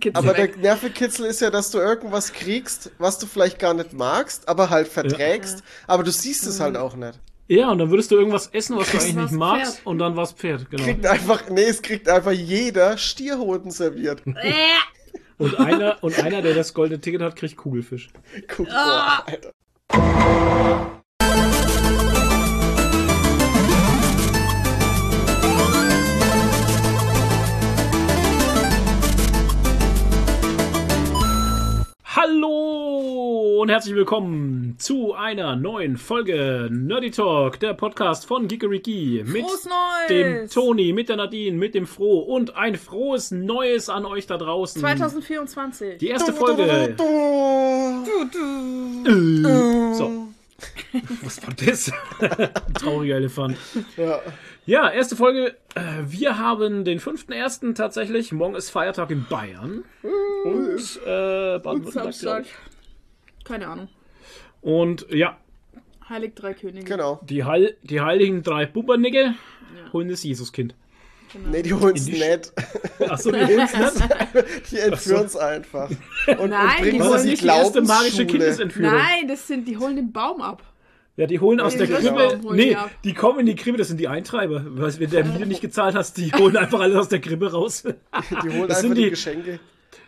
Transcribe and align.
Kitzel 0.00 0.16
Aber 0.24 0.32
der 0.32 0.44
weg. 0.44 0.58
Nervenkitzel 0.58 1.26
ist 1.26 1.40
ja, 1.40 1.50
dass 1.50 1.72
du 1.72 1.78
irgendwas 1.78 2.32
kriegst, 2.32 2.92
was 2.98 3.18
du 3.18 3.26
vielleicht 3.26 3.58
gar 3.58 3.74
nicht 3.74 3.92
magst, 3.92 4.48
aber 4.48 4.70
halt 4.70 4.86
verträgst, 4.86 5.64
aber 5.88 6.04
du 6.04 6.12
siehst 6.12 6.46
es 6.46 6.60
halt 6.60 6.76
auch 6.76 6.94
nicht. 6.94 7.18
Ja, 7.48 7.70
und 7.70 7.78
dann 7.78 7.90
würdest 7.90 8.10
du 8.12 8.16
irgendwas 8.16 8.46
essen, 8.48 8.76
was 8.76 8.92
du 8.92 8.98
eigentlich 8.98 9.14
nicht 9.16 9.32
magst, 9.32 9.76
Pferd. 9.76 9.86
und 9.86 9.98
dann 9.98 10.14
war's 10.14 10.32
Pferd, 10.32 10.70
genau. 10.70 10.84
Kriegt 10.84 11.04
einfach, 11.04 11.48
nee, 11.50 11.62
es 11.64 11.82
kriegt 11.82 12.08
einfach 12.08 12.30
jeder 12.30 12.96
Stierhoden 12.96 13.70
serviert. 13.70 14.22
Und 15.38 15.56
einer, 15.60 16.02
und 16.02 16.18
einer, 16.18 16.42
der 16.42 16.52
das 16.52 16.74
goldene 16.74 17.00
Ticket 17.00 17.22
hat, 17.22 17.36
kriegt 17.36 17.56
Kugelfisch. 17.56 18.08
Guck, 18.48 18.66
Ah. 18.72 19.22
boah, 19.24 19.52
Alter. 19.92 20.97
Hallo 32.28 33.60
und 33.62 33.70
herzlich 33.70 33.94
willkommen 33.94 34.74
zu 34.78 35.14
einer 35.14 35.56
neuen 35.56 35.96
Folge 35.96 36.68
Nerdy 36.70 37.10
Talk, 37.10 37.58
der 37.58 37.72
Podcast 37.72 38.26
von 38.26 38.48
Gigeriki 38.48 39.24
mit 39.26 39.46
dem 40.10 40.48
Toni, 40.48 40.92
mit 40.92 41.08
der 41.08 41.16
Nadine, 41.16 41.56
mit 41.56 41.74
dem 41.74 41.86
Froh 41.86 42.18
und 42.18 42.54
ein 42.54 42.76
frohes 42.76 43.30
Neues 43.30 43.88
an 43.88 44.04
euch 44.04 44.26
da 44.26 44.36
draußen. 44.36 44.80
2024. 44.80 45.98
Die 45.98 46.08
erste 46.08 46.32
Folge. 46.34 46.94
So. 49.94 50.28
Was 51.22 51.46
war 51.46 51.54
das? 51.54 51.92
Ein 52.20 52.74
trauriger 52.74 53.16
Elefant. 53.16 53.56
Ja. 53.96 54.20
Ja, 54.66 54.90
erste 54.90 55.16
Folge. 55.16 55.56
Äh, 55.74 55.80
Wir 56.06 56.38
haben 56.38 56.84
den 56.84 57.00
5.1. 57.00 57.74
tatsächlich. 57.74 58.32
Morgen 58.32 58.54
ist 58.54 58.70
Feiertag 58.70 59.10
in 59.10 59.24
Bayern. 59.24 59.84
Und 60.44 61.00
äh, 61.06 61.58
Baden-Württemberg. 61.58 62.46
Keine 63.44 63.68
Ahnung. 63.68 63.88
Und 64.60 65.06
ja, 65.10 65.38
Heilig 66.08 66.34
Drei 66.34 66.54
Könige. 66.54 66.84
Genau. 66.84 67.20
die, 67.22 67.44
Heil 67.44 67.76
die 67.82 68.00
heiligen 68.00 68.42
drei 68.42 68.64
Bubernicke 68.66 69.34
holen 69.92 70.08
das 70.08 70.22
Jesuskind. 70.22 70.74
Nee, 71.50 71.62
die 71.62 71.72
holen's 71.74 72.06
In 72.06 72.14
die 72.14 72.20
nicht. 72.20 72.52
Achso, 73.08 73.30
die 73.30 73.38
holen 73.46 73.60
es 73.60 73.74
nicht. 73.94 74.70
Die 74.70 74.78
entführen's 74.78 75.36
einfach. 75.36 75.90
Und, 75.90 76.50
Nein, 76.50 76.66
und 76.68 76.80
bringen 76.80 76.92
die 76.92 77.02
holen 77.02 77.14
ist 77.14 77.20
in 77.20 77.22
die 77.24 77.30
nicht 77.30 77.42
die 77.42 77.46
erste 77.46 77.82
magische. 77.82 78.26
Kindesentführung. 78.26 78.92
Nein, 78.94 79.28
das 79.28 79.46
sind, 79.46 79.66
die 79.68 79.76
holen 79.76 79.96
den 79.96 80.12
Baum 80.12 80.40
ab. 80.42 80.62
Ja, 81.16 81.26
die 81.26 81.40
holen 81.40 81.58
aus 81.60 81.72
Die 81.72 81.78
der 81.78 81.88
Krippe. 81.88 82.40
holen 82.44 82.56
Nee, 82.56 82.76
die 83.02 83.12
kommen 83.12 83.40
in 83.40 83.46
die 83.46 83.56
Krippe, 83.56 83.76
das 83.76 83.88
sind 83.88 83.98
die 83.98 84.06
Eintreiber. 84.08 84.62
Weil, 84.66 84.98
wenn 85.00 85.10
der 85.10 85.24
Miete 85.24 85.46
nicht 85.46 85.60
gezahlt 85.60 85.96
hast, 85.96 86.16
die 86.16 86.32
holen 86.32 86.56
einfach 86.56 86.78
alles 86.80 86.96
aus 86.96 87.08
der 87.08 87.20
Krippe 87.20 87.50
raus. 87.50 87.82
Die 87.82 87.88
holen 87.90 88.68
Das 88.68 88.78
einfach 88.78 88.80
sind 88.82 88.94
die 88.96 89.02
die- 89.04 89.10
Geschenke. 89.10 89.58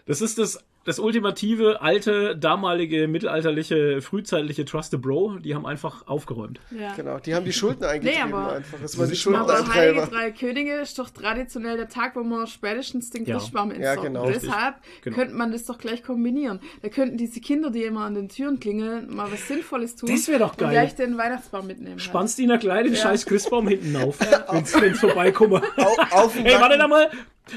Das 0.06 0.20
ist 0.20 0.38
das, 0.38 0.62
das 0.84 0.98
ultimative, 0.98 1.83
alte, 1.83 2.34
damalige, 2.36 3.06
mittelalterliche, 3.06 4.00
frühzeitliche 4.00 4.64
Trust 4.64 4.91
the 4.92 4.97
Bro. 4.97 5.39
Die 5.39 5.55
haben 5.55 5.67
einfach 5.67 6.06
aufgeräumt. 6.06 6.59
Ja. 6.70 6.95
Genau, 6.95 7.19
die 7.19 7.34
haben 7.34 7.45
die 7.45 7.53
Schulden 7.53 7.84
eingetrieben 7.84 8.33
aber- 8.33 8.55
einfach. 8.55 8.78
Das 8.81 8.98
waren 8.98 9.08
die 9.08 9.12
aus. 9.14 9.27
Aber 9.27 9.36
Heilige 9.53 9.67
Schuldeneintreiber. 10.01 10.06
Drei 10.06 10.31
Könige 10.31 10.75
ist 10.81 10.98
doch 10.98 11.11
traditionell 11.11 11.77
der 11.77 11.89
Tag, 11.89 12.17
wo 12.17 12.23
man 12.23 12.47
spätestens 12.47 13.11
den 13.11 13.25
Ja. 13.27 13.36
Christbaum 13.36 13.70
Ja, 13.70 13.77
entsorgt. 13.77 14.03
genau. 14.03 14.27
Deshalb 14.27 14.75
Genau. 15.03 15.17
könnte 15.17 15.34
man 15.34 15.53
das 15.53 15.67
doch 15.67 15.77
gleich 15.78 16.03
kombinieren. 16.03 16.61
Da 16.83 16.89
könnten 16.89 17.19
diese 17.19 17.41
Kinder, 17.41 17.70
die 17.70 17.83
immer 17.84 18.06
an 18.06 18.14
den 18.14 18.28
Türen 18.31 18.58
klingeln, 18.58 19.14
mal 19.14 19.31
was 19.31 19.47
Sinnvolles 19.48 19.97
tun. 19.97 20.08
Das 20.11 20.28
wär 20.28 20.39
doch 20.39 20.53
Und 20.53 20.58
geil. 20.58 20.70
gleich 20.70 20.95
den 20.97 21.19
Weihnachtsbaum 21.19 21.67
mitnehmen. 21.67 21.92
halt. 21.92 22.03
Spannst 22.03 22.39
die 22.39 22.45
in 22.45 22.48
der 22.48 22.58
Kleid 22.58 22.86
den 22.86 22.95
Ja. 22.95 23.01
scheiß 23.01 23.27
Christbaum 23.27 23.69
hinten 23.69 23.95
auf, 23.97 24.19
wenn's, 24.51 24.81
wenn's 24.81 24.98
vorbeikommt. 25.01 25.62
Au, 25.77 25.97
auf 26.12 26.34
den 26.34 26.47
Hey, 26.47 26.58
warte 26.61 26.78
da 26.78 26.89
mal. 26.89 27.11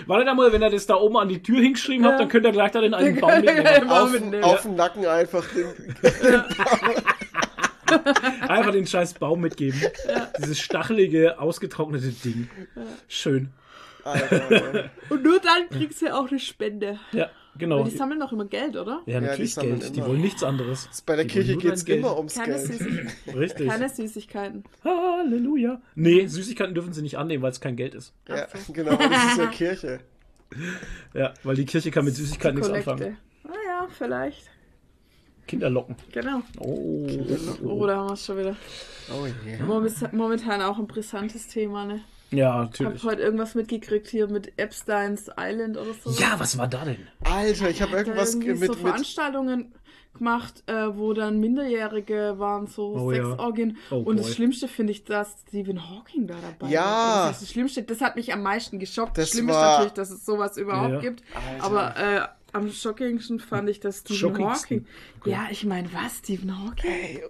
Warte 0.08 0.25
da 0.25 0.33
mal, 0.33 0.52
wenn 0.52 0.61
er 0.61 0.69
das 0.69 0.86
da 0.86 0.95
oben 0.95 1.17
an 1.17 1.30
die 1.30 1.41
Tür 1.44 1.61
hingeschrieben 1.61 2.05
hat, 2.05 2.13
Ja. 2.13 2.17
dann 2.19 2.30
könnt 2.30 2.45
ihr 2.45 2.52
gleich 2.52 2.72
da 2.72 2.81
den 2.81 2.94
einen 2.94 3.16
Den 3.16 3.22
Baum 3.22 3.41
mitnehmen. 3.41 3.89
auf, 3.89 4.11
mitnehmen. 4.11 4.44
auf 4.44 4.61
den 4.63 4.75
Nacken 4.75 5.05
einfach 5.05 5.45
den, 5.49 5.95
Einfach 8.47 8.71
den 8.71 8.88
scheiß 8.88 9.14
Baum 9.16 9.41
mitgeben. 9.41 9.80
Dieses 10.39 10.59
stachelige, 10.59 11.39
ausgetrocknete 11.39 12.08
Ding. 12.09 12.49
Schön. 13.08 13.49
Alter. 14.03 14.89
Und 15.09 15.23
nur 15.23 15.39
dann 15.39 15.70
kriegst 15.70 16.02
du 16.02 16.14
auch 16.14 16.30
eine 16.30 16.39
Spende. 16.39 16.99
Ja, 17.11 17.30
genau. 17.58 17.80
Weil 17.83 17.91
die 17.91 17.97
sammeln 17.97 18.19
doch 18.19 18.31
immer 18.31 18.45
Geld, 18.45 18.75
oder? 18.75 19.02
Ja, 19.05 19.19
die 19.19 19.25
natürlich 19.25 19.55
Geld. 19.55 19.95
Die 19.95 19.99
immer. 19.99 20.08
wollen 20.09 20.21
nichts 20.21 20.43
anderes. 20.43 20.89
Bei 21.05 21.15
der 21.15 21.25
Die 21.25 21.31
Kirche 21.31 21.58
dein 21.58 21.61
Geld. 21.86 21.89
immer 21.99 22.17
ums 22.17 22.36
Keine, 22.36 22.53
Geld. 22.55 22.67
Süßig 22.67 23.36
Richtig. 23.36 23.67
keine 23.67 23.89
Süßigkeiten. 23.89 24.64
Halleluja. 24.83 25.81
Nee, 25.95 26.25
Süßigkeiten 26.27 26.73
dürfen 26.75 26.93
sie 26.93 27.02
nicht 27.02 27.17
annehmen, 27.17 27.43
weil 27.43 27.52
es 27.52 27.59
kein 27.61 27.75
Geld 27.75 27.95
ist. 27.95 28.14
Ja, 28.27 28.47
genau, 28.71 28.95
das 28.95 29.31
ist 29.31 29.37
ja 29.37 29.47
Kirche. 29.52 29.99
Ja, 31.14 31.33
weil 31.43 31.55
die 31.55 31.65
Kirche 31.65 31.91
kann 31.91 32.05
mit 32.05 32.15
Süßigkeiten 32.15 32.59
nichts 32.59 32.71
anfangen. 32.73 33.17
Ah 33.45 33.52
ja, 33.67 33.87
vielleicht. 33.89 34.49
Kinder 35.47 35.70
locken. 35.70 35.95
Genau. 36.14 36.41
Oh. 36.59 37.08
Oh, 37.64 37.85
da 37.85 37.97
haben 37.97 38.08
wir 38.09 38.14
es 38.14 38.25
schon 38.25 38.37
wieder. 38.37 38.55
Oh. 39.11 39.27
Momentan, 39.65 40.15
momentan 40.15 40.61
auch 40.61 40.80
ein 40.80 40.87
brisantes 40.87 41.47
Thema, 41.47 41.85
ne? 41.85 42.02
Ja, 42.36 42.48
Ich 42.49 42.52
habe 42.54 42.61
natürlich. 42.89 43.04
heute 43.04 43.21
irgendwas 43.21 43.55
mitgekriegt 43.55 44.08
hier 44.08 44.27
mit 44.27 44.54
Epstein's 44.58 45.30
Island 45.39 45.77
oder 45.77 45.94
so. 46.04 46.10
Ja, 46.21 46.39
was 46.39 46.58
war 46.58 46.67
da 46.67 46.86
denn? 46.86 47.08
Alter, 47.23 47.70
ich 47.70 47.82
habe 47.82 47.95
irgendwas 47.98 48.36
mit, 48.36 48.58
so 48.58 48.66
mit 48.66 48.76
Veranstaltungen 48.76 49.73
gemacht, 50.14 50.64
äh, 50.67 50.73
wo 50.95 51.14
dann 51.14 51.39
Minderjährige 51.39 52.36
waren, 52.38 52.67
so 52.67 52.94
Oh 52.95 53.11
ja. 53.11 53.26
Sexorgien. 53.30 53.77
Oh 53.89 53.98
und 53.98 54.17
das 54.17 54.27
boy. 54.27 54.36
Schlimmste 54.36 54.67
finde 54.67 54.92
ich, 54.92 55.04
dass 55.05 55.38
Stephen 55.48 55.89
Hawking 55.89 56.27
da 56.27 56.36
dabei 56.42 56.71
Ja. 56.71 56.83
war. 56.83 57.27
Das 57.27 57.38
ist 57.38 57.42
das 57.44 57.52
Schlimmste, 57.52 57.83
das 57.83 57.99
hat 58.02 58.16
mich 58.16 58.32
am 58.32 58.44
meisten 58.44 58.77
geschockt. 58.80 59.17
Das 59.17 59.26
Das 59.26 59.30
Schlimme 59.32 59.52
ist 59.52 59.58
war- 59.58 59.71
natürlich, 59.71 59.94
dass 59.94 60.11
es 60.11 60.26
sowas 60.26 60.58
überhaupt 60.58 60.94
Ja. 60.94 61.00
gibt. 61.00 61.23
Alter. 61.33 61.64
Aber 61.64 61.95
äh, 61.98 62.21
am 62.55 62.70
schockingsten 62.71 63.39
fand 63.39 63.70
ich, 63.70 63.80
dass 63.80 64.00
Stephen 64.02 64.15
Schockigsten. 64.20 64.86
Hawking. 65.15 65.32
Ja, 65.33 65.48
ich 65.50 65.65
meine, 65.65 65.92
was? 65.94 66.17
Stephen 66.20 66.64
Hawking? 66.64 66.92
Ey, 66.92 67.23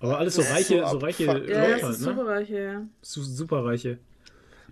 Aber 0.00 0.18
alles 0.18 0.34
so 0.34 0.42
Das 0.42 0.52
reiche, 0.52 0.82
so 0.84 0.90
so 0.92 0.98
reiche 0.98 1.24
Ja, 1.24 1.32
Leute 1.32 1.46
das 1.46 1.82
halt, 1.82 1.92
ist 1.94 2.00
ne? 2.00 2.14
superreiche, 2.14 2.58
ja. 2.62 2.82
Su- 3.00 3.22
Superreiche. 3.22 3.98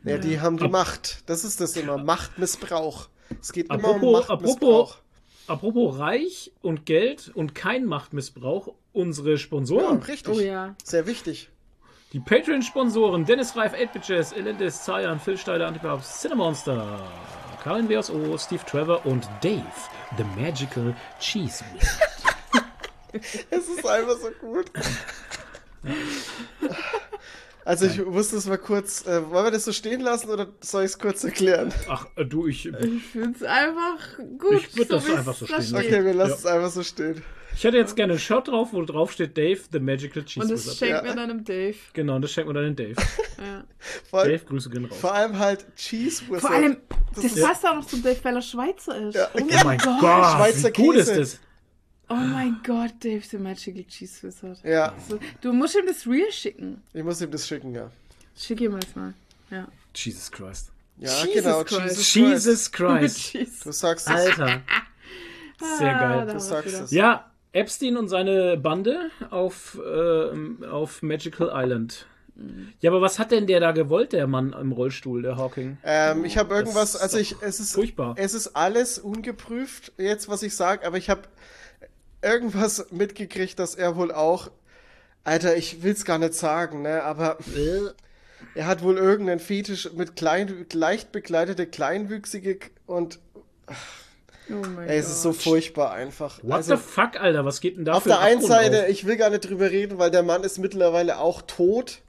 Ja, 0.07 0.19
die 0.19 0.41
haben 0.41 0.57
die 0.57 0.69
Macht. 0.69 1.23
Das 1.29 1.45
ist 1.45 1.61
das 1.61 1.77
immer. 1.77 1.99
Machtmissbrauch. 1.99 3.09
Es 3.41 3.53
geht 3.53 3.67
immer 3.67 3.77
um 3.77 3.85
Apropos, 3.97 4.29
Machtmissbrauch. 4.29 4.97
apropos, 5.47 5.93
apropos 5.93 5.99
reich 5.99 6.53
und 6.63 6.87
Geld 6.87 7.31
und 7.35 7.55
kein 7.55 7.85
Machtmissbrauch, 7.85 8.75
unsere 8.93 9.33
Ja, 9.33 9.39
Sponsoren. 9.39 10.03
richtig. 10.03 10.35
Oh 10.35 10.41
ja. 10.41 10.75
Sehr 10.85 11.07
wichtig. 11.07 11.51
Die 12.13 12.21
Patreon-Sponsoren 12.21 13.25
Dennis 13.27 13.57
Reif, 13.57 13.75
8-Bit-Jazz, 13.75 14.33
Elendes, 14.33 14.85
Zayan, 14.85 15.19
Phil 15.19 15.37
Steiler, 15.37 15.67
Antipaps, 15.67 16.21
Cinemonster, 16.21 17.03
Karin 17.65 17.89
WSO, 17.89 18.39
Steve 18.39 18.65
Trevor 18.65 19.05
und 19.05 19.29
Dave, 19.43 19.65
The 20.17 20.25
Magical 20.41 20.95
Cheese. 21.21 21.65
Es 23.51 23.69
ist 23.69 23.87
einfach 23.87 24.17
so 24.19 24.29
gut. 24.47 24.71
Also 27.67 27.87
ich 27.87 28.07
wusste 28.07 28.37
es 28.37 28.47
mal 28.47 28.59
kurz, 28.59 29.05
äh, 29.07 29.29
wollen 29.29 29.45
wir 29.47 29.51
das 29.51 29.65
so 29.65 29.73
stehen 29.73 30.01
lassen 30.01 30.31
oder 30.31 30.47
soll 30.61 30.85
ich 30.85 30.93
es 30.93 30.99
kurz 31.01 31.25
erklären? 31.25 31.73
Ach, 31.89 32.07
äh, 32.15 32.25
du, 32.25 32.47
ich, 32.47 32.67
Ich 32.67 33.03
finde 33.05 33.33
es 33.37 33.43
einfach 33.43 33.99
gut. 34.39 34.55
Ich 34.55 34.77
würd 34.77 34.93
das 34.93 35.05
wie's 35.07 35.17
einfach 35.17 35.35
so 35.35 35.47
stehen 35.47 35.63
steht. 35.63 35.75
Okay, 35.87 36.05
wir 36.05 36.15
lassen 36.15 36.31
Ja. 36.31 36.37
es 36.37 36.47
einfach 36.47 36.71
so 36.71 36.83
stehen. 36.85 37.23
ich 37.57 37.65
hätte 37.65 37.77
jetzt 37.77 37.97
gerne 37.97 38.13
ein 38.13 38.19
Shirt 38.21 38.47
drauf, 38.47 38.69
wo 38.71 38.83
drauf 38.85 39.11
steht 39.11 39.37
Dave, 39.37 39.59
The 39.73 39.81
Magical 39.81 40.25
Cheese 40.25 40.45
Und 40.45 40.53
das 40.53 40.79
Ja. 40.81 41.03
mir 41.03 41.17
dann 41.17 41.29
dem 41.29 41.45
Dave. 41.45 41.75
Genau, 41.93 42.19
das 42.21 42.31
schenkt 42.31 42.47
man 42.47 42.55
dann 42.55 42.75
den 42.75 42.77
Dave. 42.77 42.95
Ja. 43.39 43.65
Vor, 44.09 44.21
allem- 44.21 44.31
Dave, 44.33 44.45
Grüße 44.47 44.71
gehen 44.71 44.85
raus. 44.87 44.99
vor 44.99 45.13
allem 45.13 45.39
halt 45.39 45.67
Cheese 45.77 46.23
Wizard. 46.29 46.41
Vor 46.41 46.51
allem, 46.53 46.77
Das 47.15 47.23
das, 47.25 47.33
ist- 47.37 47.45
passt 47.45 47.67
auch 47.67 47.75
noch 47.75 47.85
zum 47.87 48.03
Dave, 48.03 48.17
weil 48.23 48.37
er 48.37 48.43
Schweizer 48.43 49.09
ist. 49.09 49.15
Ja. 49.17 49.29
Oh 49.35 49.39
Oh 49.41 49.65
mein 49.65 49.79
Gott, 49.79 50.01
Schweizer 50.01 50.69
wie 50.69 50.83
gut 50.83 50.97
ist 50.97 51.09
Käse. 51.09 51.21
das? 51.21 51.41
Oh 52.09 52.15
mein 52.15 52.61
Gott, 52.65 52.93
Dave 53.01 53.23
the 53.29 53.39
Magical 53.39 53.85
Cheese 53.85 54.23
Wizard. 54.23 54.59
Ja, 54.65 54.95
So, 55.09 55.19
du 55.41 55.53
musst 55.53 55.75
ihm 55.77 55.87
das 55.87 56.07
Real 56.07 56.31
schicken. 56.31 56.83
ich 56.95 57.03
muss 57.03 57.21
ihm 57.21 57.31
das 57.31 57.47
schicken, 57.49 57.75
ja. 57.75 57.91
Schick 58.37 58.61
ihm 58.61 58.79
das 58.79 58.95
mal. 58.95 59.13
Ja. 59.51 59.67
Jesus 59.95 60.31
Christ. 60.31 60.71
Ja, 60.99 61.11
Jesus 61.25 61.35
genau, 61.35 61.65
Christ. 61.65 62.15
Jesus 62.15 62.73
Christ. 62.73 63.33
Jesus. 63.35 63.61
Du 63.65 63.73
sagst 63.73 64.09
es. 64.09 64.15
Alter. 64.15 64.63
Sehr 65.79 65.97
Ah, 65.97 65.99
geil. 66.09 66.21
haben 66.21 66.33
Du 66.33 66.41
sagst 66.41 66.75
es. 66.75 66.91
Ja, 66.91 67.31
Epstein 67.53 67.97
und 67.97 68.09
seine 68.09 68.57
Bande 68.57 69.11
auf, 69.31 69.79
äh, 69.85 70.67
auf 70.67 71.03
Magical 71.03 71.51
Island. 71.55 72.07
Ja, 72.81 72.91
aber 72.91 73.01
was 73.01 73.19
hat 73.19 73.31
denn 73.31 73.47
der 73.47 73.61
da 73.61 73.73
gewollt, 73.73 74.13
der 74.13 74.27
Mann 74.27 74.53
im 74.53 74.71
Rollstuhl, 74.73 75.23
der 75.23 75.37
Hawking? 75.39 75.79
Ähm, 75.83 76.27
ich 76.27 76.37
habe 76.37 76.55
irgendwas, 76.55 76.95
also 76.95 77.17
ich, 77.17 77.35
es 77.41 77.61
ist, 77.61 77.73
furchtbar. 77.73 78.15
es 78.19 78.35
ist 78.35 78.49
alles 78.49 78.99
ungeprüft, 78.99 79.93
jetzt 79.97 80.29
was 80.29 80.43
ich 80.43 80.55
sage, 80.55 80.87
aber 80.87 80.99
ich 80.99 81.09
habe 81.09 81.23
irgendwas 82.23 82.87
mitgekriegt, 82.91 83.59
dass 83.59 83.75
er 83.75 83.97
wohl 83.97 84.13
auch, 84.13 84.51
Alter, 85.25 85.57
ich 85.57 85.83
will's 85.83 86.05
gar 86.05 86.19
nicht 86.19 86.35
sagen, 86.35 86.83
ne, 86.83 87.03
aber 87.03 87.39
er 88.55 88.67
hat 88.67 88.83
wohl 88.83 88.97
irgendeinen 88.99 89.41
Fetisch 89.41 89.91
mit 89.95 90.17
klein, 90.17 90.67
leicht 90.73 91.13
bekleidete 91.13 91.67
Kleinwüchsige 91.67 92.59
und 92.87 93.19
Oh 94.49 94.65
mein 94.77 94.89
ey, 94.89 94.99
es 94.99 95.09
ist 95.09 95.23
so 95.23 95.33
furchtbar 95.33 95.91
einfach. 95.93 96.39
What 96.45 96.53
Also, 96.53 96.77
the 96.77 96.81
fuck, 96.83 97.21
Alter? 97.21 97.45
Was 97.45 97.61
geht 97.61 97.77
denn 97.77 97.85
da 97.85 97.95
auf 97.95 98.05
für 98.05 98.11
der 98.11 98.21
ein 98.21 98.35
einen 98.39 98.43
Seite, 98.43 98.83
auf? 98.85 98.89
ich 98.89 99.05
will 99.05 99.17
gar 99.17 99.31
nicht 99.31 99.41
drüber 99.49 99.73
reden, 99.73 99.99
weil 99.99 100.13
der 100.13 100.23
Mann 100.23 100.45
ist 100.45 100.59
mittlerweile 100.59 101.19
auch 101.19 101.43
tot, 101.43 102.03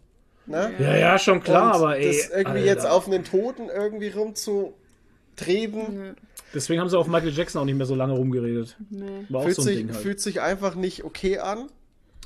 ne? 0.46 0.72
Ja, 0.78 0.96
ja, 0.96 1.18
schon 1.18 1.42
klar, 1.42 1.70
Und 1.76 1.82
aber 1.82 1.98
ey. 1.98 2.06
das 2.06 2.30
irgendwie 2.30 2.60
Alter. 2.60 2.66
jetzt 2.66 2.86
auf 2.86 3.08
einen 3.08 3.24
Toten 3.24 3.70
irgendwie 3.70 4.10
rumzutreten. 4.10 6.16
Deswegen 6.58 6.82
haben 6.82 6.90
sie 6.90 6.98
auf 6.98 7.08
Michael 7.08 7.32
Jackson 7.32 7.62
auch 7.62 7.66
nicht 7.66 7.78
mehr 7.78 7.86
so 7.86 7.94
lange 7.94 8.14
rumgeredet. 8.14 8.76
Nee. 8.90 9.06
War 9.30 9.42
auch 9.42 9.44
Fühlt, 9.46 9.56
so 9.56 9.62
ein 9.62 9.66
sich, 9.66 9.78
Ding 9.78 9.90
halt. 9.90 9.98
fühlt 10.00 10.20
sich 10.20 10.42
einfach 10.42 10.74
nicht 10.76 11.04
okay 11.04 11.38
an. 11.38 11.68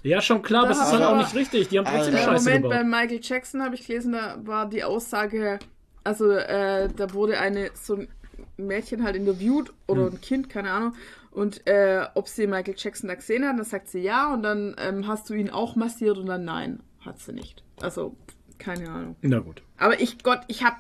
Ja, 0.04 0.22
schon 0.22 0.42
klar, 0.42 0.64
aber 0.64 0.72
es 0.72 0.78
Da 0.78 0.86
ist 0.86 0.92
halt 0.94 1.04
auch 1.04 1.18
nicht 1.18 1.36
richtig. 1.36 1.68
Die 1.68 1.78
haben 1.78 1.86
trotzdem 1.86 2.16
Scheiße 2.16 2.46
Moment 2.46 2.70
bei 2.70 2.78
gebaut. 2.78 2.86
Michael 3.02 3.20
Jackson 3.22 3.62
habe 3.62 3.76
ich 3.76 3.86
gelesen, 3.86 4.14
da 4.14 4.40
war 4.44 4.70
die 4.70 4.84
Aussage, 4.84 5.60
also 6.06 6.32
äh, 6.32 6.88
da 6.96 7.14
wurde 7.14 7.40
eine 7.40 7.72
so 7.74 7.96
ein 7.96 8.08
Mädchen 8.58 9.04
halt 9.04 9.16
interviewt 9.18 9.74
oder 9.88 10.06
Hm. 10.06 10.14
ein 10.14 10.22
Kind, 10.22 10.50
keine 10.50 10.72
Ahnung, 10.72 10.94
und 11.32 11.68
äh, 11.68 12.06
ob 12.16 12.28
sie 12.30 12.48
Michael 12.48 12.76
Jackson 12.78 13.10
da 13.10 13.16
gesehen 13.16 13.46
hat, 13.46 13.58
dann 13.58 13.66
sagt 13.66 13.90
sie 13.90 14.00
ja 14.00 14.34
und 14.34 14.44
dann 14.44 14.76
ähm, 14.80 15.08
hast 15.08 15.30
du 15.30 15.34
ihn 15.34 15.50
auch 15.50 15.76
massiert 15.76 16.18
und 16.18 16.26
dann 16.26 16.46
nein, 16.46 16.80
hat 17.02 17.20
sie 17.20 17.34
nicht. 17.34 17.64
Also 17.82 18.16
keine 18.58 18.90
Ahnung. 18.90 19.16
Na 19.22 19.40
gut. 19.40 19.62
Aber 19.78 20.00
ich 20.00 20.24
Gott, 20.24 20.42
ich 20.48 20.64
habe 20.64 20.78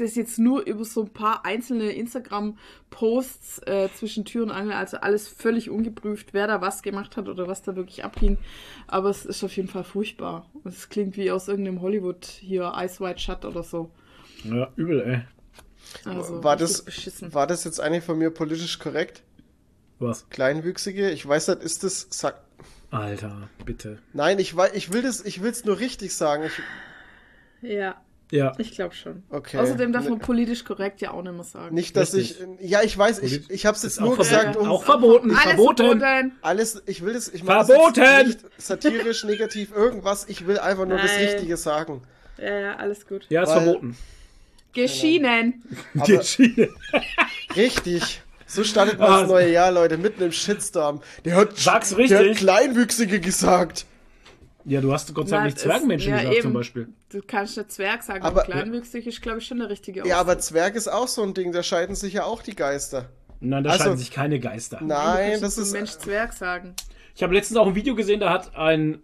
das 0.00 0.14
jetzt 0.14 0.38
nur 0.38 0.66
über 0.66 0.84
so 0.84 1.02
ein 1.02 1.12
paar 1.12 1.44
einzelne 1.44 1.92
Instagram-Posts 1.92 3.60
äh, 3.66 3.88
zwischen 3.94 4.24
Tür 4.24 4.44
und 4.44 4.50
Angel, 4.50 4.74
also 4.74 4.98
alles 4.98 5.28
völlig 5.28 5.70
ungeprüft, 5.70 6.32
wer 6.32 6.46
da 6.46 6.60
was 6.60 6.82
gemacht 6.82 7.16
hat 7.16 7.28
oder 7.28 7.48
was 7.48 7.62
da 7.62 7.76
wirklich 7.76 8.04
abging. 8.04 8.38
Aber 8.86 9.10
es 9.10 9.24
ist 9.24 9.44
auf 9.44 9.56
jeden 9.56 9.68
Fall 9.68 9.84
furchtbar. 9.84 10.46
Und 10.64 10.74
Es 10.74 10.88
klingt 10.88 11.16
wie 11.16 11.30
aus 11.30 11.48
irgendeinem 11.48 11.80
Hollywood 11.80 12.24
hier 12.24 12.72
Ice 12.76 13.00
White 13.02 13.20
Shut 13.20 13.44
oder 13.44 13.62
so. 13.62 13.90
Ja, 14.44 14.72
übel, 14.76 15.00
ey. 15.00 15.20
Also 16.04 16.44
war, 16.44 16.56
das, 16.56 16.82
beschissen. 16.82 17.32
war 17.34 17.46
das 17.46 17.64
jetzt 17.64 17.80
eigentlich 17.80 18.04
von 18.04 18.18
mir 18.18 18.30
politisch 18.30 18.78
korrekt? 18.78 19.22
Was? 19.98 20.28
Kleinwüchsige? 20.30 21.10
Ich 21.10 21.26
weiß 21.26 21.48
nicht, 21.48 21.62
ist 21.62 21.82
das. 21.82 22.06
Sag, 22.10 22.40
Alter, 22.90 23.48
bitte. 23.64 23.98
nein, 24.12 24.38
ich, 24.38 24.56
will 24.56 25.02
das, 25.02 25.24
ich 25.24 25.42
will 25.42 25.50
es 25.50 25.64
nur 25.64 25.78
richtig 25.78 26.14
sagen. 26.14 26.44
Ich, 26.44 27.68
Ja, 27.68 28.00
Ja. 28.30 28.52
ich 28.58 28.72
glaube 28.72 28.94
schon. 28.94 29.22
Okay. 29.30 29.56
Außerdem 29.56 29.92
darf 29.92 30.08
man 30.08 30.18
politisch 30.18 30.64
korrekt 30.64 31.00
ja 31.00 31.12
auch 31.12 31.22
nicht 31.22 31.32
mehr 31.34 31.44
sagen. 31.44 31.74
nicht, 31.74 31.96
dass 31.96 32.14
Richtig. 32.14 32.44
ich. 32.60 32.70
Ja, 32.70 32.82
ich 32.82 32.96
weiß, 32.96 33.20
ich, 33.20 33.48
ich 33.48 33.64
habe 33.64 33.76
es 33.76 33.82
jetzt 33.82 34.00
nur 34.00 34.12
auch 34.12 34.18
gesagt, 34.18 34.42
verboten. 34.54 34.66
um 34.66 34.70
Auch 34.70 34.84
verboten. 34.84 35.30
Alles 35.30 35.42
verboten. 35.44 36.00
verboten. 36.00 36.32
alles. 36.42 36.82
Ich 36.86 37.02
will 37.04 37.14
das. 37.14 37.28
Ich 37.28 37.42
mach 37.42 37.58
das 37.66 37.68
Verboten! 37.68 38.00
jetzt 38.02 38.26
nicht 38.26 38.40
satirisch, 38.58 39.24
negativ, 39.24 39.72
irgendwas. 39.74 40.26
Ich 40.28 40.46
will 40.46 40.58
einfach 40.58 40.84
nur 40.86 40.98
das 40.98 41.10
Nein. 41.12 41.24
Richtige 41.28 41.56
sagen. 41.56 42.02
Ja, 42.36 42.58
ja, 42.60 42.76
alles 42.76 43.06
gut. 43.06 43.26
Ja, 43.30 43.42
ist 43.44 43.48
Weil- 43.48 43.62
verboten. 43.62 43.96
Geschienen. 44.74 45.62
Aber 45.96 46.04
Geschieden. 46.18 46.68
richtig. 47.56 48.20
So 48.46 48.64
startet 48.64 48.98
man 48.98 49.10
Ah, 49.10 49.20
das 49.20 49.28
neue 49.28 49.50
Jahr, 49.50 49.72
Leute, 49.72 49.96
mitten 49.98 50.22
im 50.22 50.32
Shitstorm. 50.32 51.00
Der 51.24 51.36
hat, 51.36 51.56
Sag's 51.56 51.90
Der 51.90 51.98
richtig. 51.98 52.18
hat 52.30 52.36
Kleinwüchsige 52.36 53.20
gesagt. 53.20 53.86
Ja, 54.64 54.80
du 54.80 54.92
hast 54.92 55.12
Gott 55.14 55.28
sei 55.28 55.36
Dank 55.36 55.46
nicht 55.46 55.58
Zwergenmenschen 55.60 56.10
ja, 56.10 56.16
gesagt, 56.18 56.34
eben. 56.34 56.42
zum 56.42 56.52
Beispiel. 56.52 56.88
Du 57.10 57.20
kannst 57.26 57.56
nicht 57.56 57.72
Zwerg 57.72 58.02
sagen, 58.02 58.22
Aber- 58.24 58.42
kleinwüchsig 58.42 59.06
ist, 59.06 59.22
glaube 59.22 59.38
ich, 59.38 59.46
schon 59.46 59.58
der 59.60 59.70
richtige 59.70 60.06
Ja, 60.06 60.18
aber 60.18 60.30
Ausdruck. 60.32 60.42
Zwerg 60.44 60.74
ist 60.74 60.88
auch 60.88 61.08
so 61.08 61.22
ein 61.22 61.32
Ding, 61.34 61.52
da 61.52 61.62
scheiden 61.62 61.94
sich 61.94 62.12
ja 62.14 62.24
auch 62.24 62.42
die 62.42 62.54
Geister. 62.56 63.08
Nein, 63.40 63.64
da 63.64 63.70
Also- 63.70 63.84
scheiden 63.84 63.98
sich 63.98 64.10
keine 64.10 64.40
Geister. 64.40 64.78
Nein, 64.82 65.34
Du 65.34 65.40
das 65.40 65.40
kannst 65.54 65.58
ist. 65.58 65.72
Mensch 65.72 65.90
Zwerg 65.92 66.32
sagen. 66.32 66.74
Ich 67.14 67.22
habe 67.22 67.34
letztens 67.34 67.56
auch 67.58 67.66
ein 67.66 67.74
Video 67.74 67.94
gesehen, 67.94 68.20
da 68.20 68.30
hat 68.30 68.54
ein 68.56 69.00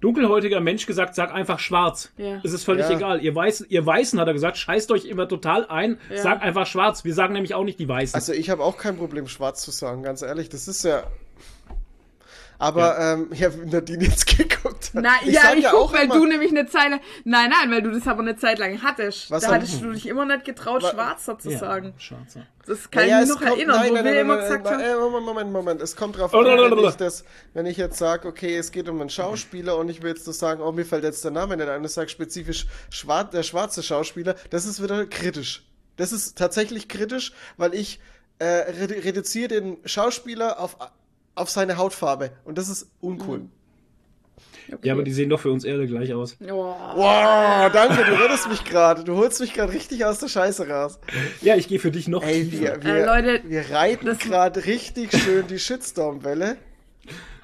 dunkelhäutiger 0.00 0.60
Mensch 0.60 0.86
gesagt, 0.86 1.14
sag 1.16 1.32
einfach 1.32 1.58
schwarz. 1.58 2.10
Ja. 2.18 2.40
Es 2.44 2.52
ist 2.52 2.64
völlig 2.64 2.88
Ja. 2.88 2.96
egal. 2.96 3.20
Ihr, 3.24 3.34
Weiß, 3.34 3.64
ihr 3.68 3.84
Weißen, 3.84 4.20
hat 4.20 4.28
er 4.28 4.32
gesagt, 4.32 4.56
scheißt 4.56 4.90
euch 4.92 5.06
immer 5.06 5.26
total 5.26 5.66
ein, 5.66 5.98
Ja. 6.10 6.22
sag 6.22 6.42
einfach 6.42 6.66
schwarz. 6.66 7.04
Wir 7.04 7.14
sagen 7.14 7.32
nämlich 7.32 7.54
auch 7.54 7.64
nicht 7.64 7.80
die 7.80 7.88
Weißen. 7.88 8.14
Also 8.14 8.32
ich 8.32 8.48
habe 8.50 8.62
auch 8.62 8.76
kein 8.76 8.96
Problem, 8.96 9.26
schwarz 9.26 9.62
zu 9.62 9.70
sagen, 9.72 10.02
ganz 10.02 10.22
ehrlich. 10.22 10.48
Das 10.50 10.68
ist 10.68 10.84
ja. 10.84 11.02
Aber 12.60 12.80
ja, 12.98 13.12
ähm, 13.14 13.28
ja 13.32 13.54
wie 13.54 13.66
Nadine 13.70 14.04
jetzt 14.06 14.26
geguckt 14.36 14.90
hat. 14.92 14.94
Nein, 15.02 15.12
ja, 15.26 15.52
ich 15.54 15.64
guck, 15.70 15.92
weil 15.92 16.06
immer- 16.06 16.14
du 16.16 16.26
nämlich 16.26 16.50
eine 16.50 16.66
Zeit 16.66 16.90
lang. 16.90 17.00
Nein, 17.24 17.50
nein, 17.50 17.70
weil 17.70 17.82
du 17.82 17.92
das 17.92 18.06
aber 18.08 18.20
eine 18.20 18.36
Zeit 18.36 18.58
lang 18.58 18.82
hattest. 18.82 19.30
Was 19.30 19.44
da 19.44 19.52
hattest 19.52 19.80
du 19.80 19.92
dich 19.92 20.06
immer 20.06 20.24
nicht 20.24 20.44
getraut, 20.44 20.82
Wa- 20.82 20.90
schwarzer 20.90 21.38
zu 21.38 21.50
ja, 21.50 21.58
sagen. 21.58 21.94
Schwarzer. 21.98 22.46
Das 22.66 22.90
kann 22.90 23.04
Naja, 23.04 23.22
ich 23.22 23.28
mich 23.28 23.34
noch 23.36 23.40
kommt- 23.46 23.58
erinnern, 23.58 23.76
nein, 23.76 23.90
wo 23.90 23.94
nein, 23.94 24.04
wir 24.04 24.10
nein, 24.12 24.20
immer 24.22 24.34
nein, 24.36 24.42
gesagt 24.44 24.64
nein, 24.64 24.74
haben. 24.74 24.80
äh, 24.82 24.96
Moment, 24.96 25.24
Moment, 25.26 25.52
Moment. 25.52 25.82
Es 25.82 25.94
kommt 25.94 26.18
drauf 26.18 26.34
Oh, 26.34 26.38
an, 26.38 26.46
wenn 26.70 26.78
ich, 26.84 26.94
das, 26.96 27.24
wenn 27.54 27.66
ich 27.66 27.76
jetzt 27.76 27.96
sage, 27.98 28.26
okay, 28.26 28.56
es 28.56 28.72
geht 28.72 28.88
um 28.88 29.00
einen 29.00 29.08
Schauspieler 29.10 29.76
und 29.78 29.88
ich 29.88 30.02
will 30.02 30.10
jetzt 30.10 30.26
nur 30.26 30.34
sagen, 30.34 30.60
oh, 30.60 30.72
mir 30.72 30.84
fällt 30.84 31.04
jetzt 31.04 31.22
der 31.24 31.30
Name 31.30 31.56
nicht 31.56 31.68
ein, 31.68 31.84
ich 31.84 31.92
sage 31.92 32.08
spezifisch 32.08 32.66
schwar 32.90 33.24
der 33.24 33.44
schwarze 33.44 33.82
Schauspieler, 33.84 34.34
das 34.50 34.66
ist 34.66 34.82
wieder 34.82 35.06
kritisch. 35.06 35.64
Das 35.96 36.10
ist 36.12 36.36
tatsächlich 36.36 36.88
kritisch, 36.88 37.32
weil 37.56 37.72
ich 37.74 38.00
äh, 38.40 38.44
redu 38.46 38.94
reduziere 38.94 39.48
den 39.48 39.78
Schauspieler 39.84 40.60
auf, 40.60 40.76
auf 41.38 41.50
seine 41.50 41.76
Hautfarbe 41.76 42.30
und 42.44 42.58
das 42.58 42.68
ist 42.68 42.90
uncool. 43.00 43.38
Mhm. 43.38 43.50
Ja, 44.82 44.92
aber 44.92 45.02
die 45.02 45.12
sehen 45.12 45.30
doch 45.30 45.40
für 45.40 45.50
uns 45.50 45.64
alle 45.64 45.86
gleich 45.86 46.12
aus. 46.12 46.36
Oh. 46.42 46.74
Wow, 46.94 47.72
danke, 47.72 48.04
du 48.04 48.12
rettest 48.22 48.50
mich 48.50 48.64
gerade. 48.64 49.02
Du 49.02 49.16
holst 49.16 49.40
mich 49.40 49.54
gerade 49.54 49.72
richtig 49.72 50.04
aus 50.04 50.18
der 50.18 50.28
Scheiße 50.28 50.68
raus. 50.68 50.98
Ja, 51.40 51.56
ich 51.56 51.68
gehe 51.68 51.78
für 51.78 51.90
dich 51.90 52.06
noch 52.06 52.22
Ey, 52.22 52.44
tiefer. 52.50 52.76
wir, 52.76 52.84
wir, 52.84 52.94
Äh, 52.96 53.04
Leute, 53.06 53.40
wir 53.48 53.70
reiten 53.70 54.04
das- 54.06 54.18
gerade 54.18 54.66
richtig 54.66 55.10
schön 55.16 55.46
die 55.46 55.58
Shitstorm-Welle. 55.58 56.58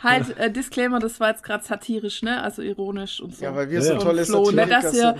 Halt, 0.04 0.38
äh, 0.38 0.50
Disclaimer, 0.50 0.98
das 1.00 1.18
war 1.18 1.30
jetzt 1.30 1.42
gerade 1.42 1.64
satirisch, 1.64 2.22
ne? 2.22 2.42
Also 2.42 2.62
ironisch 2.62 3.20
und 3.20 3.34
so. 3.34 3.44
Ja, 3.44 3.56
weil 3.56 3.68
wir 3.70 3.78
Ja, 3.80 3.82
so 3.84 3.96
tolle 3.98 4.24
Flo, 4.24 4.50
ne, 4.50 4.66
Satiriker 4.66 4.80
dass 4.82 4.92
hier, 4.92 5.14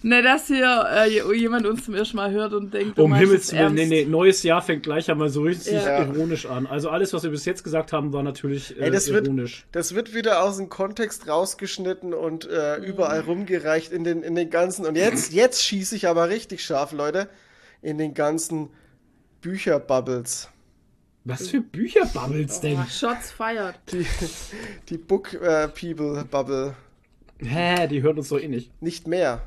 sind. 0.00 0.04
ne, 0.04 0.22
dass 0.22 0.46
hier 0.48 0.86
äh, 0.90 1.08
je- 1.10 1.34
jemand 1.34 1.66
uns 1.66 1.84
zum 1.84 1.94
ersten 1.94 2.16
Mal 2.16 2.30
hört 2.32 2.52
und 2.54 2.72
denkt, 2.74 2.98
Um 2.98 3.14
Himmels 3.14 3.52
Willen, 3.52 3.74
nee, 3.74 3.86
nee, 3.86 4.04
neues 4.04 4.42
Jahr 4.42 4.62
fängt 4.62 4.82
gleich 4.82 5.10
einmal 5.10 5.28
so 5.28 5.42
richtig 5.42 5.74
Ja. 5.74 6.02
ironisch 6.04 6.46
an. 6.46 6.66
Also 6.66 6.88
alles, 6.90 7.12
was 7.12 7.22
wir 7.22 7.30
bis 7.30 7.44
jetzt 7.44 7.62
gesagt 7.62 7.92
haben, 7.92 8.12
war 8.12 8.22
natürlich 8.22 8.76
äh, 8.78 8.84
Ey, 8.84 8.90
das 8.90 9.12
wird, 9.12 9.26
ironisch. 9.26 9.66
das 9.72 9.94
wird 9.94 10.14
wieder 10.14 10.42
aus 10.42 10.56
dem 10.56 10.68
Kontext 10.68 11.28
rausgeschnitten 11.28 12.14
und 12.14 12.48
äh, 12.48 12.76
überall 12.78 13.20
rumgereicht 13.20 13.92
in 13.92 14.04
den, 14.04 14.22
in 14.22 14.34
den 14.34 14.50
ganzen. 14.50 14.86
Und 14.86 14.96
jetzt, 14.96 15.32
jetzt 15.32 15.62
schieße 15.62 15.94
ich 15.94 16.08
aber 16.08 16.28
richtig 16.30 16.64
scharf, 16.64 16.92
Leute, 16.92 17.28
in 17.82 17.98
den 17.98 18.14
ganzen 18.14 18.70
Bücherbubbles. 19.40 20.48
Was 21.24 21.48
für 21.48 21.60
Bücherbubbles 21.60 22.60
denn? 22.60 22.78
Oh, 22.80 22.86
Shots 22.90 23.30
fired. 23.30 23.76
Die, 23.92 24.04
die 24.88 24.98
Book 24.98 25.34
äh, 25.34 25.68
People 25.68 26.24
Bubble. 26.24 26.74
Hä, 27.38 27.86
die 27.88 28.02
hören 28.02 28.18
uns 28.18 28.28
doch 28.28 28.40
eh 28.40 28.48
nicht. 28.48 28.82
Nicht 28.82 29.06
mehr. 29.06 29.46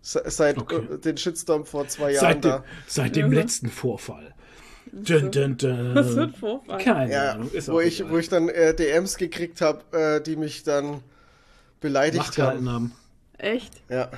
Se, 0.00 0.22
seit 0.26 0.56
Okay. 0.58 0.76
äh, 0.94 0.98
den 0.98 1.16
Shitstorm 1.18 1.66
vor 1.66 1.86
zwei 1.88 2.12
Jahren 2.12 2.20
Seit 2.22 2.44
dem, 2.44 2.50
da. 2.50 2.64
seit 2.86 3.16
dem 3.16 3.32
Ja. 3.32 3.40
letzten 3.40 3.68
Vorfall. 3.68 4.34
Dun, 4.92 5.30
dun, 5.30 5.56
dun. 5.58 5.94
Was 5.94 6.16
wird 6.16 6.36
Vorfall? 6.38 6.78
Keine 6.82 7.12
Ja, 7.12 7.32
Ahnung. 7.32 7.50
Ist 7.52 7.68
wo 7.68 7.74
auch 7.76 7.80
ich, 7.80 8.00
egal. 8.00 8.12
wo 8.12 8.18
ich 8.18 8.28
dann 8.30 8.48
äh, 8.48 8.74
DMs 8.74 9.16
gekriegt 9.18 9.60
habe, 9.60 9.82
äh, 9.96 10.22
die 10.22 10.36
mich 10.36 10.62
dann 10.62 11.02
beleidigt 11.80 12.38
haben. 12.38 12.70
haben. 12.70 12.92
Echt? 13.36 13.72
Ja. 13.90 14.10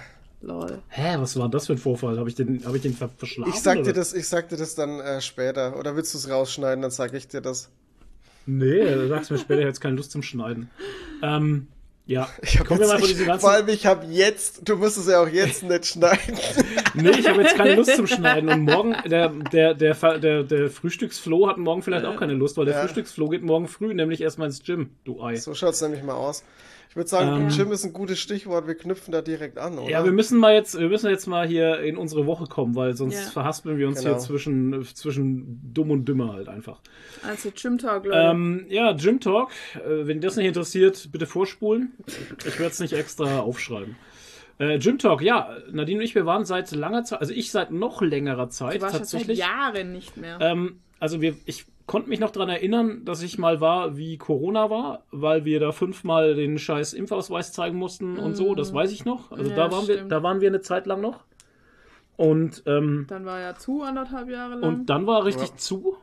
Lol. 0.43 0.79
Hä, 0.89 1.17
was 1.19 1.39
war 1.39 1.49
das 1.51 1.67
für 1.67 1.75
ein 1.75 1.79
Vorfall? 1.79 2.19
Habe 2.19 2.29
ich 2.29 2.35
den, 2.35 2.65
hab 2.65 2.75
ich 2.75 2.83
den 2.83 2.95
ver 2.95 3.11
verschlafen? 3.11 3.53
Ich 3.55 3.61
sag 3.61 3.83
dir 3.83 3.93
das, 3.93 4.15
ich 4.15 4.27
sag 4.27 4.49
dir 4.49 4.57
das 4.57 4.75
dann 4.75 5.01
äh, 5.01 5.21
später. 5.21 5.79
Oder 5.79 5.97
willst 5.97 6.15
du 6.15 6.19
es 6.19 6.31
rausschneiden, 6.31 6.81
dann 6.81 6.91
sag 6.91 7.13
ich 7.13 7.29
dir 7.29 7.43
das. 7.43 7.71
Nee, 8.47 8.95
du 8.95 9.09
sagst 9.09 9.31
mir 9.31 9.39
später, 9.39 9.61
ich 9.61 9.65
habe 9.65 9.69
jetzt 9.71 9.81
keine 9.81 9.97
Lust 9.97 10.11
zum 10.13 10.23
Schneiden. 10.23 10.71
Ähm, 11.23 11.69
ja, 12.07 12.29
Ich 12.43 12.59
hab 12.59 12.67
kommen 12.67 12.81
wir 12.81 12.87
jetzt, 12.87 12.93
mal 12.95 12.99
von 13.01 13.09
ich, 13.09 13.13
diesen 13.13 13.27
ganzen... 13.27 13.41
vor 13.43 13.51
allem, 13.51 13.69
ich 13.69 13.85
habe 13.85 14.07
jetzt, 14.07 14.69
du 14.69 14.77
musst 14.77 14.97
es 14.97 15.07
ja 15.09 15.23
auch 15.23 15.29
jetzt 15.29 15.63
nicht 15.63 15.87
schneiden. 15.87 16.39
Nee, 16.95 17.11
ich 17.11 17.29
habe 17.29 17.43
jetzt 17.43 17.55
keine 17.55 17.77
Lust 17.77 17.95
zum 17.95 18.09
Schneiden. 18.09 18.49
Und 18.49 18.65
morgen, 18.65 18.97
der, 19.09 19.29
der, 19.29 19.75
der, 19.75 19.95
der, 20.19 20.43
der 20.43 20.71
Frühstücksflo 20.71 21.47
hat 21.49 21.57
morgen 21.57 21.83
vielleicht 21.83 22.05
auch 22.05 22.17
keine 22.17 22.33
Lust, 22.33 22.57
weil 22.57 22.65
der 22.65 22.75
Ja. 22.75 22.81
Frühstücksflo 22.81 23.29
geht 23.29 23.45
morgen 23.45 23.69
früh 23.69 23.95
nämlich 23.95 24.21
erstmal 24.21 24.49
ins 24.49 24.65
Gym, 24.65 24.91
du 25.05 25.23
Ei. 25.23 25.37
So 25.37 25.55
schaut's 25.55 25.81
nämlich 25.83 26.03
mal 26.03 26.15
aus. 26.15 26.43
Ich 26.91 26.97
würde 26.97 27.09
sagen, 27.09 27.43
Ähm. 27.43 27.49
Gym 27.57 27.71
ist 27.71 27.85
ein 27.85 27.93
gutes 27.93 28.19
Stichwort. 28.19 28.67
Wir 28.67 28.75
knüpfen 28.75 29.13
da 29.13 29.23
direkt 29.23 29.59
an, 29.59 29.79
oder? 29.79 29.89
Ja, 29.89 30.05
wir 30.05 30.11
müssen 30.11 30.39
mal 30.39 30.55
jetzt, 30.55 30.77
wir 30.77 30.89
müssen 30.89 31.09
jetzt 31.09 31.29
mal 31.29 31.47
hier 31.47 31.79
in 31.81 31.97
unsere 31.97 32.27
Woche 32.27 32.47
kommen, 32.47 32.75
weil 32.75 32.95
sonst 32.97 33.15
Ja. 33.27 33.31
verhaspeln 33.31 33.79
wir 33.79 33.87
uns 33.87 34.01
Genau. 34.01 34.11
hier 34.11 34.19
zwischen, 34.19 34.85
zwischen 34.95 35.61
dumm 35.73 35.93
und 35.93 36.05
dümmer 36.05 36.33
halt 36.33 36.49
einfach. 36.49 36.81
Also 37.23 37.53
Gym 37.55 37.79
Talk, 37.79 38.07
Leute. 38.07 38.19
Ähm, 38.19 38.67
ja, 38.69 38.93
Gym 38.95 39.21
Talk. 39.21 39.51
Äh, 39.77 40.09
wenn 40.09 40.21
das 40.21 40.35
nicht 40.35 40.47
interessiert, 40.47 41.11
bitte 41.13 41.27
vorspulen. 41.27 41.93
Ich 42.45 42.59
werde 42.59 42.73
es 42.73 42.81
nicht 42.81 42.93
extra 42.95 43.39
aufschreiben. 43.39 43.95
Äh, 44.59 44.81
Gym 44.81 44.99
Talk, 44.99 45.23
ja, 45.23 45.57
Nadine 45.71 46.01
und 46.01 46.05
ich, 46.05 46.17
wir 46.17 46.27
waren 46.27 46.45
seit 46.45 46.73
langer 46.73 47.05
Zeit, 47.05 47.21
also 47.21 47.33
ich 47.33 47.53
seit 47.53 47.71
noch 47.71 48.03
längerer 48.03 48.51
Zeit 48.51 48.75
du 48.77 48.81
warst 48.81 48.97
schon 48.97 49.05
seit 49.05 49.13
tatsächlich. 49.21 49.39
Jahren 49.39 49.93
nicht 49.93 50.17
mehr. 50.17 50.39
Ähm, 50.41 50.81
also 50.99 51.21
wir, 51.23 51.37
ich 51.47 51.65
konnte 51.91 52.09
mich 52.09 52.21
noch 52.21 52.31
daran 52.31 52.49
erinnern, 52.49 53.05
dass 53.05 53.21
ich 53.21 53.37
mal 53.37 53.61
war, 53.61 53.97
wie 53.97 54.17
Corona 54.17 54.71
war, 54.71 55.03
weil 55.11 55.45
wir 55.45 55.59
da 55.59 55.73
fünfmal 55.73 56.37
den 56.37 56.57
scheiß 56.57 56.93
Impfausweis 56.95 57.53
zeigen 57.53 57.77
mussten 57.77 58.17
und 58.17 58.37
so, 58.37 58.55
das 58.55 58.73
weiß 58.73 58.93
ich 58.93 59.05
noch. 59.05 59.33
Also 59.33 59.51
Ja, 59.51 59.57
da, 59.57 59.73
waren 59.73 59.89
wir, 59.89 60.05
da 60.05 60.23
waren 60.23 60.41
wir 60.41 60.49
eine 60.49 60.61
Zeit 60.61 60.87
lang 60.87 61.01
noch. 61.01 61.25
Und, 62.17 62.63
ähm, 62.67 63.07
Dann 63.09 63.25
war 63.25 63.41
ja 63.41 63.55
zu, 63.57 63.83
anderthalb 63.83 64.29
Jahre 64.31 64.55
lang. 64.57 64.63
und 64.63 64.87
dann 64.87 65.07
war 65.07 65.25
richtig 65.25 65.49
Ja. 65.49 65.57
zu. 65.57 65.97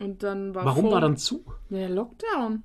Und 0.00 0.22
dann 0.22 0.54
war 0.54 0.64
Warum 0.64 0.82
voll- 0.86 0.92
war 0.92 1.00
dann 1.00 1.16
zu? 1.16 1.44
Der 1.70 1.88
Lockdown. 1.88 2.62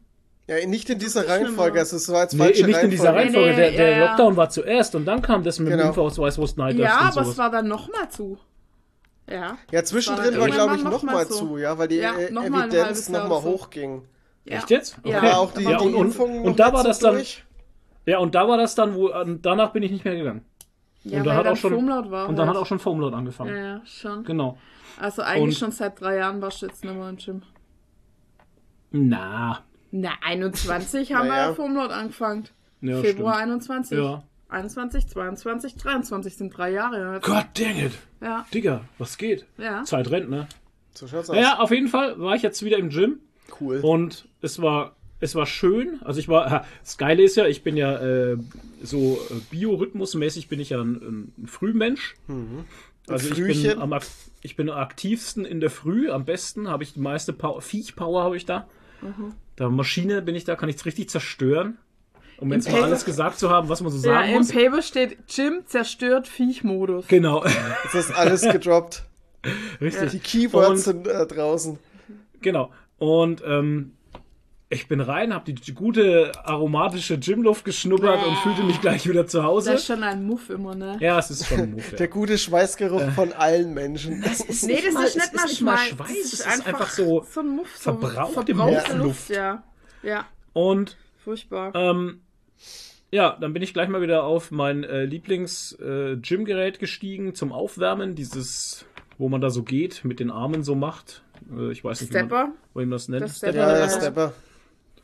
Ja, 0.48 0.66
nicht 0.68 0.90
in 0.90 1.00
dieser 1.00 1.28
Reihenfolge. 1.28 1.80
Also, 1.80 1.96
es 1.98 2.12
war 2.12 2.22
jetzt 2.24 2.34
Nee, 2.34 2.40
falsche 2.40 2.66
nicht 2.66 2.82
in 2.84 2.90
dieser 2.90 3.14
Reihenfolge. 3.14 3.50
Reihenfolge. 3.50 3.50
Nee, 3.52 3.62
der 3.62 3.72
nee, 3.72 3.78
der 3.78 3.98
ja. 3.98 4.06
Lockdown 4.10 4.36
war 4.38 4.50
zuerst 4.50 4.96
und 4.96 5.06
dann 5.06 5.22
kam 5.22 5.44
das 5.44 5.60
mit 5.60 5.70
dem 5.70 5.78
Genau. 5.78 5.90
Impfausweis, 5.90 6.38
wo 6.38 6.44
es 6.44 6.58
Night 6.58 6.76
Ja, 6.78 6.98
aber 7.14 7.22
es 7.22 7.38
war 7.38 7.50
dann 7.52 7.68
nochmal 7.68 8.10
zu. 8.10 8.38
Ja. 9.30 9.58
Ja, 9.72 9.80
war 9.80 9.84
zwischendrin 9.86 10.32
dann 10.32 10.40
war, 10.42 10.48
glaube 10.50 10.76
ich, 10.76 10.82
irgendwann 10.82 10.92
noch 10.92 11.04
mal 11.04 11.12
nochmal 11.14 11.26
so. 11.28 11.36
zu, 11.48 11.58
ja, 11.58 11.78
weil 11.78 11.88
die 11.88 11.96
Ja, 11.98 12.14
äh, 12.16 12.32
noch 12.32 12.44
Evidenz 12.44 13.10
nochmal 13.10 13.42
so. 13.42 13.50
hochging. 13.50 14.04
ja. 14.46 14.58
Echt 14.58 14.70
jetzt? 14.70 14.98
Ja. 15.06 15.18
Okay. 15.20 15.28
Aber 15.30 15.38
auch 15.40 15.54
die, 15.54 15.64
Ja, 15.64 15.78
die 15.78 15.86
und- 15.86 15.96
und- 15.96 16.06
Impfungen 16.08 16.38
und 16.40 16.46
noch 16.50 16.56
da 16.58 16.74
war 16.74 16.84
das 16.84 17.00
dann- 17.00 17.16
durch. 17.16 17.44
Ja, 18.06 18.18
und 18.18 18.36
da 18.36 18.48
war 18.48 18.58
das 18.58 18.76
dann, 18.76 18.96
wo 18.96 19.08
und 19.14 19.46
danach 19.46 19.72
bin 19.72 19.82
ich 19.84 19.92
nicht 19.92 20.04
mehr 20.04 20.16
gegangen. 20.16 20.44
Ja, 21.06 21.20
und 21.20 21.20
weil 21.20 21.24
dann 21.26 21.38
hat 21.38 21.46
dann 21.46 21.54
auch 21.54 21.58
schon 21.58 21.72
Foamload 21.74 22.12
war 22.12 22.28
und 22.30 22.36
dann 22.38 22.48
halt. 22.48 22.58
hat 22.58 22.62
auch 22.64 22.68
schon 22.68 22.80
Foamload 22.80 23.16
angefangen. 23.16 23.56
Ja, 23.56 23.62
ja, 23.78 23.82
schon. 23.86 24.24
Genau. 24.26 24.58
Also 25.00 25.22
eigentlich 25.22 25.56
Und- 25.56 25.60
schon 25.60 25.72
seit 25.72 26.00
drei 26.02 26.18
Jahren 26.18 26.42
warst 26.42 26.62
du 26.62 26.66
jetzt 26.68 26.84
nicht 26.84 26.94
mehr 26.96 27.10
im 27.10 27.16
Gym. 27.18 27.42
Na. 28.92 29.60
Na, 29.92 30.10
21 30.22 31.14
haben 31.14 31.26
wir 31.26 31.32
Naja. 31.32 31.48
ja 31.50 31.54
Foamload 31.54 31.94
angefangen. 31.94 32.46
Ja, 32.82 33.00
Februar 33.02 33.36
stimmt. 33.36 33.52
21. 33.52 33.98
Ja. 33.98 34.24
21, 34.50 35.08
22, 35.08 35.76
23 35.76 36.36
sind 36.36 36.56
drei 36.56 36.72
Jahre. 36.72 37.20
God 37.22 37.46
dang 37.56 37.78
it. 37.78 37.92
Ja, 38.22 38.46
Digga, 38.54 38.82
was 38.98 39.18
geht? 39.18 39.46
ja. 39.58 39.84
Zeit 39.84 40.10
rennt, 40.12 40.30
ne? 40.30 40.48
So 40.94 41.08
schaut's 41.08 41.30
aus. 41.30 41.36
Naja, 41.36 41.60
auf 41.60 41.72
jeden 41.72 41.88
Fall 41.88 42.20
war 42.20 42.36
ich 42.36 42.44
jetzt 42.44 42.64
wieder 42.64 42.78
im 42.78 42.90
Gym 42.90 43.20
Cool. 43.60 43.80
und 43.80 44.28
es 44.42 44.62
war 44.62 44.96
es 45.20 45.36
war 45.36 45.46
schön. 45.46 46.00
Also 46.04 46.20
ich 46.20 46.28
war 46.28 46.66
das 46.84 46.98
Geile 46.98 47.24
ist 47.24 47.36
ja, 47.36 47.48
ich 47.48 47.64
bin 47.64 47.78
ja 47.78 47.98
äh, 47.98 48.38
so 48.82 49.20
äh, 49.30 49.36
biorhythmusmäßig 49.50 50.50
bin 50.50 50.60
ich 50.60 50.72
ja 50.72 50.82
ein, 50.82 51.32
ein 51.38 51.48
Frühmensch. 51.48 52.16
Also 53.08 53.34
ich 53.34 53.64
bin, 53.64 53.80
am, 53.80 53.94
ich 54.42 54.56
bin 54.56 54.70
am 54.70 54.78
aktivsten 54.78 55.46
in 55.46 55.60
der 55.60 55.70
Früh, 55.70 56.10
am 56.12 56.26
besten 56.26 56.68
habe 56.68 56.84
ich 56.84 56.94
die 56.94 57.00
meiste 57.00 57.34
Power, 57.34 57.62
Viech-Power 57.62 58.24
habe 58.24 58.38
ich 58.38 58.46
da. 58.46 58.68
Da 59.56 59.70
Maschine 59.70 60.22
bin 60.22 60.36
ich 60.36 60.46
da, 60.46 60.56
kann 60.56 60.70
ich 60.70 60.84
richtig 60.86 61.10
zerstören. 61.10 61.78
Um 62.44 62.52
jetzt 62.54 62.70
mal 62.72 62.84
alles 62.84 63.06
gesagt 63.06 63.40
zu 63.40 63.50
haben, 63.50 63.70
was 63.70 63.80
man 63.82 63.92
so 63.92 63.98
Ja, 64.08 64.16
sagen 64.16 64.30
im 64.32 64.38
muss. 64.40 64.52
Paper 64.52 64.82
steht 64.82 65.18
Gym 65.34 65.62
zerstört 65.66 66.28
Viech-Modus. 66.28 67.08
Genau, 67.08 67.44
Jetzt 67.46 67.96
ist 67.96 68.12
alles 68.14 68.42
gedroppt. 68.42 69.04
richtig. 69.82 70.12
Die 70.12 70.20
Keywords 70.20 70.70
Und- 70.70 70.78
sind 70.78 71.08
äh, 71.08 71.26
draußen. 71.26 71.80
Genau. 72.42 72.72
Und 72.98 73.42
ähm, 73.48 73.94
ich 74.70 74.88
bin 74.88 75.00
rein, 75.02 75.34
habe 75.34 75.46
die, 75.46 75.54
die 75.56 75.74
gute 75.74 76.32
aromatische 76.44 77.20
Gymluft 77.20 77.64
geschnuppert 77.64 78.26
und 78.26 78.36
fühlte 78.40 78.64
mich 78.64 78.82
gleich 78.82 79.08
wieder 79.08 79.28
zu 79.28 79.44
Hause. 79.44 79.72
Das 79.72 79.82
ist 79.82 79.88
schon 79.88 80.02
ein 80.04 80.26
Muff 80.26 80.50
immer, 80.50 80.74
ne? 80.76 80.98
Ja, 81.00 81.20
es 81.20 81.30
ist 81.30 81.46
schon 81.48 81.60
ein. 81.60 81.78
Der 81.92 82.00
Ja. 82.00 82.06
gute 82.08 82.38
Schweißgeruch 82.38 83.12
von 83.12 83.32
allen 83.34 83.74
Menschen. 83.74 84.24
Es 84.24 84.42
ist 84.42 84.64
Nee, 84.66 84.82
das 84.84 84.94
mal- 84.94 85.04
ist 85.06 85.16
es 85.16 85.22
nicht 85.22 85.34
mal 85.36 85.46
nicht 85.46 85.62
mal 85.62 85.78
Schweiß. 85.78 85.90
Schweiß, 85.90 86.08
Das 86.24 86.34
es 86.34 86.34
ist 86.40 86.68
einfach 86.68 86.90
so. 86.90 87.26
so 87.30 87.40
ein 87.42 87.48
Muff. 87.50 87.78
So 87.78 87.84
verbrauchte 87.98 88.34
verbrauchte 88.56 88.94
Luft. 88.98 89.04
Luft. 89.30 89.30
Ja, 89.30 89.64
ja, 90.02 90.26
Und 90.54 90.98
furchtbar. 91.24 91.72
ähm, 91.76 92.22
ja, 93.12 93.38
dann 93.40 93.54
bin 93.54 93.62
ich 93.62 93.74
gleich 93.74 93.90
mal 93.90 94.02
wieder 94.02 94.24
auf 94.24 94.52
mein 94.52 94.84
äh, 94.84 95.06
Lieblings-Gym-Gerät 95.06 96.80
gestiegen 96.80 97.36
zum 97.36 97.52
Aufwärmen. 97.52 98.16
Dieses, 98.16 98.86
wo 99.18 99.30
man 99.30 99.42
da 99.42 99.50
so 99.50 99.64
geht, 99.64 100.04
mit 100.04 100.20
den 100.20 100.32
Armen 100.32 100.64
so 100.64 100.76
macht. 100.76 101.24
Äh, 101.56 101.72
ich 101.72 101.84
weiß 101.84 102.02
nicht, 102.02 102.12
wie 102.12 102.18
man, 102.18 102.26
Stepper. 102.28 102.52
wo 102.74 102.80
man 102.80 102.92
das 102.92 103.08
nennt. 103.10 103.24
Das 103.24 103.38
Stepper. 103.38 103.54
Stepper, 103.54 103.74
Ja, 103.74 103.80
Ja. 103.86 103.90
Stepper. 103.90 104.34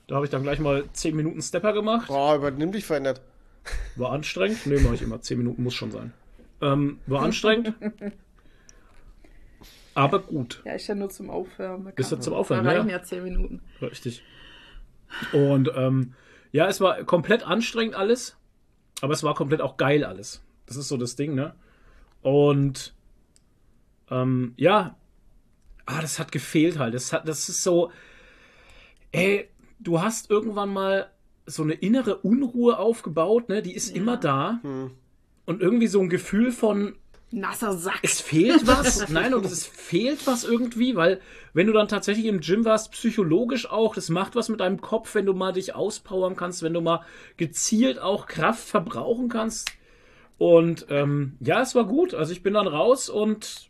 Da 0.08 0.16
habe 0.16 0.26
ich 0.26 0.32
dann 0.32 0.42
gleich 0.42 0.60
mal 0.60 0.86
10 0.92 1.16
Minuten 1.16 1.42
Stepper 1.42 1.72
gemacht. 1.74 2.08
Boah, 2.08 2.36
übernimm 2.36 2.72
dich 2.72 2.84
verändert. 2.86 3.22
War 3.96 4.12
anstrengend. 4.12 4.66
Nee, 4.66 4.80
mache 4.80 4.96
ich 4.96 5.02
immer. 5.04 5.22
10 5.22 5.38
Minuten 5.38 5.62
muss 5.62 5.76
schon 5.76 5.92
sein. 5.92 6.14
Ähm, 6.62 6.98
war 7.06 7.22
anstrengend. 7.22 7.74
aber 9.94 10.20
gut. 10.20 10.62
Ja, 10.66 10.74
ist 10.74 10.88
ja 10.88 10.96
nur 10.96 11.10
zum 11.10 11.30
Aufwärmen. 11.30 11.86
Da 11.86 11.92
Ist 11.96 12.10
kann- 12.10 12.20
ja 12.20 12.24
zum 12.24 12.34
Aufwärmen, 12.34 12.66
Da 12.66 12.72
ja. 12.72 12.78
reichen 12.80 12.90
ja 12.90 13.04
10 13.04 13.24
Minuten. 13.24 13.62
Richtig. 13.82 14.24
Und 15.34 15.70
ähm, 15.76 16.14
ja, 16.52 16.68
es 16.68 16.82
war 16.82 17.04
komplett 17.04 17.44
anstrengend 17.44 17.96
alles, 17.96 18.38
aber 19.02 19.14
es 19.14 19.24
war 19.24 19.36
komplett 19.36 19.62
auch 19.62 19.78
geil 19.78 20.04
alles. 20.04 20.44
Das 20.66 20.78
ist 20.78 20.88
so 20.88 20.98
das 20.98 21.16
Ding, 21.16 21.36
ne? 21.36 21.56
Und 22.22 22.94
ähm, 24.10 24.54
ja, 24.58 24.98
ah, 25.86 26.02
das 26.02 26.20
hat 26.20 26.32
gefehlt 26.32 26.80
halt. 26.80 26.94
Das, 26.94 27.14
hat, 27.14 27.28
das 27.28 27.50
ist 27.50 27.64
so, 27.64 27.92
ey, 29.12 29.50
du 29.80 30.02
hast 30.02 30.30
irgendwann 30.30 30.70
mal 30.70 31.12
so 31.46 31.64
eine 31.64 31.74
innere 31.74 32.18
Unruhe 32.18 32.78
aufgebaut, 32.78 33.50
ne? 33.50 33.62
Die 33.62 33.74
ist 33.74 33.96
immer 33.96 34.18
da. 34.18 34.60
Und 35.46 35.62
irgendwie 35.62 35.88
so 35.88 36.00
ein 36.00 36.10
Gefühl 36.10 36.52
von, 36.52 36.96
Nasser 37.32 37.74
Sack. 37.74 38.00
es 38.04 38.20
fehlt 38.22 38.66
was. 38.66 39.08
Nein, 39.10 39.34
und 39.34 39.46
es 39.46 39.66
fehlt 39.66 40.26
was 40.26 40.44
irgendwie, 40.44 40.96
weil 40.96 41.20
wenn 41.54 41.68
du 41.68 41.74
dann 41.74 41.88
tatsächlich 41.88 42.26
im 42.26 42.40
Gym 42.42 42.66
warst, 42.66 42.92
psychologisch 42.92 43.70
auch, 43.70 43.94
das 43.96 44.10
macht 44.10 44.36
was 44.36 44.50
mit 44.50 44.60
deinem 44.60 44.82
Kopf, 44.82 45.14
wenn 45.16 45.26
du 45.26 45.34
mal 45.34 45.54
dich 45.54 45.76
auspowern 45.76 46.36
kannst, 46.36 46.64
wenn 46.64 46.74
du 46.74 46.82
mal 46.82 47.02
gezielt 47.38 48.00
auch 48.00 48.26
Kraft 48.28 48.68
verbrauchen 48.68 49.30
kannst. 49.30 49.72
Und 50.38 50.86
ähm, 50.90 51.36
ja, 51.40 51.62
es 51.62 51.76
war 51.76 51.86
gut. 51.86 52.14
Also 52.14 52.32
ich 52.32 52.44
bin 52.44 52.54
dann 52.54 52.68
raus 52.68 53.10
und 53.10 53.70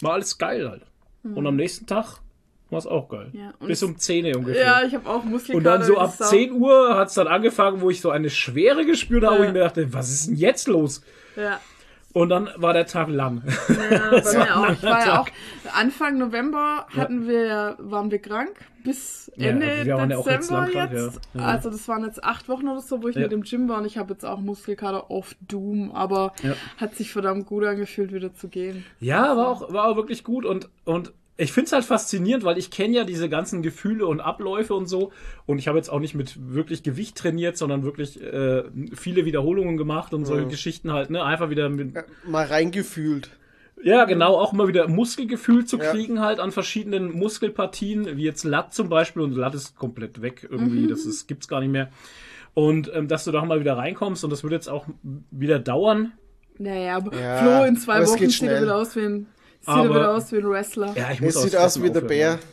war 0.00 0.12
alles 0.14 0.38
geil 0.38 0.68
halt. 0.68 0.82
Und 1.24 1.44
am 1.46 1.56
nächsten 1.56 1.86
Tag 1.86 2.20
war 2.70 2.78
es 2.78 2.86
auch 2.86 3.08
geil. 3.08 3.30
Ja, 3.32 3.52
Bis 3.66 3.82
um 3.82 3.98
10 3.98 4.26
Uhr 4.26 4.36
ungefähr. 4.36 4.62
Ja, 4.64 4.82
ich 4.84 4.94
habe 4.94 5.08
auch 5.10 5.24
Muskelkater. 5.24 5.56
Und 5.56 5.64
dann 5.64 5.82
so 5.82 5.98
ab 5.98 6.14
Sau. 6.16 6.26
10 6.26 6.52
Uhr 6.52 6.96
hat 6.96 7.08
es 7.08 7.14
dann 7.14 7.26
angefangen, 7.26 7.80
wo 7.80 7.90
ich 7.90 8.00
so 8.00 8.10
eine 8.10 8.30
Schwere 8.30 8.86
gespürt 8.86 9.24
habe, 9.24 9.38
wo 9.38 9.42
Ja. 9.42 9.48
ich 9.48 9.52
mir 9.52 9.60
dachte, 9.60 9.92
was 9.92 10.10
ist 10.12 10.28
denn 10.28 10.36
jetzt 10.36 10.68
los? 10.68 11.02
Ja, 11.34 11.60
Und 12.16 12.30
dann 12.30 12.48
war 12.56 12.72
der 12.72 12.86
Tag 12.86 13.08
lang. 13.10 13.42
ja 13.68 13.74
bei 14.24 14.32
mir 14.38 14.56
auch. 14.56 14.70
Ich 14.70 14.82
war 14.82 15.06
ja 15.06 15.20
auch. 15.20 15.28
Anfang 15.74 16.16
November 16.16 16.86
hatten 16.96 17.28
wir, 17.28 17.76
waren 17.78 18.10
wir 18.10 18.20
krank 18.20 18.52
bis 18.84 19.30
Ja, 19.36 19.48
Ende 19.48 19.84
wir 19.84 19.96
waren 19.96 20.10
ja 20.10 20.16
auch 20.16 20.24
Dezember 20.24 20.64
jetzt 20.64 20.74
lang 20.74 20.88
krank, 20.88 20.92
jetzt. 20.92 21.20
ja. 21.34 21.40
Ja. 21.42 21.46
Also 21.48 21.68
das 21.68 21.86
waren 21.88 22.04
jetzt 22.04 22.24
acht 22.24 22.48
Wochen 22.48 22.68
oder 22.68 22.80
so, 22.80 23.02
wo 23.02 23.08
ich 23.08 23.16
Ja. 23.16 23.22
mit 23.22 23.32
im 23.32 23.42
Gym 23.42 23.68
war 23.68 23.78
und 23.80 23.84
ich 23.84 23.98
habe 23.98 24.14
jetzt 24.14 24.24
auch 24.24 24.40
Muskelkater 24.40 25.10
auf 25.10 25.36
Doom, 25.46 25.90
aber 25.92 26.32
hat 26.78 26.94
sich 26.94 27.12
verdammt 27.12 27.44
gut 27.46 27.64
angefühlt, 27.64 28.12
wieder 28.14 28.32
zu 28.32 28.48
gehen. 28.48 28.86
Ja, 28.98 29.36
war 29.36 29.48
auch, 29.48 29.70
war 29.74 29.84
auch 29.88 29.96
wirklich 29.96 30.24
gut 30.24 30.46
und, 30.46 30.70
und 30.86 31.12
ich 31.38 31.52
finde 31.52 31.66
es 31.66 31.72
halt 31.72 31.84
faszinierend, 31.84 32.44
weil 32.44 32.56
ich 32.58 32.70
kenne 32.70 32.96
ja 32.96 33.04
diese 33.04 33.28
ganzen 33.28 33.62
Gefühle 33.62 34.06
und 34.06 34.20
Abläufe 34.20 34.74
und 34.74 34.86
so. 34.86 35.12
Und 35.44 35.58
ich 35.58 35.68
habe 35.68 35.76
jetzt 35.78 35.90
auch 35.90 36.00
nicht 36.00 36.14
mit 36.14 36.34
wirklich 36.54 36.82
Gewicht 36.82 37.16
trainiert, 37.16 37.56
sondern 37.58 37.82
wirklich 37.82 38.22
äh, 38.22 38.64
viele 38.94 39.24
Wiederholungen 39.26 39.76
gemacht 39.76 40.14
und 40.14 40.24
solche 40.24 40.48
Geschichten 40.48 40.92
halt, 40.92 41.10
ne? 41.10 41.22
Einfach 41.22 41.50
wieder 41.50 41.68
mit, 41.68 41.94
Ja, 41.94 42.04
mal 42.26 42.46
reingefühlt. 42.46 43.30
ja, 43.82 44.06
genau, 44.06 44.36
auch 44.38 44.52
mal 44.54 44.68
wieder 44.68 44.88
Muskelgefühl 44.88 45.66
zu 45.66 45.76
Ja. 45.78 45.90
kriegen, 45.90 46.20
halt 46.20 46.40
an 46.40 46.52
verschiedenen 46.52 47.12
Muskelpartien, 47.12 48.16
wie 48.16 48.24
jetzt 48.24 48.44
Lat 48.44 48.72
zum 48.72 48.88
Beispiel, 48.88 49.20
und 49.22 49.32
Lat 49.32 49.54
ist 49.54 49.76
komplett 49.76 50.22
weg 50.22 50.46
irgendwie, 50.50 50.86
das 50.86 51.04
ist, 51.04 51.26
gibt's 51.28 51.48
gar 51.48 51.60
nicht 51.60 51.70
mehr. 51.70 51.90
Und 52.54 52.90
ähm, 52.94 53.06
dass 53.08 53.24
du 53.24 53.32
da 53.32 53.44
mal 53.44 53.60
wieder 53.60 53.76
reinkommst 53.76 54.24
und 54.24 54.30
das 54.30 54.42
wird 54.42 54.54
jetzt 54.54 54.68
auch 54.70 54.86
wieder 55.30 55.58
dauern. 55.58 56.12
Naja, 56.58 56.96
aber 56.96 57.14
Ja, 57.14 57.36
Flo 57.36 57.64
in 57.64 57.76
zwei 57.76 58.00
Wochen 58.06 58.30
sieht 58.30 58.48
er 58.48 58.62
wieder 58.62 58.76
aus 58.76 58.96
wie 58.96 59.00
ein, 59.00 59.26
sieht 59.66 59.74
er 59.74 59.80
Aber- 59.80 59.90
wieder 59.90 60.14
aus 60.14 60.32
wie 60.32 60.36
ein 60.38 60.48
Wrestler. 60.50 60.92
Ja, 60.96 61.10
ich 61.10 61.20
Es 61.20 61.34
muss 61.34 61.42
sieht 61.42 61.56
aufs 61.56 61.76
aus 61.76 61.82
wie 61.82 61.90
der 61.90 62.00
Bär. 62.00 62.28
aufhören. 62.34 62.48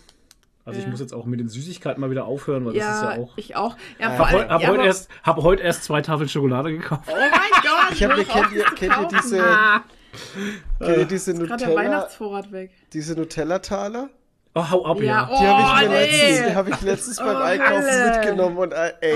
Also 0.65 0.79
ich 0.79 0.86
Ja. 0.86 0.91
muss 0.91 1.00
jetzt 1.01 1.13
auch 1.13 1.25
mit 1.25 1.39
den 1.41 1.50
Süßigkeiten 1.50 2.00
mal 2.00 2.10
wieder 2.10 2.24
aufhören, 2.25 2.65
weil 2.65 2.74
das 2.74 2.84
ist 2.96 3.01
ja 3.01 3.17
auch. 3.17 3.34
ich 3.38 3.55
auch. 3.58 3.75
Ja, 4.00 4.08
Hab, 4.10 4.17
vor 4.17 4.27
allem, 4.27 4.50
hab, 4.50 4.62
ja, 4.62 4.67
heute 4.70 4.79
aber- 4.79 4.88
erst, 4.88 5.10
hab 5.24 5.38
heute 5.38 5.63
erst 5.63 5.84
zwei 5.84 6.01
Tafeln 6.01 6.29
Schokolade 6.29 6.72
gekauft. 6.72 7.01
Oh 7.08 7.12
mein 7.15 7.29
Gott! 7.62 7.91
Ich 7.91 8.03
hab 8.03 8.12
auf, 8.17 8.27
kennt 8.27 8.53
ihr- 8.53 8.65
zu 8.65 8.75
kennt 8.75 8.93
ihr 8.98 9.08
diese- 9.22 9.43
Ah, 9.43 9.82
Kennt 10.79 10.98
ihr 11.00 11.05
diese 11.05 11.34
Gerade 11.34 11.48
der 11.48 11.67
Nutella, 11.67 11.75
Weihnachtsvorrat 11.75 12.51
weg. 12.51 12.72
diese 12.93 13.13
Nutella-Taler? 13.15 14.10
Oh, 14.55 14.70
hau 14.70 14.86
ab, 14.86 15.01
ja. 15.01 15.03
Ja, 15.03 15.25
Die 15.27 15.48
habe 15.48 15.62
ich, 15.62 15.88
Oh, 15.88 15.89
mir 15.89 15.89
nee. 15.89 16.05
letztens- 16.05 16.48
die 16.48 16.55
hab 16.55 16.67
ich 16.70 16.82
letztens 16.82 17.17
beim 17.17 17.36
Oh, 17.36 17.39
Einkaufen 17.39 17.84
Hölle. 17.89 18.12
mitgenommen 18.12 18.58
und 18.58 18.72
äh, 18.72 18.93
ey, 19.01 19.15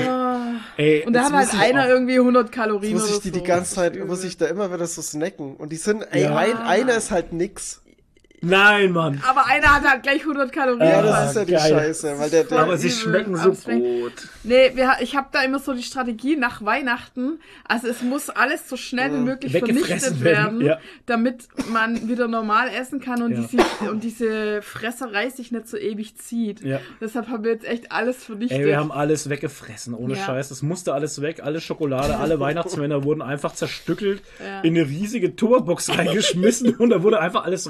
Ey, 0.78 1.06
Und 1.06 1.14
da 1.14 1.22
hat 1.26 1.34
halt 1.34 1.54
einer 1.62 1.84
auch- 1.84 1.88
irgendwie 1.90 2.20
100 2.20 2.52
Kalorien 2.52 2.94
muss 2.94 3.10
ich 3.10 3.20
die 3.20 3.30
so. 3.30 3.36
die 3.36 3.44
ganze 3.44 3.76
Zeit, 3.76 4.04
muss 4.06 4.24
ich 4.24 4.36
da 4.38 4.48
immer 4.48 4.74
wieder 4.74 4.88
so 4.88 5.02
snacken. 5.04 5.56
Und 5.56 5.70
die 5.72 5.76
sind, 5.76 6.02
ey, 6.12 6.24
Ja. 6.24 6.36
ein, 6.36 6.58
einer 6.58 6.96
ist 6.96 7.12
halt 7.12 7.32
nix. 7.34 7.84
Nein, 8.42 8.92
Mann. 8.92 9.22
Aber 9.28 9.48
einer 9.48 9.76
hat 9.76 9.84
halt 9.84 10.04
gleich 10.04 10.22
100 10.22 10.52
Kalorien. 10.52 10.88
Ja, 10.88 11.02
das 11.02 11.30
ist 11.32 11.36
ja 11.38 11.46
die 11.46 11.52
geil. 11.54 11.70
Scheiße, 11.70 12.20
weil 12.20 12.30
der, 12.30 12.44
der 12.44 12.60
Aber 12.60 12.78
sie 12.78 12.92
schmecken 12.92 13.36
so 13.36 13.50
gut. 13.52 14.14
Nee, 14.44 14.72
wir, 14.76 14.98
ich 15.02 15.16
habe 15.16 15.30
da 15.32 15.42
immer 15.42 15.58
so 15.58 15.74
die 15.74 15.82
Strategie 15.82 16.36
nach 16.36 16.64
Weihnachten. 16.64 17.40
Also 17.68 17.88
es 17.88 18.04
muss 18.04 18.30
alles 18.30 18.70
so 18.70 18.78
schnell 18.78 19.12
wie 19.12 19.18
möglich 19.20 19.52
vernichtet 19.54 20.22
werden, 20.24 20.60
werden, 20.60 20.62
ja. 20.62 20.78
damit 21.08 21.48
man 21.72 22.08
wieder 22.08 22.28
normal 22.28 22.70
essen 22.70 23.00
kann 23.00 23.24
und, 23.24 23.32
Ja. 23.32 23.42
diese, 23.42 23.90
und 23.92 24.04
diese 24.04 24.62
Fresserei 24.62 25.30
sich 25.30 25.52
nicht 25.52 25.68
so 25.68 25.78
ewig 25.78 26.16
zieht. 26.18 26.62
Ja. 26.62 26.80
Deshalb 27.02 27.30
haben 27.30 27.44
wir 27.44 27.52
jetzt 27.52 27.66
echt 27.66 27.92
alles 27.92 28.24
vernichtet. 28.24 28.60
Ey, 28.60 28.66
wir 28.68 28.78
haben 28.78 28.92
alles 28.92 29.30
weggefressen, 29.30 29.96
ohne 29.96 30.14
Ja. 30.16 30.24
Scheiß. 30.26 30.52
Es 30.52 30.62
musste 30.62 30.94
alles 30.94 31.22
weg, 31.22 31.42
alle 31.44 31.60
Schokolade, 31.60 32.18
alle 32.18 32.40
Weihnachtsmänner 32.40 33.04
wurden 33.04 33.24
einfach 33.24 33.54
zerstückelt, 33.54 34.22
Ja. 34.40 34.62
in 34.62 34.78
eine 34.78 34.88
riesige 34.88 35.36
Turbox 35.36 35.90
reingeschmissen 35.98 36.76
und 36.78 36.92
da 36.92 37.02
wurde 37.02 37.20
einfach 37.20 37.46
alles 37.46 37.68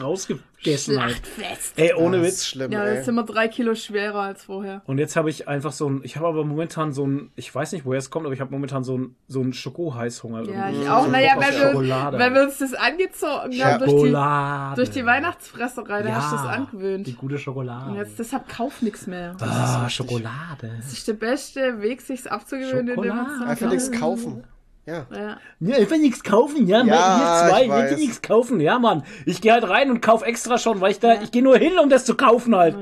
rausgegessen 0.58 1.02
halt. 1.02 1.12
Schlachtfest. 1.14 1.74
Ey, 1.80 1.94
ohne 1.94 2.18
das 2.18 2.26
Witz. 2.28 2.34
ist 2.36 2.48
schlimm, 2.48 2.72
Ja, 2.72 2.88
jetzt 2.88 3.06
sind 3.06 3.16
wir 3.16 3.24
drei 3.24 3.48
Kilo 3.48 3.76
schwerer 3.76 4.22
als 4.22 4.44
vorher. 4.44 4.82
Und 4.86 4.98
jetzt 4.98 5.16
habe 5.16 5.30
ich 5.30 5.48
einfach 5.48 5.72
so 5.72 5.90
ein, 5.90 6.02
ich 6.04 6.16
habe 6.18 6.28
aber 6.28 6.44
momentan 6.44 6.92
so 6.94 7.06
ein, 7.06 7.32
ich 7.36 7.54
weiß 7.54 7.72
nicht, 7.74 7.86
woher 7.86 8.00
es 8.00 8.10
kommt, 8.10 8.26
aber 8.26 8.34
ich 8.34 8.42
habe 8.42 8.52
momentan 8.52 8.84
so 8.84 8.98
ein, 8.98 9.16
so 9.28 9.42
ein 9.42 9.54
Schoko-Heißhunger. 9.54 10.44
Ja, 10.44 10.68
irgendwie. 10.70 10.82
ich 10.82 10.88
So 10.88 10.92
auch. 10.94 11.04
einen 11.04 11.12
Naja, 11.12 11.32
weil 11.38 11.54
wir, 11.84 12.20
weil 12.20 12.34
wir 12.34 12.44
uns 12.44 12.58
das 12.58 12.74
angezogen 12.74 13.64
haben 13.64 13.80
durch 13.80 13.92
die, 13.92 13.98
Schokolade. 13.98 14.76
durch 14.76 14.90
die 14.90 15.06
Weihnachtsfresserei. 15.06 16.04
Da 16.04 16.12
hast 16.16 16.32
du 16.32 16.36
das 16.38 16.44
Die 16.46 16.50
angewöhnt. 16.52 17.18
gute 17.18 17.38
Schokolade. 17.38 17.92
Und 17.92 17.98
jetzt 17.98 18.18
deshalb 18.20 18.48
kauf 18.50 18.82
nix 18.82 19.08
mehr. 19.08 19.36
ah, 19.40 19.90
Schokolade. 19.90 20.72
Das 20.78 20.92
ist 20.94 21.08
der 21.08 21.14
beste 21.14 21.82
Weg, 21.82 22.02
sich's 22.02 22.28
abzugewöhnen, 22.28 22.90
indem 22.90 23.16
man 23.16 23.26
Schokolade. 23.26 23.46
Einfach 23.50 23.70
nichts 23.70 23.92
kaufen. 23.92 24.44
Ja. 24.88 25.06
ja. 25.13 25.38
Ja, 25.60 25.77
ich 25.79 25.89
will 25.89 26.00
nichts 26.00 26.24
kaufen, 26.24 26.65
ja, 26.65 26.82
Ja, 26.84 27.44
ihr 27.44 27.50
zwei, 27.50 27.63
ich 27.65 27.91
will 27.91 27.98
nichts 27.98 28.22
kaufen, 28.22 28.60
ja, 28.62 28.79
Mann. 28.79 29.03
Ich 29.25 29.41
gehe 29.41 29.51
halt 29.51 29.67
rein 29.70 29.91
und 29.91 30.01
kauf 30.01 30.24
extra 30.25 30.58
schon, 30.58 30.79
weil 30.82 30.91
ich 30.91 31.00
da, 31.00 31.22
ich 31.22 31.32
gehe 31.32 31.44
nur 31.44 31.58
hin, 31.58 31.77
um 31.77 31.89
das 31.89 32.06
zu 32.06 32.15
kaufen 32.15 32.56
halt. 32.56 32.75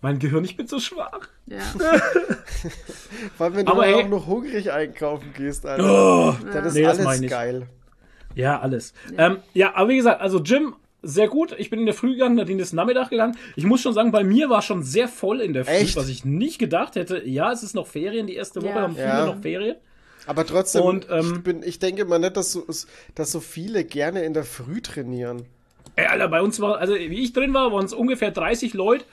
Mein 0.00 0.18
Gehirn, 0.18 0.44
ich 0.44 0.56
bin 0.56 0.66
so 0.68 0.78
schwach. 0.78 1.28
ja. 1.46 1.58
Vor 3.36 3.46
allem, 3.46 3.56
wenn 3.56 3.66
du 3.66 3.72
Aber 3.72 3.86
auch 3.96 4.08
noch 4.08 4.26
hungrig 4.26 4.70
einkaufen 4.70 5.32
gehst, 5.36 5.66
Alter. 5.66 5.84
Oh, 5.84 6.34
Dann 6.52 6.64
ist 6.66 6.74
Nee, 6.74 6.82
das 6.82 7.04
alles 7.04 7.28
geil. 7.28 7.66
Ja, 8.34 8.60
alles. 8.60 8.92
Ja. 9.16 9.26
Ähm, 9.26 9.38
ja, 9.54 9.74
aber 9.74 9.88
wie 9.88 9.96
gesagt, 9.96 10.20
also 10.20 10.42
Gym 10.42 10.76
sehr 11.02 11.28
gut. 11.28 11.54
Ich 11.58 11.70
bin 11.70 11.80
in 11.80 11.86
der 11.86 11.94
Früh 11.94 12.12
gegangen, 12.12 12.34
Nadine 12.36 12.60
ist 12.62 12.72
Nachmittag 12.72 13.10
gegangen. 13.10 13.36
Ich 13.56 13.64
muss 13.64 13.80
schon 13.80 13.94
sagen, 13.94 14.10
bei 14.12 14.22
mir 14.24 14.50
war 14.50 14.62
schon 14.62 14.82
sehr 14.82 15.08
voll 15.08 15.40
in 15.40 15.52
der 15.52 15.64
Früh, 15.64 15.72
Echt? 15.72 15.96
was 15.96 16.08
ich 16.08 16.24
nicht 16.24 16.58
gedacht 16.58 16.94
hätte. 16.96 17.26
Ja, 17.26 17.50
es 17.52 17.62
ist 17.62 17.74
noch 17.74 17.86
Ferien, 17.86 18.26
die 18.26 18.34
erste 18.34 18.60
Woche 18.62 18.70
Ja. 18.74 18.82
haben 18.82 18.94
viele 18.94 19.06
Ja. 19.06 19.26
noch 19.26 19.40
Ferien. 19.40 19.76
Aber 20.28 20.46
trotzdem, 20.46 20.82
Und, 20.82 21.08
ähm, 21.10 21.32
ich, 21.38 21.42
bin, 21.42 21.62
ich 21.64 21.78
denke 21.80 22.04
mal 22.04 22.18
nicht, 22.18 22.36
dass 22.36 22.52
so, 22.52 22.64
dass 23.14 23.32
so 23.32 23.40
viele 23.40 23.82
gerne 23.84 24.22
in 24.24 24.34
der 24.34 24.44
Früh 24.44 24.80
trainieren. 24.80 25.46
Ey, 25.96 26.06
Alter, 26.06 26.28
bei 26.28 26.42
uns 26.42 26.60
war, 26.60 26.78
also 26.78 26.94
wie 26.94 27.22
ich 27.24 27.32
drin 27.32 27.52
war, 27.54 27.72
waren 27.72 27.84
es 27.86 27.92
ungefähr 27.92 28.30
30 28.30 28.74
Leute 28.74 29.04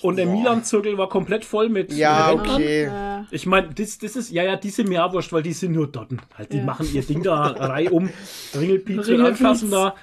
und 0.00 0.16
der 0.16 0.26
Milan-Zirkel 0.26 0.96
war 0.96 1.08
komplett 1.08 1.44
voll 1.44 1.68
mit 1.68 1.92
Ja, 1.92 2.32
mit 2.32 2.40
okay. 2.50 2.90
Ich 3.30 3.46
meine, 3.46 3.70
das, 3.74 3.98
das 3.98 4.16
ist, 4.16 4.30
ja, 4.30 4.42
ja, 4.44 4.56
die 4.56 4.70
sind 4.70 4.88
mir 4.88 5.04
auch 5.04 5.12
wurscht, 5.12 5.32
weil 5.32 5.42
die 5.42 5.52
sind 5.52 5.72
nur 5.72 5.86
dort. 5.88 6.10
Halt, 6.36 6.52
die 6.52 6.58
Ja. 6.58 6.64
machen 6.64 6.88
ihr 6.92 7.02
Ding 7.02 7.22
da 7.22 7.40
reihum, 7.58 8.10
Ringelpiez 8.54 8.98
und 8.98 9.04
Ringelpiez. 9.04 9.40
anfassen 9.40 9.70
da. 9.70 9.94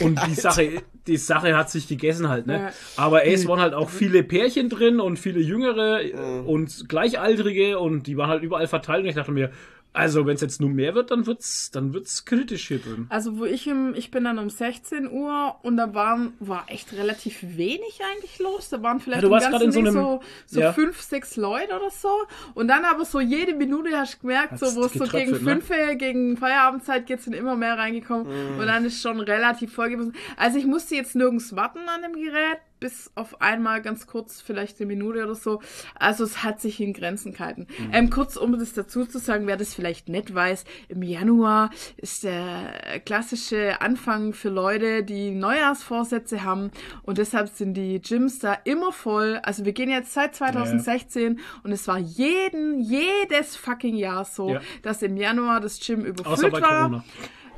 Und 0.00 0.18
die 0.26 0.34
Sache, 0.34 0.82
die 1.06 1.16
Sache 1.16 1.56
hat 1.56 1.70
sich 1.70 1.86
gegessen 1.88 2.28
halt, 2.28 2.46
ne? 2.46 2.54
Ja. 2.54 2.72
Aber 2.96 3.24
ey, 3.24 3.34
es 3.34 3.46
waren 3.46 3.60
halt 3.60 3.74
auch 3.74 3.90
viele 3.90 4.22
Pärchen 4.22 4.68
drin 4.70 5.00
und 5.00 5.18
viele 5.18 5.40
Jüngere 5.40 6.00
Mhm. 6.02 6.46
und 6.46 6.88
Gleichaltrige 6.88 7.78
und 7.78 8.06
die 8.06 8.16
waren 8.16 8.30
halt 8.30 8.42
überall 8.42 8.68
verteilt 8.68 9.02
und 9.02 9.08
ich 9.10 9.14
dachte 9.16 9.32
mir, 9.32 9.50
also 9.92 10.26
wenn 10.26 10.34
es 10.34 10.40
jetzt 10.40 10.60
nur 10.60 10.70
mehr 10.70 10.94
wird, 10.94 11.10
dann 11.10 11.26
wird's, 11.26 11.70
dann 11.70 11.92
wird's 11.92 12.24
kritisch 12.24 12.68
hier 12.68 12.78
drin. 12.78 13.06
Also 13.08 13.38
wo 13.38 13.44
ich 13.44 13.66
im, 13.66 13.94
ich 13.94 14.10
bin 14.10 14.24
dann 14.24 14.38
um 14.38 14.48
16 14.50 15.10
Uhr 15.10 15.56
und 15.62 15.76
da 15.76 15.92
waren, 15.94 16.34
war 16.40 16.64
echt 16.68 16.92
relativ 16.92 17.38
wenig 17.42 18.00
eigentlich 18.12 18.38
los. 18.38 18.68
Da 18.68 18.82
waren 18.82 19.00
vielleicht 19.00 19.22
Ja, 19.24 19.28
im 19.28 19.40
ganzen 19.50 19.62
in 19.66 19.72
so 19.72 19.78
einem- 19.80 19.92
so, 19.92 20.20
so 20.46 20.60
ja. 20.60 20.72
fünf, 20.72 21.00
sechs 21.00 21.36
Leute 21.36 21.74
oder 21.74 21.90
so. 21.90 22.10
Und 22.54 22.68
dann 22.68 22.84
aber 22.84 23.04
so 23.04 23.18
jede 23.20 23.54
Minute 23.54 23.96
hast 23.96 24.14
du 24.16 24.20
gemerkt, 24.20 24.52
Hat's 24.52 24.60
so 24.60 24.80
wo 24.80 24.84
es 24.86 24.92
so 24.92 25.04
gegen 25.06 25.32
ne? 25.32 25.38
fünf, 25.60 25.68
gegen 25.98 26.36
Feierabendzeit 26.36 27.06
geht's 27.06 27.24
dann 27.24 27.34
immer 27.34 27.56
mehr 27.56 27.76
reingekommen 27.76 28.26
Mhm. 28.54 28.60
und 28.60 28.66
dann 28.66 28.84
ist 28.84 29.00
schon 29.02 29.18
relativ 29.20 29.72
voll 29.74 29.90
gewesen. 29.90 30.14
Also 30.36 30.58
ich 30.58 30.66
musste 30.66 30.94
jetzt 30.94 31.16
nirgends 31.16 31.56
warten 31.56 31.80
an 31.88 32.02
dem 32.02 32.12
Gerät, 32.12 32.58
bis 32.80 33.10
auf 33.14 33.40
einmal 33.40 33.82
ganz 33.82 34.06
kurz, 34.06 34.40
vielleicht 34.40 34.78
eine 34.80 34.86
Minute 34.86 35.24
oder 35.24 35.34
so. 35.34 35.60
Also 35.94 36.24
es 36.24 36.42
hat 36.42 36.60
sich 36.60 36.80
in 36.80 36.92
Grenzen 36.92 37.32
gehalten. 37.32 37.66
Mhm. 37.78 37.90
Ähm, 37.92 38.10
kurz, 38.10 38.36
um 38.36 38.58
das 38.58 38.72
dazu 38.72 39.04
zu 39.04 39.18
sagen, 39.18 39.46
wer 39.46 39.56
das 39.56 39.74
vielleicht 39.74 40.08
nicht 40.08 40.34
weiß, 40.34 40.64
im 40.88 41.02
Januar 41.02 41.70
ist 41.96 42.24
der 42.24 43.00
klassische 43.04 43.80
Anfang 43.80 44.32
für 44.32 44.48
Leute, 44.48 45.02
die 45.02 45.30
Neujahrsvorsätze 45.30 46.42
haben 46.44 46.70
und 47.02 47.18
deshalb 47.18 47.48
sind 47.48 47.74
die 47.74 48.00
Gyms 48.00 48.38
da 48.38 48.54
immer 48.64 48.92
voll. 48.92 49.40
Also 49.42 49.64
wir 49.64 49.72
gehen 49.72 49.90
jetzt 49.90 50.12
seit 50.12 50.34
2016 50.34 51.40
und 51.64 51.72
es 51.72 51.86
war 51.88 51.98
jeden, 51.98 52.80
jedes 52.80 53.56
fucking 53.56 53.96
Jahr 53.96 54.24
so, 54.24 54.50
Ja. 54.54 54.60
dass 54.82 55.02
im 55.02 55.16
Januar 55.16 55.60
das 55.60 55.80
Gym 55.80 56.04
überfüllt 56.04 56.52
war. 56.52 56.60
Corona. 56.88 57.04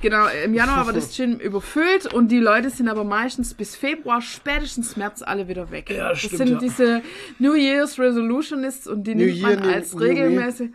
Genau, 0.02 0.26
im 0.44 0.54
Januar 0.54 0.86
war 0.86 0.92
das 0.92 1.14
Gym 1.16 1.38
überfüllt 1.38 2.12
und 2.12 2.28
die 2.28 2.38
Leute 2.38 2.70
sind 2.70 2.88
aber 2.88 3.04
meistens 3.04 3.52
bis 3.54 3.76
Februar, 3.76 4.22
spätestens 4.22 4.96
März 4.96 5.22
alle 5.22 5.48
wieder 5.48 5.70
weg. 5.70 5.90
Ja, 5.90 6.10
das 6.10 6.20
stimmt, 6.20 6.36
sind 6.36 6.48
ja. 6.52 6.58
diese 6.58 7.02
New 7.38 7.54
Year's 7.54 7.98
Resolutionists 7.98 8.86
und 8.86 9.04
die 9.04 9.14
New 9.14 9.26
nimmt 9.26 9.38
Year, 9.38 9.60
man 9.60 9.68
als 9.68 9.92
New 9.94 10.00
regelmäßig. 10.00 10.70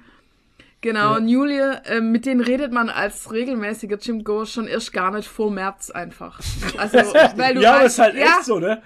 Genau, 0.81 1.15
Ja. 1.15 1.19
New 1.19 1.45
Year, 1.45 1.81
äh, 1.85 1.99
mit 2.01 2.27
denen 2.27 2.41
redet 2.41 2.71
man 2.71 2.89
als 2.89 3.31
regelmäßiger 3.31 3.97
Gym-Goer 3.97 4.45
schon 4.45 4.67
erst 4.67 4.93
gar 4.93 5.11
nicht 5.11 5.27
vor 5.27 5.49
März 5.49 5.89
einfach. 5.89 6.39
Also, 6.77 6.97
weil 7.37 7.55
du 7.55 7.61
Ja, 7.61 7.81
das 7.81 7.83
weißt, 7.83 7.93
ist 7.93 7.99
halt 7.99 8.15
ja, 8.15 8.25
echt 8.25 8.45
so, 8.45 8.59
ne? 8.59 8.81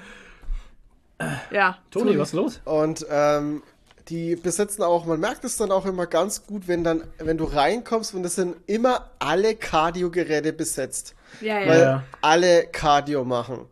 Ja, 1.51 1.77
Toni, 1.91 2.17
was 2.17 2.29
ist 2.29 2.33
los? 2.35 2.61
Und 2.63 3.05
ähm, 3.09 3.61
die 4.09 4.35
besetzen 4.35 4.83
auch, 4.83 5.05
man 5.05 5.19
merkt 5.19 5.43
es 5.43 5.57
dann 5.57 5.71
auch 5.71 5.85
immer 5.85 6.07
ganz 6.07 6.45
gut, 6.47 6.67
wenn 6.67 6.83
dann, 6.83 7.03
wenn 7.19 7.37
du 7.37 7.43
reinkommst 7.45 8.13
und 8.15 8.25
es 8.25 8.35
sind 8.35 8.55
immer 8.67 9.11
alle 9.19 9.55
Cardio-Geräte 9.55 10.53
besetzt. 10.53 11.15
Ja, 11.41 11.59
ja. 11.59 11.67
Weil 11.67 11.79
Ja. 11.81 12.03
alle 12.21 12.65
Cardio 12.67 13.23
machen. 13.23 13.65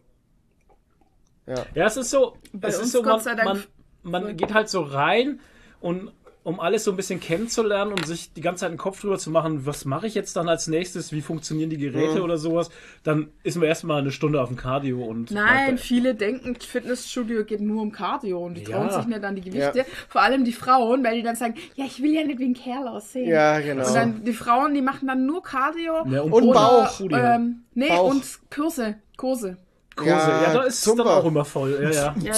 Ja. 1.45 1.65
Ja, 1.73 1.85
es 1.85 1.97
ist 1.97 2.09
so, 2.09 2.35
Bei 2.53 2.67
es 2.67 2.77
uns 2.77 2.87
ist 2.87 2.91
so, 2.93 3.01
Gott 3.01 3.13
man, 3.13 3.19
sei 3.21 3.35
Dank- 3.35 3.67
man, 4.03 4.23
man 4.23 4.37
geht 4.37 4.53
halt 4.53 4.69
so 4.69 4.81
rein 4.81 5.39
und 5.79 6.11
um 6.47 6.61
alles 6.61 6.85
so 6.85 6.91
ein 6.91 6.95
bisschen 6.95 7.19
kennenzulernen 7.19 7.91
und 7.91 8.07
sich 8.07 8.31
die 8.31 8.39
ganze 8.39 8.61
Zeit 8.61 8.69
einen 8.69 8.77
Kopf 8.77 9.01
drüber 9.01 9.17
zu 9.17 9.29
machen, 9.31 9.65
was 9.65 9.83
mache 9.83 10.07
ich 10.07 10.15
jetzt 10.15 10.37
dann 10.37 10.47
als 10.47 10.67
nächstes, 10.67 11.11
wie 11.11 11.19
funktionieren 11.21 11.69
die 11.69 11.77
Geräte 11.77 12.15
Mhm. 12.19 12.21
oder 12.21 12.37
sowas, 12.37 12.69
dann 13.03 13.27
ist 13.43 13.57
man 13.57 13.67
erstmal 13.67 13.99
eine 13.99 14.11
Stunde 14.13 14.41
auf 14.41 14.47
dem 14.47 14.55
Cardio 14.55 15.03
und 15.03 15.29
Nein, 15.29 15.77
viele 15.77 16.15
denken, 16.15 16.55
Fitnessstudio 16.55 17.43
geht 17.43 17.59
nur 17.59 17.81
um 17.81 17.91
Cardio 17.91 18.45
und 18.45 18.53
die 18.55 18.61
Ja. 18.61 18.77
trauen 18.77 18.89
sich 18.91 19.07
nicht 19.07 19.23
an 19.25 19.35
die 19.35 19.41
Gewichte. 19.41 19.79
Ja. 19.79 19.83
Vor 20.07 20.21
allem 20.21 20.45
die 20.45 20.53
Frauen, 20.53 21.03
weil 21.03 21.15
die 21.17 21.23
dann 21.23 21.35
sagen, 21.35 21.55
ja, 21.75 21.83
ich 21.83 22.01
will 22.01 22.13
ja 22.13 22.23
nicht 22.23 22.39
wie 22.39 22.45
ein 22.45 22.53
Kerl 22.53 22.87
aussehen. 22.87 23.27
Ja, 23.27 23.59
genau. 23.59 23.85
Und 23.85 23.93
dann 23.93 24.23
die 24.23 24.31
Frauen, 24.31 24.73
die 24.73 24.81
machen 24.81 25.09
dann 25.09 25.25
nur 25.25 25.43
Cardio. 25.43 26.05
Ja, 26.09 26.21
und 26.21 26.31
Und 26.31 26.43
oder, 26.43 26.53
Bauch. 26.53 27.01
Ähm, 27.11 27.63
nee, 27.73 27.89
Bauch. 27.89 28.09
und 28.11 28.23
Kurse. 28.49 28.95
Kurse. 29.17 29.57
Kurse. 29.97 30.11
Ja, 30.11 30.41
Ja, 30.43 30.53
da 30.53 30.61
ist 30.63 30.85
es 30.87 30.95
dann 30.95 31.07
auch 31.07 31.25
immer 31.25 31.43
voll. 31.43 31.77
Ja, 31.81 31.89
ja. 31.89 32.15
Ja, 32.19 32.33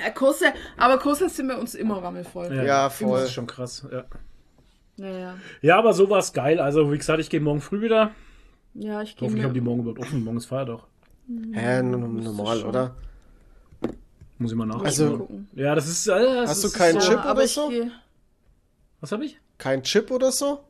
ja. 0.00 0.10
Kurse, 0.10 0.46
aber 0.76 0.98
Kurse 0.98 1.28
sind 1.28 1.48
bei 1.48 1.56
uns 1.56 1.74
immer 1.74 2.02
rammelvoll. 2.02 2.54
Ja, 2.54 2.84
Das 2.84 2.96
voll. 2.98 3.20
ist 3.22 3.32
schon 3.32 3.46
krass. 3.46 3.86
Ja, 3.90 4.04
Ja, 4.96 5.18
ja. 5.18 5.34
ja 5.62 5.78
aber 5.78 5.92
so 5.94 6.10
war 6.10 6.18
es 6.18 6.32
geil. 6.32 6.60
Also, 6.60 6.92
wie 6.92 6.98
gesagt, 6.98 7.20
ich 7.20 7.30
gehe 7.30 7.40
morgen 7.40 7.60
früh 7.60 7.80
wieder. 7.80 8.10
Ja, 8.74 9.02
ich 9.02 9.16
gehe 9.16 9.26
Hoffentlich 9.26 9.44
haben 9.44 9.54
die 9.54 9.60
morgen 9.60 9.80
überhaupt 9.80 10.00
offen. 10.00 10.24
Morgen 10.24 10.36
ist 10.38 10.46
Feiertag. 10.46 10.80
Hä, 11.52 11.82
normal, 11.82 12.62
oder? 12.64 12.94
Muss 14.38 14.50
ich 14.50 14.56
mal 14.56 14.64
nachgucken. 14.66 14.86
Also- 14.86 15.28
ja, 15.54 15.74
das 15.74 15.88
ist. 15.88 16.06
Äh, 16.08 16.18
das 16.18 16.50
Hast 16.50 16.64
du 16.64 16.68
ist 16.68 16.74
keinen 16.74 17.00
so, 17.00 17.08
Chip 17.10 17.18
aber 17.20 17.32
oder 17.32 17.44
ich 17.44 17.52
so? 17.52 17.68
geh... 17.68 17.90
Was 19.00 19.12
habe 19.12 19.24
ich? 19.24 19.38
Kein 19.58 19.82
Chip 19.82 20.10
oder 20.10 20.32
so? 20.32 20.64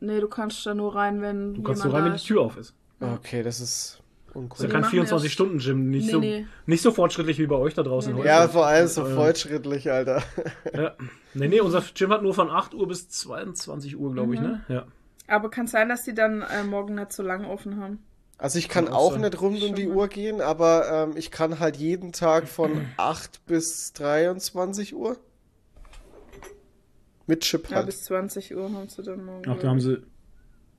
Nee, 0.00 0.20
du 0.20 0.28
kannst 0.28 0.64
da 0.64 0.74
nur 0.74 0.94
rein, 0.94 1.20
wenn 1.20 1.54
Du 1.54 1.62
kannst 1.62 1.84
nur 1.84 1.92
rein, 1.92 2.04
wenn 2.04 2.14
die. 2.14 2.22
Tür 2.22 2.42
auf 2.42 2.56
ist. 2.56 2.74
Okay, 3.00 3.42
das 3.42 3.60
ist 3.60 3.99
Ist 4.30 4.36
uncool. 4.36 4.66
ja 4.66 4.72
kein 4.72 4.80
machen 4.82 4.98
erst- 4.98 5.12
24-Stunden-Gym. 5.12 5.90
Nicht, 5.90 6.06
Nee, 6.06 6.12
so, 6.12 6.20
nee. 6.20 6.46
nicht 6.66 6.82
so 6.82 6.92
fortschrittlich 6.92 7.38
wie 7.38 7.46
bei 7.46 7.56
euch 7.56 7.74
da 7.74 7.82
draußen 7.82 8.12
Nee, 8.12 8.18
heute. 8.20 8.28
Ja, 8.28 8.48
vor 8.48 8.66
allem 8.66 8.86
so 8.86 9.04
Äh, 9.06 9.14
fortschrittlich, 9.14 9.90
Alter. 9.90 10.22
Ja. 10.74 10.94
Nee, 11.34 11.48
nee, 11.48 11.60
unser 11.60 11.82
Gym 11.94 12.10
hat 12.10 12.22
nur 12.22 12.34
von 12.34 12.48
8 12.50 12.74
Uhr 12.74 12.86
bis 12.88 13.08
22 13.08 13.96
Uhr, 13.98 14.12
glaube 14.12 14.34
ich, 14.34 14.40
Mhm. 14.40 14.46
ne? 14.46 14.64
Ja. 14.68 14.86
Aber 15.28 15.50
kann 15.50 15.66
sein, 15.66 15.88
dass 15.88 16.04
die 16.04 16.14
dann 16.14 16.42
äh, 16.42 16.64
morgen 16.64 16.94
nicht 16.96 17.12
so 17.12 17.22
lang 17.22 17.44
offen 17.44 17.80
haben. 17.80 17.98
Also 18.38 18.58
ich 18.58 18.68
kann 18.68 18.86
Kann 18.86 18.94
auch 18.94 19.12
auch 19.12 19.18
nicht 19.18 19.40
rund 19.40 19.62
um 19.62 19.74
die. 19.74 19.86
Uhr 19.88 20.08
gehen, 20.08 20.40
aber 20.40 20.88
ähm, 21.10 21.16
ich 21.16 21.30
kann 21.30 21.58
halt 21.60 21.76
jeden 21.76 22.12
Tag 22.12 22.48
von 22.48 22.70
8 22.96 23.44
bis 23.46 23.92
23 23.92 24.94
Uhr. 24.94 25.16
Mit 27.26 27.42
Chip 27.42 27.68
Ja, 27.70 27.76
halt. 27.76 27.86
bis 27.86 28.04
20 28.04 28.56
Uhr 28.56 28.72
haben 28.72 28.88
sie 28.88 29.02
dann 29.02 29.24
morgen. 29.24 29.42
Ach, 29.48 29.58
da 29.58 29.68
haben 29.68 29.80
sie. 29.80 30.02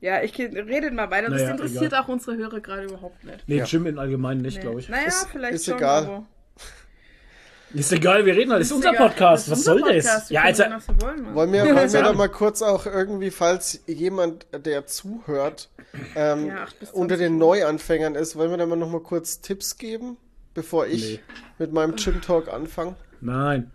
Ja, 0.02 0.22
ich 0.24 0.38
redet 0.38 0.94
mal 0.94 1.10
weiter. 1.12 1.30
Das 1.30 1.42
Naja, 1.42 1.52
interessiert 1.52 1.84
egal. 1.94 2.02
auch 2.04 2.08
unsere 2.10 2.36
Hörer 2.36 2.60
gerade 2.60 2.84
überhaupt 2.84 3.24
nicht. 3.24 3.48
Nee, 3.48 3.58
Ja. 3.60 3.66
Gym 3.66 3.86
im 3.86 3.98
Allgemeinen 4.00 4.42
nicht, 4.42 4.56
Nee. 4.58 4.62
glaube 4.64 4.80
ich. 4.80 4.90
Naja, 4.90 5.08
Ist- 5.08 5.28
vielleicht 5.32 5.54
ist 5.54 5.66
schon, 5.66 5.78
egal. 5.78 6.04
aber... 6.06 6.26
Ist 7.74 7.94
egal, 7.94 8.26
wir 8.26 8.36
reden 8.36 8.52
halt. 8.52 8.62
Ist, 8.62 8.68
Ist 8.72 8.76
unser 8.76 8.90
egal. 8.94 9.08
Podcast. 9.10 9.46
Das 9.48 9.52
Was 9.54 9.60
ist 9.60 9.66
soll 9.66 9.78
unser 9.82 9.94
das? 9.94 10.04
Podcast. 10.06 10.30
Wir 10.30 10.36
Ja, 10.36 10.42
also. 10.44 10.64
was 10.70 10.88
wir 10.90 11.02
wollen. 11.02 11.36
Wollen 11.36 11.54
wir, 11.54 11.64
wollen 11.76 11.94
wir 11.94 12.02
da 12.04 12.14
mal 12.14 12.28
kurz 12.28 12.62
auch 12.62 12.86
irgendwie, 12.86 13.32
falls 13.32 13.82
jemand, 13.88 14.46
der 14.66 14.88
zuhört, 14.88 15.70
ähm, 16.16 16.48
Ja, 16.48 16.66
unter 16.92 17.16
20 17.16 17.18
den. 17.20 17.38
Neuanfängern 17.38 18.16
ist, 18.16 18.36
wollen 18.36 18.50
wir 18.52 18.58
da 18.58 18.66
mal 18.66 18.76
noch 18.76 18.90
mal 18.90 19.00
kurz 19.00 19.40
Tipps 19.40 19.78
geben, 19.78 20.18
bevor 20.54 20.86
ich 20.88 21.12
Nee. 21.12 21.20
mit 21.60 21.72
meinem 21.72 21.96
Gym 21.96 22.20
Talk 22.22 22.52
anfange? 22.52 22.96
Nein. 23.22 23.72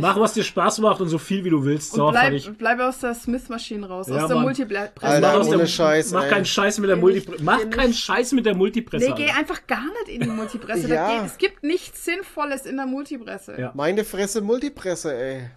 Mach, 0.00 0.18
was 0.18 0.32
dir 0.34 0.44
Spaß 0.44 0.78
macht 0.80 1.00
und 1.00 1.08
so 1.08 1.18
viel 1.18 1.44
wie 1.44 1.50
du 1.50 1.64
willst. 1.64 1.92
So, 1.92 2.06
Und 2.06 2.12
bleib, 2.12 2.22
fertig. 2.24 2.50
bleib 2.58 2.80
aus 2.80 2.98
der 3.00 3.14
Smith-Maschine 3.14 3.86
raus, 3.88 4.08
Ja, 4.08 4.22
aus 4.22 4.28
der. 4.28 4.38
Multipresse. 4.38 4.86
Alter, 5.00 5.38
Mach 5.38 5.46
der- 5.56 5.66
Scheiß, 5.66 6.12
Mach 6.12 6.28
keinen 6.28 6.44
Scheiß 6.44 6.78
mit 6.78 6.88
der 6.90 6.96
Multipresse. 6.96 7.42
Mach 7.44 7.70
keinen 7.70 7.92
Scheiß 7.94 8.32
mit 8.32 8.46
der 8.46 8.54
Multipresse. 8.54 9.06
Nee, 9.10 9.14
geh 9.16 9.30
einfach 9.30 9.66
gar 9.66 9.84
nicht 9.84 10.08
in 10.08 10.20
die 10.22 10.26
Multipresse. 10.28 10.88
Ja. 10.88 11.08
Da 11.08 11.16
geht, 11.22 11.26
es 11.26 11.38
gibt 11.38 11.62
nichts 11.62 12.04
Sinnvolles 12.04 12.64
in 12.66 12.76
der 12.76 12.86
Multipresse. 12.86 13.56
Ja. 13.58 13.72
Meine 13.74 14.04
Fresse 14.04 14.40
Multipresse, 14.40 15.14
ey. 15.14 15.50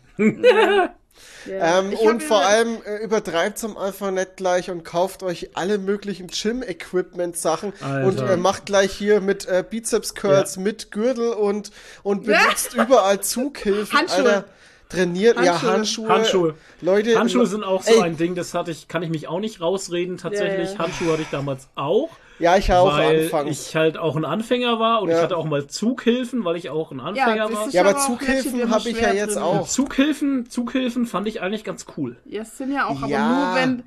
Ja. 1.47 1.79
Ähm, 1.79 1.93
und 1.93 2.21
vor 2.21 2.37
immer- 2.37 2.45
allem 2.47 2.77
äh, 2.85 3.03
übertreibt's 3.03 3.63
am 3.63 3.75
Anfang 3.75 4.13
nicht 4.13 4.37
gleich 4.37 4.69
und 4.69 4.83
kauft 4.83 5.23
euch 5.23 5.49
alle 5.55 5.79
möglichen 5.79 6.27
Gym-Equipment-Sachen 6.27 7.73
und 8.05 8.19
äh, 8.21 8.37
macht 8.37 8.67
gleich 8.67 8.91
hier 8.91 9.21
mit 9.21 9.47
äh, 9.47 9.63
Bizeps-Curls, 9.67 10.55
Ja. 10.57 10.61
mit 10.61 10.91
Gürtel 10.91 11.29
und, 11.33 11.71
und 12.03 12.25
benutzt 12.25 12.75
überall 12.75 13.21
Zughilfen. 13.21 13.97
Handschuhe. 13.97 14.17
Alter, 14.17 14.45
trainiert, 14.89 15.37
ja, 15.37 15.59
Handschuhe. 15.61 16.09
Handschuhe. 16.09 16.09
Handschuhe. 16.09 16.55
Leute, 16.81 17.17
Handschuhe 17.17 17.47
sind 17.47 17.63
auch 17.63 17.81
so 17.81 17.91
Ey. 17.93 18.01
ein 18.01 18.17
Ding, 18.17 18.35
das 18.35 18.53
hatte 18.53 18.69
ich, 18.71 18.87
kann 18.87 19.01
ich 19.01 19.09
mich 19.09 19.27
auch 19.27 19.39
nicht 19.39 19.61
rausreden 19.61 20.17
tatsächlich. 20.17 20.69
Ja, 20.69 20.73
ja. 20.75 20.79
Handschuhe 20.79 21.13
hatte 21.13 21.21
ich 21.23 21.29
damals 21.31 21.69
auch, 21.75 22.09
Ja, 22.41 22.57
ich 22.57 22.71
auch 22.73 22.91
weil 22.97 23.23
anfangs. 23.25 23.67
ich 23.69 23.75
halt 23.75 23.97
auch 23.97 24.15
ein 24.15 24.25
Anfänger 24.25 24.79
war 24.79 25.01
und 25.01 25.09
Ja. 25.09 25.17
ich 25.17 25.21
hatte 25.23 25.37
auch 25.37 25.45
mal 25.45 25.67
Zughilfen, 25.67 26.43
weil 26.45 26.55
ich 26.55 26.69
auch 26.69 26.91
ein 26.91 26.99
Anfänger 26.99 27.47
das 27.47 27.55
war. 27.55 27.69
Ja, 27.69 27.81
aber 27.81 27.89
aber 27.91 27.99
auch 27.99 28.05
Zughilfen 28.05 28.57
legit 28.59 28.69
hab 28.71 28.85
ich 28.85 28.99
ja 29.01 29.13
jetzt 29.13 29.35
drin. 29.35 29.43
auch. 29.43 29.67
Zughilfen, 29.67 30.49
Zughilfen 30.49 31.05
fand 31.05 31.27
ich 31.27 31.41
eigentlich 31.41 31.63
ganz 31.63 31.85
cool. 31.97 32.17
Ja, 32.25 32.41
es 32.41 32.57
sind 32.57 32.73
ja 32.73 32.87
auch, 32.87 33.01
aber 33.01 33.07
Ja. 33.11 33.29
nur 33.29 33.55
wenn, 33.61 33.83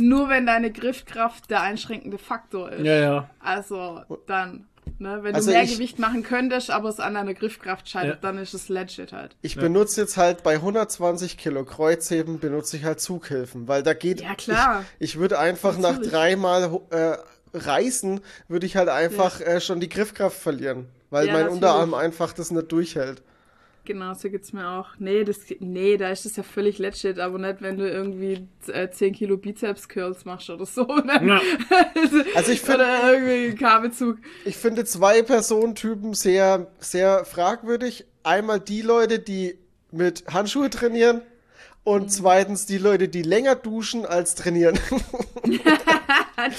nur 0.00 0.28
wenn 0.28 0.46
deine 0.46 0.70
Griffkraft 0.72 1.50
der 1.50 1.62
einschränkende 1.62 2.18
Faktor 2.18 2.70
ist. 2.72 2.84
Ja, 2.84 2.94
ja. 2.98 3.30
Also, 3.40 4.00
dann 4.26 4.66
Ne? 5.00 5.18
Wenn 5.22 5.34
Also 5.34 5.50
du 5.50 5.54
mehr 5.54 5.62
ich- 5.64 5.74
Gewicht 5.74 5.98
machen 6.00 6.24
könntest, 6.24 6.70
aber 6.72 6.88
es 6.88 6.98
an 6.98 7.14
deiner 7.14 7.32
Griffkraft 7.34 7.88
scheitert, 7.88 8.14
Ja. 8.16 8.18
dann 8.20 8.38
ist 8.38 8.52
es 8.54 8.68
legit 8.68 9.12
halt. 9.12 9.36
Ich 9.42 9.54
benutze 9.54 10.00
jetzt 10.00 10.16
halt 10.16 10.42
bei 10.42 10.60
120 10.60 11.36
Kilo 11.38 11.64
Kreuzheben 11.64 12.40
benutze 12.40 12.78
ich 12.78 12.84
halt 12.84 12.98
Zughilfen, 12.98 13.68
weil 13.68 13.84
da 13.84 13.92
geht. 13.92 14.22
Ja, 14.22 14.34
klar. 14.34 14.84
Ich, 14.98 15.10
ich 15.10 15.18
würde 15.20 15.38
einfach 15.38 15.76
nach 15.78 15.90
Natürlich. 15.92 16.10
dreimal 16.10 16.80
äh, 16.90 17.16
reißen, 17.52 18.20
würde 18.48 18.66
ich 18.66 18.76
halt 18.76 18.88
einfach 18.88 19.40
äh, 19.40 19.60
schon 19.60 19.80
die 19.80 19.88
Griffkraft 19.88 20.38
verlieren, 20.38 20.86
weil 21.10 21.26
Ja, 21.26 21.32
mein 21.32 21.42
natürlich. 21.42 21.62
Unterarm 21.62 21.94
einfach 21.94 22.32
das 22.32 22.50
nicht 22.50 22.70
durchhält. 22.72 23.22
Genau, 23.84 24.12
so 24.12 24.28
geht's 24.28 24.52
mir 24.52 24.68
auch. 24.68 24.88
Nee, 24.98 25.24
das, 25.24 25.38
nee, 25.60 25.96
da 25.96 26.10
ist 26.10 26.26
es 26.26 26.36
ja 26.36 26.42
völlig 26.42 26.78
legit, 26.78 27.18
aber 27.18 27.38
nicht, 27.38 27.62
wenn 27.62 27.78
du 27.78 27.88
irgendwie 27.88 28.46
äh, 28.66 28.90
10 28.90 29.14
Kilo 29.14 29.38
Bizeps-Curls 29.38 30.26
machst 30.26 30.50
oder 30.50 30.66
so. 30.66 30.84
Ne? 31.04 31.26
Ja. 31.26 31.40
Also 32.34 32.52
ich 32.52 32.60
finde, 32.60 32.84
Oder 32.84 33.12
irgendwie 33.14 33.54
Kabelzug. 33.56 34.18
ich 34.44 34.56
finde 34.58 34.84
zwei 34.84 35.22
Personentypen 35.22 36.12
sehr, 36.12 36.66
sehr 36.80 37.24
fragwürdig. 37.24 38.04
Einmal 38.24 38.60
die 38.60 38.82
Leute, 38.82 39.20
die 39.20 39.56
mit 39.90 40.24
Handschuhe 40.30 40.68
trainieren. 40.68 41.22
Und 41.88 42.12
zweitens 42.12 42.66
die 42.66 42.76
Leute, 42.76 43.08
die 43.08 43.22
länger 43.22 43.54
duschen 43.54 44.04
als 44.04 44.34
trainieren. 44.34 44.78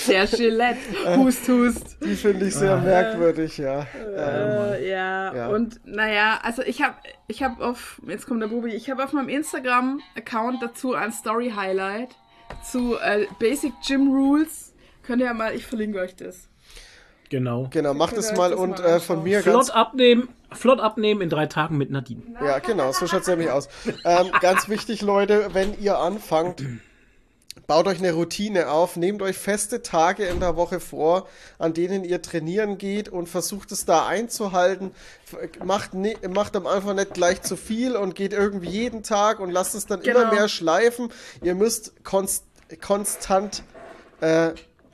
Der 0.08 0.26
Gillette. 0.28 0.80
Hust, 1.18 1.48
hust. 1.48 1.98
die 2.04 2.15
finde 2.15 2.48
ich 2.48 2.56
sehr 2.56 2.78
merkwürdig, 2.78 3.58
ja. 3.60 3.86
Ähm, 3.96 4.74
Äh, 4.74 4.89
ja. 4.89 5.36
Ja. 5.36 5.48
und 5.50 5.80
naja, 5.86 6.39
also 6.44 6.63
ich 6.63 6.82
habe 6.82 6.96
ich 7.28 7.44
hab 7.44 7.62
auf, 7.62 8.02
jetzt 8.08 8.26
kommt 8.26 8.42
der 8.42 8.48
Bubi, 8.48 8.72
ich 8.72 8.89
habe 8.89 9.04
auf 9.04 9.13
meinem 9.13 9.30
Instagram-Account 9.30 10.62
dazu 10.62 10.96
ein 10.96 11.12
Story-Highlight 11.12 12.15
zu 12.70 12.98
äh, 12.98 13.28
Basic 13.39 13.74
Gym 13.86 14.12
Rules. 14.12 14.74
Könnt 15.04 15.22
ihr 15.22 15.28
ja 15.28 15.34
mal, 15.34 15.56
ich 15.56 15.65
verlinke 15.65 16.00
euch 16.00 16.15
das. 16.15 16.49
Genau. 17.30 17.68
genau, 17.70 17.94
mach 17.94 18.10
Könnt 18.10 18.20
das 18.20 18.32
ihr 18.32 18.38
mal 18.38 18.52
das 18.52 18.60
und 18.60 18.80
mal 18.80 18.86
äh, 18.86 19.00
von 19.00 19.24
mir 19.24 19.42
ganz 19.42 19.68
Flott 19.68 19.76
abnehmen, 19.76 20.30
flott 20.52 20.80
abnehmen 20.80 21.22
in 21.22 21.30
drei 21.30 21.46
Tagen 21.46 21.78
mit 21.78 21.92
Nadine. 21.92 22.24
Ja, 22.44 22.60
genau, 22.60 22.92
so 22.92 23.06
schaut's 23.08 23.28
nämlich 23.28 23.50
aus. 23.52 23.70
Ähm, 24.04 24.28
ganz 24.42 24.68
wichtig, 24.68 25.02
Leute, 25.02 25.50
wenn 25.54 25.80
ihr 25.80 26.00
anfangt, 26.00 26.63
baut 27.68 27.86
euch 27.88 28.00
eine 28.00 28.13
Routine 28.13 28.70
auf, 28.72 28.96
nehmt 28.96 29.22
euch 29.22 29.38
feste 29.38 29.84
Tage 29.84 30.26
in 30.26 30.39
der 30.39 30.56
Woche 30.56 30.80
vor, 30.80 31.28
an 31.60 31.76
denen 31.76 32.04
ihr 32.04 32.20
trainieren 32.24 32.80
geht 32.80 33.10
und 33.10 33.30
versucht 33.30 33.72
es 33.72 33.86
da 33.86 34.08
einzuhalten. 34.08 34.92
Macht, 35.63 35.94
ne, 35.94 36.15
macht 36.28 36.56
am 36.56 36.65
Anfang 36.65 36.96
nicht 36.96 37.13
gleich 37.13 37.44
zu 37.44 37.56
viel 37.56 37.96
und 37.96 38.15
geht 38.15 38.34
irgendwie 38.34 38.70
jeden 38.70 39.04
Tag 39.04 39.39
und 39.39 39.52
lasst 39.52 39.76
es 39.76 39.86
dann 39.86 40.02
immer 40.02 40.22
Genau. 40.22 40.34
mehr 40.34 40.50
schleifen. 40.50 41.10
Ihr 41.44 41.54
müsst 41.54 42.04
konst, 42.04 42.46
konstant, 42.82 43.62
äh, 44.22 44.52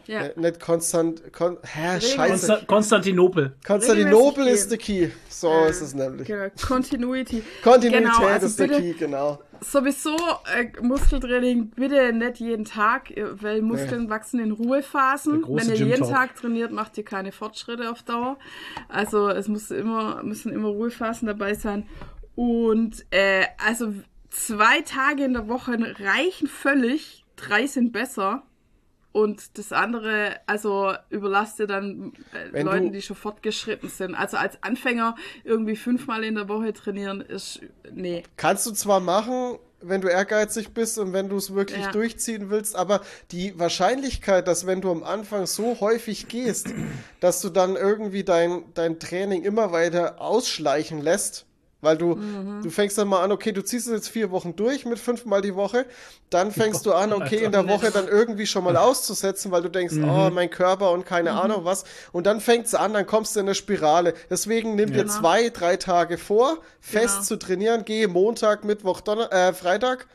Ja. 0.08 0.22
äh, 0.26 0.40
nicht 0.40 0.60
konstant, 0.60 1.34
kon, 1.34 1.58
hä, 1.64 2.00
scheiße. 2.00 2.18
Konsta 2.48 2.60
Konstantinopel. 2.68 3.56
Konstantinopel 3.66 4.48
ist 4.48 4.70
der 4.72 4.78
Key. 4.78 5.10
So 5.30 5.50
Ja. 5.50 5.66
ist 5.68 5.82
es 5.82 5.94
nämlich. 5.94 6.28
Genau, 6.28 6.48
Continuity. 6.66 7.44
Kontinuität 7.64 8.04
Genau, 8.14 8.26
also 8.28 8.46
ist 8.48 8.60
der 8.60 8.68
bitte- 8.68 8.82
Key, 8.82 8.94
genau. 8.94 9.40
Sowieso 9.62 10.16
äh, 10.54 10.70
Muskeltraining 10.82 11.70
bitte 11.72 12.12
nicht 12.14 12.40
jeden 12.40 12.66
Tag, 12.66 13.10
äh, 13.12 13.42
weil 13.42 13.62
Muskeln 13.62 14.10
wachsen 14.10 14.40
in 14.42 14.52
Ruhephasen. 14.52 15.44
Wenn 15.48 15.70
ihr 15.70 15.76
jeden. 15.76 16.08
Tag 16.10 16.36
trainiert, 16.36 16.72
macht 16.72 16.98
ihr 16.98 17.06
keine 17.06 17.32
Fortschritte 17.32 17.90
auf 17.90 18.04
Dauer. 18.04 18.38
Also 18.90 19.30
es 19.30 19.48
muss 19.48 19.72
immer, 19.72 20.22
müssen 20.24 20.52
immer 20.52 20.68
Ruhephasen 20.68 21.28
dabei 21.28 21.54
sein. 21.54 21.88
Und 22.36 23.06
äh, 23.12 23.46
also 23.66 23.94
zwei 24.30 24.82
Tage 24.82 25.24
in 25.24 25.34
der 25.34 25.48
Woche 25.48 25.78
reichen 26.00 26.48
völlig, 26.48 27.24
drei 27.38 27.66
sind 27.66 27.94
besser. 27.94 28.44
Und 29.16 29.58
das 29.58 29.72
andere, 29.72 30.42
also 30.46 30.92
überlasst 31.10 31.58
ihr 31.62 31.68
dann 31.68 32.12
äh, 32.54 32.62
Leuten, 32.62 32.92
die 32.92 33.02
schon 33.02 33.16
fortgeschritten 33.16 33.88
sind. 33.88 34.14
Also 34.14 34.36
als 34.36 34.62
Anfänger 34.62 35.16
irgendwie 35.46 35.78
fünfmal 35.78 36.26
in 36.26 36.36
der 36.36 36.50
Woche 36.50 36.74
trainieren 36.74 37.22
ist, 37.22 37.62
nee. 37.94 38.24
Kannst 38.36 38.66
du 38.66 38.72
zwar 38.72 39.00
machen, 39.00 39.58
wenn 39.80 40.02
du 40.02 40.10
ehrgeizig 40.10 40.74
bist 40.74 41.00
und 41.00 41.14
wenn 41.14 41.30
du 41.30 41.38
es 41.38 41.56
wirklich 41.56 41.86
Ja. 41.86 41.92
durchziehen 41.94 42.50
willst, 42.50 42.76
aber 42.76 43.00
die 43.32 43.58
Wahrscheinlichkeit, 43.58 44.50
dass 44.50 44.68
wenn 44.68 44.82
du 44.82 44.92
am 44.92 45.04
Anfang 45.04 45.46
so 45.46 45.80
häufig 45.80 46.28
gehst, 46.28 46.74
dass 47.22 47.40
du 47.40 47.48
dann 47.48 47.78
irgendwie 47.78 48.26
dein, 48.26 48.66
dein 48.74 49.00
Training 49.00 49.44
immer 49.44 49.72
weiter 49.72 50.20
ausschleichen 50.20 51.00
lässt, 51.00 51.46
weil 51.86 51.98
du, 51.98 52.16
Mhm. 52.16 52.62
du 52.62 52.70
fängst 52.70 52.98
dann 52.98 53.08
mal 53.08 53.24
an, 53.24 53.32
okay, 53.32 53.54
du 53.54 53.64
ziehst 53.64 53.88
es 53.88 53.94
jetzt 53.94 54.10
vier 54.10 54.32
Wochen 54.32 54.58
durch 54.58 54.86
mit 54.86 55.00
fünfmal 55.00 55.42
die 55.42 55.56
Woche, 55.56 55.86
dann 56.30 56.52
fängst 56.52 56.86
du 56.86 56.92
an, 56.92 57.14
okay, 57.14 57.44
in 57.46 57.54
der 57.54 57.70
Woche 57.70 57.92
dann 57.92 58.10
irgendwie 58.10 58.46
schon 58.46 58.66
mal 58.66 58.76
auszusetzen, 58.76 59.52
weil 59.52 59.62
du 59.62 59.70
denkst, 59.70 59.96
Mhm. 59.96 60.10
oh, 60.10 60.30
mein 60.34 60.50
Körper 60.50 60.92
und 60.92 61.06
keine 61.06 61.32
Ahnung 61.34 61.64
was, 61.64 61.86
und 62.12 62.26
dann 62.28 62.42
fängst 62.42 62.74
du 62.74 62.80
an, 62.80 62.92
dann 62.94 63.06
kommst 63.06 63.36
du 63.36 63.40
in 63.40 63.46
eine 63.46 63.56
Spirale. 63.56 64.14
Deswegen 64.30 64.76
nimm 64.76 64.92
dir 64.92 65.04
Genau. 65.04 65.14
zwei, 65.14 65.50
drei 65.50 65.78
Tage 65.78 66.18
vor, 66.18 66.58
fest 66.82 67.16
Genau. 67.16 67.26
zu 67.28 67.36
trainieren, 67.38 67.86
gehe 67.86 68.10
Montag, 68.10 68.66
Mittwoch, 68.66 69.00
Donner 69.00 69.32
äh, 69.32 69.54
Freitag, 69.54 70.08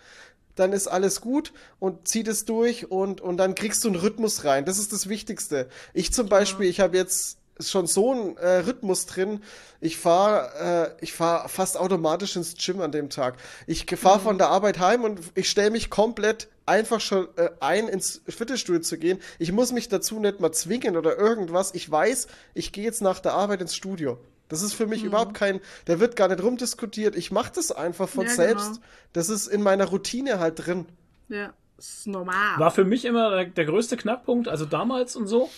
dann 0.56 0.72
ist 0.72 0.88
alles 0.88 1.20
gut 1.22 1.52
und 1.78 2.06
zieh 2.08 2.22
das 2.22 2.44
durch 2.44 2.90
und, 2.90 3.20
und 3.22 3.36
dann 3.38 3.54
kriegst 3.54 3.82
du 3.84 3.88
einen 3.88 3.96
Rhythmus 3.96 4.44
rein. 4.44 4.64
Das 4.66 4.78
ist 4.78 4.92
das 4.92 5.08
Wichtigste. 5.08 5.68
Ich 5.94 6.12
zum 6.12 6.28
Beispiel, 6.28 6.66
ich 6.68 6.80
habe 6.80 6.96
jetzt 6.98 7.38
schon 7.62 7.86
so 7.86 8.12
einen 8.12 8.36
äh, 8.36 8.58
Rhythmus 8.58 9.06
drin. 9.06 9.40
Ich 9.80 9.96
fahre 9.96 10.94
äh, 11.00 11.04
ich 11.04 11.12
fahr 11.12 11.48
fast 11.48 11.76
automatisch 11.76 12.36
ins 12.36 12.54
Gym 12.54 12.80
an 12.80 12.92
dem 12.92 13.10
Tag. 13.10 13.36
Ich 13.66 13.86
fahre 13.96 14.20
von 14.20 14.38
der 14.38 14.48
Arbeit 14.48 14.78
heim 14.78 15.04
und 15.04 15.20
ich 15.34 15.50
stelle 15.50 15.70
mich 15.70 15.90
komplett 15.90 16.48
einfach 16.66 17.00
schon 17.00 17.28
äh, 17.36 17.50
ein, 17.60 17.88
ins 17.88 18.22
Fitnessstudio 18.28 18.80
zu 18.80 18.98
gehen. 18.98 19.18
Ich 19.38 19.52
muss 19.52 19.72
mich 19.72 19.88
dazu 19.88 20.20
nicht 20.20 20.40
mal 20.40 20.52
zwingen 20.52 20.96
oder 20.96 21.16
irgendwas. 21.18 21.74
Ich 21.74 21.90
weiß, 21.90 22.28
ich 22.54 22.72
gehe 22.72 22.84
jetzt 22.84 23.02
nach 23.02 23.18
der 23.20 23.32
Arbeit 23.32 23.60
ins 23.60 23.74
Studio. 23.74 24.18
Das 24.48 24.62
ist 24.62 24.74
für 24.74 24.86
mich 24.86 25.04
überhaupt 25.04 25.34
kein, 25.34 25.60
da 25.84 26.00
wird 26.00 26.16
gar 26.16 26.26
nicht 26.28 26.42
rumdiskutiert. 26.42 27.14
Ich 27.16 27.30
mache 27.30 27.52
das 27.54 27.70
einfach 27.70 28.08
von 28.08 28.26
Ja, 28.26 28.32
selbst. 28.32 28.66
genau. 28.74 28.86
Das 29.12 29.28
ist 29.28 29.46
in 29.46 29.62
meiner 29.62 29.84
Routine 29.86 30.40
halt 30.40 30.66
drin. 30.66 30.86
Ja, 31.28 31.52
ist 31.78 32.06
normal. 32.08 32.58
War 32.58 32.70
für 32.72 32.84
mich 32.84 33.04
immer 33.04 33.30
der, 33.30 33.44
der 33.46 33.64
größte 33.64 33.96
Knackpunkt, 33.96 34.48
also 34.48 34.66
damals 34.66 35.14
und 35.14 35.28
so. 35.28 35.48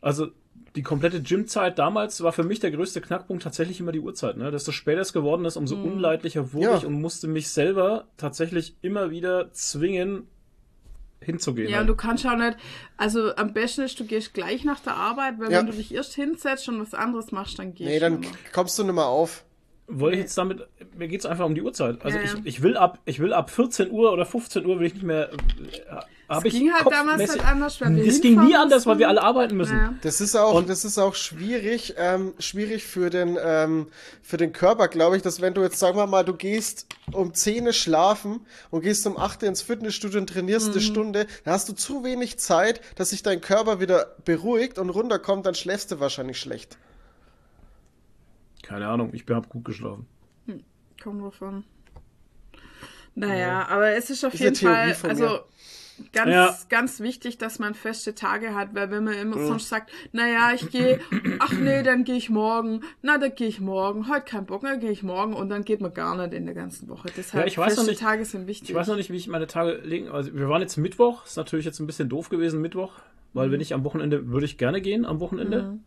Also 0.00 0.28
die 0.76 0.82
komplette 0.82 1.22
Gymzeit 1.22 1.78
damals 1.78 2.22
war 2.22 2.32
für 2.32 2.44
mich 2.44 2.58
der 2.60 2.70
größte 2.70 3.00
Knackpunkt 3.02 3.42
tatsächlich 3.42 3.78
immer 3.80 3.92
die 3.92 4.00
Uhrzeit. 4.00 4.36
Ne? 4.38 4.50
Desto 4.50 4.72
später 4.72 5.00
es 5.02 5.12
geworden 5.12 5.44
ist, 5.44 5.56
umso 5.56 5.76
unleidlicher 5.76 6.52
wurde 6.54 6.64
Ja. 6.66 6.76
ich 6.78 6.86
und 6.86 6.94
musste 7.00 7.28
mich 7.28 7.48
selber 7.50 8.06
tatsächlich 8.16 8.74
immer 8.80 9.10
wieder 9.10 9.52
zwingen, 9.52 10.26
hinzugehen. 11.20 11.68
Ja, 11.68 11.76
halt. 11.76 11.82
und 11.82 11.86
du 11.88 11.94
kannst 11.94 12.26
auch 12.26 12.36
nicht, 12.36 12.56
also 12.96 13.34
am 13.36 13.52
besten 13.52 13.82
ist, 13.82 14.00
du 14.00 14.04
gehst 14.04 14.34
gleich 14.34 14.64
nach 14.64 14.80
der 14.80 14.94
Arbeit, 14.96 15.34
weil 15.38 15.52
Ja. 15.52 15.58
wenn 15.60 15.66
du 15.66 15.72
dich 15.72 15.94
erst 15.94 16.14
hinsetzt 16.14 16.68
und 16.68 16.80
was 16.80 16.94
anderes 16.94 17.30
machst, 17.32 17.58
dann 17.58 17.74
gehst 17.74 17.88
Nee, 17.88 17.94
du 17.96 18.00
dann 18.00 18.20
nicht 18.20 18.32
mehr. 18.32 18.52
kommst 18.52 18.78
du 18.78 18.82
nicht 18.84 18.94
mehr 18.94 19.06
auf. 19.06 19.44
Wollte 19.88 20.16
ich 20.16 20.22
jetzt 20.22 20.38
damit, 20.38 20.66
mir 20.96 21.06
geht's 21.08 21.26
einfach 21.26 21.44
um 21.44 21.54
die 21.54 21.60
Uhrzeit. 21.62 22.02
Also 22.04 22.16
Ja, 22.18 22.24
ja. 22.24 22.30
ich, 22.38 22.46
ich 22.46 22.62
will 22.62 22.76
ab, 22.76 22.98
ich 23.04 23.18
will 23.20 23.32
ab 23.34 23.50
14 23.50 23.90
Uhr 23.90 24.10
oder 24.12 24.24
15 24.24 24.64
Uhr 24.64 24.78
will 24.80 24.86
ich 24.86 24.94
nicht 24.94 25.02
mehr. 25.04 25.28
Hab 26.36 26.44
ich 26.44 26.52
ging 26.54 26.72
halt 26.72 26.86
damals 26.90 27.30
halt 27.30 27.44
anders, 27.44 27.80
weil 27.80 27.96
wir 27.96 28.06
Das 28.06 28.20
ging 28.20 28.40
nie 28.44 28.54
anders, 28.56 28.86
weil 28.86 28.98
wir 28.98 29.08
alle 29.08 29.22
arbeiten 29.22 29.56
müssen. 29.56 29.76
Ja. 29.76 29.94
Das 30.02 30.20
ist 30.20 30.34
auch, 30.36 30.54
Und- 30.54 30.68
das 30.68 30.84
ist 30.84 30.98
auch 30.98 31.14
schwierig, 31.14 31.94
ähm, 31.98 32.34
schwierig 32.38 32.84
für 32.84 33.10
den, 33.10 33.38
ähm, 33.42 33.88
für 34.22 34.36
den 34.36 34.52
Körper, 34.52 34.88
glaube 34.88 35.16
ich, 35.16 35.22
dass 35.22 35.40
wenn 35.40 35.54
du 35.54 35.62
jetzt, 35.62 35.78
sagen 35.78 35.96
wir 35.96 36.06
mal, 36.06 36.24
du 36.24 36.34
gehst 36.34 36.86
um 37.12 37.34
10 37.34 37.66
Uhr 37.66 37.72
schlafen 37.72 38.46
und 38.70 38.82
gehst 38.82 39.06
um 39.06 39.16
8 39.18 39.42
Uhr 39.42 39.48
ins 39.48 39.62
Fitnessstudio 39.62 40.20
und 40.20 40.28
trainierst 40.28 40.68
Mhm. 40.68 40.72
eine 40.72 40.80
Stunde, 40.80 41.26
dann 41.44 41.54
hast 41.54 41.68
du 41.68 41.72
zu 41.74 42.04
wenig 42.04 42.38
Zeit, 42.38 42.80
dass 42.96 43.10
sich 43.10 43.22
dein 43.22 43.40
Körper 43.40 43.80
wieder 43.80 44.14
beruhigt 44.24 44.78
und 44.78 44.90
runterkommt, 44.90 45.46
dann 45.46 45.54
schläfst 45.54 45.90
du 45.92 46.00
wahrscheinlich 46.00 46.38
schlecht. 46.38 46.78
Keine 48.62 48.86
Ahnung, 48.88 49.10
ich 49.12 49.24
habe 49.28 49.48
gut 49.48 49.64
geschlafen. 49.64 50.06
Kommt 51.02 51.20
drauf 51.22 51.42
an. 51.42 51.64
Naja, 53.14 53.66
aber 53.68 53.90
es 53.90 54.08
ist 54.08 54.24
auf 54.24 54.32
Ist 54.32 54.40
jeden 54.40 54.54
Theorie 54.54 54.74
Fall, 54.74 54.94
von 54.94 55.10
also 55.10 55.24
mir. 55.24 55.44
Ganz, 56.12 56.30
Ja. 56.30 56.56
ganz 56.68 57.00
wichtig, 57.00 57.38
dass 57.38 57.58
man 57.58 57.74
feste 57.74 58.14
Tage 58.14 58.54
hat, 58.54 58.74
weil 58.74 58.90
wenn 58.90 59.04
man 59.04 59.14
immer 59.14 59.36
Mhm. 59.36 59.46
sonst 59.46 59.68
sagt, 59.68 59.90
naja, 60.12 60.52
ich 60.54 60.70
gehe, 60.70 61.00
ach 61.38 61.52
nee, 61.52 61.82
dann 61.82 62.04
gehe 62.04 62.16
ich 62.16 62.30
morgen, 62.30 62.80
na, 63.02 63.18
dann 63.18 63.34
gehe 63.34 63.48
ich 63.48 63.60
morgen, 63.60 64.08
heute 64.08 64.24
kein 64.24 64.46
Bock, 64.46 64.62
dann 64.62 64.80
gehe 64.80 64.90
ich 64.90 65.02
morgen 65.02 65.34
und 65.34 65.48
dann 65.48 65.64
geht 65.64 65.80
man 65.80 65.92
gar 65.94 66.16
nicht 66.16 66.34
in 66.34 66.46
der 66.46 66.54
ganzen 66.54 66.88
Woche. 66.88 67.08
Deshalb 67.16 67.44
Ja, 67.44 67.46
ich 67.46 67.58
weiß 67.58 67.76
noch 67.76 67.84
feste 67.84 67.90
nicht- 67.92 68.00
Tage 68.00 68.24
sind 68.24 68.46
wichtig. 68.46 68.70
Ich 68.70 68.74
weiß 68.74 68.88
noch 68.88 68.96
nicht, 68.96 69.10
wie 69.10 69.16
ich 69.16 69.28
meine 69.28 69.46
Tage 69.46 69.80
legen. 69.84 70.08
Also 70.08 70.34
wir 70.34 70.48
waren 70.48 70.62
jetzt 70.62 70.76
Mittwoch, 70.76 71.24
ist 71.26 71.36
natürlich 71.36 71.64
jetzt 71.66 71.78
ein 71.80 71.86
bisschen 71.86 72.08
doof 72.08 72.28
gewesen, 72.28 72.60
Mittwoch, 72.60 72.92
weil 73.32 73.48
Mhm. 73.48 73.52
wenn 73.52 73.60
ich 73.60 73.74
am 73.74 73.84
Wochenende, 73.84 74.28
würde 74.30 74.46
ich 74.46 74.58
gerne 74.58 74.80
gehen 74.80 75.04
am 75.04 75.20
Wochenende. 75.20 75.78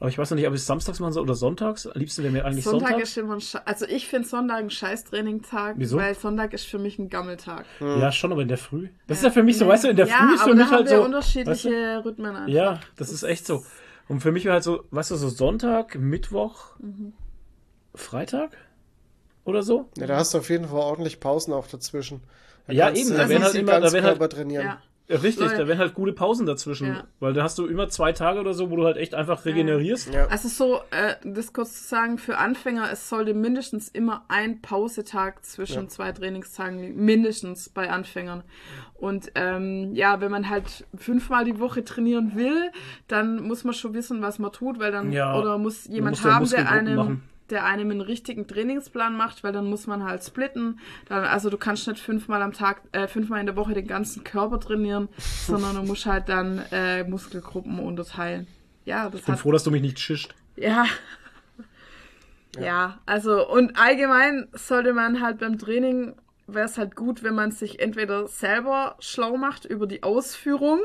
Aber 0.00 0.08
ich 0.08 0.16
weiß 0.18 0.30
noch 0.30 0.36
nicht, 0.36 0.46
ob 0.48 0.54
ich 0.54 0.60
es 0.60 0.66
samstags 0.66 0.98
machen 0.98 1.12
soll 1.12 1.22
oder 1.22 1.34
sonntags. 1.34 1.86
Am 1.86 1.92
liebsten 1.94 2.22
wäre 2.22 2.32
mir 2.32 2.44
eigentlich 2.46 2.64
Sonntag, 2.64 2.88
Sonntag. 2.88 3.02
ist 3.04 3.16
immer 3.18 3.34
ein 3.34 3.40
Sche 3.42 3.66
also 3.66 3.84
ich 3.86 4.08
finde 4.08 4.26
Sonntag 4.26 4.56
ein 4.58 4.70
scheiß 4.70 5.04
Trainingtag, 5.04 5.74
Wieso? 5.78 5.98
weil 5.98 6.14
Sonntag 6.14 6.54
ist 6.54 6.64
für 6.64 6.78
mich 6.78 6.98
ein 6.98 7.10
Gammeltag. 7.10 7.66
Ja, 7.80 8.10
schon, 8.10 8.32
aber 8.32 8.40
in 8.42 8.48
der 8.48 8.56
Früh. 8.58 8.88
Das 9.06 9.18
ist 9.18 9.24
ja 9.24 9.30
für 9.30 9.42
mich 9.42 9.58
so, 9.58 9.68
weißt 9.68 9.84
du, 9.84 9.88
in 9.90 9.96
der 9.96 10.06
ja, 10.06 10.16
Früh 10.16 10.34
ist 10.34 10.42
für 10.42 10.48
da 10.48 10.54
mich 10.54 10.64
haben 10.64 10.72
halt 10.72 10.88
wir 10.90 10.96
so. 10.96 11.04
unterschiedliche 11.04 11.68
Weißt 11.70 12.04
du? 12.04 12.08
Rhythmen 12.08 12.34
einfach. 12.34 12.48
Ja, 12.48 12.80
das 12.96 13.10
ist 13.12 13.22
echt 13.24 13.46
so. 13.46 13.62
Und 14.08 14.20
für 14.20 14.32
mich 14.32 14.44
wäre 14.46 14.54
halt 14.54 14.64
so, 14.64 14.84
weißt 14.90 15.10
du, 15.10 15.16
so 15.16 15.28
Sonntag, 15.28 15.94
Mittwoch, 15.96 16.76
Mhm. 16.78 17.12
Freitag 17.94 18.56
oder 19.44 19.62
so. 19.62 19.88
Ja, 19.98 20.06
da 20.06 20.16
hast 20.16 20.32
du 20.34 20.38
auf 20.38 20.48
jeden 20.48 20.66
Fall 20.68 20.78
ordentlich 20.80 21.20
Pausen 21.20 21.52
auch 21.52 21.66
dazwischen. 21.66 22.22
Da 22.66 22.72
Ja, 22.72 22.90
eben, 22.90 23.10
da 23.10 23.28
werden 23.28 23.32
easy 23.32 23.42
halt 23.42 23.54
immer- 23.56 23.80
da 23.80 23.92
werden 23.92 24.18
halt- 24.18 24.32
trainieren. 24.32 24.64
Ja. 24.66 24.82
Ja, 25.10 25.16
richtig, 25.18 25.46
Leute. 25.46 25.56
da 25.58 25.68
werden 25.68 25.78
halt 25.80 25.94
gute 25.94 26.12
Pausen 26.12 26.46
dazwischen. 26.46 26.86
Ja. 26.88 27.04
Weil 27.18 27.32
da 27.32 27.42
hast 27.42 27.58
du 27.58 27.66
immer 27.66 27.88
zwei 27.88 28.12
Tage 28.12 28.40
oder 28.40 28.54
so, 28.54 28.70
wo 28.70 28.76
du 28.76 28.84
halt 28.84 28.96
echt 28.96 29.14
einfach 29.14 29.44
regenerierst. 29.44 30.12
Ja. 30.14 30.26
Also 30.28 30.48
so, 30.48 30.80
äh, 30.90 31.14
das 31.24 31.52
kurz 31.52 31.82
zu 31.82 31.88
sagen, 31.88 32.18
für 32.18 32.38
Anfänger, 32.38 32.88
es 32.92 33.08
sollte 33.08 33.34
mindestens 33.34 33.88
immer 33.88 34.24
ein 34.28 34.62
Pausetag 34.62 35.44
zwischen 35.44 35.82
Ja. 35.82 35.88
zwei 35.88 36.12
Trainingstagen 36.12 36.78
liegen. 36.78 37.04
Mindestens 37.04 37.68
bei 37.68 37.90
Anfängern. 37.90 38.42
Und 38.94 39.32
ähm, 39.34 39.94
ja, 39.94 40.20
wenn 40.20 40.30
man 40.30 40.48
halt 40.48 40.86
fünfmal 40.96 41.44
die 41.44 41.58
Woche 41.58 41.84
trainieren 41.84 42.32
will, 42.36 42.70
dann 43.08 43.42
muss 43.42 43.64
man 43.64 43.74
schon 43.74 43.94
wissen, 43.94 44.22
was 44.22 44.38
man 44.38 44.52
tut, 44.52 44.78
weil 44.78 44.92
dann 44.92 45.10
Ja, 45.12 45.36
oder 45.38 45.58
muss 45.58 45.86
jemand 45.86 46.22
haben, 46.22 46.48
der 46.48 46.70
einem, 46.70 46.96
machen. 46.96 47.22
Der 47.50 47.64
einem 47.64 47.90
einen 47.90 48.00
richtigen 48.00 48.46
Trainingsplan 48.46 49.16
macht, 49.16 49.42
weil 49.44 49.52
dann 49.52 49.66
muss 49.66 49.86
man 49.86 50.04
halt 50.04 50.24
splitten. 50.24 50.78
Dann, 51.08 51.24
also 51.24 51.50
du 51.50 51.58
kannst 51.58 51.86
nicht 51.88 52.00
fünfmal 52.00 52.42
am 52.42 52.52
Tag, 52.52 52.82
äh, 52.92 53.06
fünfmal 53.06 53.40
in 53.40 53.46
der 53.46 53.56
Woche 53.56 53.74
den 53.74 53.86
ganzen 53.86 54.24
Körper 54.24 54.60
trainieren, 54.60 55.08
sondern 55.46 55.76
du 55.76 55.82
musst 55.82 56.06
halt 56.06 56.28
dann 56.28 56.62
äh, 56.72 57.04
Muskelgruppen 57.04 57.78
unterteilen. 57.78 58.46
Ja, 58.84 59.08
das 59.10 59.20
Ich 59.20 59.26
bin 59.26 59.34
hat 59.34 59.40
froh, 59.40 59.52
dass 59.52 59.64
du 59.64 59.70
mich 59.70 59.82
nicht 59.82 59.98
schischt. 60.00 60.34
ja. 60.56 60.86
Ja, 62.58 62.98
also 63.06 63.48
und 63.48 63.78
allgemein 63.78 64.48
sollte 64.52 64.92
man 64.92 65.20
halt 65.20 65.38
beim 65.38 65.56
Training, 65.56 66.14
wäre 66.48 66.66
es 66.66 66.78
halt 66.78 66.96
gut, 66.96 67.22
wenn 67.22 67.34
man 67.34 67.52
sich 67.52 67.78
entweder 67.78 68.26
selber 68.26 68.96
schlau 68.98 69.36
macht 69.36 69.64
über 69.66 69.86
die 69.86 70.02
Ausführung 70.02 70.80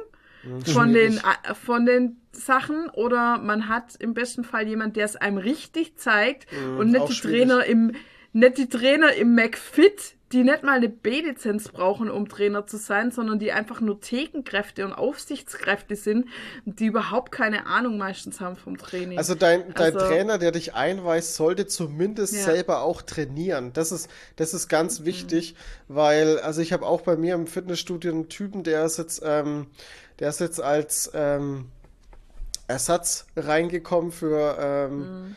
von 0.73 0.93
den, 0.93 1.17
äh, 1.17 1.53
von 1.55 1.85
den 1.85 2.17
Sachen 2.31 2.89
oder 2.91 3.37
man 3.39 3.69
hat 3.69 3.95
im 3.99 4.13
besten 4.13 4.43
Fall 4.43 4.67
jemand, 4.67 4.95
der 4.95 5.05
es 5.05 5.15
einem 5.15 5.37
richtig 5.37 5.97
zeigt 5.97 6.47
und 6.77 6.91
nicht 6.91 7.07
die 7.09 7.13
schwierig. 7.13 7.39
Trainer 7.47 7.65
im, 7.65 7.91
nicht 8.33 8.57
die 8.57 8.67
Trainer 8.69 9.13
im 9.13 9.33
McFit, 9.35 10.15
die 10.31 10.43
nicht 10.43 10.63
mal 10.63 10.73
eine 10.73 10.89
B-Lizenz 10.89 11.69
brauchen, 11.69 12.09
um 12.09 12.27
Trainer 12.27 12.65
zu 12.67 12.75
sein, 12.77 13.11
sondern 13.11 13.39
die 13.39 13.51
einfach 13.53 13.79
nur 13.79 14.01
Thekenkräfte 14.01 14.83
und 14.83 14.91
Aufsichtskräfte 14.91 15.95
sind, 15.95 16.25
die 16.65 16.87
überhaupt 16.87 17.31
keine 17.31 17.67
Ahnung 17.67 17.97
meistens 17.97 18.41
haben 18.41 18.55
vom 18.57 18.75
Training. 18.77 19.17
Also 19.17 19.35
dein, 19.35 19.73
dein 19.75 19.95
Also- 19.95 19.99
Trainer, 20.07 20.37
der 20.37 20.51
dich 20.51 20.73
einweist, 20.73 21.35
sollte 21.35 21.67
zumindest 21.67 22.33
Ja. 22.35 22.41
selber 22.41 22.81
auch 22.81 23.01
trainieren. 23.03 23.71
Das 23.73 23.91
ist, 23.93 24.09
das 24.35 24.53
ist 24.53 24.67
ganz 24.67 24.99
Mhm. 25.01 25.05
wichtig, 25.05 25.55
weil, 25.87 26.39
also 26.39 26.59
ich 26.59 26.73
habe 26.73 26.85
auch 26.85 27.01
bei 27.01 27.15
mir 27.15 27.35
im 27.35 27.47
Fitnessstudio 27.47 28.11
einen 28.11 28.27
Typen, 28.27 28.63
der 28.63 28.83
ist 28.83 28.97
jetzt, 28.97 29.21
ähm, 29.23 29.67
der 30.19 30.29
ist 30.29 30.39
jetzt 30.39 30.61
als 30.61 31.11
ähm, 31.13 31.69
Ersatz 32.67 33.25
reingekommen 33.35 34.11
für, 34.11 34.57
ähm, 34.59 34.99
Mhm. 34.99 35.35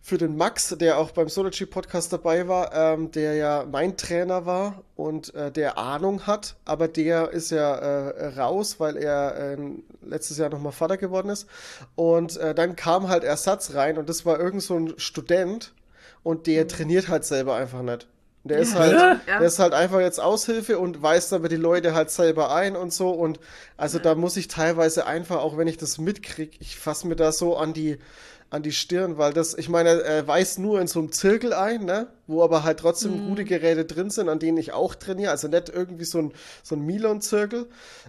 für 0.00 0.18
den 0.18 0.36
Max, 0.36 0.74
der 0.78 0.98
auch 0.98 1.10
beim 1.12 1.28
Sology 1.28 1.66
Podcast 1.66 2.12
dabei 2.12 2.46
war, 2.48 2.72
ähm, 2.74 3.10
der 3.10 3.34
ja 3.34 3.64
mein 3.70 3.96
Trainer 3.96 4.44
war 4.46 4.82
und 4.96 5.34
äh, 5.34 5.50
der 5.50 5.78
Ahnung 5.78 6.26
hat, 6.26 6.56
aber 6.64 6.88
der 6.88 7.30
ist 7.30 7.50
ja 7.50 7.74
äh, 7.74 8.26
raus, 8.38 8.80
weil 8.80 8.96
er 8.96 9.34
äh, 9.36 9.56
letztes 10.02 10.38
Jahr 10.38 10.50
nochmal 10.50 10.72
Vater 10.72 10.96
geworden 10.96 11.28
ist. 11.30 11.46
Und 11.96 12.36
äh, 12.36 12.54
dann 12.54 12.76
kam 12.76 13.08
halt 13.08 13.24
Ersatz 13.24 13.74
rein 13.74 13.96
und 13.98 14.08
das 14.08 14.24
war 14.26 14.38
irgend 14.38 14.62
so 14.62 14.76
ein 14.78 14.94
Student 14.98 15.72
und 16.22 16.46
der 16.46 16.68
trainiert 16.68 17.08
halt 17.08 17.24
selber 17.24 17.54
einfach 17.56 17.82
nicht. 17.82 18.06
Der 18.46 18.58
ist 18.58 18.74
halt, 18.74 18.92
Ja. 18.92 19.20
der 19.26 19.40
ist 19.40 19.58
halt 19.58 19.72
einfach 19.72 20.00
jetzt 20.00 20.20
Aushilfe 20.20 20.78
und 20.78 21.02
weist 21.02 21.32
aber 21.32 21.48
die 21.48 21.56
Leute 21.56 21.94
halt 21.94 22.10
selber 22.10 22.54
ein 22.54 22.76
und 22.76 22.92
so. 22.92 23.10
Und 23.10 23.40
also 23.78 23.98
da 23.98 24.14
muss 24.14 24.36
ich 24.36 24.48
teilweise 24.48 25.06
einfach, 25.06 25.36
auch 25.38 25.56
wenn 25.56 25.66
ich 25.66 25.78
das 25.78 25.96
mitkrieg, 25.98 26.56
ich 26.60 26.76
fasse 26.78 27.06
mir 27.08 27.16
da 27.16 27.32
so 27.32 27.56
an 27.56 27.72
die, 27.72 27.98
an 28.50 28.62
die 28.62 28.72
Stirn, 28.72 29.16
weil 29.18 29.32
das, 29.32 29.54
ich 29.56 29.68
meine, 29.70 30.02
er 30.02 30.28
weist 30.28 30.58
nur 30.58 30.78
in 30.80 30.86
so 30.86 31.00
einem 31.00 31.10
Zirkel 31.10 31.54
ein, 31.54 31.86
ne? 31.86 32.06
Wo 32.26 32.44
aber 32.44 32.62
halt 32.64 32.80
trotzdem 32.80 33.28
gute 33.28 33.44
Geräte 33.44 33.84
drin 33.86 34.10
sind, 34.10 34.28
an 34.28 34.38
denen 34.38 34.58
ich 34.58 34.72
auch 34.72 34.94
trainiere. 34.94 35.30
Also 35.30 35.48
nicht 35.48 35.70
irgendwie 35.70 36.04
so 36.04 36.18
ein, 36.18 36.32
so 36.62 36.74
ein 36.76 36.82
Milon-Zirkel. 36.82 37.66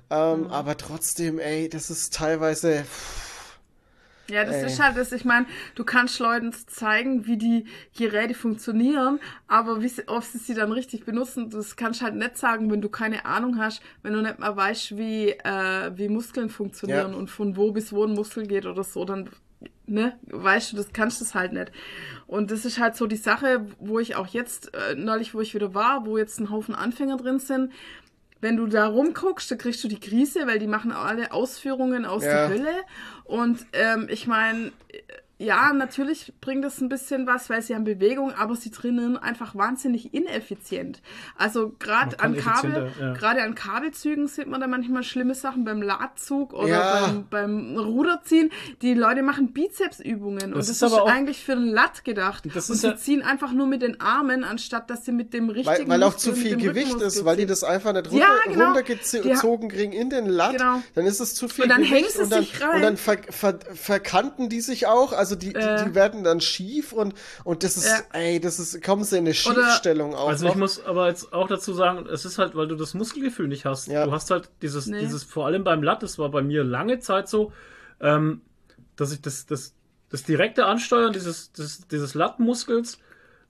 Ähm, 0.09 0.47
Aber 0.51 0.77
trotzdem, 0.77 1.39
ey, 1.39 1.67
das 1.69 1.89
ist 1.89 2.13
teilweise. 2.13 2.83
Ja, 4.29 4.43
das 4.43 4.55
Ey. 4.57 4.65
ist 4.67 4.81
halt 4.81 4.97
das, 4.97 5.11
ich 5.11 5.23
meine, 5.25 5.45
du 5.75 5.83
kannst 5.83 6.19
Leuten 6.19 6.51
zeigen, 6.51 7.27
wie 7.27 7.37
die 7.37 7.65
Geräte 7.97 8.33
funktionieren, 8.33 9.19
aber 9.47 9.81
wie 9.81 9.87
sie, 9.87 10.07
ob 10.07 10.23
sie 10.23 10.37
sie 10.39 10.53
dann 10.53 10.71
richtig 10.71 11.05
benutzen, 11.05 11.49
das 11.49 11.75
kannst 11.75 12.01
du 12.01 12.05
halt 12.05 12.15
nicht 12.15 12.37
sagen, 12.37 12.71
wenn 12.71 12.81
du 12.81 12.89
keine 12.89 13.25
Ahnung 13.25 13.57
hast, 13.59 13.81
wenn 14.01 14.13
du 14.13 14.21
nicht 14.21 14.39
mal 14.39 14.55
weißt, 14.55 14.97
wie, 14.97 15.29
äh, 15.29 15.91
wie 15.95 16.09
Muskeln 16.09 16.49
funktionieren 16.49 17.11
Ja. 17.11 17.17
und 17.17 17.29
von 17.29 17.55
wo 17.55 17.71
bis 17.71 17.93
wo 17.93 18.03
ein 18.05 18.13
Muskel 18.13 18.47
geht 18.47 18.65
oder 18.65 18.83
so, 18.83 19.05
dann, 19.05 19.29
ne, 19.85 20.17
weißt 20.23 20.73
du, 20.73 20.77
das 20.77 20.91
kannst 20.91 21.21
du 21.21 21.25
es 21.25 21.35
halt 21.35 21.53
nicht. 21.53 21.71
Und 22.27 22.49
das 22.49 22.65
ist 22.65 22.79
halt 22.79 22.95
so 22.95 23.05
die 23.05 23.15
Sache, 23.17 23.67
wo 23.79 23.99
ich 23.99 24.15
auch 24.15 24.27
jetzt, 24.27 24.73
äh, 24.73 24.95
neulich, 24.95 25.35
wo 25.35 25.41
ich 25.41 25.53
wieder 25.53 25.73
war, 25.75 26.05
wo 26.07 26.17
jetzt 26.17 26.39
ein 26.39 26.49
Haufen 26.49 26.73
Anfänger 26.73 27.17
drin 27.17 27.37
sind, 27.39 27.71
wenn 28.41 28.57
du 28.57 28.67
da 28.67 28.87
rumguckst, 28.87 29.49
dann 29.49 29.57
kriegst 29.57 29.83
du 29.83 29.87
die 29.87 29.99
Krise, 29.99 30.45
weil 30.47 30.59
die 30.59 30.67
machen 30.67 30.91
alle 30.91 31.31
Ausführungen 31.31 32.05
aus 32.05 32.23
Ja. 32.23 32.47
der 32.47 32.49
Hölle. 32.49 32.73
Und 33.23 33.65
ähm, 33.73 34.07
ich 34.09 34.27
meine, 34.27 34.71
ja, 35.37 35.73
natürlich 35.73 36.31
bringt 36.39 36.63
das 36.63 36.79
ein 36.79 36.87
bisschen 36.87 37.27
was, 37.27 37.49
weil 37.49 37.61
sie 37.61 37.75
haben 37.75 37.83
Bewegung, 37.83 38.31
aber 38.31 38.55
sie 38.55 38.71
trainieren 38.71 39.17
einfach 39.17 39.53
wahnsinnig 39.53 40.13
ineffizient. 40.13 41.01
Also 41.37 41.73
gerade 41.77 42.19
an 42.21 42.37
Kabel, 42.37 42.89
ja. 42.99 43.13
gerade 43.13 43.41
an 43.43 43.53
Kabelzügen 43.53 44.27
sieht 44.27 44.47
man 44.47 44.61
da 44.61 44.67
manchmal 44.67 45.03
schlimme 45.03 45.35
Sachen 45.35 45.65
beim 45.65 45.81
Ladzug 45.81 46.53
oder 46.53 46.67
Ja. 46.69 47.01
beim, 47.07 47.27
beim 47.29 47.77
Ruderziehen. 47.77 48.49
Die 48.81 48.93
Leute 48.93 49.23
machen 49.23 49.51
Bizepsübungen 49.51 50.53
und 50.53 50.55
Das 50.57 50.67
das 50.67 50.77
ist 50.77 50.81
ist, 50.83 50.93
aber 50.93 51.03
auch- 51.03 51.09
eigentlich 51.11 51.43
für 51.43 51.55
den 51.55 51.67
Latt 51.67 52.05
gedacht. 52.05 52.45
Das 52.53 52.69
und 52.69 52.77
sie 52.77 52.87
ja- 52.87 52.95
ziehen 52.95 53.21
einfach 53.21 53.51
nur 53.51 53.67
mit 53.67 53.81
den 53.81 53.99
Armen, 53.99 54.45
anstatt 54.45 54.89
dass 54.89 55.03
sie 55.03 55.11
mit 55.11 55.33
dem 55.33 55.49
Weil, 55.49 55.55
richtigen 55.55 55.89
weil 55.89 56.01
auch 56.03 56.13
Muskel, 56.13 56.33
zu 56.33 56.39
viel 56.39 56.55
Gewicht 56.55 57.01
ist, 57.01 57.25
weil 57.25 57.35
die 57.35 57.45
das 57.45 57.65
einfach 57.65 57.91
nicht 57.91 58.09
runter, 58.09 58.25
Ja, 58.25 58.51
genau. 58.51 58.65
runtergezogen 58.67 59.69
kriegen 59.69 59.91
in 59.91 60.09
den 60.09 60.27
Latt, 60.27 60.53
Genau. 60.57 60.81
dann 60.93 61.05
ist 61.05 61.19
es 61.19 61.35
zu 61.35 61.47
viel 61.49 61.63
Und 61.63 61.69
dann 61.71 61.77
Gewicht 61.79 61.93
hängen 61.93 62.07
sie 62.09 62.21
und 62.21 62.31
dann, 62.31 62.39
sich 62.43 62.61
rein. 62.61 62.75
und 62.75 62.81
dann 62.83 62.97
ver, 62.97 63.17
ver, 63.29 63.59
verkanten 63.73 64.47
die 64.47 64.61
sich 64.61 64.87
auch, 64.87 65.11
also 65.11 65.24
die, 65.33 65.55
Äh. 65.55 65.79
die, 65.79 65.85
die 65.89 65.95
werden 65.95 66.23
dann 66.23 66.41
schief 66.41 66.93
und, 66.93 67.15
und 67.43 67.63
das 67.63 67.77
ist, 67.77 67.87
Ja. 67.87 68.01
ey, 68.13 68.39
das 68.39 68.59
ist, 68.59 68.83
kommen 68.83 69.03
sie 69.03 69.17
in 69.17 69.23
eine 69.25 69.33
Schiefstellung 69.33 70.13
auch 70.13 70.27
Also 70.27 70.45
noch. 70.45 70.51
ich 70.53 70.59
muss 70.59 70.85
aber 70.85 71.07
jetzt 71.07 71.33
auch 71.33 71.47
dazu 71.47 71.73
sagen, 71.73 72.05
es 72.07 72.25
ist 72.25 72.37
halt, 72.37 72.53
weil 72.55 72.67
du 72.67 72.75
das 72.75 72.93
Muskelgefühl 72.93 73.47
nicht 73.47 73.65
hast. 73.65 73.87
Ja. 73.87 74.05
Du 74.05 74.11
hast 74.11 74.29
halt 74.29 74.49
dieses, 74.61 74.85
Nee. 74.85 74.99
dieses, 74.99 75.23
vor 75.23 75.47
allem 75.47 75.63
beim 75.63 75.81
Latt, 75.81 76.03
das 76.03 76.19
war 76.19 76.29
bei 76.29 76.43
mir 76.43 76.63
lange 76.63 76.99
Zeit 76.99 77.27
so, 77.27 77.51
ähm, 77.99 78.41
dass 78.97 79.11
ich 79.11 79.21
das, 79.21 79.47
das, 79.47 79.73
das 80.09 80.21
direkte 80.23 80.65
Ansteuern 80.65 81.11
dieses, 81.13 81.51
des, 81.53 81.87
dieses 81.87 82.13
Lattmuskels 82.13 82.99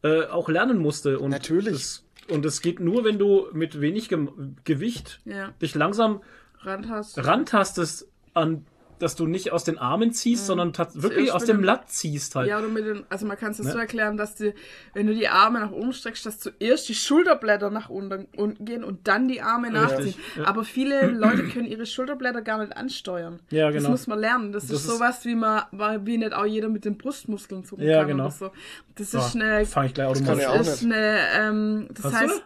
äh, 0.03 0.25
auch 0.27 0.47
lernen 0.47 0.77
musste. 0.77 1.19
Und 1.19 1.31
Natürlich. 1.31 1.73
Das, 1.73 2.03
und 2.29 2.45
es 2.45 2.61
geht 2.61 2.79
nur, 2.79 3.03
wenn 3.03 3.19
du 3.19 3.47
mit 3.53 3.81
wenig 3.81 4.09
Gem 4.09 4.55
Gewicht 4.63 5.19
Ja, 5.25 5.49
dich 5.61 5.75
langsam 5.75 6.21
Rand 6.61 6.89
hast. 6.89 7.23
rantastest 7.23 8.07
an, 8.33 8.65
dass 8.99 9.15
du 9.15 9.27
nicht 9.27 9.51
aus 9.51 9.63
den 9.63 9.77
Armen 9.77 10.11
ziehst, 10.13 10.45
sondern 10.45 10.71
tats- 10.71 11.01
wirklich 11.01 11.31
aus 11.31 11.45
dem 11.45 11.63
Latt 11.63 11.89
ziehst 11.89 12.35
halt. 12.35 12.47
Ja, 12.47 12.59
oder 12.59 12.67
mit 12.69 12.85
den, 12.85 13.03
also 13.09 13.25
man 13.25 13.37
kann 13.37 13.51
es 13.51 13.59
Ne? 13.59 13.71
so 13.71 13.77
erklären, 13.77 14.17
dass 14.17 14.35
die, 14.35 14.53
wenn 14.93 15.07
du 15.07 15.13
die 15.13 15.27
Arme 15.27 15.59
nach 15.59 15.71
oben 15.71 15.91
streckst, 15.93 16.25
dass 16.25 16.39
zuerst 16.39 16.87
die 16.89 16.95
Schulterblätter 16.95 17.69
nach 17.69 17.89
unten, 17.89 18.27
unten 18.37 18.65
gehen 18.65 18.83
und 18.83 19.07
dann 19.07 19.27
die 19.27 19.41
Arme 19.41 19.71
nachziehen. 19.71 20.15
ja. 20.37 20.45
Aber 20.45 20.63
viele 20.63 21.07
Leute 21.11 21.43
können 21.49 21.65
ihre 21.65 21.85
Schulterblätter 21.85 22.41
gar 22.41 22.59
nicht 22.59 22.75
ansteuern. 22.75 23.39
Ja, 23.49 23.67
Das 23.67 23.75
genau. 23.75 23.89
muss 23.91 24.07
man 24.07 24.19
lernen. 24.19 24.51
Das, 24.51 24.67
Das 24.67 24.71
ist 24.79 24.85
ist- 24.85 24.93
sowas, 24.97 25.25
wie 25.25 25.35
man, 25.35 25.63
wie 26.05 26.17
nicht 26.17 26.33
auch 26.33 26.45
jeder 26.45 26.69
mit 26.69 26.85
den 26.85 26.97
Brustmuskeln 26.97 27.63
zucken 27.65 27.85
Ja, 27.85 27.99
kann 27.99 28.07
genau. 28.09 28.23
oder 28.25 28.31
so. 28.31 28.51
Das 28.95 29.13
ist 29.13 29.35
eine, 29.35 29.59
Ja, 29.59 29.65
fange 29.65 29.87
ich 29.87 29.93
gleich 29.93 30.07
automatisch 30.07 30.45
an. 30.45 30.51
auch 30.51 30.61
ist 30.61 30.83
eine, 30.83 31.17
ähm, 31.37 31.87
das 31.93 32.05
Hast 32.05 32.13
du 32.13 32.19
heißt, 32.19 32.43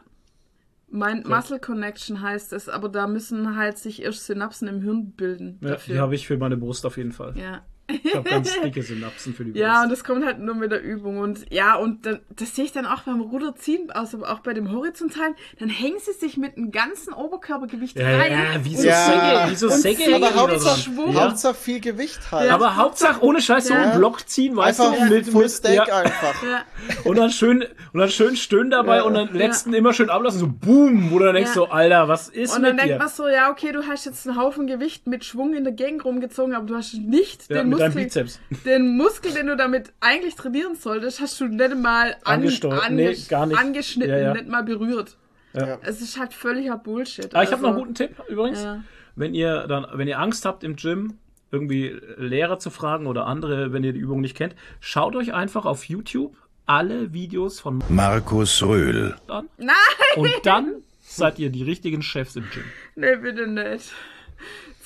mein 0.92 1.24
Muscle 1.28 1.60
Connection 1.60 2.22
heißt 2.22 2.54
es, 2.54 2.68
aber 2.70 2.90
da 2.90 3.08
müssen 3.08 3.56
halt 3.56 3.78
sich 3.78 4.02
erst 4.02 4.26
Synapsen 4.26 4.68
im 4.68 4.82
Hirn 4.82 5.12
bilden 5.12 5.60
Ja, 5.62 5.70
dafür. 5.72 5.94
die 5.96 6.00
habe 6.02 6.16
ich 6.16 6.28
für 6.28 6.38
meine 6.38 6.58
Brust 6.58 6.86
auf 6.86 6.98
jeden 6.98 7.12
Fall. 7.12 7.38
ja. 7.38 7.62
Ich 8.04 8.16
habe 8.16 8.30
ganz 8.30 8.60
dicke 8.64 8.82
Synapsen 8.84 9.34
für 9.34 9.44
die 9.46 9.52
Brust. 9.52 9.62
Ja, 9.62 9.84
und 9.84 9.90
das 9.92 10.04
kommt 10.04 10.26
halt 10.26 10.40
nur 10.40 10.56
mit 10.56 10.72
der 10.72 10.82
Übung. 10.84 11.18
Und 11.18 11.52
ja, 11.52 11.76
und 11.76 12.06
dann, 12.06 12.20
das 12.30 12.56
sehe 12.56 12.66
ich 12.66 12.72
dann 12.72 12.86
auch 12.86 13.02
beim 13.02 13.22
Ruderziehen, 13.22 13.90
also 13.92 14.24
auch 14.26 14.40
bei 14.40 14.54
dem 14.54 14.72
Horizontalen, 14.72 15.36
dann 15.60 15.70
hängen 15.70 15.98
sie 16.00 16.14
sich 16.14 16.38
mit 16.38 16.58
einem 16.58 16.72
ganzen 16.72 17.14
Oberkörpergewicht 17.14 17.98
Ja, 17.98 18.08
rein. 18.18 18.32
ja, 18.32 18.64
wie 18.66 18.76
so 18.76 18.88
Ja. 18.88 19.06
Säge, 19.06 19.52
wie 19.52 19.56
so 19.56 19.66
Und 19.68 19.74
Säge 19.74 20.16
aber 20.16 20.36
Hauptsache. 20.36 20.90
Hauptsache 21.14 21.56
viel 21.56 21.80
Gewicht 21.80 22.32
halt. 22.32 22.48
Ja. 22.48 22.56
Aber 22.56 22.76
Hauptsache 22.76 23.24
ohne 23.24 23.42
Scheiß 23.42 23.68
so 23.68 23.74
einen 23.74 23.98
Block 23.98 24.28
ziehen, 24.28 24.56
weißt 24.56 24.82
einfach 24.82 25.08
du, 25.08 25.14
mit, 25.14 25.28
Full 25.28 25.44
mit 25.44 25.52
Steak 25.52 25.76
ja, 25.88 25.98
einfach. 25.98 26.44
Ja, 26.44 26.62
und 27.04 27.18
dann 27.18 27.32
schön 27.32 27.64
und 27.94 28.00
dann 28.00 28.10
schön 28.10 28.36
stöhnen 28.36 28.70
dabei 28.72 28.98
Ja. 28.98 29.04
und 29.04 29.14
dann 29.14 29.34
letzten 29.34 29.74
immer 29.74 29.94
schön 29.94 30.10
ablassen, 30.10 30.40
so 30.40 30.48
boom, 30.48 31.12
wo 31.12 31.20
du 31.20 31.26
dann 31.26 31.36
denkst 31.36 31.52
Ja. 31.52 31.56
so, 31.56 31.70
Alter, 31.70 32.08
was 32.08 32.30
ist 32.30 32.56
und 32.56 32.64
dann 32.64 32.76
mit 32.76 32.84
denkt 32.84 32.96
dir? 32.96 33.00
man 33.00 33.10
so, 33.10 33.28
ja, 33.28 33.50
okay, 33.52 33.72
du 33.72 33.84
hast 33.88 34.06
jetzt 34.06 34.28
einen 34.28 34.38
Haufen 34.38 34.68
Gewicht 34.68 35.08
mit 35.08 35.26
Schwung 35.26 35.54
in 35.54 35.64
der 35.64 35.74
Gegend 35.74 36.06
rumgezogen, 36.06 36.54
aber 36.56 36.66
du 36.66 36.76
hast 36.76 36.94
nicht 36.94 37.50
Ja, 37.50 37.58
den 37.64 37.70
deinem 37.72 37.79
Muskel, 37.88 38.04
Bizeps. 38.04 38.40
den 38.66 38.98
Muskel, 38.98 39.34
den 39.34 39.48
du 39.48 39.56
damit 39.58 39.92
eigentlich 40.00 40.36
trainieren 40.36 40.76
solltest, 40.76 41.20
hast 41.22 41.40
du 41.40 41.46
nicht 41.48 41.76
mal 41.76 42.16
an, 42.24 42.36
Angesteuert. 42.42 42.92
Nee, 42.92 43.16
gar 43.30 43.46
nicht. 43.46 43.58
angeschnitten, 43.60 44.12
Ja, 44.14 44.20
ja. 44.20 44.34
nicht 44.34 44.48
mal 44.48 44.64
berührt. 44.64 45.18
Ja. 45.54 45.80
Es 45.82 46.02
ist 46.02 46.20
halt 46.20 46.34
völliger 46.34 46.78
Bullshit. 46.78 47.34
Ah, 47.36 47.42
ich 47.44 47.52
habe 47.52 47.56
Also, 47.56 47.62
noch 47.68 47.70
einen 47.70 47.78
guten 47.80 47.96
Tipp 47.96 48.16
übrigens. 48.28 48.62
Ja. 48.64 48.84
Wenn 49.16 49.34
ihr 49.34 49.66
dann, 49.68 49.88
wenn 49.94 50.08
ihr 50.08 50.20
Angst 50.20 50.46
habt 50.46 50.64
im 50.64 50.76
Gym, 50.76 51.18
irgendwie 51.52 52.00
Lehrer 52.18 52.60
zu 52.60 52.70
fragen 52.70 53.08
oder 53.08 53.26
andere, 53.26 53.74
wenn 53.74 53.84
ihr 53.84 53.92
die 53.94 54.00
Übung 54.00 54.22
nicht 54.22 54.38
kennt, 54.38 54.56
schaut 54.80 55.16
euch 55.16 55.34
einfach 55.34 55.66
auf 55.66 55.86
YouTube 55.86 56.36
alle 56.68 57.14
Videos 57.14 57.60
von 57.60 57.84
Markus 57.90 58.62
Röhl. 58.62 59.16
an. 59.28 59.50
Nein! 59.58 59.74
Und 60.16 60.30
dann 60.44 60.76
seid 61.02 61.40
ihr 61.40 61.50
die 61.50 61.64
richtigen 61.64 62.04
Chefs 62.04 62.36
im 62.36 62.44
Gym. 62.54 62.64
Nee, 62.96 63.16
bitte 63.16 63.48
nicht. 63.48 63.92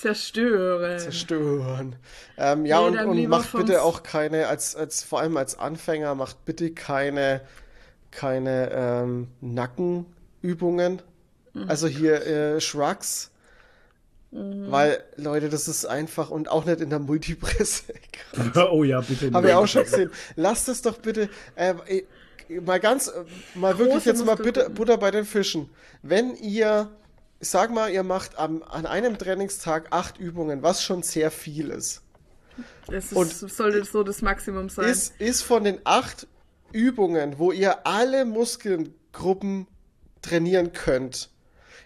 Zerstören. 0.04 1.00
Zerstören. 1.00 1.96
Ähm, 2.38 2.66
ja, 2.66 2.82
Nee, 2.82 3.00
und, 3.00 3.08
und 3.08 3.28
macht 3.30 3.54
bitte 3.54 3.82
auch 3.82 4.04
keine, 4.04 4.48
als, 4.48 4.76
als 4.76 5.02
vor 5.02 5.22
allem 5.22 5.38
als 5.38 5.58
Anfänger, 5.58 6.13
macht 6.13 6.44
bitte 6.44 6.72
keine, 6.72 7.39
keine 8.12 8.70
ähm, 8.74 9.28
Nackenübungen. 9.39 11.02
Mhm. 11.54 11.70
Also 11.70 11.88
hier 11.88 12.26
äh, 12.26 12.60
Shrugs. 12.60 13.32
Weil, 14.36 15.04
Leute, 15.16 15.48
das 15.50 15.68
ist 15.68 15.86
einfach 15.86 16.32
und 16.32 16.50
auch 16.50 16.66
nicht 16.66 16.82
in 16.82 16.89
der 16.89 16.98
Multipresse. 16.98 17.94
oh 18.72 18.84
ja, 18.84 19.00
bitte. 19.02 19.32
Habe 19.32 19.50
ich 19.50 19.54
auch 19.54 19.68
schon 19.68 19.84
gesehen. 19.84 20.10
Lasst 20.36 20.68
es 20.70 20.82
doch 20.82 20.98
bitte, 20.98 21.30
äh, 21.56 21.76
äh, 21.86 22.60
mal 22.60 22.80
ganz, 22.80 23.13
mal 23.54 23.78
wirklich 23.78 24.04
Große 24.04 24.10
jetzt 24.10 24.26
mal 24.26 24.36
bitte. 24.36 24.72
Butter 24.72 24.98
bei 24.98 25.12
den 25.12 25.24
Fischen. 25.24 25.70
Wenn 26.02 26.36
ihr, 26.36 26.89
ich 27.43 27.49
sag 27.49 27.71
mal, 27.71 27.91
ihr 27.91 28.03
macht 28.03 28.39
am, 28.39 28.63
an 28.63 28.86
einem 28.86 29.17
Trainingstag 29.17 29.88
acht 29.91 30.17
Übungen, 30.17 30.63
was 30.63 30.82
schon 30.82 31.03
sehr 31.03 31.29
viel 31.29 31.71
ist. 31.71 32.01
Das 32.88 33.12
ist, 33.12 33.13
Und- 33.13 33.34
sollte 33.34 33.84
so 33.84 34.01
das 34.03 34.21
Maximum 34.21 34.69
sein. 34.69 34.86
Ist, 34.88 35.19
ist 35.19 35.41
von 35.41 35.65
den 35.65 35.79
acht 35.84 36.25
Übungen, 36.71 37.39
wo 37.39 37.51
ihr 37.51 37.86
alle 37.86 38.23
Muskelgruppen 38.23 39.67
trainieren 40.21 40.71
könnt, 40.71 41.32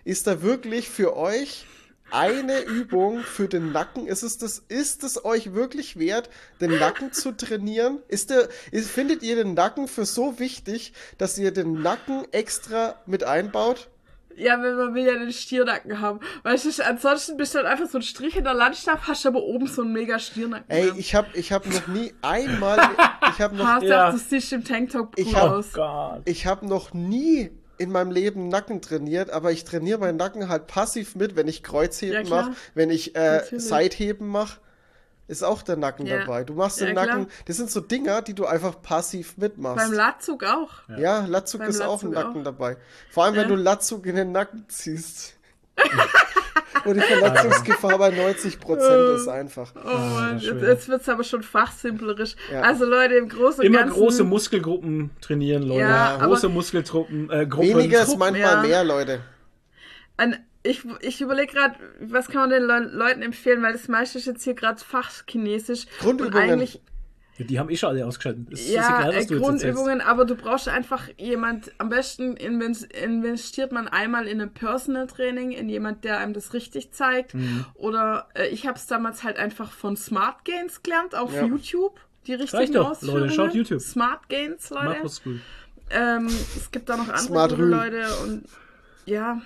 ist 0.04 0.28
da 0.28 0.44
wirklich 0.44 0.90
für 0.90 1.18
euch 1.18 1.66
eine 2.12 2.60
Übung 2.62 3.22
für 3.22 3.48
den 3.48 3.72
Nacken? 3.72 4.06
Ist 4.06 4.22
es 4.22 4.38
das, 4.38 4.60
ist 4.68 5.04
es 5.04 5.26
euch 5.26 5.56
wirklich 5.56 5.98
wert, 5.98 6.30
den 6.62 6.78
Nacken 6.78 7.14
zu 7.14 7.32
trainieren? 7.32 8.04
Ist 8.10 8.30
der, 8.30 8.48
ist, 8.72 8.92
findet 8.92 9.24
ihr 9.24 9.38
den 9.38 9.56
Nacken 9.56 9.88
für 9.88 10.06
so 10.06 10.38
wichtig, 10.38 10.94
dass 11.18 11.36
ihr 11.40 11.52
den 11.52 11.82
Nacken 11.82 12.32
extra 12.32 13.02
mit 13.08 13.24
einbaut? 13.24 13.90
Ja, 14.38 14.62
wenn 14.62 14.76
man 14.76 14.94
will 14.94 15.06
ja 15.06 15.14
den 15.18 15.32
Stiernacken 15.32 16.00
haben. 16.00 16.20
Weißt 16.44 16.66
du, 16.80 16.86
ansonsten 16.86 17.38
bist 17.38 17.54
du 17.54 17.60
halt 17.60 17.68
einfach 17.68 17.88
so 17.88 17.98
ein 17.98 18.02
Strich 18.04 18.36
in 18.36 18.44
der 18.44 18.54
Landschaft, 18.54 19.08
hast 19.08 19.26
aber 19.26 19.42
oben 19.44 19.68
so 19.68 19.82
einen 19.82 19.94
mega 19.94 20.20
Stiernacken. 20.20 20.66
Ey, 20.70 20.88
dran. 20.88 21.00
ich 21.00 21.16
habe 21.16 21.28
ich 21.34 21.52
hab 21.52 21.66
noch 21.66 21.88
nie 21.88 22.14
einmal, 22.22 22.78
ich 23.32 23.40
habe 23.42 23.56
noch, 23.56 23.66
Hauptsache, 23.68 23.86
Ja. 23.90 24.12
du 24.12 24.18
siehst 24.18 24.54
im 24.54 24.64
Tanktop 24.64 25.14
Ich 25.18 25.26
gut 25.28 25.36
hab- 25.36 25.52
aus. 25.52 25.74
Gott. 25.74 26.22
ich 26.26 26.46
habe 26.46 26.66
noch 26.68 26.94
nie 26.94 27.50
in 27.80 27.92
meinem 27.92 28.12
Leben 28.12 28.48
Nacken 28.48 28.82
trainiert, 28.82 29.30
aber 29.30 29.52
ich 29.52 29.64
trainiere 29.64 30.00
meinen 30.00 30.18
Nacken 30.18 30.50
halt 30.50 30.66
passiv 30.68 31.16
mit, 31.16 31.36
wenn 31.36 31.48
ich 31.48 31.58
Ja, 31.58 31.64
Kreuzheben 31.64 32.24
klar. 32.26 32.44
mache, 32.50 32.56
wenn 32.74 32.90
ich 32.90 33.16
äh. 33.16 33.42
Seitheben 33.60 34.28
mache, 34.28 34.60
ist 35.28 35.44
auch 35.44 35.62
der 35.62 35.76
Nacken 35.78 36.06
Ja. 36.06 36.20
dabei. 36.20 36.44
Du 36.44 36.54
machst 36.54 36.80
den 36.80 36.88
Ja, 36.88 36.94
klar. 36.94 37.06
Nacken, 37.06 37.28
das 37.46 37.58
sind 37.58 37.70
so 37.70 37.82
Dinger, 37.82 38.22
die 38.22 38.34
du 38.34 38.46
einfach 38.46 38.82
passiv 38.82 39.38
mitmachst. 39.38 39.78
Beim 39.86 39.94
Latzug 39.94 40.44
auch. 40.46 40.70
ja, 40.98 41.26
Latzug 41.26 41.62
Beim 41.62 41.70
ist 41.70 41.82
auch 41.82 42.02
ein 42.04 42.12
Latzug 42.12 42.26
Nacken 42.28 42.42
auch. 42.42 42.46
dabei. 42.46 42.78
Vor 43.12 43.26
allem, 43.26 43.36
wenn 43.36 43.44
Ja. 43.50 43.56
du 43.56 43.56
Latzug 43.56 44.06
in 44.06 44.16
den 44.16 44.32
Nacken 44.32 44.66
ziehst. 44.70 45.36
Wo 46.84 46.94
die 46.94 47.02
Verletzungsgefahr 47.02 47.98
bei 47.98 48.10
90% 48.10 49.16
ist 49.16 49.28
einfach. 49.28 49.74
Oh 49.76 49.88
Mann, 49.90 50.40
schön. 50.40 50.58
jetzt, 50.60 50.68
jetzt 50.68 50.88
wird's 50.88 51.10
aber 51.10 51.24
schon 51.24 51.44
fachsimplerisch. 51.44 52.36
Ja. 52.52 52.62
Also 52.62 52.86
Leute, 52.86 53.16
im 53.16 53.28
Großen 53.30 53.60
und 53.60 53.66
Immer 53.66 53.80
Ganzen... 53.80 53.94
große 53.96 54.24
Muskelgruppen 54.24 55.10
trainieren, 55.20 55.64
Leute. 55.64 55.82
Ja, 55.82 56.18
große 56.18 56.46
aber- 56.48 56.54
Muskeltruppen, 56.54 57.30
äh, 57.30 57.46
Gruppen. 57.46 57.68
Weniger 57.80 58.04
ist 58.04 58.18
manchmal 58.18 58.40
ja. 58.56 58.62
mehr, 58.62 58.84
Leute. 58.84 59.20
An, 60.16 60.38
ich 60.68 60.84
ich 61.02 61.22
überlege 61.22 61.54
gerade, 61.54 61.76
was 62.00 62.28
kann 62.28 62.42
man 62.42 62.50
den 62.50 62.64
Le 62.64 62.80
Leuten 62.94 63.22
empfehlen, 63.22 63.62
weil 63.64 63.74
das 63.74 63.88
meiste 63.88 64.18
ist 64.18 64.26
jetzt 64.26 64.44
hier 64.44 64.54
gerade 64.54 64.80
Fachchinesisch. 64.84 65.86
Grundübungen. 66.00 66.36
Und 66.44 66.52
eigentlich, 66.52 66.82
Ja, 67.38 67.46
die 67.46 67.60
haben 67.60 67.70
eh 67.70 67.78
schon 67.78 67.90
alle 67.90 68.06
ausgeschaltet. 68.06 68.48
Es 68.52 68.62
ist 68.62 68.70
ja, 68.72 69.00
egal, 69.00 69.16
was 69.16 69.26
äh, 69.26 69.28
du 69.28 69.34
jetzt 69.36 69.44
erzählst. 69.44 69.64
Grundübungen, 69.66 70.02
aber 70.02 70.26
du 70.26 70.36
brauchst 70.36 70.68
einfach 70.68 71.08
jemand, 71.18 71.72
am 71.78 71.90
besten 71.90 72.36
invest- 72.36 72.92
investiert 72.94 73.72
man 73.72 73.88
einmal 73.88 74.28
in 74.28 74.42
ein 74.42 74.52
Personal 74.54 75.06
Training, 75.08 75.52
in 75.52 75.70
jemand, 75.70 76.04
der 76.04 76.18
einem 76.18 76.34
das 76.34 76.54
richtig 76.54 76.92
zeigt. 76.94 77.36
Mhm. 77.36 77.66
Oder 77.76 78.28
äh, 78.36 78.48
ich 78.48 78.66
habe 78.66 78.78
es 78.78 78.88
damals 78.88 79.24
halt 79.24 79.38
einfach 79.38 79.72
von 79.72 79.96
Smart 79.96 80.46
Gains 80.46 80.82
gelernt 80.84 81.14
auf 81.16 81.34
Ja. 81.34 81.46
YouTube. 81.46 82.00
Die 82.26 82.34
richtigen 82.34 82.74
doch, 82.74 82.90
Leute, 82.90 82.92
Ausführungen. 82.92 83.30
schaut 83.32 83.54
YouTube. 83.54 83.82
Smart 83.82 84.28
Gains, 84.30 84.70
Leute. 84.72 84.86
Markus 84.86 85.16
School. 85.18 85.40
Ähm, 85.92 86.28
es 86.28 86.70
gibt 86.72 86.90
da 86.90 86.98
noch 86.98 87.08
andere 87.08 87.20
Smart. 87.20 87.58
Leute 87.58 88.04
und 88.24 88.44
ja, 89.08 89.42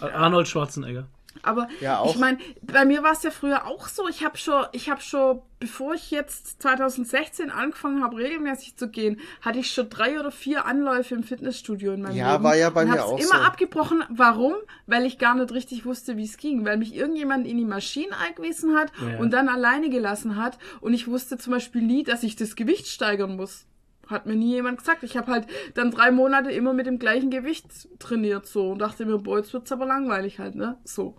Arnold 0.00 0.48
Schwarzenegger. 0.48 1.06
aber 1.44 1.68
Ja, 1.80 1.98
auch. 2.00 2.14
ich 2.14 2.20
meine, 2.20 2.38
bei 2.62 2.84
mir 2.84 3.02
war 3.02 3.12
es 3.12 3.22
ja 3.22 3.30
früher 3.30 3.66
auch 3.66 3.88
so. 3.88 4.08
Ich 4.08 4.24
habe 4.24 4.36
schon, 4.36 4.64
ich 4.72 4.90
habe 4.90 5.00
schon, 5.00 5.40
bevor 5.60 5.94
ich 5.94 6.10
jetzt 6.10 6.60
2016 6.62 7.50
angefangen 7.50 8.02
habe, 8.02 8.16
regelmäßig 8.18 8.76
zu 8.76 8.88
gehen, 8.88 9.20
hatte 9.40 9.58
ich 9.58 9.70
schon 9.72 9.88
drei 9.90 10.18
oder 10.20 10.30
vier 10.30 10.66
Anläufe 10.66 11.14
im 11.14 11.22
Fitnessstudio 11.24 11.92
in 11.94 12.02
meinem 12.02 12.16
Ja, 12.16 12.32
Leben. 12.32 12.44
war 12.44 12.56
ja 12.56 12.70
bei 12.70 12.82
und 12.82 12.88
mir 12.90 12.98
hab's 13.00 13.04
auch 13.10 13.18
immer 13.18 13.26
so. 13.38 13.44
abgebrochen. 13.44 14.04
Warum? 14.10 14.54
Weil 14.86 15.04
ich 15.06 15.18
gar 15.18 15.34
nicht 15.34 15.52
richtig 15.52 15.84
wusste, 15.84 16.16
wie 16.16 16.24
es 16.24 16.36
ging. 16.36 16.64
Weil 16.64 16.76
mich 16.78 16.94
irgendjemand 16.94 17.46
in 17.46 17.56
die 17.58 17.64
Maschine 17.64 18.16
eingewiesen 18.18 18.76
hat 18.76 18.92
Ja. 19.00 19.18
und 19.18 19.32
dann 19.32 19.48
alleine 19.48 19.88
gelassen 19.90 20.36
hat. 20.36 20.58
Und 20.80 20.94
ich 20.94 21.08
wusste 21.08 21.38
zum 21.38 21.52
Beispiel 21.52 21.82
nie, 21.82 22.02
dass 22.04 22.22
ich 22.22 22.36
das 22.36 22.56
Gewicht 22.56 22.86
steigern 22.88 23.36
muss. 23.36 23.66
Hat 24.12 24.26
mir 24.26 24.36
nie 24.36 24.52
jemand 24.52 24.78
gesagt. 24.78 25.02
Ich 25.02 25.16
habe 25.16 25.32
halt 25.32 25.46
dann 25.74 25.90
drei 25.90 26.10
Monate 26.10 26.50
immer 26.52 26.72
mit 26.72 26.86
dem 26.86 26.98
gleichen 26.98 27.30
Gewicht 27.30 27.66
trainiert 27.98 28.46
so 28.46 28.70
und 28.72 28.78
dachte 28.78 29.04
mir, 29.06 29.18
boah, 29.18 29.38
jetzt 29.38 29.52
wird's 29.52 29.72
aber 29.72 29.86
langweilig 29.86 30.38
halt, 30.38 30.54
ne? 30.54 30.76
So. 30.84 31.16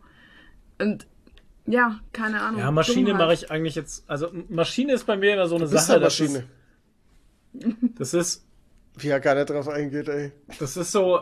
Und 0.80 1.08
ja, 1.66 2.00
keine 2.12 2.42
Ahnung. 2.42 2.60
Ja, 2.60 2.72
Maschine 2.72 3.12
Dummheit. 3.12 3.22
mache 3.26 3.34
ich 3.34 3.52
eigentlich 3.52 3.76
jetzt. 3.76 4.10
Also 4.10 4.30
Maschine 4.50 4.94
ist 4.94 5.06
bei 5.06 5.18
mir 5.18 5.34
immer 5.34 5.48
so 5.48 5.56
eine 5.56 5.66
Du 5.66 5.72
bist 5.72 5.88
Sache. 5.88 5.96
eine 5.98 6.06
das 6.06 6.20
Maschine. 6.20 6.40
Ist, 7.54 8.00
das 8.00 8.14
ist, 8.14 8.46
Wie 8.98 9.08
er 9.10 9.20
gar 9.20 9.36
nicht 9.36 9.50
drauf 9.50 9.68
eingeht, 9.68 10.08
ey. 10.10 10.32
das 10.60 10.76
ist 10.78 10.92
so, 10.92 11.22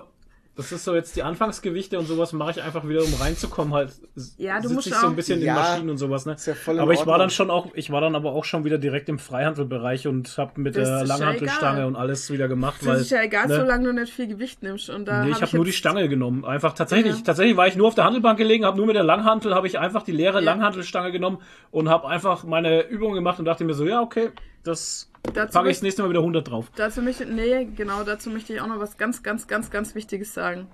das 0.62 0.72
ist 0.72 0.84
so 0.86 0.96
jetzt 0.96 1.16
die 1.16 1.24
Anfangsgewichte 1.24 1.98
und 2.00 2.06
sowas 2.08 2.34
mache 2.34 2.52
ich 2.52 2.62
einfach 2.64 2.88
wieder, 2.88 3.04
um 3.04 3.14
reinzukommen 3.20 3.74
halt. 3.74 3.92
Ja, 4.38 4.58
du 4.58 4.64
sitze 4.64 4.74
musst 4.76 4.88
ich 4.88 4.94
so 4.94 5.06
auch- 5.06 5.10
ein 5.10 5.16
bisschen 5.16 5.42
Ja, 5.42 5.54
in 5.56 5.60
Maschinen 5.60 5.90
und 5.90 5.98
sowas, 5.98 6.26
ne? 6.26 6.34
ist 6.34 6.46
ja 6.46 6.54
voll 6.56 6.76
in 6.76 6.80
aber 6.82 6.94
ich 6.94 7.06
war 7.06 7.18
dann 7.18 7.30
schon 7.30 7.50
auch, 7.50 7.68
ich 7.74 7.92
war 7.92 8.02
dann 8.02 8.16
aber 8.16 8.32
auch 8.34 8.46
schon 8.46 8.64
wieder 8.64 8.78
direkt 8.78 9.10
im 9.10 9.20
Freihandelbereich 9.20 10.08
und 10.08 10.38
habe 10.38 10.60
mit 10.62 10.76
Das 10.76 10.88
der 10.88 10.98
ja 11.00 11.04
Langhantelstange 11.04 11.78
egal. 11.80 11.88
und 11.88 11.96
alles 11.96 12.32
wieder 12.32 12.48
gemacht, 12.48 12.78
Das 12.82 12.88
weil. 12.88 12.96
ist 13.02 13.12
ja 13.12 13.22
egal, 13.22 13.48
ne? 13.48 13.56
solange 13.58 13.86
du 13.86 13.94
nicht 13.94 14.14
viel 14.14 14.28
Gewicht 14.28 14.64
nimmst. 14.64 14.90
Und 14.90 15.06
da 15.06 15.24
Nee, 15.26 15.32
hab 15.32 15.38
ich 15.38 15.42
habe 15.44 15.56
nur 15.58 15.66
die 15.66 15.74
Stange 15.74 16.08
genommen. 16.10 16.46
Einfach 16.46 16.74
tatsächlich, 16.74 17.16
Ja. 17.18 17.22
tatsächlich 17.24 17.58
war 17.58 17.68
ich 17.68 17.76
nur 17.76 17.88
auf 17.88 17.96
der 17.96 18.06
Handelbank 18.06 18.38
gelegen, 18.38 18.66
habe 18.66 18.78
nur 18.78 18.86
mit 18.88 18.96
der 18.96 19.04
Langhantel, 19.04 19.54
habe 19.56 19.68
ich 19.68 19.78
einfach 19.80 20.04
die 20.04 20.12
leere 20.14 20.36
Ja. 20.40 20.46
Langhantelstange 20.46 21.12
genommen 21.12 21.40
und 21.72 21.90
habe 21.90 22.08
einfach 22.08 22.44
meine 22.44 22.82
Übung 22.88 23.14
gemacht 23.14 23.40
und 23.40 23.46
dachte 23.46 23.64
mir 23.66 23.74
so, 23.74 23.86
ja, 23.86 24.02
okay, 24.02 24.30
das 24.64 25.11
Dazu 25.24 25.34
packe 25.34 25.48
ich 25.48 25.54
das 25.54 25.64
möchte- 25.64 25.86
nächste 25.86 26.02
Mal 26.04 26.10
wieder 26.10 26.20
100 26.22 26.48
drauf. 26.50 26.72
Dazu 26.76 27.02
möchte, 27.02 27.26
nee, 27.26 27.66
genau, 27.76 28.04
dazu 28.04 28.30
möchte 28.30 28.54
ich 28.54 28.62
auch 28.62 28.68
noch 28.68 28.80
was 28.80 28.98
ganz, 28.98 29.24
ganz, 29.24 29.48
ganz, 29.48 29.70
ganz 29.72 29.96
Wichtiges 29.96 30.34
sagen. 30.34 30.68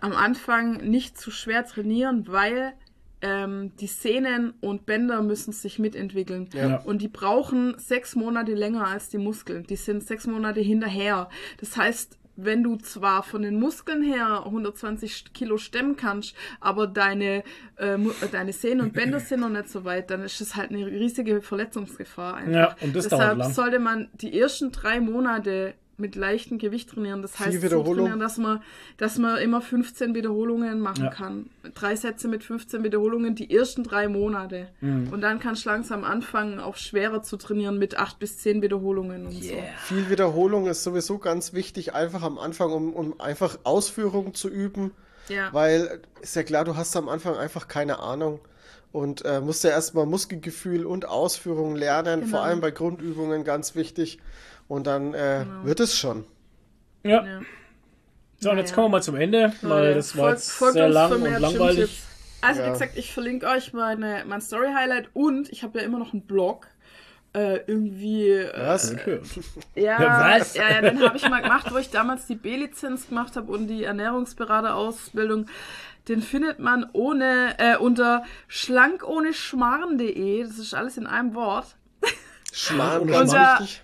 Am 0.00 0.12
Anfang 0.12 0.78
nicht 0.78 1.16
zu 1.18 1.30
schwer 1.30 1.64
trainieren, 1.64 2.26
weil 2.28 2.72
ähm, 3.22 3.72
die 3.80 3.86
Sehnen 3.86 4.52
und 4.60 4.84
Bänder 4.84 5.22
müssen 5.22 5.52
sich 5.52 5.78
mitentwickeln. 5.78 6.50
Ja. 6.52 6.76
Und 6.82 7.00
die 7.00 7.08
brauchen 7.08 7.74
sechs 7.78 8.14
Monate 8.16 8.52
länger 8.52 8.86
als 8.86 9.08
die 9.08 9.16
Muskeln. 9.18 9.64
Die 9.66 9.76
sind 9.76 10.02
sechs 10.04 10.26
Monate 10.26 10.60
hinterher. 10.60 11.30
Das 11.58 11.76
heißt, 11.76 12.18
wenn 12.36 12.62
du 12.62 12.76
zwar 12.76 13.22
von 13.22 13.42
den 13.42 13.58
Muskeln 13.58 14.02
her 14.02 14.42
120 14.44 15.32
Kilo 15.32 15.58
stemmen 15.58 15.96
kannst, 15.96 16.34
aber 16.60 16.86
deine, 16.86 17.44
äh, 17.76 17.94
äh, 17.94 18.28
deine 18.30 18.52
Sehnen 18.52 18.80
und 18.80 18.92
Bänder 18.92 19.20
sind 19.20 19.40
noch 19.40 19.48
nicht 19.48 19.68
so 19.68 19.84
weit, 19.84 20.10
dann 20.10 20.22
ist 20.22 20.40
das 20.40 20.56
halt 20.56 20.70
eine 20.70 20.86
riesige 20.86 21.40
Verletzungsgefahr 21.42 22.34
einfach. 22.36 22.52
Ja, 22.52 22.76
und 22.80 22.94
das 22.96 23.08
Deshalb 23.08 23.44
sollte 23.44 23.78
man 23.78 24.08
die 24.14 24.38
ersten 24.38 24.72
drei 24.72 25.00
Monate 25.00 25.74
mit 25.96 26.16
leichtem 26.16 26.58
Gewicht 26.58 26.90
trainieren. 26.90 27.22
Das 27.22 27.38
heißt, 27.38 27.60
trainieren, 27.60 28.18
dass 28.18 28.36
man, 28.38 28.62
dass 28.96 29.18
man 29.18 29.38
immer 29.38 29.60
15 29.60 30.14
Wiederholungen 30.14 30.80
machen 30.80 31.04
Ja. 31.04 31.10
kann. 31.10 31.50
Drei 31.74 31.94
Sätze 31.96 32.28
mit 32.28 32.42
15 32.44 32.82
Wiederholungen 32.84 33.34
die 33.34 33.54
ersten 33.54 33.84
drei 33.84 34.08
Monate. 34.08 34.68
Mhm. 34.80 35.08
Und 35.12 35.20
dann 35.20 35.38
kannst 35.38 35.64
du 35.66 35.70
langsam 35.70 36.04
anfangen, 36.04 36.58
auch 36.60 36.76
schwerer 36.76 37.22
zu 37.22 37.36
trainieren 37.36 37.78
mit 37.78 37.96
acht 37.98 38.18
bis 38.18 38.38
zehn 38.38 38.62
Wiederholungen 38.62 39.26
und 39.26 39.32
so. 39.42 39.54
Viel 39.84 40.10
Wiederholung 40.10 40.66
ist 40.66 40.82
sowieso 40.82 41.18
ganz 41.18 41.52
wichtig, 41.52 41.94
einfach 41.94 42.22
am 42.22 42.38
Anfang, 42.38 42.72
um, 42.72 42.92
um 42.92 43.20
einfach 43.20 43.58
Ausführungen 43.64 44.34
zu 44.34 44.48
üben. 44.48 44.92
Ja. 45.28 45.48
Weil 45.52 46.00
ist 46.20 46.36
ja 46.36 46.42
klar, 46.42 46.64
du 46.64 46.76
hast 46.76 46.96
am 46.96 47.08
Anfang 47.08 47.36
einfach 47.36 47.66
keine 47.68 47.98
Ahnung 48.00 48.40
und 48.92 49.24
äh, 49.24 49.40
musst 49.40 49.64
ja 49.64 49.70
erstmal 49.70 50.06
Muskelgefühl 50.06 50.84
und 50.86 51.08
Ausführungen 51.08 51.76
lernen, 51.76 52.20
Genau. 52.20 52.30
vor 52.36 52.44
allem 52.44 52.60
bei 52.60 52.70
Grundübungen 52.70 53.42
ganz 53.42 53.74
wichtig. 53.74 54.18
Und 54.68 54.86
dann 54.86 55.14
äh, 55.14 55.44
wird 55.62 55.80
es 55.80 55.96
schon. 55.96 56.24
Ja. 57.02 57.24
Ja. 57.24 57.40
So, 58.40 58.50
und 58.50 58.58
jetzt 58.58 58.70
Naja. 58.70 58.74
kommen 58.74 58.86
wir 58.86 58.96
mal 58.98 59.02
zum 59.02 59.16
Ende, 59.16 59.52
weil 59.62 59.94
das 59.94 60.16
war 60.16 60.30
jetzt 60.30 60.50
folgt 60.52 60.74
sehr 60.74 60.88
lang 60.88 61.12
und 61.12 61.40
langweilig. 61.40 62.02
Also 62.40 62.60
Ja. 62.60 62.66
wie 62.68 62.72
gesagt, 62.72 62.96
ich 62.96 63.12
verlinke 63.12 63.46
euch 63.46 63.72
meine, 63.72 64.24
mein 64.26 64.40
Story-Highlight 64.40 65.08
und 65.14 65.50
ich 65.50 65.62
habe 65.62 65.78
ja 65.78 65.84
immer 65.84 65.98
noch 65.98 66.12
einen 66.12 66.22
Blog. 66.22 66.66
Äh, 67.34 67.60
irgendwie. 67.66 68.28
Äh, 68.28 68.52
Was? 68.66 68.92
Okay. 68.92 69.20
Ja, 69.74 69.98
was? 70.38 70.54
ja, 70.54 70.70
ja, 70.70 70.80
den 70.82 71.00
habe 71.02 71.16
ich 71.16 71.28
mal 71.28 71.42
gemacht, 71.42 71.66
wo 71.72 71.78
ich 71.78 71.90
damals 71.90 72.26
die 72.26 72.36
B-Lizenz 72.36 73.08
gemacht 73.08 73.34
habe 73.36 73.50
und 73.50 73.66
die 73.66 73.82
Ernährungsberaterausbildung. 73.84 75.46
Den 76.06 76.22
findet 76.22 76.58
man 76.60 76.86
ohne 76.92 77.54
äh, 77.58 77.76
unter 77.76 78.24
schlankohneschmarrn.de. 78.46 80.42
Das 80.44 80.58
ist 80.58 80.74
alles 80.74 80.96
in 80.96 81.06
einem 81.06 81.34
Wort. 81.34 81.76
Schmarrn, 82.52 83.08
wichtig. 83.08 83.82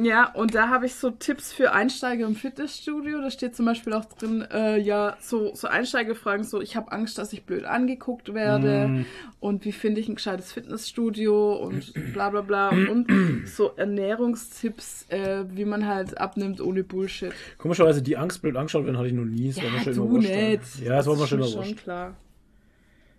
Ja, 0.00 0.30
und 0.32 0.54
da 0.54 0.68
habe 0.68 0.86
ich 0.86 0.94
so 0.94 1.10
Tipps 1.10 1.52
für 1.52 1.72
Einsteiger 1.72 2.26
im 2.26 2.34
Fitnessstudio. 2.36 3.20
Da 3.20 3.30
steht 3.30 3.56
zum 3.56 3.66
Beispiel 3.66 3.92
auch 3.94 4.04
drin, 4.04 4.46
äh, 4.52 4.78
ja, 4.78 5.16
so, 5.20 5.54
so 5.54 5.66
Einsteigerfragen, 5.68 6.44
so 6.44 6.60
ich 6.60 6.76
habe 6.76 6.92
Angst, 6.92 7.18
dass 7.18 7.32
ich 7.32 7.44
blöd 7.44 7.64
angeguckt 7.64 8.32
werde 8.34 8.88
Mm. 8.88 9.04
und 9.40 9.64
wie 9.64 9.72
finde 9.72 10.00
ich 10.00 10.08
ein 10.08 10.14
gescheites 10.14 10.52
Fitnessstudio 10.52 11.54
und 11.56 11.92
bla 12.12 12.30
bla 12.30 12.42
bla 12.42 12.68
und 12.70 13.06
so 13.46 13.72
Ernährungstipps, 13.76 15.06
äh, 15.08 15.44
wie 15.50 15.64
man 15.64 15.86
halt 15.86 16.18
abnimmt 16.20 16.60
ohne 16.60 16.84
Bullshit. 16.84 17.32
Komischerweise, 17.56 18.02
die 18.02 18.16
Angst, 18.16 18.40
blöd 18.42 18.56
angeschaut 18.56 18.84
werden, 18.84 18.98
hatte 18.98 19.08
ich 19.08 19.14
noch 19.14 19.24
nie. 19.24 19.48
Das 19.48 19.56
war 19.62 19.70
mir 19.70 19.76
Ja, 19.78 19.82
schon 19.82 19.94
du 19.94 20.04
immer 20.04 20.12
wurscht. 20.14 20.80
Ja, 20.84 20.96
das 20.96 21.06
war 21.06 21.16
mir 21.16 21.26
schon 21.26 21.38
immer 21.40 21.52
wurscht. 21.54 21.76
klar. 21.78 22.16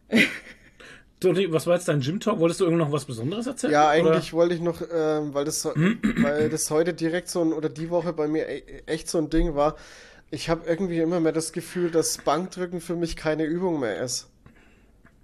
Toni, 1.19 1.51
was 1.51 1.67
war 1.67 1.75
jetzt 1.75 1.87
dein 1.87 1.99
Gym-Talk? 1.99 2.39
Wolltest 2.39 2.61
du 2.61 2.65
irgend 2.65 2.79
noch 2.79 2.91
was 2.91 3.03
Besonderes 3.05 3.45
erzählen? 3.45 3.73
Ja, 3.73 3.81
Oder? 3.89 4.11
eigentlich 4.11 4.31
wollte 4.31 4.55
ich 4.55 4.61
noch, 4.61 4.81
ähm, 4.81 5.33
weil, 5.33 5.43
das, 5.43 5.65
weil 6.21 6.49
das 6.49 6.71
heute 6.71 6.93
direkt 6.93 7.27
so 7.29 7.41
ein, 7.41 7.51
oder 7.51 7.67
die 7.67 7.89
Woche 7.89 8.13
bei 8.13 8.27
mir 8.27 8.47
e 8.47 8.63
echt 8.85 9.09
so 9.09 9.17
ein 9.17 9.29
Ding 9.29 9.55
war. 9.55 9.75
Ich 10.31 10.49
habe 10.49 10.67
irgendwie 10.67 10.99
immer 10.99 11.19
mehr 11.19 11.31
das 11.31 11.51
Gefühl, 11.51 11.91
dass 11.91 12.19
Bankdrücken 12.19 12.79
für 12.79 12.95
mich 12.95 13.15
keine 13.15 13.43
Übung 13.43 13.79
mehr 13.79 14.01
ist. 14.01 14.29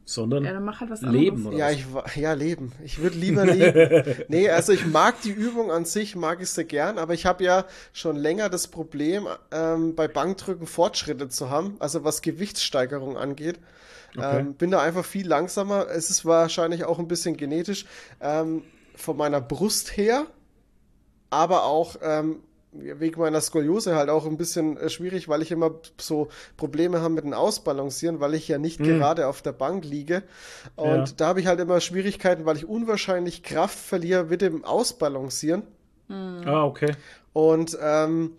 Sondern 0.03 0.43
Ja, 0.43 0.53
dann 0.53 0.65
mach 0.65 0.81
halt 0.81 0.91
was 0.91 1.01
Leben, 1.01 1.47
anderes. 1.47 1.55
oder? 1.55 1.57
Ja, 1.57 1.71
ich 1.71 1.85
ja 2.15 2.33
leben. 2.33 2.73
Ich 2.83 2.99
würde 2.99 3.17
lieber 3.17 3.45
leben. 3.45 4.15
nee, 4.27 4.49
also 4.49 4.71
ich 4.71 4.85
mag 4.85 5.21
die 5.21 5.31
Übung 5.31 5.71
an 5.71 5.85
sich, 5.85 6.15
mag 6.15 6.41
ich 6.41 6.49
sehr 6.49 6.65
gern, 6.65 6.97
aber 6.99 7.13
ich 7.13 7.25
habe 7.25 7.43
ja 7.43 7.65
schon 7.93 8.15
länger 8.15 8.49
das 8.49 8.67
Problem, 8.67 9.27
ähm, 9.51 9.95
bei 9.95 10.07
Bankdrücken 10.07 10.67
Fortschritte 10.67 11.29
zu 11.29 11.49
haben, 11.49 11.77
also 11.79 12.03
was 12.03 12.21
Gewichtssteigerung 12.21 13.17
angeht. 13.17 13.59
Okay. 14.17 14.39
Ähm, 14.39 14.53
bin 14.53 14.71
da 14.71 14.81
einfach 14.81 15.05
viel 15.05 15.27
langsamer. 15.27 15.87
Es 15.89 16.09
ist 16.09 16.25
wahrscheinlich 16.25 16.85
auch 16.85 16.99
ein 16.99 17.07
bisschen 17.07 17.35
genetisch 17.37 17.85
ähm, 18.21 18.63
von 18.95 19.17
meiner 19.17 19.41
Brust 19.41 19.97
her, 19.97 20.25
aber 21.29 21.65
auch 21.65 21.97
ähm, 22.01 22.37
wegen 22.71 23.19
meiner 23.21 23.39
Skoliose 23.41 23.95
halt 23.95 24.09
auch 24.09 24.25
ein 24.25 24.37
bisschen 24.37 24.77
äh, 24.77 24.89
schwierig, 24.89 25.27
weil 25.29 25.41
ich 25.41 25.51
immer 25.51 25.71
so 25.99 26.27
Probleme 26.57 27.01
habe 27.01 27.13
mit 27.13 27.23
dem 27.23 27.33
Ausbalancieren, 27.33 28.19
weil 28.19 28.33
ich 28.33 28.47
ja 28.47 28.57
nicht 28.57 28.79
gerade 28.83 29.27
auf 29.27 29.41
der 29.41 29.53
Bank 29.53 29.85
liege. 29.85 30.23
Und 30.75 31.09
Ja. 31.09 31.15
da 31.17 31.27
habe 31.27 31.39
ich 31.39 31.47
halt 31.47 31.59
immer 31.59 31.79
Schwierigkeiten, 31.79 32.45
weil 32.45 32.57
ich 32.57 32.67
unwahrscheinlich 32.67 33.43
Kraft 33.43 33.77
verliere 33.77 34.25
mit 34.25 34.41
dem 34.41 34.65
Ausbalancieren. 34.65 35.63
Ah, 36.09 36.65
okay. 36.65 36.91
Und, 37.33 37.77
ähm, 37.81 38.37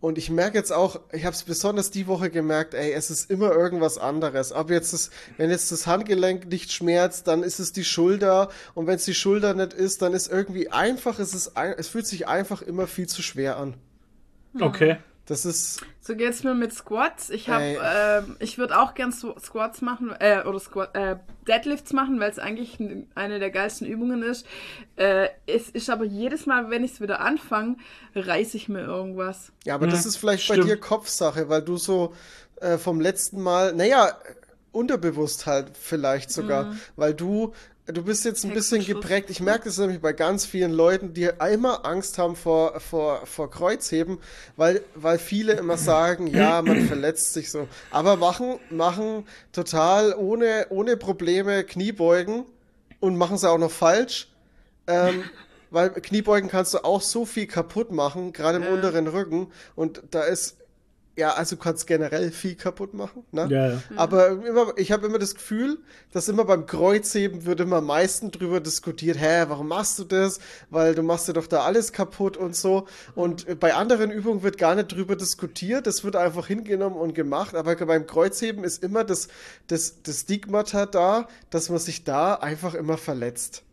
und 0.00 0.16
ich 0.16 0.30
merke 0.30 0.56
jetzt 0.56 0.72
auch, 0.72 1.00
ich 1.12 1.24
habe 1.24 1.34
es 1.34 1.42
besonders 1.42 1.90
die 1.90 2.06
Woche 2.06 2.30
gemerkt, 2.30 2.74
ey, 2.74 2.92
es 2.92 3.10
ist 3.10 3.30
immer 3.30 3.50
irgendwas 3.50 3.98
anderes. 3.98 4.52
Ob 4.52 4.70
jetzt 4.70 4.92
das, 4.92 5.10
wenn 5.38 5.50
jetzt 5.50 5.72
das 5.72 5.88
Handgelenk 5.88 6.46
nicht 6.46 6.72
schmerzt, 6.72 7.26
dann 7.26 7.42
ist 7.42 7.58
es 7.58 7.72
die 7.72 7.84
Schulter. 7.84 8.48
Und 8.74 8.86
wenn 8.86 8.94
es 8.94 9.04
die 9.04 9.14
Schulter 9.14 9.54
nicht 9.54 9.72
ist, 9.72 10.00
dann 10.02 10.14
ist 10.14 10.30
irgendwie 10.30 10.70
einfach, 10.70 11.18
es 11.18 11.34
ist, 11.34 11.52
es 11.76 11.88
fühlt 11.88 12.06
sich 12.06 12.28
einfach 12.28 12.62
immer 12.62 12.86
viel 12.86 13.08
zu 13.08 13.22
schwer 13.22 13.56
an. 13.56 13.74
Okay. 14.60 14.98
Das 15.28 15.44
ist, 15.44 15.82
So 16.00 16.16
geht's 16.16 16.42
mir 16.42 16.54
mit 16.54 16.72
Squats. 16.72 17.28
Ich 17.28 17.50
habe, 17.50 17.78
ähm, 17.84 18.36
ich 18.40 18.56
würde 18.56 18.80
auch 18.80 18.94
gern 18.94 19.12
Squats 19.12 19.82
machen 19.82 20.10
äh, 20.18 20.42
oder 20.44 20.58
Squat, 20.58 20.96
äh, 20.96 21.16
Deadlifts 21.46 21.92
machen, 21.92 22.18
weil 22.18 22.30
es 22.30 22.38
eigentlich 22.38 22.78
eine 23.14 23.38
der 23.38 23.50
geilsten 23.50 23.86
Übungen 23.86 24.22
ist. 24.22 24.46
Äh, 24.96 25.28
es 25.46 25.68
ist 25.68 25.90
aber 25.90 26.06
jedes 26.06 26.46
Mal, 26.46 26.70
wenn 26.70 26.82
ich 26.82 26.92
es 26.92 27.00
wieder 27.02 27.20
anfange, 27.20 27.76
reiße 28.14 28.56
ich 28.56 28.70
mir 28.70 28.80
irgendwas. 28.80 29.52
ja, 29.64 29.74
aber 29.74 29.86
das 29.86 30.06
ist 30.06 30.16
vielleicht 30.16 30.48
bei 30.48 30.54
stimmt. 30.54 30.70
dir 30.70 30.78
Kopfsache, 30.78 31.50
weil 31.50 31.60
du 31.60 31.76
so 31.76 32.14
äh, 32.62 32.78
vom 32.78 32.98
letzten 32.98 33.42
Mal, 33.42 33.74
naja, 33.74 34.16
unterbewusst 34.72 35.44
halt 35.46 35.76
vielleicht 35.78 36.30
sogar, 36.30 36.74
weil 36.96 37.12
du 37.12 37.52
Du 37.90 38.02
bist 38.02 38.26
jetzt 38.26 38.44
ein 38.44 38.52
bisschen 38.52 38.84
geprägt. 38.84 39.30
Ich 39.30 39.40
merke 39.40 39.64
das 39.64 39.78
nämlich 39.78 40.02
bei 40.02 40.12
ganz 40.12 40.44
vielen 40.44 40.72
Leuten, 40.72 41.14
die 41.14 41.30
immer 41.50 41.86
Angst 41.86 42.18
haben 42.18 42.36
vor, 42.36 42.80
vor, 42.80 43.24
vor 43.24 43.50
Kreuzheben, 43.50 44.18
weil, 44.56 44.82
weil 44.94 45.18
viele 45.18 45.54
immer 45.54 45.78
sagen, 45.78 46.26
ja, 46.26 46.60
man 46.60 46.82
verletzt 46.86 47.32
sich 47.32 47.50
so. 47.50 47.66
Aber 47.90 48.16
machen, 48.16 48.58
machen 48.68 49.26
total 49.52 50.14
ohne, 50.14 50.66
ohne 50.68 50.98
Probleme 50.98 51.64
Kniebeugen 51.64 52.44
und 53.00 53.16
machen 53.16 53.38
sie 53.38 53.48
auch 53.48 53.56
noch 53.58 53.70
falsch. 53.70 54.28
Ähm, 54.86 55.24
weil 55.70 55.88
Kniebeugen 55.90 56.50
kannst 56.50 56.74
du 56.74 56.84
auch 56.84 57.00
so 57.00 57.24
viel 57.24 57.46
kaputt 57.46 57.90
machen, 57.90 58.34
gerade 58.34 58.58
im 58.58 58.64
Ja. 58.64 58.70
unteren 58.70 59.06
Rücken. 59.06 59.50
Und 59.76 60.02
da 60.10 60.24
ist, 60.24 60.57
ja, 61.18 61.32
also 61.32 61.56
du 61.56 61.62
kannst 61.62 61.86
generell 61.86 62.30
viel 62.30 62.54
kaputt 62.54 62.94
machen. 62.94 63.24
Ne? 63.32 63.48
Ja, 63.50 63.68
ja. 63.70 63.82
Aber 63.96 64.28
immer, 64.28 64.72
ich 64.76 64.92
habe 64.92 65.06
immer 65.06 65.18
das 65.18 65.34
Gefühl, 65.34 65.78
dass 66.12 66.28
immer 66.28 66.44
beim 66.44 66.66
Kreuzheben 66.66 67.44
wird 67.44 67.60
immer 67.60 67.76
am 67.76 67.86
meisten 67.86 68.30
drüber 68.30 68.60
diskutiert, 68.60 69.18
hä, 69.20 69.46
warum 69.48 69.68
machst 69.68 69.98
du 69.98 70.04
das? 70.04 70.38
Weil 70.70 70.94
du 70.94 71.02
machst 71.02 71.26
dir 71.26 71.32
doch 71.32 71.48
da 71.48 71.64
alles 71.64 71.92
kaputt 71.92 72.36
und 72.36 72.54
so. 72.54 72.86
Und 73.16 73.48
äh, 73.48 73.56
bei 73.56 73.74
anderen 73.74 74.12
Übungen 74.12 74.44
wird 74.44 74.58
gar 74.58 74.76
nicht 74.76 74.92
drüber 74.92 75.16
diskutiert, 75.16 75.88
das 75.88 76.04
wird 76.04 76.14
einfach 76.14 76.46
hingenommen 76.46 76.96
und 76.96 77.14
gemacht. 77.14 77.56
Aber 77.56 77.74
beim 77.74 78.06
Kreuzheben 78.06 78.62
ist 78.62 78.84
immer 78.84 79.02
das, 79.02 79.26
das, 79.66 80.02
das 80.02 80.20
Stigmata 80.20 80.86
da, 80.86 81.26
dass 81.50 81.68
man 81.68 81.80
sich 81.80 82.04
da 82.04 82.34
einfach 82.34 82.74
immer 82.74 82.96
verletzt. 82.96 83.64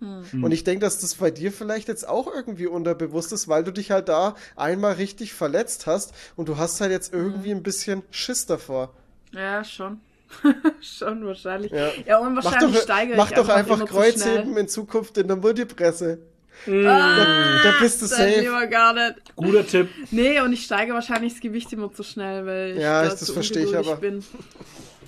Und 0.00 0.52
ich 0.52 0.64
denke, 0.64 0.80
dass 0.84 0.98
das 0.98 1.14
bei 1.14 1.30
dir 1.30 1.50
vielleicht 1.50 1.88
jetzt 1.88 2.06
auch 2.06 2.26
irgendwie 2.32 2.66
unterbewusst 2.66 3.32
ist, 3.32 3.48
weil 3.48 3.64
du 3.64 3.70
dich 3.72 3.90
halt 3.90 4.08
da 4.10 4.34
einmal 4.54 4.94
richtig 4.94 5.32
verletzt 5.32 5.86
hast 5.86 6.12
und 6.36 6.48
du 6.48 6.58
hast 6.58 6.80
halt 6.82 6.90
jetzt 6.90 7.14
irgendwie 7.14 7.52
ein 7.52 7.62
bisschen 7.62 8.02
Schiss 8.10 8.44
davor. 8.44 8.92
Ja, 9.32 9.64
schon. 9.64 10.00
schon 10.82 11.24
wahrscheinlich. 11.26 11.72
Ja. 11.72 11.90
Ja, 12.06 12.18
und 12.18 12.34
Mach 12.34 12.44
wahrscheinlich 12.44 12.76
doch, 12.76 12.82
steigere 12.82 13.16
mach 13.16 13.30
ich 13.30 13.36
doch 13.36 13.48
einfach 13.48 13.78
zu 13.78 13.86
Kreuzheben 13.86 14.56
in 14.56 14.68
Zukunft 14.68 15.16
in 15.16 15.26
der 15.28 15.36
Multipresse. 15.36 16.18
Mm. 16.66 16.86
Ah, 16.86 17.16
Da, 17.16 17.70
da 17.70 17.74
bist 17.80 18.02
du 18.02 18.06
dann 18.06 18.18
safe. 18.18 18.40
lieber 18.40 18.66
gar 18.66 18.92
nicht. 18.92 19.36
Guter 19.36 19.66
Tipp. 19.66 19.88
Nee, 20.10 20.40
und 20.40 20.52
ich 20.52 20.64
steige 20.64 20.92
wahrscheinlich 20.92 21.32
das 21.34 21.40
Gewicht 21.40 21.72
immer 21.72 21.92
zu 21.92 22.02
schnell, 22.02 22.44
weil 22.46 22.72
ich 22.76 22.82
Ja, 22.82 23.02
da 23.04 23.08
das 23.10 23.20
zu 23.20 23.32
verstehe 23.32 23.62
ich 23.62 23.68
ungeduldig 23.68 23.92
aber. 23.92 24.00
bin. 24.00 24.24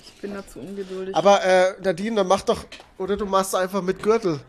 Ich 0.03 0.21
bin 0.21 0.33
da 0.33 0.47
zu 0.47 0.59
ungeduldig. 0.59 1.15
Aber 1.15 1.43
äh, 1.43 1.73
Nadine, 1.83 2.15
dann 2.17 2.27
mach 2.27 2.41
doch, 2.41 2.65
oder 2.97 3.15
du 3.17 3.25
machst 3.25 3.53
einfach 3.53 3.81
mit 3.83 4.01
Gürtel. 4.01 4.39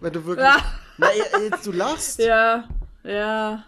Wenn 0.00 0.12
du 0.12 0.24
wirklich. 0.26 0.46
Ah. 0.46 0.62
Na, 0.98 1.08
jetzt 1.42 1.66
du 1.66 1.72
lachst. 1.72 2.18
ja, 2.18 2.64
ja. 3.04 3.64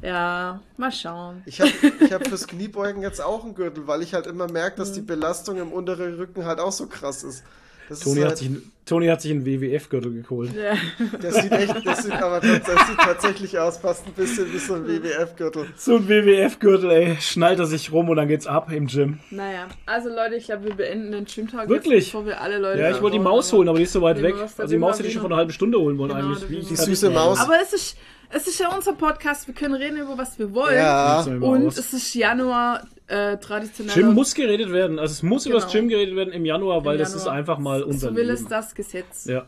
Ja, 0.00 0.60
mal 0.76 0.92
schauen. 0.92 1.42
Ich 1.44 1.60
habe 1.60 1.70
ich 2.00 2.12
hab 2.12 2.24
fürs 2.28 2.46
Kniebeugen 2.46 3.02
jetzt 3.02 3.20
auch 3.20 3.42
einen 3.42 3.54
Gürtel, 3.56 3.86
weil 3.88 4.02
ich 4.02 4.14
halt 4.14 4.26
immer 4.28 4.48
merke, 4.50 4.76
dass 4.76 4.90
Mhm. 4.90 4.94
die 4.94 5.00
Belastung 5.02 5.56
im 5.58 5.72
unteren 5.72 6.14
Rücken 6.14 6.44
halt 6.44 6.60
auch 6.60 6.70
so 6.70 6.86
krass 6.86 7.24
ist. 7.24 7.42
Das 7.88 8.00
Toni 8.00 8.16
ist 8.18 8.22
hat, 8.22 8.28
halt, 8.30 8.38
sich, 8.38 8.48
ein- 8.48 8.72
Toni 8.86 9.06
hat 9.06 9.20
sich 9.20 9.30
einen 9.32 9.44
WWF-Gürtel 9.44 10.22
geholt. 10.22 10.50
Ja. 10.54 10.74
das 11.20 11.34
sieht 11.36 11.52
echt, 11.52 11.86
das 11.86 12.02
sieht 12.04 12.12
aber 12.12 12.40
das 12.40 12.56
sieht 12.64 12.98
tatsächlich 12.98 13.58
aus, 13.58 13.78
fast 13.78 14.06
ein 14.06 14.12
bisschen 14.12 14.52
wie 14.52 14.58
so 14.58 14.74
ein 14.74 14.86
WWF-Gürtel. 14.86 15.66
So 15.76 15.96
ein 15.96 16.08
WWF-Gürtel, 16.08 16.90
ey. 16.90 17.16
Schnallt 17.20 17.58
er 17.58 17.66
sich 17.66 17.92
rum 17.92 18.08
und 18.08 18.16
dann 18.16 18.28
geht's 18.28 18.46
ab 18.46 18.70
im 18.72 18.86
Gym. 18.86 19.20
Naja, 19.30 19.66
also 19.86 20.08
Leute, 20.08 20.36
ich 20.36 20.46
glaube, 20.46 20.64
wir 20.64 20.74
beenden 20.74 21.12
den 21.12 21.24
Gym-Tag 21.26 21.68
Wirklich? 21.68 22.04
jetzt, 22.04 22.12
bevor 22.12 22.26
wir 22.26 22.40
alle 22.40 22.58
Leute... 22.58 22.80
Ja, 22.80 22.90
ich 22.90 23.00
wollte 23.02 23.16
die 23.18 23.22
Maus 23.22 23.52
holen, 23.52 23.68
aber 23.68 23.78
die 23.78 23.84
ist 23.84 23.92
so 23.92 24.02
weit 24.02 24.22
weg. 24.22 24.34
Also 24.38 24.66
die 24.66 24.78
Maus 24.78 24.98
hätte 24.98 25.08
ich 25.08 25.14
schon 25.14 25.22
vor 25.22 25.30
einer 25.30 25.38
halben 25.38 25.52
Stunde 25.52 25.78
holen 25.78 25.98
wollen 25.98 26.10
Genau, 26.14 26.34
eigentlich. 26.34 26.68
Die 26.68 26.76
süße. 26.76 27.10
Maus. 27.10 27.40
Aber 27.40 27.54
es 27.62 27.72
ist, 27.72 27.96
es 28.30 28.46
ist 28.46 28.60
ja 28.60 28.74
unser 28.74 28.92
Podcast, 28.94 29.46
wir 29.46 29.54
können 29.54 29.74
reden 29.74 29.96
über 29.98 30.16
was 30.18 30.38
wir 30.38 30.52
wollen. 30.54 30.76
Ja. 30.76 31.22
Und 31.22 31.66
es 31.68 31.92
ist 31.92 32.14
Januar, 32.14 32.86
äh, 33.08 33.36
traditionell. 33.38 33.94
Gym 33.94 34.14
muss 34.14 34.34
geredet 34.34 34.70
werden. 34.72 34.98
Also 34.98 35.12
es 35.12 35.22
muss 35.22 35.46
über 35.46 35.56
das 35.56 35.64
Genau. 35.64 35.80
Gym 35.80 35.88
geredet 35.88 36.14
werden 36.16 36.32
im 36.32 36.44
Januar, 36.44 36.84
weil 36.84 36.98
das 36.98 37.14
ist 37.14 37.26
einfach 37.26 37.58
mal 37.58 37.82
unser 37.82 38.10
So 38.10 38.16
will 38.16 38.30
es 38.30 38.40
Leben. 38.40 38.50
das 38.50 38.74
Gesetz. 38.74 39.24
Ja, 39.26 39.46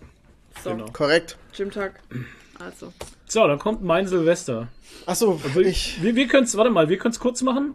so, 0.65 0.71
genau. 0.71 0.87
Korrekt. 0.93 1.37
Gymtag. 1.57 2.01
Also. 2.59 2.93
So, 3.27 3.47
dann 3.47 3.59
kommt 3.59 3.83
mein 3.83 4.07
Silvester. 4.09 4.69
Achso, 5.07 5.41
Wir, 5.55 5.67
ich. 5.67 6.03
wir, 6.03 6.15
wir 6.17 6.27
können 6.27 6.45
es, 6.45 6.57
warte 6.57 6.71
mal, 6.71 6.89
wir 6.89 6.99
können 6.99 7.13
es 7.13 7.21
kurz 7.21 7.43
machen. 7.43 7.75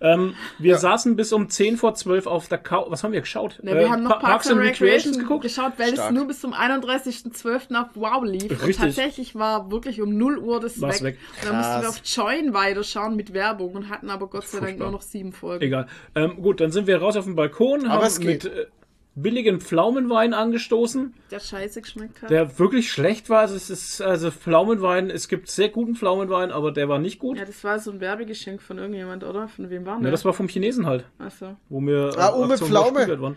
Ähm, 0.00 0.34
wir 0.58 0.72
Ja. 0.72 0.78
saßen 0.78 1.14
bis 1.16 1.32
um 1.32 1.48
10 1.48 1.76
vor 1.76 1.94
12 1.94 2.26
auf 2.26 2.48
der 2.48 2.58
Couch. 2.58 2.86
Was 2.90 3.04
haben 3.04 3.12
wir 3.12 3.20
geschaut? 3.20 3.58
Ne, 3.62 3.72
wir 3.74 3.80
Äh, 3.82 3.88
haben 3.88 4.04
Pa- 4.04 4.08
noch 4.10 4.20
Parks 4.20 4.50
and 4.50 4.60
Recreation 4.60 5.18
geguckt. 5.18 5.42
geschaut, 5.42 5.72
weil 5.76 5.92
Stark. 5.92 6.10
es 6.10 6.14
nur 6.16 6.26
bis 6.26 6.40
zum 6.40 6.52
31.12. 6.54 7.74
auf 7.76 7.88
Wow 7.94 8.24
lief. 8.24 8.44
Und 8.50 8.50
Richtig. 8.66 8.76
tatsächlich 8.78 9.34
war 9.34 9.70
wirklich 9.70 10.00
um 10.00 10.16
0 10.16 10.38
Uhr 10.38 10.60
das 10.60 10.80
War's 10.80 11.02
weg. 11.02 11.14
weg. 11.14 11.18
Und 11.42 11.48
dann 11.50 11.56
mussten 11.58 11.80
wir 11.82 11.88
auf 11.88 12.00
Join 12.04 12.54
weiterschauen 12.54 13.16
mit 13.16 13.32
Werbung 13.34 13.74
und 13.74 13.88
hatten 13.90 14.10
aber 14.10 14.26
Gott 14.28 14.46
sei 14.46 14.60
Dank 14.60 14.78
nur 14.78 14.90
noch 14.90 15.02
sieben 15.02 15.32
Folgen. 15.32 15.62
Egal. 15.64 15.86
Ähm, 16.14 16.36
gut, 16.42 16.60
dann 16.60 16.70
sind 16.72 16.86
wir 16.86 16.98
raus 16.98 17.16
auf 17.16 17.24
den 17.24 17.34
Balkon, 17.36 17.84
Aber 17.86 17.94
haben 18.00 18.06
es 18.06 18.18
geht. 18.18 18.44
mit 18.44 18.52
äh, 18.52 18.66
billigen 19.14 19.60
Pflaumenwein 19.60 20.32
angestoßen, 20.34 21.12
Der 21.30 21.40
scheiße 21.40 21.82
geschmeckt 21.82 22.22
hat. 22.22 22.30
der 22.30 22.58
wirklich 22.58 22.90
schlecht 22.90 23.28
war. 23.28 23.40
Also 23.40 23.54
es 23.56 23.68
ist 23.70 24.00
also 24.00 24.30
Pflaumenwein, 24.30 25.10
es 25.10 25.28
gibt 25.28 25.48
sehr 25.50 25.68
guten 25.68 25.94
Pflaumenwein, 25.96 26.50
aber 26.50 26.72
der 26.72 26.88
war 26.88 26.98
nicht 26.98 27.18
gut. 27.18 27.36
ja, 27.36 27.44
das 27.44 27.62
war 27.64 27.78
so 27.78 27.90
ein 27.90 28.00
Werbegeschenk 28.00 28.62
von 28.62 28.78
irgendjemand, 28.78 29.22
oder? 29.24 29.48
Von 29.48 29.68
wem 29.70 29.84
war 29.84 29.96
Ja, 29.96 30.02
der? 30.02 30.10
das 30.12 30.24
war 30.24 30.32
vom 30.32 30.48
Chinesen 30.48 30.86
halt, 30.86 31.04
Achso. 31.18 31.56
wo 31.68 31.80
wir 31.82 32.14
Ah, 32.16 32.30
äh, 32.30 32.32
Ume 32.32 32.52
Aktion 32.54 32.68
Pflaume. 32.70 33.20
waren. 33.20 33.36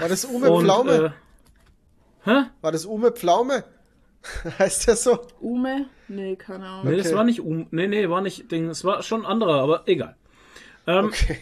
War 0.00 0.08
das 0.08 0.24
Ume 0.24 0.50
Und, 0.50 0.64
Pflaume? 0.64 1.14
Äh, 2.24 2.30
hä? 2.30 2.44
War 2.60 2.72
das 2.72 2.86
Ume 2.86 3.10
Pflaume? 3.12 3.64
heißt 4.58 4.88
der 4.88 4.96
so? 4.96 5.18
Ume? 5.40 5.86
Nee, 6.08 6.36
keine 6.36 6.66
Ahnung. 6.66 6.90
Nee, 6.90 6.96
das 6.98 7.06
Okay. 7.08 7.16
war 7.16 7.24
nicht 7.24 7.40
um. 7.40 7.66
Nee, 7.70 7.86
nee, 7.88 8.08
war 8.08 8.20
nicht 8.20 8.50
Ding. 8.50 8.68
Es 8.68 8.84
war 8.84 9.02
schon 9.02 9.20
ein 9.22 9.26
anderer, 9.26 9.60
aber 9.60 9.82
egal. 9.86 10.16
Ähm, 10.86 11.06
Okay. 11.06 11.38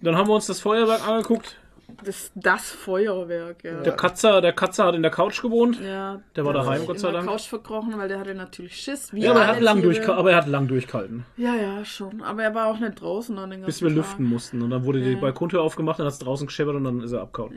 Dann 0.00 0.16
haben 0.16 0.28
wir 0.28 0.34
uns 0.34 0.46
das 0.46 0.60
Feuerwerk 0.60 1.06
angeguckt. 1.06 1.56
Das, 2.04 2.32
das 2.34 2.70
Feuerwerk, 2.70 3.62
ja. 3.64 3.80
Der 3.82 3.92
Katzer, 3.92 4.40
der 4.40 4.52
Katzer 4.52 4.84
hat 4.86 4.94
in 4.94 5.02
der 5.02 5.10
Couch 5.10 5.40
gewohnt. 5.42 5.80
ja 5.80 6.20
Der 6.36 6.44
war 6.44 6.52
daheim, 6.52 6.86
Gott 6.86 6.96
in 6.96 7.00
sei 7.00 7.08
der 7.10 7.18
Dank. 7.20 7.30
Couch 7.30 7.46
verkrochen, 7.48 7.96
weil 7.96 8.08
der 8.08 8.18
hatte 8.18 8.34
natürlich 8.34 8.76
Schiss. 8.76 9.12
Wie 9.12 9.20
Ja, 9.22 9.30
aber 9.32 9.42
er 9.42 9.46
hat 9.48 9.60
lang, 9.60 9.82
durchka 9.82 10.14
aber 10.14 10.30
er 10.32 10.36
hat 10.38 10.48
lang 10.48 10.66
durchgehalten, 10.68 11.24
Ja, 11.36 11.54
ja, 11.54 11.84
schon. 11.84 12.22
Aber 12.22 12.42
er 12.42 12.54
war 12.54 12.66
auch 12.66 12.78
nicht 12.78 13.00
draußen 13.00 13.36
an 13.38 13.50
den 13.50 13.60
ganzen 13.60 13.66
bis 13.66 13.82
wir 13.82 13.88
Tag. 13.88 13.96
lüften 13.96 14.24
mussten. 14.24 14.62
Und 14.62 14.70
dann 14.70 14.84
wurde 14.84 15.00
die 15.02 15.12
Ja. 15.12 15.20
Balkontür 15.20 15.62
aufgemacht, 15.62 15.98
dann 15.98 16.06
hat 16.06 16.12
es 16.14 16.18
draußen 16.18 16.46
gescheppert 16.46 16.74
und 16.76 16.84
dann 16.84 17.00
ist 17.00 17.12
er 17.12 17.20
abgehauen. 17.22 17.52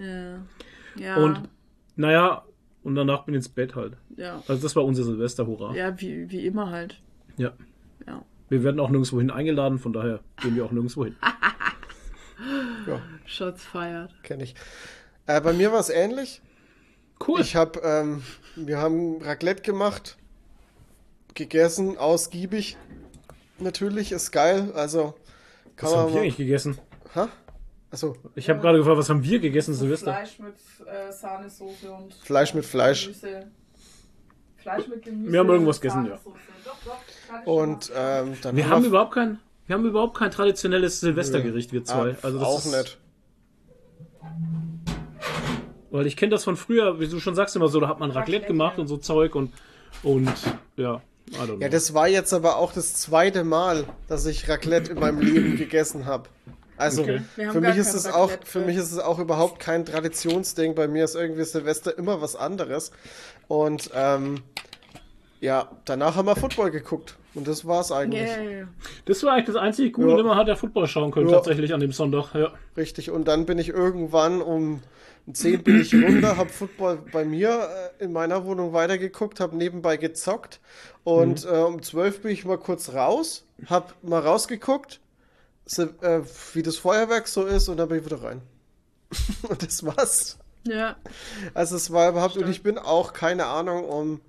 Ja. 0.96 1.04
Ja. 1.04 1.16
Und 1.18 1.42
naja, 1.96 2.44
und 2.84 2.96
danach 2.96 3.24
bin 3.24 3.34
ich 3.34 3.38
ins 3.40 3.50
Bett 3.50 3.76
halt. 3.76 3.94
ja. 4.16 4.42
Also 4.48 4.62
das 4.62 4.76
war 4.76 4.84
unser 4.86 5.04
Silvester, 5.04 5.46
hurra. 5.46 5.74
Ja, 5.76 6.00
wie, 6.00 6.30
wie 6.30 6.46
immer 6.46 6.70
halt. 6.72 7.02
Ja. 7.38 7.52
Ja. 8.08 8.24
Wir 8.50 8.64
werden 8.64 8.80
auch 8.80 8.90
nirgendwo 8.90 9.20
hin 9.20 9.30
eingeladen, 9.30 9.78
von 9.78 9.92
daher 9.94 10.20
gehen 10.42 10.56
wir 10.56 10.64
auch 10.66 10.72
nirgendwo 10.72 11.04
hin. 11.06 11.16
Ja, 12.88 13.02
Shots 13.28 13.64
feiert. 13.64 14.12
kenne 14.24 14.44
ich. 14.44 14.56
Äh, 15.28 15.42
bei 15.42 15.54
mir 15.54 15.72
war 15.72 15.80
es 15.80 15.90
ähnlich. 15.90 16.42
Cool. 17.26 17.42
Ich 17.42 17.56
habe, 17.56 17.80
ähm, 17.84 18.24
wir 18.56 18.78
haben 18.80 19.22
Raclette 19.22 19.62
gemacht, 19.62 20.18
gegessen, 21.34 21.98
ausgiebig. 21.98 22.78
Natürlich, 23.60 24.12
ist 24.12 24.32
geil. 24.32 24.72
Also 24.76 25.16
kann 25.76 25.90
was 25.90 25.92
man 25.92 26.00
haben 26.02 26.08
wir 26.10 26.14
mal. 26.16 26.22
eigentlich 26.22 26.38
gegessen? 26.38 26.78
Ha? 27.16 27.28
Achso, 27.90 28.16
Ich 28.36 28.50
habe 28.50 28.60
gerade 28.60 28.78
gefragt, 28.78 28.98
was 28.98 29.10
haben 29.10 29.24
wir 29.24 29.40
gegessen 29.40 29.74
Silvester? 29.74 30.14
Fleisch 30.14 30.40
mit 30.40 30.56
äh, 30.88 31.12
Sahnesoße 31.12 31.92
und 31.92 32.14
Fleisch 32.16 32.54
mit 32.54 32.66
Fleisch. 32.66 33.06
Gemüse. 33.06 33.48
Fleisch 34.58 34.88
mit 34.88 35.04
Gemüse. 35.04 35.32
Wir 35.32 35.40
haben 35.40 35.50
irgendwas 35.50 35.78
und 35.78 35.82
gegessen, 35.82 36.06
ja. 36.06 36.20
Doch, 36.66 36.76
doch, 36.86 37.46
Und 37.46 37.92
ähm, 37.96 38.38
dann 38.42 38.56
Wir 38.56 38.70
haben 38.70 38.84
überhaupt 38.86 39.14
kein, 39.14 39.40
wir 39.68 39.76
haben 39.76 39.86
überhaupt 39.86 40.18
kein 40.18 40.32
traditionelles 40.32 41.00
Silvestergericht, 41.00 41.72
wir 41.72 41.84
zwei. 41.86 42.12
Ah, 42.12 42.18
Also 42.24 42.40
das 42.40 42.48
auch 42.48 42.60
ist, 42.66 42.76
nicht. 42.78 42.98
Weil 45.92 46.06
ich 46.08 46.18
kenne 46.18 46.32
das 46.32 46.44
von 46.44 46.58
früher, 46.58 47.00
wie 47.00 47.08
du 47.08 47.20
schon 47.20 47.36
sagst 47.36 47.56
immer 47.56 47.68
so, 47.70 47.80
da 47.80 47.88
hat 47.88 48.00
man 48.00 48.12
Raclette 48.12 48.48
gemacht 48.48 48.78
und 48.80 48.88
so 48.88 48.98
Zeug 48.98 49.36
und 49.36 49.54
und 50.04 50.32
ja, 50.76 51.02
I 51.32 51.36
don't 51.36 51.46
know. 51.46 51.58
Ja, 51.60 51.70
das 51.70 51.94
war 51.94 52.08
jetzt 52.08 52.34
aber 52.34 52.58
auch 52.58 52.74
das 52.74 52.96
zweite 52.96 53.44
Mal, 53.44 53.86
dass 54.08 54.26
ich 54.26 54.48
Raclette 54.50 54.92
in 54.92 55.00
meinem 55.00 55.20
Leben 55.22 55.58
gegessen 55.58 56.06
habe. 56.06 56.30
Also 56.78 57.02
Okay. 57.02 57.22
Für 57.36 57.60
mich 57.62 57.76
ist 57.78 57.94
es 57.96 58.06
auch 58.06 58.32
für 58.44 58.60
mich 58.60 58.76
ist 58.78 58.92
es 58.92 59.00
auch 59.00 59.18
überhaupt 59.18 59.60
kein 59.60 59.86
Traditionsding. 59.86 60.76
Bei 60.76 60.88
mir 60.88 61.06
ist 61.06 61.16
irgendwie 61.16 61.44
Silvester 61.44 61.98
immer 61.98 62.22
was 62.22 62.36
anderes. 62.36 62.92
Und 63.48 63.90
ähm, 63.96 64.42
ja, 65.40 65.70
danach 65.86 66.16
haben 66.16 66.28
wir 66.28 66.36
Football 66.36 66.70
geguckt 66.72 67.16
und 67.34 67.48
das 67.48 67.66
war's 67.66 67.92
eigentlich. 67.92 68.22
Yeah. 68.28 68.68
das 69.06 69.24
war 69.24 69.34
eigentlich 69.34 69.46
das 69.48 69.56
einzige 69.56 69.92
Coole, 69.92 70.18
Ja. 70.18 70.24
man 70.24 70.36
hat, 70.38 70.48
der 70.48 70.56
Football 70.58 70.88
schauen 70.88 71.12
können, 71.12 71.30
Ja. 71.30 71.36
tatsächlich 71.36 71.74
an 71.74 71.80
dem 71.80 71.92
Sonntag. 71.92 72.34
Ja. 72.36 72.52
Richtig. 72.76 73.10
Und 73.12 73.28
dann 73.28 73.46
bin 73.46 73.58
ich 73.60 73.70
irgendwann 73.70 74.42
um 75.28 75.36
10 75.36 75.64
bin 75.64 75.78
ich 75.78 75.96
runter, 75.96 76.38
habe 76.38 76.52
Football 76.52 76.98
bei 77.12 77.26
mir 77.26 77.92
äh, 78.00 78.04
in 78.06 78.14
meiner 78.14 78.46
Wohnung 78.46 78.74
weitergeguckt, 78.74 79.40
habe 79.42 79.58
nebenbei 79.58 79.98
gezockt 79.98 80.62
und 81.04 81.44
Mhm. 81.44 81.50
äh, 81.50 81.50
um 81.64 81.82
12 81.84 82.22
bin 82.22 82.32
ich 82.32 82.46
mal 82.46 82.58
kurz 82.58 82.94
raus, 82.94 83.46
habe 83.66 83.94
mal 84.04 84.22
rausgeguckt, 84.22 85.02
so, 85.66 85.84
äh, 86.02 86.24
wie 86.54 86.64
das 86.64 86.78
Feuerwerk 86.78 87.28
so 87.28 87.46
ist 87.46 87.70
und 87.70 87.78
dann 87.78 87.90
bin 87.90 88.00
ich 88.00 88.06
wieder 88.06 88.24
rein. 88.24 88.42
und 89.50 89.64
das 89.64 89.86
war's. 89.86 90.38
Ja. 90.64 90.98
Also 91.54 91.76
es 91.76 91.92
war 91.92 92.10
überhaupt, 92.10 92.38
und 92.38 92.48
ich 92.50 92.64
bin 92.64 92.78
auch, 92.78 93.14
keine 93.14 93.46
Ahnung, 93.46 93.86
um 93.86 94.22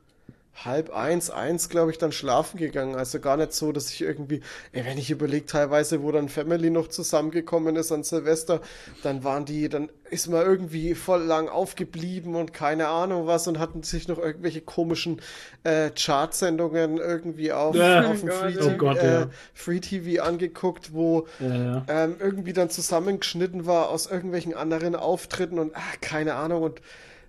halb 0.65 0.91
eins, 0.91 1.31
eins, 1.31 1.69
glaube 1.69 1.91
ich, 1.91 1.99
dann 1.99 2.13
schlafen 2.13 2.59
gegangen. 2.59 2.95
Also 2.97 3.21
gar 3.21 3.37
nicht 3.37 3.53
so, 3.53 3.73
dass 3.73 3.91
ich 3.91 4.01
irgendwie, 4.01 4.41
ey, 4.73 4.85
wenn 4.85 4.99
ich 4.99 5.11
überlege, 5.11 5.47
teilweise, 5.47 6.03
wo 6.03 6.11
dann 6.13 6.29
Family 6.29 6.71
noch 6.71 6.89
zusammengekommen 6.89 7.77
ist 7.77 7.93
an 7.93 8.03
Silvester, 8.05 8.61
dann 9.03 9.25
waren 9.25 9.45
die, 9.45 9.69
dann 9.69 9.89
ist 10.11 10.29
man 10.29 10.45
irgendwie 10.45 10.95
voll 10.95 11.23
lang 11.23 11.49
aufgeblieben 11.49 12.35
und 12.35 12.53
keine 12.55 12.89
Ahnung 12.89 13.27
was 13.27 13.47
und 13.47 13.59
hatten 13.59 13.83
sich 13.83 14.09
noch 14.09 14.19
irgendwelche 14.19 14.61
komischen 14.63 15.21
äh, 15.65 15.91
Chartsendungen 15.95 16.97
irgendwie 16.99 17.53
auf, 17.53 17.77
Ja. 17.77 18.11
auf 18.11 18.21
dem 18.21 18.31
Oh 18.31 18.33
Free, 18.33 18.57
oh 18.61 18.71
Gott, 18.79 18.99
äh, 18.99 19.21
ja. 19.21 19.27
Free 19.55 19.81
TV 19.81 20.23
angeguckt, 20.23 20.95
wo 20.95 21.27
Ja, 21.41 21.55
ja. 21.55 21.85
ähm, 21.89 22.17
irgendwie 22.19 22.53
dann 22.55 22.71
zusammengeschnitten 22.71 23.67
war 23.67 23.91
aus 23.91 24.07
irgendwelchen 24.11 24.55
anderen 24.55 24.97
Auftritten 24.97 25.59
und 25.59 25.73
ach, 25.75 26.01
keine 26.01 26.35
Ahnung 26.35 26.63
und 26.63 26.81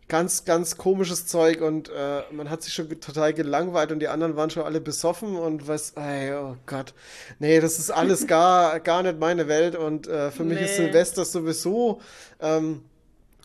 ganz, 0.10 0.44
ganz 0.44 0.76
komisches 0.76 1.28
Zeug 1.28 1.62
und 1.62 1.90
äh, 1.90 2.24
man 2.32 2.50
hat 2.50 2.64
sich 2.64 2.74
schon 2.74 2.90
total 3.00 3.34
gelangweilt 3.34 3.92
und 3.92 4.00
die 4.00 4.10
anderen 4.10 4.36
waren 4.36 4.50
schon 4.50 4.64
alle 4.64 4.82
besoffen 4.82 5.36
und 5.38 5.68
was, 5.68 5.92
ey, 5.92 6.34
oh 6.34 6.58
Gott, 6.66 6.94
nee, 7.40 7.60
das 7.60 7.80
ist 7.80 7.92
alles 7.92 8.28
gar, 8.28 8.80
gar 8.82 9.04
nicht 9.04 9.20
meine 9.20 9.48
Welt 9.48 9.76
und 9.76 10.08
äh, 10.08 10.32
für 10.32 10.44
mich 10.44 10.60
ist 10.60 10.78
Nee. 10.80 10.86
Silvester 10.86 11.24
sowieso 11.24 12.02
ähm, 12.42 12.84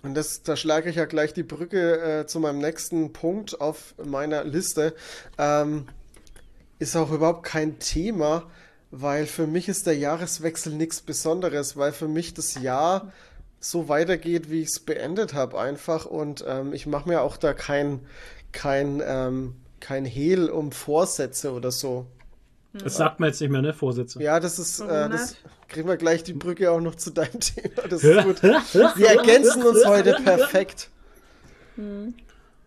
und 0.04 0.14
das, 0.14 0.42
da 0.42 0.54
schlage 0.54 0.90
ich 0.90 0.96
ja 0.96 1.06
gleich 1.06 1.32
die 1.32 1.42
Brücke 1.42 2.20
äh, 2.20 2.26
zu 2.26 2.38
meinem 2.38 2.58
nächsten 2.58 3.14
Punkt 3.14 3.60
auf 3.60 3.94
meiner 4.04 4.44
Liste. 4.44 4.94
Ähm, 5.38 5.86
ist 6.78 6.94
auch 6.94 7.10
überhaupt 7.10 7.44
kein 7.44 7.78
Thema, 7.78 8.50
weil 8.90 9.26
für 9.26 9.46
mich 9.46 9.66
ist 9.68 9.86
der 9.86 9.96
Jahreswechsel 9.96 10.74
nichts 10.74 11.00
Besonderes, 11.00 11.78
weil 11.78 11.92
für 11.92 12.08
mich 12.08 12.34
das 12.34 12.60
Jahr 12.60 13.12
so 13.64 13.88
weitergeht, 13.88 14.50
wie 14.50 14.60
ich 14.60 14.68
es 14.68 14.80
beendet 14.80 15.34
habe, 15.34 15.58
einfach. 15.58 16.06
Und 16.06 16.44
ähm, 16.46 16.72
ich 16.72 16.86
mache 16.86 17.08
mir 17.08 17.22
auch 17.22 17.36
da 17.36 17.54
kein, 17.54 18.00
kein, 18.52 19.02
ähm, 19.04 19.54
kein 19.80 20.04
Hehl 20.04 20.50
um 20.50 20.70
Vorsätze 20.70 21.52
oder 21.52 21.70
so. 21.70 22.06
Das 22.74 22.96
sagt 22.96 23.20
man 23.20 23.28
jetzt 23.28 23.40
nicht 23.40 23.50
mehr, 23.50 23.62
ne? 23.62 23.72
Vorsätze. 23.72 24.20
Ja, 24.22 24.40
das 24.40 24.58
ist, 24.58 24.80
äh, 24.80 25.08
das 25.08 25.36
kriegen 25.68 25.88
wir 25.88 25.96
gleich 25.96 26.24
die 26.24 26.32
Brücke 26.32 26.70
auch 26.72 26.80
noch 26.80 26.96
zu 26.96 27.10
deinem 27.10 27.40
Thema. 27.40 27.88
Das 27.88 28.02
ist 28.02 28.24
gut. 28.24 28.42
Wir 28.42 29.08
ergänzen 29.08 29.62
uns 29.62 29.86
heute 29.86 30.14
perfekt. 30.24 30.90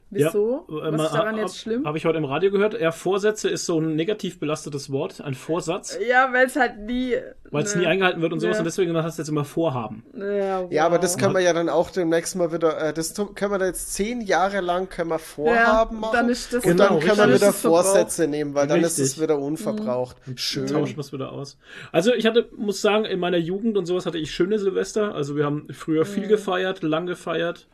Wieso? 0.09 0.65
Ja, 0.69 0.87
äh, 0.87 0.93
Was 0.93 1.01
ist 1.03 1.11
daran 1.13 1.35
hab- 1.35 1.41
jetzt 1.41 1.57
schlimm? 1.59 1.85
Habe 1.85 1.97
ich 1.97 2.05
heute 2.05 2.17
im 2.17 2.23
Radio 2.25 2.49
gehört. 2.49 2.79
Ja, 2.79 2.91
Vorsätze 2.91 3.49
ist 3.49 3.65
so 3.65 3.79
ein 3.79 3.95
negativ 3.95 4.39
belastetes 4.39 4.89
Wort, 4.91 5.19
ein 5.19 5.33
Vorsatz, 5.33 5.97
Ja, 6.09 6.29
weil 6.31 6.45
es 6.45 6.55
halt 6.55 6.79
nie. 6.79 7.15
weil 7.51 7.63
es 7.63 7.75
ne, 7.75 7.81
nie 7.81 7.87
eingehalten 7.87 8.21
wird 8.21 8.31
und 8.31 8.39
sowas 8.39 8.55
Ja. 8.55 8.59
und 8.61 8.65
deswegen 8.65 8.95
hast 8.95 9.17
du 9.17 9.21
jetzt 9.21 9.29
immer 9.29 9.43
Vorhaben. 9.43 10.05
Ja, 10.17 10.65
Ja, 10.69 10.85
aber 10.85 10.97
das 10.97 11.15
wow. 11.15 11.21
können 11.21 11.33
wir 11.35 11.41
ja 11.41 11.51
dann 11.51 11.67
auch 11.67 11.89
demnächst 11.89 12.35
mal 12.37 12.53
wieder, 12.53 12.77
äh, 12.79 12.93
das 12.93 13.13
können 13.35 13.51
wir 13.51 13.57
da 13.59 13.65
jetzt 13.65 13.93
zehn 13.95 14.21
Jahre 14.21 14.61
lang 14.61 14.87
können 14.87 15.09
wir 15.09 15.19
Vorhaben 15.19 15.95
Ja, 15.95 15.99
machen. 16.01 16.13
dann 16.13 16.29
ist 16.29 16.53
das- 16.53 16.63
und 16.63 16.71
Genau, 16.71 16.87
dann 16.87 16.99
können 16.99 17.11
richtig. 17.19 17.29
wir 17.29 17.35
wieder. 17.35 17.53
Vorsätze 17.53 18.27
nehmen, 18.27 18.53
weil 18.55 18.67
dann 18.67 18.79
ist 18.81 18.93
es 18.93 18.99
Richtig. 18.99 19.23
wieder 19.23 19.37
unverbraucht. 19.39 20.15
Schön. 20.35 20.67
Tauschen 20.67 20.95
wir 20.95 21.01
es 21.01 21.11
wieder 21.11 21.33
aus. 21.33 21.57
Also 21.91 22.13
ich 22.13 22.25
hatte, 22.25 22.47
muss 22.55 22.81
sagen, 22.81 23.03
in 23.03 23.19
meiner 23.19 23.37
Jugend 23.37 23.77
und 23.77 23.85
sowas 23.85 24.05
hatte 24.05 24.17
ich 24.19 24.31
schöne 24.31 24.57
Silvester. 24.57 25.13
Also 25.15 25.35
wir 25.35 25.43
haben 25.45 25.67
früher 25.73 26.05
viel 26.05 26.25
Mhm. 26.25 26.29
gefeiert, 26.29 26.81
lang 26.81 27.07
gefeiert. 27.07 27.67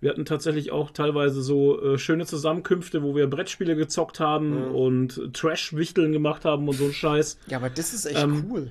Wir 0.00 0.10
hatten 0.10 0.24
tatsächlich 0.24 0.70
auch 0.72 0.90
teilweise 0.90 1.42
so 1.42 1.80
äh, 1.82 1.98
schöne 1.98 2.24
Zusammenkünfte, 2.24 3.02
wo 3.02 3.14
wir 3.14 3.28
Brettspiele 3.28 3.76
gezockt 3.76 4.18
haben 4.20 4.68
Mhm. 4.68 4.74
und 4.74 5.34
Trash-Wichteln 5.34 6.12
gemacht 6.12 6.44
haben 6.44 6.66
und 6.68 6.74
so 6.76 6.84
ein 6.86 6.92
Scheiß. 6.92 7.38
Ja, 7.48 7.58
aber 7.58 7.68
das 7.70 7.92
ist 7.92 8.06
echt 8.06 8.22
Ähm, 8.22 8.46
cool. 8.50 8.70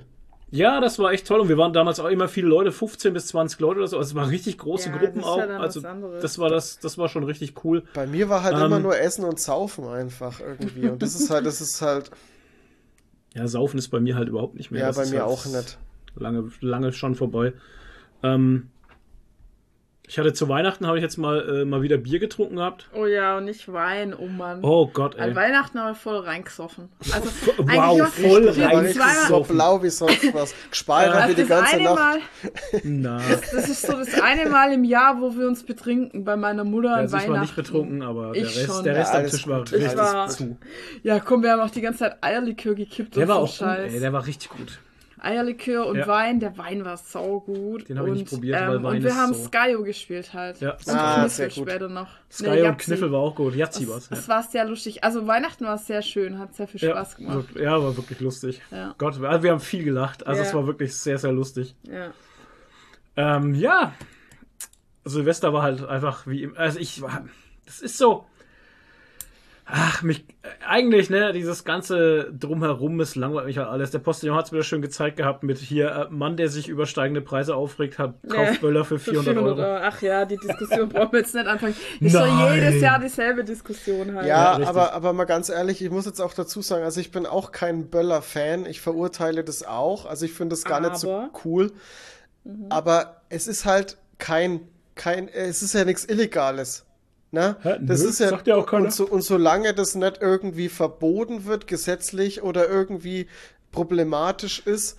Ja, 0.52 0.80
das 0.80 0.98
war 0.98 1.12
echt 1.12 1.28
toll 1.28 1.38
und 1.38 1.48
wir 1.48 1.56
waren 1.58 1.72
damals 1.72 2.00
auch 2.00 2.08
immer 2.08 2.26
viele 2.26 2.48
Leute, 2.48 2.72
15 2.72 3.12
bis 3.14 3.28
20 3.28 3.60
Leute 3.60 3.78
oder 3.78 3.86
so. 3.86 3.96
Also 3.98 4.10
es 4.10 4.14
waren 4.16 4.28
richtig 4.28 4.58
große 4.58 4.88
Ja, 4.90 4.96
Gruppen 4.96 5.18
das 5.20 5.24
ist 5.24 5.30
auch. 5.30 5.38
ja 5.38 5.46
dann 5.46 5.60
also 5.60 5.80
das 6.20 6.38
war 6.40 6.48
das, 6.50 6.80
das 6.80 6.98
war 6.98 7.08
schon 7.08 7.22
richtig 7.22 7.64
cool. 7.64 7.84
Bei 7.94 8.08
mir 8.08 8.28
war 8.28 8.42
halt 8.42 8.56
ähm, 8.56 8.62
immer 8.64 8.80
nur 8.80 8.98
Essen 8.98 9.24
und 9.24 9.38
Saufen 9.38 9.86
einfach 9.86 10.40
irgendwie. 10.40 10.88
Und 10.88 11.00
das 11.02 11.14
ist 11.14 11.30
halt, 11.30 11.46
das 11.46 11.60
ist 11.60 11.80
halt, 11.80 12.10
Ja, 13.36 13.46
Saufen 13.46 13.78
ist 13.78 13.90
bei 13.90 14.00
mir 14.00 14.16
halt 14.16 14.28
überhaupt 14.28 14.56
nicht 14.56 14.72
mehr. 14.72 14.80
ja, 14.80 14.86
Das 14.88 14.96
bei 14.96 15.06
mir 15.06 15.20
halt 15.20 15.30
auch 15.30 15.46
nicht. 15.46 15.78
Lange, 16.16 16.50
lange 16.60 16.92
schon 16.92 17.14
vorbei. 17.14 17.52
Ähm, 18.24 18.70
ich 20.12 20.18
hatte 20.18 20.32
zu 20.32 20.48
Weihnachten 20.48 20.88
habe 20.88 20.96
ich 20.98 21.02
jetzt 21.04 21.18
mal, 21.18 21.60
äh, 21.60 21.64
mal 21.64 21.82
wieder 21.82 21.96
Bier 21.96 22.18
getrunken 22.18 22.56
gehabt. 22.56 22.88
Oh 22.92 23.06
ja, 23.06 23.36
und 23.36 23.44
nicht 23.44 23.72
Wein, 23.72 24.12
oh 24.12 24.26
Mann. 24.26 24.58
Oh 24.62 24.88
Gott, 24.92 25.14
ey. 25.14 25.20
An 25.20 25.36
Weihnachten 25.36 25.78
haben 25.78 25.90
wir 25.90 25.94
voll 25.94 26.16
reingesoffen. 26.18 26.88
Also, 27.12 27.30
Wow, 27.58 27.68
eigentlich 27.68 28.08
voll 28.32 28.44
war- 28.46 28.52
Der 28.52 28.64
war 28.64 28.72
rein. 28.74 28.78
richtig 28.86 29.02
zweimal- 29.02 29.28
so 29.28 29.40
blau 29.54 29.82
wie 29.84 29.88
sonst 29.90 30.34
was. 30.34 30.54
Gespeichert 30.70 31.14
Also 31.14 31.28
wie 31.28 31.34
die 31.42 31.48
das 31.48 31.60
ganze 31.60 31.82
Nacht. 31.84 31.94
Mal, 31.94 32.18
Na, 32.82 33.20
das 33.52 33.68
ist 33.68 33.82
so 33.82 33.92
das 33.92 34.20
eine 34.20 34.50
Mal 34.50 34.72
im 34.72 34.82
Jahr, 34.82 35.20
wo 35.20 35.32
wir 35.36 35.46
uns 35.46 35.62
betrinken 35.62 36.24
bei 36.24 36.34
meiner 36.36 36.64
Mutter 36.64 36.88
ja, 36.88 36.94
an 36.94 37.00
also 37.02 37.16
ich 37.16 37.22
war 37.22 37.28
Weihnachten. 37.28 37.42
nicht 37.46 37.54
betrunken, 37.56 38.02
aber 38.02 38.32
der 38.32 38.42
Ich 38.42 38.56
Rest, 38.56 38.66
schon. 38.66 38.84
der 38.84 38.96
Rest 38.96 39.14
Ja, 39.14 39.20
am 39.20 39.26
Tisch 39.28 39.46
war 39.46 39.58
gut. 39.60 39.72
richtig 39.72 40.36
zu. 40.36 40.56
Ja, 41.04 41.20
komm, 41.20 41.42
wir 41.44 41.52
haben 41.52 41.60
auch 41.60 41.70
die 41.70 41.82
ganze 41.82 42.00
Zeit 42.00 42.16
Eierlikör 42.20 42.74
gekippt 42.74 43.14
Der 43.14 43.22
und 43.22 43.28
war 43.28 43.36
so 43.36 43.42
auch 43.42 43.46
gut, 43.46 43.56
Scheiß. 43.58 43.94
ey, 43.94 44.00
der 44.00 44.12
war 44.12 44.26
richtig 44.26 44.48
gut. 44.50 44.80
Eierlikör 45.22 45.86
und 45.86 45.96
Ja. 45.98 46.06
Wein, 46.06 46.40
der 46.40 46.56
Wein 46.58 46.84
war 46.84 46.96
saugut. 46.96 47.88
Den 47.88 47.98
hab 47.98 48.06
ich 48.06 48.10
und, 48.12 48.18
nicht 48.18 48.28
probiert, 48.30 48.60
weil 48.60 48.82
Wein 48.82 48.96
Und 48.96 49.02
wir 49.02 49.10
ist 49.10 49.16
haben 49.16 49.34
so- 49.34 49.48
Skyo 49.48 49.82
gespielt 49.82 50.32
halt. 50.34 50.60
Ja. 50.60 50.72
und 50.72 50.88
Ah, 50.88 51.14
Kniffel 51.14 51.30
sehr 51.30 51.48
gut. 51.48 51.68
später 51.68 51.88
noch. 51.88 52.08
Sky 52.30 52.50
Nee, 52.50 52.62
und. 52.68 52.78
Kniffel 52.78 53.12
war 53.12 53.20
auch 53.20 53.34
gut. 53.34 53.54
Yazzi 53.54 53.84
Es, 53.84 53.88
war's. 53.90 54.08
es 54.10 54.28
war 54.28 54.42
sehr 54.42 54.64
lustig. 54.64 55.04
Also 55.04 55.26
Weihnachten 55.26 55.64
war 55.64 55.78
sehr 55.78 56.02
schön, 56.02 56.38
hat 56.38 56.54
sehr 56.54 56.66
viel 56.68 56.80
Ja, 56.80 56.90
Spaß 56.90 57.16
gemacht. 57.16 57.36
wirklich- 57.36 57.64
ja, 57.64 57.82
war 57.82 57.96
wirklich 57.96 58.20
lustig. 58.20 58.60
Ja. 58.70 58.94
Gott, 58.98 59.22
also 59.22 59.42
wir 59.42 59.50
haben 59.50 59.60
viel 59.60 59.84
gelacht. 59.84 60.26
Also 60.26 60.42
Ja. 60.42 60.48
es 60.48 60.54
war 60.54 60.66
wirklich 60.66 60.94
sehr, 60.96 61.18
sehr 61.18 61.32
lustig. 61.32 61.74
Ja. 61.84 62.12
Ähm, 63.16 63.54
ja. 63.54 63.92
Silvester 65.04 65.52
war 65.52 65.62
halt 65.62 65.84
einfach 65.84 66.26
wie 66.26 66.42
im, 66.44 66.56
also 66.56 66.78
ich 66.78 67.00
war, 67.02 67.24
das 67.66 67.80
ist 67.80 67.96
so, 67.98 68.26
Ach, 69.72 70.02
mich, 70.02 70.24
eigentlich, 70.66 71.10
ne, 71.10 71.32
dieses 71.32 71.64
ganze 71.64 72.32
Drumherum 72.32 72.98
ist 73.00 73.14
langweilig 73.14 73.46
mich 73.46 73.58
halt 73.58 73.68
alles. 73.68 73.90
Der 73.90 74.00
Postillon 74.00 74.36
hat 74.36 74.46
es 74.46 74.52
wieder 74.52 74.62
schön 74.62 74.82
gezeigt 74.82 75.16
gehabt 75.16 75.42
mit 75.42 75.58
hier, 75.58 75.90
äh, 75.90 76.06
Mann, 76.12 76.36
der 76.36 76.48
sich 76.48 76.68
über 76.68 76.86
steigende 76.86 77.20
Preise 77.20 77.54
aufregt, 77.54 77.98
hat 77.98 78.14
Kaufböller 78.28 78.84
für 78.84 78.98
400, 78.98 79.34
400 79.34 79.58
Euro. 79.58 79.80
Ach 79.82 80.02
ja, 80.02 80.24
die 80.24 80.36
Diskussion 80.36 80.88
brauchen 80.90 81.12
wir 81.12 81.20
jetzt 81.20 81.34
nicht 81.34 81.46
anfangen. 81.46 81.74
Ist 82.00 82.12
so 82.12 82.24
jedes 82.24 82.80
Jahr 82.80 82.98
dieselbe 82.98 83.44
Diskussion 83.44 84.14
halt. 84.14 84.26
Ja, 84.26 84.58
ja 84.58 84.68
aber, 84.68 84.92
aber 84.92 85.12
mal 85.12 85.24
ganz 85.24 85.48
ehrlich, 85.48 85.82
ich 85.82 85.90
muss 85.90 86.06
jetzt 86.06 86.20
auch 86.20 86.34
dazu 86.34 86.62
sagen, 86.62 86.84
also 86.84 87.00
ich 87.00 87.10
bin 87.10 87.26
auch 87.26 87.52
kein 87.52 87.88
Böller-Fan. 87.88 88.66
Ich 88.66 88.80
verurteile 88.80 89.44
das 89.44 89.62
auch. 89.62 90.06
Also 90.06 90.26
ich 90.26 90.32
finde 90.32 90.54
das 90.54 90.64
gar 90.64 90.78
aber. 90.78 90.88
nicht 90.88 90.98
so 90.98 91.28
cool. 91.44 91.72
Mhm. 92.44 92.66
Aber 92.70 93.22
es 93.28 93.46
ist 93.46 93.64
halt 93.64 93.98
kein, 94.18 94.60
kein, 94.94 95.28
es 95.28 95.62
ist 95.62 95.74
ja 95.74 95.84
nichts 95.84 96.04
Illegales. 96.04 96.86
Ne? 97.32 97.56
Hä? 97.62 97.78
Das 97.80 98.02
Nö, 98.02 98.08
ist 98.08 98.18
ja, 98.18 98.38
ja 98.44 98.56
auch 98.56 98.66
keiner. 98.66 98.86
Und, 98.86 98.92
so, 98.92 99.06
und 99.06 99.22
solange 99.22 99.72
das 99.72 99.94
nicht 99.94 100.18
irgendwie 100.20 100.68
verboten 100.68 101.44
wird, 101.44 101.66
gesetzlich 101.66 102.42
oder 102.42 102.68
irgendwie 102.68 103.28
problematisch 103.70 104.60
ist, 104.66 104.96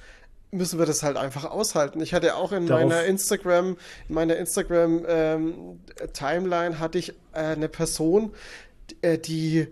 müssen 0.51 0.79
wir 0.79 0.85
das 0.85 1.03
halt 1.03 1.17
einfach 1.17 1.45
aushalten. 1.45 2.01
Ich 2.01 2.13
hatte 2.13 2.35
auch 2.35 2.51
in 2.51 2.67
Darauf. 2.67 2.83
meiner 2.83 3.03
Instagram, 3.05 3.77
in 4.07 4.15
meiner 4.15 4.37
Instagram 4.37 5.05
ähm, 5.07 5.79
Timeline 6.13 6.79
hatte 6.79 6.99
ich 6.99 7.11
äh, 7.33 7.39
eine 7.39 7.69
Person, 7.69 8.33
äh, 9.01 9.17
die, 9.17 9.67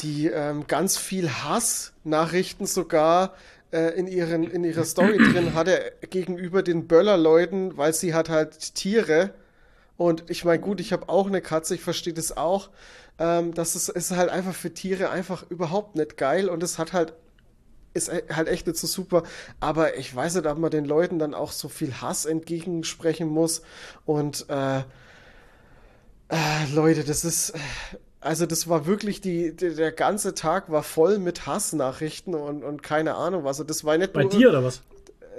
die 0.00 0.28
ähm, 0.28 0.66
ganz 0.66 0.96
viel 0.96 1.28
Hass-Nachrichten 1.30 2.66
sogar 2.66 3.34
äh, 3.70 3.98
in, 3.98 4.06
ihren, 4.06 4.44
in 4.44 4.64
ihrer 4.64 4.84
Story 4.84 5.18
drin 5.18 5.54
hatte 5.54 5.92
gegenüber 6.08 6.62
den 6.62 6.86
Böller-Leuten, 6.86 7.76
weil 7.76 7.92
sie 7.92 8.14
hat 8.14 8.30
halt 8.30 8.74
Tiere 8.74 9.34
und 9.98 10.30
ich 10.30 10.44
meine, 10.44 10.60
gut, 10.60 10.80
ich 10.80 10.92
habe 10.92 11.08
auch 11.08 11.26
eine 11.26 11.42
Katze, 11.42 11.74
ich 11.74 11.82
verstehe 11.82 12.14
das 12.14 12.34
auch. 12.36 12.70
Ähm, 13.18 13.52
das 13.52 13.74
ist, 13.74 13.88
ist 13.88 14.12
halt 14.12 14.30
einfach 14.30 14.54
für 14.54 14.72
Tiere 14.72 15.10
einfach 15.10 15.44
überhaupt 15.50 15.96
nicht 15.96 16.16
geil 16.16 16.48
und 16.48 16.62
es 16.62 16.78
hat 16.78 16.92
halt 16.94 17.12
ist 17.94 18.08
e, 18.08 18.22
halt 18.32 18.46
echt 18.46 18.68
nicht 18.68 18.78
so 18.78 18.86
super, 18.86 19.24
aber 19.58 19.96
ich 19.96 20.14
weiß 20.14 20.36
nicht, 20.36 20.46
ob 20.46 20.58
man 20.58 20.70
den 20.70 20.84
Leuten 20.84 21.18
dann 21.18 21.34
auch 21.34 21.50
so 21.50 21.68
viel 21.68 21.94
Hass 22.00 22.26
entgegensprechen 22.26 23.28
muss 23.28 23.62
und 24.06 24.46
äh, 24.48 24.78
äh, 24.78 24.84
Leute, 26.72 27.02
das 27.02 27.24
ist 27.24 27.54
also 28.20 28.46
das 28.46 28.68
war 28.68 28.86
wirklich 28.86 29.20
die, 29.20 29.54
die, 29.54 29.74
der 29.74 29.92
ganze 29.92 30.34
Tag 30.34 30.70
war 30.70 30.82
voll 30.82 31.18
mit 31.18 31.46
Hassnachrichten 31.46 32.34
und, 32.34 32.62
und 32.64 32.82
keine 32.82 33.14
Ahnung 33.14 33.44
was. 33.44 33.60
Und 33.60 33.70
das 33.70 33.84
war 33.84 33.96
nicht 33.96 34.12
Bei 34.12 34.22
nur, 34.22 34.30
dir 34.30 34.48
oder 34.50 34.64
was? 34.64 34.82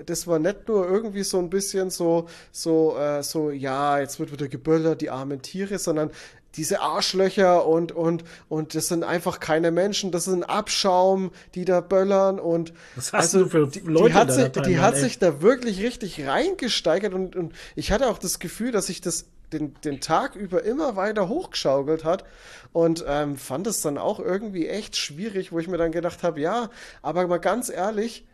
Das 0.06 0.28
war 0.28 0.39
nicht 0.39 0.68
nur 0.68 0.88
irgendwie 0.88 1.24
so 1.24 1.39
ein 1.39 1.50
bisschen 1.50 1.89
so, 1.89 2.28
so, 2.52 2.97
äh, 2.97 3.24
so, 3.24 3.52
ja, 3.52 4.00
jetzt 4.00 4.20
wird 4.20 4.32
wieder 4.32 4.47
geböllert, 4.47 5.02
die 5.02 5.10
armen 5.10 5.41
Tiere, 5.41 5.80
sondern 5.80 6.12
diese 6.56 6.82
Arschlöcher 6.82 7.66
und, 7.66 7.91
und, 7.91 8.24
und 8.47 8.74
das 8.76 8.88
sind 8.88 9.04
einfach 9.04 9.39
keine 9.39 9.72
Menschen, 9.72 10.12
das 10.12 10.26
sind 10.26 10.43
Abschaum, 10.43 11.32
die 11.56 11.66
da 11.66 11.80
böllern 11.82 12.39
und 12.39 12.74
Was 12.95 13.14
hast 13.14 13.36
also, 13.36 13.43
du 13.43 13.50
für 13.50 13.68
die, 13.68 13.80
Leute 13.82 14.10
die 14.10 14.14
hat, 14.16 14.32
sich, 14.32 14.50
die 14.50 14.80
hat 14.80 14.97
sich 14.97 15.20
da 15.20 15.41
wirklich 15.41 15.82
richtig 15.82 16.26
reingesteigert 16.26 17.14
und, 17.14 17.36
und 17.36 17.54
ich 17.76 17.91
hatte 17.91 18.08
auch 18.08 18.18
das 18.18 18.39
Gefühl, 18.39 18.72
dass 18.72 18.88
sich 18.88 19.02
das 19.02 19.28
den, 19.54 19.74
den 19.84 20.00
Tag 20.00 20.36
über 20.36 20.64
immer 20.64 20.95
weiter 20.95 21.28
hochgeschaukelt 21.28 22.04
hat 22.04 22.24
und 22.72 23.04
ähm, 23.08 23.38
fand 23.38 23.68
es 23.68 23.82
dann 23.82 23.97
auch 23.97 24.20
irgendwie 24.20 24.68
echt 24.68 24.95
schwierig, 24.95 25.52
wo 25.52 25.60
ich 25.60 25.68
mir 25.68 25.78
dann 25.78 25.91
gedacht 25.91 26.24
habe, 26.24 26.39
ja, 26.39 26.70
aber 27.02 27.28
mal 27.28 27.39
ganz 27.39 27.70
ehrlich, 27.70 28.26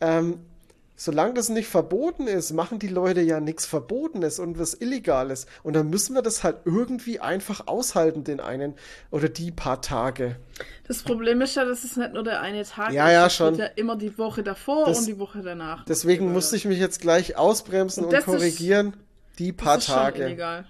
ähm, 0.00 0.40
solange 0.96 1.34
das 1.34 1.48
nicht 1.48 1.68
verboten 1.68 2.26
ist, 2.26 2.52
machen 2.52 2.78
die 2.78 2.88
Leute 2.88 3.20
ja 3.20 3.40
nichts 3.40 3.66
Verbotenes 3.66 4.38
und 4.38 4.58
was 4.58 4.74
Illegales. 4.74 5.46
Und 5.62 5.74
dann 5.74 5.90
müssen 5.90 6.14
wir 6.14 6.22
das 6.22 6.44
halt 6.44 6.58
irgendwie 6.64 7.20
einfach 7.20 7.66
aushalten, 7.66 8.24
den 8.24 8.40
einen 8.40 8.74
oder 9.10 9.28
die 9.28 9.50
paar 9.50 9.80
Tage. 9.82 10.36
Das 10.86 11.02
Problem 11.02 11.40
ist 11.40 11.56
ja, 11.56 11.64
dass 11.64 11.84
es 11.84 11.96
nicht 11.96 12.12
nur 12.12 12.22
der 12.22 12.40
eine 12.40 12.64
Tag 12.64 12.92
ja, 12.92 13.06
ist. 13.06 13.12
Ja, 13.12 13.30
schon. 13.30 13.54
ja 13.56 13.66
immer 13.66 13.96
die 13.96 14.16
Woche 14.18 14.42
davor 14.42 14.86
das, 14.86 15.00
und 15.00 15.06
die 15.06 15.18
Woche 15.18 15.42
danach. 15.42 15.84
Deswegen 15.84 16.32
musste 16.32 16.56
ich 16.56 16.64
mich 16.64 16.78
jetzt 16.78 17.00
gleich 17.00 17.36
ausbremsen 17.36 18.04
und, 18.04 18.14
und 18.14 18.24
korrigieren. 18.24 18.88
Ist, 18.88 19.38
die 19.38 19.52
paar 19.52 19.76
das 19.76 19.88
ist 19.88 19.94
Tage. 19.94 20.18
Schon 20.18 20.26
illegal. 20.26 20.66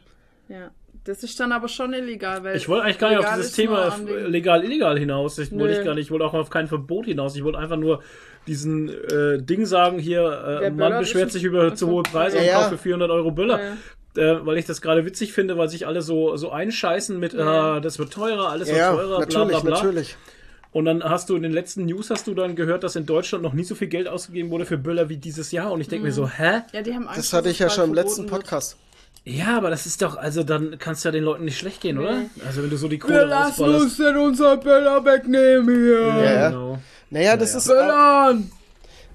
Ja. 0.49 0.71
Das 1.05 1.25
ist 1.25 1.39
dann 1.41 1.51
aber 1.51 1.69
schon 1.69 1.93
illegal, 1.93 2.45
weil. 2.45 2.57
Ich 2.57 2.69
wollte 2.69 2.85
eigentlich 2.85 2.99
gar 2.99 3.11
nicht 3.11 3.19
auf 3.19 3.35
dieses 3.35 3.53
Thema 3.53 3.97
legal, 4.07 4.65
illegal 4.65 4.99
hinaus. 4.99 5.39
Ich 5.39 5.51
wollte 5.53 5.79
ich 5.79 5.85
gar 5.85 5.95
nicht, 5.95 6.07
ich 6.07 6.11
wollte 6.11 6.25
auch 6.25 6.35
auf 6.35 6.51
kein 6.51 6.69
Verbot 6.69 7.07
hinaus. 7.07 7.35
Ich 7.35 7.43
wollte 7.43 7.59
einfach 7.59 7.77
nur 7.77 8.03
diesen 8.47 8.89
äh, 8.89 9.43
Ding 9.43 9.67
sagen, 9.67 9.99
hier, 9.99 10.61
äh, 10.63 10.71
Mann 10.71 10.99
beschwert 10.99 11.33
sich 11.33 11.45
über 11.45 11.75
zu 11.75 11.89
hohe 11.89 12.03
Preise 12.03 12.39
ja, 12.39 12.43
und 12.43 12.63
kauft 12.63 12.71
für 12.71 12.79
400 12.79 13.11
Euro 13.11 13.31
Böller. 13.31 13.61
Ja, 13.61 13.77
äh, 14.15 14.47
weil 14.47 14.59
ich 14.59 14.67
das 14.67 14.83
gerade 14.83 15.05
witzig 15.05 15.33
finde, 15.33 15.57
weil 15.57 15.69
sich 15.69 15.87
alle 15.87 16.03
so, 16.03 16.37
so 16.37 16.51
einscheißen 16.51 17.19
mit, 17.19 17.35
äh, 17.35 17.37
das 17.81 17.99
wird 17.99 18.13
teurer, 18.13 18.51
alles 18.51 18.69
wird 18.69 18.79
teurer, 18.79 19.21
natürlich, 19.21 19.33
bla 19.33 19.45
bla 19.45 19.61
bla. 19.61 19.71
Natürlich. 19.71 20.17
Und 20.73 20.87
dann 20.87 21.05
hast 21.05 21.29
du 21.29 21.37
in 21.37 21.43
den 21.43 21.53
letzten 21.53 21.85
News 21.85 22.11
hast 22.11 22.27
du 22.27 22.35
dann 22.35 22.57
gehört, 22.57 22.83
dass 22.83 22.97
in 22.97 23.05
Deutschland 23.05 23.43
noch 23.43 23.53
nie 23.53 23.65
so 23.65 23.75
viel 23.75 23.89
Geld 23.89 24.09
ausgegeben 24.09 24.51
wurde 24.51 24.65
für 24.65 24.79
Böller 24.79 25.09
wie 25.11 25.19
dieses 25.19 25.53
Jahr. 25.53 25.71
Und 25.71 25.83
ich 25.83 25.89
denke 25.89 26.03
mhm. 26.03 26.09
mir 26.09 26.13
so, 26.13 26.29
hä? 26.29 26.63
Ja, 26.73 26.83
die 26.83 26.95
haben 26.95 27.07
Angst, 27.07 27.19
das 27.19 27.33
hatte 27.35 27.51
ich 27.51 27.59
ja 27.59 27.69
schon 27.69 27.91
im 27.91 27.95
letzten 27.95 28.27
Podcast. 28.27 28.73
Wird. 28.73 28.92
Ja, 29.25 29.57
aber 29.57 29.71
das 29.71 29.87
ist 29.87 30.03
doch, 30.03 30.17
also 30.17 30.43
dann 30.43 30.79
kannst 30.79 31.05
du 31.05 31.09
ja 31.09 31.13
den 31.13 31.23
Leuten 31.23 31.45
nicht 31.45 31.59
schlecht 31.59 31.81
gehen, 31.81 31.97
nee. 31.97 32.03
oder? 32.03 32.23
Also 32.45 32.63
wenn 32.63 32.71
du 32.71 32.77
so 32.77 32.89
die 32.89 32.99
Kohle 32.99 33.15
Wir 33.15 33.25
lassen 33.27 33.65
uns 33.65 33.97
denn 33.97 34.17
unser 34.17 34.57
Böller 34.57 35.05
wegnehmen 35.05 35.69
hier. 35.69 36.25
Ja, 36.25 36.51
genau. 36.51 36.79
Naja, 37.11 37.37
das 37.37 37.51
naja. 37.51 37.59
ist. 37.59 37.69
Böllern! 37.69 38.53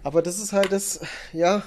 Aber 0.03 0.21
das 0.21 0.39
ist 0.39 0.53
halt 0.53 0.71
das, 0.71 1.01
ja, 1.33 1.61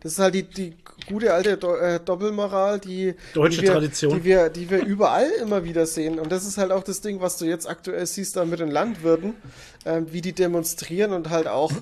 das 0.00 0.12
ist 0.12 0.18
halt 0.18 0.34
die, 0.34 0.44
die 0.44 0.76
gute 1.06 1.32
alte 1.32 1.56
Do 1.56 1.74
äh, 1.76 2.00
Doppelmoral, 2.00 2.78
die, 2.78 3.14
Deutsche 3.34 3.60
die 3.60 3.66
wir, 3.66 3.72
Tradition. 3.72 4.14
Die 4.14 4.24
wir, 4.24 4.48
die 4.48 4.70
wir 4.70 4.84
überall 4.84 5.30
immer 5.40 5.64
wieder 5.64 5.86
sehen. 5.86 6.18
Und 6.18 6.30
das 6.30 6.46
ist 6.46 6.58
halt 6.58 6.72
auch 6.72 6.82
das 6.82 7.00
Ding, 7.00 7.20
was 7.20 7.38
du 7.38 7.46
jetzt 7.46 7.68
aktuell 7.68 8.06
siehst 8.06 8.36
da 8.36 8.44
mit 8.44 8.60
den 8.60 8.70
Landwirten, 8.70 9.34
äh, 9.84 10.02
wie 10.06 10.20
die 10.20 10.32
demonstrieren 10.32 11.12
und 11.12 11.30
halt 11.30 11.48
auch, 11.48 11.72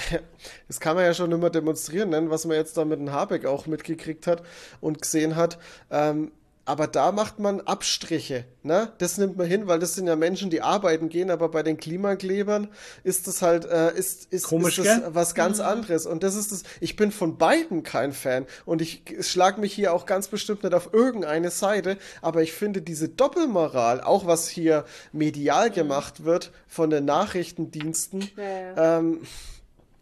das 0.68 0.80
kann 0.80 0.96
man 0.96 1.04
ja 1.04 1.14
schon 1.14 1.32
immer 1.32 1.50
demonstrieren 1.50 2.10
nennen, 2.10 2.30
was 2.30 2.44
man 2.44 2.56
jetzt 2.56 2.76
da 2.76 2.84
mit 2.84 2.98
dem 2.98 3.12
Habeck 3.12 3.46
auch 3.46 3.66
mitgekriegt 3.66 4.26
hat 4.26 4.42
und 4.80 5.02
gesehen 5.02 5.36
hat. 5.36 5.58
Ähm, 5.90 6.30
aber 6.66 6.88
da 6.88 7.12
macht 7.12 7.38
man 7.38 7.60
Abstriche. 7.60 8.44
Ne? 8.64 8.92
Das 8.98 9.18
nimmt 9.18 9.36
man 9.36 9.46
hin, 9.46 9.68
weil 9.68 9.78
das 9.78 9.94
sind 9.94 10.08
ja 10.08 10.16
Menschen, 10.16 10.50
die 10.50 10.62
arbeiten 10.62 11.08
gehen, 11.08 11.30
aber 11.30 11.48
bei 11.48 11.62
den 11.62 11.76
Klimaklebern 11.76 12.68
ist 13.04 13.28
das 13.28 13.40
halt 13.40 13.64
äh, 13.64 13.96
ist, 13.96 14.32
ist, 14.32 14.44
Komisch, 14.44 14.78
ist 14.78 14.86
das 14.86 15.14
was 15.14 15.36
ganz 15.36 15.58
mhm. 15.58 15.64
anderes. 15.64 16.06
Und 16.06 16.24
das 16.24 16.34
ist 16.34 16.50
das, 16.50 16.64
ich 16.80 16.96
bin 16.96 17.12
von 17.12 17.38
beiden 17.38 17.84
kein 17.84 18.12
Fan. 18.12 18.46
Und 18.64 18.82
ich 18.82 19.04
schlag 19.20 19.58
mich 19.58 19.72
hier 19.72 19.94
auch 19.94 20.06
ganz 20.06 20.26
bestimmt 20.26 20.64
nicht 20.64 20.74
auf 20.74 20.92
irgendeine 20.92 21.50
Seite, 21.50 21.98
aber 22.20 22.42
ich 22.42 22.52
finde 22.52 22.82
diese 22.82 23.08
Doppelmoral, 23.08 24.00
auch 24.00 24.26
was 24.26 24.48
hier 24.48 24.84
medial 25.12 25.70
mhm. 25.70 25.74
gemacht 25.74 26.24
wird 26.24 26.50
von 26.66 26.90
den 26.90 27.04
Nachrichtendiensten, 27.04 28.28
ja, 28.36 28.42
ja. 28.42 28.98
ähm, 28.98 29.20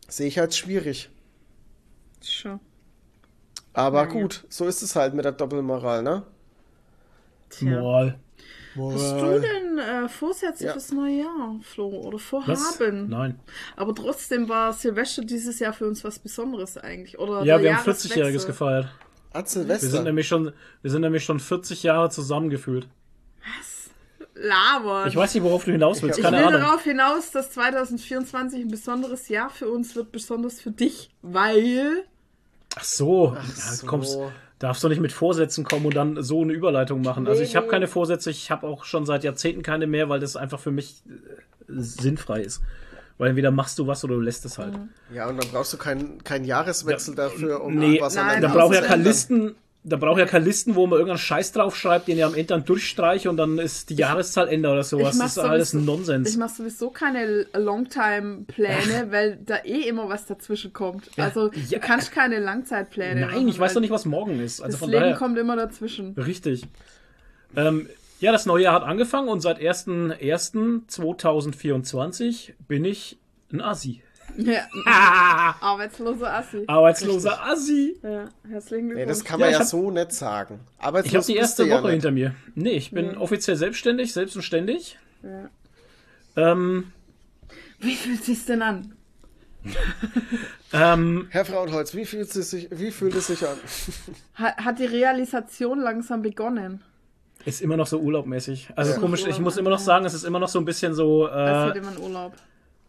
sehe 0.09 0.29
ich 0.29 0.41
als 0.41 0.57
schwierig. 0.57 1.11
Schon. 2.23 2.59
Aber 3.75 4.05
ja, 4.05 4.07
gut, 4.07 4.47
so 4.49 4.67
ist 4.67 4.83
es 4.83 4.97
halt 4.97 5.13
mit 5.13 5.27
der 5.27 5.33
Doppelmoral, 5.33 6.03
ne? 6.03 6.23
Tja. 7.59 7.81
Moral. 7.81 8.19
Moral. 8.75 8.95
Hast 8.99 9.21
du 9.21 9.41
denn 9.41 9.79
äh, 9.79 10.09
Vorsätze 10.09 10.67
ja. 10.67 10.73
fürs 10.73 10.93
neue 10.93 11.19
Jahr, 11.19 11.61
Flo? 11.63 11.89
Oder 11.89 12.19
Vorhaben? 12.19 12.53
Was? 12.53 12.81
Nein. 12.81 13.39
Aber 13.77 13.95
trotzdem 13.95 14.49
war 14.49 14.73
Silvester 14.73 15.25
dieses 15.25 15.59
Jahr 15.61 15.73
für 15.73 15.87
uns 15.87 16.03
was 16.05 16.19
Besonderes 16.19 16.77
eigentlich. 16.77 17.19
Oder 17.19 17.45
ja, 17.45 17.61
wir 17.61 17.77
haben 17.77 17.89
40-Jähriges 17.89 18.47
gefeiert. 18.47 18.89
Ah, 19.33 19.45
Silvester. 19.45 19.87
Wir 19.87 19.91
sind, 19.91 20.05
nämlich 20.05 20.29
schon, 20.29 20.53
wir 20.83 20.91
sind 20.91 21.03
nämlich 21.03 21.25
schon 21.25 21.41
40 21.41 21.83
Jahre 21.83 22.11
zusammengefühlt. 22.11 22.89
Was? 23.59 23.91
Labern. 24.35 25.09
Ich 25.09 25.17
weiß 25.17 25.35
nicht, 25.35 25.43
worauf 25.43 25.65
du 25.65 25.73
hinaus 25.73 26.03
willst. 26.03 26.19
Ich, 26.19 26.25
Keine 26.25 26.39
ich 26.39 26.43
will 26.43 26.55
Ahnung. 26.55 26.63
darauf 26.63 26.83
hinaus, 26.83 27.31
dass 27.31 27.53
2024 27.53 28.63
ein 28.63 28.69
besonderes 28.69 29.29
Jahr 29.29 29.51
für 29.51 29.69
uns 29.69 29.95
wird, 29.95 30.13
besonders 30.13 30.61
für 30.61 30.71
dich, 30.71 31.11
weil. 31.23 32.05
Ach 32.77 32.85
so, 32.85 33.37
Ach 33.39 33.45
so. 33.45 33.87
Ja, 33.87 33.91
kommst, 33.91 34.19
darfst 34.65 34.83
du 34.83 34.89
nicht 34.89 35.03
mit 35.03 35.13
Vorsätzen 35.13 35.63
kommen 35.63 35.85
und 35.85 35.95
dann 35.95 36.23
so 36.23 36.41
eine 36.41 36.55
Überleitung 36.55 37.03
machen. 37.03 37.29
Also 37.29 37.43
ich 37.43 37.55
habe 37.55 37.69
keine 37.69 37.87
Vorsätze, 37.87 38.31
ich 38.31 38.51
habe 38.51 38.67
auch 38.67 38.85
schon 38.85 39.05
seit 39.05 39.23
Jahrzehnten 39.23 39.63
keine 39.63 39.87
mehr, 39.87 40.09
weil 40.09 40.21
das 40.21 40.37
einfach 40.37 40.59
für 40.59 40.71
mich 40.71 41.03
äh, 41.07 41.13
sinnfrei 41.69 42.41
ist. 42.41 42.63
Weil 43.19 43.29
entweder 43.29 43.51
machst 43.51 43.79
du 43.79 43.87
was 43.87 44.03
oder 44.05 44.15
du 44.15 44.21
lässt 44.21 44.47
es 44.47 44.57
halt. 44.57 44.73
Ja, 45.13 45.29
und 45.29 45.37
dann 45.37 45.51
brauchst 45.53 45.75
du 45.75 45.77
keinen 45.77 46.25
kein 46.25 46.47
Jahreswechsel 46.47 47.15
ja, 47.15 47.25
dafür, 47.25 47.63
um 47.63 47.75
nee, 47.75 48.01
was 48.01 48.15
Nein, 48.15 48.41
Da 48.41 48.49
braucht 48.49 48.75
ja 48.75 48.81
kein 48.81 49.05
Listen, 49.05 49.55
da 49.87 49.97
braucht 49.97 50.19
ja 50.19 50.25
keine 50.25 50.47
Listen, 50.47 50.75
wo 50.75 50.87
man 50.87 50.99
irgendeinen 50.99 51.19
Scheiß 51.19 51.53
draufschreibt, 51.53 52.09
den 52.09 52.17
ihr 52.17 52.27
am 52.27 52.33
Ende 52.33 52.47
dann 52.47 52.65
durchstreiche 52.65 53.29
und 53.29 53.37
dann 53.37 53.59
ist 53.59 53.91
die 53.91 53.95
Jahreszahl 53.95 54.49
Ende 54.49 54.71
oder 54.71 54.83
sowas. 54.83 55.19
Das 55.19 55.33
ist 55.33 55.39
alles 55.39 55.75
Nonsens. 55.75 56.31
Ich 56.31 56.39
mache 56.39 56.55
sowieso 56.55 56.89
keine 56.89 57.47
Longtime-Pläne, 57.53 59.09
weil 59.11 59.37
da 59.45 59.59
eh 59.59 59.87
immer 59.87 60.09
was 60.09 60.25
dazwischen 60.25 60.73
kommt. 60.73 61.11
Also 61.19 61.51
ja. 61.53 61.79
du 61.79 61.87
kannst 61.87 62.13
keine 62.13 62.39
Langzeitpläne 62.39 63.21
Nein, 63.21 63.31
machen, 63.31 63.49
ich 63.49 63.59
weiß 63.59 63.75
doch 63.75 63.83
nicht, 63.83 63.91
was 63.91 64.07
morgen 64.07 64.41
ist. 64.41 64.63
Also 64.63 64.73
das 64.73 64.81
von 64.81 64.89
Leben 64.89 65.03
daher, 65.03 65.17
kommt 65.17 65.37
immer 65.37 65.57
dazwischen. 65.57 66.15
Richtig. 66.15 66.67
Ähm, 67.55 67.91
ja, 68.21 68.33
das 68.33 68.47
neue 68.47 68.63
Jahr 68.63 68.73
hat 68.75 68.85
angefangen 68.85 69.29
und 69.29 69.41
seit 69.41 69.61
1.1.2024 69.61 72.55
bin 72.67 72.87
ich 72.87 73.19
ein 73.53 73.61
Assi. 73.61 74.03
Ja. 74.37 74.63
Arbeitsloser 75.61 76.35
Assi. 76.35 76.65
Arbeitsloser 76.67 77.45
Assi. 77.47 77.97
Ja, 78.03 78.29
herzlichen 78.49 78.89
Glückwunsch. 78.89 78.95
Nee, 78.95 79.07
das 79.07 79.25
kann 79.25 79.41
man 79.41 79.51
ja, 79.51 79.59
ja 79.59 79.65
so 79.65 79.91
nicht 79.91 80.13
sagen. 80.13 80.61
Arbeitslos 80.79 81.11
ich 81.11 81.17
habe 81.17 81.27
die 81.27 81.37
erste 81.37 81.71
Woche 81.71 81.87
ja 81.87 81.91
hinter 81.91 82.11
mir. 82.11 82.35
Nee, 82.55 82.71
ich 82.73 82.91
bin 82.91 83.13
ja. 83.13 83.19
offiziell 83.19 83.57
selbstständig, 83.57 84.13
selbst 84.13 84.37
und 84.37 84.43
ständig. 84.43 84.99
Ja. 85.23 85.49
Ähm, 86.37 86.93
Wie 87.79 87.95
fühlt 87.95 88.21
es 88.21 88.27
sich 88.27 88.45
denn 88.45 88.63
an? 88.63 88.95
ähm, 90.73 91.29
Herr 91.31 91.45
Frauenholz, 91.45 91.95
wie 91.95 92.05
fühlt 92.05 92.35
es 92.35 92.51
sich, 92.51 92.69
wie 92.71 92.91
fühlt 92.91 93.15
es 93.15 93.29
sich 93.29 93.47
an? 93.47 93.57
Hat, 94.35 94.57
hat 94.59 94.79
die 94.79 94.85
Realisation 94.85 95.81
langsam 95.81 96.21
begonnen? 96.23 96.83
ist 97.45 97.61
immer 97.61 97.77
noch 97.77 97.87
so 97.87 97.99
urlaubmäßig. 97.99 98.71
Also 98.75 98.93
Ja. 98.93 98.99
komisch, 98.99 99.27
ich 99.27 99.39
muss 99.39 99.57
immer 99.57 99.71
noch 99.71 99.79
sagen, 99.79 100.07
es 100.07 100.15
ist 100.15 100.25
immer 100.25 100.39
noch 100.39 100.49
so 100.49 100.59
ein 100.59 100.65
bisschen 100.65 100.95
so. 100.95 101.27
Als 101.27 101.75
Äh, 101.75 101.79
hätte 101.79 101.85
man 101.85 101.99
Urlaub. 101.99 102.33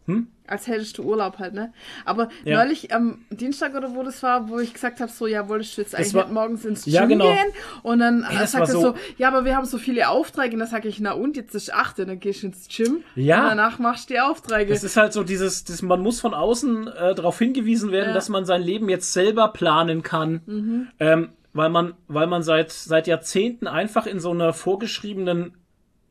Hm? 0.06 0.28
Als 0.48 0.68
hättest 0.68 0.98
du 0.98 1.02
Urlaub 1.02 1.38
halt, 1.40 1.54
ne? 1.54 1.72
Aber 2.04 2.28
Ja. 2.44 2.58
neulich 2.62 2.94
am 2.94 3.24
Dienstag 3.30 3.74
oder 3.74 3.94
wo 3.96 4.04
das 4.04 4.22
war, 4.22 4.48
wo 4.48 4.60
ich 4.60 4.72
gesagt 4.72 5.00
habe, 5.00 5.10
so, 5.10 5.26
ja, 5.26 5.48
wolltest 5.48 5.76
du 5.76 5.80
jetzt 5.82 5.96
eigentlich 5.96 6.14
war- 6.14 6.28
morgens 6.28 6.64
ins 6.64 6.84
Gym 6.84 6.92
Ja, 6.94 7.04
genau. 7.06 7.24
gehen? 7.26 7.46
Und 7.82 7.98
dann 7.98 8.22
Ey, 8.22 8.38
das 8.38 8.52
sagt 8.52 8.68
er 8.68 8.74
so, 8.74 8.80
so- 8.80 8.94
ja, 9.18 9.26
aber 9.26 9.44
wir 9.44 9.56
haben 9.56 9.64
so 9.66 9.78
viele 9.78 10.08
Aufträge. 10.08 10.52
Und 10.54 10.60
dann 10.60 10.68
sage 10.68 10.88
ich, 10.88 11.00
na 11.00 11.12
und, 11.12 11.36
jetzt 11.36 11.54
ist 11.56 11.74
8, 11.74 11.98
dann 11.98 12.20
gehst 12.20 12.44
du 12.44 12.46
ins 12.46 12.68
Gym. 12.68 13.02
Ja. 13.16 13.42
Und 13.42 13.48
danach 13.48 13.80
machst 13.80 14.08
du 14.08 14.14
die 14.14 14.20
Aufträge. 14.20 14.72
es 14.72 14.84
ist 14.84 14.96
halt 14.96 15.12
so 15.12 15.24
dieses, 15.24 15.64
das, 15.64 15.82
man 15.82 16.00
muss 16.00 16.20
von 16.20 16.32
außen 16.34 16.86
äh, 16.86 17.14
darauf 17.16 17.38
hingewiesen 17.40 17.90
werden, 17.90 18.08
Ja. 18.10 18.14
dass 18.14 18.28
man 18.28 18.44
sein 18.44 18.62
Leben 18.62 18.88
jetzt 18.88 19.12
selber 19.12 19.48
planen 19.48 20.02
kann. 20.04 20.92
Ähm, 21.00 21.30
weil 21.54 21.70
man, 21.70 21.94
weil 22.06 22.28
man 22.28 22.42
seit, 22.44 22.70
seit 22.70 23.06
Jahrzehnten 23.08 23.66
einfach 23.66 24.06
in 24.06 24.20
so 24.20 24.30
einer 24.30 24.52
vorgeschriebenen 24.52 25.54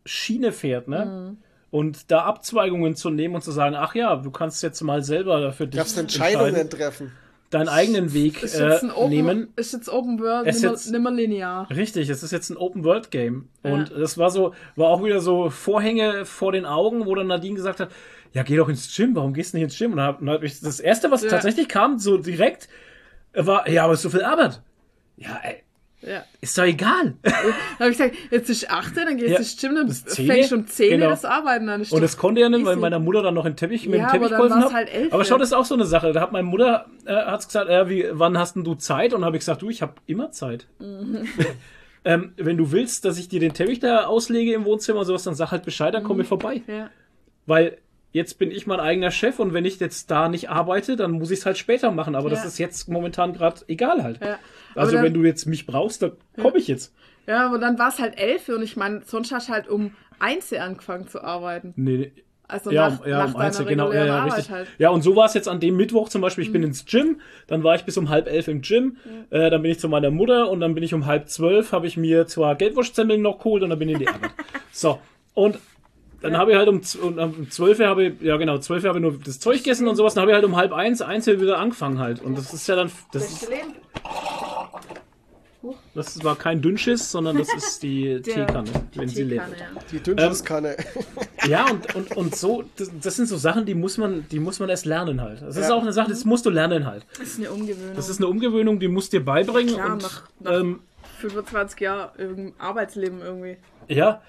Schiene 0.05 0.51
fährt, 0.51 0.87
ne? 0.89 1.37
Und 1.75 2.09
da 2.09 2.21
Abzweigungen 2.23 2.95
zu 2.95 3.09
nehmen 3.09 3.35
und 3.35 3.41
zu 3.43 3.51
sagen, 3.51 3.75
ach 3.75 3.95
ja, 3.95 4.15
du 4.15 4.31
kannst 4.31 4.63
jetzt 4.63 4.79
mal 4.81 5.03
selber 5.03 5.51
für 5.51 5.67
dich 5.67 5.77
Darfst 5.77 5.97
Entscheidungen 5.97 6.55
entscheiden, 6.55 6.69
treffen. 6.69 7.11
deinen 7.49 7.67
eigenen 7.67 8.13
Weg 8.13 8.41
ist 8.43 8.55
äh, 8.55 8.69
jetzt 8.69 8.83
ein 8.83 8.91
Open, 8.91 9.09
nehmen. 9.09 9.53
ist 9.57 9.73
jetzt 9.73 9.89
Open 9.89 10.19
World, 10.21 10.45
nimmer, 10.45 10.71
jetzt- 10.71 10.89
nimmer 10.91 11.11
linear. 11.11 11.69
Richtig, 11.69 12.07
es 12.07 12.23
ist 12.23 12.31
jetzt 12.31 12.49
ein 12.49 12.55
Open 12.55 12.85
World 12.85 13.11
Game. 13.11 13.49
Ja. 13.63 13.73
Und 13.73 13.91
das 13.91 14.17
war 14.17 14.29
so, 14.29 14.53
war 14.77 14.87
auch 14.87 15.03
wieder 15.03 15.19
so 15.19 15.49
Vorhänge 15.49 16.23
vor 16.23 16.53
den 16.53 16.65
Augen, 16.65 17.05
wo 17.05 17.13
dann 17.13 17.27
Nadine 17.27 17.55
gesagt 17.55 17.81
hat, 17.81 17.89
ja, 18.31 18.43
geh 18.43 18.55
doch 18.55 18.69
ins 18.69 18.95
Gym, 18.95 19.13
warum 19.13 19.33
gehst 19.33 19.51
du 19.51 19.57
nicht 19.57 19.65
ins 19.65 19.77
Gym? 19.77 19.91
Und 19.91 19.97
dann 19.97 20.07
hab, 20.07 20.19
dann 20.25 20.43
ich, 20.43 20.61
das 20.61 20.79
erste, 20.79 21.11
was 21.11 21.23
Ja. 21.23 21.29
tatsächlich 21.29 21.67
kam, 21.67 21.99
so 21.99 22.17
direkt, 22.17 22.69
war, 23.33 23.67
ja, 23.69 23.83
aber 23.83 23.91
es 23.93 23.99
ist 23.99 24.03
so 24.03 24.09
viel 24.17 24.23
Arbeit. 24.23 24.61
Ja, 25.17 25.41
ey, 25.43 25.61
Ja. 26.01 26.23
ist 26.39 26.55
doch 26.57 26.63
egal. 26.65 27.15
Dann 27.23 27.33
habe 27.79 27.91
ich 27.91 27.97
gesagt, 27.97 28.15
jetzt 28.29 28.49
ist 28.49 28.69
8, 28.69 28.95
dann 28.97 29.17
gehst 29.17 29.27
du 29.27 29.31
Ja. 29.33 29.37
ins 29.39 29.57
Gym, 29.59 29.75
dann 29.75 29.87
Bis 29.87 30.05
10, 30.05 30.27
fängst 30.27 30.51
du 30.51 30.55
um 30.57 30.67
10 30.67 30.89
genau. 30.91 31.09
das 31.09 31.25
Arbeiten 31.25 31.67
an. 31.69 31.81
Und 31.89 32.01
das 32.01 32.17
konnte 32.17 32.41
ja 32.41 32.49
nicht, 32.49 32.63
weil 32.63 32.75
meiner 32.75 32.99
Mutter 32.99 33.23
dann 33.23 33.33
noch 33.33 33.45
den 33.45 33.55
Teppich 33.55 33.87
mit 33.87 33.99
Ja, 33.99 34.07
dem 34.07 34.11
Teppich 34.11 34.29
geholfen 34.29 34.63
hat. 34.63 34.73
halt 34.73 34.89
aber 35.11 35.25
schau, 35.25 35.37
das 35.39 35.49
ist 35.49 35.53
auch 35.53 35.65
so 35.65 35.73
eine 35.73 35.85
Sache. 35.85 36.13
Da 36.13 36.21
hat 36.21 36.31
meine 36.31 36.45
Mutter 36.47 36.85
äh, 37.05 37.13
hat's 37.15 37.47
gesagt, 37.47 37.69
äh, 37.69 37.89
wie, 37.89 38.05
wann 38.11 38.37
hast 38.37 38.55
denn 38.55 38.63
du 38.63 38.75
Zeit? 38.75 39.13
Und 39.13 39.25
habe 39.25 39.35
ich 39.37 39.41
gesagt, 39.41 39.61
du, 39.63 39.69
ich 39.69 39.81
habe 39.81 39.93
immer 40.05 40.31
Zeit. 40.31 40.67
Mhm. 40.79 41.27
ähm, 42.05 42.33
wenn 42.37 42.57
du 42.57 42.71
willst, 42.71 43.05
dass 43.05 43.17
ich 43.17 43.27
dir 43.27 43.39
den 43.39 43.53
Teppich 43.53 43.79
da 43.79 44.05
auslege 44.05 44.53
im 44.53 44.65
Wohnzimmer 44.65 44.99
und 44.99 45.05
sowas, 45.05 45.23
dann 45.23 45.33
sag 45.35 45.51
halt 45.51 45.63
Bescheid, 45.63 45.93
dann 45.93 46.03
komm 46.03 46.17
Mhm. 46.17 46.21
mir 46.23 46.27
vorbei. 46.27 46.61
Ja. 46.67 46.89
Weil 47.47 47.77
jetzt 48.15 48.39
bin 48.39 48.49
ich 48.49 48.65
mein 48.65 48.79
eigener 48.79 49.11
Chef 49.11 49.39
und 49.39 49.53
wenn 49.53 49.65
ich 49.65 49.79
jetzt 49.81 50.09
da 50.09 50.29
nicht 50.29 50.49
arbeite, 50.49 50.95
dann 50.95 51.11
muss 51.11 51.31
ich 51.31 51.39
es 51.39 51.45
halt 51.45 51.57
später 51.57 51.91
machen. 51.91 52.15
Aber 52.15 52.29
das 52.29 52.39
Ja. 52.43 52.47
ist 52.47 52.57
jetzt 52.57 52.87
momentan 52.87 53.33
gerade 53.33 53.59
egal 53.67 54.01
halt. 54.03 54.21
Ja. 54.21 54.39
Also 54.73 54.93
dann- 54.93 55.03
wenn 55.03 55.13
du 55.13 55.23
jetzt 55.25 55.45
mich 55.45 55.65
brauchst, 55.67 56.01
dann 56.01 56.13
komme 56.41 56.57
ich 56.57 56.67
jetzt. 56.69 56.93
Ja, 57.27 57.45
aber 57.47 57.59
dann 57.59 57.77
war 57.77 57.89
es 57.89 57.99
halt 57.99 58.17
11 58.17 58.47
und 58.49 58.61
ich 58.63 58.77
meine, 58.77 59.01
sonst 59.05 59.31
hast 59.33 59.49
du 59.49 59.53
halt 59.53 59.67
um 59.67 59.91
1 60.19 60.51
Uhr 60.53 60.61
angefangen 60.61 61.07
zu 61.09 61.21
arbeiten. 61.23 61.73
Nee, 61.75 62.13
Also 62.47 62.69
ja, 62.71 62.89
nach, 62.91 63.05
ja, 63.07 63.17
nach 63.25 63.33
um 63.33 63.41
eins, 63.41 63.57
genau, 63.65 63.91
ja, 63.91 64.05
ja, 64.05 64.23
richtig. 64.23 64.51
halt. 64.51 64.67
Mhm. 64.69 64.73
Ja, 64.77 64.89
und 64.91 65.01
so 65.01 65.15
war 65.15 65.25
es 65.25 65.33
jetzt 65.33 65.47
an 65.47 65.59
dem 65.59 65.75
Mittwoch 65.75 66.09
zum 66.09 66.21
Beispiel. 66.21 66.43
Ich 66.43 66.51
bin 66.53 66.61
ins 66.61 66.85
Gym, 66.85 67.19
dann 67.47 67.63
war 67.63 67.73
ich 67.75 67.83
bis 67.85 67.97
um 67.97 68.09
halb 68.09 68.27
elf 68.27 68.47
im 68.47 68.61
Gym, 68.61 68.97
äh, 69.31 69.49
dann 69.49 69.63
bin 69.63 69.71
ich 69.71 69.79
zu 69.79 69.89
meiner 69.89 70.11
Mutter 70.11 70.49
und 70.51 70.59
dann 70.59 70.75
bin 70.75 70.83
ich 70.83 70.93
um 70.93 71.07
halb 71.07 71.27
zwölf, 71.27 71.71
habe 71.71 71.87
ich 71.87 71.97
mir 71.97 72.27
zwar 72.27 72.53
Geldwurstsemmeln 72.55 73.19
noch 73.21 73.39
geholt 73.39 73.63
und 73.63 73.71
dann 73.71 73.79
bin 73.79 73.89
ich 73.89 73.95
in 73.95 73.99
die 74.01 74.07
Arbeit. 74.07 74.29
so, 74.71 74.99
und 75.33 75.57
dann 76.29 76.37
habe 76.37 76.51
ich 76.51 76.57
halt 76.57 76.67
um, 76.69 76.81
und 77.01 77.19
um 77.19 77.49
12 77.49 77.79
Uhr 77.79 77.87
habe 77.87 78.03
ich, 78.05 78.21
ja 78.21 78.37
genau, 78.37 78.57
12 78.57 78.83
Uhr 78.83 78.89
habe 78.89 78.99
ich 78.99 79.03
nur 79.03 79.17
das 79.23 79.39
Zeug 79.39 79.57
gegessen 79.57 79.87
und 79.87 79.95
sowas, 79.95 80.13
dann 80.13 80.21
habe 80.23 80.31
ich 80.31 80.35
halt 80.35 80.45
um 80.45 80.55
halb 80.55 80.73
eins, 80.73 81.01
eins 81.01 81.27
Uhr 81.27 81.39
wieder 81.39 81.57
angefangen 81.59 81.99
halt. 81.99 82.21
Und 82.21 82.37
das 82.37 82.53
ist 82.53 82.67
ja 82.67 82.75
dann, 82.75 82.91
das, 83.11 83.23
ist, 83.31 83.47
das 85.95 86.23
war 86.23 86.35
kein 86.35 86.61
Dünnschiss, 86.61 87.11
sondern 87.11 87.37
das 87.37 87.51
ist 87.55 87.81
die 87.81 88.21
Der- 88.21 88.45
Teekanne, 88.45 88.69
wenn 88.93 89.07
sie 89.09 89.23
leer 89.23 89.45
Teekanne, 89.45 89.51
wird. 89.51 89.59
ja. 89.59 89.81
Die 89.91 89.99
Dünnschisskanne. 90.03 90.77
Ja, 91.47 91.65
und, 91.71 91.95
und, 91.95 92.17
und 92.17 92.35
so, 92.35 92.63
das, 92.75 92.91
das 93.01 93.15
sind 93.15 93.27
so 93.27 93.37
Sachen, 93.37 93.65
die 93.65 93.73
muss 93.75 93.97
man, 93.97 94.27
die 94.29 94.39
muss 94.39 94.59
man 94.59 94.69
erst 94.69 94.85
lernen 94.85 95.21
halt. 95.21 95.41
Das 95.41 95.55
ist 95.57 95.69
Ja. 95.69 95.75
auch 95.75 95.81
eine 95.81 95.93
Sache, 95.93 96.09
das 96.09 96.23
musst 96.25 96.45
du 96.45 96.49
lernen 96.49 96.85
halt. 96.85 97.05
Das 97.17 97.27
ist 97.29 97.39
eine 97.39 97.49
Umgewöhnung. 97.51 97.95
Das 97.95 98.09
ist 98.09 98.17
eine 98.19 98.27
Umgewöhnung, 98.27 98.79
die 98.79 98.87
musst 98.87 99.13
du 99.13 99.17
dir 99.19 99.25
beibringen. 99.25 99.73
Klar, 99.75 99.93
und, 99.93 100.01
nach- 100.03 100.23
nach- 100.39 100.51
ähm, 100.59 100.79
25 101.19 101.79
Jahre 101.79 102.11
im 102.21 102.53
Arbeitsleben 102.59 103.21
irgendwie. 103.21 103.57
ja. 103.87 104.21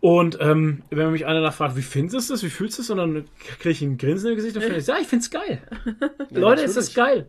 Und 0.00 0.38
ähm, 0.40 0.82
wenn 0.90 1.10
mich 1.12 1.26
einer 1.26 1.40
nachfragt, 1.40 1.76
wie 1.76 1.82
findest 1.82 2.30
du 2.30 2.34
es, 2.34 2.42
wie 2.42 2.50
fühlst 2.50 2.78
du 2.78 2.82
es, 2.82 2.90
und 2.90 2.98
dann 2.98 3.24
kriege 3.58 3.70
ich 3.70 3.82
ein 3.82 3.98
Grinsen 3.98 4.30
im 4.30 4.36
Gesicht 4.36 4.56
und 4.56 4.62
finde 4.62 4.78
ich, 4.78 4.86
ja, 4.86 4.98
ich 5.00 5.06
finde 5.08 5.22
es 5.22 5.30
geil. 5.30 5.62
Leute, 6.30 6.62
ist 6.62 6.76
das 6.76 6.94
geil. 6.94 7.26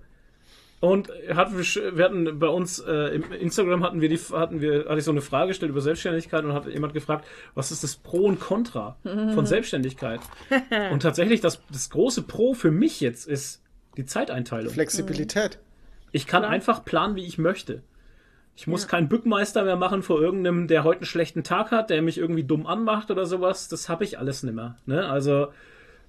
Und 0.80 1.10
hat, 1.34 1.52
wir 1.58 2.04
hatten 2.06 2.38
bei 2.38 2.48
uns 2.48 2.78
äh, 2.80 3.16
im 3.16 3.32
Instagram 3.32 3.84
hatten 3.84 4.00
wir 4.00 4.10
die 4.10 4.18
hatten 4.18 4.62
wir 4.62 4.86
hatte 4.86 5.00
ich 5.00 5.06
so 5.06 5.10
eine 5.12 5.22
Frage 5.22 5.48
gestellt 5.48 5.72
über 5.72 5.82
Selbstständigkeit 5.82 6.46
und 6.46 6.54
hat 6.54 6.68
jemand 6.68 6.94
gefragt, 6.94 7.26
was 7.56 7.72
ist 7.72 7.84
das 7.84 7.96
Pro 7.96 8.26
und 8.26 8.40
Contra 8.40 8.96
von 9.04 9.46
Selbstständigkeit? 9.48 10.20
und 10.92 11.02
tatsächlich 11.02 11.42
das 11.42 11.62
das 11.72 11.90
große 11.90 12.22
Pro 12.24 12.54
für 12.54 12.70
mich 12.70 13.02
jetzt 13.02 13.28
ist 13.28 13.64
die 13.98 14.06
Zeiteinteilung. 14.06 14.72
Flexibilität. 14.72 15.58
Ich 16.12 16.28
kann 16.28 16.44
Ja. 16.44 16.50
einfach 16.50 16.86
planen, 16.86 17.16
wie 17.16 17.26
ich 17.26 17.40
möchte. 17.40 17.82
Ich 18.58 18.66
muss 18.66 18.88
keinen 18.88 19.08
Bückmeister 19.08 19.64
mehr 19.64 19.76
machen 19.76 20.02
vor 20.02 20.20
irgendeinem, 20.20 20.68
der 20.68 20.84
heute 20.84 21.02
einen 21.02 21.06
schlechten 21.06 21.44
Tag 21.44 21.70
hat, 21.70 21.92
der 21.92 22.02
mich 22.02 22.18
irgendwie 22.18 22.44
dumm 22.44 22.66
anmacht 22.66 23.12
oder 23.12 23.28
sowas. 23.28 23.68
Das 23.68 23.88
habe 23.88 24.04
ich 24.04 24.18
alles 24.18 24.42
nicht 24.42 24.56
mehr. 24.56 24.76
Ne? 24.88 25.08
Also 25.08 25.50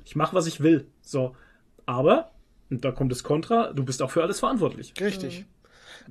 ich 0.07 0.17
mache, 0.17 0.35
was 0.35 0.47
ich 0.47 0.63
will. 0.63 0.87
So, 1.03 1.37
aber 1.85 2.31
und 2.71 2.87
da 2.87 2.91
kommt 2.91 3.13
das 3.13 3.23
Kontra. 3.23 3.73
Du 3.75 3.85
bist 3.85 4.01
auch 4.01 4.11
für 4.11 4.23
alles 4.23 4.41
verantwortlich. 4.41 4.95
Richtig. 4.99 5.45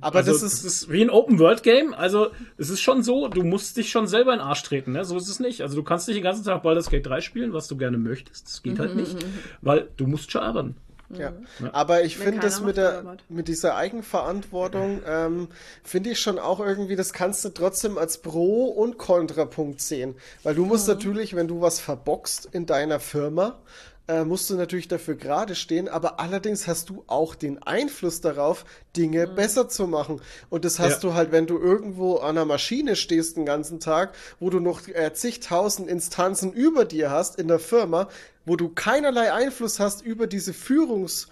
Aber 0.00 0.18
Also, 0.20 0.30
das 0.30 0.42
das 0.42 0.52
ist, 0.54 0.64
ist 0.64 0.92
wie 0.92 1.02
ein 1.02 1.10
Open 1.10 1.40
World 1.40 1.64
Game. 1.64 1.92
Also 1.92 2.28
es 2.56 2.70
ist 2.70 2.80
schon 2.82 3.02
so, 3.02 3.26
du 3.26 3.42
musst 3.42 3.76
dich 3.76 3.90
schon 3.90 4.06
selber 4.06 4.32
in 4.32 4.38
den 4.38 4.46
Arsch 4.46 4.62
treten. 4.62 4.92
Ne? 4.92 5.04
So 5.04 5.16
ist 5.16 5.28
es 5.28 5.40
nicht. 5.40 5.62
Also 5.62 5.74
du 5.74 5.82
kannst 5.82 6.06
nicht 6.06 6.18
den 6.18 6.22
ganzen 6.22 6.44
Tag 6.44 6.62
Baldur's 6.62 6.88
Gate 6.88 7.04
3 7.04 7.20
spielen, 7.20 7.52
was 7.52 7.66
du 7.66 7.76
gerne 7.76 7.98
möchtest. 7.98 8.46
Das 8.46 8.62
geht 8.62 8.78
halt 8.78 8.94
nicht, 8.94 9.16
weil 9.60 9.88
du 9.96 10.06
musst 10.06 10.30
schon 10.30 10.42
arbeiten. 10.42 10.76
Ja. 11.10 11.32
Aber 11.72 12.04
ich 12.04 12.18
finde 12.18 12.40
das 12.40 12.60
mit, 12.60 12.76
der, 12.76 13.16
mit 13.28 13.48
dieser 13.48 13.76
Eigenverantwortung, 13.76 15.00
ähm, 15.06 15.48
finde 15.82 16.10
ich 16.10 16.20
schon 16.20 16.38
auch 16.38 16.60
irgendwie, 16.60 16.96
das 16.96 17.12
kannst 17.12 17.44
du 17.44 17.48
trotzdem 17.48 17.96
als 17.98 18.18
Pro- 18.18 18.66
und 18.66 18.98
Kontrapunkt 18.98 19.80
sehen. 19.80 20.16
Weil 20.42 20.54
du 20.54 20.64
musst 20.66 20.86
natürlich, 20.88 21.34
wenn 21.34 21.48
du 21.48 21.60
was 21.60 21.80
verboxt 21.80 22.48
in 22.52 22.66
deiner 22.66 23.00
Firma, 23.00 23.58
äh, 24.06 24.24
musst 24.24 24.48
du 24.48 24.54
natürlich 24.54 24.88
dafür 24.88 25.16
gerade 25.16 25.54
stehen, 25.54 25.86
aber 25.86 26.18
allerdings 26.18 26.66
hast 26.66 26.88
du 26.88 27.04
auch 27.08 27.34
den 27.34 27.62
Einfluss 27.62 28.22
darauf, 28.22 28.64
Dinge 28.96 29.26
besser 29.26 29.68
zu 29.68 29.86
machen. 29.86 30.22
Und 30.48 30.64
das 30.64 30.78
hast 30.78 31.02
Ja. 31.02 31.10
du 31.10 31.14
halt, 31.14 31.30
wenn 31.30 31.46
du 31.46 31.58
irgendwo 31.58 32.16
an 32.16 32.30
einer 32.30 32.46
Maschine 32.46 32.96
stehst 32.96 33.36
den 33.36 33.44
ganzen 33.44 33.80
Tag, 33.80 34.14
wo 34.40 34.48
du 34.48 34.60
noch 34.60 34.88
äh, 34.88 35.12
zigtausend 35.12 35.88
Instanzen 35.90 36.52
über 36.54 36.86
dir 36.86 37.10
hast 37.10 37.38
in 37.38 37.48
der 37.48 37.58
Firma, 37.58 38.08
wo 38.48 38.56
du 38.56 38.68
keinerlei 38.70 39.32
Einfluss 39.32 39.78
hast 39.78 40.02
über 40.02 40.26
diese 40.26 40.52
Führungsebene, 40.52 41.28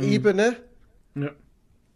Ebene, 0.00 0.56
Ja. 1.14 1.30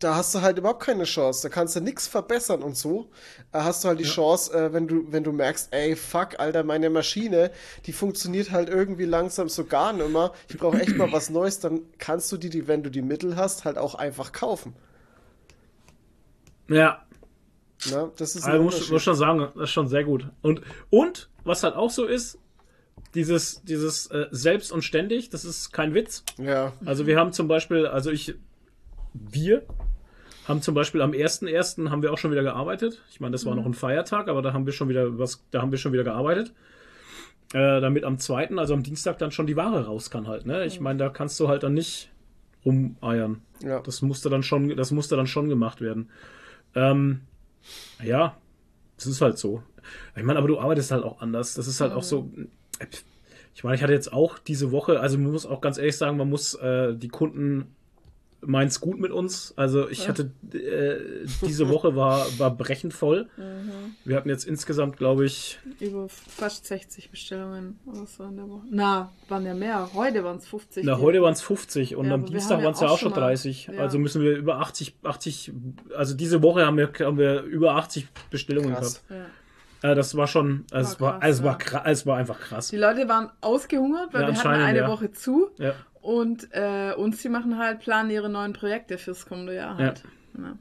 da 0.00 0.14
hast 0.16 0.34
du 0.34 0.40
halt 0.42 0.58
überhaupt 0.58 0.82
keine 0.82 1.04
Chance. 1.04 1.42
Da 1.42 1.48
kannst 1.48 1.76
du 1.76 1.80
nichts 1.80 2.06
verbessern 2.06 2.62
und 2.62 2.76
so. 2.76 3.10
Da 3.52 3.64
hast 3.64 3.82
du 3.84 3.88
halt 3.88 3.98
die 4.00 4.04
Chance, 4.04 4.52
äh, 4.52 4.72
wenn 4.72 4.86
du, 4.88 5.10
wenn 5.12 5.24
du 5.24 5.32
merkst, 5.32 5.68
ey, 5.72 5.96
fuck, 5.96 6.38
Alter, 6.38 6.62
meine 6.64 6.88
Maschine, 6.90 7.50
die 7.86 7.92
funktioniert 7.92 8.50
halt 8.50 8.68
irgendwie 8.68 9.04
langsam 9.06 9.48
so 9.48 9.64
gar 9.64 9.92
nicht 9.92 10.08
mehr. 10.10 10.32
Ich 10.48 10.58
brauche 10.58 10.78
echt 10.80 10.96
mal 10.96 11.10
was 11.12 11.30
Neues, 11.30 11.58
dann 11.60 11.80
kannst 11.98 12.30
du 12.32 12.36
die, 12.36 12.50
die, 12.50 12.66
wenn 12.68 12.82
du 12.82 12.90
die 12.90 13.02
Mittel 13.02 13.36
hast, 13.36 13.64
halt 13.64 13.76
auch 13.78 13.94
einfach 13.94 14.32
kaufen. 14.32 14.74
ja. 16.68 17.04
Ne? 17.90 18.12
Das 18.18 18.36
ist 18.36 18.44
Also 18.44 18.62
muss, 18.62 18.90
muss 18.90 19.02
schon 19.02 19.16
sagen, 19.16 19.38
das 19.54 19.64
ist 19.64 19.70
schon 19.70 19.88
sehr 19.88 20.04
gut. 20.04 20.26
Und, 20.42 20.60
und 20.90 21.30
was 21.44 21.62
halt 21.62 21.74
auch 21.76 21.90
so 21.90 22.04
ist, 22.04 22.36
dieses, 23.14 23.62
dieses 23.62 24.06
äh, 24.08 24.26
selbst 24.30 24.72
und 24.72 24.82
ständig, 24.82 25.30
das 25.30 25.44
ist 25.44 25.72
kein 25.72 25.94
Witz. 25.94 26.24
Ja. 26.38 26.72
Also 26.84 27.06
wir 27.06 27.18
haben 27.18 27.32
zum 27.32 27.48
Beispiel, 27.48 27.86
also 27.86 28.10
ich, 28.10 28.34
wir 29.12 29.62
haben 30.46 30.62
zum 30.62 30.74
Beispiel 30.74 31.02
am 31.02 31.12
1.1. 31.12 31.90
haben 31.90 32.02
wir 32.02 32.12
auch 32.12 32.18
schon 32.18 32.30
wieder 32.30 32.42
gearbeitet. 32.42 33.02
Ich 33.10 33.20
meine, 33.20 33.32
das 33.32 33.46
war 33.46 33.54
noch 33.54 33.66
ein 33.66 33.74
Feiertag, 33.74 34.28
aber 34.28 34.42
da 34.42 34.52
haben 34.52 34.66
wir 34.66 34.72
schon 34.72 34.88
wieder 34.88 35.18
was, 35.18 35.44
da 35.50 35.62
haben 35.62 35.70
wir 35.70 35.78
schon 35.78 35.92
wieder 35.92 36.04
gearbeitet. 36.04 36.52
Äh, 37.52 37.80
damit 37.80 38.04
am 38.04 38.18
2., 38.18 38.50
also 38.56 38.74
am 38.74 38.82
Dienstag, 38.82 39.18
dann 39.18 39.32
schon 39.32 39.46
die 39.46 39.56
Ware 39.56 39.86
raus 39.86 40.10
kann 40.10 40.28
halt. 40.28 40.46
Ne? 40.46 40.64
Ich 40.66 40.80
meine, 40.80 40.98
da 40.98 41.08
kannst 41.08 41.38
du 41.40 41.48
halt 41.48 41.64
dann 41.64 41.74
nicht 41.74 42.10
rumeiern. 42.64 43.42
Ja. 43.62 43.80
Das 43.80 44.02
musste 44.02 44.30
dann 44.30 44.42
schon, 44.42 44.76
das 44.76 44.92
musste 44.92 45.16
dann 45.16 45.26
schon 45.26 45.48
gemacht 45.48 45.80
werden. 45.80 46.10
Ähm, 46.74 47.22
ja, 48.02 48.36
das 48.96 49.06
ist 49.06 49.20
halt 49.20 49.38
so. 49.38 49.62
Ich 50.14 50.22
meine, 50.22 50.38
aber 50.38 50.48
du 50.48 50.60
arbeitest 50.60 50.92
halt 50.92 51.04
auch 51.04 51.20
anders. 51.20 51.54
Das 51.54 51.66
ist 51.66 51.80
halt 51.80 51.92
auch 51.92 52.02
so. 52.02 52.30
Ich 53.54 53.64
meine, 53.64 53.76
ich 53.76 53.82
hatte 53.82 53.92
jetzt 53.92 54.12
auch 54.12 54.38
diese 54.38 54.70
Woche, 54.72 55.00
also 55.00 55.18
man 55.18 55.32
muss 55.32 55.44
auch 55.46 55.60
ganz 55.60 55.76
ehrlich 55.78 55.96
sagen, 55.96 56.16
man 56.16 56.28
muss 56.30 56.54
äh, 56.54 56.94
die 56.94 57.08
Kunden 57.08 57.74
meint's 58.42 58.80
gut 58.80 58.98
mit 58.98 59.10
uns. 59.10 59.52
Also 59.56 59.88
ich 59.90 60.08
hatte 60.08 60.30
äh, 60.54 61.26
diese 61.46 61.68
Woche 61.68 61.94
war, 61.94 62.26
war 62.38 62.50
brechend 62.56 62.94
voll. 62.94 63.28
Mhm. 63.36 63.94
Wir 64.04 64.16
hatten 64.16 64.30
jetzt 64.30 64.44
insgesamt, 64.44 64.96
glaube 64.96 65.26
ich, 65.26 65.58
Über 65.78 66.08
fast 66.08 66.64
60 66.66 67.10
Bestellungen 67.10 67.78
oder 67.84 68.06
so 68.06 68.24
in 68.24 68.36
der 68.36 68.48
Woche. 68.48 68.62
Na, 68.70 69.12
waren 69.28 69.44
ja 69.44 69.52
mehr. 69.52 69.90
Heute 69.92 70.24
waren 70.24 70.38
es 70.38 70.46
50. 70.46 70.84
na, 70.84 70.98
heute 70.98 71.20
waren 71.20 71.34
es 71.34 71.42
50 71.42 71.96
und 71.96 72.06
Ja, 72.06 72.14
am 72.14 72.24
Dienstag 72.24 72.62
waren 72.62 72.72
es 72.72 72.80
ja 72.80 72.86
auch 72.86 72.92
auch 72.92 72.98
schon 72.98 73.10
schon 73.12 73.20
mal- 73.20 73.26
30. 73.28 73.66
ja. 73.66 73.80
Also 73.80 73.98
müssen 73.98 74.22
wir 74.22 74.36
über 74.36 74.60
80, 74.60 74.94
80, 75.02 75.52
also 75.94 76.14
diese 76.14 76.42
Woche 76.42 76.64
haben 76.64 76.78
wir, 76.78 76.90
haben 77.00 77.18
wir 77.18 77.42
über 77.42 77.74
80 77.76 78.08
Bestellungen 78.30 78.72
Krass. 78.74 79.02
gehabt. 79.06 79.10
Ja. 79.10 79.26
Äh, 79.82 79.94
das 79.94 80.16
war 80.16 80.26
schon, 80.26 80.64
also 80.70 81.00
War 81.00 81.22
es 81.22 81.42
war, 81.42 81.58
krass, 81.58 81.82
also 81.82 81.82
es 81.82 81.82
war, 81.82 81.84
ja. 81.86 81.90
es 81.92 82.06
war 82.06 82.16
einfach 82.18 82.40
krass. 82.40 82.68
Die 82.68 82.76
Leute 82.76 83.08
waren 83.08 83.30
ausgehungert, 83.40 84.12
weil 84.12 84.22
Ja, 84.22 84.28
wir 84.28 84.36
hatten 84.38 84.48
eine 84.62 84.78
ja. 84.80 84.88
Woche 84.88 85.12
zu. 85.12 85.50
Und, 86.02 86.48
äh, 86.52 86.92
und 86.96 87.16
sie 87.16 87.28
machen 87.28 87.58
halt, 87.58 87.80
planen 87.80 88.10
ihre 88.10 88.28
neuen 88.28 88.52
Projekte 88.52 88.96
fürs 88.98 89.26
kommende 89.26 89.54
Jahr 89.54 89.76
halt. 89.76 90.02
Ja. 90.36 90.56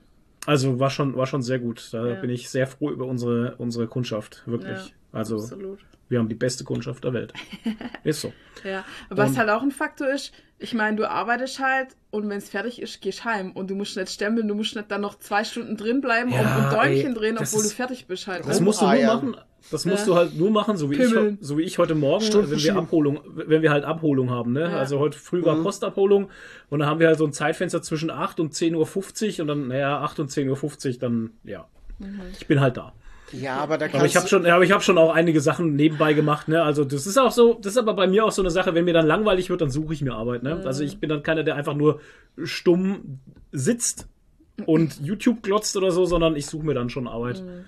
Also 0.45 0.79
war 0.79 0.89
schon, 0.89 1.15
war 1.15 1.27
schon 1.27 1.41
sehr 1.41 1.59
gut. 1.59 1.89
Da 1.91 2.07
Ja. 2.07 2.15
bin 2.15 2.29
ich 2.29 2.49
sehr 2.49 2.67
froh 2.67 2.89
über 2.91 3.05
unsere, 3.05 3.55
unsere 3.57 3.87
Kundschaft, 3.87 4.43
wirklich. 4.45 4.77
Ja, 4.77 4.93
also 5.11 5.35
Absolut. 5.37 5.79
wir 6.07 6.19
haben 6.19 6.29
die 6.29 6.35
beste 6.35 6.63
Kundschaft 6.63 7.03
der 7.03 7.13
Welt. 7.13 7.33
Ist 8.03 8.21
so. 8.21 8.33
Ja, 8.63 8.83
was 9.09 9.31
Und- 9.31 9.37
halt 9.37 9.49
auch 9.49 9.61
ein 9.61 9.71
Faktor 9.71 10.09
ist, 10.09 10.33
ich 10.57 10.73
meine, 10.73 10.97
du 10.97 11.09
arbeitest 11.09 11.59
halt 11.59 11.95
und 12.11 12.27
wenn 12.29 12.37
es 12.39 12.49
fertig 12.49 12.81
ist, 12.81 12.99
gehst 13.01 13.23
heim 13.23 13.51
und 13.53 13.69
du 13.69 13.75
musst 13.75 13.95
nicht 13.95 14.09
stempeln, 14.11 14.47
du 14.47 14.55
musst 14.55 14.75
nicht 14.75 14.91
dann 14.91 14.99
noch 15.01 15.17
zwei 15.19 15.43
Stunden 15.45 15.77
drin 15.77 16.01
bleiben 16.01 16.31
Ja, 16.31 16.39
und 16.41 16.47
ein 16.47 16.69
Däumchen 16.71 17.07
ey, 17.07 17.13
drehen, 17.13 17.37
obwohl 17.37 17.61
ist- 17.61 17.71
du 17.71 17.75
fertig 17.75 18.07
bist 18.07 18.27
halt. 18.27 18.45
Das 18.45 18.59
ne? 18.59 18.65
musst 18.65 18.81
du 18.81 18.85
nur 18.85 18.93
Rumeiern. 18.95 19.15
machen. 19.31 19.41
Das 19.71 19.85
musst 19.85 19.99
Ja. 20.01 20.05
du 20.05 20.15
halt 20.15 20.37
nur 20.37 20.51
machen, 20.51 20.77
so 20.77 20.89
wie, 20.89 20.95
ich, 20.95 21.13
so 21.41 21.57
wie 21.57 21.63
ich 21.63 21.77
heute 21.77 21.95
Morgen, 21.95 22.23
Stunden 22.23 22.51
wenn 22.51 22.59
wir. 22.59 22.75
Abholung, 22.75 23.19
wenn 23.25 23.61
wir 23.61 23.71
halt 23.71 23.83
Abholung 23.83 24.29
haben, 24.29 24.53
ne? 24.53 24.61
Ja. 24.61 24.77
Also 24.77 24.99
heute 24.99 25.17
früh 25.17 25.43
war 25.43 25.55
Postabholung 25.57 26.29
und 26.69 26.79
dann 26.79 26.87
haben 26.87 26.99
wir 26.99 27.07
halt 27.07 27.17
so 27.17 27.25
ein 27.25 27.33
Zeitfenster 27.33 27.81
zwischen 27.81 28.09
8 28.09 28.39
und 28.39 28.53
10.50 28.53 29.35
Uhr 29.35 29.41
und 29.41 29.47
dann, 29.47 29.67
naja, 29.67 29.99
8 30.01 30.19
und 30.21 30.31
10.50 30.31 30.93
Uhr, 30.93 30.99
dann, 30.99 31.31
ja. 31.43 31.67
Ich 32.39 32.47
bin 32.47 32.59
halt 32.61 32.77
da. 32.77 32.93
Ja, 33.31 33.57
aber 33.57 33.77
da 33.77 33.85
kannst 33.85 33.97
Aber 33.97 34.05
ich 34.07 34.15
habe 34.15 34.27
schon, 34.27 34.45
aber 34.47 34.63
ich 34.63 34.71
habe 34.71 34.81
schon 34.81 34.97
auch 34.97 35.13
einige 35.13 35.39
Sachen 35.39 35.75
nebenbei 35.75 36.13
gemacht, 36.13 36.47
ne? 36.47 36.63
Also 36.63 36.83
das 36.83 37.05
ist 37.05 37.17
auch 37.17 37.31
so, 37.31 37.53
das 37.61 37.73
ist 37.73 37.77
aber 37.77 37.93
bei 37.93 38.07
mir 38.07 38.25
auch 38.25 38.31
so 38.31 38.41
eine 38.41 38.49
Sache, 38.49 38.73
wenn 38.73 38.85
mir 38.85 38.93
dann 38.93 39.05
langweilig 39.05 39.49
wird, 39.51 39.61
dann 39.61 39.69
suche 39.69 39.93
ich 39.93 40.01
mir 40.01 40.13
Arbeit, 40.13 40.41
ne? 40.41 40.63
Also 40.65 40.83
ich 40.83 40.99
bin 40.99 41.09
dann 41.09 41.21
keiner, 41.21 41.43
der 41.43 41.55
einfach 41.55 41.75
nur 41.75 41.99
stumm 42.43 43.19
sitzt 43.51 44.07
und 44.65 44.99
YouTube 45.03 45.43
glotzt 45.43 45.77
oder 45.77 45.91
so, 45.91 46.05
sondern 46.05 46.35
ich 46.35 46.47
suche 46.47 46.65
mir 46.65 46.73
dann 46.73 46.89
schon 46.89 47.07
Arbeit. 47.07 47.43
Weil 47.45 47.65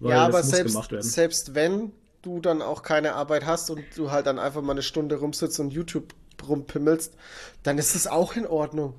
ja, 0.00 0.24
aber 0.24 0.42
selbst, 0.42 0.78
selbst 1.00 1.54
wenn 1.54 1.92
du 2.22 2.40
dann 2.40 2.62
auch 2.62 2.82
keine 2.82 3.14
Arbeit 3.14 3.46
hast 3.46 3.70
und 3.70 3.84
du 3.96 4.10
halt 4.10 4.26
dann 4.26 4.38
einfach 4.38 4.62
mal 4.62 4.72
eine 4.72 4.82
Stunde 4.82 5.16
rumsitzt 5.16 5.60
und 5.60 5.70
YouTube 5.70 6.14
rumpimmelst, 6.46 7.14
dann 7.62 7.78
ist 7.78 7.94
es 7.94 8.06
auch 8.06 8.36
in 8.36 8.46
Ordnung. 8.46 8.94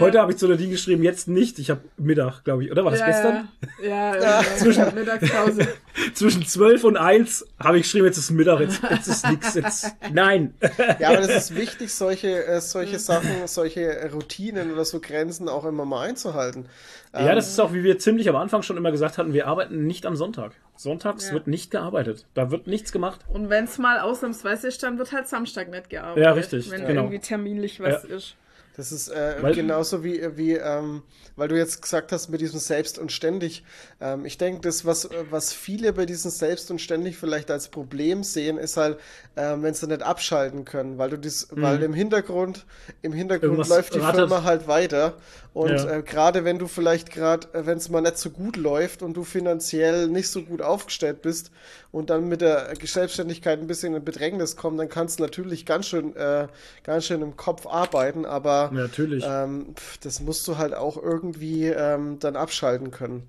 Heute 0.00 0.20
habe 0.20 0.32
ich 0.32 0.38
zu 0.38 0.46
der 0.48 0.56
Ding 0.56 0.70
geschrieben, 0.70 1.02
jetzt 1.02 1.28
nicht. 1.28 1.58
Ich 1.58 1.70
habe 1.70 1.80
Mittag, 1.96 2.44
glaube 2.44 2.64
ich, 2.64 2.70
oder 2.70 2.84
war 2.84 2.90
das 2.90 3.00
ja, 3.00 3.06
gestern? 3.06 3.48
Ja, 3.82 3.88
ja, 4.16 4.20
ja, 4.20 4.42
Zwischen- 4.56 4.94
Mittagspause. 4.94 5.68
Zwischen 6.14 6.46
12 6.46 6.84
und 6.84 6.96
1 6.96 7.46
habe 7.58 7.76
ich 7.78 7.82
geschrieben, 7.84 8.06
jetzt 8.06 8.18
ist 8.18 8.30
Mittag, 8.30 8.60
jetzt, 8.60 8.82
jetzt 8.82 9.08
ist 9.08 9.54
jetzt. 9.54 9.92
Nein. 10.12 10.54
Ja, 10.98 11.08
aber 11.08 11.18
das 11.18 11.50
ist 11.50 11.56
wichtig, 11.56 11.92
solche, 11.92 12.44
äh, 12.46 12.60
solche 12.60 12.98
Sachen, 12.98 13.46
solche 13.46 14.10
Routinen 14.12 14.72
oder 14.72 14.84
so 14.84 15.00
Grenzen 15.00 15.48
auch 15.48 15.64
immer 15.64 15.84
mal 15.84 16.08
einzuhalten. 16.08 16.66
Ja, 17.12 17.34
das 17.34 17.48
ist 17.48 17.58
auch, 17.60 17.72
wie 17.72 17.82
wir 17.82 17.98
ziemlich 17.98 18.28
am 18.28 18.36
Anfang 18.36 18.62
schon 18.62 18.76
immer 18.76 18.90
gesagt 18.92 19.16
hatten, 19.18 19.32
wir 19.32 19.46
arbeiten 19.46 19.86
nicht 19.86 20.04
am 20.06 20.16
Sonntag. 20.16 20.52
Sonntags 20.76 21.28
Ja. 21.28 21.34
wird 21.34 21.46
nicht 21.46 21.70
gearbeitet. 21.70 22.26
Da 22.34 22.50
wird 22.50 22.66
nichts 22.66 22.92
gemacht. 22.92 23.20
Und 23.32 23.48
wenn 23.48 23.64
es 23.64 23.78
mal 23.78 24.00
ausnahmsweise 24.00 24.68
ist, 24.68 24.82
dann 24.82 24.98
wird 24.98 25.12
halt 25.12 25.26
Samstag 25.26 25.70
nicht 25.70 25.88
gearbeitet. 25.88 26.22
Ja, 26.24 26.32
richtig, 26.32 26.70
Wenn 26.70 26.86
genau. 26.86 27.02
irgendwie 27.02 27.20
terminlich 27.20 27.80
was 27.80 28.04
Ja. 28.08 28.16
ist. 28.16 28.36
Das 28.76 28.92
ist 28.92 29.08
äh, 29.08 29.36
Weil- 29.40 29.54
genauso 29.54 30.04
wie, 30.04 30.20
wie 30.36 30.52
ähm, 30.52 31.02
weil 31.34 31.48
du 31.48 31.56
jetzt 31.56 31.80
gesagt 31.80 32.12
hast 32.12 32.28
mit 32.28 32.40
diesem 32.42 32.58
Selbst 32.60 32.98
und 32.98 33.10
ständig. 33.10 33.64
Ähm, 34.00 34.26
ich 34.26 34.36
denke, 34.36 34.60
das, 34.60 34.84
was, 34.84 35.06
äh, 35.06 35.24
was 35.30 35.52
viele 35.54 35.92
bei 35.94 36.04
diesem 36.04 36.30
Selbst 36.30 36.70
und 36.70 36.80
ständig 36.80 37.16
vielleicht 37.16 37.50
als 37.50 37.68
Problem 37.68 38.22
sehen, 38.22 38.58
ist 38.58 38.76
halt, 38.76 38.98
ähm, 39.36 39.62
wenn 39.62 39.72
sie 39.74 39.86
nicht 39.86 40.02
abschalten 40.02 40.64
können, 40.66 40.98
weil 40.98 41.08
du 41.10 41.18
das, 41.18 41.48
weil 41.52 41.82
im 41.82 41.94
Hintergrund, 41.94 42.66
im 43.02 43.12
Hintergrund 43.12 43.52
Mhm. 43.52 43.58
Irgendwas 43.58 43.68
läuft 43.76 43.94
die 43.94 43.98
rattert. 44.00 44.28
Firma 44.28 44.42
halt 44.44 44.68
weiter. 44.68 45.14
Und 45.56 45.70
Ja. 45.70 45.98
äh, 45.98 46.02
gerade 46.02 46.44
wenn 46.44 46.58
du 46.58 46.66
vielleicht 46.66 47.10
gerade, 47.10 47.48
äh, 47.54 47.64
wenn 47.64 47.78
es 47.78 47.88
mal 47.88 48.02
nicht 48.02 48.18
so 48.18 48.28
gut 48.28 48.56
läuft 48.56 49.02
und 49.02 49.14
du 49.14 49.24
finanziell 49.24 50.06
nicht 50.06 50.28
so 50.28 50.42
gut 50.42 50.60
aufgestellt 50.60 51.22
bist 51.22 51.50
und 51.92 52.10
dann 52.10 52.28
mit 52.28 52.42
der 52.42 52.74
Selbstständigkeit 52.84 53.58
ein 53.58 53.66
bisschen 53.66 53.94
in 53.94 54.04
Bedrängnis 54.04 54.56
kommen, 54.56 54.76
dann 54.76 54.90
kannst 54.90 55.18
du 55.18 55.22
natürlich 55.22 55.64
ganz 55.64 55.86
schön, 55.86 56.14
äh, 56.14 56.48
ganz 56.84 57.06
schön 57.06 57.22
im 57.22 57.36
Kopf 57.36 57.66
arbeiten, 57.66 58.26
aber 58.26 58.74
Ja, 58.74 58.82
natürlich. 58.82 59.24
ähm, 59.24 59.74
pf, 59.74 59.96
das 59.98 60.20
musst 60.20 60.46
du 60.46 60.58
halt 60.58 60.74
auch 60.74 60.98
irgendwie 61.02 61.64
ähm, 61.68 62.18
dann 62.20 62.36
abschalten 62.36 62.90
können. 62.90 63.26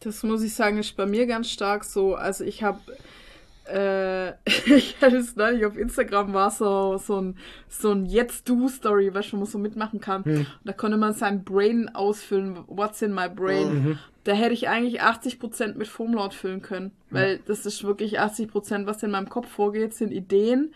Das 0.00 0.22
muss 0.22 0.42
ich 0.42 0.54
sagen, 0.54 0.78
ist 0.78 0.96
bei 0.96 1.06
mir 1.06 1.26
ganz 1.26 1.50
stark 1.50 1.84
so. 1.84 2.14
Also 2.14 2.42
ich 2.44 2.62
habe, 2.62 2.80
äh, 3.72 4.30
ich 4.46 5.00
hatte 5.00 5.16
es 5.16 5.36
neulich 5.36 5.64
auf 5.64 5.76
Instagram 5.76 6.32
war 6.34 6.50
so, 6.50 6.96
so 6.98 7.20
ein, 7.20 7.36
so 7.68 7.92
ein 7.92 8.06
Jetzt-Du-Story, 8.06 9.14
was 9.14 9.32
man 9.32 9.46
so 9.46 9.58
mitmachen 9.58 10.00
kann. 10.00 10.22
Und 10.22 10.46
da 10.64 10.72
konnte 10.72 10.96
man 10.96 11.12
sein 11.14 11.44
Brain 11.44 11.88
ausfüllen, 11.88 12.58
what's 12.66 13.02
in 13.02 13.14
my 13.14 13.28
brain. 13.28 13.98
Da 14.24 14.32
hätte 14.32 14.52
ich 14.52 14.68
eigentlich 14.68 15.02
80% 15.02 15.76
mit 15.76 15.88
Formlaut 15.88 16.34
füllen 16.34 16.62
können. 16.62 16.92
Weil 17.10 17.40
das 17.46 17.66
ist 17.66 17.84
wirklich 17.84 18.20
80%, 18.20 18.86
was 18.86 19.02
in 19.02 19.10
meinem 19.10 19.28
Kopf 19.28 19.48
vorgeht, 19.48 19.94
sind 19.94 20.12
Ideen 20.12 20.72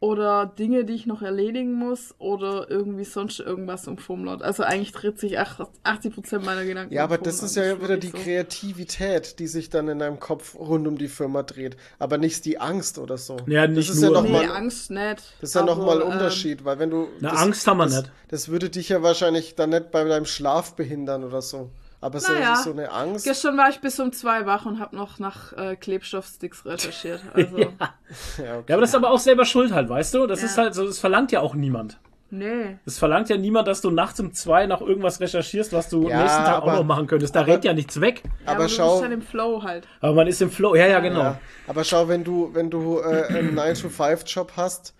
oder 0.00 0.46
Dinge, 0.46 0.84
die 0.84 0.92
ich 0.94 1.06
noch 1.06 1.22
erledigen 1.22 1.72
muss 1.72 2.14
oder 2.18 2.70
irgendwie 2.70 3.04
sonst 3.04 3.40
irgendwas 3.40 3.88
um 3.88 3.98
Formlaut. 3.98 4.42
Also 4.42 4.62
eigentlich 4.62 4.92
dreht 4.92 5.18
sich 5.18 5.38
ach- 5.40 5.68
80% 5.82 6.44
meiner 6.44 6.64
Gedanken 6.64 6.94
Ja, 6.94 7.02
um 7.04 7.12
aber 7.12 7.18
das 7.18 7.40
Formlaut. 7.40 7.50
ist 7.50 7.56
ja 7.56 7.76
wieder 7.82 7.88
wirklich 7.88 8.12
die 8.12 8.16
so. 8.16 8.22
Kreativität, 8.22 9.38
die 9.40 9.48
sich 9.48 9.70
dann 9.70 9.88
in 9.88 9.98
deinem 9.98 10.20
Kopf 10.20 10.54
rund 10.54 10.86
um 10.86 10.98
die 10.98 11.08
Firma 11.08 11.42
dreht, 11.42 11.76
aber 11.98 12.16
nicht 12.18 12.44
die 12.44 12.60
Angst 12.60 12.98
oder 12.98 13.18
so. 13.18 13.38
Ja, 13.46 13.66
das 13.66 13.76
nicht 13.76 13.90
ist 13.90 14.00
nur. 14.00 14.14
ja 14.14 14.22
Nee, 14.22 14.28
nochmal 14.30 14.56
Angst 14.56 14.90
nicht. 14.90 15.22
das 15.40 15.50
ist 15.50 15.54
ja 15.54 15.64
nochmal 15.64 15.96
ein 16.00 16.06
ähm, 16.06 16.12
Unterschied, 16.12 16.64
weil 16.64 16.78
wenn 16.78 16.90
du 16.90 17.08
Na, 17.20 17.30
das, 17.30 17.40
Angst 17.40 17.66
haben 17.66 17.78
wir 17.78 17.84
das, 17.86 17.96
nicht. 17.96 18.12
Das 18.28 18.48
würde 18.48 18.70
dich 18.70 18.90
ja 18.90 19.02
wahrscheinlich 19.02 19.54
dann 19.56 19.70
nicht 19.70 19.90
bei 19.90 20.04
deinem 20.04 20.26
Schlaf 20.26 20.74
behindern 20.76 21.24
oder 21.24 21.42
so. 21.42 21.70
Aber 22.00 22.20
so, 22.20 22.32
Naja. 22.32 22.54
so 22.56 22.70
eine 22.70 22.92
Angst. 22.92 23.24
Gestern 23.24 23.56
war 23.56 23.68
ich 23.70 23.80
bis 23.80 23.98
um 23.98 24.12
zwei 24.12 24.46
wach 24.46 24.66
und 24.66 24.78
habe 24.78 24.94
noch 24.94 25.18
nach 25.18 25.52
äh, 25.54 25.74
Klebstoffsticks 25.74 26.64
recherchiert. 26.64 27.20
Also, 27.34 27.58
Ja, 27.58 27.66
okay. 27.68 28.42
Ja, 28.68 28.74
aber 28.76 28.80
das 28.82 28.90
ist 28.90 28.94
aber 28.96 29.10
auch 29.10 29.18
selber 29.18 29.44
schuld 29.44 29.72
halt, 29.72 29.88
weißt 29.88 30.14
du? 30.14 30.26
Das 30.28 30.40
Ja. 30.40 30.46
ist 30.46 30.58
halt 30.58 30.74
so, 30.74 30.86
das 30.86 30.98
verlangt 31.00 31.32
ja 31.32 31.40
auch 31.40 31.54
niemand. 31.54 31.98
nee. 32.30 32.76
Es 32.86 32.98
verlangt 32.98 33.30
ja 33.30 33.36
niemand, 33.36 33.66
dass 33.66 33.80
du 33.80 33.90
nachts 33.90 34.20
um 34.20 34.32
zwei 34.32 34.66
nach 34.66 34.80
irgendwas 34.80 35.18
recherchierst, 35.20 35.72
was 35.72 35.88
du 35.88 36.08
Ja, 36.08 36.18
am 36.18 36.22
nächsten 36.22 36.44
Tag 36.44 36.56
aber- 36.62 36.72
auch 36.74 36.76
noch 36.76 36.84
machen 36.84 37.06
könntest. 37.08 37.34
Da 37.34 37.40
aber- 37.40 37.48
rennt 37.52 37.64
ja 37.64 37.72
nichts 37.72 38.00
weg. 38.00 38.22
Ja, 38.46 38.52
Aber 38.52 38.64
du 38.64 38.68
schau- 38.68 38.92
bist 38.92 39.04
dann 39.04 39.12
im 39.12 39.22
Flow 39.22 39.62
halt. 39.64 39.88
Aber 40.00 40.12
man 40.14 40.26
ist 40.28 40.40
im 40.40 40.50
Flow. 40.52 40.76
Ja, 40.76 40.86
ja, 40.86 41.00
genau. 41.00 41.20
Ja, 41.20 41.40
aber 41.66 41.82
schau, 41.82 42.06
wenn 42.06 42.22
du, 42.22 42.50
wenn 42.52 42.70
du 42.70 43.00
äh, 43.00 43.24
einen 43.28 43.58
9-to-5-Job 43.58 44.52
hast 44.56 44.94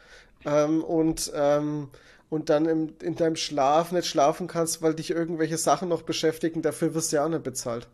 ähm, 0.44 0.82
und, 0.82 1.30
ähm, 1.34 1.90
und 2.30 2.50
dann 2.50 2.66
im, 2.66 2.92
in 3.02 3.16
deinem 3.16 3.36
Schlaf 3.36 3.92
nicht 3.92 4.06
schlafen 4.06 4.46
kannst, 4.46 4.82
weil 4.82 4.94
dich 4.94 5.10
irgendwelche 5.10 5.56
Sachen 5.58 5.88
noch 5.88 6.02
beschäftigen, 6.02 6.62
dafür 6.62 6.94
wirst 6.94 7.12
du 7.12 7.16
ja 7.16 7.24
auch 7.24 7.28
nicht 7.28 7.42
bezahlt. 7.42 7.88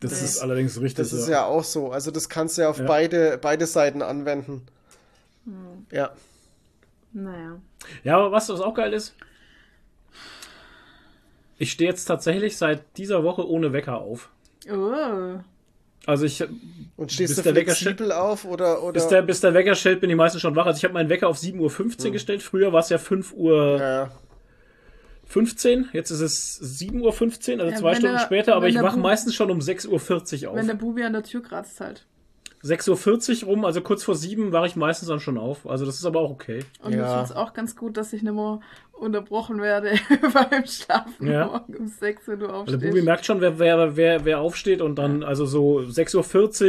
Das 0.00 0.12
Nee. 0.20 0.24
ist 0.26 0.38
allerdings 0.38 0.80
richtig. 0.80 0.96
Das 0.96 1.12
ist 1.12 1.28
ja 1.28 1.44
auch 1.44 1.64
so. 1.64 1.90
Also 1.90 2.10
das 2.10 2.28
kannst 2.28 2.56
du 2.58 2.62
ja 2.62 2.70
auf 2.70 2.78
Ja. 2.78 2.86
beide, 2.86 3.38
beide 3.38 3.66
Seiten 3.66 4.00
anwenden. 4.02 4.62
Hm. 5.44 5.86
Ja. 5.90 6.10
Naja. 7.12 7.60
Ja, 8.04 8.16
aber 8.16 8.32
was, 8.32 8.48
was 8.48 8.60
auch 8.60 8.74
geil 8.74 8.92
ist? 8.92 9.14
Ich 11.58 11.72
stehe 11.72 11.90
jetzt 11.90 12.06
tatsächlich 12.06 12.56
seit 12.56 12.96
dieser 12.96 13.22
Woche 13.24 13.46
ohne 13.46 13.72
Wecker 13.72 13.98
auf. 13.98 14.30
Oh. 14.70 15.38
Also 16.10 16.26
ich, 16.26 16.44
Und 16.96 17.12
stehst 17.12 17.30
Bis 17.30 17.36
du 17.36 17.42
der 17.42 17.54
Wecker 17.54 17.74
flexibel 17.74 18.12
auf 18.12 18.44
oder, 18.44 18.82
oder 18.82 18.92
bis 18.92 19.08
der, 19.08 19.22
bis 19.22 19.40
der 19.40 19.54
Wecker 19.54 19.74
stellt, 19.74 20.00
bin 20.00 20.10
ich 20.10 20.16
meistens 20.16 20.42
schon 20.42 20.54
wach. 20.56 20.66
Also 20.66 20.78
ich 20.78 20.84
habe 20.84 20.94
meinen 20.94 21.08
Wecker 21.08 21.28
auf 21.28 21.38
7.15 21.38 22.06
Uhr 22.06 22.10
gestellt. 22.12 22.42
Früher 22.42 22.72
war 22.72 22.80
es 22.80 22.88
ja 22.88 22.98
5 22.98 23.32
Uhr 23.32 23.78
ja, 23.78 24.10
15. 25.26 25.90
Jetzt 25.92 26.10
ist 26.10 26.20
es 26.20 26.60
7.15 26.82 27.54
Uhr, 27.54 27.60
also 27.60 27.72
Ja, 27.72 27.76
zwei 27.78 27.94
Stunden 27.94 28.16
der- 28.16 28.24
später. 28.24 28.56
Aber 28.56 28.68
ich 28.68 28.80
wache 28.80 28.98
meistens 28.98 29.34
schon 29.34 29.50
um 29.50 29.60
6.40 29.60 30.44
Uhr 30.44 30.50
auf. 30.50 30.56
Wenn 30.56 30.66
der 30.66 30.74
Bubi 30.74 31.04
an 31.04 31.12
der 31.12 31.22
Tür 31.22 31.42
kratzt 31.42 31.80
halt. 31.80 32.06
6.40 32.62 33.42
Uhr 33.44 33.48
rum, 33.48 33.64
also 33.64 33.80
kurz 33.80 34.02
vor 34.04 34.14
7 34.14 34.52
wache 34.52 34.66
ich 34.66 34.76
meistens 34.76 35.08
dann 35.08 35.20
schon 35.20 35.38
auf. 35.38 35.66
Also 35.66 35.86
das 35.86 35.94
ist 35.96 36.04
aber 36.04 36.20
auch 36.20 36.30
okay. 36.30 36.60
Und 36.82 36.92
Ja. 36.92 37.04
ich 37.04 37.08
finde 37.08 37.24
es 37.24 37.32
auch 37.32 37.52
ganz 37.54 37.74
gut, 37.74 37.96
dass 37.96 38.12
ich 38.12 38.22
nicht 38.22 38.34
mehr 38.34 38.60
unterbrochen 38.92 39.60
werde 39.62 39.92
beim 40.34 40.66
Schlafen 40.66 41.26
Ja. 41.26 41.46
morgen 41.46 41.74
um 41.76 41.86
6 41.88 42.28
Uhr 42.28 42.36
du 42.36 42.46
Also 42.46 42.56
aufstehst. 42.60 42.82
Bubi 42.82 43.00
merkt 43.02 43.24
schon, 43.24 43.40
wer, 43.40 43.58
wer, 43.58 43.96
wer, 43.96 44.24
wer 44.26 44.40
aufsteht 44.40 44.82
und 44.82 44.96
dann, 44.98 45.22
also 45.22 45.46
so 45.46 45.78
6.40 45.78 46.16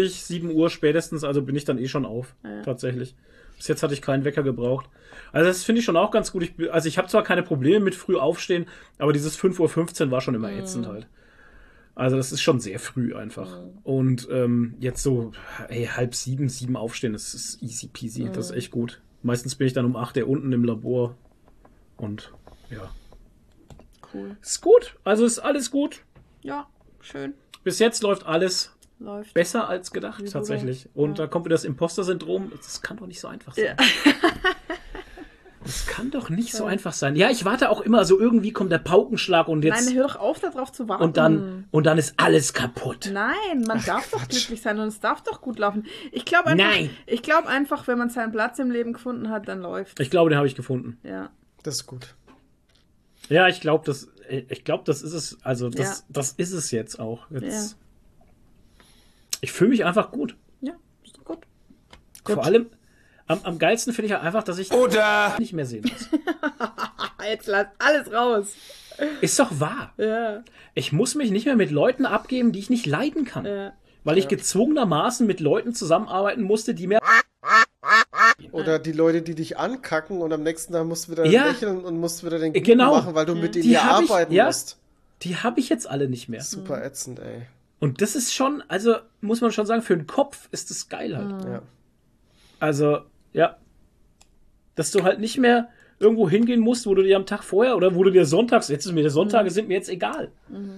Uhr, 0.03 0.09
7 0.09 0.51
Uhr 0.51 0.69
spätestens, 0.69 1.25
also 1.25 1.41
bin 1.41 1.55
ich 1.57 1.65
dann 1.65 1.77
eh 1.77 1.87
schon 1.87 2.05
auf. 2.05 2.35
Ja. 2.43 2.61
Tatsächlich. 2.61 3.15
Bis 3.57 3.67
jetzt 3.67 3.83
hatte 3.83 3.93
ich 3.93 4.01
keinen 4.01 4.23
Wecker 4.23 4.43
gebraucht. 4.43 4.87
Also 5.33 5.47
das 5.47 5.63
finde 5.63 5.79
ich 5.79 5.85
schon 5.85 5.97
auch 5.97 6.11
ganz 6.11 6.31
gut. 6.31 6.43
Ich, 6.43 6.73
also 6.73 6.87
ich 6.87 6.97
habe 6.97 7.09
zwar 7.09 7.23
keine 7.23 7.43
Probleme 7.43 7.83
mit 7.83 7.95
früh 7.95 8.17
aufstehen, 8.17 8.65
aber 8.97 9.11
dieses 9.13 9.37
5.15 9.37 10.05
Uhr 10.05 10.11
war 10.11 10.21
schon 10.21 10.35
immer 10.35 10.51
ätzend 10.51 10.87
halt. 10.87 11.07
Also 11.95 12.15
das 12.17 12.31
ist 12.31 12.41
schon 12.41 12.59
sehr 12.59 12.79
früh 12.79 13.15
einfach. 13.15 13.61
Und 13.83 14.27
ähm, 14.31 14.75
jetzt 14.79 15.03
so, 15.03 15.31
ey, 15.67 15.85
halb 15.85 16.15
sieben, 16.15 16.47
sieben 16.49 16.75
aufstehen, 16.77 17.13
das 17.13 17.33
ist 17.33 17.61
easy 17.61 17.87
peasy. 17.87 18.29
Das 18.31 18.49
ist 18.49 18.55
echt 18.55 18.71
gut. 18.71 19.01
Meistens 19.23 19.55
bin 19.55 19.67
ich 19.67 19.73
dann 19.73 19.85
um 19.85 19.95
8 19.95 20.17
Uhr 20.17 20.27
unten 20.27 20.51
im 20.53 20.63
Labor. 20.63 21.15
Und 21.97 22.31
ja. 22.69 22.89
Cool. 24.13 24.35
Ist 24.41 24.61
gut. 24.61 24.95
Also 25.03 25.25
ist 25.25 25.39
alles 25.39 25.69
gut. 25.69 26.01
Ja, 26.41 26.67
schön. 27.01 27.33
Bis 27.63 27.77
jetzt 27.79 28.01
läuft 28.03 28.25
alles 28.25 28.75
Läuft. 28.99 29.33
besser 29.33 29.67
als 29.69 29.91
gedacht, 29.91 30.23
Wie 30.23 30.29
tatsächlich. 30.29 30.89
Und 30.95 31.19
Ja. 31.19 31.25
da 31.25 31.27
kommt 31.27 31.45
wieder 31.45 31.53
das 31.55 31.65
Imposter-Syndrom. 31.65 32.51
Das 32.55 32.81
kann 32.81 32.97
doch 32.97 33.05
nicht 33.07 33.19
so 33.19 33.27
einfach 33.27 33.53
sein. 33.53 33.65
Ja. 33.65 33.75
Das 35.63 35.85
kann 35.85 36.09
doch 36.09 36.29
nicht 36.29 36.53
so 36.53 36.65
einfach 36.65 36.91
sein. 36.93 37.15
Ja, 37.15 37.29
ich 37.29 37.45
warte 37.45 37.69
auch 37.69 37.81
immer 37.81 38.03
so, 38.03 38.19
irgendwie 38.19 38.51
kommt 38.51 38.71
der 38.71 38.79
Paukenschlag 38.79 39.47
und 39.47 39.63
jetzt. 39.63 39.85
Nein, 39.85 39.95
hör 39.95 40.07
doch 40.07 40.15
auf, 40.15 40.39
darauf 40.39 40.71
zu 40.71 40.89
warten. 40.89 41.03
und 41.03 41.17
dann, 41.17 41.65
und 41.71 41.85
dann 41.85 41.97
ist 41.99 42.15
alles 42.17 42.53
kaputt. 42.53 43.09
Nein, 43.13 43.61
man 43.67 43.83
darf 43.85 44.09
doch 44.09 44.27
glücklich 44.27 44.61
sein 44.61 44.79
und 44.79 44.87
es 44.87 44.99
darf 44.99 45.21
doch 45.21 45.39
gut 45.41 45.59
laufen. 45.59 45.85
Ich 46.11 46.25
glaube 46.25 46.47
einfach, 46.47 46.65
Nein. 46.65 46.89
ich 47.05 47.21
glaube 47.21 47.47
einfach, 47.47 47.87
wenn 47.87 47.97
man 47.99 48.09
seinen 48.09 48.31
Platz 48.31 48.57
im 48.59 48.71
Leben 48.71 48.93
gefunden 48.93 49.29
hat, 49.29 49.47
dann 49.47 49.61
läuft. 49.61 49.99
Ich 49.99 50.09
glaube, 50.09 50.29
den 50.31 50.37
habe 50.37 50.47
ich 50.47 50.55
gefunden. 50.55 50.97
Ja. 51.03 51.29
Das 51.63 51.75
ist 51.75 51.85
gut. 51.85 52.15
Ja, 53.29 53.47
ich 53.47 53.61
glaube, 53.61 53.85
das, 53.85 54.07
ich 54.49 54.63
glaube, 54.63 54.83
das 54.85 55.03
ist 55.03 55.13
es. 55.13 55.37
Also, 55.43 55.69
das, 55.69 55.99
Ja. 55.99 56.05
das 56.09 56.31
ist 56.33 56.53
es 56.53 56.71
jetzt 56.71 56.99
auch. 56.99 57.29
Jetzt, 57.29 57.77
Ich 59.41 59.51
fühle 59.51 59.69
mich 59.69 59.85
einfach 59.85 60.11
gut. 60.11 60.35
Ja, 60.61 60.73
ist 61.03 61.17
doch 61.17 61.23
gut. 61.25 61.39
Vor 62.25 62.43
allem, 62.43 62.67
am, 63.31 63.39
am 63.43 63.59
geilsten 63.59 63.93
finde 63.93 64.05
ich 64.07 64.11
ja 64.11 64.21
einfach, 64.21 64.43
dass 64.43 64.57
ich 64.59 64.71
Oder 64.71 65.35
nicht 65.39 65.53
mehr 65.53 65.65
sehen 65.65 65.83
muss. 65.83 66.09
Jetzt 67.29 67.47
lass 67.47 67.67
alles 67.79 68.11
raus. 68.11 68.47
Ist 69.21 69.39
doch 69.39 69.59
wahr. 69.59 69.93
Ja, 69.97 70.43
Ich 70.73 70.91
muss 70.91 71.15
mich 71.15 71.31
nicht 71.31 71.45
mehr 71.45 71.55
mit 71.55 71.71
Leuten 71.71 72.05
abgeben, 72.05 72.51
die 72.51 72.59
ich 72.59 72.69
nicht 72.69 72.85
leiden 72.85 73.25
kann. 73.25 73.45
ja. 73.45 73.73
Weil 74.03 74.17
ich 74.17 74.27
gezwungenermaßen 74.27 75.27
mit 75.27 75.39
Leuten 75.39 75.75
zusammenarbeiten 75.75 76.41
musste, 76.41 76.73
die 76.73 76.87
mir. 76.87 76.99
Oder 78.51 78.79
die 78.79 78.91
Leute, 78.91 79.21
die 79.21 79.35
dich 79.35 79.57
ankacken 79.59 80.21
und 80.21 80.33
am 80.33 80.41
nächsten 80.43 80.73
Tag 80.73 80.85
musst 80.85 81.07
du 81.07 81.11
wieder 81.11 81.25
Ja. 81.25 81.45
lächeln 81.47 81.85
und 81.85 81.99
musst 81.99 82.23
wieder 82.25 82.39
den 82.39 82.53
Guten 82.53 82.65
Genau. 82.65 82.95
machen, 82.95 83.13
weil 83.15 83.25
du 83.27 83.35
mit 83.35 83.53
denen 83.55 83.69
ich- 83.69 83.79
arbeiten 83.79 84.33
ja. 84.33 84.45
musst. 84.47 84.77
Die 85.21 85.37
habe 85.37 85.59
ich 85.59 85.69
jetzt 85.69 85.87
alle 85.87 86.09
nicht 86.09 86.29
mehr. 86.29 86.41
Super 86.41 86.83
ätzend, 86.83 87.19
ey. 87.19 87.43
Und 87.79 88.01
das 88.01 88.15
ist 88.15 88.33
schon, 88.33 88.63
also 88.67 88.95
muss 89.21 89.41
man 89.41 89.51
schon 89.51 89.65
sagen, 89.67 89.81
für 89.83 89.95
den 89.95 90.07
Kopf 90.07 90.49
ist 90.51 90.69
das 90.71 90.89
geil 90.89 91.15
halt. 91.15 91.45
Ja. 91.45 91.61
Also, 92.59 92.99
ja. 93.33 93.57
Dass 94.75 94.91
du 94.91 95.03
halt 95.03 95.19
nicht 95.19 95.37
mehr 95.37 95.69
irgendwo 95.99 96.29
hingehen 96.29 96.59
musst, 96.59 96.87
wo 96.87 96.95
du 96.95 97.03
dir 97.03 97.15
am 97.15 97.25
Tag 97.25 97.43
vorher 97.43 97.77
oder 97.77 97.93
wo 97.95 98.03
du 98.03 98.09
dir 98.09 98.25
sonntags, 98.25 98.69
jetzt 98.69 98.85
ist 98.85 98.91
mir 98.91 99.01
der 99.01 99.11
Sonntage 99.11 99.51
sind 99.51 99.67
mir 99.67 99.75
jetzt 99.75 99.89
egal. 99.89 100.31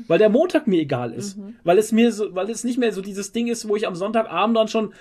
Weil 0.07 0.19
der 0.19 0.29
Montag 0.29 0.67
mir 0.67 0.81
egal 0.81 1.13
ist. 1.13 1.37
Weil 1.63 1.77
es 1.77 1.91
mir 1.91 2.11
so, 2.11 2.35
weil 2.35 2.49
es 2.49 2.63
nicht 2.63 2.77
mehr 2.77 2.91
so 2.91 3.01
dieses 3.01 3.31
Ding 3.31 3.47
ist, 3.47 3.67
wo 3.67 3.75
ich 3.75 3.87
am 3.87 3.95
Sonntagabend 3.95 4.57
dann 4.57 4.67
schon 4.67 4.93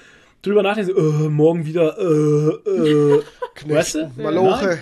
drüber 0.43 0.63
nachdenke, 0.63 0.93
so, 0.93 0.99
äh, 0.99 1.29
morgen 1.29 1.67
wieder, 1.67 1.99
äh, 1.99 2.71
äh. 2.71 3.23
weißt 3.67 3.95
du? 3.97 4.13
Maloche. 4.17 4.67
Nein. 4.67 4.79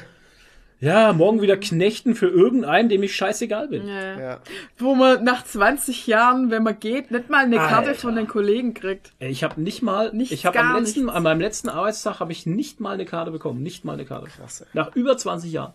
Ja, 0.83 1.13
morgen 1.13 1.43
wieder 1.43 1.59
knechten 1.59 2.15
für 2.15 2.29
irgendeinen, 2.29 2.89
dem 2.89 3.03
ich 3.03 3.15
scheißegal 3.15 3.69
bin. 3.69 3.87
ja. 3.87 4.19
Ja. 4.19 4.39
Wo 4.79 4.95
man 4.95 5.23
nach 5.25 5.45
20 5.45 6.07
Jahren, 6.07 6.51
wenn 6.51 6.63
man 6.63 6.81
geht, 6.81 7.11
nicht 7.11 7.29
mal 7.29 7.45
eine 7.45 7.57
Karte 7.57 7.89
Alter. 7.91 8.01
von 8.01 8.17
den 8.17 8.27
Kollegen 8.27 8.73
kriegt. 8.73 9.13
Ey, 9.19 9.31
Ich 9.31 9.45
habe 9.45 9.61
nicht 9.61 9.83
mal, 9.83 10.11
Nichts, 10.15 10.33
ich 10.33 10.47
habe 10.47 10.59
am 10.59 10.69
gar 10.69 10.81
letzten, 10.81 11.01
nichts. 11.01 11.15
an 11.17 11.23
meinem 11.23 11.41
letzten 11.41 11.69
Arbeitstag 11.69 12.19
habe 12.21 12.33
ich 12.33 12.47
nicht 12.47 12.81
mal 12.81 12.95
eine 12.95 13.05
Karte 13.05 13.31
bekommen, 13.31 13.63
nicht 13.63 13.85
mal 13.85 13.93
eine 13.93 14.07
Karte. 14.07 14.29
Krass, 14.31 14.63
ey. 14.63 14.67
Nach 14.73 14.95
über 14.97 15.19
20 15.19 15.53
Jahren. 15.53 15.75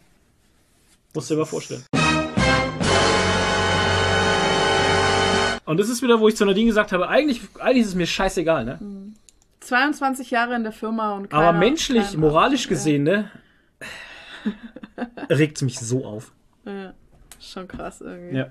Musst 1.13 1.29
du 1.29 1.35
dir 1.35 1.39
mal 1.41 1.45
vorstellen. 1.45 1.83
Und 5.65 5.79
das 5.79 5.89
ist 5.89 6.01
wieder, 6.01 6.19
wo 6.19 6.27
ich 6.27 6.35
zu 6.35 6.45
Nadine 6.45 6.67
gesagt 6.67 6.91
habe, 6.93 7.07
eigentlich, 7.09 7.41
eigentlich 7.59 7.83
ist 7.83 7.89
es 7.89 7.95
mir 7.95 8.07
scheißegal, 8.07 8.65
ne? 8.65 8.79
22 9.59 10.31
Jahre 10.31 10.55
in 10.55 10.63
der 10.63 10.71
Firma 10.71 11.13
und 11.13 11.29
keiner, 11.29 11.43
Aber 11.49 11.57
menschlich, 11.59 12.05
keiner- 12.07 12.17
moralisch 12.19 12.67
gesehen, 12.67 13.03
ne? 13.03 13.29
Regt 15.29 15.61
mich 15.61 15.79
so 15.79 16.05
auf. 16.05 16.31
Ja, 16.65 16.93
schon 17.39 17.67
krass 17.67 18.01
irgendwie. 18.01 18.37
Ja. 18.37 18.49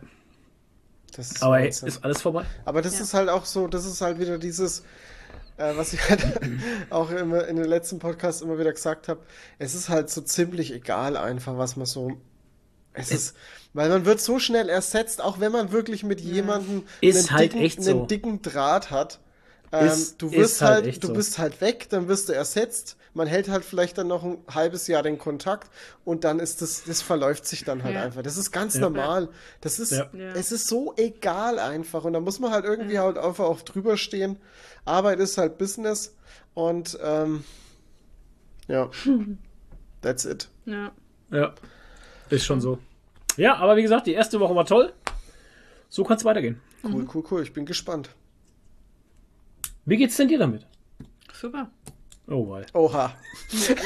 Das 1.17 1.31
ist 1.33 1.43
Aber 1.43 1.59
ey, 1.61 1.67
Wahnsinn. 1.67 1.89
ist 1.89 2.05
alles 2.05 2.23
vorbei. 2.23 2.45
Aber 2.65 2.83
das 2.83 2.95
Ja. 2.95 3.03
ist 3.03 3.15
halt 3.15 3.29
auch 3.29 3.45
so, 3.45 3.69
das 3.69 3.85
ist 3.87 4.01
halt 4.01 4.19
wieder 4.19 4.39
dieses, 4.39 4.81
äh, 5.57 5.77
was 5.77 5.93
ich 5.93 6.09
halt 6.09 6.21
auch 6.91 7.11
immer 7.11 7.47
in 7.47 7.57
den 7.57 7.67
letzten 7.67 7.99
Podcasts 8.01 8.43
immer 8.43 8.59
wieder 8.59 8.73
gesagt 8.73 9.09
habe. 9.09 9.21
Es 9.59 9.75
ist 9.75 9.89
halt 9.89 10.11
so 10.11 10.21
ziemlich 10.23 10.73
egal 10.73 11.17
einfach, 11.17 11.57
was 11.57 11.77
man 11.77 11.87
so. 11.87 12.13
Es 12.93 13.11
ist, 13.11 13.35
weil 13.73 13.89
man 13.89 14.05
wird 14.05 14.21
so 14.21 14.39
schnell 14.39 14.69
ersetzt, 14.69 15.21
auch 15.21 15.41
wenn 15.41 15.51
man 15.51 15.73
wirklich 15.73 16.05
mit 16.05 16.21
jemandem 16.21 16.85
einen, 17.03 17.31
halt 17.31 17.53
dicken, 17.55 17.83
so. 17.83 17.91
einen 17.91 18.07
dicken 18.09 18.43
Draht 18.43 18.91
hat. 18.93 19.19
Ähm, 19.73 19.87
Ist- 19.89 20.23
du 20.23 20.29
ist 20.29 20.33
wirst 20.37 20.61
halt 20.63 20.75
halt, 20.75 20.87
echt 20.87 21.03
du 21.03 21.09
so. 21.09 21.13
bist 21.15 21.39
halt 21.39 21.61
weg, 21.61 21.89
dann 21.91 22.07
wirst 22.07 22.29
du 22.29 22.33
ersetzt. 22.35 22.97
Man 23.15 23.29
hält 23.29 23.49
halt 23.49 23.65
vielleicht 23.65 23.97
dann 23.97 24.09
noch 24.09 24.25
ein 24.25 24.39
halbes 24.53 24.89
Jahr 24.89 25.03
den 25.05 25.19
Kontakt 25.19 25.71
und 26.05 26.25
dann 26.25 26.41
ist 26.41 26.61
das, 26.63 26.83
das 26.85 27.01
verläuft 27.01 27.47
sich 27.47 27.65
dann 27.65 27.85
halt 27.85 27.95
Ja. 27.95 28.03
einfach. 28.03 28.23
Das 28.23 28.37
ist 28.37 28.51
ganz 28.51 28.75
normal. 28.77 29.29
Das 29.61 29.79
ist, 29.79 29.93
Ja. 29.93 30.11
Ja. 30.13 30.33
es 30.33 30.51
ist 30.53 30.67
so 30.67 30.93
egal 30.97 31.59
einfach 31.61 32.05
und 32.05 32.13
da 32.13 32.21
muss 32.21 32.41
man 32.41 32.51
halt 32.51 32.65
irgendwie 32.65 32.99
halt 32.99 33.17
einfach 33.17 33.45
auch 33.45 33.63
drüber 33.63 33.97
stehen. 33.97 34.37
Arbeit 34.85 35.21
ist 35.21 35.39
halt 35.39 35.59
Business 35.59 36.15
und 36.55 36.99
ähm, 37.03 37.45
ja, 38.67 38.91
that's 40.03 40.25
it. 40.25 40.49
Ja. 40.67 40.91
Ja. 41.31 41.55
Ist 42.31 42.45
schon 42.45 42.61
so. 42.61 42.79
Ja, 43.37 43.57
aber 43.57 43.77
wie 43.77 43.83
gesagt, 43.83 44.07
die 44.07 44.13
erste 44.15 44.41
Woche 44.41 44.55
war 44.57 44.67
toll. 44.67 44.93
So 45.89 46.03
kann 46.05 46.17
es 46.17 46.25
weitergehen. 46.25 46.61
Cool, 46.83 47.07
cool, 47.15 47.25
cool. 47.31 47.43
Ich 47.43 47.53
bin 47.53 47.65
gespannt. 47.65 48.11
Wie 49.85 49.97
geht's 49.97 50.17
denn 50.17 50.29
dir 50.29 50.39
damit? 50.39 50.67
Super. 51.33 51.71
Oh, 52.27 52.49
weil. 52.49 52.65
Oha. 52.73 53.13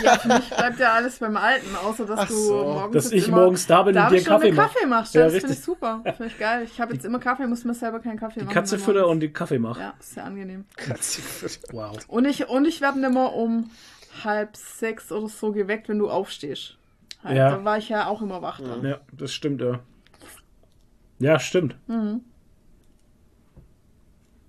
Ja, 0.05 0.16
für 0.18 0.28
mich 0.28 0.49
bleibt 0.51 0.78
ja 0.78 0.93
alles 0.93 1.18
beim 1.18 1.36
Alten, 1.36 1.74
außer 1.74 2.07
dass 2.07 2.20
Ach 2.20 2.28
du 2.28 2.34
so. 2.34 2.55
morgens 2.62 2.93
Dass 3.05 3.12
ich 3.12 3.26
immer 3.26 3.39
morgens 3.39 3.66
da 3.66 3.82
bin 3.82 3.97
und 3.99 4.11
dir 4.12 4.22
Kaffee 4.22 4.53
mach. 4.53 4.72
Kaffee 4.72 4.86
machst. 4.86 5.14
Ja, 5.14 5.24
das 5.24 5.32
finde 5.32 5.47
richtig. 5.49 5.59
ich 5.59 5.64
super. 5.64 6.01
Finde 6.05 6.26
ich 6.26 6.39
geil. 6.39 6.62
Ich 6.64 6.80
habe 6.80 6.95
jetzt 6.95 7.05
immer 7.05 7.18
Kaffee, 7.18 7.47
muss 7.49 7.64
mir 7.64 7.74
selber 7.74 7.99
keinen 7.99 8.16
Kaffee 8.18 8.39
Die 8.41 8.47
machen. 8.47 8.55
Katze 8.55 8.78
fütter 8.78 9.09
und 9.09 9.18
die 9.20 9.32
Kaffee 9.32 9.59
mach. 9.59 9.78
Ja, 9.80 9.95
ist 9.99 10.14
sehr 10.14 10.24
angenehm. 10.24 10.66
Katze. 10.76 11.20
Wow. 11.72 11.99
Und 12.07 12.26
ich, 12.26 12.49
und 12.49 12.64
ich 12.66 12.80
werde 12.80 13.01
immer 13.05 13.34
um 13.34 13.70
halb 14.22 14.57
sechs 14.57 15.11
oder 15.11 15.28
so 15.28 15.51
geweckt, 15.51 15.89
wenn 15.89 15.99
du 15.99 16.09
aufstehst. 16.09 16.78
Halt, 17.24 17.36
Ja. 17.36 17.51
Da 17.51 17.64
war 17.64 17.78
ich 17.78 17.89
ja 17.89 18.07
auch 18.07 18.22
immer 18.22 18.41
wach 18.41 18.61
dann. 18.61 18.84
Ja, 18.84 19.01
das 19.12 19.32
stimmt, 19.34 19.61
ja. 19.61 19.80
Ja, 21.18 21.41
stimmt. 21.41 21.74
Mhm. 21.89 22.20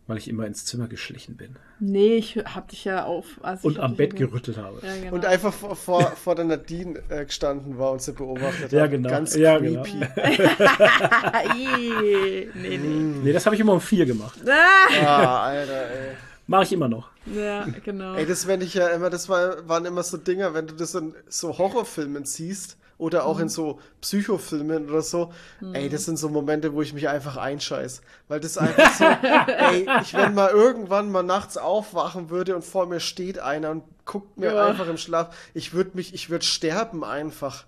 Weil 0.05 0.17
ich 0.19 0.27
immer 0.27 0.45
ins 0.45 0.65
Zimmer 0.65 0.87
geschlichen 0.87 1.35
bin. 1.37 1.57
Nee, 1.81 2.15
ich 2.17 2.35
hab 2.37 2.67
dich 2.67 2.83
ja 2.85 3.05
auf. 3.05 3.25
Also 3.41 3.67
Und 3.67 3.79
am 3.79 3.95
Bett 3.95 4.15
gerüttelt 4.15 4.57
habe. 4.57 4.79
Ja, 4.85 4.95
genau. 5.01 5.15
Und 5.15 5.25
einfach 5.25 5.53
vor, 5.53 5.75
vor, 5.75 6.01
vor 6.11 6.35
der 6.35 6.45
Nadine 6.45 7.01
äh, 7.09 7.23
gestanden 7.25 7.77
war 7.77 7.91
und 7.93 8.01
sie 8.01 8.11
beobachtet 8.11 8.71
Ja, 8.73 8.83
hat. 8.83 8.91
genau. 8.91 9.09
Ganz 9.09 9.35
Ja, 9.35 9.57
creepy. 9.57 9.99
Ih, 11.55 12.49
nee, 12.53 12.77
nee. 12.77 12.77
Nee, 13.23 13.33
das 13.33 13.45
habe 13.45 13.55
ich 13.55 13.61
immer 13.61 13.73
um 13.73 13.81
vier 13.81 14.05
gemacht. 14.05 14.39
Ah, 14.47 15.05
Ah, 15.05 15.43
Alter, 15.45 15.73
ey. 15.89 16.15
Mache 16.47 16.63
ich 16.63 16.73
immer 16.73 16.87
noch. 16.87 17.09
ja, 17.27 17.65
genau. 17.85 18.15
Ey, 18.15 18.25
das 18.25 18.47
wenn 18.47 18.61
ich 18.61 18.73
ja 18.73 18.87
immer, 18.87 19.09
das 19.09 19.29
war, 19.29 19.67
waren 19.69 19.85
immer 19.85 20.03
so 20.03 20.17
Dinger, 20.17 20.53
wenn 20.53 20.67
du 20.67 20.73
das 20.73 20.95
in 20.95 21.13
so 21.27 21.57
Horrorfilmen 21.57 22.25
siehst 22.25 22.75
oder 22.99 23.25
auch 23.25 23.39
in 23.39 23.49
so 23.49 23.79
Psychofilmen 24.01 24.89
oder 24.89 25.01
so, 25.01 25.31
ey, 25.73 25.89
das 25.89 26.05
sind 26.05 26.17
so 26.17 26.29
Momente, 26.29 26.73
wo 26.73 26.81
ich 26.83 26.93
mich 26.93 27.09
einfach 27.09 27.37
einscheiß. 27.37 28.01
Weil 28.27 28.39
das 28.39 28.57
einfach 28.59 28.93
so, 28.93 29.05
ey, 29.47 29.87
ich 30.03 30.13
wenn 30.13 30.35
mal 30.35 30.51
irgendwann 30.51 31.11
mal 31.11 31.23
nachts 31.23 31.57
aufwachen 31.57 32.29
würde 32.29 32.55
und 32.55 32.63
vor 32.63 32.85
mir 32.85 32.99
steht 32.99 33.39
einer 33.39 33.71
und 33.71 33.83
guckt 34.05 34.37
mir 34.37 34.53
Ja. 34.53 34.67
einfach 34.67 34.87
im 34.87 34.97
Schlaf, 34.97 35.35
ich 35.55 35.73
würde 35.73 35.91
mich, 35.95 36.13
ich 36.13 36.29
würde 36.29 36.45
sterben 36.45 37.03
einfach. 37.03 37.65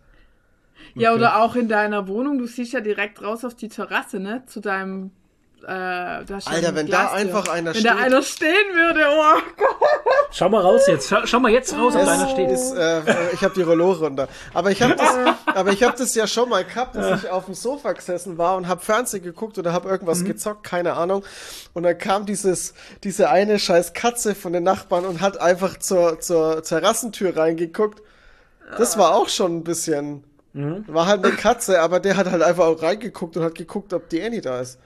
Ja, 0.95 1.11
Okay. 1.11 1.19
oder 1.19 1.41
auch 1.41 1.55
in 1.55 1.67
deiner 1.69 2.07
Wohnung, 2.07 2.37
du 2.37 2.47
siehst 2.47 2.73
ja 2.73 2.81
direkt 2.81 3.21
raus 3.21 3.45
auf 3.45 3.55
die 3.55 3.69
Terrasse, 3.69 4.19
ne? 4.19 4.43
Zu 4.47 4.59
deinem. 4.59 5.11
Äh, 5.63 5.67
da 5.67 6.37
ist 6.37 6.47
ja 6.47 6.53
Alter, 6.53 6.67
eine 6.69 6.77
wenn 6.77 6.87
da 6.87 6.97
Glastür. 6.97 7.17
einfach 7.19 7.47
einer 7.49 7.73
Wenn 7.73 7.79
steht. 7.81 7.91
da 7.91 7.95
einer 7.97 8.21
stehen 8.23 8.73
würde, 8.73 9.01
oh 9.09 9.39
Gott. 9.57 9.89
Schau 10.31 10.49
mal 10.49 10.61
raus 10.61 10.81
jetzt. 10.87 11.09
Schau, 11.09 11.25
schau 11.25 11.39
mal 11.39 11.51
jetzt 11.51 11.73
raus, 11.73 11.93
ob 11.95 12.01
Es 12.01 12.07
deiner 12.07 12.29
steht. 12.29 12.49
ist, 12.49 12.71
äh, 12.73 13.01
ich 13.33 13.43
habe 13.43 13.53
die 13.53 13.61
Rollo 13.61 13.91
runter. 13.91 14.27
Aber 14.53 14.71
ich 14.71 14.81
habe 14.81 14.95
das, 14.95 15.15
aber 15.55 15.71
ich 15.71 15.83
habe 15.83 15.95
das 15.97 16.15
ja 16.15 16.25
schon 16.25 16.49
mal 16.49 16.63
gehabt, 16.65 16.95
dass 16.95 17.23
ich 17.23 17.29
auf 17.29 17.45
dem 17.45 17.53
Sofa 17.53 17.93
gesessen 17.93 18.37
war 18.37 18.55
und 18.57 18.67
habe 18.67 18.81
Fernsehen 18.81 19.23
geguckt 19.23 19.57
oder 19.59 19.71
habe 19.73 19.89
irgendwas 19.89 20.23
gezockt, 20.23 20.63
keine 20.63 20.93
Ahnung. 20.93 21.23
Und 21.73 21.83
dann 21.83 21.97
kam 21.97 22.25
dieses, 22.25 22.73
diese 23.03 23.29
eine 23.29 23.59
scheiß 23.59 23.93
Katze 23.93 24.35
von 24.35 24.53
den 24.53 24.63
Nachbarn 24.63 25.05
und 25.05 25.21
hat 25.21 25.39
einfach 25.39 25.77
zur, 25.77 26.19
zur 26.19 26.63
Terrassentür 26.63 27.37
reingeguckt. 27.37 28.01
Das 28.77 28.97
war 28.97 29.13
auch 29.15 29.27
schon 29.29 29.57
ein 29.57 29.63
bisschen, 29.63 30.23
war 30.53 31.05
halt 31.05 31.25
eine 31.25 31.35
Katze, 31.35 31.81
aber 31.81 31.99
der 31.99 32.17
hat 32.17 32.31
halt 32.31 32.41
einfach 32.41 32.65
auch 32.65 32.81
reingeguckt 32.81 33.37
und 33.37 33.43
hat 33.43 33.55
geguckt, 33.55 33.93
ob 33.93 34.09
die 34.09 34.21
Annie 34.23 34.41
da 34.41 34.59
ist. 34.61 34.79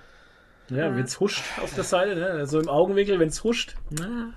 Ja, 0.69 0.95
wenn's 0.95 1.19
huscht 1.19 1.43
auf 1.61 1.73
der 1.75 1.83
Seite, 1.83 2.15
ne? 2.15 2.47
so 2.47 2.59
im 2.59 2.69
Augenwinkel, 2.69 3.19
wenn's 3.19 3.43
huscht. 3.43 3.75
Na. 3.89 4.33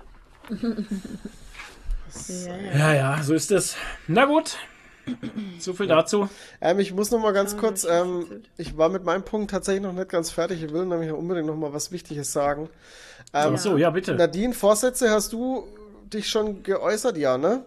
Ja, 2.77 2.93
ja, 2.93 3.23
so 3.23 3.33
ist 3.33 3.51
es. 3.51 3.75
Na 4.07 4.25
gut. 4.25 4.57
So 5.59 5.73
viel 5.73 5.87
dazu. 5.87 6.29
Ähm, 6.61 6.79
ich 6.79 6.93
muss 6.93 7.09
noch 7.09 7.19
mal 7.19 7.33
ganz 7.33 7.55
Ah, 7.55 7.57
kurz, 7.57 7.83
ähm, 7.83 8.43
ich 8.57 8.77
war 8.77 8.89
mit 8.89 9.03
meinem 9.03 9.23
Punkt 9.23 9.49
tatsächlich 9.51 9.81
noch 9.83 9.93
nicht 9.93 10.09
ganz 10.09 10.29
fertig. 10.29 10.63
Ich 10.63 10.71
will 10.71 10.85
nämlich 10.85 11.09
noch 11.09 11.17
unbedingt 11.17 11.47
noch 11.47 11.55
mal 11.55 11.73
was 11.73 11.91
Wichtiges 11.91 12.31
sagen. 12.31 12.69
Ähm, 13.33 13.53
Ach 13.55 13.57
so, 13.57 13.77
ja, 13.77 13.89
bitte. 13.89 14.13
Nadine, 14.15 14.53
Vorsätze 14.53 15.09
hast 15.09 15.33
du 15.33 15.67
dich 16.13 16.29
schon 16.29 16.61
geäußert, 16.63 17.17
ja, 17.17 17.37
ne? 17.37 17.63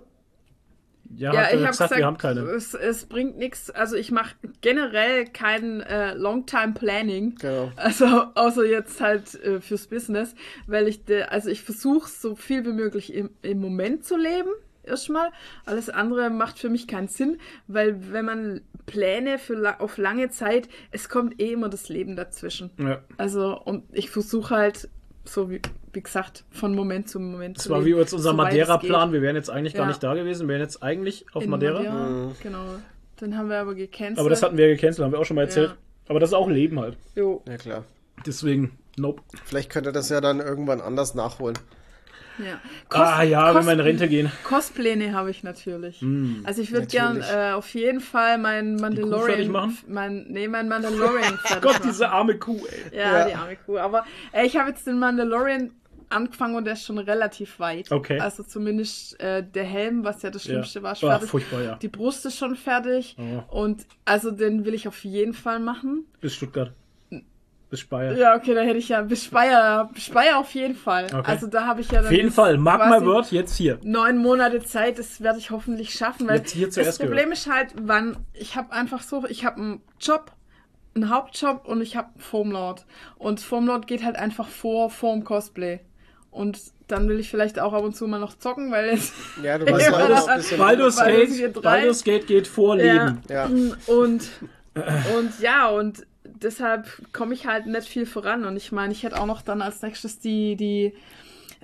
Ja, 1.16 1.32
Ja, 1.34 1.42
hat 1.42 1.52
ich 1.52 1.58
habe 1.58 1.68
gesagt, 1.68 1.96
wir 1.96 2.06
haben 2.06 2.18
keine. 2.18 2.40
Es, 2.42 2.74
es 2.74 3.06
bringt 3.06 3.36
nichts. 3.36 3.70
Also 3.70 3.96
ich 3.96 4.10
mache 4.10 4.34
generell 4.60 5.26
kein 5.26 5.80
äh, 5.80 6.14
Long-Time 6.14 6.72
Planning. 6.74 7.36
Genau. 7.40 7.70
Also 7.76 8.06
außer 8.34 8.64
jetzt 8.64 9.00
halt 9.00 9.34
äh, 9.42 9.60
fürs 9.60 9.86
Business, 9.86 10.34
weil 10.66 10.88
ich 10.88 11.04
de, 11.04 11.22
also 11.22 11.50
ich 11.50 11.62
versuche 11.62 12.08
so 12.08 12.34
viel 12.34 12.64
wie 12.64 12.72
möglich 12.72 13.12
im, 13.14 13.30
im 13.42 13.60
Moment 13.60 14.04
zu 14.04 14.16
leben. 14.16 14.50
Erstmal. 14.84 15.30
Alles 15.64 15.90
andere 15.90 16.28
macht 16.28 16.58
für 16.58 16.68
mich 16.68 16.88
keinen 16.88 17.06
Sinn, 17.08 17.38
weil 17.68 18.12
wenn 18.12 18.24
man 18.24 18.60
Pläne 18.86 19.38
für 19.38 19.80
auf 19.80 19.96
lange 19.96 20.30
Zeit, 20.30 20.68
es 20.90 21.08
kommt 21.08 21.40
eh 21.40 21.52
immer 21.52 21.68
das 21.68 21.88
Leben 21.88 22.16
dazwischen. 22.16 22.70
Ja. 22.78 23.00
Also 23.16 23.56
und 23.60 23.84
ich 23.92 24.10
versuche 24.10 24.56
halt 24.56 24.88
so 25.24 25.50
wie, 25.50 25.60
wie 25.92 26.02
gesagt 26.02 26.44
von 26.50 26.74
Moment 26.74 27.08
zu 27.08 27.20
Moment 27.20 27.56
Das 27.58 27.64
zu 27.64 27.70
war 27.70 27.80
leben. 27.80 27.96
wie 27.96 28.00
jetzt 28.00 28.12
unser 28.12 28.32
Madeira-Plan. 28.32 29.12
Wir 29.12 29.22
wären 29.22 29.36
jetzt 29.36 29.50
eigentlich 29.50 29.74
gar 29.74 29.82
Ja. 29.84 29.88
nicht 29.88 30.02
da 30.02 30.14
gewesen. 30.14 30.48
Wir 30.48 30.54
wären 30.54 30.62
jetzt 30.62 30.82
eigentlich 30.82 31.26
auf 31.32 31.44
In 31.44 31.50
Madeira. 31.50 31.80
Genau. 32.42 32.64
Dann 33.18 33.36
haben 33.38 33.48
wir 33.48 33.60
aber 33.60 33.74
gecancelt. 33.74 34.18
Aber 34.18 34.30
das 34.30 34.42
hatten 34.42 34.56
wir 34.56 34.66
gecancelt, 34.68 35.04
haben 35.04 35.12
wir 35.12 35.18
auch 35.20 35.24
schon 35.24 35.36
mal 35.36 35.42
erzählt. 35.42 35.70
Ja. 35.70 35.76
Aber 36.08 36.18
das 36.20 36.30
ist 36.30 36.34
auch 36.34 36.48
Leben 36.48 36.80
halt. 36.80 36.96
Jo. 37.14 37.42
Ja, 37.46 37.56
klar. 37.56 37.84
Deswegen, 38.26 38.76
nope. 38.96 39.22
Vielleicht 39.44 39.70
könnt 39.70 39.86
ihr 39.86 39.92
das 39.92 40.08
ja 40.08 40.20
dann 40.20 40.40
irgendwann 40.40 40.80
anders 40.80 41.14
nachholen. 41.14 41.56
Ja. 42.38 42.60
ah 42.90 43.22
ja, 43.22 43.54
wenn 43.54 43.64
wir 43.66 43.72
in 43.72 43.78
Cos- 43.78 43.84
Rente 43.84 44.08
gehen. 44.08 44.32
Cospläne 44.44 45.12
habe 45.12 45.30
ich 45.30 45.42
natürlich. 45.42 46.02
Also 46.44 46.62
ich 46.62 46.72
würde 46.72 46.86
gern 46.86 47.20
äh, 47.20 47.52
auf 47.52 47.68
jeden 47.74 48.00
Fall 48.00 48.38
meinen 48.38 48.78
fertig 48.78 49.00
Mandalorian 49.04 49.50
machen? 49.52 49.78
Mein, 49.88 50.26
nee, 50.28 50.48
mein 50.48 50.68
Mandalorian 50.68 51.38
fertig 51.38 51.60
Gott, 51.62 51.72
machen. 51.74 51.82
diese 51.88 52.08
arme 52.10 52.38
Kuh, 52.38 52.60
ey. 52.66 52.98
Ja, 52.98 53.18
Ja. 53.18 53.24
die 53.28 53.34
arme 53.34 53.56
Kuh. 53.66 53.78
Aber 53.78 54.04
äh, 54.32 54.46
ich 54.46 54.56
habe 54.56 54.70
jetzt 54.70 54.86
den 54.86 54.98
Mandalorian 54.98 55.70
angefangen 56.08 56.56
und 56.56 56.64
der 56.64 56.74
ist 56.74 56.84
schon 56.84 56.98
relativ 56.98 57.58
weit. 57.58 57.90
Okay. 57.90 58.18
Also 58.20 58.42
zumindest 58.42 59.18
äh, 59.20 59.42
der 59.42 59.64
Helm, 59.64 60.04
was 60.04 60.20
ja 60.22 60.30
das 60.30 60.42
Schlimmste 60.44 60.82
war, 60.82 60.92
ist 60.92 61.02
Ah, 61.04 61.10
fertig. 61.12 61.30
furchtbar, 61.30 61.62
ja. 61.62 61.74
Die 61.76 61.88
Brust 61.88 62.26
ist 62.26 62.36
schon 62.36 62.54
fertig. 62.54 63.16
Oh. 63.18 63.60
Und 63.62 63.86
also 64.04 64.30
den 64.30 64.64
will 64.66 64.74
ich 64.74 64.86
auf 64.88 65.04
jeden 65.04 65.32
Fall 65.32 65.58
machen. 65.58 66.04
Bis 66.20 66.34
Stuttgart. 66.34 66.72
Bis 67.72 67.80
Speyer. 67.80 68.12
Ja, 68.18 68.36
okay, 68.36 68.52
da 68.52 68.60
hätte 68.60 68.76
ich 68.76 68.90
ja 68.90 69.00
bis 69.00 69.24
Speyer, 69.24 69.88
bis 69.94 70.04
Speyer 70.04 70.36
auf 70.38 70.52
jeden 70.54 70.74
Fall. 70.74 71.06
Okay. 71.06 71.22
Also 71.24 71.46
da 71.46 71.66
habe 71.66 71.80
ich 71.80 71.88
ja 71.90 71.96
dann 72.00 72.04
Auf 72.04 72.12
jeden 72.12 72.26
jetzt 72.26 72.34
Fall, 72.36 72.58
mark 72.58 72.86
my 72.86 73.02
word, 73.06 73.32
jetzt 73.32 73.56
hier. 73.56 73.78
neun 73.82 74.18
Monate 74.18 74.62
Zeit, 74.62 74.98
das 74.98 75.22
werde 75.22 75.38
ich 75.38 75.50
hoffentlich 75.50 75.94
schaffen, 75.94 76.28
weil 76.28 76.36
Jetzt 76.40 76.50
hier 76.50 76.66
das 76.66 76.74
zuerst 76.74 77.00
Problem 77.00 77.32
ist 77.32 77.50
halt, 77.50 77.68
wann 77.80 78.18
ich 78.34 78.56
habe 78.56 78.72
einfach 78.74 79.00
so, 79.00 79.24
ich 79.26 79.46
habe 79.46 79.56
einen 79.56 79.80
Job, 79.98 80.32
einen 80.94 81.08
Hauptjob 81.08 81.66
und 81.66 81.80
ich 81.80 81.96
habe 81.96 82.10
Foamlord 82.18 82.84
und 83.16 83.40
Foamlord 83.40 83.86
geht 83.86 84.04
halt 84.04 84.16
einfach 84.16 84.48
vor 84.48 84.90
vorm 84.90 85.24
Cosplay 85.24 85.80
und 86.30 86.58
dann 86.88 87.08
will 87.08 87.18
ich 87.20 87.30
vielleicht 87.30 87.58
auch 87.58 87.72
ab 87.72 87.84
und 87.84 87.96
zu 87.96 88.06
mal 88.06 88.20
noch 88.20 88.36
zocken, 88.36 88.70
weil 88.70 88.90
es 88.90 89.14
Ja, 89.42 89.56
du 89.56 89.64
Ja, 89.64 89.72
weißt 89.76 89.90
ja 89.92 90.08
das- 90.08 90.24
auch 90.24 90.28
ein 90.28 90.36
bisschen. 90.36 90.58
Baldur's 90.58 90.96
Baldur's 90.96 91.38
Gate. 91.38 91.62
Baldur's 91.62 92.04
Gate 92.04 92.26
geht 92.26 92.46
vor 92.48 92.76
Leben. 92.76 93.22
Ja. 93.30 93.46
und 93.86 94.28
und 95.16 95.40
ja 95.40 95.68
und 95.68 96.06
deshalb 96.43 96.86
komme 97.12 97.34
ich 97.34 97.47
halt 97.47 97.66
nicht 97.66 97.88
viel 97.88 98.07
voran 98.07 98.45
und 98.45 98.57
ich 98.57 98.72
meine, 98.72 98.93
ich 98.93 99.03
hätte 99.03 99.20
auch 99.20 99.26
noch 99.26 99.43
dann 99.43 99.62
als 99.62 99.82
nächstes 99.82 100.18
die 100.18 100.57
die 100.57 100.95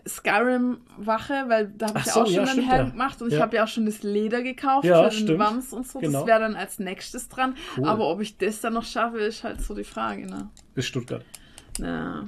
Skyrim-Wache, 0.06 1.44
weil 1.48 1.68
da 1.76 1.88
habe 1.88 1.98
ich 1.98 2.04
so, 2.06 2.20
auch 2.22 2.26
schon 2.26 2.34
ja, 2.34 2.42
einen 2.44 2.62
Helm 2.62 2.86
ja. 2.86 2.90
gemacht 2.90 3.20
und 3.20 3.28
ich 3.28 3.34
Ja. 3.34 3.40
habe 3.40 3.56
ja 3.56 3.64
auch 3.64 3.68
schon 3.68 3.86
das 3.86 4.02
Leder 4.02 4.42
gekauft 4.42 4.84
Ja, 4.86 5.04
für 5.04 5.10
den 5.16 5.24
stimmt. 5.24 5.38
Wams 5.38 5.72
und 5.72 5.86
so. 5.86 5.98
Genau. 5.98 6.20
Das 6.20 6.26
wäre 6.26 6.40
dann 6.40 6.56
als 6.56 6.78
nächstes 6.78 7.28
dran. 7.28 7.56
Cool. 7.76 7.86
Aber 7.86 8.08
ob 8.08 8.20
ich 8.20 8.38
das 8.38 8.60
dann 8.60 8.74
noch 8.74 8.84
schaffe, 8.84 9.18
ist 9.18 9.44
halt 9.44 9.60
so 9.60 9.74
die 9.74 9.84
Frage, 9.84 10.26
ne? 10.26 10.48
Bis 10.74 10.86
Stuttgart. 10.86 11.24
Na, 11.78 12.24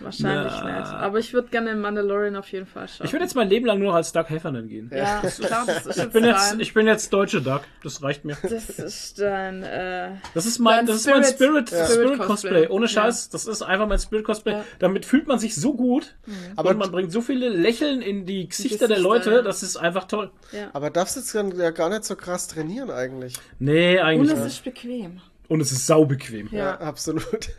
wahrscheinlich 0.00 0.52
Na. 0.62 0.78
nicht. 0.80 0.88
Aber 0.92 1.18
ich 1.18 1.32
würde 1.32 1.48
gerne 1.48 1.70
den 1.70 1.80
Mandalorian 1.80 2.36
auf 2.36 2.50
jeden 2.52 2.66
Fall 2.66 2.86
schaffen. 2.88 3.04
Ich 3.06 3.12
würde 3.12 3.24
jetzt 3.24 3.34
mein 3.34 3.48
Leben 3.48 3.66
lang 3.66 3.78
nur 3.78 3.88
noch 3.88 3.94
als 3.96 4.12
Doug 4.12 4.24
Heffernan 4.28 4.68
gehen. 4.68 4.90
ja, 4.94 5.20
klar, 5.20 5.64
das 5.66 5.86
ist 5.86 5.96
Ich 5.96 6.02
jetzt 6.04 6.12
bin 6.12 6.24
jetzt, 6.24 6.56
ich 6.58 6.74
bin 6.74 6.86
jetzt 6.86 7.12
deutsche 7.12 7.40
Doug. 7.42 7.60
Das 7.82 8.02
reicht 8.02 8.24
mir. 8.24 8.36
das 8.42 8.68
ist 8.70 9.18
dein, 9.20 9.62
äh, 9.62 10.10
Das 10.34 10.46
ist 10.46 10.58
mein, 10.58 10.86
das 10.86 10.96
ist 10.96 11.06
mein 11.06 11.24
Spirit, 11.24 11.68
Spirit- 11.68 11.70
Ja. 11.72 11.84
Spirit 11.86 12.08
Spirit 12.14 12.20
Cosplay. 12.26 12.68
Ohne 12.68 12.88
Scheiß, 12.88 13.28
das 13.30 13.46
ist 13.46 13.62
einfach 13.62 13.88
mein 13.88 13.98
Spirit 13.98 14.24
Cosplay. 14.24 14.52
Ja. 14.52 14.64
Damit 14.78 15.04
fühlt 15.04 15.26
man 15.26 15.38
sich 15.38 15.54
so 15.54 15.74
gut 15.74 16.14
Aber- 16.56 16.70
und 16.70 16.78
man 16.78 16.90
bringt 16.90 17.10
so 17.10 17.20
viele 17.20 17.48
Lächeln 17.48 18.02
in 18.02 18.26
die 18.26 18.48
Gesichter 18.48 18.88
der 18.88 18.98
Leute. 18.98 19.30
ja. 19.32 19.42
Das 19.42 19.62
ist 19.62 19.76
einfach 19.76 20.04
toll. 20.04 20.30
ja. 20.52 20.68
Aber 20.72 20.90
darfst 20.90 21.16
jetzt 21.16 21.34
dann 21.34 21.56
ja 21.58 21.70
gar 21.70 21.88
nicht 21.88 22.04
so 22.04 22.14
krass 22.16 22.46
trainieren 22.48 22.90
eigentlich. 22.90 23.34
Nee, 23.58 23.98
Und 23.98 24.04
eigentlich 24.04 24.32
es 24.32 24.38
nicht. 24.38 24.46
ist 24.58 24.64
bequem. 24.64 25.20
Und 25.48 25.60
es 25.60 25.72
ist 25.72 25.86
saubequem. 25.86 26.48
Ja, 26.50 26.58
Ja. 26.58 26.64
Ja, 26.80 26.80
absolut. 26.80 27.50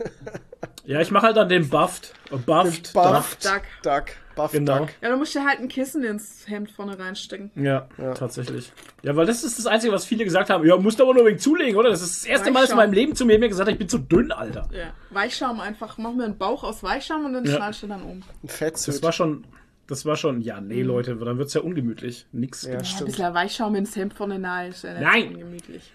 ich 0.85 1.11
mache 1.11 1.25
halt 1.27 1.37
dann 1.37 1.49
den 1.49 1.67
Buffed. 1.69 2.13
äh, 2.31 2.37
Buffed. 2.37 2.87
Den 2.87 2.93
Duck. 2.93 3.03
Buffed 3.13 3.45
Duck. 3.45 3.61
Duck. 3.83 4.05
Buff 4.35 4.51
Genau. 4.51 4.79
Duck. 4.79 4.89
Ja, 5.01 5.09
du 5.09 5.17
musst 5.17 5.33
dir 5.35 5.43
halt 5.45 5.59
ein 5.59 5.67
Kissen 5.67 6.03
ins 6.03 6.47
Hemd 6.47 6.69
vorne 6.71 6.97
reinstecken. 6.97 7.51
Ja, 7.55 7.87
Ja. 7.97 8.13
tatsächlich. 8.13 8.71
Ja, 9.03 9.15
weil 9.15 9.25
das 9.25 9.43
ist 9.43 9.57
das 9.57 9.65
Einzige, 9.65 9.91
was 9.93 10.05
viele 10.05 10.23
gesagt 10.23 10.49
haben. 10.49 10.65
Ja, 10.65 10.77
musst 10.77 11.01
aber 11.01 11.13
nur 11.13 11.25
wegen 11.25 11.39
zulegen, 11.39 11.75
oder? 11.75 11.89
Das 11.89 12.01
ist 12.01 12.23
das 12.23 12.25
erste 12.29 12.51
Mal, 12.51 12.61
dass 12.61 12.69
in 12.71 12.75
meinem 12.77 12.93
Leben 12.93 13.15
zu 13.15 13.25
mir 13.25 13.37
mir 13.39 13.49
gesagt 13.49 13.67
hat, 13.67 13.73
ich 13.73 13.79
bin 13.79 13.89
zu 13.89 13.97
dünn, 13.97 14.31
Alter. 14.31 14.69
Ja. 14.71 14.93
Weichschaum 15.09 15.59
einfach. 15.59 15.97
Mach 15.97 16.13
mir 16.13 16.25
einen 16.25 16.37
Bauch 16.37 16.63
aus 16.63 16.83
Weichschaum 16.83 17.25
und 17.25 17.33
dann 17.33 17.45
Ja. 17.45 17.55
schnallst 17.55 17.83
du 17.83 17.87
dann 17.87 18.03
um. 18.03 18.17
Ein 18.19 18.23
Das 18.43 18.55
Fettsuit. 18.57 19.01
war 19.03 19.11
schon, 19.11 19.43
das 19.87 20.05
war 20.05 20.15
schon, 20.15 20.41
ja, 20.41 20.61
nee, 20.61 20.83
Leute, 20.83 21.15
dann 21.15 21.37
wird's 21.39 21.53
ja 21.55 21.61
ungemütlich. 21.61 22.27
Nix. 22.31 22.63
Ja, 22.63 22.73
Ja, 22.73 22.77
ein 22.99 23.05
bisschen 23.05 23.33
Weichschaum 23.33 23.75
ins 23.75 23.95
Hemd 23.95 24.13
vorne 24.13 24.37
nahe 24.39 24.69
ist 24.69 24.83
ja 24.83 24.99
Nein. 24.99 25.33
ungemütlich. 25.35 25.91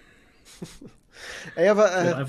Ey, 1.57 1.69
aber, 1.69 1.95
äh, 1.97 2.25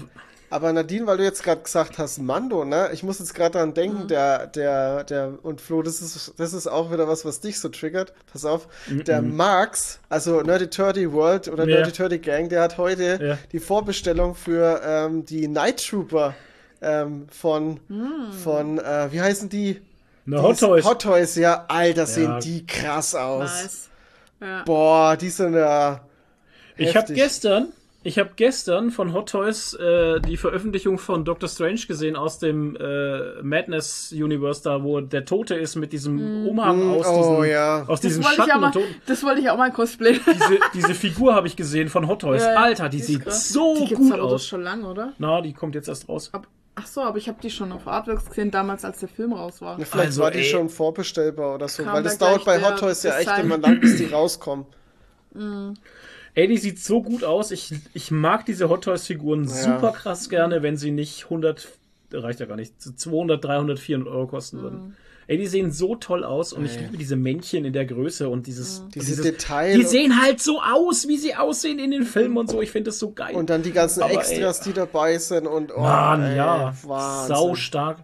aber 0.49 0.71
Nadine, 0.73 1.07
weil 1.07 1.17
du 1.17 1.23
jetzt 1.23 1.41
gerade 1.43 1.61
gesagt 1.61 1.97
hast, 1.97 2.19
Mando, 2.19 2.63
ne? 2.63 2.89
Ich 2.93 3.01
muss 3.03 3.19
jetzt 3.19 3.33
gerade 3.33 3.57
dran 3.57 3.73
denken, 3.73 4.07
der, 4.07 4.45
der, 4.47 5.03
der, 5.03 5.33
und 5.41 5.61
Flo, 5.61 5.81
das 5.81 6.01
ist, 6.01 6.33
das 6.37 6.53
ist 6.53 6.67
auch 6.67 6.91
wieder 6.91 7.07
was, 7.07 7.25
was 7.25 7.39
dich 7.39 7.59
so 7.59 7.69
triggert. 7.69 8.13
Pass 8.31 8.45
auf. 8.45 8.67
Der 8.87 9.21
Max, 9.21 9.99
also 10.09 10.41
Nerdy 10.41 10.67
Turdy 10.69 11.11
World 11.11 11.47
oder 11.47 11.67
Ja. 11.67 11.77
Nerdy 11.77 11.91
Turdy 11.91 12.19
Gang, 12.19 12.49
der 12.49 12.61
hat 12.61 12.77
heute 12.77 13.19
Ja. 13.21 13.37
die 13.51 13.59
Vorbestellung 13.59 14.35
für 14.35 14.81
ähm, 14.85 15.25
die 15.25 15.47
Night 15.47 15.87
Trooper 15.87 16.35
ähm, 16.81 17.27
von, 17.29 17.79
von, 18.43 18.77
äh, 18.77 19.11
wie 19.11 19.21
heißen 19.21 19.49
die? 19.49 19.81
Na, 20.25 20.41
Hot 20.41 20.59
Toys. 20.59 20.85
Hot 20.85 21.01
Toys, 21.01 21.35
ja. 21.35 21.65
Alter, 21.67 22.05
sehen 22.05 22.29
Ja. 22.31 22.39
die 22.39 22.65
krass 22.65 23.15
aus. 23.15 23.49
Nice. 23.63 23.89
Ja. 24.39 24.63
Boah, 24.65 25.17
die 25.17 25.29
sind 25.29 25.53
ja. 25.55 26.01
Ich 26.75 26.89
habe 26.89 26.99
heftig. 26.99 27.15
gestern, 27.15 27.67
ich 28.04 28.20
habe 28.20 28.32
gestern 28.36 28.91
von 28.91 29.14
Hot 29.14 29.30
Toys 29.30 29.74
äh, 29.76 30.20
die 30.20 30.36
Veröffentlichung 30.36 30.97
von 30.97 31.24
Doctor 31.24 31.47
Strange 31.47 31.82
gesehen 31.88 32.16
aus 32.16 32.38
dem 32.38 32.76
äh, 32.76 33.41
Madness 33.41 34.12
Universe 34.12 34.62
da, 34.62 34.84
wo 34.84 34.99
der 34.99 35.24
Tote 35.26 35.56
ist 35.56 35.76
mit 35.76 35.93
diesem 35.93 36.45
Umhang 36.45 36.91
aus 36.91 37.08
oh, 37.08 37.39
diesem, 37.41 37.51
ja. 37.51 37.84
aus 37.88 38.01
Das 38.01 38.12
diesem 38.12 38.24
wollte, 38.26 38.36
ich 38.36 38.41
auch 38.41 38.45
Schatten 38.47 38.62
mal, 38.62 38.68
und 38.68 38.74
Toten. 38.74 38.95
das 39.06 39.24
wollte 39.24 39.41
ich 39.41 39.49
auch 39.49 39.58
mal 39.58 39.72
cosplayen. 39.72 40.20
Diese, 40.34 40.60
diese 40.74 40.93
Figur 40.95 41.34
habe 41.34 41.47
ich 41.47 41.56
gesehen 41.56 41.88
von 41.89 42.08
Hot 42.08 42.22
Toys. 42.22 42.41
Ja, 42.41 42.54
ja, 42.54 42.62
Alter, 42.62 42.89
die, 42.89 42.97
ist 42.97 43.08
sieht 43.08 43.24
krass. 43.24 43.49
so 43.49 43.76
die 43.76 43.86
gibt's 43.86 44.04
gut 44.04 44.14
aber 44.14 44.24
aus. 44.24 44.45
schon 44.45 44.62
lange, 44.64 44.86
oder? 44.88 45.14
Na, 45.18 45.41
die 45.41 45.54
kommt 45.54 45.76
jetzt 45.76 45.88
erst 45.88 46.10
raus. 46.10 46.30
Ab, 46.34 46.47
ach 46.76 46.88
so, 46.88 47.01
aber 47.01 47.18
ich 47.18 47.28
habe 47.30 47.38
die 47.41 47.49
schon 47.49 47.72
auf 47.72 47.88
Artworks 47.88 48.28
gesehen, 48.28 48.51
damals 48.51 48.84
als 48.84 48.99
der 48.99 49.10
Film 49.10 49.34
raus 49.34 49.62
war. 49.62 49.76
Vielleicht 49.76 49.95
Also, 49.95 50.24
war 50.24 50.32
die 50.32 50.39
ey. 50.39 50.45
schon 50.45 50.70
vorbestellbar 50.70 51.56
oder 51.56 51.68
so, 51.68 51.84
Kam 51.84 51.93
weil 51.93 52.04
da 52.04 52.10
das 52.10 52.18
dauert 52.18 52.45
bei 52.45 52.62
Hot 52.62 52.80
Toys 52.80 53.04
ja 53.04 53.18
echt 53.18 53.38
immer 53.39 53.58
lang, 53.58 53.80
bis 53.80 53.97
die 53.97 54.06
rauskommen. 54.06 54.66
Ey, 56.36 56.47
die 56.47 56.57
sieht 56.57 56.79
so 56.79 57.01
gut 57.03 57.23
aus. 57.23 57.51
Ich, 57.51 57.73
ich 57.93 58.09
mag 58.11 58.45
diese 58.45 58.69
Hot 58.69 58.86
Toys 58.86 59.05
Figuren 59.05 59.47
super 59.47 59.91
krass 59.91 60.29
gerne, 60.29 60.63
wenn 60.63 60.77
sie 60.77 60.91
nicht 60.91 61.25
100, 61.25 61.67
reicht 62.11 62.39
ja 62.39 62.45
gar 62.47 62.55
nicht, 62.55 62.73
200, 62.81 63.43
300, 63.43 63.77
400 63.79 64.13
Euro 64.13 64.27
kosten 64.27 64.61
würden. 64.61 64.95
Ey, 65.25 65.38
die 65.38 65.47
sehen 65.47 65.71
so 65.71 65.95
toll 65.95 66.25
aus 66.25 66.51
und 66.51 66.65
ich 66.65 66.77
liebe 66.77 66.97
diese 66.97 67.15
Männchen 67.15 67.63
in 67.63 67.71
der 67.71 67.86
Größe 67.86 68.27
und 68.27 68.45
dieses, 68.45 68.79
und 68.79 68.93
Diese 68.95 69.05
dieses 69.05 69.23
Detail- 69.23 69.77
Die 69.77 69.86
sehen 69.86 70.21
halt 70.21 70.41
so 70.41 70.59
aus, 70.61 71.07
wie 71.07 71.15
sie 71.17 71.34
aussehen 71.36 71.79
in 71.79 71.91
den 71.91 72.03
Filmen 72.03 72.36
und 72.38 72.49
so. 72.49 72.61
Ich 72.61 72.71
finde 72.71 72.89
das 72.89 72.99
so 72.99 73.11
geil. 73.11 73.34
Und 73.34 73.49
dann 73.49 73.63
die 73.63 73.71
ganzen 73.71 74.03
Aber, 74.03 74.11
Extras, 74.11 74.59
die 74.59 74.73
dabei 74.73 75.17
sind 75.19 75.47
und 75.47 75.71
oh, 75.73 75.79
Mann, 75.79 76.23
ey, 76.23 76.36
ja, 76.36 76.73
Wahnsinn. 76.84 77.36
sau 77.36 77.55
stark. 77.55 77.99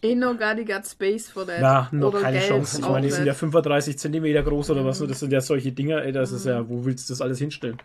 Ain't 0.00 0.18
nobody 0.20 0.64
got 0.64 0.86
space 0.86 1.28
for 1.28 1.44
that. 1.44 1.60
Na, 1.60 1.88
noch 1.90 2.10
Oder 2.12 2.20
keine 2.22 2.38
Geld 2.38 2.48
Chance. 2.48 2.80
Ich 2.80 2.88
meine, 2.88 3.06
die 3.06 3.12
sind 3.12 3.26
ja 3.26 3.32
nicht. 3.32 3.40
35 3.40 3.98
Zentimeter 3.98 4.44
groß 4.44 4.70
oder 4.70 4.82
Mhm. 4.82 4.86
was. 4.86 4.98
Das 5.00 5.18
sind 5.18 5.32
ja 5.32 5.40
solche 5.40 5.72
Dinger, 5.72 6.02
ey, 6.04 6.12
das 6.12 6.30
ist 6.30 6.46
ja, 6.46 6.68
wo 6.68 6.84
willst 6.84 7.08
du 7.08 7.12
das 7.14 7.20
alles 7.20 7.38
hinstellen? 7.38 7.78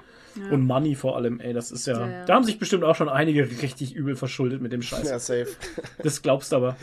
Und 0.52 0.62
Money 0.66 0.96
vor 0.96 1.16
allem, 1.16 1.40
ey, 1.40 1.54
das 1.54 1.72
ist 1.72 1.86
ja, 1.88 2.00
Ja, 2.00 2.08
ja. 2.10 2.26
da 2.26 2.34
haben 2.36 2.44
sich 2.44 2.58
bestimmt 2.60 2.84
auch 2.84 2.96
schon 2.96 3.08
einige 3.10 3.48
richtig 3.62 3.94
übel 3.96 4.16
verschuldet 4.16 4.62
mit 4.62 4.72
dem 4.72 4.82
Scheiß. 4.84 5.10
Ja, 5.10 5.18
safe. 5.20 5.48
Das 6.04 6.22
glaubst 6.24 6.52
du 6.52 6.56
aber. 6.58 6.76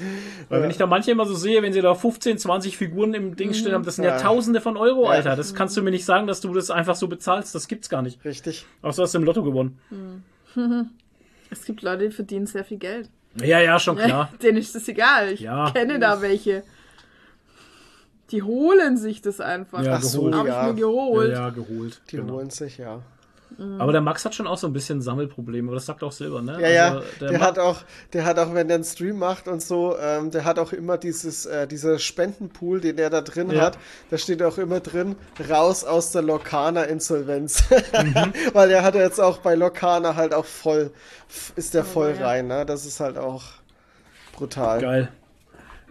Weil 0.49 0.63
wenn 0.63 0.71
ich 0.71 0.77
da 0.79 0.87
manche 0.87 1.11
immer 1.13 1.27
so 1.27 1.35
sehe, 1.35 1.61
wenn 1.63 1.73
sie 1.73 1.81
da 1.81 1.95
15, 1.95 2.39
20 2.39 2.77
Figuren 2.77 3.13
im 3.15 3.35
Ding 3.37 3.53
stehen 3.55 3.73
haben, 3.73 3.85
das 3.85 3.97
sind 3.97 4.05
ja, 4.05 4.13
Ja. 4.17 4.19
Tausende 4.23 4.61
von 4.61 4.77
Euro, 4.77 5.05
Ja. 5.05 5.11
Alter. 5.11 5.37
Das 5.37 5.55
kannst 5.55 5.77
du 5.77 5.83
mir 5.83 5.91
nicht 5.91 6.05
sagen, 6.05 6.27
dass 6.27 6.41
du 6.41 6.53
das 6.55 6.71
einfach 6.71 6.95
so 6.97 7.07
bezahlst. 7.09 7.55
Das 7.55 7.67
gibt's 7.69 7.89
gar 7.89 8.03
nicht. 8.03 8.25
Richtig. 8.25 8.67
Außer 8.83 9.03
hast 9.05 9.15
du 9.15 9.19
im 9.19 9.25
Lotto 9.25 9.43
gewonnen. 9.45 9.79
Es 11.53 11.65
gibt 11.65 11.83
Leute, 11.83 12.09
die 12.09 12.15
verdienen 12.15 12.47
sehr 12.47 12.65
viel 12.65 12.79
Geld. 12.79 13.09
Ja, 13.37 13.61
ja, 13.61 13.79
schon 13.79 13.97
klar. 13.97 14.33
Denen 14.43 14.59
ist 14.59 14.75
das 14.75 14.89
egal. 14.89 15.33
Ich 15.33 15.41
Ja. 15.41 15.71
kenne 15.71 15.99
da 15.99 16.21
welche. 16.21 16.63
Die 18.31 18.43
holen 18.43 18.97
sich 18.97 19.23
das 19.23 19.41
einfach. 19.41 19.83
Ja, 19.83 19.97
Ach 19.97 20.03
so, 20.03 20.19
geholt. 20.23 20.35
Habe 20.35 20.49
ja. 20.49 20.61
ich 20.69 20.75
mir 20.75 20.81
geholt. 20.81 21.33
Ja, 21.33 21.41
ja, 21.41 21.51
geholt. 21.51 22.01
Die 22.11 22.17
genau. 22.17 22.35
holen 22.35 22.51
sich, 22.51 22.79
ja. 22.79 23.03
Aber 23.79 23.93
der 23.93 24.01
Max 24.01 24.25
hat 24.25 24.35
schon 24.35 24.47
auch 24.47 24.57
so 24.57 24.67
ein 24.67 24.73
bisschen 24.73 25.03
Sammelprobleme, 25.03 25.69
aber 25.69 25.75
das 25.77 25.85
sagt 25.87 26.03
auch 26.03 26.13
Silber, 26.13 26.41
ne? 26.41 26.59
Ja, 26.61 26.69
ja, 26.69 26.89
Also, 26.95 27.03
der, 27.21 27.29
der, 27.31 27.41
hat 27.41 27.59
auch, 27.59 27.81
der 28.13 28.25
hat 28.25 28.39
auch, 28.39 28.55
wenn 28.55 28.69
der 28.69 28.77
einen 28.77 28.85
Stream 28.85 29.19
macht 29.19 29.49
und 29.49 29.61
so, 29.63 29.97
ähm, 30.01 30.31
der 30.31 30.45
hat 30.45 30.59
auch 30.59 30.73
immer 30.73 30.97
dieses, 30.97 31.45
äh, 31.45 31.67
dieser 31.67 31.99
Spendenpool, 31.99 32.81
den 32.81 32.97
er 32.99 33.11
da 33.11 33.21
drin 33.21 33.51
Ja. 33.51 33.61
hat, 33.63 33.79
da 34.11 34.17
steht 34.19 34.43
auch 34.43 34.57
immer 34.59 34.81
drin, 34.81 35.17
raus 35.51 35.85
aus 35.85 36.13
der 36.13 36.23
Lokana-Insolvenz. 36.23 37.65
Mhm. 37.71 38.33
Weil 38.55 38.69
der 38.71 38.83
hat 38.83 38.95
jetzt 38.95 39.21
auch 39.21 39.39
bei 39.39 39.55
Lokana 39.55 40.17
halt 40.17 40.33
auch 40.33 40.47
voll, 40.47 40.91
ist 41.57 41.75
der 41.75 41.83
Oh, 41.83 41.85
voll 41.93 42.15
ja. 42.19 42.27
rein, 42.27 42.47
ne? 42.47 42.65
Das 42.65 42.87
ist 42.87 42.99
halt 43.01 43.19
auch 43.19 43.43
brutal. 44.33 44.81
Geil. 44.81 45.09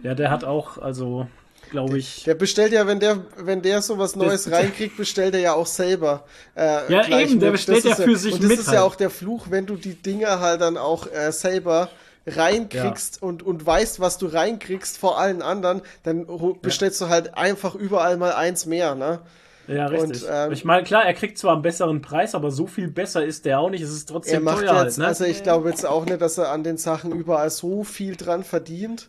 Ja, 0.02 0.14
der 0.14 0.30
hat 0.30 0.44
auch, 0.44 0.78
also, 0.78 1.28
glaube 1.70 1.98
ich. 1.98 2.24
Der 2.24 2.34
bestellt 2.34 2.72
ja, 2.72 2.86
wenn 2.86 3.00
der, 3.00 3.18
wenn 3.36 3.62
der 3.62 3.82
sowas 3.82 4.16
Neues 4.16 4.44
Das- 4.44 4.52
reinkriegt, 4.52 4.96
bestellt 4.96 5.34
er 5.34 5.40
ja 5.40 5.52
auch 5.54 5.66
selber. 5.66 6.24
Äh, 6.56 6.92
Ja, 6.92 7.06
eben, 7.18 7.40
der 7.40 7.50
mit. 7.50 7.52
bestellt 7.58 7.84
Das 7.84 7.98
ja 7.98 8.04
für 8.04 8.16
sich 8.16 8.34
Und 8.34 8.42
das 8.42 8.48
mit 8.50 8.58
ist 8.60 8.66
halt. 8.68 8.76
ja 8.76 8.82
auch 8.82 8.94
der 8.96 9.10
Fluch, 9.10 9.46
wenn 9.50 9.66
du 9.66 9.76
die 9.76 9.94
Dinger 9.94 10.40
halt 10.40 10.60
dann 10.60 10.76
auch 10.76 11.06
äh, 11.12 11.32
selber 11.32 11.88
reinkriegst 12.26 13.22
und, 13.22 13.42
und 13.42 13.64
weißt, 13.64 14.00
was 14.00 14.18
du 14.18 14.26
reinkriegst 14.26 14.98
vor 14.98 15.18
allen 15.18 15.42
anderen, 15.42 15.82
dann 16.02 16.26
bestellst 16.62 17.00
du 17.00 17.08
halt 17.08 17.34
einfach 17.36 17.74
überall 17.74 18.16
mal 18.16 18.32
eins 18.32 18.66
mehr, 18.66 18.94
ne? 18.94 19.20
Ja, 19.66 19.86
richtig. 19.86 20.24
Und, 20.24 20.28
ähm, 20.32 20.52
ich 20.52 20.64
meine, 20.64 20.82
klar, 20.82 21.04
er 21.04 21.14
kriegt 21.14 21.38
zwar 21.38 21.52
einen 21.52 21.62
besseren 21.62 22.02
Preis, 22.02 22.34
aber 22.34 22.50
so 22.50 22.66
viel 22.66 22.88
besser 22.88 23.24
ist 23.24 23.44
der 23.44 23.60
auch 23.60 23.70
nicht. 23.70 23.82
Es 23.82 23.90
ist 23.90 24.10
Er 24.10 24.14
trotzdem 24.14 24.42
macht 24.42 24.58
teuer 24.58 24.72
jetzt, 24.72 24.76
halt, 24.78 24.98
ne? 24.98 25.06
also 25.06 25.24
ich 25.24 25.42
glaube 25.44 25.68
jetzt 25.68 25.86
auch 25.86 26.06
nicht, 26.06 26.20
dass 26.20 26.38
er 26.38 26.50
an 26.50 26.64
den 26.64 26.76
Sachen 26.76 27.12
überall 27.12 27.50
so 27.50 27.84
viel 27.84 28.16
dran 28.16 28.42
verdient. 28.42 29.08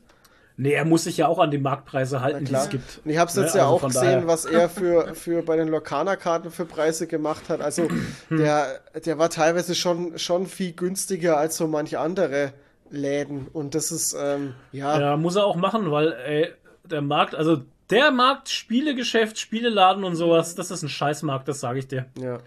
Nee, 0.61 0.73
er 0.73 0.85
muss 0.85 1.03
sich 1.05 1.17
ja 1.17 1.27
auch 1.27 1.39
an 1.39 1.49
die 1.51 1.57
Marktpreise 1.57 2.21
halten, 2.21 2.45
die 2.45 2.53
es 2.53 2.69
gibt. 2.69 3.01
Und 3.03 3.11
ich 3.11 3.17
habe 3.17 3.29
es 3.29 3.35
jetzt 3.35 3.53
Ne, 3.55 3.59
ja 3.61 3.65
also 3.69 3.75
auch 3.77 3.87
gesehen, 3.87 4.03
daher. 4.03 4.27
was 4.27 4.45
er 4.45 4.69
für, 4.69 5.15
für 5.15 5.41
bei 5.43 5.55
den 5.57 5.67
Lokana-Karten 5.67 6.51
für 6.51 6.65
Preise 6.65 7.07
gemacht 7.07 7.49
hat. 7.49 7.61
Also 7.61 7.87
der, 8.29 8.79
der 9.05 9.17
war 9.17 9.29
teilweise 9.29 9.75
schon, 9.75 10.17
schon 10.17 10.45
viel 10.47 10.73
günstiger 10.73 11.37
als 11.37 11.57
so 11.57 11.67
manche 11.67 11.99
andere 11.99 12.53
Läden. 12.89 13.47
Und 13.51 13.73
das 13.75 13.91
ist, 13.91 14.15
ähm, 14.19 14.53
ja, 14.71 14.99
Ja, 14.99 15.17
muss 15.17 15.35
er 15.35 15.45
auch 15.45 15.55
machen, 15.55 15.91
weil 15.91 16.13
ey, 16.13 16.51
der 16.83 17.01
Markt, 17.01 17.35
also 17.35 17.61
der 17.89 18.11
Markt, 18.11 18.49
Spielegeschäft, 18.49 19.37
Spieleladen 19.39 20.03
und 20.03 20.15
sowas, 20.15 20.55
das 20.55 20.71
ist 20.71 20.81
ein 20.83 20.89
Scheißmarkt, 20.89 21.47
das 21.47 21.59
sage 21.59 21.79
ich 21.79 21.87
dir. 21.87 22.05
ja. 22.19 22.39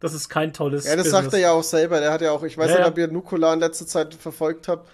Das 0.00 0.12
ist 0.12 0.28
kein 0.28 0.52
tolles 0.52 0.84
Ja, 0.84 0.96
das 0.96 1.04
Business. 1.06 1.22
sagt 1.22 1.32
er 1.34 1.38
ja 1.40 1.52
auch 1.52 1.62
selber. 1.62 1.98
Der 1.98 2.12
hat 2.12 2.20
ja 2.20 2.30
auch, 2.32 2.42
ich 2.42 2.58
weiß 2.58 2.70
Ja, 2.70 2.78
nicht, 2.80 2.88
ob 2.88 2.98
ihr 2.98 3.08
Nukola 3.08 3.54
in 3.54 3.60
letzter 3.60 3.86
Zeit 3.86 4.12
verfolgt 4.14 4.68
habt. 4.68 4.86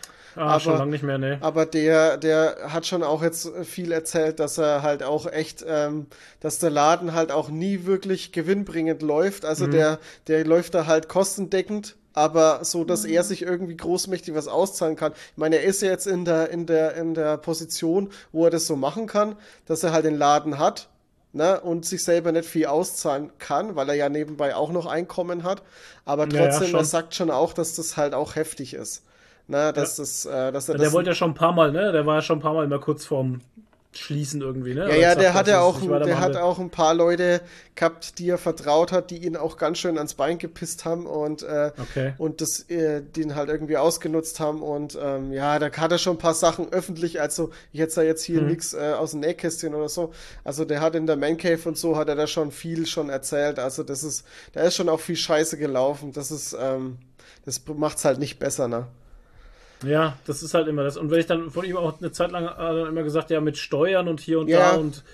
Ah, 0.48 0.58
schon 0.60 0.72
aber- 0.72 0.78
lange 0.80 0.90
nicht 0.92 1.02
mehr, 1.04 1.18
ne. 1.18 1.38
Aber 1.40 1.66
der, 1.66 2.16
der 2.16 2.56
hat 2.72 2.86
schon 2.86 3.02
auch 3.02 3.22
jetzt 3.22 3.50
viel 3.64 3.92
erzählt, 3.92 4.40
dass 4.40 4.58
er 4.58 4.82
halt 4.82 5.02
auch 5.02 5.26
echt, 5.30 5.64
ähm, 5.66 6.06
dass 6.40 6.58
der 6.58 6.70
Laden 6.70 7.14
halt 7.14 7.30
auch 7.32 7.48
nie 7.48 7.84
wirklich 7.86 8.32
gewinnbringend 8.32 9.02
läuft. 9.02 9.44
Also 9.44 9.66
Mhm. 9.66 9.70
der, 9.72 9.98
der 10.28 10.44
läuft 10.46 10.74
da 10.74 10.86
halt 10.86 11.08
kostendeckend, 11.08 11.96
aber 12.12 12.64
so, 12.64 12.84
dass 12.84 13.04
er 13.04 13.22
sich 13.22 13.42
irgendwie 13.42 13.76
großmächtig 13.76 14.34
was 14.34 14.48
auszahlen 14.48 14.96
kann. 14.96 15.12
Ich 15.12 15.36
meine, 15.38 15.56
er 15.56 15.64
ist 15.64 15.82
ja 15.82 15.90
jetzt 15.90 16.06
in 16.06 16.24
der, 16.24 16.50
in 16.50 16.66
der, 16.66 16.94
in 16.94 17.14
der 17.14 17.36
Position, 17.36 18.10
wo 18.32 18.44
er 18.44 18.50
das 18.50 18.66
so 18.66 18.76
machen 18.76 19.06
kann, 19.06 19.36
dass 19.66 19.82
er 19.84 19.92
halt 19.92 20.04
den 20.04 20.16
Laden 20.18 20.58
hat. 20.58 20.88
Ne, 21.32 21.60
und 21.60 21.86
sich 21.86 22.02
selber 22.02 22.32
nicht 22.32 22.48
viel 22.48 22.66
auszahlen 22.66 23.30
kann, 23.38 23.76
weil 23.76 23.88
er 23.88 23.94
ja 23.94 24.08
nebenbei 24.08 24.56
auch 24.56 24.72
noch 24.72 24.86
Einkommen 24.86 25.44
hat. 25.44 25.62
Aber 26.04 26.28
trotzdem, 26.28 26.70
schon. 26.70 26.80
er 26.80 26.84
sagt 26.84 27.14
schon 27.14 27.30
auch, 27.30 27.52
dass 27.52 27.76
das 27.76 27.96
halt 27.96 28.14
auch 28.14 28.34
heftig 28.34 28.74
ist. 28.74 29.04
Ne, 29.50 29.72
dass, 29.72 29.96
das, 29.96 30.26
äh, 30.26 30.52
dass 30.52 30.68
er 30.68 30.76
Der 30.76 30.84
das 30.84 30.92
wollte 30.94 31.10
ja 31.10 31.14
schon 31.14 31.32
ein 31.32 31.34
paar 31.34 31.52
Mal, 31.52 31.72
ne? 31.72 31.90
Der 31.90 32.06
war 32.06 32.16
ja 32.16 32.22
schon 32.22 32.38
ein 32.38 32.42
paar 32.42 32.54
Mal 32.54 32.64
immer 32.64 32.78
kurz 32.78 33.04
vorm 33.04 33.40
Schließen 33.92 34.40
irgendwie, 34.40 34.74
ne? 34.74 34.88
Ja, 34.88 34.94
ja, 34.94 35.14
der 35.16 35.34
hat 35.34 35.48
ja 35.48 35.60
auch, 35.62 35.80
der 35.80 36.20
hat 36.20 36.36
auch 36.36 36.60
ein 36.60 36.70
paar 36.70 36.94
Leute 36.94 37.40
gehabt, 37.74 38.20
die 38.20 38.28
er 38.28 38.38
vertraut 38.38 38.92
hat, 38.92 39.10
die 39.10 39.26
ihn 39.26 39.36
auch 39.36 39.56
ganz 39.56 39.78
schön 39.78 39.98
ans 39.98 40.14
Bein 40.14 40.38
gepisst 40.38 40.84
haben 40.84 41.06
und, 41.06 41.42
äh, 41.42 41.72
Okay. 41.76 42.12
und 42.16 42.40
das, 42.40 42.70
äh, 42.70 43.02
den 43.02 43.34
halt 43.34 43.48
irgendwie 43.48 43.76
ausgenutzt 43.76 44.38
haben 44.38 44.62
und 44.62 44.96
ähm, 45.02 45.32
ja, 45.32 45.58
da 45.58 45.72
hat 45.72 45.90
er 45.90 45.98
schon 45.98 46.14
ein 46.14 46.18
paar 46.20 46.34
Sachen 46.34 46.72
öffentlich, 46.72 47.20
also 47.20 47.50
ich 47.72 47.80
hätte 47.80 47.96
da 47.96 48.02
jetzt 48.02 48.22
hier 48.22 48.42
Mhm. 48.42 48.46
nix 48.46 48.72
äh, 48.74 48.92
aus 48.96 49.10
dem 49.10 49.18
Nähkästchen 49.20 49.74
oder 49.74 49.88
so, 49.88 50.12
also 50.44 50.64
der 50.64 50.80
hat 50.80 50.94
in 50.94 51.08
der 51.08 51.16
Man 51.16 51.36
Cave 51.36 51.68
und 51.68 51.76
so, 51.76 51.96
hat 51.96 52.08
er 52.08 52.14
da 52.14 52.28
schon 52.28 52.52
viel 52.52 52.86
schon 52.86 53.10
erzählt, 53.10 53.58
also 53.58 53.82
das 53.82 54.04
ist, 54.04 54.24
da 54.52 54.60
ist 54.60 54.76
schon 54.76 54.88
auch 54.88 55.00
viel 55.00 55.16
Scheiße 55.16 55.58
gelaufen, 55.58 56.12
das 56.12 56.30
ist, 56.30 56.56
ähm, 56.60 56.98
das 57.44 57.60
macht's 57.66 58.04
halt 58.04 58.20
nicht 58.20 58.38
besser, 58.38 58.68
ne? 58.68 58.86
Ja, 59.84 60.16
das 60.26 60.42
ist 60.42 60.52
halt 60.54 60.68
immer 60.68 60.82
das. 60.84 60.96
Und 60.96 61.10
wenn 61.10 61.20
ich 61.20 61.26
dann 61.26 61.50
von 61.50 61.64
ihm 61.64 61.76
auch 61.76 61.98
eine 62.00 62.12
Zeit 62.12 62.32
lang 62.32 62.46
äh, 62.46 62.88
immer 62.88 63.02
gesagt, 63.02 63.30
ja, 63.30 63.40
mit 63.40 63.56
Steuern 63.56 64.08
und 64.08 64.20
hier 64.20 64.38
und 64.38 64.48
Ja. 64.48 64.72
da 64.72 64.76
und, 64.76 65.04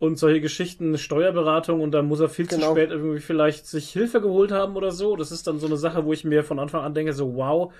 und 0.00 0.18
solche 0.18 0.40
Geschichten, 0.40 0.98
Steuerberatung 0.98 1.80
und 1.80 1.92
dann 1.92 2.06
muss 2.06 2.18
er 2.20 2.28
viel 2.28 2.46
Genau. 2.46 2.66
zu 2.66 2.70
spät 2.72 2.90
irgendwie 2.90 3.20
vielleicht 3.20 3.66
sich 3.66 3.90
Hilfe 3.90 4.20
geholt 4.20 4.50
haben 4.50 4.74
oder 4.76 4.90
so. 4.90 5.14
Das 5.14 5.30
ist 5.30 5.46
dann 5.46 5.60
so 5.60 5.66
eine 5.66 5.76
Sache, 5.76 6.04
wo 6.04 6.12
ich 6.12 6.24
mir 6.24 6.42
von 6.42 6.58
Anfang 6.58 6.82
an 6.82 6.94
denke, 6.94 7.12
so, 7.12 7.36
wow, 7.36 7.72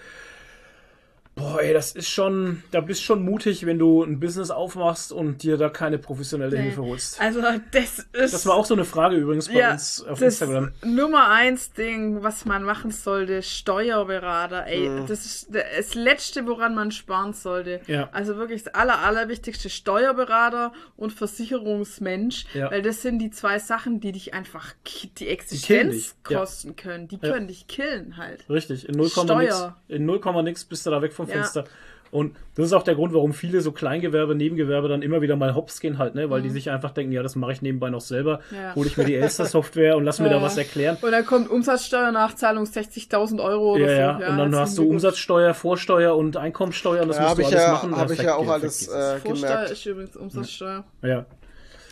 boah, 1.35 1.61
ey, 1.63 1.73
das 1.73 1.93
ist 1.93 2.09
schon, 2.09 2.63
da 2.73 2.81
bist 2.81 3.03
schon 3.03 3.25
mutig, 3.25 3.65
wenn 3.67 3.79
du 3.79 4.03
ein 4.03 4.21
Business 4.21 4.51
aufmachst 4.51 5.13
und 5.13 5.43
dir 5.43 5.57
da 5.57 5.69
keine 5.71 5.99
professionelle 5.99 6.57
Nee. 6.57 6.63
Hilfe 6.65 6.83
holst. 6.83 7.21
Also 7.21 7.41
das 7.71 8.01
ist 8.13 8.35
Das 8.35 8.47
war 8.47 8.55
auch 8.55 8.67
so 8.67 8.75
eine 8.75 8.85
Frage 8.85 9.17
übrigens 9.17 9.49
bei 9.49 9.55
ja, 9.59 9.73
uns 9.73 10.03
auf 10.03 10.19
das 10.21 10.41
Instagram. 10.41 10.73
Nummer 10.85 11.29
eins 11.31 11.73
Ding, 11.73 12.23
was 12.23 12.45
man 12.45 12.65
machen 12.65 12.91
sollte, 12.91 13.43
Steuerberater. 13.43 14.67
Ey, 14.67 14.89
Mhm. 14.89 15.07
das 15.07 15.25
ist 15.25 15.49
das 15.55 15.95
Letzte, 15.95 16.47
woran 16.47 16.75
man 16.75 16.91
sparen 16.93 17.33
sollte. 17.33 17.81
Ja. 17.87 18.09
Also 18.13 18.37
wirklich 18.37 18.65
das 18.65 18.75
aller, 18.75 18.99
allerwichtigste 19.01 19.71
Steuerberater 19.71 20.73
und 20.97 21.13
Versicherungsmensch, 21.13 22.45
Ja. 22.55 22.71
weil 22.71 22.83
das 22.83 23.03
sind 23.03 23.19
die 23.19 23.31
zwei 23.31 23.59
Sachen, 23.59 24.01
die 24.01 24.13
dich 24.13 24.35
einfach 24.35 24.75
die 25.19 25.29
Existenz 25.29 26.15
ja. 26.29 26.39
kosten 26.39 26.77
können. 26.77 27.09
Die 27.09 27.19
Ja. 27.23 27.33
können 27.33 27.49
dich 27.49 27.67
killen 27.67 28.17
halt. 28.17 28.49
Richtig, 28.49 28.89
in 28.89 28.97
0, 28.97 29.09
Steuer. 29.09 29.77
nix, 29.89 29.97
in 29.97 30.05
0, 30.07 30.21
nix 30.43 30.65
bist 30.65 30.87
du 30.87 30.91
da 30.91 31.01
weg 31.03 31.13
vom 31.23 31.29
Ja. 31.29 31.35
Fenster. 31.43 31.65
Und 32.11 32.37
das 32.57 32.67
ist 32.67 32.73
auch 32.75 32.83
der 32.83 32.95
Grund, 32.95 33.15
warum 33.15 33.33
viele 33.33 33.63
so 33.63 33.73
Kleingewerbe, 33.73 34.35
Nebengewerbe 34.35 34.87
dann 34.87 35.01
immer 35.01 35.23
wieder 35.23 35.35
mal 35.35 35.55
hops 35.55 35.81
gehen 35.81 35.97
halt, 35.97 36.15
ne? 36.15 36.29
Weil 36.29 36.43
die 36.43 36.51
sich 36.51 36.69
einfach 36.71 36.91
denken, 36.91 37.11
ja, 37.13 37.23
das 37.23 37.37
mache 37.37 37.53
ich 37.53 37.63
nebenbei 37.63 37.89
noch 37.89 38.03
selber, 38.03 38.41
Mhm. 38.51 38.57
Ja. 38.59 38.75
hole 38.75 38.87
ich 38.87 38.99
mir 38.99 39.05
die 39.07 39.15
Elster-Software 39.17 39.97
und 39.97 40.05
lass 40.05 40.21
mir 40.21 40.29
da 40.29 40.37
Ja. 40.37 40.43
was 40.43 40.59
erklären. 40.59 40.99
Und 41.01 41.11
dann 41.11 41.25
kommt 41.25 41.49
Umsatzsteuernachzahlung 41.49 42.65
60.000 42.67 43.41
Euro 43.43 43.77
oder 43.77 43.91
Ja, 43.97 44.17
so. 44.17 44.23
ja, 44.25 44.29
und 44.31 44.37
dann 44.37 44.55
hast 44.57 44.77
du. 44.77 44.87
Umsatzsteuer, 44.91 45.55
Vorsteuer 45.55 46.15
und 46.15 46.37
Einkommensteuer 46.37 47.01
und 47.01 47.09
das 47.09 47.17
Ja, 47.17 47.23
musst 47.23 47.31
habe 47.31 47.43
du 47.45 47.49
ich 47.49 47.55
alles 47.55 47.65
ja, 47.67 47.73
machen. 47.73 47.97
habe 47.97 48.13
ich 48.13 48.23
ja 48.23 48.35
auch 48.35 48.49
alles 48.49 48.83
es. 48.83 48.89
äh, 48.89 49.17
Vorsteuer 49.19 49.51
gemerkt. 49.51 49.71
ist 49.71 49.87
übrigens 49.87 50.17
Umsatzsteuer. 50.17 50.85
Ja, 51.01 51.25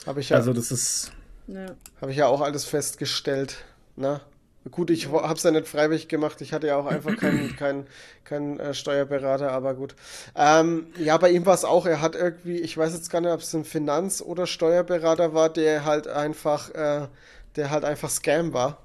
Habe 0.06 0.20
ich 0.20 0.28
ja, 0.28 0.36
also 0.36 0.52
das 0.52 0.70
ist, 0.70 1.12
Ja. 1.46 1.64
Habe 2.02 2.10
ich 2.10 2.18
ja 2.18 2.26
auch 2.26 2.42
alles 2.42 2.66
festgestellt. 2.66 3.64
Ne? 3.96 4.20
Gut, 4.70 4.90
ich 4.90 5.10
habe 5.10 5.32
es 5.34 5.42
ja 5.42 5.50
nicht 5.52 5.66
freiwillig 5.68 6.08
gemacht. 6.08 6.40
Ich 6.42 6.52
hatte 6.52 6.66
ja 6.66 6.76
auch 6.76 6.84
einfach 6.86 7.16
keinen 7.16 7.56
kein, 7.58 7.86
kein, 8.24 8.60
äh, 8.60 8.74
Steuerberater, 8.74 9.50
aber 9.52 9.72
gut. 9.74 9.94
Ähm, 10.36 10.86
ja, 10.98 11.16
bei 11.16 11.30
ihm 11.30 11.46
war 11.46 11.54
es 11.54 11.64
auch. 11.64 11.86
Er 11.86 12.02
hat 12.02 12.14
irgendwie, 12.14 12.58
ich 12.60 12.76
weiß 12.76 12.92
jetzt 12.92 13.10
gar 13.10 13.22
nicht, 13.22 13.32
ob 13.32 13.40
es 13.40 13.54
ein 13.54 13.64
Finanz- 13.64 14.20
oder 14.20 14.46
Steuerberater 14.46 15.32
war, 15.32 15.48
der 15.48 15.86
halt 15.86 16.08
einfach, 16.08 16.74
äh, 16.74 17.06
der 17.56 17.70
halt 17.70 17.84
einfach 17.84 18.10
Scam 18.10 18.52
war. 18.52 18.78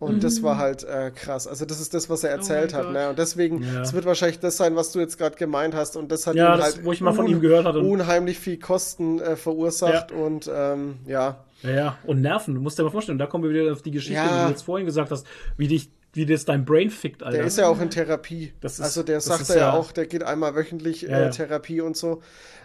Und 0.00 0.22
das 0.22 0.42
war 0.42 0.58
halt 0.58 0.84
äh, 0.84 1.10
krass. 1.14 1.46
Also 1.46 1.64
das 1.64 1.80
ist 1.80 1.94
das, 1.94 2.10
was 2.10 2.22
er 2.24 2.30
erzählt 2.30 2.72
Mhm. 2.72 2.78
Oh 2.78 2.82
hat. 2.84 2.92
Ne? 2.92 3.08
Und 3.08 3.18
deswegen, 3.18 3.62
Ja. 3.62 3.80
es 3.80 3.94
wird 3.94 4.04
wahrscheinlich 4.04 4.38
das 4.38 4.58
sein, 4.58 4.76
was 4.76 4.92
du 4.92 5.00
jetzt 5.00 5.16
gerade 5.16 5.36
gemeint 5.36 5.74
hast. 5.74 5.96
Und 5.96 6.12
das 6.12 6.26
hat 6.26 6.34
Ja, 6.34 6.54
ihm 6.54 6.58
das, 6.58 6.74
halt 6.74 6.84
wo 6.84 6.92
ich 6.92 7.00
mal 7.00 7.14
von 7.14 7.26
ihm 7.26 7.40
gehört 7.40 7.64
hatte. 7.64 7.78
unheimlich 7.78 8.38
viel 8.38 8.58
Kosten 8.58 9.18
äh, 9.20 9.34
verursacht. 9.36 10.12
Und 10.12 10.50
ähm, 10.54 10.98
ja, 11.06 11.42
Ja, 11.64 11.70
ja, 11.70 11.98
und 12.04 12.20
Nerven, 12.20 12.54
du 12.54 12.60
musst 12.60 12.78
dir 12.78 12.82
mal 12.84 12.90
vorstellen, 12.90 13.18
da 13.18 13.26
kommen 13.26 13.44
wir 13.44 13.50
wieder 13.50 13.72
auf 13.72 13.82
die 13.82 13.90
Geschichte, 13.90 14.14
Ja. 14.14 14.38
die 14.38 14.44
du 14.44 14.50
jetzt 14.50 14.62
vorhin 14.62 14.86
gesagt 14.86 15.10
hast, 15.10 15.26
wie 15.56 15.66
dich, 15.68 15.90
wie 16.12 16.26
das 16.26 16.44
dein 16.44 16.64
Brain 16.64 16.90
fickt, 16.90 17.22
Alter. 17.22 17.38
Der 17.38 17.46
ist 17.46 17.58
ja 17.58 17.66
auch 17.66 17.80
in 17.80 17.90
Therapie. 17.90 18.52
Das 18.60 18.74
ist- 18.74 18.80
also 18.82 19.02
der 19.02 19.20
sagt 19.20 19.48
ja 19.48 19.56
ja- 19.56 19.72
auch, 19.72 19.90
der 19.90 20.06
geht 20.06 20.22
einmal 20.22 20.54
wöchentlich 20.54 21.02
Ja, 21.02 21.20
äh. 21.26 21.30
Therapie 21.30 21.80
und 21.80 21.96
so. 21.96 22.22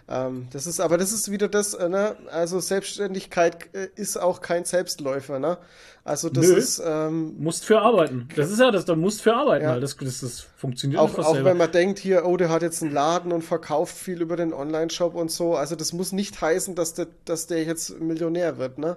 Ähm, 0.08 0.46
das 0.52 0.66
ist, 0.66 0.80
aber 0.80 0.98
das 0.98 1.12
ist 1.12 1.30
wieder 1.30 1.48
das, 1.48 1.74
äh, 1.74 1.88
ne? 1.88 2.16
Also 2.30 2.60
Selbstständigkeit 2.60 3.74
äh, 3.74 3.88
ist 3.96 4.16
auch 4.18 4.40
kein 4.40 4.64
Selbstläufer, 4.64 5.38
ne? 5.38 5.58
Also 6.10 6.28
das 6.28 6.46
Nö. 6.48 6.54
ist 6.54 6.82
ähm, 6.84 7.34
musst 7.38 7.64
für 7.64 7.80
arbeiten. 7.80 8.28
Das 8.34 8.50
ist 8.50 8.58
ja 8.58 8.70
das, 8.72 8.84
du 8.84 8.96
musst 8.96 9.22
für 9.22 9.32
arbeiten, 9.34 9.64
Ja. 9.64 9.78
das, 9.78 9.96
das, 9.96 10.20
das 10.20 10.40
funktioniert 10.56 11.00
auch, 11.00 11.16
auch 11.18 11.34
selber. 11.34 11.50
wenn 11.50 11.56
man 11.56 11.70
denkt 11.70 12.00
hier, 12.00 12.26
oh, 12.26 12.36
der 12.36 12.48
hat 12.48 12.62
jetzt 12.62 12.82
einen 12.82 12.92
Laden 12.92 13.30
und 13.30 13.42
verkauft 13.42 13.96
viel 13.96 14.20
über 14.20 14.34
den 14.36 14.52
Online-Shop 14.52 15.14
und 15.14 15.30
so. 15.30 15.54
Also 15.54 15.76
das 15.76 15.92
muss 15.92 16.10
nicht 16.10 16.40
heißen, 16.40 16.74
dass 16.74 16.94
der, 16.94 17.06
dass 17.24 17.46
der 17.46 17.62
jetzt 17.62 18.00
Millionär 18.00 18.58
wird, 18.58 18.78
ne? 18.78 18.96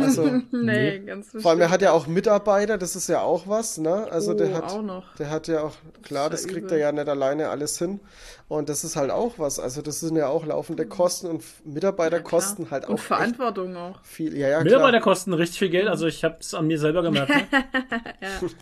Also 0.00 0.24
Nee, 0.24 0.42
Nee. 0.52 0.98
ganz 1.00 1.28
vor 1.30 1.52
allem, 1.52 1.60
er 1.60 1.66
bestimmt. 1.66 1.70
hat 1.70 1.82
ja 1.82 1.92
auch 1.92 2.06
Mitarbeiter, 2.08 2.76
das 2.76 2.96
ist 2.96 3.08
ja 3.08 3.22
auch 3.22 3.46
was, 3.46 3.78
ne? 3.78 4.08
Also 4.10 4.32
oh, 4.32 4.34
der 4.34 4.52
hat 4.54 4.64
auch 4.64 4.82
noch. 4.82 5.14
Der 5.14 5.30
hat 5.30 5.46
ja 5.46 5.62
auch, 5.62 5.74
klar, 6.02 6.28
Das 6.28 6.42
das 6.42 6.50
kriegt 6.50 6.66
übel. 6.66 6.78
er 6.78 6.86
ja 6.88 6.92
nicht 6.92 7.08
alleine 7.08 7.50
alles 7.50 7.78
hin. 7.78 8.00
Und 8.48 8.70
das 8.70 8.82
ist 8.82 8.96
halt 8.96 9.10
auch 9.10 9.34
was. 9.38 9.60
Also 9.60 9.82
das 9.82 10.00
sind 10.00 10.16
ja 10.16 10.28
auch 10.28 10.46
laufende 10.46 10.86
Kosten 10.86 11.26
und 11.26 11.44
Mitarbeiterkosten 11.66 12.64
Klar. 12.64 12.70
halt 12.70 12.84
auch 12.86 12.88
Und 12.90 12.94
echt 12.96 13.04
Verantwortung 13.04 13.76
auch. 13.76 14.02
viel. 14.02 14.32
Ja, 14.34 14.48
ja, 14.48 14.54
klar. 14.54 14.64
Mitarbeiter 14.64 15.00
kosten 15.00 15.34
richtig 15.34 15.58
viel 15.58 15.68
Geld, 15.68 15.86
also 15.86 16.06
ich 16.06 16.24
habe 16.24 16.36
es 16.40 16.54
an 16.54 16.66
mir 16.66 16.78
selber 16.78 17.02
gemerkt. 17.02 17.28
Ne? 17.28 17.44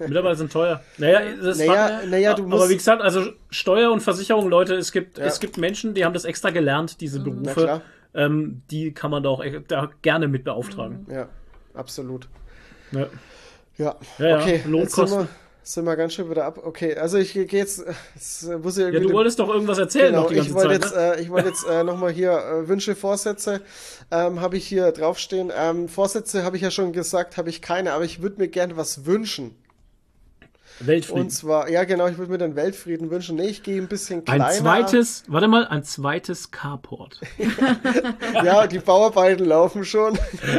Mitarbeiter 0.09 0.35
sind 0.35 0.53
teuer. 0.53 0.81
Naja, 0.99 1.21
das 1.41 1.59
Naja, 1.59 2.01
naja, 2.05 2.35
du 2.35 2.43
aber 2.43 2.57
musst- 2.57 2.69
wie 2.71 2.77
gesagt, 2.77 3.01
also 3.01 3.31
Steuer 3.51 3.93
und 3.93 4.01
Versicherung, 4.01 4.49
Leute, 4.49 4.75
es 4.75 4.91
gibt, 4.91 5.19
Ja. 5.19 5.25
es 5.25 5.39
gibt 5.39 5.57
Menschen, 5.57 5.95
die 5.95 6.05
haben 6.05 6.15
das 6.15 6.25
extra 6.25 6.51
gelernt, 6.51 7.01
diese 7.01 7.19
Na 7.21 7.25
Berufe. 7.25 7.63
klar, 7.63 7.83
Ähm, 8.15 8.63
die 8.73 8.93
kann 8.93 9.11
man 9.13 9.23
da 9.23 9.29
auch 9.29 9.45
e- 9.45 9.61
da 9.69 9.91
gerne 10.03 10.27
mit 10.27 10.43
beauftragen. 10.43 11.07
ja, 11.09 11.29
absolut. 11.75 12.29
Ja. 12.91 13.07
Ja, 13.79 13.95
Ja, 14.19 14.27
ja, 14.27 14.37
okay. 14.41 14.53
Jetzt 14.55 14.63
sind 14.65 14.73
Lohnkosten. 14.73 15.29
Sind 15.67 15.85
wir 15.85 15.97
ganz 15.97 16.15
schön 16.15 16.31
wieder 16.31 16.45
ab. 16.45 16.61
Okay, 16.63 16.97
also 16.97 17.19
ich 17.19 17.33
gehe 17.33 17.45
jetzt, 17.45 17.85
jetzt 18.15 18.49
muss 18.63 18.77
ich 18.77 18.83
Ja, 18.83 18.89
irgendwie 18.89 19.09
du 19.09 19.13
wolltest 19.13 19.39
doch 19.39 19.49
irgendwas 19.49 19.79
erzählen 19.79 20.07
Genau, 20.07 20.23
noch 20.23 20.29
die 20.29 20.37
ganze 20.37 20.51
ich 20.51 20.55
wollte 20.55 20.75
jetzt, 20.75 20.95
ne? 20.95 21.17
äh, 21.17 21.21
ich 21.21 21.31
wollte 21.31 21.49
jetzt 21.49 21.67
äh, 21.69 21.83
nochmal 21.83 22.13
hier 22.13 22.31
äh, 22.31 22.69
Wünsche, 22.69 22.95
Vorsätze 22.95 23.61
ähm, 24.11 24.41
habe 24.41 24.57
ich 24.57 24.67
hier 24.67 24.93
draufstehen. 24.93 25.51
Ähm, 25.57 25.89
Vorsätze 25.89 26.45
habe 26.45 26.57
ich 26.57 26.63
ja 26.63 26.71
schon 26.71 26.93
gesagt, 26.93 27.37
habe 27.37 27.51
ich 27.51 27.63
keine, 27.63 27.93
aber 27.93 28.05
ich 28.05 28.23
würde 28.23 28.37
mir 28.39 28.49
gerne 28.49 28.77
was 28.77 29.07
wünschen. 29.07 29.57
Weltfrieden. 30.81 31.23
Und 31.23 31.31
zwar, 31.31 31.71
ja 31.71 31.85
genau, 31.85 32.07
ich 32.07 32.19
würde 32.19 32.33
mir 32.33 32.39
den 32.39 32.55
Weltfrieden 32.55 33.11
wünschen. 33.11 33.37
Nee, 33.37 33.49
ich 33.49 33.63
gehe 33.63 33.81
ein 33.81 33.89
bisschen 33.89 34.25
kleiner. 34.25 34.47
Ein 34.47 34.55
zweites, 34.55 35.25
warte 35.27 35.49
mal, 35.49 35.67
ein 35.67 35.83
zweites 35.85 36.51
Carport. 36.51 37.21
Ja, 38.45 38.67
die 38.67 38.79
Bauarbeiten 38.79 39.47
laufen 39.47 39.85
schon 39.85 40.19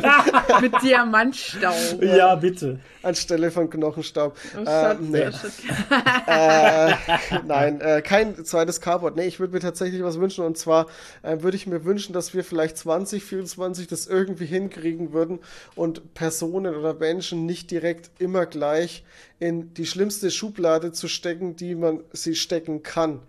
Mit 0.62 0.74
Diamantstaub. 0.82 2.02
Ja, 2.02 2.36
bitte. 2.36 2.80
Anstelle 3.08 3.52
von 3.52 3.70
Knochenstaub. 3.70 4.38
Oh, 4.56 4.64
äh, 4.64 4.96
nee. 5.00 5.28
oh, 5.28 6.28
äh, 6.32 6.94
nein, 7.46 7.82
äh, 7.82 8.02
kein 8.02 8.46
zweites 8.46 8.82
Carport. 8.82 9.16
Nee, 9.16 9.26
ich 9.26 9.40
würde 9.40 9.54
mir 9.54 9.60
tatsächlich 9.60 10.04
was 10.04 10.20
wünschen. 10.20 10.46
Und 10.46 10.58
zwar 10.58 10.88
äh, 11.24 11.42
würde 11.42 11.58
ich 11.58 11.66
mir 11.66 11.86
wünschen, 11.86 12.14
dass 12.14 12.34
wir 12.34 12.44
vielleicht 12.44 12.78
2024 12.78 13.88
das 13.88 14.08
irgendwie 14.08 14.46
hinkriegen 14.46 15.14
würden 15.14 15.40
und 15.76 16.14
Personen 16.14 16.76
oder 16.76 16.94
Menschen 16.94 17.46
nicht 17.46 17.72
direkt 17.72 18.12
immer 18.20 18.46
gleich 18.46 19.04
in 19.40 19.74
die 19.74 19.86
schlimmste 19.86 20.30
Schublade 20.32 20.92
zu 20.92 21.08
stecken, 21.08 21.56
die 21.56 21.76
man 21.76 22.02
sie 22.14 22.36
stecken 22.36 22.84
kann. 22.84 23.22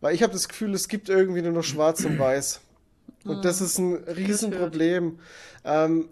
Weil 0.00 0.14
ich 0.14 0.22
habe 0.22 0.32
das 0.32 0.48
Gefühl, 0.48 0.74
es 0.74 0.88
gibt 0.88 1.08
irgendwie 1.08 1.42
nur 1.42 1.52
noch 1.52 1.64
schwarz 1.64 2.04
und 2.04 2.18
weiß. 2.18 2.60
Und 3.24 3.44
das 3.44 3.60
ist 3.60 3.78
ein 3.78 3.94
Riesenproblem. 3.94 5.18
Ähm, 5.64 6.08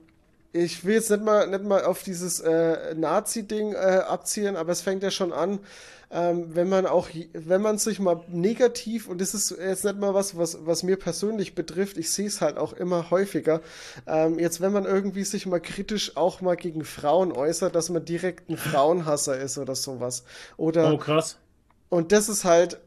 ich 0.52 0.84
will 0.84 0.94
jetzt 0.94 1.10
nicht 1.10 1.22
mal, 1.22 1.46
nicht 1.46 1.64
mal 1.64 1.84
auf 1.84 2.02
dieses 2.02 2.40
äh, 2.40 2.94
Nazi-Ding 2.94 3.72
äh, 3.72 3.76
abzielen, 4.06 4.56
aber 4.56 4.72
es 4.72 4.82
fängt 4.82 5.02
ja 5.02 5.10
schon 5.10 5.32
an, 5.32 5.60
ähm, 6.10 6.54
wenn 6.54 6.68
man 6.68 6.84
auch, 6.84 7.08
wenn 7.32 7.62
man 7.62 7.78
sich 7.78 7.98
mal 7.98 8.22
negativ, 8.28 9.08
und 9.08 9.18
das 9.22 9.32
ist 9.32 9.50
jetzt 9.50 9.84
nicht 9.84 9.98
mal 9.98 10.12
was, 10.12 10.36
was, 10.36 10.58
was 10.66 10.82
mir 10.82 10.96
persönlich 10.98 11.54
betrifft, 11.54 11.96
ich 11.96 12.10
sehe 12.10 12.26
es 12.26 12.42
halt 12.42 12.58
auch 12.58 12.74
immer 12.74 13.10
häufiger, 13.10 13.62
ähm, 14.06 14.38
jetzt 14.38 14.60
wenn 14.60 14.72
man 14.72 14.84
irgendwie 14.84 15.24
sich 15.24 15.46
mal 15.46 15.60
kritisch 15.60 16.16
auch 16.18 16.42
mal 16.42 16.56
gegen 16.56 16.84
Frauen 16.84 17.32
äußert, 17.32 17.74
dass 17.74 17.88
man 17.88 18.04
direkt 18.04 18.50
ein 18.50 18.58
Frauenhasser 18.58 19.38
ist 19.40 19.56
oder 19.56 19.74
sowas. 19.74 20.24
Oder 20.58 20.92
Oh, 20.92 20.98
krass. 20.98 21.38
und 21.88 22.12
das 22.12 22.28
ist 22.28 22.44
halt, 22.44 22.78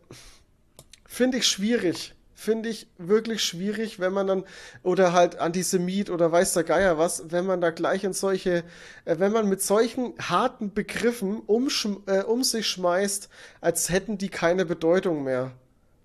finde 1.08 1.38
ich 1.40 1.48
schwierig. 1.48 2.14
Finde 2.38 2.68
ich 2.68 2.88
wirklich 2.98 3.42
schwierig, 3.44 4.00
wenn 4.02 4.12
man 4.12 4.28
dann, 4.28 4.44
oder 4.84 5.14
halt 5.14 5.40
Antisemit 5.40 6.10
oder 6.10 6.32
weiß 6.34 6.52
der 6.54 6.66
Geier 6.66 6.98
was, 6.98 7.24
wenn 7.32 7.46
man 7.46 7.62
da 7.62 7.70
gleich 7.70 8.04
in 8.04 8.12
solche, 8.12 8.64
äh, 9.06 9.16
wenn 9.20 9.32
man 9.32 9.48
mit 9.48 9.62
solchen 9.62 10.14
harten 10.20 10.74
Begriffen 10.74 11.40
um, 11.48 11.70
äh, 12.08 12.24
um 12.24 12.44
sich 12.44 12.68
schmeißt, 12.68 13.30
als 13.62 13.90
hätten 13.90 14.18
die 14.18 14.28
keine 14.28 14.66
Bedeutung 14.66 15.24
mehr. 15.24 15.52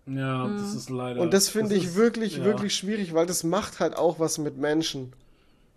Ja, 0.07 0.49
das 0.49 0.75
ist 0.75 0.89
leider. 0.89 1.21
Und 1.21 1.35
das 1.35 1.49
finde 1.49 1.75
ich 1.75 1.87
ist- 1.87 1.95
wirklich, 1.97 2.37
ja. 2.39 2.45
wirklich 2.45 2.75
schwierig, 2.77 3.13
weil 3.13 3.27
das 3.27 3.43
macht 3.43 3.81
halt 3.81 3.97
auch 3.97 4.21
was 4.21 4.39
mit 4.39 4.57
Menschen. 4.57 5.13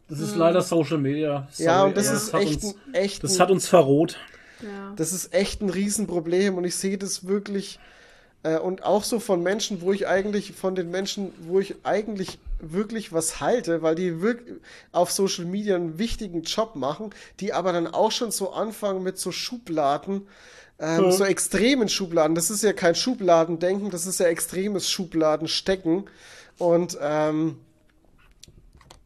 Das 0.08 0.20
ist 0.20 0.36
leider 0.36 0.62
Social 0.62 1.00
Media. 1.00 1.48
Sorry, 1.52 1.66
ja, 1.68 1.84
und 1.84 1.98
das 1.98 2.12
ist 2.12 2.34
hat 2.34 2.42
echt, 2.42 2.64
uns, 2.64 2.76
ein, 2.88 2.94
echt 2.94 3.24
Das 3.24 3.40
hat 3.40 3.50
uns 3.50 3.68
verroht. 3.68 4.20
Ja. 4.62 4.94
Das 4.98 5.14
ist 5.14 5.34
echt 5.34 5.62
ein 5.62 5.70
Riesenproblem 5.70 6.56
und 6.58 6.64
ich 6.64 6.76
sehe 6.76 6.98
das 7.00 7.26
wirklich 7.28 7.80
äh, 8.44 8.58
und 8.58 8.84
auch 8.84 9.04
so 9.04 9.20
von 9.20 9.42
Menschen, 9.42 9.82
wo 9.82 9.92
ich 9.92 10.08
eigentlich, 10.08 10.54
von 10.54 10.76
den 10.76 10.92
Menschen, 10.92 11.34
wo 11.48 11.60
ich 11.60 11.76
eigentlich 11.84 12.40
wirklich 12.60 13.12
was 13.12 13.40
halte, 13.40 13.82
weil 13.82 13.96
die 13.96 14.22
wirklich 14.22 14.58
auf 14.92 15.12
Social 15.12 15.46
Media 15.46 15.76
einen 15.76 15.98
wichtigen 15.98 16.44
Job 16.44 16.76
machen, 16.76 17.10
die 17.40 17.54
aber 17.54 17.74
dann 17.74 17.88
auch 17.88 18.12
schon 18.12 18.32
so 18.32 18.52
anfangen 18.52 19.04
mit 19.04 19.18
so 19.18 19.32
Schubladen, 19.32 20.28
ähm, 20.80 21.12
so 21.12 21.24
extremen 21.26 21.90
Schubladen. 21.90 22.36
Das 22.36 22.50
ist 22.50 22.64
ja 22.64 22.74
kein 22.74 22.96
Schubladendenken, 22.96 23.90
das 23.90 24.06
ist 24.06 24.20
ja 24.20 24.28
extremes 24.28 24.90
Schubladenstecken 24.90 26.06
und 26.58 26.98
ähm, 27.02 27.58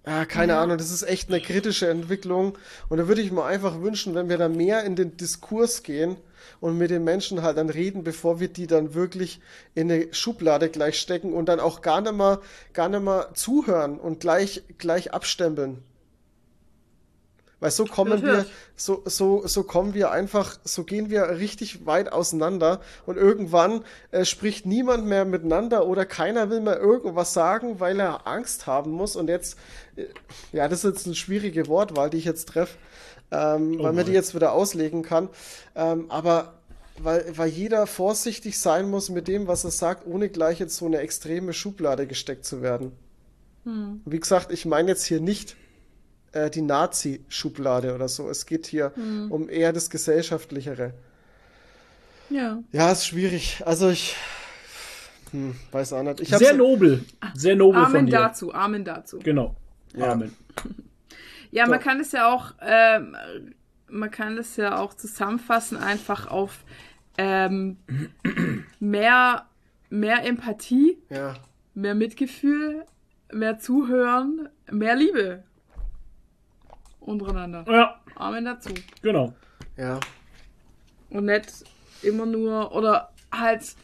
ja, 0.05 0.23
keine 0.23 0.57
Ahnung, 0.57 0.77
das 0.77 0.89
ist 0.89 1.03
echt 1.03 1.27
eine 1.27 1.41
kritische 1.41 1.89
Entwicklung. 1.89 2.57
Und 2.87 2.97
da 2.97 3.09
würde 3.09 3.19
ich 3.19 3.29
mir 3.29 3.43
einfach 3.43 3.81
wünschen, 3.81 4.15
wenn 4.15 4.29
wir 4.29 4.37
da 4.37 4.47
mehr 4.47 4.85
in 4.85 4.95
den 4.95 5.17
Diskurs 5.17 5.83
gehen 5.83 6.15
und 6.59 6.77
mit 6.77 6.89
den 6.89 7.03
Menschen 7.03 7.41
halt 7.41 7.57
dann 7.57 7.69
reden, 7.69 8.03
bevor 8.03 8.39
wir 8.39 8.47
die 8.47 8.67
dann 8.67 8.93
wirklich 8.93 9.39
in 9.75 9.91
eine 9.91 10.13
Schublade 10.13 10.69
gleich 10.69 10.99
stecken 10.99 11.33
und 11.33 11.47
dann 11.47 11.59
auch 11.59 11.81
gar 11.81 12.01
nicht 12.01 12.13
mal, 12.13 12.39
gar 12.73 12.89
nicht 12.89 13.03
mal 13.03 13.29
zuhören 13.33 13.99
und 13.99 14.19
gleich, 14.19 14.63
gleich 14.77 15.13
abstempeln. 15.13 15.83
Weil 17.59 17.71
so 17.71 17.85
kommen 17.85 18.21
wir, 18.21 18.45
so, 18.75 19.01
so, 19.05 19.47
so 19.47 19.63
kommen 19.63 19.95
wir 19.95 20.11
einfach, 20.11 20.59
so 20.63 20.83
gehen 20.83 21.09
wir 21.09 21.39
richtig 21.39 21.87
weit 21.87 22.11
auseinander 22.11 22.81
und 23.07 23.17
irgendwann 23.17 23.83
äh, 24.11 24.25
spricht 24.25 24.67
niemand 24.67 25.07
mehr 25.07 25.25
miteinander 25.25 25.87
oder 25.87 26.05
keiner 26.05 26.51
will 26.51 26.61
mehr 26.61 26.79
irgendwas 26.79 27.33
sagen, 27.33 27.79
weil 27.79 27.99
er 27.99 28.27
Angst 28.27 28.67
haben 28.67 28.91
muss. 28.91 29.15
Und 29.15 29.27
jetzt, 29.27 29.57
äh, 29.95 30.05
ja, 30.51 30.67
das 30.67 30.83
ist 30.83 30.91
jetzt 30.91 31.05
eine 31.07 31.15
schwierige 31.15 31.67
Wortwahl, 31.67 32.11
die 32.11 32.17
ich 32.17 32.25
jetzt 32.25 32.49
treffe, 32.49 32.77
ähm, 33.31 33.79
weil 33.79 33.93
man 33.93 34.05
die 34.05 34.11
jetzt 34.11 34.35
wieder 34.35 34.53
auslegen 34.53 35.03
kann. 35.03 35.29
Ähm, 35.75 36.09
aber 36.09 36.53
weil, 36.99 37.25
weil 37.37 37.49
jeder 37.49 37.85
vorsichtig 37.87 38.57
sein 38.57 38.89
muss 38.89 39.09
mit 39.09 39.27
dem, 39.27 39.47
was 39.47 39.63
er 39.63 39.71
sagt, 39.71 40.07
ohne 40.07 40.29
gleich 40.29 40.59
jetzt 40.59 40.77
so 40.77 40.85
eine 40.85 40.99
extreme 40.99 41.53
Schublade 41.53 42.07
gesteckt 42.07 42.45
zu 42.45 42.61
werden. 42.61 42.91
Wie 44.05 44.19
gesagt, 44.19 44.51
ich 44.51 44.65
meine 44.65 44.87
jetzt 44.87 45.03
hier 45.03 45.19
nicht 45.19 45.57
äh, 46.31 46.49
die 46.49 46.61
Nazi-Schublade 46.61 47.93
oder 47.93 48.07
so. 48.07 48.29
Es 48.29 48.45
geht 48.45 48.65
hier 48.65 48.93
um 49.29 49.49
eher 49.49 49.73
das 49.73 49.89
Gesellschaftlichere. 49.89 50.93
ja. 52.29 52.63
Ja, 52.71 52.91
ist 52.93 53.05
schwierig. 53.05 53.61
Also 53.65 53.89
ich 53.89 54.15
hm, 55.31 55.55
weiß 55.71 55.93
auch 55.93 56.03
nicht. 56.03 56.25
Sehr 56.25 56.53
nobel. 56.53 57.03
Sehr 57.33 57.57
nobel 57.57 57.83
von 57.83 57.95
Amen 57.95 58.05
dir. 58.05 58.11
dazu, 58.13 58.53
Amen 58.53 58.85
dazu. 58.85 59.19
Genau. 59.19 59.55
Ja. 59.93 60.13
Amen. 60.13 60.33
Ja, 61.51 61.67
man 61.67 61.79
So. 61.79 61.85
kann 61.85 61.99
es 61.99 62.11
ja 62.11 62.31
auch, 62.31 62.53
ähm, 62.61 63.15
man 63.89 64.11
kann 64.11 64.37
es 64.37 64.55
ja 64.57 64.77
auch 64.77 64.93
zusammenfassen 64.93 65.77
einfach 65.77 66.27
auf 66.27 66.63
ähm, 67.17 67.77
mehr, 68.79 69.45
mehr 69.89 70.23
Empathie, 70.25 70.97
Ja, 71.09 71.35
mehr 71.73 71.95
Mitgefühl, 71.95 72.85
mehr 73.31 73.59
Zuhören, 73.59 74.49
mehr 74.71 74.95
Liebe 74.95 75.43
untereinander. 76.99 77.65
Ja, 77.67 77.99
Amen 78.15 78.45
dazu. 78.45 78.69
genau. 79.01 79.33
ja. 79.77 79.99
Und 81.09 81.25
nicht 81.25 81.63
immer 82.01 82.25
nur, 82.25 82.75
oder 82.75 83.11
halt 83.31 83.75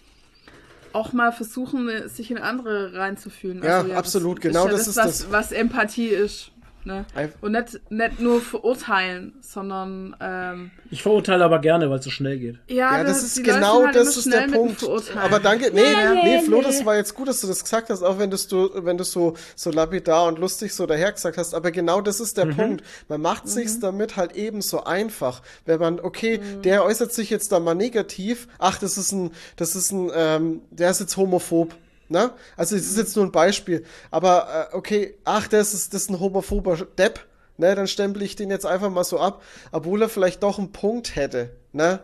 auch 0.91 1.13
mal 1.13 1.31
versuchen, 1.31 2.07
sich 2.09 2.29
in 2.29 2.37
andere 2.37 2.93
reinzufühlen. 2.93 3.63
Ja, 3.63 3.81
das 3.83 3.97
absolut, 3.97 4.41
genau 4.41 4.67
das 4.67 4.85
das, 4.85 4.87
ist 4.87 4.97
was, 4.97 5.05
das. 5.05 5.31
was 5.31 5.51
Empathie 5.51 6.07
ist. 6.09 6.51
Ne? 6.85 7.05
Und 7.41 7.53
nicht, 7.53 7.79
nicht 7.89 8.19
nur 8.19 8.41
verurteilen, 8.41 9.33
sondern 9.41 10.15
ähm, 10.19 10.71
Ich 10.91 11.03
verurteile 11.03 11.45
aber 11.45 11.59
gerne, 11.59 11.89
weil 11.89 11.99
es 11.99 12.05
so 12.05 12.11
schnell 12.11 12.37
geht. 12.37 12.59
ja, 12.67 12.97
Ja, 12.97 13.03
das 13.03 13.19
die 13.19 13.41
ist 13.41 13.43
genau 13.43 13.85
halt 13.85 13.95
das 13.95 14.17
ist 14.17 14.31
der 14.31 14.47
Punkt. 14.47 14.83
Aber 15.15 15.39
danke, 15.39 15.71
nee, 15.73 15.81
Ja, 15.81 16.13
nee, 16.13 16.35
ja, 16.35 16.41
Flo, 16.41 16.57
nee. 16.57 16.63
das 16.63 16.85
war 16.85 16.95
jetzt 16.95 17.13
gut, 17.15 17.27
dass 17.27 17.41
du 17.41 17.47
das 17.47 17.63
gesagt 17.63 17.89
hast, 17.89 18.03
auch 18.03 18.19
wenn 18.19 18.31
das 18.31 18.47
du, 18.47 18.69
wenn 18.73 18.97
du 18.97 19.03
so, 19.03 19.35
so 19.55 19.71
lapidar 19.71 20.27
und 20.27 20.39
lustig 20.39 20.73
so 20.73 20.85
daher 20.85 21.11
gesagt 21.11 21.37
hast. 21.37 21.53
Aber 21.53 21.71
genau 21.71 22.01
das 22.01 22.19
ist 22.19 22.37
der 22.37 22.45
Punkt. 22.47 22.83
Man 23.07 23.21
macht 23.21 23.47
sich's 23.47 23.79
damit 23.79 24.17
halt 24.17 24.35
eben 24.35 24.61
so 24.61 24.83
einfach. 24.83 25.41
Wenn 25.65 25.79
man, 25.79 25.99
okay, 25.99 26.39
der 26.63 26.83
äußert 26.83 27.13
sich 27.13 27.29
jetzt 27.29 27.51
da 27.51 27.59
mal 27.59 27.75
negativ. 27.75 28.47
Ach, 28.59 28.77
das 28.77 28.97
ist 28.97 29.11
ein, 29.11 29.31
das 29.55 29.75
ist 29.75 29.91
ein, 29.91 30.11
ähm, 30.13 30.61
der 30.71 30.91
ist 30.91 30.99
jetzt 30.99 31.17
homophob. 31.17 31.75
Ne? 32.13 32.31
Also 32.55 32.75
es 32.75 32.85
ist 32.87 32.97
jetzt 32.97 33.15
nur 33.15 33.25
ein 33.25 33.31
Beispiel. 33.31 33.83
Aber 34.11 34.69
äh, 34.71 34.75
okay, 34.75 35.15
ach, 35.25 35.47
das 35.47 35.73
ist, 35.73 35.93
das 35.93 36.03
ist 36.03 36.09
ein 36.11 36.19
homophober 36.19 36.77
Depp. 36.97 37.25
Ne, 37.57 37.75
dann 37.75 37.87
stempel 37.87 38.23
ich 38.23 38.35
den 38.35 38.49
jetzt 38.49 38.65
einfach 38.65 38.89
mal 38.89 39.03
so 39.03 39.19
ab, 39.19 39.43
obwohl 39.71 40.01
er 40.01 40.09
vielleicht 40.09 40.41
doch 40.41 40.57
einen 40.57 40.71
Punkt 40.71 41.15
hätte. 41.15 41.51
Ne? 41.71 41.99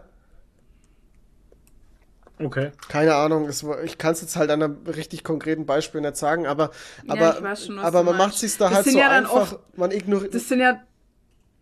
Okay. 2.41 2.71
Keine 2.87 3.15
Ahnung, 3.15 3.47
es, 3.49 3.65
ich 3.83 3.97
kann 3.97 4.13
es 4.13 4.21
jetzt 4.21 4.35
halt 4.35 4.49
an 4.49 4.63
einem 4.63 4.77
richtig 4.87 5.23
konkreten 5.23 5.65
Beispiel 5.65 6.01
nicht 6.01 6.15
sagen, 6.17 6.45
aber, 6.47 6.71
Ja, 7.03 7.13
aber, 7.13 7.43
weiß 7.43 7.65
schon, 7.65 7.79
aber 7.79 8.03
man 8.03 8.17
macht 8.17 8.35
sich 8.35 8.57
da 8.57 8.65
Das 8.65 8.75
halt 8.75 8.83
sind 8.85 8.93
so 8.93 8.99
ja 8.99 9.09
dann 9.09 9.25
einfach, 9.25 9.53
oft- 9.53 9.77
man 9.77 9.91
ignoriert. 9.91 10.33
Das 10.33 10.47
sind 10.47 10.59
ja, 10.61 10.81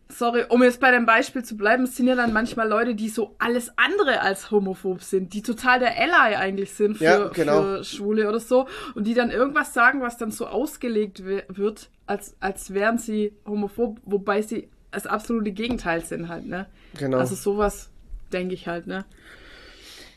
sorry, 0.09 0.45
um 0.49 0.63
jetzt 0.63 0.79
bei 0.79 0.91
dem 0.91 1.05
Beispiel 1.05 1.43
zu 1.43 1.57
bleiben, 1.57 1.83
es 1.83 1.95
sind 1.95 2.07
ja 2.07 2.15
dann 2.15 2.33
manchmal 2.33 2.67
Leute, 2.67 2.95
die 2.95 3.09
so 3.09 3.35
alles 3.39 3.71
andere 3.77 4.21
als 4.21 4.51
homophob 4.51 5.01
sind, 5.03 5.33
die 5.33 5.41
total 5.41 5.79
der 5.79 5.97
Ally 5.97 6.35
eigentlich 6.35 6.73
sind 6.73 6.97
für, 6.97 7.03
Ja, 7.03 7.27
genau. 7.29 7.61
für 7.61 7.83
Schwule 7.83 8.27
oder 8.29 8.39
so 8.39 8.67
und 8.95 9.05
die 9.05 9.13
dann 9.13 9.31
irgendwas 9.31 9.73
sagen, 9.73 10.01
was 10.01 10.17
dann 10.17 10.31
so 10.31 10.47
ausgelegt 10.47 11.23
wird, 11.25 11.89
als, 12.05 12.35
als 12.39 12.73
wären 12.73 12.97
sie 12.97 13.33
homophob, 13.45 13.99
wobei 14.05 14.41
sie 14.41 14.69
das 14.91 15.05
absolute 15.05 15.51
Gegenteil 15.51 16.03
sind 16.03 16.29
halt, 16.29 16.47
ne? 16.47 16.65
Genau. 16.97 17.17
Also 17.17 17.35
sowas 17.35 17.89
denke 18.31 18.53
ich 18.53 18.67
halt, 18.67 18.87
ne? 18.87 19.05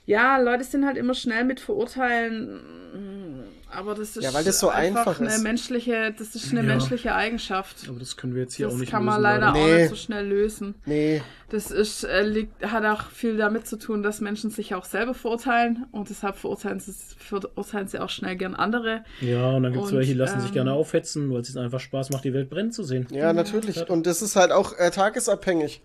Ja, 0.06 0.38
Leute 0.38 0.64
sind 0.64 0.86
halt 0.86 0.96
immer 0.96 1.14
schnell 1.14 1.44
mit 1.44 1.60
Verurteilen. 1.60 3.44
Aber 3.72 3.94
das 3.94 4.16
ist 4.16 4.24
Ja, 4.24 4.34
weil 4.34 4.42
das 4.44 4.59
so 4.59 4.68
einfach 4.68 5.20
eine 5.20 5.28
ist. 5.28 5.42
menschliche, 5.42 6.12
das 6.18 6.34
ist 6.34 6.51
eine 6.51 6.60
Ja. 6.60 6.66
menschliche 6.66 7.14
Eigenschaft. 7.14 7.88
Aber 7.88 7.98
das 7.98 8.16
können 8.16 8.34
wir 8.34 8.42
jetzt 8.42 8.55
hier 8.55 8.66
auch 8.66 8.72
Das 8.72 8.80
nicht 8.80 8.90
kann 8.90 9.05
man 9.05 9.14
lösen, 9.20 9.22
leider 9.22 9.47
Leute. 9.48 9.59
auch 9.60 9.66
Nee. 9.66 9.76
nicht 9.82 9.88
so 9.90 9.94
schnell 9.97 10.26
lösen. 10.26 10.74
Nee, 10.86 11.22
Das 11.51 11.70
ist, 11.72 12.05
äh, 12.05 12.22
liegt, 12.22 12.64
hat 12.64 12.84
auch 12.84 13.10
viel 13.10 13.36
damit 13.36 13.66
zu 13.66 13.76
tun, 13.76 14.02
dass 14.05 14.20
Menschen 14.20 14.51
sich 14.51 14.74
auch 14.76 14.84
selber 14.84 15.14
verurteilen 15.14 15.86
und 15.90 16.09
deshalb 16.09 16.36
verurteilen 16.36 16.78
sie, 16.78 16.92
verurteilen 17.18 17.88
sie 17.88 17.98
auch 17.98 18.09
schnell 18.10 18.36
gern 18.36 18.55
andere. 18.55 19.05
Ja, 19.20 19.51
und 19.51 19.64
dann 19.64 19.72
gibt 19.72 19.84
es 19.86 19.92
welche, 19.92 20.12
die 20.12 20.18
lassen 20.18 20.40
sich 20.40 20.51
ähm, 20.51 20.55
gerne 20.55 20.72
aufhetzen, 20.72 21.30
weil 21.32 21.40
es 21.40 21.51
ihnen 21.51 21.64
einfach 21.64 21.80
Spaß 21.80 22.10
macht, 22.10 22.24
die 22.24 22.34
Welt 22.34 22.51
brennen 22.51 22.70
zu 22.72 22.84
sehen. 22.84 23.06
ja, 23.10 23.32
natürlich. 23.32 23.88
Und 23.90 24.06
das 24.06 24.22
ist 24.22 24.36
halt 24.36 24.52
auch 24.52 24.76
äh, 24.78 24.90
tagesabhängig. 24.90 25.82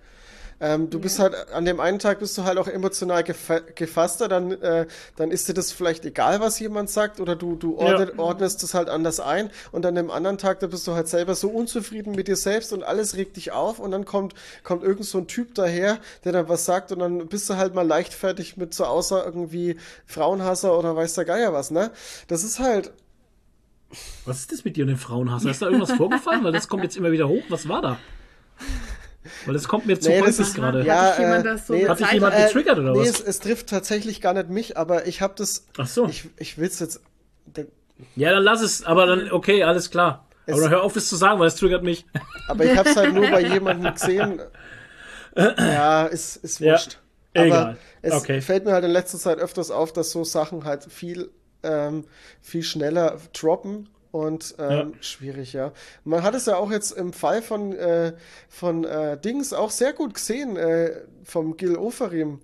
Ähm, 0.61 0.89
du 0.89 0.99
bist 0.99 1.19
halt, 1.19 1.35
an 1.53 1.65
dem 1.65 1.79
einen 1.81 1.99
Tag 1.99 2.19
bist 2.19 2.37
du 2.37 2.45
halt 2.45 2.57
auch 2.57 2.67
emotional 2.67 3.23
gefa 3.23 3.59
gefasster, 3.75 4.27
dann, 4.29 4.51
äh, 4.61 4.87
dann 5.17 5.29
ist 5.31 5.49
dir 5.49 5.53
das 5.53 5.73
vielleicht 5.73 6.05
egal, 6.05 6.39
was 6.39 6.59
jemand 6.59 6.89
sagt, 6.89 7.19
oder 7.19 7.35
du, 7.35 7.55
du 7.55 7.77
ordnet, 7.77 8.13
Ja. 8.15 8.19
ordnest 8.19 8.63
das 8.63 8.73
halt 8.73 8.87
anders 8.87 9.19
ein 9.19 9.49
und 9.73 9.85
an 9.85 9.95
dem 9.95 10.09
anderen 10.09 10.37
Tag, 10.37 10.61
da 10.61 10.67
bist 10.67 10.87
du 10.87 10.93
halt 10.93 11.09
selber 11.09 11.35
so 11.35 11.49
unzufrieden 11.49 12.15
mit 12.15 12.29
dir 12.29 12.37
selbst 12.37 12.71
und 12.71 12.83
alles 12.83 13.17
regt 13.17 13.35
dich 13.35 13.51
auf 13.51 13.79
und 13.79 13.91
dann 13.91 14.05
kommt, 14.05 14.33
kommt 14.63 14.83
irgend 14.83 15.05
so 15.05 15.17
ein 15.17 15.27
Typ 15.27 15.55
daher, 15.55 15.99
der 16.23 16.31
dann 16.31 16.47
was 16.47 16.63
sagt 16.63 16.91
und 16.93 16.99
dann 16.99 17.27
bist 17.27 17.49
du 17.49 17.57
halt 17.57 17.75
mal 17.75 17.85
leichtfertig 17.85 18.55
mit 18.55 18.73
so 18.73 18.85
außer 18.85 19.25
irgendwie 19.25 19.75
Frauenhasser 20.05 20.77
oder 20.79 20.95
weiß 20.95 21.15
der 21.15 21.25
Geier 21.25 21.51
was, 21.51 21.69
ne? 21.71 21.91
Das 22.27 22.43
ist 22.45 22.59
halt, 22.59 22.93
Was 24.25 24.39
ist 24.39 24.51
das 24.53 24.63
mit 24.65 24.77
dir 24.77 24.83
und 24.85 24.89
dem 24.89 24.97
Frauenhass? 24.97 25.43
Ist 25.45 25.61
da 25.61 25.65
irgendwas 25.67 25.91
vorgefallen? 25.91 26.43
Weil 26.43 26.51
das 26.53 26.67
kommt 26.69 26.83
jetzt 26.83 26.95
immer 26.97 27.11
wieder 27.11 27.27
hoch. 27.27 27.43
Was 27.49 27.67
war 27.67 27.81
da? 27.81 27.97
Weil 29.45 29.53
das 29.53 29.67
kommt 29.67 29.85
mir 29.85 29.99
zu 29.99 30.09
Nee, 30.09 30.21
häufig 30.21 30.39
ist- 30.39 30.55
gerade. 30.55 30.79
Hat 30.79 30.85
Ja, 30.85 31.09
dich 31.11 31.19
jemand 31.19 31.45
äh, 31.45 31.49
das 31.49 31.67
so 31.67 31.73
nee. 31.73 31.87
Hat 31.87 31.99
dich 31.99 32.11
jemand 32.11 32.35
Äh, 32.35 32.45
getriggert 32.45 32.79
oder 32.79 32.91
nee, 32.93 32.99
was? 32.99 33.07
Es, 33.09 33.21
es 33.21 33.39
trifft 33.39 33.67
tatsächlich 33.69 34.21
gar 34.21 34.33
nicht 34.33 34.49
mich, 34.49 34.77
aber 34.77 35.07
ich 35.07 35.21
habe 35.21 35.33
das. 35.37 35.65
Ach 35.77 35.87
so. 35.87 36.07
Ich, 36.07 36.29
ich 36.37 36.57
will 36.57 36.67
es 36.67 36.79
jetzt. 36.79 37.01
Ja, 38.15 38.31
dann 38.31 38.43
lass 38.43 38.61
es. 38.61 38.83
Aber 38.83 39.05
dann, 39.05 39.31
okay, 39.31 39.63
alles 39.63 39.89
klar. 39.89 40.27
Aber 40.47 40.55
Es- 40.57 40.61
dann 40.61 40.69
hör 40.71 40.83
auf, 40.83 40.93
das 40.93 41.07
zu 41.07 41.15
sagen, 41.15 41.39
weil 41.39 41.47
es 41.47 41.55
triggert 41.55 41.83
mich. 41.83 42.05
Aber 42.47 42.65
ich 42.65 42.77
habe 42.77 42.89
es 42.89 42.95
halt 42.95 43.13
nur 43.13 43.27
bei 43.29 43.41
jemandem 43.41 43.93
gesehen. 43.93 44.41
Ja, 45.37 46.05
ist, 46.05 46.37
ist 46.37 46.59
Ja, 46.59 46.73
wurscht. 46.73 46.99
Aber 47.35 47.45
egal. 47.45 47.77
es 48.01 48.13
Okay. 48.13 48.39
fällt 48.41 48.63
mir 48.63 48.71
halt 48.71 48.85
in 48.85 48.91
letzter 48.91 49.17
Zeit 49.17 49.37
öfters 49.39 49.69
auf, 49.69 49.91
dass 49.91 50.11
so 50.11 50.23
Sachen 50.23 50.63
halt 50.63 50.85
viel, 50.85 51.29
ähm, 51.63 52.05
viel 52.41 52.63
schneller 52.63 53.17
droppen. 53.33 53.89
Und 54.15 54.55
ähm, 54.59 54.69
Ja. 54.71 54.87
schwierig, 55.01 55.51
ja. 55.51 55.73
Man 56.05 56.23
hat 56.23 56.35
es 56.35 56.45
ja 56.45 56.55
auch 56.55 56.71
jetzt 56.71 56.91
im 56.91 57.11
Fall 57.11 57.41
von, 57.41 57.73
äh, 57.73 58.13
von 58.47 58.85
äh, 58.85 59.17
Dings 59.19 59.51
auch 59.51 59.71
sehr 59.71 59.91
gut 59.91 60.13
gesehen, 60.13 60.55
äh, 60.55 61.01
vom 61.25 61.57
Gil 61.57 61.75
Oferim, 61.75 62.39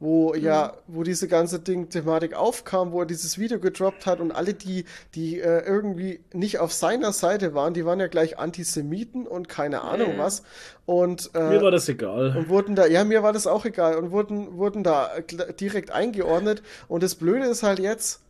wo 0.00 0.34
ja, 0.34 0.74
wo 0.86 1.02
diese 1.02 1.26
ganze 1.26 1.60
Ding-Thematik 1.60 2.34
aufkam, 2.34 2.92
wo 2.92 3.00
er 3.00 3.06
dieses 3.06 3.38
Video 3.38 3.58
gedroppt 3.58 4.04
hat 4.04 4.20
und 4.20 4.32
alle, 4.32 4.52
die, 4.52 4.84
die 5.14 5.40
äh, 5.40 5.64
irgendwie 5.64 6.20
nicht 6.34 6.58
auf 6.58 6.74
seiner 6.74 7.12
Seite 7.14 7.54
waren, 7.54 7.72
die 7.72 7.86
waren 7.86 8.00
ja 8.00 8.08
gleich 8.08 8.38
Antisemiten 8.38 9.26
und 9.26 9.48
keine 9.48 9.80
Ahnung 9.80 10.18
Ja. 10.18 10.18
was. 10.18 10.42
Und, 10.84 11.30
äh, 11.34 11.48
Mir 11.54 11.62
war 11.62 11.70
das 11.70 11.88
egal. 11.88 12.36
und 12.36 12.50
wurden 12.50 12.74
da, 12.76 12.84
ja, 12.86 13.02
mir 13.04 13.22
war 13.22 13.32
das 13.32 13.46
auch 13.46 13.64
egal 13.64 13.96
und 13.96 14.10
wurden, 14.10 14.58
wurden 14.58 14.82
da 14.84 15.10
direkt 15.58 15.90
eingeordnet. 15.90 16.62
Und 16.86 17.02
das 17.02 17.14
Blöde 17.14 17.46
ist 17.46 17.62
halt 17.62 17.78
jetzt, 17.78 18.20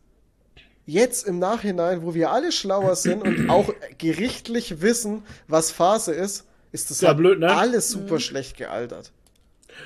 jetzt 0.86 1.26
im 1.26 1.38
Nachhinein, 1.38 2.02
wo 2.02 2.14
wir 2.14 2.30
alle 2.30 2.52
schlauer 2.52 2.96
sind 2.96 3.22
und 3.22 3.48
auch 3.50 3.72
gerichtlich 3.98 4.80
wissen, 4.82 5.22
was 5.48 5.70
Phase 5.70 6.12
ist, 6.12 6.46
ist 6.72 6.90
das 6.90 7.00
Ja, 7.00 7.08
halt 7.08 7.18
blöd, 7.18 7.38
ne? 7.40 7.54
alles 7.54 7.90
super 7.90 8.20
schlecht 8.20 8.56
gealtert. 8.56 9.12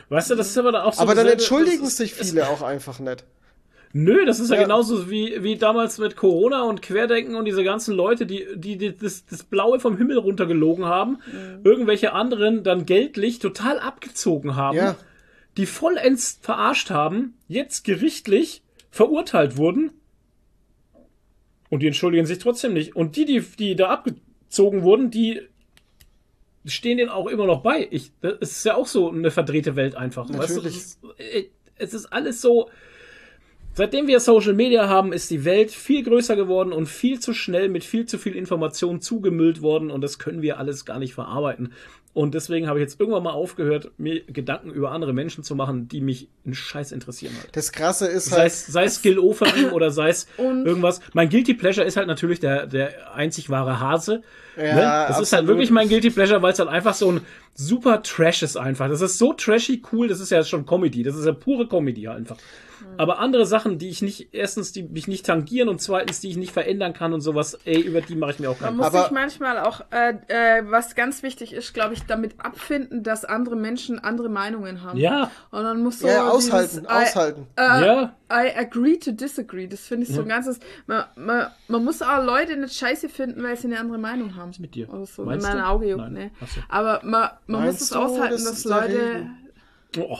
Weißt 0.08 0.30
du, 0.30 0.34
das 0.34 0.48
ist 0.48 0.58
aber 0.58 0.72
dann 0.72 0.82
auch 0.82 0.92
so. 0.92 1.00
Aber 1.02 1.14
dann 1.14 1.26
entschuldigen 1.26 1.84
ist- 1.84 1.96
sich 1.96 2.14
viele 2.14 2.48
auch 2.48 2.62
einfach 2.62 2.98
nicht. 2.98 3.24
Nö, 3.94 4.26
das 4.26 4.38
ist 4.38 4.50
ja, 4.50 4.56
Ja. 4.56 4.62
genauso 4.64 5.10
wie, 5.10 5.42
wie 5.42 5.56
damals 5.56 5.96
mit 5.96 6.14
Corona 6.14 6.62
und 6.64 6.82
Querdenken 6.82 7.36
und 7.36 7.46
diese 7.46 7.64
ganzen 7.64 7.94
Leute, 7.94 8.26
die, 8.26 8.46
die, 8.54 8.76
die 8.76 8.94
das, 8.94 9.24
das 9.24 9.44
Blaue 9.44 9.80
vom 9.80 9.96
Himmel 9.96 10.18
runtergelogen 10.18 10.84
haben, 10.84 11.20
irgendwelche 11.64 12.12
anderen 12.12 12.64
dann 12.64 12.84
geldlich 12.84 13.38
total 13.38 13.78
abgezogen 13.80 14.56
haben, 14.56 14.76
Ja. 14.76 14.96
die 15.56 15.64
vollends 15.64 16.38
verarscht 16.42 16.90
haben, 16.90 17.38
jetzt 17.48 17.82
gerichtlich 17.84 18.62
verurteilt 18.90 19.56
wurden 19.56 19.92
und 21.70 21.80
die 21.80 21.86
entschuldigen 21.86 22.26
sich 22.26 22.38
trotzdem 22.38 22.72
nicht. 22.72 22.96
Und 22.96 23.16
die, 23.16 23.24
die, 23.24 23.40
die 23.40 23.76
da 23.76 23.88
abgezogen 23.88 24.82
wurden, 24.82 25.10
die 25.10 25.42
stehen 26.64 26.98
denen 26.98 27.10
auch 27.10 27.26
immer 27.26 27.46
noch 27.46 27.62
bei. 27.62 27.88
Ich, 27.90 28.12
das 28.20 28.36
ist 28.40 28.64
ja 28.64 28.74
auch 28.74 28.86
so 28.86 29.10
eine 29.10 29.30
verdrehte 29.30 29.76
Welt 29.76 29.94
einfach. 29.94 30.28
Weißt 30.28 30.50
du, 30.50 30.54
Natürlich. 30.56 30.76
es, 30.76 30.84
ist, 30.84 30.98
äh, 31.18 31.44
es 31.76 31.94
ist 31.94 32.06
alles 32.06 32.40
so. 32.40 32.68
Seitdem 33.74 34.08
wir 34.08 34.18
Social 34.18 34.54
Media 34.54 34.88
haben, 34.88 35.12
ist 35.12 35.30
die 35.30 35.44
Welt 35.44 35.70
viel 35.70 36.02
größer 36.02 36.34
geworden 36.34 36.72
und 36.72 36.86
viel 36.86 37.20
zu 37.20 37.32
schnell 37.32 37.68
mit 37.68 37.84
viel 37.84 38.06
zu 38.06 38.18
viel 38.18 38.34
Information 38.34 39.00
zugemüllt 39.00 39.62
worden 39.62 39.92
und 39.92 40.00
das 40.00 40.18
können 40.18 40.42
wir 40.42 40.58
alles 40.58 40.84
gar 40.84 40.98
nicht 40.98 41.14
verarbeiten. 41.14 41.72
Und 42.18 42.34
deswegen 42.34 42.66
habe 42.66 42.80
ich 42.80 42.82
jetzt 42.82 42.98
irgendwann 42.98 43.22
mal 43.22 43.30
aufgehört, 43.30 43.92
mir 43.96 44.24
Gedanken 44.24 44.72
über 44.72 44.90
andere 44.90 45.12
Menschen 45.12 45.44
zu 45.44 45.54
machen, 45.54 45.86
die 45.86 46.00
mich 46.00 46.26
einen 46.44 46.52
Scheiß 46.52 46.90
interessieren 46.90 47.32
halt. 47.40 47.54
Das 47.54 47.70
Krasse 47.70 48.08
ist 48.08 48.24
Sei 48.24 48.38
halt, 48.38 48.46
es, 48.48 48.66
sei 48.66 48.84
es 48.86 49.02
Gil 49.02 49.20
Oferim 49.20 49.66
oder 49.72 49.92
sei 49.92 50.08
es 50.08 50.26
irgendwas. 50.36 50.98
Mein 51.12 51.28
Guilty 51.28 51.54
Pleasure 51.54 51.86
ist 51.86 51.96
halt 51.96 52.08
natürlich 52.08 52.40
der, 52.40 52.66
der 52.66 53.14
einzig 53.14 53.50
wahre 53.50 53.78
Hase. 53.78 54.22
Ja, 54.56 54.62
ne? 54.62 54.80
Das 54.80 55.20
ist 55.20 55.32
halt 55.32 55.42
absolut. 55.42 55.46
wirklich 55.46 55.70
mein 55.70 55.88
Guilty 55.88 56.10
Pleasure, 56.10 56.42
weil 56.42 56.54
es 56.54 56.58
halt 56.58 56.68
einfach 56.68 56.94
so 56.94 57.12
ein 57.12 57.20
super 57.54 58.02
Trash 58.02 58.42
ist 58.42 58.56
einfach. 58.56 58.88
Das 58.88 59.00
ist 59.00 59.16
so 59.16 59.32
trashy 59.32 59.80
cool, 59.92 60.08
das 60.08 60.18
ist 60.18 60.30
ja 60.30 60.42
schon 60.42 60.66
Comedy. 60.66 61.04
Das 61.04 61.14
ist 61.14 61.24
ja 61.24 61.30
pure 61.32 61.68
Comedy 61.68 62.08
einfach. 62.08 62.36
Aber 62.98 63.18
andere 63.20 63.46
Sachen, 63.46 63.78
die 63.78 63.88
ich 63.88 64.02
nicht, 64.02 64.28
erstens, 64.34 64.72
die 64.72 64.82
mich 64.82 65.08
nicht 65.08 65.24
tangieren 65.24 65.68
und 65.68 65.80
zweitens, 65.80 66.20
die 66.20 66.28
ich 66.30 66.36
nicht 66.36 66.52
verändern 66.52 66.92
kann 66.92 67.12
und 67.12 67.20
sowas, 67.20 67.58
ey, 67.64 67.80
über 67.80 68.00
die 68.00 68.16
mache 68.16 68.32
ich 68.32 68.38
mir 68.40 68.50
auch 68.50 68.60
Man 68.60 68.68
keinen 68.70 68.76
muss 68.76 68.86
Aber- 68.86 69.02
sich 69.04 69.10
manchmal 69.12 69.58
auch, 69.60 69.80
äh, 69.90 70.14
äh, 70.28 70.62
was 70.70 70.94
ganz 70.94 71.22
wichtig 71.22 71.52
ist, 71.52 71.72
glaube 71.74 71.94
ich, 71.94 72.02
damit 72.04 72.34
abfinden, 72.44 73.02
dass 73.02 73.24
andere 73.24 73.56
Menschen 73.56 73.98
andere 73.98 74.28
Meinungen 74.28 74.82
haben. 74.82 74.98
Ja, 74.98 75.30
Und 75.50 75.62
dann 75.62 75.82
muss 75.82 76.00
so 76.00 76.08
ja, 76.08 76.28
aushalten, 76.28 76.80
dieses, 76.82 76.86
aushalten. 76.88 77.46
I, 77.58 77.60
äh, 77.60 77.86
ja. 77.86 78.14
I 78.30 78.54
agree 78.56 78.98
to 78.98 79.12
disagree. 79.12 79.66
Das 79.68 79.80
finde 79.86 80.06
ich 80.06 80.14
so 80.14 80.20
ein 80.22 80.28
ganzes. 80.28 80.58
Man, 80.86 81.04
man, 81.16 81.46
man 81.68 81.84
muss 81.84 82.02
auch 82.02 82.22
Leute 82.24 82.56
nicht 82.56 82.74
scheiße 82.74 83.08
finden, 83.08 83.42
weil 83.42 83.56
sie 83.56 83.68
eine 83.68 83.80
andere 83.80 83.98
Meinung 83.98 84.34
haben. 84.36 84.50
mit 84.58 84.74
dir? 84.74 84.92
Oder 84.92 85.06
so. 85.06 85.24
Meinst 85.24 85.46
in 85.46 85.52
meinen 85.52 85.62
du? 85.62 85.68
Augen 85.68 85.88
juckt, 85.88 86.02
Nein. 86.02 86.12
ne? 86.12 86.30
So. 86.40 86.60
Aber 86.68 87.00
man, 87.04 87.30
man 87.46 87.64
muss 87.64 87.80
es 87.80 87.92
aushalten, 87.92 88.32
das 88.32 88.44
dass 88.44 88.64
Leute, 88.64 88.88
Regen? 88.98 89.36
Oh, 89.96 90.18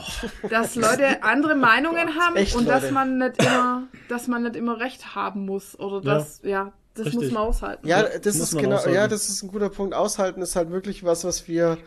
dass 0.49 0.75
Leute 0.75 1.21
andere 1.21 1.53
Meinungen 1.55 2.15
haben 2.19 2.35
echt, 2.35 2.55
und 2.55 2.67
dass 2.67 2.81
Leute. 2.83 2.93
man 2.93 3.17
nicht 3.19 3.41
immer, 3.43 3.83
dass 4.09 4.27
man 4.27 4.43
nicht 4.43 4.55
immer 4.55 4.79
recht 4.79 5.13
haben 5.15 5.45
muss. 5.45 5.77
Oder 5.79 5.97
Ja. 6.03 6.13
dass, 6.15 6.41
ja, 6.43 6.73
das 6.95 7.05
Richtig. 7.07 7.23
muss 7.25 7.31
man 7.31 7.43
aushalten. 7.43 7.87
Ja, 7.87 7.97
Ja, 8.01 8.17
das 8.19 8.35
muss 8.35 8.43
ist 8.47 8.53
man 8.55 8.63
genau, 8.63 8.75
aushalten. 8.77 8.95
ja, 8.95 9.07
das 9.07 9.29
ist 9.29 9.43
ein 9.43 9.49
guter 9.51 9.69
Punkt. 9.69 9.93
Aushalten 9.93 10.41
ist 10.41 10.55
halt 10.55 10.71
wirklich 10.71 11.03
was, 11.03 11.23
was 11.23 11.47
wir, 11.47 11.77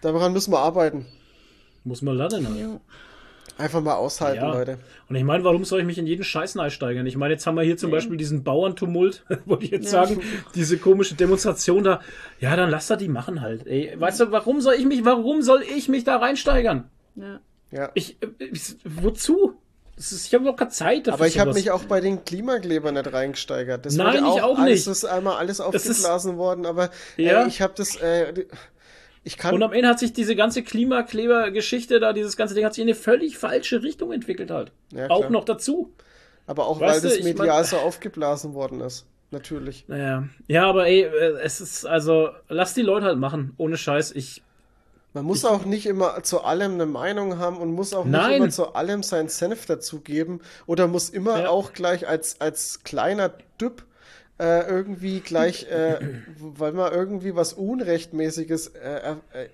daran 0.00 0.32
müssen 0.32 0.52
wir 0.52 0.60
arbeiten. 0.60 1.06
muss 1.84 2.02
man 2.02 2.16
lernen 2.16 2.46
halt. 2.48 2.58
Ja. 2.58 2.80
Einfach 3.60 3.80
mal 3.82 3.94
aushalten, 3.94 4.42
Ja. 4.42 4.52
Leute. 4.52 4.78
Und 5.08 5.16
ich 5.16 5.24
meine, 5.24 5.44
warum 5.44 5.64
soll 5.64 5.80
ich 5.80 5.86
mich 5.86 5.98
in 5.98 6.06
jeden 6.06 6.24
Scheiß 6.24 6.56
steigern? 6.68 7.06
Ich 7.06 7.16
meine, 7.16 7.34
jetzt 7.34 7.46
haben 7.46 7.54
wir 7.56 7.62
hier 7.62 7.76
zum 7.76 7.90
Beispiel 7.90 8.16
diesen 8.16 8.42
Bauerntumult, 8.42 9.24
wollte 9.44 9.64
ich 9.66 9.70
jetzt 9.70 9.92
Ja. 9.92 10.06
sagen, 10.06 10.20
diese 10.54 10.78
komische 10.78 11.14
Demonstration 11.14 11.84
da. 11.84 12.00
Ja, 12.40 12.56
dann 12.56 12.70
lass 12.70 12.86
da 12.86 12.96
die 12.96 13.08
machen 13.08 13.40
halt. 13.40 13.66
Ey, 13.66 13.92
weißt 13.98 14.20
du, 14.20 14.30
warum 14.32 14.60
soll 14.60 14.74
ich 14.74 14.86
mich, 14.86 15.04
warum 15.04 15.42
soll 15.42 15.62
ich 15.62 15.88
mich 15.88 16.04
da 16.04 16.16
reinsteigern? 16.16 16.88
Ja. 17.16 17.40
Ja. 17.70 17.90
Ich, 17.94 18.16
äh, 18.22 18.26
ich 18.52 18.76
wozu? 18.84 19.54
Ist, 19.96 20.26
ich 20.26 20.32
habe 20.32 20.44
noch 20.44 20.56
keine 20.56 20.70
Zeit 20.70 21.06
dafür. 21.06 21.12
Aber 21.14 21.26
ich 21.26 21.38
habe 21.38 21.52
mich 21.52 21.70
auch 21.70 21.84
bei 21.84 22.00
den 22.00 22.24
Klimaklebern 22.24 22.94
nicht 22.94 23.12
reingesteigert. 23.12 23.84
Das 23.84 23.94
Nein, 23.96 24.24
wurde 24.24 24.36
ich 24.36 24.42
auch 24.42 24.58
nicht. 24.58 24.86
Das 24.86 24.96
ist 24.98 25.04
einmal 25.04 25.36
alles 25.36 25.58
ist- 25.58 25.60
aufgeblasen 25.60 26.38
worden, 26.38 26.64
aber 26.64 26.88
Ja. 27.18 27.42
äh, 27.44 27.48
ich 27.48 27.60
habe 27.60 27.74
das, 27.76 27.96
äh, 27.96 28.46
ich 29.24 29.36
kann, 29.36 29.54
Und 29.54 29.62
am 29.62 29.72
Ende 29.72 29.88
hat 29.88 29.98
sich 29.98 30.12
diese 30.12 30.34
ganze 30.36 30.62
Klimakleber-Geschichte 30.62 32.00
da, 32.00 32.12
dieses 32.12 32.36
ganze 32.36 32.54
Ding 32.54 32.64
hat 32.64 32.74
sich 32.74 32.82
in 32.82 32.88
eine 32.88 32.94
völlig 32.96 33.38
falsche 33.38 33.82
Richtung 33.82 34.12
entwickelt 34.12 34.50
halt. 34.50 34.72
Ja, 34.92 35.10
auch 35.10 35.28
noch 35.30 35.44
dazu. 35.44 35.92
aber 36.46 36.66
auch 36.66 36.80
Weißt 36.80 37.04
weil 37.04 37.10
du, 37.10 37.16
das 37.16 37.24
medial 37.24 37.64
so 37.64 37.76
aufgeblasen 37.76 38.54
worden 38.54 38.80
ist. 38.80 39.06
Natürlich. 39.30 39.84
Naja. 39.86 40.24
Ja, 40.48 40.68
aber 40.68 40.86
ey, 40.86 41.02
äh, 41.02 41.38
es 41.42 41.60
ist, 41.60 41.84
also, 41.86 42.30
lass 42.48 42.74
die 42.74 42.82
Leute 42.82 43.06
halt 43.06 43.18
machen. 43.18 43.54
Ohne 43.58 43.76
Scheiß. 43.76 44.10
Ich, 44.12 44.42
Man 45.12 45.24
muss 45.24 45.44
auch 45.44 45.64
nicht 45.64 45.86
immer 45.86 46.22
zu 46.24 46.42
allem 46.42 46.72
eine 46.74 46.86
Meinung 46.86 47.38
haben 47.38 47.58
und 47.58 47.72
muss 47.72 47.94
auch 47.94 48.04
nicht 48.04 48.12
Nein. 48.12 48.32
immer 48.42 48.48
zu 48.50 48.74
allem 48.74 49.02
seinen 49.04 49.28
Senf 49.28 49.66
dazugeben 49.66 50.40
oder 50.66 50.88
muss 50.88 51.10
immer 51.10 51.42
Ja. 51.42 51.48
auch 51.50 51.72
gleich 51.74 52.08
als, 52.08 52.40
als 52.40 52.82
kleiner 52.82 53.30
Düpp 53.60 53.84
äh, 54.40 54.66
irgendwie 54.68 55.20
gleich, 55.20 55.66
äh, 55.70 55.98
weil 56.38 56.72
man 56.72 56.90
irgendwie 56.92 57.36
was 57.36 57.52
Unrechtmäßiges 57.52 58.68
äh, 58.68 59.10
äh, 59.34 59.48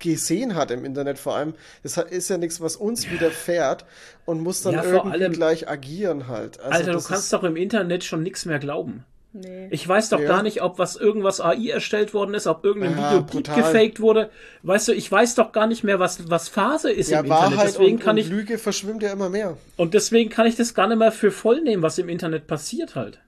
gesehen 0.00 0.54
hat 0.56 0.70
im 0.72 0.84
Internet 0.84 1.18
vor 1.18 1.36
allem. 1.36 1.54
Das 1.82 1.96
ist 1.96 2.28
ja 2.28 2.38
nichts, 2.38 2.60
was 2.60 2.74
uns 2.76 3.08
widerfährt 3.10 3.84
und 4.24 4.40
muss 4.40 4.62
dann 4.62 4.74
Ja, 4.74 4.82
irgendwie 4.84 5.10
allem- 5.12 5.32
gleich 5.32 5.68
agieren 5.68 6.26
halt. 6.28 6.58
Also 6.60 6.70
Alter, 6.78 6.92
du 6.92 6.98
kannst 7.02 7.24
ist, 7.24 7.32
doch 7.32 7.44
im 7.44 7.56
Internet 7.56 8.02
schon 8.04 8.22
nichts 8.22 8.44
mehr 8.44 8.58
glauben. 8.58 9.04
Nee. 9.34 9.68
Ich 9.70 9.88
weiß 9.88 10.10
doch 10.10 10.20
Ja. 10.20 10.28
gar 10.28 10.42
nicht, 10.42 10.60
ob 10.60 10.78
was 10.78 10.94
irgendwas 10.96 11.40
AI 11.40 11.68
erstellt 11.70 12.12
worden 12.12 12.34
ist, 12.34 12.46
ob 12.46 12.64
irgendein 12.64 12.98
Ja, 12.98 13.10
Video 13.12 13.22
brutal. 13.22 13.56
gefaked 13.56 14.00
wurde. 14.00 14.28
Weißt 14.62 14.88
du, 14.88 14.92
ich 14.92 15.10
weiß 15.10 15.36
doch 15.36 15.52
gar 15.52 15.66
nicht 15.66 15.84
mehr, 15.84 15.98
was, 16.00 16.28
was 16.28 16.48
Phase 16.50 16.90
ist 16.92 17.08
Ja, 17.10 17.20
im 17.20 17.26
Internet. 17.26 17.52
Wahrheit 17.52 17.68
Deswegen 17.68 17.92
und, 17.96 18.02
kann 18.02 18.16
und 18.16 18.18
ich, 18.18 18.28
Lüge 18.28 18.58
verschwimmt 18.58 19.02
ja 19.02 19.10
immer 19.12 19.30
mehr. 19.30 19.56
und 19.78 19.94
deswegen 19.94 20.28
kann 20.28 20.46
ich 20.46 20.56
das 20.56 20.74
gar 20.74 20.86
nicht 20.88 20.98
mehr 20.98 21.12
für 21.12 21.30
voll 21.30 21.62
nehmen, 21.62 21.82
was 21.82 21.96
im 21.96 22.10
Internet 22.10 22.46
passiert 22.46 22.94
halt. 22.94 23.20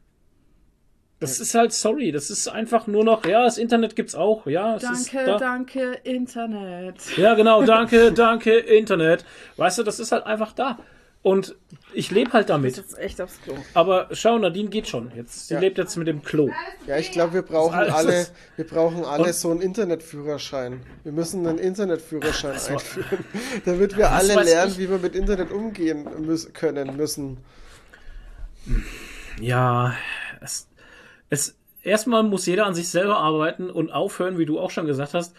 Das 1.31 1.41
ist 1.41 1.55
halt, 1.55 1.73
sorry, 1.73 2.13
das 2.13 2.31
ist 2.31 2.49
einfach 2.49 2.87
nur 2.87 3.05
noch, 3.05 3.25
ja, 3.27 3.45
das 3.45 3.59
Internet 3.59 3.97
gibt's 3.97 4.15
auch, 4.15 4.47
ja. 4.47 4.77
Es 4.77 4.83
ist 4.83 5.13
Danke, 5.15 5.31
da. 5.31 5.39
danke, 5.39 5.93
Internet. 6.05 7.17
Ja, 7.17 7.35
genau, 7.35 7.63
danke, 7.67 8.13
danke, 8.13 8.53
Internet. 8.57 9.25
Weißt 9.57 9.79
du, 9.79 9.83
das 9.83 10.01
ist 10.01 10.13
halt 10.13 10.27
einfach 10.27 10.53
da. 10.53 10.79
Und 11.23 11.55
ich 11.95 12.11
lebe 12.11 12.35
halt 12.35 12.51
Das 12.51 12.55
damit. 12.57 12.73
ist 12.73 12.77
jetzt 12.77 12.99
echt 12.99 13.19
aufs 13.23 13.41
Klo. 13.41 13.55
Aber 13.73 14.09
schau, 14.13 14.37
Nadine 14.37 14.69
geht 14.69 14.89
schon. 14.89 15.11
Jetzt, 15.17 15.49
sie 15.49 15.55
Ja. 15.55 15.61
lebt 15.61 15.79
jetzt 15.79 15.97
mit 15.97 16.07
dem 16.07 16.23
Klo. 16.23 16.51
Ja, 16.87 16.99
ich 16.99 17.13
glaube, 17.13 17.33
wir 17.33 17.41
brauchen 17.41 17.79
Das 17.79 17.89
ist 17.89 17.95
alles- 17.95 18.15
alle, 18.15 18.27
wir 18.57 18.67
brauchen 18.67 19.05
alle 19.07 19.25
Und- 19.25 19.35
so 19.35 19.51
einen 19.51 19.63
Internetführerschein. 19.63 20.83
Wir 21.03 21.13
müssen 21.13 21.47
einen 21.47 21.57
Internetführerschein 21.59 22.53
einführen, 22.53 23.25
damit 23.65 23.97
wir 23.97 24.11
alle 24.13 24.35
lernen, 24.43 24.73
ich. 24.73 24.79
wie 24.79 24.91
wir 24.91 24.99
mit 24.99 25.15
Internet 25.15 25.51
umgehen 25.51 26.07
müssen, 26.27 26.53
können 26.53 26.95
müssen. 26.95 27.39
Ja, 29.41 29.95
es, 30.43 30.69
es, 31.35 31.59
erstmal 31.83 32.23
muss 32.23 32.47
jeder 32.47 32.67
an 32.67 32.75
sich 32.75 32.89
selber 32.89 33.19
arbeiten 33.19 33.71
und 33.71 33.93
aufhören, 33.93 34.39
wie 34.39 34.47
du 34.47 34.59
auch 34.59 34.71
schon 34.71 34.87
gesagt 34.87 35.15
hast. 35.15 35.37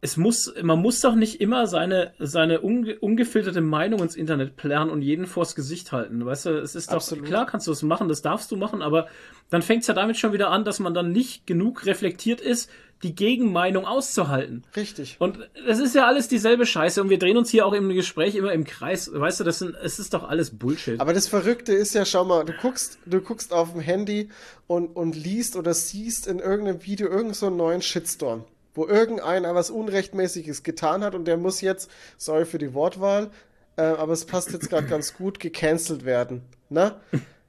Es 0.00 0.18
muss, 0.18 0.52
man 0.62 0.80
muss 0.80 1.00
doch 1.00 1.14
nicht 1.14 1.40
immer 1.40 1.66
seine, 1.66 2.12
seine 2.18 2.60
unge, 2.60 2.98
ungefilterte 2.98 3.62
Meinung 3.62 4.00
ins 4.00 4.16
Internet 4.16 4.54
plären 4.56 4.90
und 4.90 5.00
jeden 5.00 5.26
vors 5.26 5.54
Gesicht 5.54 5.92
halten. 5.92 6.26
Weißt 6.26 6.44
du, 6.44 6.50
es 6.58 6.74
ist 6.74 6.90
doch, 6.90 6.96
Absolut. 6.96 7.24
klar 7.24 7.46
kannst 7.46 7.66
du 7.66 7.72
es 7.72 7.82
machen, 7.82 8.08
das 8.08 8.20
darfst 8.20 8.50
du 8.50 8.56
machen, 8.56 8.82
aber 8.82 9.08
dann 9.48 9.62
fängt 9.62 9.80
es 9.80 9.86
ja 9.86 9.94
damit 9.94 10.18
schon 10.18 10.34
wieder 10.34 10.50
an, 10.50 10.64
dass 10.64 10.78
man 10.78 10.92
dann 10.92 11.10
nicht 11.10 11.46
genug 11.46 11.86
reflektiert 11.86 12.42
ist, 12.42 12.70
die 13.04 13.14
Gegenmeinung 13.14 13.84
auszuhalten. 13.86 14.64
Richtig. 14.74 15.16
Und 15.20 15.38
das 15.66 15.78
ist 15.78 15.94
ja 15.94 16.06
alles 16.06 16.26
dieselbe 16.26 16.66
Scheiße 16.66 17.00
und 17.00 17.10
wir 17.10 17.18
drehen 17.20 17.36
uns 17.36 17.50
hier 17.50 17.64
auch 17.66 17.72
im 17.74 17.88
Gespräch 17.90 18.34
immer 18.34 18.52
im 18.52 18.64
Kreis. 18.64 19.08
Weißt 19.12 19.38
du, 19.38 19.44
das 19.44 19.60
sind, 19.60 19.76
es 19.76 19.98
ist 20.00 20.14
doch 20.14 20.28
alles 20.28 20.50
Bullshit. 20.58 20.98
Aber 21.00 21.12
das 21.12 21.28
Verrückte 21.28 21.72
ist 21.72 21.94
ja, 21.94 22.04
schau 22.04 22.24
mal, 22.24 22.44
du 22.44 22.52
guckst, 22.54 22.98
du 23.06 23.20
guckst 23.20 23.52
auf 23.52 23.72
dem 23.72 23.80
Handy 23.80 24.30
und, 24.66 24.88
und 24.96 25.14
liest 25.14 25.54
oder 25.54 25.72
siehst 25.74 26.26
in 26.26 26.40
irgendeinem 26.40 26.84
Video 26.84 27.06
irgendeinen 27.06 27.34
so 27.34 27.46
einen 27.46 27.56
neuen 27.58 27.82
Shitstorm, 27.82 28.44
wo 28.74 28.86
irgendeiner 28.86 29.54
was 29.54 29.70
Unrechtmäßiges 29.70 30.62
getan 30.64 31.04
hat 31.04 31.14
und 31.14 31.26
der 31.26 31.36
muss 31.36 31.60
jetzt, 31.60 31.90
sorry 32.16 32.46
für 32.46 32.58
die 32.58 32.74
Wortwahl, 32.74 33.30
äh, 33.76 33.82
aber 33.82 34.12
es 34.14 34.24
passt 34.24 34.50
jetzt 34.52 34.70
gerade 34.70 34.86
ganz 34.86 35.14
gut, 35.14 35.38
gecancelt 35.38 36.04
werden. 36.04 36.42
Ne? 36.70 36.96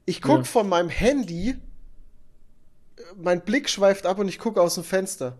Ich 0.04 0.20
guck 0.20 0.38
Ja. 0.38 0.44
von 0.44 0.68
meinem 0.68 0.88
Handy, 0.90 1.50
äh, 1.50 1.56
mein 3.16 3.40
Blick 3.42 3.68
schweift 3.68 4.06
ab 4.06 4.18
und 4.18 4.28
ich 4.28 4.38
gucke 4.38 4.60
aus 4.60 4.74
dem 4.74 4.84
Fenster. 4.84 5.36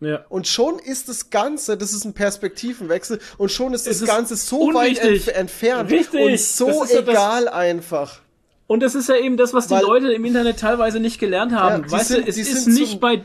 Ja. 0.00 0.24
Und 0.28 0.46
schon 0.46 0.78
ist 0.78 1.08
das 1.08 1.30
Ganze, 1.30 1.76
das 1.76 1.92
ist 1.92 2.04
ein 2.04 2.12
Perspektivenwechsel, 2.14 3.18
und 3.36 3.50
schon 3.50 3.74
ist 3.74 3.86
das 3.86 3.96
Es 3.96 4.02
ist 4.02 4.08
Ganze 4.08 4.36
so 4.36 4.72
weit 4.74 5.02
unwichtig. 5.02 5.28
entf 5.28 5.28
entfernt 5.28 5.90
Richtig. 5.90 6.20
und 6.24 6.38
so 6.40 6.84
ist 6.84 6.92
ja 6.94 7.00
egal 7.00 7.48
einfach. 7.48 8.20
Und 8.66 8.80
das 8.82 8.94
ist 8.94 9.08
ja 9.08 9.16
eben 9.16 9.36
das, 9.36 9.54
was 9.54 9.66
die 9.66 9.74
Weil- 9.74 9.82
Leute 9.82 10.12
im 10.12 10.24
Internet 10.24 10.58
teilweise 10.60 11.00
nicht 11.00 11.18
gelernt 11.18 11.52
haben. 11.52 11.82
Ja, 11.82 11.86
die 11.86 11.90
weißt 11.92 12.08
sind- 12.08 12.24
du, 12.26 12.28
es 12.28 12.34
die 12.36 12.42
ist 12.42 12.66
nicht 12.68 12.90
zum- 12.92 13.00
bei, 13.00 13.22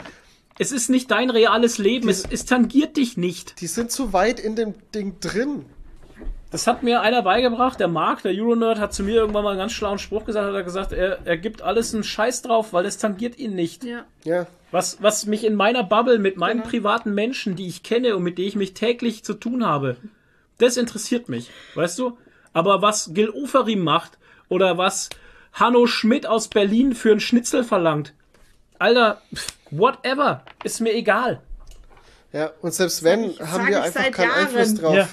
es 0.58 0.72
ist 0.72 0.90
nicht 0.90 1.12
dein 1.12 1.30
reales 1.30 1.78
Leben. 1.80 2.08
Es, 2.10 2.24
es 2.30 2.45
tangiert 2.45 2.95
dich 2.98 3.18
nicht. 3.18 3.60
Die 3.60 3.68
sind 3.68 3.91
zu 3.91 4.14
weit 4.14 4.40
in 4.40 4.56
dem 4.56 4.74
Ding 4.95 5.20
drin. 5.20 5.66
Das 6.54 6.68
hat 6.68 6.84
mir 6.84 7.02
einer 7.02 7.24
beigebracht, 7.24 7.80
der 7.80 7.88
Marc, 7.88 8.22
der 8.22 8.32
Euronerd, 8.32 8.80
hat 8.80 8.94
zu 8.94 9.02
mir 9.04 9.16
irgendwann 9.16 9.44
mal 9.44 9.50
einen 9.52 9.60
ganz 9.60 9.72
schlauen 9.74 9.98
Spruch 9.98 10.24
gesagt, 10.24 10.46
hat 10.48 10.54
er 10.54 10.64
gesagt, 10.64 10.92
er, 10.94 11.18
er 11.26 11.36
gibt 11.38 11.62
alles 11.64 11.94
einen 11.96 12.04
Scheiß 12.04 12.44
drauf, 12.44 12.74
weil 12.74 12.86
es 12.86 12.98
tangiert 13.00 13.38
ihn 13.40 13.56
nicht. 13.56 13.84
Ja. 13.84 14.06
Ja, 14.24 14.46
Was, 14.72 15.02
was 15.02 15.26
mich 15.26 15.44
in 15.44 15.56
meiner 15.56 15.84
Bubble 15.84 16.20
mit 16.20 16.38
meinen 16.38 16.60
Genau. 16.60 16.70
privaten 16.70 17.14
Menschen, 17.16 17.56
die 17.56 17.68
ich 17.68 17.82
kenne 17.84 18.16
und 18.16 18.22
mit 18.24 18.38
denen 18.38 18.48
ich 18.50 18.56
mich 18.56 18.74
täglich 18.76 19.24
zu 19.26 19.34
tun 19.34 19.66
habe, 19.66 19.98
das 20.60 20.78
interessiert 20.78 21.28
mich, 21.28 21.50
weißt 21.76 21.98
du? 22.00 22.18
Aber 22.54 22.84
was 22.84 23.14
Gil 23.16 23.30
Oferim 23.32 23.84
macht 23.84 24.20
oder 24.48 24.78
was 24.78 25.10
Hanno 25.54 25.88
Schmidt 25.88 26.28
aus 26.28 26.48
Berlin 26.50 26.94
für 26.94 27.12
einen 27.12 27.20
Schnitzel 27.20 27.64
verlangt, 27.64 28.14
Alter, 28.78 29.22
whatever, 29.72 30.44
ist 30.64 30.82
mir 30.82 30.94
egal. 30.94 31.42
ja. 32.32 32.52
Und 32.62 32.74
selbst 32.76 33.04
wenn, 33.04 33.24
ich- 33.32 33.42
haben 33.42 33.68
wir 33.68 33.82
einfach 33.84 34.02
seit 34.04 34.14
keinen 34.14 34.30
Jahren. 34.30 34.40
Einfluss 34.46 34.76
drauf. 34.76 34.96
Ja. 34.96 35.08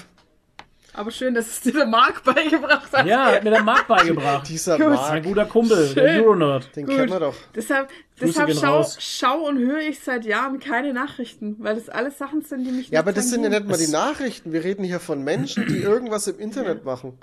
Aber 0.93 1.09
schön, 1.11 1.33
dass 1.33 1.47
es 1.47 1.61
dir 1.61 1.71
der 1.73 1.85
Marc 1.85 2.23
beigebracht 2.25 2.91
hat. 2.91 3.05
Ja, 3.05 3.31
hat 3.31 3.43
mir 3.43 3.51
der 3.51 3.63
Marc 3.63 3.87
beigebracht. 3.87 4.47
Dieser 4.49 4.77
Gut. 4.77 4.87
Mein 4.87 4.95
Mark, 4.95 5.23
guter 5.23 5.45
Kumpel, 5.45 5.93
der 5.93 6.09
Schön. 6.13 6.21
Euronerd. 6.23 6.75
den 6.75 6.85
Gut. 6.85 6.95
kennen 6.95 7.09
wir 7.11 7.19
doch. 7.19 7.35
Deshalb, 7.55 7.89
deshalb 8.19 8.53
schau, 8.53 8.85
schau 8.99 9.47
und 9.47 9.57
höre 9.59 9.79
ich 9.79 9.99
seit 10.01 10.25
Jahren 10.25 10.59
keine 10.59 10.93
Nachrichten, 10.93 11.55
weil 11.59 11.75
das 11.75 11.87
alles 11.89 12.17
Sachen 12.17 12.41
sind, 12.41 12.65
die 12.65 12.71
mich 12.71 12.89
Ja, 12.89 12.99
aber 12.99 13.13
das 13.13 13.29
sind 13.29 13.43
ja 13.43 13.49
nicht 13.49 13.67
mal 13.67 13.77
die 13.77 13.87
Nachrichten. 13.87 14.51
Wir 14.51 14.63
reden 14.63 14.83
hier 14.83 14.99
von 14.99 15.23
Menschen, 15.23 15.65
die 15.67 15.77
irgendwas 15.77 16.27
im 16.27 16.39
Internet 16.39 16.83
machen. 16.83 17.17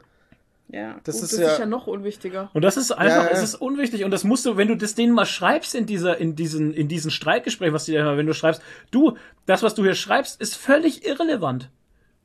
Ja, 0.70 0.96
Das 1.04 1.16
gut, 1.16 1.24
ist 1.24 1.32
das 1.32 1.40
ja- 1.40 1.52
ist 1.52 1.58
ja 1.60 1.66
noch 1.66 1.86
unwichtiger. 1.86 2.50
Und 2.52 2.62
das 2.62 2.76
ist 2.76 2.90
einfach, 2.92 3.16
Ja, 3.16 3.24
ja. 3.24 3.30
es 3.30 3.42
ist 3.42 3.54
unwichtig. 3.54 4.04
Und 4.04 4.10
das 4.10 4.22
musst 4.24 4.44
du, 4.44 4.56
wenn 4.58 4.68
du 4.68 4.76
das 4.76 4.94
denen 4.94 5.14
mal 5.14 5.24
schreibst 5.24 5.74
in 5.74 5.86
dieser, 5.86 6.18
in 6.18 6.36
diesen, 6.36 6.74
in 6.74 6.88
diesen 6.88 7.10
Streitgesprächen, 7.10 7.72
was 7.72 7.86
die 7.86 7.92
da, 7.94 8.16
wenn 8.18 8.26
du 8.26 8.34
schreibst, 8.34 8.60
du, 8.90 9.16
das, 9.46 9.62
was 9.62 9.74
du 9.74 9.82
hier 9.82 9.94
schreibst, 9.94 10.40
ist 10.42 10.56
völlig 10.56 11.06
irrelevant. 11.06 11.70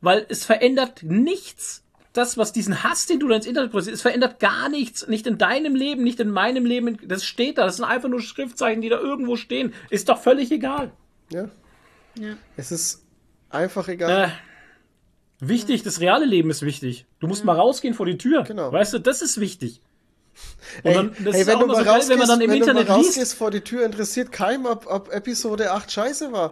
Weil 0.00 0.26
es 0.28 0.44
verändert 0.44 1.02
nichts. 1.02 1.82
Das, 2.12 2.38
was 2.38 2.52
diesen 2.52 2.84
Hass, 2.84 3.06
den 3.06 3.18
du 3.18 3.26
da 3.26 3.34
ins 3.34 3.46
Internet 3.46 3.72
produzierst, 3.72 3.96
es 3.96 4.02
verändert 4.02 4.38
gar 4.38 4.68
nichts. 4.68 5.08
Nicht 5.08 5.26
in 5.26 5.36
deinem 5.36 5.74
Leben, 5.74 6.04
nicht 6.04 6.20
in 6.20 6.30
meinem 6.30 6.64
Leben. 6.64 6.96
Das 7.08 7.24
steht 7.24 7.58
da. 7.58 7.64
Das 7.66 7.76
sind 7.76 7.84
einfach 7.84 8.08
nur 8.08 8.20
Schriftzeichen, 8.20 8.82
die 8.82 8.88
da 8.88 9.00
irgendwo 9.00 9.34
stehen. 9.36 9.74
Ist 9.90 10.08
doch 10.08 10.20
völlig 10.22 10.52
egal. 10.52 10.92
Ja. 11.32 11.48
Ja. 12.16 12.34
Es 12.56 12.70
ist 12.70 13.02
einfach 13.50 13.88
egal. 13.88 14.26
Äh, 14.26 14.28
wichtig, 15.40 15.82
das 15.82 15.98
reale 16.00 16.24
Leben 16.24 16.50
ist 16.50 16.62
wichtig. 16.62 17.06
Du 17.18 17.26
musst 17.26 17.44
mal 17.44 17.56
rausgehen 17.56 17.94
vor 17.94 18.06
die 18.06 18.18
Tür. 18.18 18.44
Genau. 18.44 18.70
Weißt 18.70 18.92
du, 18.92 19.00
das 19.00 19.20
ist 19.20 19.40
wichtig. 19.40 19.80
Und 20.82 20.90
Ey, 20.90 20.94
dann, 20.94 21.16
das 21.24 21.34
hey, 21.34 21.40
ist 21.42 21.46
wenn 21.48 21.56
auch 21.56 21.60
du 21.60 21.66
mal 21.66 21.76
so 21.76 21.84
geil, 21.84 21.94
rausgehst, 21.94 22.10
wenn 22.10 22.18
man 22.18 22.28
dann 22.28 22.40
im 22.40 22.50
wenn 22.50 22.58
Internet 22.58 22.88
du 22.88 22.92
mal 22.92 22.98
liest. 22.98 23.10
rausgehst 23.10 23.34
vor 23.34 23.50
die 23.50 23.60
Tür, 23.60 23.84
interessiert 23.84 24.32
keinem, 24.32 24.66
ob, 24.66 24.86
ob 24.86 25.12
Episode 25.12 25.72
8 25.72 25.90
scheiße 25.90 26.32
war. 26.32 26.50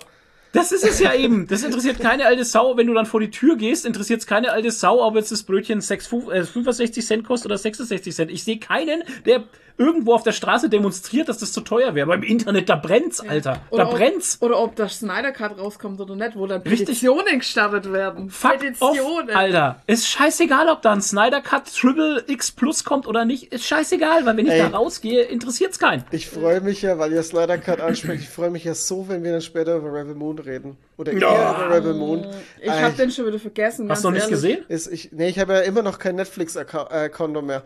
Das 0.53 0.71
ist 0.71 0.85
es 0.85 0.99
ja 0.99 1.15
eben. 1.15 1.47
Das 1.47 1.63
interessiert 1.63 1.99
keine 1.99 2.27
alte 2.27 2.45
Sau. 2.45 2.77
Wenn 2.77 2.87
du 2.87 2.95
dann 2.95 3.07
vor 3.07 3.21
die 3.21 3.31
Tür 3.31 3.57
gehst, 3.57 3.87
interessiert 3.87 4.21
es 4.21 4.27
keine 4.27 4.53
alte 4.53 4.71
Sau, 4.71 5.03
ob 5.05 5.17
jetzt 5.17 5.33
das 5.33 5.43
Brötchen 5.43 5.81
6, 5.81 6.13
äh, 6.31 6.45
65 6.45 7.05
Cent 7.05 7.25
kostet 7.25 7.47
oder 7.47 7.59
66 7.59 8.15
Cent. 8.15 8.31
Ich 8.31 8.45
sehe 8.45 8.59
keinen, 8.59 9.03
der 9.25 9.45
irgendwo 9.79 10.15
auf 10.15 10.23
der 10.23 10.33
Straße 10.33 10.69
demonstriert, 10.69 11.29
dass 11.29 11.39
das 11.39 11.53
zu 11.53 11.61
teuer 11.61 11.95
wäre. 11.95 12.07
Aber 12.07 12.15
im 12.15 12.23
Internet, 12.23 12.69
da 12.69 12.77
brennt's, 12.77 13.21
Alter. 13.21 13.53
Da 13.53 13.61
Oder 13.71 13.89
ob, 13.89 13.97
brennt's. 13.97 14.39
Oder 14.41 14.59
ob 14.59 14.77
das 14.77 14.99
Snyder 14.99 15.33
Cut 15.33 15.59
rauskommt 15.59 16.01
oder 16.01 16.17
nicht, 16.17 16.37
wo 16.37 16.47
dann 16.47 16.63
Richtig. 16.63 16.87
Petitionen 16.87 17.39
gestartet 17.39 17.93
werden. 17.93 18.31
Fuck 18.31 18.53
off, 18.53 18.59
Petitionen. 18.59 19.31
Alter. 19.31 19.83
Ist 19.87 20.09
scheißegal, 20.09 20.69
ob 20.69 20.83
da 20.83 20.93
ein 20.93 21.03
Snyder 21.03 21.41
Cut 21.41 21.73
Triple 21.75 22.25
X 22.27 22.53
Plus 22.53 22.85
kommt 22.85 23.07
oder 23.07 23.25
nicht. 23.25 23.53
Ist 23.53 23.65
scheißegal, 23.65 24.27
weil 24.27 24.37
wenn 24.37 24.47
ich 24.47 24.53
Ey. 24.53 24.59
da 24.59 24.77
rausgehe, 24.77 25.23
interessiert's 25.23 25.79
keinen. 25.79 26.05
Ich 26.11 26.29
freue 26.29 26.61
mich 26.61 26.83
ja, 26.83 26.99
weil 26.99 27.13
ihr 27.13 27.23
Snyder 27.23 27.59
Cut 27.59 27.81
anspricht, 27.81 28.23
ich 28.23 28.29
freue 28.29 28.51
mich 28.51 28.65
ja 28.65 28.75
so, 28.75 29.09
wenn 29.09 29.23
wir 29.23 29.33
dann 29.33 29.41
später 29.41 29.77
über 29.77 29.93
Rebel 29.93 30.15
Moon 30.15 30.39
reden. 30.39 30.77
Oder 31.03 31.13
Ja. 31.13 31.61
ihr 31.61 31.67
über 31.67 31.75
Rebel 31.77 31.95
Moon. 31.95 32.27
Ich 32.61 32.69
Äh, 32.69 32.83
habe 32.83 32.95
den 32.97 33.11
schon 33.11 33.27
wieder 33.27 33.39
vergessen. 33.39 33.89
Hast 33.91 34.03
du 34.05 34.09
noch 34.09 34.15
nicht 34.15 34.23
ehrlich. 34.23 34.35
gesehen? 34.37 34.65
Ist, 34.69 34.87
ich, 34.91 35.11
nee, 35.13 35.29
ich 35.29 35.39
habe 35.39 35.53
ja 35.55 35.61
immer 35.61 35.83
noch 35.83 35.99
kein 35.99 36.15
Netflix-Konto 36.17 37.43
mehr. 37.43 37.63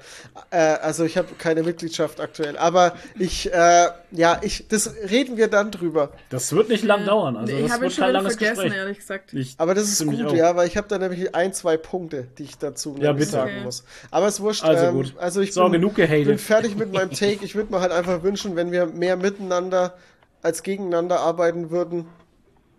Äh, 0.50 0.56
also 0.58 1.04
ich 1.04 1.16
habe 1.16 1.28
keine 1.38 1.62
Mitgliedschaft 1.62 2.20
aktuell. 2.20 2.56
Aber 2.56 2.94
ich, 3.18 3.52
äh, 3.52 3.86
ja, 4.12 4.40
ich, 4.42 4.66
das 4.68 4.94
reden 5.10 5.36
wir 5.36 5.48
dann 5.48 5.70
drüber. 5.70 6.10
Das 6.30 6.52
wird 6.52 6.68
nicht 6.68 6.84
lang 6.84 7.04
dauern. 7.04 7.36
Also 7.36 7.52
ich 7.54 7.62
das 7.62 7.72
habe 7.72 7.90
schon 7.90 8.00
kein 8.02 8.08
wieder 8.10 8.12
langes 8.22 8.36
vergessen, 8.36 8.62
Gespräch. 8.62 8.78
ehrlich 8.78 8.98
gesagt. 8.98 9.32
Ich 9.34 9.54
Aber 9.58 9.74
das 9.74 9.84
ist 9.88 10.04
gut, 10.04 10.24
auch. 10.26 10.34
ja, 10.34 10.56
weil 10.56 10.66
ich 10.66 10.76
habe 10.76 10.88
da 10.88 10.98
nämlich 10.98 11.34
ein, 11.34 11.52
zwei 11.52 11.76
Punkte, 11.76 12.26
die 12.38 12.44
ich 12.44 12.58
dazu 12.58 12.96
Ja, 12.98 13.12
bitte. 13.12 13.30
sagen 13.30 13.50
Okay. 13.56 13.60
muss. 13.64 13.84
Aber 14.10 14.26
es 14.26 14.40
wurscht. 14.40 14.64
Also 14.64 14.86
ähm, 14.86 14.94
gut. 14.94 15.14
Also 15.18 15.40
ich 15.40 15.52
So, 15.52 15.62
bin, 15.64 15.72
genug 15.72 15.94
gehatet. 15.94 16.26
bin 16.26 16.38
fertig 16.38 16.76
mit 16.76 16.92
meinem 16.92 17.10
Take. 17.10 17.44
Ich 17.44 17.54
würde 17.54 17.72
mir 17.72 17.80
halt 17.80 17.92
einfach 17.92 18.22
wünschen, 18.22 18.56
wenn 18.56 18.72
wir 18.72 18.86
mehr 18.86 19.16
miteinander 19.16 19.94
als 20.42 20.62
gegeneinander 20.62 21.20
arbeiten 21.20 21.70
würden. 21.70 22.06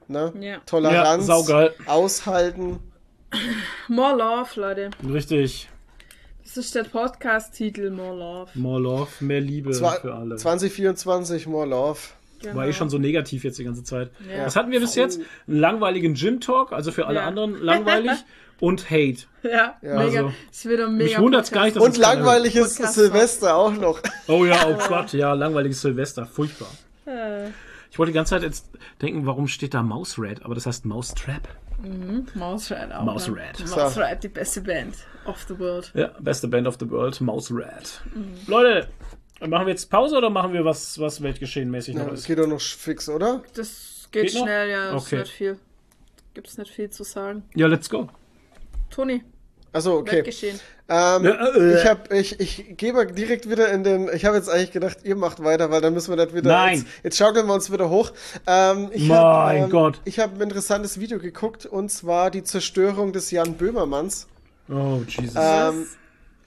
Ne? 0.07 0.33
Ja. 0.39 0.57
Toleranz, 0.65 1.27
Ja, 1.27 1.69
aushalten. 1.85 2.79
More 3.87 4.15
Love, 4.17 4.59
Leute. 4.59 4.89
Richtig. 5.11 5.69
Das 6.43 6.55
ist 6.57 6.75
der 6.75 6.83
Podcast-Titel 6.83 7.89
More 7.89 8.17
Love. 8.17 8.51
More 8.55 8.79
Love, 8.81 9.07
mehr 9.19 9.41
Liebe 9.41 9.71
Zwa 9.71 9.91
für 9.91 10.13
alle. 10.15 10.37
2024, 10.37 11.45
more 11.47 11.67
love. 11.67 11.99
Genau. 12.41 12.55
War 12.55 12.67
eh 12.67 12.73
schon 12.73 12.89
so 12.89 12.97
negativ 12.99 13.43
jetzt 13.43 13.57
die 13.59 13.63
ganze 13.65 13.83
Zeit. 13.83 14.11
Ja. 14.29 14.45
Was 14.45 14.55
hatten 14.55 14.71
wir 14.71 14.79
bis 14.79 14.95
jetzt? 14.95 15.19
Einen 15.47 15.59
langweiligen 15.59 16.13
Gym-Talk, 16.13 16.71
also 16.71 16.91
für 16.91 17.07
alle 17.07 17.19
Ja. 17.19 17.25
anderen 17.27 17.59
langweilig. 17.61 18.11
und 18.59 18.89
Hate. 18.89 19.23
Ja, 19.43 19.75
Ja, 19.81 19.95
mega. 19.97 20.01
also, 20.21 20.33
es 20.51 20.65
wird 20.65 20.81
ein 20.81 20.95
mega 20.97 21.09
mich 21.09 21.19
wundert's 21.19 21.51
gar 21.51 21.65
nicht, 21.65 21.75
dass- 21.75 21.83
Und 21.83 21.91
ist 21.91 22.01
keine 22.01 22.15
langweilig 22.21 22.55
ist 22.55 22.77
Podcast- 22.77 22.93
Silvester 22.95 23.55
auch 23.55 23.73
noch. 23.73 23.99
Oh 24.27 24.45
ja, 24.45 24.65
oh 24.67 24.77
Gott, 24.87 25.13
ja, 25.13 25.33
langweiliges 25.33 25.81
Silvester, 25.81 26.25
furchtbar. 26.25 26.69
Äh, 27.05 27.49
Ich 27.97 27.99
wollte 27.99 28.11
die 28.11 28.15
ganze 28.15 28.35
Zeit 28.35 28.43
jetzt 28.43 28.69
denken, 29.01 29.25
warum 29.25 29.47
steht 29.47 29.73
da 29.73 29.81
Mouse 29.81 30.19
Red, 30.19 30.45
aber 30.45 30.53
das 30.53 30.67
heißt 30.67 30.85
Mouse 30.85 31.15
Trap. 31.15 31.47
Mouse 32.35 32.69
Rat 32.71 32.91
auch. 32.91 33.03
Mouse 33.03 33.27
ne? 33.27 33.37
Rat. 33.37 33.59
Mouse 33.59 33.93
So. 33.95 34.01
Rat, 34.01 34.23
die 34.23 34.27
beste 34.27 34.61
Band 34.61 34.93
of 35.25 35.43
the 35.47 35.57
world. 35.57 35.91
Ja, 35.95 36.11
beste 36.19 36.47
Band 36.47 36.67
of 36.67 36.77
the 36.79 36.87
World, 36.91 37.19
Mouse 37.21 37.49
Red. 37.49 38.03
Leute, 38.45 38.87
Machen 39.39 39.65
wir 39.65 39.71
jetzt 39.73 39.89
Pause 39.89 40.15
oder 40.15 40.29
machen 40.29 40.53
wir 40.53 40.63
was, 40.63 40.99
was 40.99 41.23
weltgeschehenmäßig 41.23 41.95
Ja, 41.95 42.03
noch 42.03 42.11
das 42.11 42.19
ist? 42.19 42.27
geht 42.27 42.37
doch 42.37 42.45
noch 42.45 42.61
fix, 42.61 43.09
oder? 43.09 43.41
Das 43.55 44.07
geht, 44.11 44.25
Geht 44.25 44.33
noch? 44.35 44.41
schnell, 44.43 44.69
ja. 44.69 44.95
Ist 44.95 45.07
Okay. 45.07 45.17
nicht 45.21 45.31
viel. 45.31 45.59
Gibt's 46.35 46.57
nicht 46.59 46.71
viel 46.71 46.91
zu 46.91 47.03
sagen. 47.03 47.41
Ja, 47.55 47.65
let's 47.65 47.89
go. 47.89 48.09
Toni, 48.91 49.23
Also 49.77 49.97
okay. 49.97 50.23
Ähm, 50.89 51.25
äh, 51.25 51.79
ich 51.79 51.85
hab, 51.85 52.11
ich, 52.11 52.39
ich 52.39 52.77
gehe 52.77 52.93
mal 52.93 53.05
direkt 53.05 53.47
wieder 53.47 53.69
in 53.69 53.83
den. 53.83 54.09
Ich 54.11 54.25
habe 54.25 54.37
jetzt 54.37 54.49
eigentlich 54.49 54.71
gedacht, 54.71 54.97
ihr 55.03 55.15
macht 55.15 55.43
weiter, 55.43 55.69
weil 55.69 55.81
dann 55.81 55.93
müssen 55.93 56.09
wir 56.17 56.25
das 56.25 56.33
wieder. 56.33 56.49
Nein. 56.49 56.77
Jetzt, 56.79 56.87
jetzt 57.03 57.17
schaukeln 57.17 57.45
wir 57.45 57.53
uns 57.53 57.71
wieder 57.71 57.89
hoch. 57.89 58.11
Ähm, 58.47 58.89
ich 58.91 59.07
Mein 59.07 59.17
hab, 59.17 59.53
ähm, 59.55 59.69
Gott. 59.69 60.01
Ich 60.05 60.17
habe 60.17 60.33
ein 60.35 60.41
interessantes 60.41 60.99
Video 60.99 61.19
geguckt 61.19 61.67
und 61.67 61.91
zwar 61.91 62.31
die 62.31 62.43
Zerstörung 62.43 63.13
des 63.13 63.29
Jan 63.29 63.53
Böhmermanns. 63.53 64.25
Oh, 64.67 65.01
Jesus. 65.07 65.35
Ähm, 65.37 65.85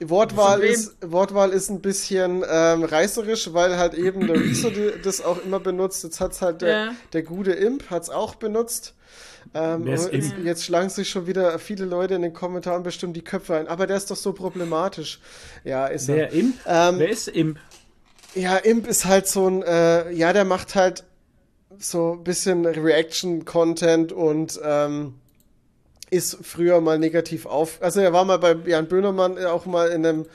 Wortwahl 0.03 0.61
ist, 0.61 0.95
Wortwahl 1.01 1.51
ist 1.51 1.69
ein 1.69 1.79
bisschen 1.81 2.43
ähm, 2.51 2.83
reißerisch, 2.83 3.53
weil 3.53 3.77
halt 3.77 3.93
eben 3.93 4.27
der 4.27 4.37
die- 4.39 4.91
das 5.03 5.23
auch 5.23 5.37
immer 5.45 5.59
benutzt. 5.61 6.03
Jetzt 6.03 6.19
hat's 6.19 6.41
halt 6.41 6.61
der, 6.63 6.69
Ja. 6.85 6.91
der 7.13 7.23
gute 7.23 7.51
Imp 7.51 7.89
hat's 7.89 8.09
auch 8.09 8.35
benutzt. 8.35 8.95
Ähm, 9.53 9.87
jetzt, 9.87 10.63
schlagen 10.63 10.89
sich 10.89 11.09
schon 11.09 11.27
wieder 11.27 11.57
viele 11.59 11.85
Leute 11.85 12.15
in 12.15 12.21
den 12.21 12.33
Kommentaren 12.33 12.83
bestimmt 12.83 13.15
die 13.15 13.23
Köpfe 13.23 13.55
ein. 13.55 13.67
Aber 13.67 13.87
der 13.87 13.97
ist 13.97 14.09
doch 14.09 14.15
so 14.15 14.33
problematisch. 14.33 15.19
Ja, 15.63 15.87
ist 15.87 16.09
er. 16.09 16.15
Wer 16.15 16.31
Imp? 16.33 16.55
Ähm, 16.65 16.99
Wer 16.99 17.09
ist 17.09 17.27
Imp? 17.27 17.59
Ja, 18.33 18.57
Imp 18.57 18.87
ist 18.87 19.05
halt 19.05 19.27
so 19.27 19.47
ein, 19.47 19.61
äh, 19.63 20.11
ja, 20.11 20.31
der 20.31 20.45
macht 20.45 20.75
halt 20.75 21.03
so 21.77 22.13
ein 22.13 22.23
bisschen 22.23 22.65
Reaction-Content 22.65 24.13
und 24.13 24.59
ähm, 24.63 25.15
ist 26.09 26.37
früher 26.41 26.81
mal 26.81 26.99
negativ 26.99 27.45
auf. 27.45 27.81
Also 27.81 28.01
er 28.01 28.13
war 28.13 28.25
mal 28.25 28.37
bei 28.37 28.55
Jan 28.65 28.87
Böhmermann 28.87 29.37
auch 29.45 29.65
mal 29.65 29.89
in 29.89 30.05
einem, 30.05 30.25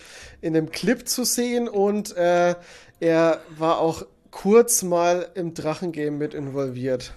in 0.40 0.56
einem 0.56 0.70
Clip 0.70 1.06
zu 1.06 1.24
sehen 1.24 1.68
und 1.68 2.16
äh, 2.16 2.54
er 2.98 3.40
war 3.58 3.78
auch 3.78 4.06
kurz 4.30 4.82
mal 4.82 5.28
im 5.34 5.54
Drachengame 5.54 6.10
mit 6.10 6.34
involviert. 6.34 7.12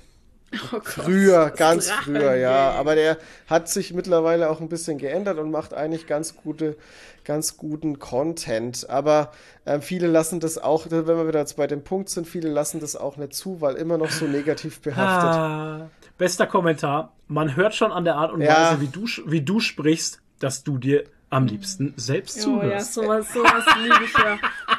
Oh 0.73 0.79
Früher, 0.83 1.51
ganz 1.51 1.87
Drachengame. 1.87 2.19
früher, 2.25 2.35
ja. 2.35 2.71
Aber 2.71 2.95
der 2.95 3.17
hat 3.47 3.69
sich 3.69 3.93
mittlerweile 3.93 4.49
auch 4.49 4.59
ein 4.61 4.69
bisschen 4.69 4.97
geändert 4.97 5.37
und 5.37 5.51
macht 5.51 5.73
eigentlich 5.73 6.07
ganz 6.07 6.35
gute, 6.35 6.75
ganz 7.23 7.57
guten 7.57 7.99
Content. 7.99 8.89
Aber 8.89 9.31
ähm, 9.65 9.81
viele 9.81 10.07
lassen 10.07 10.39
das 10.39 10.57
auch, 10.57 10.87
wenn 10.89 11.05
wir 11.05 11.27
wieder 11.27 11.39
jetzt 11.39 11.55
bei 11.57 11.67
dem 11.67 11.83
Punkt 11.83 12.09
sind, 12.09 12.27
viele 12.27 12.49
lassen 12.49 12.79
das 12.79 12.95
auch 12.95 13.17
nicht 13.17 13.33
zu, 13.33 13.61
weil 13.61 13.75
immer 13.75 13.97
noch 13.97 14.09
so 14.09 14.25
negativ 14.25 14.81
behaftet. 14.81 15.29
Ah, 15.29 15.89
bester 16.17 16.47
Kommentar. 16.47 17.13
Man 17.27 17.55
hört 17.55 17.75
schon 17.75 17.91
an 17.91 18.03
der 18.03 18.15
Art 18.15 18.31
und 18.31 18.41
Ja. 18.41 18.71
Weise, 18.71 18.81
wie 18.81 18.87
du, 18.87 19.05
sch- 19.05 19.21
wie 19.27 19.41
du 19.41 19.59
sprichst, 19.59 20.19
dass 20.39 20.63
du 20.63 20.77
dir 20.79 21.03
am 21.29 21.45
liebsten 21.45 21.93
selbst 21.95 22.37
Oh 22.47 22.55
ja, 22.55 22.61
zuhörst. 22.61 22.93
sowas, 22.95 23.31
sowas 23.33 23.63
liebe 23.83 24.03
ich 24.03 24.13
ja. 24.17 24.39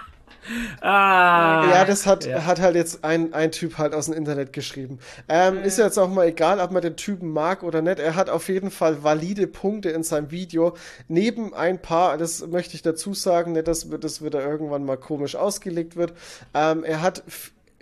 Ah, 0.81 1.69
Ja, 1.71 1.85
das 1.85 2.07
hat, 2.07 2.25
Ja. 2.27 2.45
hat 2.47 2.61
halt 2.61 2.75
jetzt 2.77 3.05
ein, 3.05 3.33
ein 3.35 3.53
Typ 3.53 3.79
halt 3.79 3.95
aus 3.95 4.07
dem 4.07 4.15
Internet 4.15 4.53
geschrieben. 4.53 4.99
Ähm, 5.29 5.63
Ist 5.63 5.79
ja 5.79 5.85
jetzt 5.85 5.99
auch 5.99 6.09
mal 6.09 6.27
egal, 6.27 6.61
ob 6.61 6.71
man 6.71 6.83
den 6.83 6.97
Typen 6.97 7.31
mag 7.33 7.63
oder 7.63 7.83
nicht. 7.83 7.99
Er 7.99 8.15
hat 8.17 8.31
auf 8.31 8.49
jeden 8.49 8.71
Fall 8.71 9.03
valide 9.03 9.47
Punkte 9.47 9.91
in 9.91 10.03
seinem 10.03 10.31
Video. 10.31 10.75
Neben 11.09 11.55
ein 11.55 11.81
paar, 11.81 12.19
das 12.19 12.47
möchte 12.47 12.75
ich 12.75 12.83
dazu 12.83 13.15
sagen, 13.15 13.53
nicht, 13.53 13.69
dass 13.69 13.87
das 14.01 14.25
wieder 14.25 14.43
irgendwann 14.45 14.85
mal 14.85 14.97
komisch 14.97 15.37
ausgelegt 15.37 15.97
wird. 15.97 16.13
Ähm, 16.55 16.85
er 16.85 17.03
hat 17.03 17.23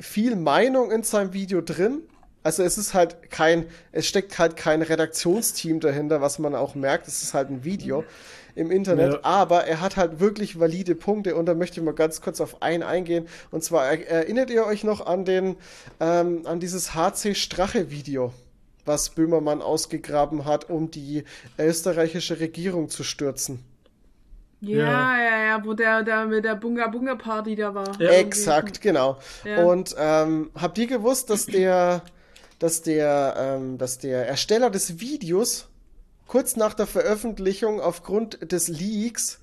viel 0.01 0.37
Meinung 0.37 0.91
in 0.91 1.03
seinem 1.03 1.33
Video 1.33 1.61
drin. 1.61 2.03
Also 2.45 2.63
es 2.63 2.79
ist 2.79 2.95
halt 2.95 3.31
kein, 3.31 3.67
es 3.93 4.07
steckt 4.07 4.39
halt 4.39 4.57
kein 4.57 4.81
Redaktionsteam 4.81 5.81
dahinter, 5.81 6.21
was 6.21 6.39
man 6.39 6.55
auch 6.55 6.75
merkt. 6.75 7.09
Es 7.09 7.23
ist 7.23 7.35
halt 7.35 7.51
ein 7.51 7.65
Video 7.65 8.05
im 8.59 8.71
Internet, 8.71 9.13
Ja. 9.15 9.19
aber 9.23 9.65
er 9.65 9.81
hat 9.81 9.97
halt 9.97 10.21
wirklich 10.21 10.59
valide 10.61 10.95
Punkte 10.95 11.35
und 11.37 11.47
da 11.47 11.55
möchte 11.55 11.81
ich 11.81 11.85
mal 11.87 11.95
ganz 11.95 12.21
kurz 12.21 12.41
auf 12.41 12.61
einen 12.63 12.83
eingehen. 12.83 13.27
Und 13.51 13.65
zwar 13.65 13.87
er- 13.87 14.07
erinnert 14.09 14.51
ihr 14.51 14.67
euch 14.67 14.85
noch 14.85 15.07
an 15.07 15.25
den, 15.25 15.57
ähm, 16.01 16.43
an 16.45 16.61
dieses 16.61 16.95
HC 16.95 17.35
Strache 17.35 17.91
Video, 17.91 18.33
was 18.85 19.11
Böhmermann 19.11 19.63
ausgegraben 19.63 20.45
hat, 20.45 20.69
um 20.71 20.91
die 20.91 21.25
österreichische 21.59 22.41
Regierung 22.41 22.89
zu 22.89 23.05
stürzen? 23.05 23.61
Ja, 24.61 25.17
ja, 25.17 25.45
ja, 25.47 25.65
wo 25.65 25.73
der, 25.73 26.03
der 26.03 26.27
mit 26.27 26.45
der 26.45 26.57
Bunga 26.57 26.89
Bunga 26.89 27.15
Party 27.15 27.55
da 27.55 27.75
war. 27.75 28.01
Ja. 28.01 28.11
Exakt, 28.11 28.81
genau. 28.81 29.19
Ja. 29.45 29.63
Und 29.65 29.95
ähm, 29.97 30.51
habt 30.61 30.77
ihr 30.79 30.89
gewusst, 30.89 31.31
dass 31.31 31.47
der, 31.47 32.03
dass 32.59 32.83
der, 32.83 33.35
ähm, 33.39 33.79
dass 33.79 33.99
der 33.99 34.27
Ersteller 34.27 34.71
des 34.71 34.99
Videos 34.99 35.69
kurz 36.29 36.55
nach 36.55 36.75
der 36.75 36.87
Veröffentlichung 36.87 37.81
aufgrund 37.81 38.53
des 38.53 38.69
Leaks 38.69 39.41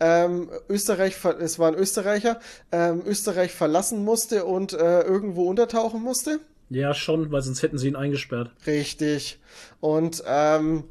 ähm, 0.00 0.48
Österreich, 0.68 1.16
es 1.40 1.58
war 1.58 1.68
ein 1.68 1.74
Österreicher, 1.74 2.40
ähm, 2.72 3.02
Österreich 3.04 3.52
verlassen 3.52 4.04
musste 4.04 4.44
und 4.44 4.72
äh, 4.72 5.02
irgendwo 5.02 5.48
untertauchen 5.48 6.02
musste? 6.02 6.40
ja, 6.70 6.94
schon, 6.94 7.32
weil 7.32 7.42
sonst 7.42 7.62
hätten 7.62 7.78
sie 7.78 7.88
ihn 7.88 7.96
eingesperrt. 7.96 8.50
Richtig. 8.66 9.38
Und 9.80 10.22
ähm, 10.26 10.84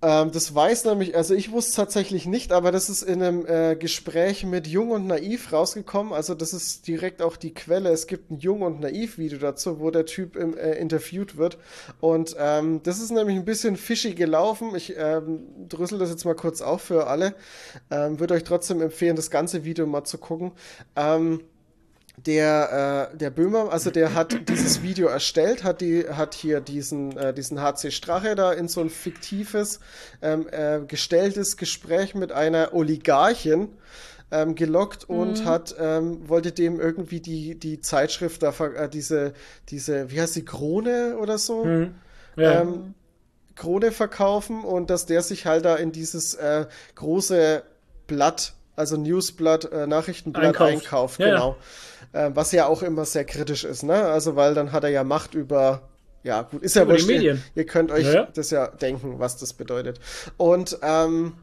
ähm, 0.00 0.30
das 0.30 0.54
weiß 0.54 0.84
nämlich, 0.84 1.16
also 1.16 1.34
ich 1.34 1.50
wusste 1.50 1.70
es 1.70 1.76
tatsächlich 1.76 2.26
nicht, 2.26 2.52
aber 2.52 2.70
das 2.70 2.88
ist 2.88 3.02
in 3.02 3.20
einem 3.20 3.46
äh, 3.46 3.74
Gespräch 3.74 4.44
mit 4.44 4.68
Jung 4.68 4.90
und 4.90 5.08
Naiv 5.08 5.52
rausgekommen. 5.52 6.12
Also 6.12 6.34
das 6.34 6.52
ist 6.52 6.86
direkt 6.86 7.20
auch 7.20 7.36
die 7.36 7.52
Quelle. 7.52 7.90
Es 7.90 8.06
gibt 8.06 8.30
ein 8.30 8.38
Jung 8.38 8.62
und 8.62 8.78
Naiv-Video 8.78 9.38
dazu, 9.38 9.80
wo 9.80 9.90
der 9.90 10.06
Typ 10.06 10.36
im, 10.36 10.56
äh, 10.56 10.74
interviewt 10.74 11.36
wird. 11.36 11.58
Und 12.00 12.36
ähm, 12.38 12.80
das 12.84 13.00
ist 13.00 13.10
nämlich 13.10 13.36
ein 13.36 13.44
bisschen 13.44 13.76
fishy 13.76 14.14
gelaufen. 14.14 14.76
Ich 14.76 14.94
ähm, 14.96 15.40
drüssel 15.68 15.98
das 15.98 16.10
jetzt 16.10 16.24
mal 16.24 16.36
kurz 16.36 16.60
auf 16.60 16.82
für 16.82 17.08
alle. 17.08 17.34
Ähm, 17.90 18.20
Würde 18.20 18.34
euch 18.34 18.44
trotzdem 18.44 18.80
empfehlen, 18.80 19.16
das 19.16 19.30
ganze 19.30 19.64
Video 19.64 19.86
mal 19.86 20.04
zu 20.04 20.18
gucken. 20.18 20.52
Ähm, 20.94 21.40
der, 22.28 23.10
äh, 23.12 23.16
der 23.16 23.30
Böhmer, 23.30 23.72
also 23.72 23.90
der 23.90 24.14
hat 24.14 24.48
dieses 24.50 24.82
Video 24.82 25.08
erstellt, 25.08 25.64
hat 25.64 25.80
die, 25.80 26.06
hat 26.10 26.34
hier 26.34 26.60
diesen, 26.60 27.16
äh, 27.16 27.32
diesen 27.32 27.62
HC 27.62 27.90
Strache 27.90 28.34
da 28.34 28.52
in 28.52 28.68
so 28.68 28.82
ein 28.82 28.90
fiktives, 28.90 29.80
ähm, 30.20 30.46
äh, 30.50 30.80
gestelltes 30.86 31.56
Gespräch 31.56 32.14
mit 32.14 32.30
einer 32.30 32.74
Oligarchin 32.74 33.70
ähm, 34.30 34.54
gelockt 34.54 35.08
und 35.08 35.46
hat, 35.46 35.74
ähm, 35.80 36.28
wollte 36.28 36.52
dem 36.52 36.78
irgendwie 36.78 37.20
die, 37.20 37.58
die 37.58 37.80
Zeitschrift 37.80 38.42
da, 38.42 38.50
äh, 38.50 38.90
diese, 38.90 39.32
diese, 39.70 40.10
wie 40.10 40.20
heißt 40.20 40.36
die, 40.36 40.44
Krone 40.44 41.16
oder 41.16 41.38
so? 41.38 41.64
Hm. 41.64 41.94
Ja. 42.36 42.60
ähm, 42.60 42.94
Krone 43.54 43.90
verkaufen 43.90 44.64
und 44.64 44.90
dass 44.90 45.06
der 45.06 45.22
sich 45.22 45.46
halt 45.46 45.64
da 45.64 45.76
in 45.76 45.92
dieses 45.92 46.34
äh, 46.34 46.66
große 46.94 47.62
Blatt, 48.06 48.52
also 48.76 48.98
Newsblatt, 48.98 49.72
äh, 49.72 49.86
Nachrichtenblatt 49.86 50.60
Einkauft. 50.60 50.70
einkauft, 50.70 51.20
Ja, 51.20 51.28
ja. 51.28 51.56
Äh, 52.12 52.30
was 52.34 52.52
ja 52.52 52.66
auch 52.66 52.82
immer 52.82 53.04
sehr 53.04 53.24
kritisch 53.24 53.64
ist, 53.64 53.82
ne? 53.82 53.94
Also 54.06 54.34
weil 54.36 54.54
dann 54.54 54.72
hat 54.72 54.84
er 54.84 54.90
ja 54.90 55.04
Macht 55.04 55.34
über, 55.34 55.88
ja 56.22 56.42
gut, 56.42 56.62
ist 56.62 56.74
ja 56.76 56.84
ihr- 56.84 57.04
Medien. 57.06 57.42
Ihr 57.54 57.66
könnt 57.66 57.90
euch 57.90 58.06
Ja, 58.06 58.12
ja. 58.12 58.28
das 58.34 58.50
ja 58.50 58.66
denken, 58.68 59.18
was 59.18 59.36
das 59.36 59.52
bedeutet. 59.52 60.00
Und 60.36 60.78
ähm, 60.82 61.34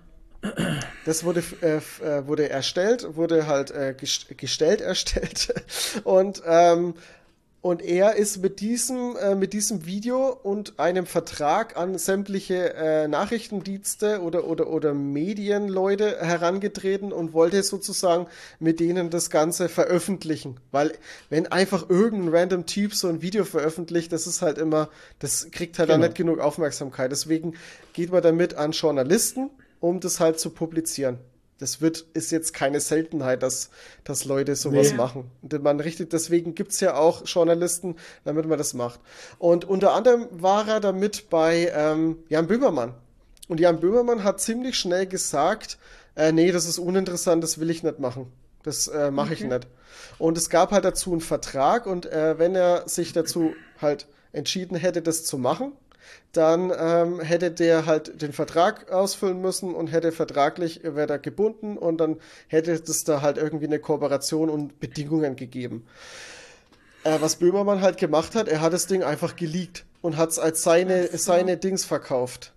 das 1.05 1.23
wurde, 1.23 1.43
äh, 1.61 1.77
äh, 1.77 2.27
wurde 2.27 2.49
erstellt, 2.49 3.15
wurde 3.15 3.47
halt 3.47 3.71
äh, 3.71 3.95
gest 3.97 4.37
gestellt, 4.37 4.81
erstellt. 4.81 5.53
Und, 6.03 6.41
ähm, 6.45 6.93
und 7.65 7.81
er 7.81 8.15
ist 8.15 8.43
mit 8.43 8.59
diesem, 8.59 9.15
äh, 9.15 9.33
mit 9.33 9.51
diesem 9.53 9.87
Video 9.87 10.29
und 10.43 10.77
einem 10.77 11.07
Vertrag 11.07 11.75
an 11.77 11.97
sämtliche 11.97 12.75
äh, 12.75 13.07
Nachrichtendienste 13.07 14.21
oder, 14.21 14.45
oder, 14.45 14.67
oder 14.67 14.93
Medienleute 14.93 16.19
herangetreten 16.19 17.11
und 17.11 17.33
wollte 17.33 17.63
sozusagen 17.63 18.27
mit 18.59 18.79
denen 18.79 19.09
das 19.09 19.31
Ganze 19.31 19.67
veröffentlichen. 19.67 20.59
Weil 20.69 20.93
wenn 21.31 21.47
einfach 21.47 21.89
irgendein 21.89 22.35
random 22.35 22.67
Typ 22.67 22.93
so 22.93 23.07
ein 23.07 23.23
Video 23.23 23.43
veröffentlicht, 23.43 24.11
das 24.11 24.27
ist 24.27 24.43
halt 24.43 24.59
immer, 24.59 24.89
das 25.17 25.49
kriegt 25.49 25.79
halt 25.79 25.89
dann 25.89 26.01
Genau. 26.01 26.09
nicht 26.09 26.17
genug 26.17 26.39
Aufmerksamkeit. 26.41 27.11
Deswegen 27.11 27.55
geht 27.93 28.11
man 28.11 28.21
damit 28.21 28.53
an 28.53 28.73
Journalisten, 28.73 29.49
um 29.79 29.99
das 29.99 30.19
halt 30.19 30.39
zu 30.39 30.51
publizieren. 30.51 31.17
Das 31.59 31.79
wird, 31.79 32.05
ist 32.13 32.31
jetzt 32.31 32.53
keine 32.53 32.81
Seltenheit, 32.81 33.41
dass, 33.41 33.69
dass 34.03 34.25
Leute 34.25 34.55
sowas 34.55 34.91
Nee. 34.91 34.97
machen. 34.97 35.31
Und 35.41 35.63
man 35.63 35.79
richtet, 35.79 36.11
deswegen 36.11 36.53
gibt's 36.53 36.81
ja 36.81 36.95
auch 36.95 37.23
Journalisten, 37.25 37.95
damit 38.25 38.45
man 38.45 38.57
das 38.57 38.73
macht. 38.73 38.99
Und 39.39 39.63
unter 39.63 39.93
anderem 39.93 40.27
war 40.31 40.67
er 40.67 40.79
damit 40.81 41.29
bei 41.29 41.71
ähm, 41.73 42.17
Jan 42.27 42.47
Böhmermann. 42.47 42.93
Und 43.47 43.59
Jan 43.59 43.79
Böhmermann 43.79 44.23
hat 44.23 44.41
ziemlich 44.41 44.77
schnell 44.77 45.05
gesagt, 45.05 45.77
äh, 46.15 46.31
nee, 46.31 46.51
das 46.51 46.65
ist 46.65 46.77
uninteressant, 46.79 47.43
das 47.43 47.59
will 47.59 47.69
ich 47.69 47.83
nicht 47.83 47.99
machen. 47.99 48.31
Das 48.63 48.87
äh, 48.87 49.11
mache 49.11 49.33
ich 49.33 49.41
nicht. 49.41 49.67
Und 50.17 50.37
es 50.37 50.49
gab 50.49 50.71
halt 50.71 50.83
dazu 50.83 51.11
einen 51.11 51.21
Vertrag 51.21 51.85
und 51.85 52.05
äh, 52.07 52.37
wenn 52.39 52.55
er 52.55 52.89
sich 52.89 53.13
dazu 53.13 53.53
halt 53.81 54.07
entschieden 54.33 54.75
hätte, 54.75 55.01
das 55.01 55.23
zu 55.23 55.37
machen, 55.37 55.71
dann 56.31 56.71
ähm, 56.77 57.19
hätte 57.21 57.51
der 57.51 57.85
halt 57.85 58.21
den 58.21 58.33
Vertrag 58.33 58.91
ausfüllen 58.91 59.41
müssen 59.41 59.73
und 59.73 59.87
hätte 59.87 60.11
vertraglich, 60.11 60.81
wäre 60.83 61.07
da 61.07 61.17
gebunden 61.17 61.77
und 61.77 61.97
dann 61.97 62.17
hätte 62.47 62.73
es 62.73 63.03
da 63.05 63.21
halt 63.21 63.37
irgendwie 63.37 63.65
eine 63.65 63.79
Kooperation 63.79 64.49
und 64.49 64.79
Bedingungen 64.79 65.35
gegeben. 65.35 65.85
Äh, 67.03 67.21
was 67.21 67.37
Böhmermann 67.37 67.79
halt 67.81 67.97
gemacht 67.97 68.35
hat, 68.35 68.47
er 68.49 68.59
hat 68.61 68.73
das 68.73 68.87
Ding 68.87 69.01
einfach 69.03 69.35
geleakt 69.37 69.85
und 70.01 70.17
hat 70.17 70.31
es 70.31 70.39
als 70.39 70.61
seine, 70.63 71.07
so. 71.07 71.17
seine 71.17 71.55
Dings 71.57 71.85
verkauft. 71.85 72.53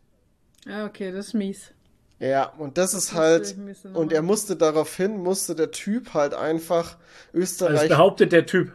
Ja, 0.65 0.87
okay, 0.87 1.11
das 1.13 1.29
ist 1.29 1.35
mies. 1.35 1.73
Ja, 2.21 2.47
und 2.59 2.79
das 2.79 2.95
ist 2.95 3.13
Das 3.13 3.15
halt, 3.15 3.57
ein 3.57 3.65
bisschen 3.67 3.95
und 3.95 4.13
er 4.13 4.23
musste 4.23 4.57
daraufhin, 4.57 5.19
musste 5.19 5.55
der 5.55 5.71
Typ 5.71 6.15
halt 6.15 6.35
einfach 6.35 6.97
Das 7.33 7.33
Österreich. 7.43 7.89
behauptet 7.89 8.33
der 8.33 8.47
Typ. 8.47 8.73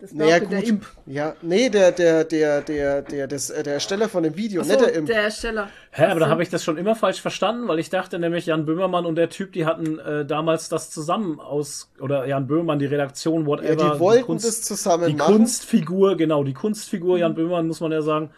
Das 0.00 0.14
naja, 0.14 0.38
behauptet 0.38 0.52
der 0.52 0.60
gut. 0.60 0.68
Imp. 0.68 0.86
Ja, 1.06 1.34
nee, 1.42 1.68
der, 1.68 1.92
der, 1.92 2.24
der, 2.24 2.62
der, 2.62 3.02
der, 3.02 3.26
des, 3.26 3.50
äh, 3.50 3.62
der 3.62 3.74
Ersteller 3.74 4.08
von 4.08 4.22
dem 4.22 4.34
Video, 4.34 4.62
nicht 4.62 4.72
so, 4.72 4.78
der 4.78 4.94
Imp. 4.94 5.06
der 5.06 5.24
Ersteller. 5.24 5.68
Hä, 5.90 6.06
aber 6.06 6.20
da 6.20 6.28
habe 6.28 6.42
ich 6.42 6.48
das 6.48 6.64
schon 6.64 6.78
immer 6.78 6.96
falsch 6.96 7.20
verstanden, 7.20 7.68
weil 7.68 7.78
ich 7.78 7.90
dachte 7.90 8.18
nämlich, 8.18 8.46
Jan 8.46 8.64
Böhmermann 8.64 9.04
und 9.04 9.16
der 9.16 9.28
Typ, 9.28 9.52
die 9.52 9.66
hatten 9.66 9.98
äh, 9.98 10.24
damals 10.24 10.70
das 10.70 10.90
zusammen 10.90 11.38
aus, 11.38 11.92
oder 12.00 12.26
Jan 12.26 12.46
Böhmermann, 12.46 12.78
die 12.78 12.86
Redaktion, 12.86 13.44
whatever. 13.44 13.84
ja, 13.84 13.92
die 13.94 14.00
wollten 14.00 14.24
Kunst, 14.24 14.46
das 14.46 14.62
zusammen 14.62 15.08
die 15.08 15.14
machen. 15.14 15.34
Kunstfigur, 15.36 16.16
genau, 16.16 16.44
die 16.44 16.54
Kunstfigur 16.54 17.16
Mhm. 17.16 17.20
Jan 17.20 17.34
Böhmermann, 17.34 17.66
muss 17.66 17.80
man 17.80 17.92
ja 17.92 18.00
sagen, 18.00 18.30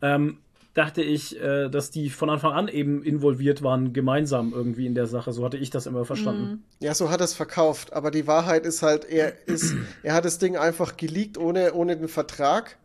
ähm, 0.00 0.38
dachte 0.74 1.02
ich, 1.02 1.38
äh, 1.40 1.68
dass 1.68 1.90
die 1.90 2.08
von 2.08 2.30
Anfang 2.30 2.52
an 2.52 2.68
eben 2.68 3.02
involviert 3.02 3.62
waren, 3.62 3.92
gemeinsam 3.92 4.52
irgendwie 4.52 4.86
in 4.86 4.94
der 4.94 5.06
Sache. 5.06 5.32
So 5.32 5.44
hatte 5.44 5.58
ich 5.58 5.70
das 5.70 5.86
immer 5.86 6.04
verstanden. 6.04 6.64
Ja, 6.80 6.94
so 6.94 7.10
hat 7.10 7.20
er 7.20 7.24
es 7.24 7.34
verkauft. 7.34 7.92
Aber 7.92 8.10
die 8.10 8.26
Wahrheit 8.26 8.64
ist 8.64 8.82
halt, 8.82 9.04
er 9.04 9.46
ist, 9.46 9.74
er 10.02 10.14
hat 10.14 10.24
das 10.24 10.38
Ding 10.38 10.56
einfach 10.56 10.96
geleakt 10.96 11.36
ohne, 11.36 11.74
ohne 11.74 11.96
den 11.96 12.08
Vertrag 12.08 12.76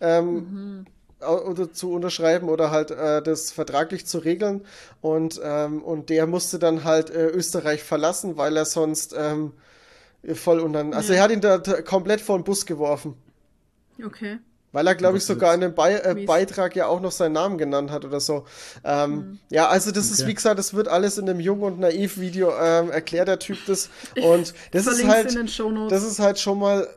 ähm, 0.00 0.86
oder 1.20 1.72
zu 1.72 1.92
unterschreiben 1.92 2.48
oder 2.48 2.70
halt 2.70 2.90
äh, 2.92 3.22
das 3.22 3.50
vertraglich 3.50 4.06
zu 4.06 4.18
regeln. 4.18 4.62
Und, 5.00 5.40
ähm, 5.42 5.82
und 5.82 6.10
der 6.10 6.26
musste 6.26 6.58
dann 6.60 6.84
halt 6.84 7.10
äh, 7.10 7.26
Österreich 7.26 7.82
verlassen, 7.82 8.36
weil 8.36 8.56
er 8.56 8.64
sonst 8.66 9.14
ähm, 9.18 9.52
voll 10.34 10.60
unter. 10.60 10.84
Also 10.94 11.12
er 11.12 11.22
hat 11.22 11.32
ihn 11.32 11.40
da 11.40 11.58
komplett 11.58 12.20
vor 12.20 12.38
den 12.38 12.44
Bus 12.44 12.66
geworfen. 12.66 13.14
Okay. 14.04 14.38
Weil 14.72 14.86
er, 14.86 14.94
glaube 14.94 15.18
ich, 15.18 15.24
sogar 15.24 15.50
ist- 15.50 15.54
in 15.56 15.60
dem 15.60 15.74
Bei 15.74 15.94
äh. 15.98 16.24
Beitrag 16.26 16.74
ja 16.74 16.86
auch 16.86 17.00
noch 17.00 17.12
seinen 17.12 17.32
Namen 17.32 17.58
genannt 17.58 17.90
hat 17.90 18.04
oder 18.06 18.20
so. 18.20 18.46
Ähm, 18.84 19.38
Ja, 19.50 19.68
also 19.68 19.90
das 19.90 20.10
ist, 20.10 20.20
Okay. 20.20 20.30
wie 20.30 20.34
gesagt, 20.34 20.58
das 20.58 20.72
wird 20.74 20.88
alles 20.88 21.18
in 21.18 21.26
dem 21.26 21.40
Jung 21.40 21.60
und 21.62 21.78
Naiv-Video 21.78 22.52
ähm, 22.58 22.90
erklärt 22.90 23.28
der 23.28 23.38
Typ 23.38 23.58
das. 23.66 23.90
Und 24.22 24.54
das 24.72 24.86
ist 24.86 25.06
halt, 25.06 25.30
in 25.30 25.36
den 25.36 25.48
Shownotes. 25.48 25.90
das 26.02 26.10
ist 26.10 26.18
halt 26.20 26.38
schon 26.38 26.58
mal 26.58 26.88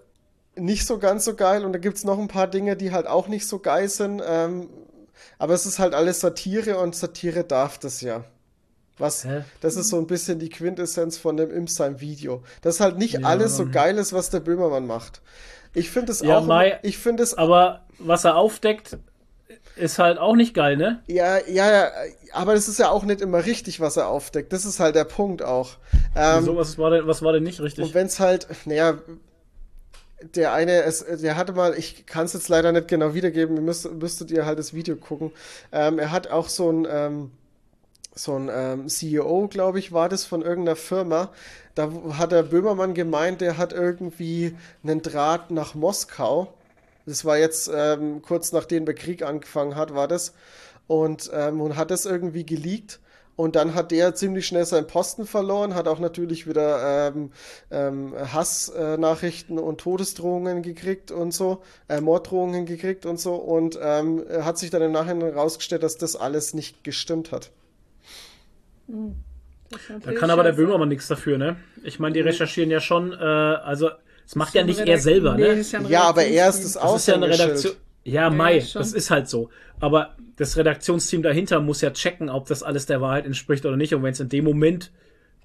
nicht 0.56 0.88
so 0.88 1.00
ganz 1.00 1.26
so 1.26 1.36
geil. 1.36 1.66
Und 1.66 1.74
da 1.74 1.80
gibt's 1.80 2.06
noch 2.06 2.18
ein 2.18 2.30
paar 2.30 2.48
Dinge, 2.48 2.78
die 2.78 2.92
halt 2.94 3.08
auch 3.08 3.28
nicht 3.28 3.46
so 3.48 3.60
geil 3.60 3.90
sind. 3.90 4.22
Ähm, 4.26 4.70
aber 5.38 5.54
es 5.54 5.66
ist 5.66 5.78
halt 5.80 5.94
alles 5.94 6.22
Satire 6.22 6.78
und 6.80 6.96
Satire 6.96 7.44
darf 7.44 7.78
das 7.78 8.00
ja. 8.00 8.24
Was, 8.98 9.26
Hä? 9.26 9.44
das 9.60 9.76
ist 9.76 9.90
so 9.90 9.98
ein 9.98 10.08
bisschen 10.08 10.40
die 10.40 10.48
Quintessenz 10.48 11.18
von 11.18 11.36
dem 11.36 11.52
Imp 11.52 11.70
seinem 11.70 12.00
Video. 12.00 12.42
Das 12.62 12.76
ist 12.76 12.80
halt 12.80 12.98
nicht 12.98 13.16
Ja. 13.16 13.28
alles 13.28 13.58
so 13.58 13.66
geil 13.70 13.98
ist, 13.98 14.14
was 14.14 14.30
der 14.30 14.40
Böhmermann 14.40 14.88
macht. 14.88 15.22
Ich 15.76 15.90
finde 15.92 16.12
es 16.12 16.22
Ja, 16.22 16.40
auch, 16.40 16.46
Mai- 16.46 16.80
ich 16.82 16.98
finde 16.98 17.24
es 17.24 17.34
Aber 17.36 17.82
was 18.00 18.24
er 18.26 18.36
aufdeckt, 18.38 18.98
ist 19.76 20.00
halt 20.00 20.18
auch 20.18 20.36
nicht 20.36 20.54
geil, 20.54 20.78
ne? 20.78 21.04
Ja, 21.08 21.38
ja, 21.48 21.70
ja, 21.72 21.92
aber 22.32 22.54
das 22.54 22.68
ist 22.68 22.80
ja 22.80 22.90
auch 22.90 23.04
nicht 23.04 23.22
immer 23.22 23.46
richtig, 23.46 23.80
was 23.80 23.98
er 23.98 24.08
aufdeckt. 24.08 24.54
Das 24.54 24.66
ist 24.66 24.80
halt 24.80 24.96
der 24.96 25.04
Punkt 25.04 25.42
auch. 25.44 25.78
Ähm, 26.16 26.44
so, 26.46 26.56
was 26.56 26.78
war 26.78 26.92
denn, 26.92 27.08
was 27.08 27.22
war 27.22 27.34
denn 27.34 27.44
nicht 27.44 27.60
richtig? 27.60 27.84
und 27.86 27.94
wenn 27.94 28.08
es 28.08 28.20
halt, 28.20 28.48
naja, 28.66 28.98
der 30.34 30.54
eine, 30.54 30.84
es, 30.84 31.06
der 31.22 31.36
hatte 31.36 31.54
mal, 31.54 31.78
ich 31.78 32.06
kann 32.06 32.26
es 32.26 32.34
jetzt 32.34 32.48
leider 32.50 32.72
nicht 32.72 32.88
genau 32.88 33.14
wiedergeben, 33.14 33.56
ihr 33.58 33.62
müsst, 33.62 33.92
müsstet 33.92 34.32
ihr 34.32 34.46
halt 34.46 34.58
das 34.60 34.74
Video 34.74 34.96
gucken. 34.96 35.32
Ähm, 35.72 36.00
er 36.00 36.12
hat 36.12 36.30
auch 36.30 36.48
so 36.50 36.72
ein, 36.72 36.88
ähm, 36.90 37.32
so 38.16 38.34
ein 38.38 38.50
ähm, 38.52 38.88
CEO, 38.88 39.48
glaube 39.50 39.80
ich, 39.80 39.92
war 39.92 40.08
das 40.10 40.26
von 40.26 40.42
irgendeiner 40.42 40.78
Firma. 40.78 41.32
Da 41.76 41.92
hat 42.18 42.32
der 42.32 42.44
Böhmermann 42.44 42.94
gemeint, 42.94 43.42
der 43.42 43.58
hat 43.58 43.74
irgendwie 43.74 44.56
einen 44.84 45.02
Draht 45.02 45.52
nach 45.52 45.76
Moskau. 45.76 46.54
Das 47.06 47.26
war 47.26 47.38
jetzt 47.38 47.70
ähm, 47.74 48.22
kurz 48.22 48.54
nachdem 48.54 48.86
der 48.86 48.96
Krieg 48.96 49.22
angefangen 49.22 49.76
hat, 49.76 49.94
war 49.94 50.08
das. 50.08 50.34
Und, 50.88 51.30
ähm, 51.34 51.62
und 51.62 51.76
hat 51.76 51.92
das 51.92 52.06
irgendwie 52.06 52.46
geleakt. 52.46 53.00
Und 53.36 53.58
dann 53.58 53.76
hat 53.76 53.92
der 53.92 54.16
ziemlich 54.16 54.48
schnell 54.48 54.66
seinen 54.66 54.88
Posten 54.88 55.28
verloren, 55.28 55.76
hat 55.76 55.90
auch 55.90 56.00
natürlich 56.00 56.48
wieder 56.48 57.10
ähm, 57.10 57.32
ähm, 57.70 58.14
Hassnachrichten 58.18 59.60
und 59.60 59.82
Todesdrohungen 59.82 60.62
gekriegt 60.62 61.12
und 61.12 61.34
so, 61.34 61.62
äh, 61.90 62.00
Morddrohungen 62.00 62.66
gekriegt 62.66 63.06
und 63.06 63.20
so. 63.20 63.36
Und 63.36 63.78
ähm, 63.82 64.24
hat 64.42 64.58
sich 64.58 64.70
dann 64.70 64.82
im 64.82 64.94
Nachhinein 64.94 65.34
herausgestellt, 65.34 65.84
dass 65.84 65.98
das 65.98 66.16
alles 66.16 66.54
nicht 66.54 66.86
gestimmt 66.86 67.34
hat. 67.34 67.52
Ist 68.88 70.06
Da 70.06 70.14
kann 70.14 70.30
aber 70.30 70.44
der. 70.44 70.54
Böhmermann 70.54 70.90
nichts 70.90 71.08
dafür, 71.08 71.38
ne? 71.38 71.56
Ich 71.84 72.00
meine, 72.00 72.14
die 72.14 72.22
recherchieren 72.22 72.70
ja 72.70 72.80
schon, 72.80 73.12
äh, 73.14 73.16
also, 73.16 73.90
es 74.26 74.36
macht 74.36 74.54
ja 74.54 74.64
nicht 74.64 74.80
Redakt- 74.80 74.90
er 74.90 74.98
selber, 75.00 75.36
Nee, 75.36 75.56
ne? 75.56 75.90
ja, 75.90 76.04
aber 76.04 76.24
er 76.26 76.50
ist 76.50 76.64
das 76.64 76.74
Das 76.74 76.96
ist 76.96 77.08
ja 77.08 77.16
eine. 77.16 77.28
Redaktion. 77.30 77.74
Ja, 78.04 78.30
Mai, 78.30 78.64
das 78.74 78.94
ist 78.94 79.10
halt 79.10 79.28
so. 79.28 79.50
Aber 79.80 80.16
das 80.36 80.58
Redaktionsteam 80.58 81.24
dahinter 81.24 81.60
muss 81.60 81.82
ja 81.82 81.90
checken, 81.92 82.30
ob 82.30 82.48
das 82.48 82.62
alles 82.62 82.86
der 82.86 83.02
Wahrheit 83.02 83.26
entspricht 83.26 83.66
oder 83.66 83.78
nicht. 83.78 83.96
Und 83.96 84.04
wenn 84.04 84.12
es 84.12 84.20
in 84.20 84.30
dem 84.30 84.44
Moment, 84.46 84.92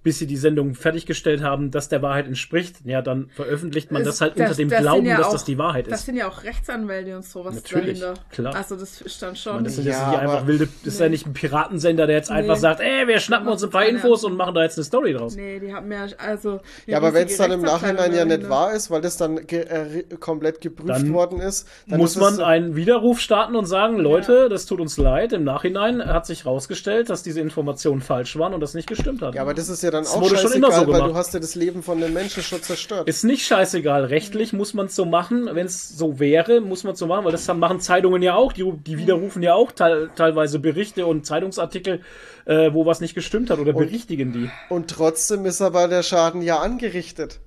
bis 0.02 0.18
sie 0.18 0.26
die 0.26 0.36
Sendung 0.38 0.74
fertiggestellt 0.74 1.42
haben, 1.42 1.70
das 1.70 1.88
der 1.90 2.00
Wahrheit 2.00 2.26
entspricht, 2.26 2.76
ja, 2.84 3.02
dann 3.02 3.28
veröffentlicht 3.34 3.92
man 3.92 4.00
Es- 4.02 4.08
das 4.08 4.20
halt 4.22 4.36
unter 4.38 4.54
dem 4.54 4.70
das 4.70 4.80
Glauben, 4.80 5.04
ja 5.06 5.18
dass 5.18 5.26
auch- 5.26 5.32
das 5.32 5.44
die 5.44 5.58
Wahrheit 5.58 5.86
Das 5.90 6.00
ist. 6.00 6.06
sind 6.06 6.16
ja 6.16 6.26
auch 6.28 6.42
Rechtsanwälte 6.42 7.16
und 7.16 7.24
sowas 7.24 7.54
Natürlich, 7.56 8.00
dahinter. 8.00 8.20
klar. 8.32 8.54
Also 8.54 8.76
das 8.76 9.04
stand 9.06 9.36
schon. 9.36 9.56
Und 9.58 9.64
das 9.64 9.76
sind 9.76 9.84
Ja, 9.86 9.92
jetzt 9.92 10.08
nicht 10.10 10.18
einfach 10.20 10.46
wilde, 10.46 10.68
das 10.84 10.94
ist 10.94 11.00
ja 11.00 11.08
nicht 11.10 11.26
ein 11.26 11.34
Piratensender, 11.34 12.06
der 12.06 12.16
jetzt 12.16 12.30
einfach 12.30 12.54
Nee. 12.54 12.60
sagt, 12.60 12.80
ey, 12.80 13.06
wir 13.08 13.18
schnappen 13.20 13.48
uns 13.48 13.62
ein 13.62 13.68
paar 13.70 13.82
keine 13.84 13.96
Infos 13.96 14.24
und 14.24 14.36
machen 14.36 14.54
da 14.54 14.62
jetzt 14.62 14.78
eine 14.78 14.84
Story 14.84 15.12
draus. 15.12 15.36
nee, 15.36 15.58
die 15.60 15.72
haben 15.74 15.92
ja 15.92 16.06
also. 16.16 16.60
Ja, 16.86 16.96
aber 16.96 17.12
wenn 17.12 17.26
es 17.26 17.36
dann 17.36 17.52
im 17.52 17.60
Nachhinein 17.60 18.14
ja 18.14 18.24
nicht 18.24 18.48
wahr 18.48 18.72
ist, 18.72 18.90
weil 18.90 19.02
das 19.02 19.16
dann 19.18 19.46
ge 19.46 19.60
äh, 19.60 20.04
komplett 20.18 20.60
geprüft 20.62 20.88
Dann 20.88 21.12
worden 21.12 21.40
ist, 21.40 21.68
dann 21.88 21.98
Muss 21.98 22.12
ist 22.12 22.20
man 22.22 22.32
es, 22.34 22.38
einen 22.40 22.74
Widerruf 22.74 23.20
starten 23.20 23.54
und 23.54 23.66
sagen, 23.66 23.98
Leute, 23.98 24.48
das 24.48 24.64
tut 24.66 24.80
uns 24.80 24.96
leid. 24.96 25.32
Im 25.34 25.44
Nachhinein 25.44 26.04
hat 26.04 26.24
sich 26.26 26.44
herausgestellt, 26.44 27.10
dass 27.10 27.22
diese 27.22 27.40
Informationen 27.40 28.00
falsch 28.00 28.38
waren 28.38 28.54
und 28.54 28.60
das 28.60 28.72
nicht 28.74 28.88
gestimmt 28.88 29.20
hat. 29.22 29.34
Ja, 29.34 29.42
aber 29.42 29.52
das 29.54 29.68
ist 29.68 29.82
ja 29.82 29.89
dann 29.90 30.04
Das 30.04 30.14
auch 30.14 30.20
wurde 30.22 30.36
schon 30.38 30.52
immer 30.52 30.70
so 30.72 30.80
weil 30.80 30.86
du 30.86 30.92
gemacht. 30.92 31.14
hast 31.14 31.34
ja 31.34 31.40
das 31.40 31.54
Leben 31.54 31.82
von 31.82 32.00
den 32.00 32.12
Menschen 32.12 32.42
schon 32.42 32.62
zerstört. 32.62 33.08
Ist 33.08 33.24
nicht 33.24 33.44
scheißegal. 33.46 34.04
Rechtlich 34.04 34.52
muss 34.52 34.74
man 34.74 34.86
es 34.86 34.96
so 34.96 35.04
machen. 35.04 35.48
Wenn 35.52 35.66
es 35.66 35.88
so 35.88 36.18
wäre, 36.18 36.60
muss 36.60 36.84
man 36.84 36.94
es 36.94 36.98
so 36.98 37.06
machen, 37.06 37.24
weil 37.24 37.32
das 37.32 37.46
dann 37.46 37.58
machen 37.58 37.80
Zeitungen 37.80 38.22
ja 38.22 38.34
auch. 38.34 38.52
Die, 38.52 38.70
die 38.86 38.98
widerrufen 38.98 39.42
ja 39.42 39.54
auch 39.54 39.72
teil, 39.72 40.10
teilweise 40.16 40.58
Berichte 40.58 41.06
und 41.06 41.26
Zeitungsartikel, 41.26 42.00
äh, 42.46 42.72
wo 42.72 42.86
was 42.86 43.00
nicht 43.00 43.14
gestimmt 43.14 43.50
hat 43.50 43.58
oder 43.58 43.72
berichtigen 43.72 44.32
die. 44.32 44.50
Und 44.68 44.88
trotzdem 44.88 45.46
ist 45.46 45.60
aber 45.60 45.88
der 45.88 46.02
Schaden 46.02 46.42
ja 46.42 46.58
angerichtet. 46.60 47.40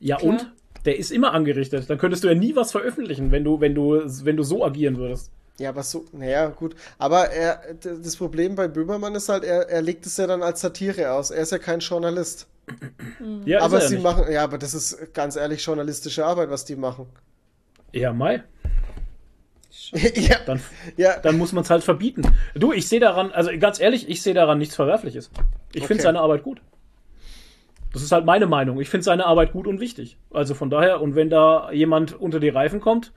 Ja 0.00 0.16
Klar. 0.16 0.30
und? 0.30 0.52
Der 0.84 0.98
ist 0.98 1.10
immer 1.10 1.32
angerichtet. 1.32 1.90
Dann 1.90 1.98
könntest 1.98 2.22
du 2.22 2.28
ja 2.28 2.34
nie 2.34 2.54
was 2.54 2.70
veröffentlichen, 2.70 3.32
wenn 3.32 3.42
du, 3.42 3.60
wenn 3.60 3.74
du, 3.74 4.02
wenn 4.04 4.36
du 4.36 4.42
so 4.44 4.64
agieren 4.64 4.98
würdest. 4.98 5.32
Ja, 5.58 5.70
aber 5.70 5.82
so, 5.82 6.04
naja, 6.12 6.48
gut. 6.48 6.74
Aber 6.98 7.30
er, 7.30 7.74
das 7.82 8.16
Problem 8.16 8.54
bei 8.56 8.68
Böhmermann 8.68 9.14
ist 9.14 9.28
halt, 9.28 9.42
er, 9.44 9.68
er 9.70 9.80
legt 9.82 10.04
es 10.04 10.16
ja 10.18 10.26
dann 10.26 10.42
als 10.42 10.60
Satire 10.60 11.12
aus. 11.12 11.30
Er 11.30 11.42
ist 11.42 11.52
ja 11.52 11.58
kein 11.58 11.80
Journalist. 11.80 12.46
Ja, 13.44 13.60
aber 13.62 13.80
er 13.80 13.88
sie 13.88 13.94
nicht. 13.94 14.02
machen, 14.02 14.24
ja, 14.30 14.42
aber 14.44 14.58
das 14.58 14.74
ist 14.74 15.14
ganz 15.14 15.36
ehrlich 15.36 15.64
journalistische 15.64 16.26
Arbeit, 16.26 16.50
was 16.50 16.64
die 16.64 16.76
machen. 16.76 17.06
Ja, 17.92 18.12
Mai. 18.12 18.42
ja, 19.92 20.38
Dann, 20.46 20.60
ja, 20.96 21.18
dann 21.20 21.38
muss 21.38 21.52
man 21.52 21.62
es 21.62 21.70
halt 21.70 21.84
verbieten. 21.84 22.22
Du, 22.54 22.72
ich 22.72 22.88
sehe 22.88 22.98
daran, 23.00 23.30
also 23.32 23.50
ganz 23.58 23.78
ehrlich, 23.78 24.08
ich 24.08 24.22
sehe 24.22 24.34
daran 24.34 24.58
nichts 24.58 24.74
Verwerfliches. 24.74 25.30
Ich 25.72 25.82
Okay. 25.82 25.86
finde 25.88 26.02
seine 26.02 26.20
Arbeit 26.20 26.42
gut. 26.42 26.60
Das 27.92 28.02
ist 28.02 28.12
halt 28.12 28.24
meine 28.26 28.46
Meinung. 28.46 28.80
Ich 28.80 28.88
finde 28.90 29.04
seine 29.04 29.26
Arbeit 29.26 29.52
gut 29.52 29.66
und 29.66 29.80
wichtig. 29.80 30.18
Also 30.30 30.54
von 30.54 30.70
daher, 30.70 31.00
und 31.00 31.14
wenn 31.14 31.30
da 31.30 31.70
jemand 31.72 32.18
unter 32.18 32.40
die 32.40 32.48
Reifen 32.48 32.80
kommt, 32.80 33.12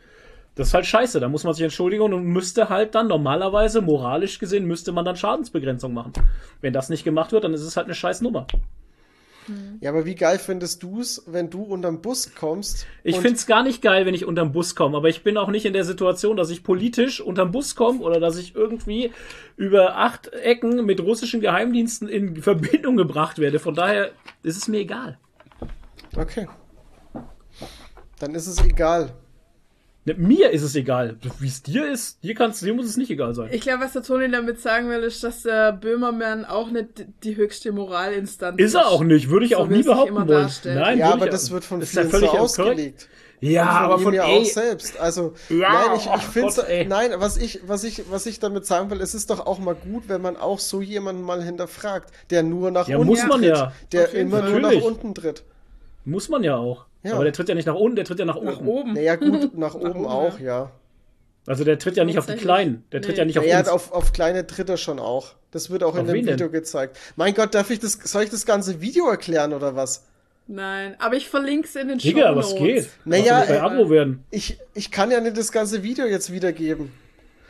das 0.60 0.68
ist 0.68 0.73
halt 0.73 0.86
scheiße. 0.86 1.22
Da 1.22 1.30
muss 1.30 1.45
man 1.45 1.53
sich 1.53 1.64
entschuldigen 1.64 2.03
und 2.03 2.26
müsste 2.26 2.68
halt 2.68 2.94
dann 2.94 3.07
normalerweise, 3.07 3.80
moralisch 3.80 4.40
gesehen, 4.40 4.65
müsste 4.65 4.91
man 4.91 5.06
dann 5.06 5.15
Schadensbegrenzung 5.15 5.94
machen. 5.94 6.11
Wenn 6.60 6.73
das 6.73 6.90
nicht 6.90 7.06
gemacht 7.06 7.31
wird, 7.31 7.45
dann 7.45 7.53
ist 7.53 7.61
es 7.61 7.77
halt 7.77 7.86
eine 7.86 7.95
scheiß 7.95 8.19
Nummer. 8.19 8.45
ja, 9.80 9.90
aber 9.90 10.06
wie 10.06 10.15
geil 10.15 10.38
findest 10.38 10.84
du 10.84 10.99
es, 10.99 11.23
wenn 11.27 11.49
du 11.49 11.64
unterm 11.64 12.02
Bus 12.02 12.36
kommst? 12.36 12.88
Ich 13.06 13.23
es 13.23 13.48
gar 13.48 13.64
nicht 13.64 13.81
geil, 13.81 14.06
wenn 14.06 14.14
ich 14.14 14.26
unterm 14.26 14.52
Bus 14.52 14.76
komme, 14.76 14.98
aber 14.98 15.07
ich 15.07 15.23
bin 15.23 15.38
auch 15.38 15.48
nicht 15.48 15.65
in 15.65 15.72
der 15.72 15.86
Situation, 15.86 16.36
dass 16.36 16.49
ich 16.49 16.61
politisch 16.61 17.22
unterm 17.22 17.52
Bus 17.52 17.77
komme 17.77 18.02
oder 18.02 18.19
dass 18.19 18.36
ich 18.36 18.53
irgendwie 18.53 19.14
über 19.56 19.95
acht 19.95 20.27
Ecken 20.34 20.86
mit 20.86 20.99
russischen 20.99 21.40
Geheimdiensten 21.40 22.10
in 22.10 22.36
Verbindung 22.41 22.98
gebracht 22.98 23.40
werde. 23.40 23.60
Von 23.60 23.76
daher 23.76 24.11
ist 24.44 24.57
es 24.57 24.68
mir 24.68 24.80
egal. 24.80 25.18
Okay. 26.18 26.49
Dann 28.19 28.36
ist 28.36 28.48
es 28.48 28.61
egal. 28.61 29.14
Ne, 30.06 30.14
Mir 30.18 30.50
ist 30.52 30.64
es 30.64 30.76
egal. 30.76 31.18
Wie 31.40 31.48
es 31.48 31.62
dir 31.62 31.86
ist, 31.92 32.24
dir, 32.24 32.34
kann's, 32.34 32.62
dir 32.62 32.74
muss 32.74 32.86
es 32.86 32.96
nicht 32.98 33.12
egal 33.12 33.36
sein. 33.36 33.50
Ich 33.52 33.62
glaube, 33.62 33.84
was 33.84 33.94
der 33.94 34.02
Toni 34.04 34.32
damit 34.32 34.60
sagen 34.62 34.90
will, 34.90 35.00
ist, 35.04 35.24
dass 35.24 35.44
der 35.44 35.74
Böhmermann 35.74 36.46
auch 36.46 36.72
nicht 36.72 37.06
die 37.24 37.36
höchste 37.36 37.72
Moralinstanz 37.74 38.60
Ist 38.60 38.76
er 38.76 38.88
auch 38.88 39.04
nicht, 39.04 39.30
würde 39.30 39.46
ich 39.46 39.52
So 39.52 39.58
auch 39.58 39.68
nie 39.68 39.84
behaupten 39.84 40.10
immer 40.16 40.28
wollen. 40.28 40.44
darstellt. 40.44 40.80
Nein, 40.80 40.98
ja, 41.00 41.12
aber 41.14 41.26
ich- 41.26 41.32
das 41.32 41.52
wird 41.52 41.66
von 41.66 41.82
ist 41.82 41.94
ja 41.94 42.02
vielen 42.02 42.12
so 42.12 42.18
völlig 42.18 42.30
korrekt. 42.30 42.44
ausgelegt. 42.44 43.10
Ja, 43.42 43.66
von 43.66 43.76
aber 43.86 43.96
ihm 43.98 44.04
von 44.04 44.14
ja 44.14 44.26
ey, 44.26 44.42
auch 44.42 44.46
selbst. 44.46 45.00
Also, 45.00 45.34
Ja, 45.50 45.70
nein, 45.72 45.98
ich, 45.98 46.06
ich 46.14 46.22
finde 46.24 46.54
Gott, 46.56 46.66
ey. 46.68 46.86
nein, 46.86 47.12
was 47.18 47.38
ich, 47.38 47.62
was 47.68 47.84
ich, 47.86 48.04
was 48.10 48.26
ich 48.26 48.40
damit 48.40 48.66
sagen 48.66 48.90
will, 48.90 49.00
es 49.02 49.14
ist 49.14 49.30
doch 49.30 49.46
auch 49.46 49.60
mal 49.60 49.76
gut, 49.76 50.04
wenn 50.08 50.22
man 50.22 50.36
auch 50.36 50.60
so 50.60 50.82
jemanden 50.82 51.22
mal 51.24 51.42
hinterfragt, 51.44 52.12
der 52.32 52.44
nur 52.44 52.70
nach 52.72 52.88
Ja, 52.90 52.98
unten 52.98 53.08
muss 53.08 53.26
man 53.26 53.40
tritt, 53.42 53.56
ja. 53.56 53.72
der 53.94 54.14
immer 54.14 54.40
Fall. 54.40 54.52
nur 54.52 54.60
nach 54.60 54.82
unten 54.82 55.14
tritt. 55.16 55.44
muss 56.04 56.28
man 56.28 56.44
ja 56.44 56.58
auch. 56.58 56.86
Ja. 57.04 57.14
Aber 57.16 57.24
der 57.24 57.34
tritt 57.34 57.48
ja 57.50 57.56
nicht 57.56 57.66
nach 57.66 57.76
unten, 57.76 57.96
der 57.96 58.06
tritt 58.06 58.20
ja 58.20 58.26
nach 58.26 58.36
oben. 58.36 58.46
nach 58.46 58.60
oben. 58.60 58.94
Naja, 58.94 59.16
gut, 59.16 59.54
nach 59.58 59.74
oben 59.76 59.90
oben, 59.92 60.06
auch, 60.06 60.40
ja. 60.40 60.72
Also 61.48 61.64
der 61.64 61.80
tritt 61.80 61.96
ja 61.98 62.04
nicht 62.06 62.20
auf 62.20 62.26
die. 62.26 62.34
Kleinen. 62.36 62.84
Der 62.92 63.02
tritt 63.02 63.14
Nee. 63.14 63.20
ja 63.20 63.26
nicht 63.26 63.40
auf 63.40 63.46
Er 63.46 63.60
uns. 63.60 63.68
hat 63.68 63.74
auf, 63.74 63.92
auf 63.92 64.14
kleine 64.14 64.46
Tritte 64.46 64.78
schon 64.78 65.00
auch. 65.00 65.36
Das 65.52 65.70
wird 65.70 65.84
auch 65.84 65.96
in 65.96 66.02
Auf 66.02 66.08
dem 66.08 66.14
wen 66.14 66.26
denn? 66.26 66.34
Video 66.36 66.50
gezeigt. 66.50 66.98
Mein 67.16 67.34
Gott, 67.34 67.56
darf 67.56 67.70
ich 67.72 67.80
das, 67.80 67.94
soll 67.94 68.24
ich 68.24 68.30
das 68.30 68.46
ganze 68.46 68.82
Video 68.82 69.10
erklären 69.10 69.54
oder 69.54 69.76
was? 69.76 70.06
Nein, 70.46 70.96
aber 71.00 71.16
ich 71.16 71.30
verlinke 71.30 71.68
es 71.68 71.76
in 71.76 71.88
den 71.88 71.98
Digga, 72.00 72.28
Shownotes. 72.30 72.52
was 72.54 72.56
geht? 72.60 72.90
Naja, 73.06 73.46
bei 73.48 73.56
äh, 73.56 73.60
Abo 73.60 73.90
werden. 73.90 74.24
Ich, 74.32 74.58
ich 74.74 74.92
kann 74.92 75.12
ja 75.12 75.22
nicht 75.22 75.38
das 75.38 75.52
ganze 75.52 75.82
Video 75.84 76.06
jetzt 76.06 76.32
wiedergeben. 76.32 76.92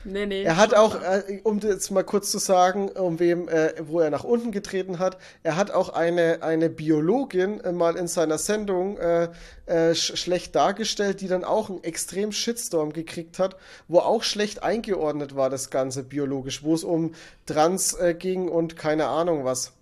Nee, 0.06 0.26
nee. 0.26 0.44
Er 0.44 0.58
hat 0.58 0.74
auch, 0.74 1.02
äh, 1.02 1.42
um 1.44 1.60
jetzt 1.60 1.92
mal 1.92 2.04
kurz 2.04 2.32
zu 2.32 2.38
sagen, 2.38 2.90
um 2.90 3.20
wem, 3.20 3.48
äh, 3.50 3.74
wo 3.82 4.00
er 4.00 4.10
nach 4.10 4.24
unten 4.24 4.52
getreten 4.52 5.00
hat, 5.00 5.18
er 5.44 5.56
hat 5.56 5.72
auch 5.72 5.90
eine, 5.90 6.42
eine 6.42 6.70
Biologin 6.70 7.60
äh, 7.60 7.72
mal 7.72 7.96
in 7.98 8.08
seiner 8.08 8.38
Sendung 8.38 8.98
äh, 8.98 9.30
äh, 9.66 9.94
sch 9.94 10.18
schlecht 10.18 10.56
dargestellt, 10.56 11.22
die 11.22 11.28
dann 11.28 11.44
auch 11.44 11.70
einen 11.70 11.84
extrem 11.84 12.32
Shitstorm 12.32 12.94
gekriegt 12.94 13.40
hat, 13.40 13.58
wo 13.88 14.00
auch 14.00 14.24
schlecht 14.24 14.64
eingeordnet 14.64 15.36
war, 15.36 15.50
das 15.50 15.70
Ganze 15.70 16.04
biologisch, 16.04 16.64
wo 16.64 16.74
es 16.74 16.84
um 16.84 17.14
Trans 17.46 17.94
äh, 17.94 18.14
ging 18.14 18.48
und 18.48 18.78
keine 18.78 19.08
Ahnung 19.08 19.44
was. 19.44 19.74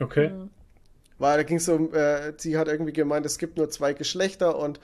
Okay. 0.00 0.30
Weil 1.18 1.36
da 1.36 1.42
ging 1.44 1.58
es 1.58 1.68
um, 1.68 1.94
äh, 1.94 2.32
sie 2.38 2.56
hat 2.56 2.68
irgendwie 2.68 2.92
gemeint, 2.92 3.24
es 3.26 3.38
gibt 3.38 3.56
nur 3.56 3.70
zwei 3.70 3.92
Geschlechter 3.92 4.58
und 4.58 4.80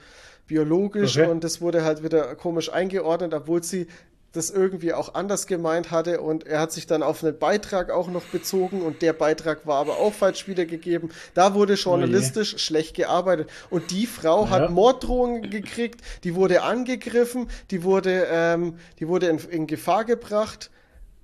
biologisch 0.47 1.17
Okay. 1.17 1.29
und 1.29 1.43
das 1.43 1.61
wurde 1.61 1.83
halt 1.83 2.03
wieder 2.03 2.35
komisch 2.35 2.71
eingeordnet, 2.71 3.33
obwohl 3.33 3.63
sie 3.63 3.87
das 4.33 4.49
irgendwie 4.49 4.93
auch 4.93 5.13
anders 5.13 5.45
gemeint 5.47 5.91
hatte 5.91 6.21
und 6.21 6.47
er 6.47 6.59
hat 6.61 6.71
sich 6.71 6.87
dann 6.87 7.03
auf 7.03 7.23
einen 7.23 7.37
Beitrag 7.37 7.89
auch 7.89 8.07
noch 8.07 8.23
bezogen 8.25 8.81
und 8.81 9.01
der 9.01 9.13
Beitrag 9.13 9.67
war 9.67 9.77
aber 9.77 9.97
auch 9.97 10.13
falsch 10.13 10.47
wiedergegeben. 10.47 11.11
Da 11.33 11.53
wurde 11.53 11.73
journalistisch 11.73 12.57
schlecht 12.57 12.95
gearbeitet 12.95 13.49
und 13.69 13.91
die 13.91 14.05
Frau 14.07 14.45
Ja. 14.45 14.49
hat 14.51 14.69
Morddrohungen 14.69 15.49
gekriegt, 15.49 16.01
die 16.23 16.35
wurde 16.35 16.63
angegriffen, 16.63 17.49
die 17.71 17.83
wurde, 17.83 18.27
ähm, 18.31 18.77
die 18.99 19.07
wurde 19.07 19.27
in, 19.27 19.39
in 19.49 19.67
Gefahr 19.67 20.05
gebracht. 20.05 20.69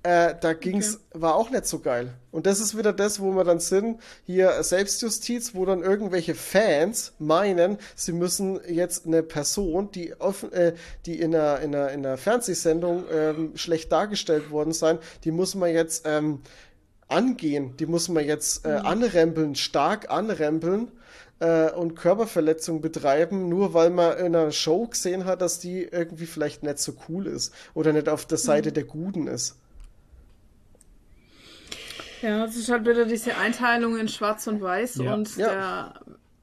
Äh, 0.08 0.36
da 0.40 0.54
ging's, 0.54 1.00
war 1.12 1.34
auch 1.34 1.50
nicht 1.50 1.66
so 1.66 1.80
geil. 1.80 2.14
Und 2.30 2.46
das 2.46 2.60
ist 2.60 2.78
wieder 2.78 2.94
das, 2.94 3.20
wo 3.20 3.30
wir 3.32 3.44
dann 3.44 3.60
sind, 3.60 4.00
hier 4.24 4.62
Selbstjustiz, 4.62 5.54
wo 5.54 5.66
dann 5.66 5.82
irgendwelche 5.82 6.34
Fans 6.34 7.12
meinen, 7.18 7.76
sie 7.94 8.12
müssen 8.12 8.58
jetzt 8.66 9.04
eine 9.04 9.22
Person, 9.22 9.90
die 9.90 10.18
offen, 10.18 10.50
äh, 10.54 10.72
die 11.04 11.20
in 11.20 11.34
einer, 11.34 11.60
in 11.60 11.74
einer, 11.74 11.90
in 11.90 12.06
einer 12.06 12.16
Fernsehsendung 12.16 13.04
ähm, 13.12 13.52
schlecht 13.54 13.92
dargestellt 13.92 14.50
worden 14.50 14.72
sein, 14.72 14.98
die 15.24 15.30
muss 15.30 15.54
man 15.54 15.74
jetzt 15.74 16.06
ähm, 16.06 16.40
angehen, 17.08 17.76
die 17.76 17.84
muss 17.84 18.08
man 18.08 18.24
jetzt 18.24 18.64
äh, 18.64 18.70
anrempeln, 18.70 19.56
stark 19.56 20.10
anrempeln 20.10 20.90
äh, 21.40 21.70
und 21.72 21.96
Körperverletzung 21.96 22.80
betreiben, 22.80 23.50
nur 23.50 23.74
weil 23.74 23.90
man 23.90 24.16
in 24.16 24.34
einer 24.34 24.52
Show 24.52 24.86
gesehen 24.86 25.26
hat, 25.26 25.42
dass 25.42 25.58
die 25.58 25.82
irgendwie 25.82 26.24
vielleicht 26.24 26.62
nicht 26.62 26.78
so 26.78 26.94
cool 27.10 27.26
ist 27.26 27.52
oder 27.74 27.92
nicht 27.92 28.08
auf 28.08 28.24
der 28.24 28.38
Seite 28.38 28.72
der 28.72 28.84
Guten 28.84 29.26
ist. 29.26 29.56
Ja, 32.22 32.44
es 32.44 32.56
ist 32.56 32.68
halt 32.70 32.86
wieder 32.86 33.04
diese 33.04 33.36
Einteilung 33.36 33.98
in 33.98 34.08
Schwarz 34.08 34.46
und 34.46 34.60
Weiß 34.60 34.96
Ja. 34.96 35.14
und 35.14 35.36
Ja. 35.36 35.48
der 35.50 35.94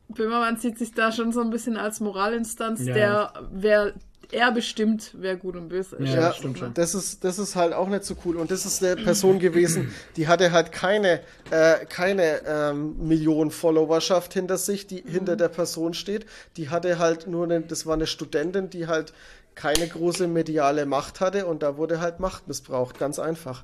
Böhmermann 0.09 0.57
sieht 0.57 0.77
sich 0.77 0.93
da 0.93 1.11
schon 1.11 1.31
so 1.31 1.41
ein 1.41 1.49
bisschen 1.49 1.77
als 1.77 1.99
Moralinstanz, 1.99 2.85
Ja. 2.85 2.93
der 2.93 3.33
wer 3.51 3.93
er 4.31 4.51
bestimmt, 4.51 5.11
wer 5.17 5.35
gut 5.35 5.55
und 5.55 5.69
böse 5.69 5.97
ist. 5.97 6.09
Ja, 6.09 6.15
Ja, 6.15 6.21
das 6.29 6.37
stimmt 6.37 6.57
schon. 6.57 6.73
Das 6.73 6.95
ist, 6.95 7.23
das 7.23 7.37
ist 7.37 7.55
halt 7.55 7.73
auch 7.73 7.87
nicht 7.87 8.03
so 8.03 8.15
cool. 8.25 8.37
Und 8.37 8.49
das 8.49 8.65
ist 8.65 8.83
eine 8.83 8.95
Person 8.95 9.37
gewesen, 9.37 9.93
die 10.17 10.27
hatte 10.27 10.51
halt 10.51 10.71
keine, 10.71 11.21
äh, 11.51 11.85
keine 11.87 12.41
ähm, 12.47 13.07
Million 13.07 13.51
Followerschaft 13.51 14.33
hinter 14.33 14.57
sich, 14.57 14.87
die 14.87 15.03
hinter 15.05 15.35
der 15.35 15.49
Person 15.49 15.93
steht. 15.93 16.25
Die 16.57 16.69
hatte 16.69 16.97
halt 16.97 17.27
nur, 17.27 17.43
eine, 17.43 17.61
das 17.61 17.85
war 17.85 17.93
eine 17.93 18.07
Studentin, 18.07 18.69
die 18.71 18.87
halt 18.87 19.13
keine 19.53 19.87
große 19.87 20.27
mediale 20.27 20.85
Macht 20.87 21.19
hatte 21.21 21.45
und 21.45 21.61
da 21.61 21.77
wurde 21.77 22.01
halt 22.01 22.19
Macht 22.19 22.47
missbraucht, 22.47 22.97
ganz 22.97 23.19
einfach. 23.19 23.63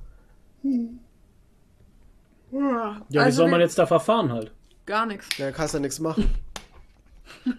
Ja, 2.52 2.60
Ja, 2.60 3.02
wie 3.10 3.19
also 3.19 3.38
soll 3.38 3.49
man 3.49 3.60
jetzt 3.61 3.78
da 3.78 3.86
verfahren 3.86 4.32
halt? 4.32 4.52
Gar 4.86 5.06
nichts. 5.06 5.28
Da 5.38 5.52
kannst 5.52 5.73
du 5.73 5.78
ja 5.78 5.82
nichts 5.82 5.99
machen. 5.99 6.30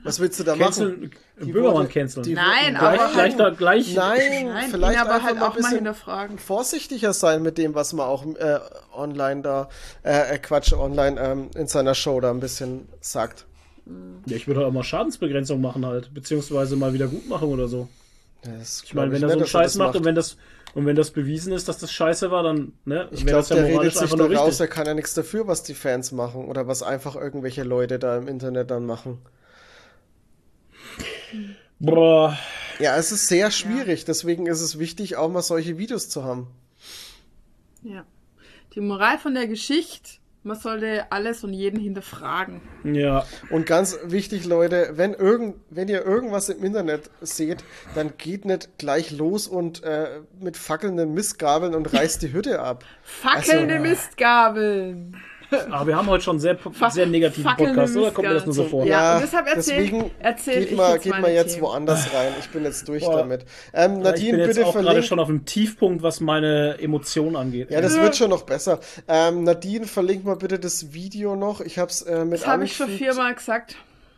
Was 0.05 0.21
willst 0.21 0.39
du 0.39 0.45
da 0.45 0.53
machen? 0.55 0.65
Canceln, 0.65 1.11
Die 1.41 1.51
Böhmermann 1.53 1.89
canceln. 1.89 2.25
die- 2.25 2.35
Nein, 2.35 2.75
Gleich- 2.77 3.01
aber 3.01 3.13
gleich, 3.13 3.17
halt, 3.33 3.41
da, 3.41 3.51
gleich. 3.51 3.95
Nein, 3.95 4.47
nein, 4.49 4.71
vielleicht 4.71 5.01
aber 5.01 5.23
halt 5.23 5.37
auch 5.39 5.49
mal 5.49 5.51
bisschen 5.57 5.75
hinterfragen. 5.77 6.39
vorsichtiger 6.39 7.13
sein 7.13 7.43
mit 7.43 7.57
dem, 7.59 7.75
was 7.75 7.93
man 7.95 8.07
auch 8.07 8.25
äh, 8.37 8.59
online 8.95 9.41
da, 9.43 9.69
äh, 10.05 10.35
äh, 10.35 10.39
Quatsch, 10.39 10.73
online 10.75 11.19
ähm, 11.21 11.51
in 11.57 11.67
seiner 11.69 11.95
Show 11.95 12.21
da 12.21 12.31
ein 12.31 12.41
bisschen 12.41 12.87
sagt. 13.01 13.47
Ja, 14.27 14.37
ich 14.37 14.47
würde 14.47 14.61
halt 14.61 14.69
auch 14.69 14.73
mal 14.73 14.85
Schadensbegrenzung 14.85 15.61
machen 15.61 15.85
halt, 15.87 16.13
beziehungsweise 16.15 16.77
mal 16.77 16.93
wieder 16.93 17.09
Gutmachung 17.09 17.51
oder 17.53 17.67
so. 17.67 17.89
Das 18.43 18.83
Ich 18.85 18.95
meine, 18.95 19.11
wenn 19.11 19.23
er 19.23 19.31
so 19.31 19.39
einen 19.39 19.47
Scheiß 19.47 19.77
macht 19.77 19.97
und 19.97 20.05
wenn 20.05 20.15
das 20.15 20.37
und 20.75 20.87
wenn 20.87 20.97
das 20.97 21.11
bewiesen 21.11 21.53
ist, 21.53 21.69
dass 21.69 21.79
das 21.79 21.93
scheiße 21.93 22.31
war, 22.31 22.43
dann 22.43 22.73
ne, 22.85 23.09
ich 23.11 23.27
glaube, 23.27 23.47
ja 23.49 23.57
der 23.57 23.65
redet 23.67 23.97
sich 23.97 24.11
da 24.11 24.17
nur 24.17 24.35
raus, 24.35 24.49
richtig. 24.49 24.61
er 24.61 24.69
kann 24.69 24.87
ja 24.87 24.95
nichts 24.95 25.15
dafür, 25.15 25.47
was 25.47 25.63
die 25.63 25.75
Fans 25.75 26.13
machen 26.13 26.47
oder 26.47 26.67
was 26.67 26.83
einfach 26.83 27.15
irgendwelche 27.17 27.63
Leute 27.63 27.99
da 27.99 28.17
im 28.17 28.29
Internet 28.29 28.71
dann 28.71 28.87
machen. 28.87 29.19
Boah, 31.79 32.39
Ja, 32.79 32.97
es 32.97 33.13
ist 33.13 33.29
sehr 33.29 33.51
schwierig, 33.51 34.05
deswegen 34.05 34.47
ist 34.47 34.61
es 34.61 34.79
wichtig, 34.79 35.17
auch 35.17 35.29
mal 35.29 35.43
solche 35.43 35.79
Videos 35.79 36.09
zu 36.09 36.25
haben. 36.25 36.49
Ja. 37.83 38.05
Die 38.75 38.81
Moral 38.81 39.19
von 39.19 39.35
der 39.35 39.47
Geschichte, 39.47 40.11
man 40.45 40.57
sollte 40.57 41.11
alles 41.11 41.45
und 41.45 41.53
jeden 41.53 41.79
hinterfragen. 41.81 42.61
ja, 42.85 43.25
Und 43.51 43.67
ganz 43.67 43.99
wichtig, 44.05 44.45
Leute, 44.45 44.93
wenn, 44.95 45.15
irgend, 45.15 45.57
wenn 45.71 45.89
ihr 45.89 46.05
irgendwas 46.05 46.49
im 46.49 46.63
Internet 46.65 47.11
seht, 47.21 47.65
dann 47.95 48.13
geht 48.19 48.45
nicht 48.45 48.71
gleich 48.79 49.11
los 49.13 49.47
und 49.47 49.83
äh, 49.85 50.21
mit 50.41 50.57
fackelnden 50.57 51.15
Mistgabeln 51.15 51.75
und 51.75 51.93
reißt 51.93 52.23
die 52.23 52.33
Hütte 52.33 52.61
ab. 52.61 52.85
Fackelnde 53.03 53.75
Also- 53.75 53.89
Mistgabeln. 53.89 55.17
aber 55.71 55.87
wir 55.87 55.97
haben 55.97 56.07
heute 56.09 56.25
schon 56.25 56.39
sehr, 56.39 56.59
sehr 56.91 57.07
negativen 57.07 57.45
fackelnde 57.45 57.75
Podcast, 57.75 57.97
oder 57.97 58.11
kommt 58.11 58.29
mir 58.29 58.35
das 58.35 58.45
nur 58.47 58.55
so 58.55 58.65
vor? 58.65 58.85
Ja, 58.87 59.17
und 59.17 59.23
deshalb 59.23 59.47
erzähl- 59.47 59.77
deswegen 59.77 60.11
erzähl 60.19 60.61
geht 60.61 60.71
ich 60.73 60.77
mal, 60.77 60.93
jetzt 60.95 61.03
geht 61.03 61.11
meine 61.13 61.23
mal 61.23 61.33
jetzt 61.33 61.55
Themen. 61.55 61.67
woanders 61.67 62.15
rein. 62.15 62.33
Ich 62.41 62.49
bin 62.51 62.65
jetzt 62.65 62.89
durch 62.89 63.05
Boah. 63.05 63.19
damit. 63.19 63.45
Ähm, 63.73 63.93
Ja, 63.93 63.97
ich 63.99 64.03
Nadine, 64.05 64.31
bin 64.33 64.41
jetzt 64.47 64.57
bitte 64.57 64.67
auch 64.67 64.75
gerade 64.75 65.03
schon 65.03 65.19
auf 65.21 65.29
dem 65.29 65.45
Tiefpunkt, 65.45 66.03
was 66.03 66.21
meine 66.21 66.79
Emotionen 66.81 67.37
angeht. 67.37 67.71
Ja, 67.71 67.81
das 67.81 67.95
wird 67.97 68.17
schon 68.17 68.31
noch 68.31 68.43
besser. 68.43 68.81
Ähm, 69.09 69.45
Nadine, 69.45 69.87
verlink 69.87 70.25
mal 70.25 70.37
bitte 70.37 70.59
das 70.59 70.93
Video 70.93 71.37
noch. 71.37 71.61
Ich 71.61 71.79
hab's 71.79 72.03
äh, 72.03 72.25
mit 72.25 72.41
Das 72.41 72.47
habe 72.47 72.65
ich 72.65 72.77
schon 72.77 72.89
viermal 72.89 73.35
gesagt. 73.35 73.77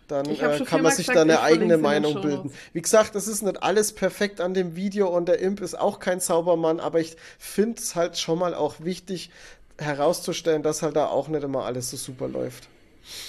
Dann 0.09 0.27
äh, 0.27 0.37
kann 0.67 0.83
man 0.83 0.93
sich 0.93 1.07
gesagt, 1.07 1.17
da 1.17 1.23
eine 1.23 1.41
eigene 1.41 1.77
es 1.77 1.81
Meinung 1.81 2.21
bilden. 2.21 2.53
Wie 2.75 2.83
gesagt, 2.83 3.15
es 3.15 3.27
ist 3.27 3.41
nicht 3.43 3.63
alles 3.63 3.95
perfekt 3.95 4.39
an 4.43 4.53
dem 4.53 4.77
Video 4.77 5.09
und 5.09 5.29
der 5.29 5.39
Imp 5.39 5.63
ist 5.63 5.79
auch 5.81 5.99
kein 5.99 6.21
Zaubermann, 6.21 6.79
aber 6.79 7.01
ich 7.01 7.17
finde 7.39 7.79
es 7.81 7.95
halt 7.97 8.19
schon 8.19 8.39
mal 8.39 8.55
auch 8.55 8.75
wichtig 8.81 9.31
herauszustellen, 9.79 10.63
dass 10.63 10.83
halt 10.83 10.97
da 10.97 11.07
auch 11.07 11.29
nicht 11.29 11.43
immer 11.43 11.65
alles 11.65 11.91
so 11.91 11.97
super 11.97 12.29
läuft. 12.29 12.69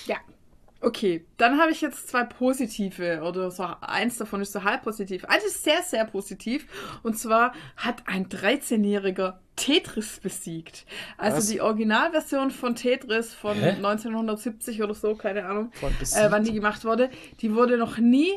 Ja. 0.05 0.17
Okay, 0.81 1.25
dann 1.37 1.59
habe 1.59 1.71
ich 1.71 1.81
jetzt 1.81 2.09
zwei 2.09 2.25
positive 2.25 3.21
oder 3.23 3.49
so 3.49 3.67
eins 3.81 4.17
davon 4.17 4.41
ist 4.41 4.51
so 4.51 4.63
halb 4.63 4.83
positiv. 4.83 5.25
Eins 5.25 5.43
ist 5.43 5.63
sehr, 5.63 5.81
sehr 5.81 6.05
positiv 6.05 6.67
und 7.01 7.17
zwar 7.17 7.53
hat 7.75 8.03
ein 8.05 8.27
13-jähriger 8.27 9.39
Tetris 9.55 10.19
besiegt. 10.21 10.85
Also 11.17 11.37
Was? 11.37 11.47
die 11.47 11.61
Originalversion 11.61 12.51
von 12.51 12.75
Tetris 12.75 13.33
von 13.33 13.57
Hä? 13.57 13.69
1970 13.69 14.83
oder 14.83 14.93
so, 14.93 15.15
keine 15.15 15.45
Ahnung, 15.45 15.71
Von 15.73 15.89
äh, 15.89 16.29
wann 16.29 16.43
die 16.43 16.53
gemacht 16.53 16.85
wurde, 16.85 17.09
die 17.41 17.55
wurde 17.55 17.77
noch 17.77 17.97
nie 17.97 18.33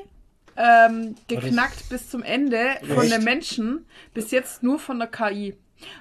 ähm, 0.56 1.16
geknackt 1.28 1.88
bis 1.90 2.08
zum 2.08 2.22
Ende 2.22 2.78
von 2.80 3.04
Echt? 3.04 3.14
den 3.14 3.24
Menschen, 3.24 3.86
bis 4.14 4.30
jetzt 4.30 4.62
nur 4.62 4.78
von 4.78 4.98
der 4.98 5.08
KI. 5.08 5.54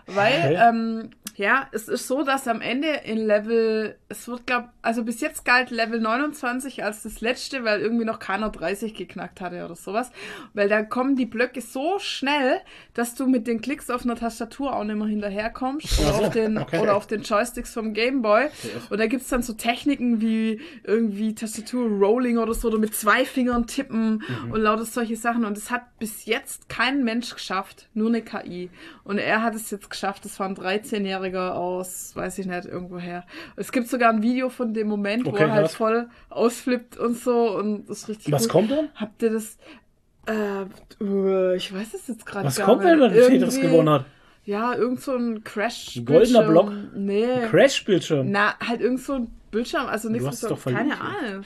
Weil, 0.05 0.31
Hä? 0.33 0.69
ähm, 0.69 1.09
ja, 1.35 1.67
es 1.71 1.87
ist 1.87 2.07
so, 2.07 2.23
dass 2.23 2.47
am 2.47 2.61
Ende 2.61 2.87
in 3.03 3.17
Level, 3.19 3.95
es 4.09 4.27
wird, 4.27 4.47
glaub, 4.47 4.69
also 4.81 5.03
bis 5.03 5.21
jetzt 5.21 5.45
galt 5.45 5.69
Level 5.69 5.99
29 5.99 6.83
als 6.83 7.03
das 7.03 7.21
letzte, 7.21 7.63
weil 7.63 7.79
irgendwie 7.81 8.05
noch 8.05 8.17
keiner 8.19 8.49
30 8.49 8.95
geknackt 8.95 9.39
hatte 9.41 9.63
oder 9.65 9.75
sowas. 9.75 10.11
Weil 10.53 10.67
da 10.67 10.81
kommen 10.81 11.15
die 11.15 11.25
Blöcke 11.27 11.61
so 11.61 11.99
schnell, 11.99 12.59
dass 12.95 13.13
du 13.13 13.27
mit 13.27 13.45
den 13.45 13.61
Klicks 13.61 13.89
auf 13.91 14.03
einer 14.03 14.15
Tastatur 14.15 14.75
auch 14.75 14.83
nicht 14.83 14.95
mehr 14.95 15.07
hinterherkommst 15.07 15.99
oder, 15.99 16.13
so, 16.13 16.23
auf 16.25 16.29
den, 16.33 16.57
okay. 16.57 16.79
oder 16.79 16.95
auf 16.95 17.05
den 17.05 17.21
Joysticks 17.21 17.73
vom 17.73 17.93
Gameboy. 17.93 18.47
Und 18.89 18.97
da 18.99 19.05
gibt's 19.07 19.27
dann 19.29 19.43
so 19.43 19.53
Techniken 19.53 20.21
wie 20.21 20.59
irgendwie 20.83 21.35
Tastatur-Rolling 21.35 22.37
oder 22.37 22.53
so, 22.53 22.69
oder 22.69 22.79
mit 22.79 22.95
zwei 22.95 23.25
Fingern 23.25 23.67
tippen 23.67 23.97
Mhm. 24.27 24.51
und 24.51 24.61
lauter 24.61 24.85
solche 24.85 25.15
Sachen. 25.15 25.45
Und 25.45 25.57
es 25.57 25.69
hat 25.69 25.97
bis 25.99 26.25
jetzt 26.25 26.69
kein 26.69 27.03
Mensch 27.03 27.33
geschafft, 27.33 27.87
nur 27.93 28.07
eine 28.09 28.21
KI. 28.21 28.69
Und 29.03 29.17
er 29.17 29.43
hat 29.43 29.55
es 29.55 29.66
jetzt 29.71 29.89
geschafft. 29.89 30.25
Es 30.25 30.39
war 30.39 30.47
ein 30.47 30.55
13-Jähriger 30.55 31.51
aus, 31.53 32.15
weiß 32.15 32.39
ich 32.39 32.45
nicht, 32.45 32.65
irgendwoher. 32.65 33.25
Es 33.55 33.71
gibt 33.71 33.87
sogar 33.87 34.09
ein 34.11 34.21
Video 34.21 34.49
von 34.49 34.73
dem 34.73 34.87
Moment, 34.87 35.25
wo 35.25 35.29
Okay, 35.31 35.43
er 35.43 35.51
halt 35.51 35.65
krass. 35.67 35.75
voll 35.75 36.09
ausflippt 36.29 36.97
und 36.97 37.17
so. 37.17 37.57
Und 37.57 37.89
das 37.89 37.99
ist 37.99 38.09
richtig 38.09 38.31
Was 38.33 38.43
gut. 38.43 38.51
kommt 38.51 38.71
dann? 38.71 38.89
Habt 38.95 39.21
ihr 39.23 39.31
das? 39.31 39.57
Äh, 40.27 40.63
äh, 41.03 41.55
ich 41.55 41.73
weiß 41.73 41.93
es 41.93 42.07
jetzt 42.07 42.25
gerade 42.25 42.47
Was 42.47 42.57
gar 42.57 42.65
kommt, 42.65 42.83
nicht. 42.83 42.91
wenn 42.91 42.99
man 42.99 43.11
Tetris 43.13 43.55
Irgendwie- 43.55 43.61
gewonnen 43.61 43.89
hat? 43.89 44.05
Ja, 44.43 44.73
irgend 44.75 45.01
so 45.01 45.13
ein 45.15 45.43
Crash. 45.43 45.97
Ein 45.97 46.05
goldener 46.05 46.43
Block? 46.43 46.71
Nee. 46.95 47.27
Crash-Bildschirm. 47.49 48.31
Na, 48.31 48.53
halt 48.65 48.79
irgend 48.79 49.01
so 49.01 49.13
ein 49.15 49.27
Bildschirm, 49.51 49.87
also 49.87 50.09
nichts 50.09 50.27
es 50.41 50.41
doch 50.49 50.63
keine 50.63 50.99
Ahnung. 50.99 51.21
Ja, 51.23 51.41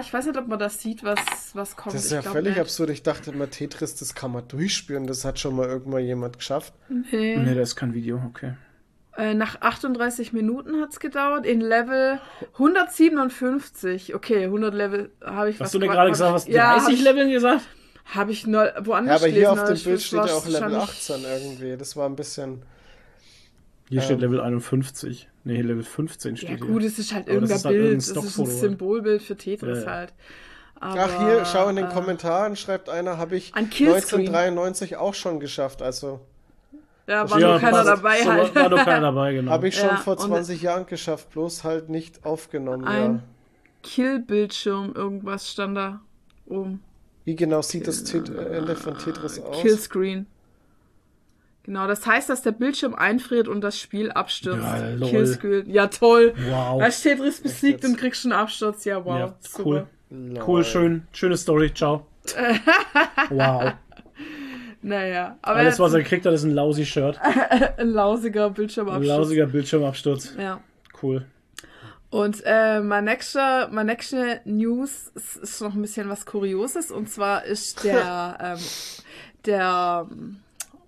ich 0.00 0.12
weiß 0.12 0.26
nicht, 0.26 0.36
ob 0.36 0.48
man 0.48 0.58
das 0.58 0.80
sieht, 0.82 1.04
was, 1.04 1.18
was 1.54 1.76
kommt. 1.76 1.94
Das 1.94 2.04
ist 2.06 2.12
Ich 2.12 2.24
ja 2.24 2.30
völlig 2.30 2.54
nicht. 2.54 2.60
absurd. 2.60 2.90
Ich 2.90 3.02
dachte 3.04 3.30
immer, 3.30 3.48
Tetris, 3.48 3.94
das 3.94 4.14
kann 4.14 4.32
man 4.32 4.46
durchspielen. 4.48 5.06
Das 5.06 5.24
hat 5.24 5.38
schon 5.38 5.54
mal 5.56 5.68
irgendwann 5.68 6.04
jemand 6.04 6.38
geschafft. 6.38 6.72
Nee. 6.88 7.36
Nee, 7.36 7.54
das 7.54 7.70
ist 7.70 7.76
kein 7.76 7.94
Video, 7.94 8.20
okay. 8.28 8.54
Äh, 9.16 9.34
nach 9.34 9.60
38 9.60 10.32
Minuten 10.32 10.80
hat's 10.80 10.98
gedauert. 11.00 11.46
In 11.46 11.60
Level 11.60 12.20
157. 12.54 14.14
Okay, 14.14 14.44
100 14.44 14.74
Level 14.74 15.10
habe 15.24 15.50
ich 15.50 15.60
Hast 15.60 15.74
du 15.74 15.78
denn 15.78 15.90
gerade 15.90 16.10
gesagt, 16.10 16.32
was 16.34 16.44
30 16.44 16.54
ja, 16.56 16.88
ich, 16.88 17.00
Leveln 17.02 17.30
gesagt? 17.30 17.62
Habe 18.06 18.32
ich 18.32 18.46
neu, 18.46 18.66
Ja, 18.66 18.86
woanders 18.86 19.20
aber 19.22 19.30
hier 19.30 19.42
gelesen, 19.50 19.58
auf 19.60 19.68
dem 19.68 19.84
Bild 19.84 20.02
steht 20.02 20.24
ja 20.26 20.34
auch 20.34 20.46
Level 20.46 20.72
wahrscheinlich- 20.72 20.82
18 20.82 21.24
irgendwie. 21.24 21.76
Das 21.76 21.96
war 21.96 22.08
ein 22.08 22.16
bisschen. 22.16 22.62
Hier 23.88 24.00
steht 24.02 24.16
Ähm. 24.16 24.20
Level 24.22 24.40
51. 24.40 25.28
Nee, 25.44 25.62
Level 25.62 25.82
15 25.82 26.36
steht 26.36 26.50
Ja 26.50 26.56
hier. 26.56 26.66
gut, 26.66 26.82
es 26.82 26.98
ist 26.98 27.14
halt 27.14 27.28
Aber 27.30 27.40
das 27.40 27.50
irgendein 27.50 27.56
ist 27.56 27.64
halt 27.64 27.76
Bild. 27.76 27.98
Es 27.98 28.08
ist 28.36 28.38
ein? 28.38 28.46
Symbolbild 28.46 29.22
für 29.22 29.36
Tetris 29.36 29.78
Ja, 29.78 29.84
ja. 29.84 29.90
halt. 29.90 30.12
Aber, 30.80 31.00
Ach, 31.00 31.18
hier, 31.26 31.44
schau 31.44 31.68
in 31.68 31.76
den 31.76 31.86
äh, 31.86 31.92
Kommentaren, 31.92 32.54
schreibt 32.54 32.88
einer, 32.88 33.18
habe 33.18 33.34
ich 33.36 33.54
Ein 33.54 33.68
Killscreen. 33.70 34.28
1993 34.28 34.96
auch 34.96 35.14
schon 35.14 35.40
geschafft. 35.40 35.82
Also 35.82 36.20
Ja, 37.06 37.28
war 37.30 37.40
ja, 37.40 37.48
nur 37.52 37.58
keiner 37.60 37.72
passt. 37.78 37.88
dabei 37.88 38.22
so, 38.22 38.30
halt. 38.30 38.54
War, 38.54 38.62
war 38.62 38.68
nur 38.70 38.78
keiner 38.80 39.00
dabei, 39.12 39.32
genau. 39.34 39.50
habe 39.50 39.68
ich 39.68 39.76
schon 39.76 39.88
Ja, 39.88 39.96
vor 39.96 40.12
und- 40.20 40.20
20 40.28 40.62
Jahren 40.62 40.86
geschafft, 40.86 41.30
bloß 41.30 41.64
halt 41.64 41.88
nicht 41.88 42.24
aufgenommen. 42.24 42.84
Ein 42.84 43.14
Ja. 43.14 43.20
Kill-Bildschirm, 43.82 44.92
irgendwas 44.94 45.50
stand 45.50 45.76
da 45.76 46.00
oben. 46.46 46.82
Wie 47.24 47.34
genau 47.36 47.60
sieht 47.62 47.86
das 47.88 48.04
Tet 48.04 48.28
Ende 48.28 48.76
von 48.76 48.96
Tetris 48.98 49.40
aus? 49.40 49.60
Killscreen. 49.60 50.26
Genau, 51.68 51.86
das 51.86 52.06
heißt, 52.06 52.30
dass 52.30 52.40
der 52.40 52.52
Bildschirm 52.52 52.94
einfriert 52.94 53.46
und 53.46 53.60
das 53.60 53.78
Spiel 53.78 54.10
abstürzt. 54.10 54.62
Ja, 54.62 54.88
lol. 54.94 55.10
Killscreen. 55.10 55.70
Ja, 55.70 55.88
toll. 55.88 56.32
Wow. 56.48 56.80
Da 56.80 56.88
Tetris 56.88 57.42
besiegt 57.42 57.84
und 57.84 57.98
kriegst 57.98 58.22
schon 58.22 58.32
einen 58.32 58.40
Absturz. 58.40 58.86
Ja, 58.86 59.04
wow. 59.04 59.18
ja, 59.18 59.34
cool. 59.58 59.86
Lol. 60.08 60.44
Cool, 60.46 60.64
schön. 60.64 61.06
Schöne 61.12 61.36
Story. 61.36 61.74
Ciao. 61.74 62.06
wow. 63.28 63.74
Naja, 64.80 65.36
aber 65.42 65.56
Alles, 65.56 65.72
jetzt 65.72 65.80
was 65.80 65.92
er 65.92 65.98
gekriegt 66.00 66.24
hat, 66.24 66.32
ist 66.32 66.44
ein 66.44 66.54
lousy 66.54 66.86
Shirt. 66.86 67.20
ein 67.76 67.90
lausiger 67.90 68.46
Ein 68.46 68.54
Bildschirmabsturz. 68.54 69.06
lausiger 69.06 69.46
Bildschirmabsturz. 69.46 70.36
Ja. 70.38 70.60
Cool. 71.02 71.26
Und 72.08 72.42
äh, 72.46 72.80
mein 72.80 73.04
nächster, 73.04 73.68
mein 73.70 73.84
nächste 73.84 74.40
News 74.46 75.12
ist, 75.14 75.36
ist 75.36 75.60
noch 75.60 75.74
ein 75.74 75.82
bisschen 75.82 76.08
was 76.08 76.24
Kurioses. 76.24 76.90
Und 76.90 77.10
zwar 77.10 77.44
ist 77.44 77.84
der, 77.84 78.38
ähm, 78.56 78.64
der, 79.44 80.06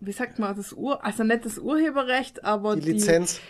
wie 0.01 0.12
sagt 0.12 0.39
man, 0.39 0.56
das 0.56 0.72
Ur, 0.72 1.05
also 1.05 1.22
nicht 1.24 1.44
das 1.44 1.59
Urheberrecht, 1.59 2.44
aber 2.44 2.77
Die 2.77 2.93
Lizenz. 2.93 3.40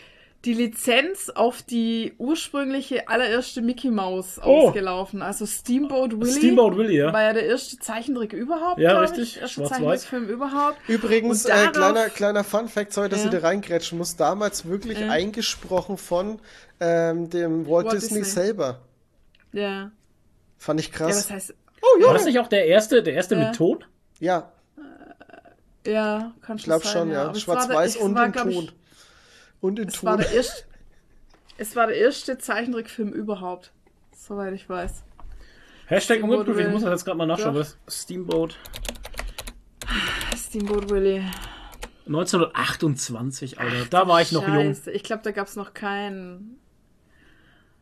die 0.45 0.55
Lizenz 0.55 1.29
auf 1.31 1.63
die 1.63 2.15
ursprüngliche 2.19 3.09
allererste 3.09 3.61
Mickey 3.63 3.91
Mouse 3.91 4.41
Oh. 4.43 4.69
ausgelaufen. 4.69 5.23
Also 5.23 5.47
Steamboat 5.47 6.19
Willie. 6.19 6.33
Steamboat 6.33 6.77
Willie, 6.77 6.99
ja. 6.99 7.13
War 7.13 7.23
ja 7.23 7.33
der 7.35 7.45
erste 7.47 7.79
Zeichentrick 7.79 8.33
überhaupt. 8.33 8.81
Ja, 8.81 8.99
richtig. 9.01 9.37
Ich. 9.37 9.41
Erste. 9.43 9.65
Zeichentrickfilm 9.65 10.29
überhaupt. 10.29 10.77
Übrigens, 10.89 11.45
äh, 11.45 11.49
darauf- 11.51 11.73
kleiner, 11.73 12.09
kleiner 12.09 12.45
Fun-Fact, 12.45 12.93
sorry, 12.93 13.09
dass 13.11 13.21
Ja. 13.21 13.27
ich 13.27 13.31
da 13.39 13.47
reingrätschen 13.47 13.99
muss, 13.99 14.17
damals 14.17 14.65
wirklich 14.67 14.99
Ja. 14.99 15.11
eingesprochen 15.11 15.97
von 15.99 16.41
ähm, 16.81 17.29
dem 17.29 17.67
Walt, 17.69 17.85
Walt 17.87 17.93
Disney, 17.97 18.21
Disney. 18.21 18.43
selber. 18.45 18.81
Ja. 19.53 19.91
Fand 20.57 20.81
ich 20.81 20.87
Ja, 20.89 20.93
krass. 20.95 21.17
was 21.17 21.31
heißt, 21.31 21.55
War 22.03 22.15
das 22.15 22.25
nicht 22.25 22.39
auch 22.39 22.49
der 22.49 22.67
erste, 22.67 23.03
der 23.03 23.13
erste 23.15 23.35
Ja. 23.35 23.47
mit 23.49 23.57
Ton? 23.57 23.85
Ja, 24.19 24.51
ja, 25.87 26.33
kann 26.43 26.57
ich 26.57 26.65
glaube 26.65 26.85
sein, 26.85 26.93
schon, 26.93 27.11
ja. 27.11 27.23
Aber 27.29 27.37
es 27.37 27.47
war 27.49 27.55
der- 27.57 27.63
Schwarz-Weiß 27.65 27.97
und 27.99 28.15
war, 28.15 28.27
in 28.27 28.33
glaub 28.33 28.47
ich, 28.49 28.55
Ton. 28.57 28.73
Und 29.61 29.79
in 29.79 29.89
Es 29.89 30.05
war 30.05 30.17
Ton. 30.17 30.23
der 30.25 30.33
erste, 30.37 30.65
es 31.59 31.77
war 31.77 31.87
der 31.87 31.97
erste 31.97 32.39
Zeichentrickfilm 32.39 33.13
überhaupt. 33.13 33.73
Soweit 34.17 34.53
ich 34.55 34.69
weiß. 34.69 35.03
Hashtag 35.87 36.23
ungeprüft. 36.23 36.61
Ich 36.61 36.69
muss 36.69 36.83
das 36.83 36.91
jetzt 36.93 37.05
gerade 37.05 37.19
mal 37.19 37.27
nachschauen. 37.27 37.55
Doch. 37.55 37.61
Was? 37.63 37.77
Steamboat. 37.89 38.57
Steamboat 40.37 40.89
Willie. 40.91 41.25
1928, 42.07 43.59
Alter. 43.59 43.87
Da 43.91 44.07
war 44.07 44.21
ich 44.21 44.31
noch 44.33 44.47
jung. 44.47 44.75
Scheiße. 44.75 44.91
Ich 44.93 45.03
glaube, 45.03 45.23
da 45.25 45.33
gab 45.33 45.47
es 45.49 45.57
noch 45.57 45.75
keinen. 45.75 46.60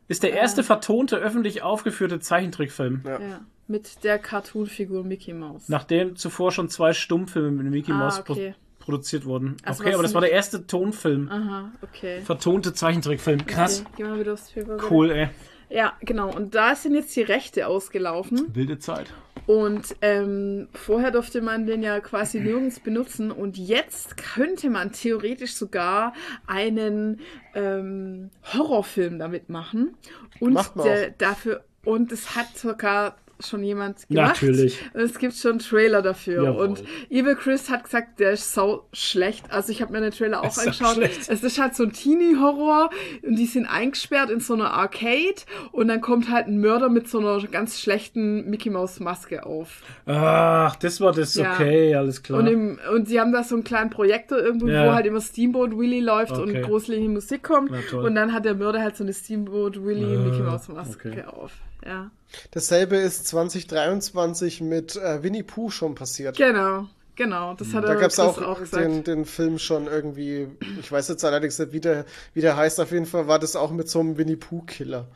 Ist 0.08 0.22
der 0.22 0.32
erste 0.32 0.62
vertonte, 0.62 1.16
öffentlich 1.16 1.62
aufgeführte 1.62 2.18
Zeichentrickfilm. 2.18 3.02
Ja. 3.04 3.20
Ja. 3.20 3.40
Mit 3.66 4.02
der 4.02 4.18
Cartoonfigur 4.18 5.04
Mickey 5.04 5.34
Mouse. 5.34 5.68
Nachdem 5.68 6.16
zuvor 6.16 6.50
schon 6.50 6.70
zwei 6.70 6.94
Stummfilme 6.94 7.50
mit 7.50 7.70
Mickey 7.70 7.92
Ah, 7.92 7.98
Mouse 7.98 8.24
pro 8.24 8.32
okay. 8.32 8.54
produziert 8.78 9.26
wurden. 9.26 9.58
Also 9.62 9.82
okay, 9.84 9.92
aber 9.92 10.02
das 10.02 10.14
war 10.14 10.22
der 10.22 10.32
erste 10.32 10.66
Tonfilm. 10.66 11.28
Aha, 11.30 11.72
okay. 11.82 12.22
Vertonte 12.22 12.72
Zeichentrickfilm. 12.72 13.44
Krass. 13.44 13.80
Okay, 13.82 13.90
geh 13.98 14.04
mal 14.04 14.18
wieder 14.18 14.32
aufs. 14.32 14.54
Cool, 14.90 15.10
ey. 15.10 15.28
Ja, 15.68 15.92
genau. 16.00 16.34
Und 16.34 16.54
da 16.54 16.74
sind 16.74 16.94
jetzt 16.94 17.14
die 17.14 17.20
Rechte 17.20 17.66
ausgelaufen. 17.66 18.54
Wilde 18.54 18.78
Zeit. 18.78 19.12
Und 19.48 19.96
ähm, 20.02 20.68
vorher 20.74 21.10
durfte 21.10 21.40
man 21.40 21.64
den 21.64 21.82
ja 21.82 22.00
quasi 22.00 22.38
nirgends 22.38 22.80
benutzen. 22.80 23.30
Und 23.30 23.56
jetzt 23.56 24.18
könnte 24.18 24.68
man 24.68 24.92
theoretisch 24.92 25.54
sogar 25.54 26.12
einen 26.46 27.20
ähm, 27.54 28.28
Horrorfilm 28.52 29.18
damit 29.18 29.48
machen. 29.48 29.96
Und 30.38 30.60
der, 30.84 31.12
dafür. 31.12 31.64
Und 31.82 32.12
es 32.12 32.36
hat 32.36 32.58
sogar 32.58 33.16
schon 33.40 33.62
jemand 33.62 34.08
gemacht. 34.08 34.40
Natürlich. 34.42 34.78
Es 34.94 35.18
gibt 35.18 35.34
schon 35.34 35.52
einen 35.52 35.58
Trailer 35.60 36.02
dafür. 36.02 36.44
Jawohl. 36.44 36.66
Und 36.66 36.84
Evil 37.10 37.36
Chris 37.36 37.70
hat 37.70 37.84
gesagt, 37.84 38.18
der 38.20 38.32
ist 38.32 38.52
sau 38.52 38.86
schlecht. 38.92 39.50
Also 39.50 39.70
ich 39.72 39.80
habe 39.80 39.92
mir 39.92 40.00
den 40.00 40.10
Trailer 40.10 40.40
auch 40.42 40.48
Ist 40.48 40.58
angeschaut. 40.58 40.94
schlecht? 40.94 41.28
Es 41.28 41.42
ist 41.42 41.58
halt 41.60 41.74
so 41.74 41.84
ein 41.84 41.92
Teenie-Horror 41.92 42.90
und 43.22 43.36
die 43.36 43.46
sind 43.46 43.66
eingesperrt 43.66 44.30
in 44.30 44.40
so 44.40 44.54
einer 44.54 44.72
Arcade 44.72 45.36
und 45.72 45.88
dann 45.88 46.00
kommt 46.00 46.30
halt 46.30 46.46
ein 46.48 46.60
Mörder 46.60 46.88
mit 46.88 47.08
so 47.08 47.18
einer 47.20 47.40
ganz 47.46 47.80
schlechten 47.80 48.48
Mickey 48.50 48.70
Maus 48.70 49.00
Maske 49.00 49.46
auf. 49.46 49.82
Ach, 50.06 50.74
das 50.76 51.00
war 51.00 51.12
das. 51.12 51.34
Ja. 51.34 51.54
Okay, 51.54 51.94
alles 51.94 52.22
klar. 52.22 52.40
Und, 52.40 52.46
im, 52.48 52.78
und 52.94 53.08
sie 53.08 53.20
haben 53.20 53.32
da 53.32 53.44
so 53.44 53.54
einen 53.54 53.64
kleinen 53.64 53.90
Projektor 53.90 54.38
irgendwo, 54.38 54.66
Ja. 54.68 54.86
wo 54.86 54.94
halt 54.94 55.06
immer 55.06 55.20
Steamboat 55.20 55.76
Willie 55.76 56.02
läuft 56.02 56.32
Okay. 56.32 56.42
und 56.56 56.62
gruselige 56.62 57.08
Musik 57.08 57.42
kommt. 57.42 57.70
Und 57.92 58.14
dann 58.14 58.32
hat 58.32 58.44
der 58.44 58.54
Mörder 58.54 58.80
halt 58.82 58.96
so 58.96 59.04
eine 59.04 59.12
Steamboat 59.12 59.82
Willie 59.84 60.14
Äh, 60.14 60.18
Mickey 60.18 60.42
Maus 60.42 60.68
Maske 60.68 61.08
okay. 61.10 61.24
auf. 61.24 61.52
Ja. 61.86 62.10
Dasselbe 62.50 62.96
ist 62.96 63.26
2023 63.28 64.60
mit 64.60 64.96
äh, 64.96 65.22
Winnie 65.22 65.42
Pooh 65.42 65.70
schon 65.70 65.94
passiert. 65.94 66.36
Genau, 66.36 66.86
genau. 67.16 67.54
Das 67.54 67.72
hat 67.72 67.84
Da 67.84 67.88
er 67.88 67.96
gab 67.96 68.10
es 68.10 68.18
auch, 68.20 68.40
auch 68.42 68.58
gesagt. 68.60 68.84
den, 68.84 69.04
den 69.04 69.24
Film 69.24 69.58
schon 69.58 69.86
irgendwie, 69.86 70.48
ich 70.80 70.90
weiß 70.90 71.08
jetzt 71.08 71.24
allerdings 71.24 71.58
nicht, 71.58 71.72
wie 71.72 71.80
der, 71.80 72.04
wie 72.34 72.40
der 72.40 72.56
heißt, 72.56 72.80
auf 72.80 72.90
jeden 72.92 73.06
Fall 73.06 73.28
war 73.28 73.38
das 73.38 73.56
auch 73.56 73.70
mit 73.70 73.88
so 73.88 74.00
einem 74.00 74.18
Winnie 74.18 74.36
Pooh-Killer, 74.36 75.06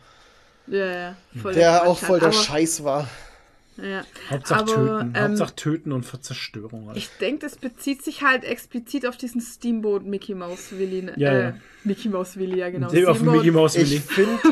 ja, 0.68 0.86
ja, 0.86 1.16
voll 1.40 1.54
der 1.54 1.86
auch 1.86 1.98
voll 1.98 2.18
der 2.20 2.28
halt. 2.28 2.36
Aber- 2.36 2.44
Scheiß 2.44 2.84
war. 2.84 3.08
Ja. 3.78 4.02
Hauptsache 4.30 4.60
Aber, 4.60 4.74
töten. 4.74 5.12
ähm, 5.16 5.22
Hauptsache 5.30 5.56
töten 5.56 5.92
und 5.92 6.24
Zerstörung. 6.24 6.88
Alter. 6.88 6.98
Ich 6.98 7.08
denke, 7.20 7.46
das 7.46 7.56
bezieht 7.56 8.02
sich 8.04 8.22
halt 8.22 8.44
explizit 8.44 9.06
auf 9.06 9.16
diesen 9.16 9.40
Steamboat 9.40 10.04
Mickey 10.04 10.34
Mouse 10.34 10.72
Willy. 10.72 11.02
Ne? 11.02 11.14
Ja, 11.16 11.32
äh, 11.32 11.42
ja. 11.42 11.54
Mickey 11.84 12.08
Mouse 12.08 12.36
Willy, 12.36 12.58
ja 12.58 12.70
genau. 12.70 12.88
Der 12.88 13.10
auf 13.10 13.20
Mickey 13.20 13.50
Mouse 13.50 13.76
Willi. 13.76 14.00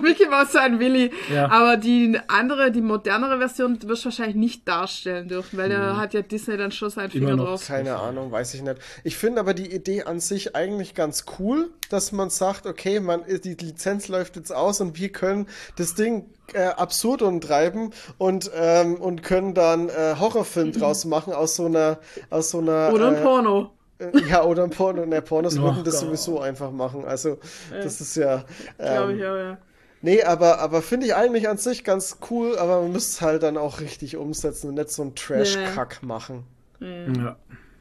Mickey 0.03 0.27
Mouse 0.27 0.53
sein 0.53 0.79
Willy. 0.81 1.11
Ja. 1.33 1.51
Aber 1.51 1.77
die 1.77 2.19
andere, 2.29 2.71
die 2.71 2.81
modernere 2.81 3.39
Version 3.39 3.79
wirst 3.83 4.05
du 4.05 4.07
wahrscheinlich 4.07 4.37
nicht 4.37 4.67
darstellen 4.67 5.29
dürfen, 5.29 5.59
weil 5.59 5.69
da 5.69 5.97
hat 5.97 6.15
ja 6.15 6.23
Disney 6.23 6.57
dann 6.57 6.73
schon 6.73 6.91
seinen 6.91 7.11
Finger 7.11 7.37
noch 7.37 7.47
drauf. 7.47 7.67
keine 7.67 7.97
Ahnung, 7.97 8.33
weiß 8.33 8.55
ich 8.55 8.63
nicht. 8.63 8.77
Ich 9.05 9.17
finde 9.17 9.41
aber 9.41 9.55
die 9.55 9.73
Idee 9.73 10.05
an 10.05 10.21
sich 10.21 10.57
eigentlich 10.57 10.95
ganz 10.95 11.25
cool, 11.39 11.71
dass 11.89 12.13
man 12.13 12.31
sagt, 12.31 12.67
okay, 12.67 13.01
man, 13.01 13.23
die 13.45 13.55
Lizenz 13.55 14.09
läuft 14.09 14.37
jetzt 14.37 14.53
aus 14.53 14.81
und 14.81 14.99
wir 14.99 15.11
können 15.11 15.47
das 15.77 15.95
Ding 15.95 16.27
äh, 16.53 16.65
absurd 16.65 17.23
umtreiben 17.23 17.93
und, 18.19 18.51
ähm, 18.55 18.97
und 18.97 19.23
können 19.23 19.55
dann 19.55 19.89
äh, 19.89 20.17
Horrorfilm 20.19 20.73
draus 20.73 21.05
machen 21.07 21.33
aus 21.33 21.57
so 21.57 21.67
einer, 21.67 21.99
aus 22.29 22.51
so 22.51 22.59
einer. 22.59 22.93
Oder 22.93 23.09
ein 23.09 23.15
äh, 23.17 23.23
Porno. 23.23 23.71
Äh, 24.01 24.29
Ja, 24.29 24.45
oder 24.45 24.65
ein 24.65 24.71
Porno. 24.71 25.07
Ne, 25.07 25.23
Pornos 25.23 25.59
Oh 25.59 25.63
würden 25.63 25.85
das 25.85 26.01
sowieso 26.01 26.41
einfach 26.41 26.71
machen. 26.73 27.05
Also, 27.05 27.39
das 27.71 28.01
ist 28.01 28.17
ja. 28.17 28.45
Glaube 28.79 29.13
Ähm, 29.13 29.19
ich 29.19 29.25
auch, 29.27 29.37
ja. 29.37 29.59
nee, 30.03 30.23
aber, 30.23 30.59
aber 30.59 30.83
finde 30.83 31.07
ich 31.07 31.15
eigentlich 31.15 31.49
an 31.49 31.59
sich 31.59 31.85
ganz 31.85 32.19
cool, 32.31 32.57
aber 32.59 32.83
man 32.83 32.93
müsste 32.93 33.11
es 33.11 33.21
halt 33.21 33.43
dann 33.43 33.57
auch 33.57 33.81
richtig 33.81 34.17
umsetzen 34.17 34.69
und 34.69 34.75
nicht 34.75 34.91
so 34.91 35.03
einen 35.03 35.15
Trash-Kack 35.15 36.03
machen. 36.03 36.45
Ja, 36.81 37.37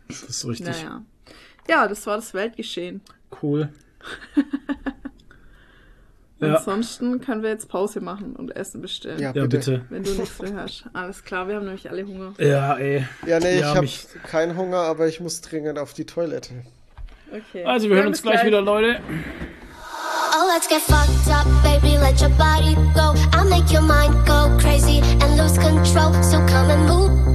das 0.08 0.24
ist 0.24 0.46
richtig. 0.48 0.68
Naja. 0.68 1.04
Ja, 1.70 1.88
das 1.88 2.06
war 2.08 2.18
das 2.18 2.34
Weltgeschehen. 2.34 3.02
Cool. 3.42 3.70
Ja. 6.40 6.56
Ansonsten 6.56 7.20
können 7.20 7.44
wir 7.44 7.50
jetzt 7.50 7.68
Pause 7.68 8.00
machen 8.00 8.36
und 8.36 8.56
Essen 8.56 8.82
bestellen. 8.82 9.20
Ja, 9.20 9.32
Ja, 9.34 9.44
bitte. 9.46 9.58
bitte. 9.58 9.82
Wenn 9.90 10.04
du 10.04 10.12
nichts 10.12 10.42
mehr 10.42 10.56
hast. 10.56 10.86
Alles 10.94 11.24
klar, 11.24 11.48
wir 11.50 11.56
haben 11.56 11.66
nämlich 11.66 11.90
alle 11.90 12.06
Hunger. 12.06 12.34
Ja, 12.38 12.78
ey. 12.78 13.06
Ja, 13.28 13.40
nee, 13.40 13.56
ich 13.56 13.60
Ja, 13.62 13.68
habe 13.70 13.82
mich- 13.82 14.08
keinen 14.24 14.56
Hunger, 14.56 14.78
aber 14.78 15.08
ich 15.08 15.20
muss 15.20 15.42
dringend 15.42 15.78
auf 15.78 15.94
die 15.94 16.06
Toilette. 16.06 16.54
Okay. 17.32 17.64
Also, 17.66 17.88
wir 17.90 17.96
hören 17.96 18.06
Dann 18.06 18.08
uns 18.14 18.22
bis 18.22 18.32
gleich 18.32 18.46
wieder, 18.46 18.62
Leute. 18.62 19.00
Oh, 20.32 20.48
let's 20.54 20.68
get 20.70 20.82
fucked 20.82 21.28
up, 21.30 21.46
baby. 21.64 21.98
Let 21.98 22.22
your 22.22 22.30
body 22.38 22.76
go. 22.96 23.14
I'll 23.38 23.48
make 23.50 23.72
your 23.74 23.82
mind 23.82 24.16
go 24.26 24.50
crazy 24.60 25.02
and 25.22 25.38
lose 25.38 25.60
control. 25.60 26.14
So 26.24 26.38
come 26.48 26.72
and 26.72 26.88
move, 26.88 27.29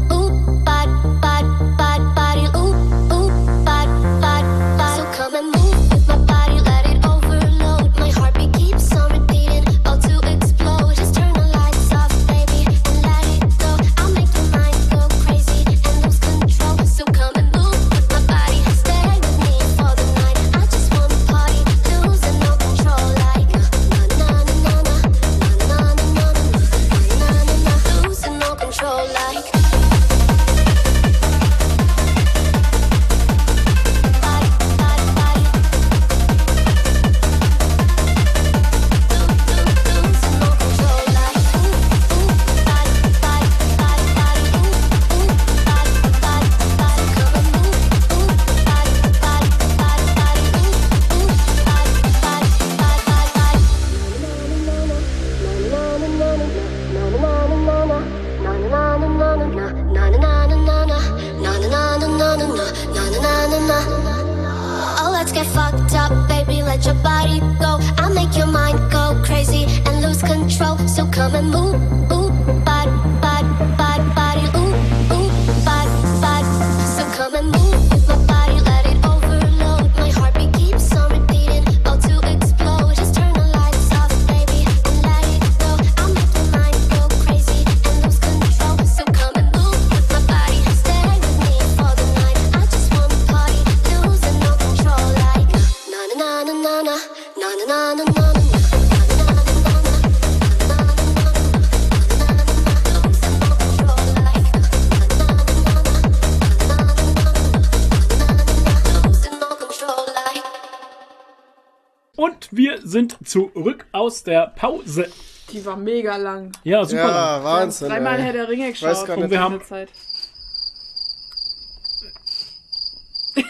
aus 114.15 114.23
der 114.23 114.47
Pause. 114.55 115.09
Die 115.53 115.65
war 115.66 115.77
mega 115.77 116.16
lang. 116.16 116.53
Ja, 116.62 116.85
super. 116.85 117.03
lang. 117.03 117.11
Ja, 117.15 117.45
Wahnsinn. 117.45 117.89
Dreimal. 117.89 118.20
Herr 118.20 118.32
der 118.32 118.49
Ringe 118.49 118.70
geschaut. 118.70 119.09
Und 119.11 119.31
wir 119.31 119.36
in 119.36 119.39
haben- 119.41 119.61
Zeit. 119.62 119.89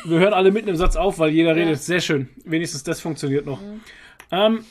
Wir 0.04 0.18
hören 0.18 0.32
alle 0.32 0.50
mitten 0.50 0.68
im 0.68 0.76
Satz 0.76 0.96
auf, 0.96 1.18
weil 1.18 1.30
jeder 1.30 1.50
Ja. 1.50 1.56
redet. 1.56 1.82
Sehr 1.82 2.00
schön. 2.00 2.28
Wenigstens 2.44 2.82
das 2.82 3.00
funktioniert 3.00 3.44
noch. 3.44 3.60
Ähm, 4.30 4.64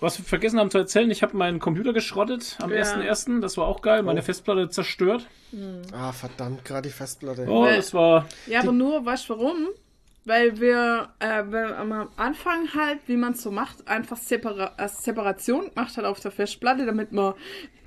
was 0.00 0.18
wir 0.18 0.24
vergessen 0.26 0.58
haben 0.60 0.70
zu 0.70 0.76
erzählen, 0.78 1.10
ich 1.10 1.22
habe 1.22 1.36
meinen 1.36 1.58
Computer 1.58 1.92
geschrottet 1.94 2.58
am 2.60 2.70
Ja. 2.70 2.76
1.1. 2.78 3.40
Das 3.40 3.56
war 3.56 3.66
auch 3.66 3.80
geil. 3.80 4.02
Meine 4.02 4.20
Festplatte 4.22 4.68
zerstört. 4.68 5.26
Ah, 5.92 6.12
verdammt, 6.12 6.64
gerade 6.66 6.88
die 6.88 6.94
Festplatte. 6.94 7.46
Oh, 7.48 7.64
das 7.66 7.94
war. 7.94 8.26
Ja, 8.46 8.60
aber 8.60 8.72
nur, 8.72 9.04
weißt 9.06 9.28
du 9.30 9.38
warum? 9.38 9.68
Weil 10.24 10.60
wir, 10.60 11.08
äh, 11.18 11.42
weil 11.48 11.74
am 11.74 12.08
Anfang 12.16 12.72
halt, 12.74 13.00
wie 13.06 13.16
man 13.16 13.32
es 13.32 13.42
so 13.42 13.50
macht, 13.50 13.88
einfach 13.88 14.16
Separa 14.16 14.72
äh, 14.76 14.88
Separation 14.88 15.70
gemacht 15.70 15.96
hat 15.96 16.04
auf 16.04 16.20
der 16.20 16.30
Festplatte, 16.30 16.86
damit 16.86 17.12
man 17.12 17.34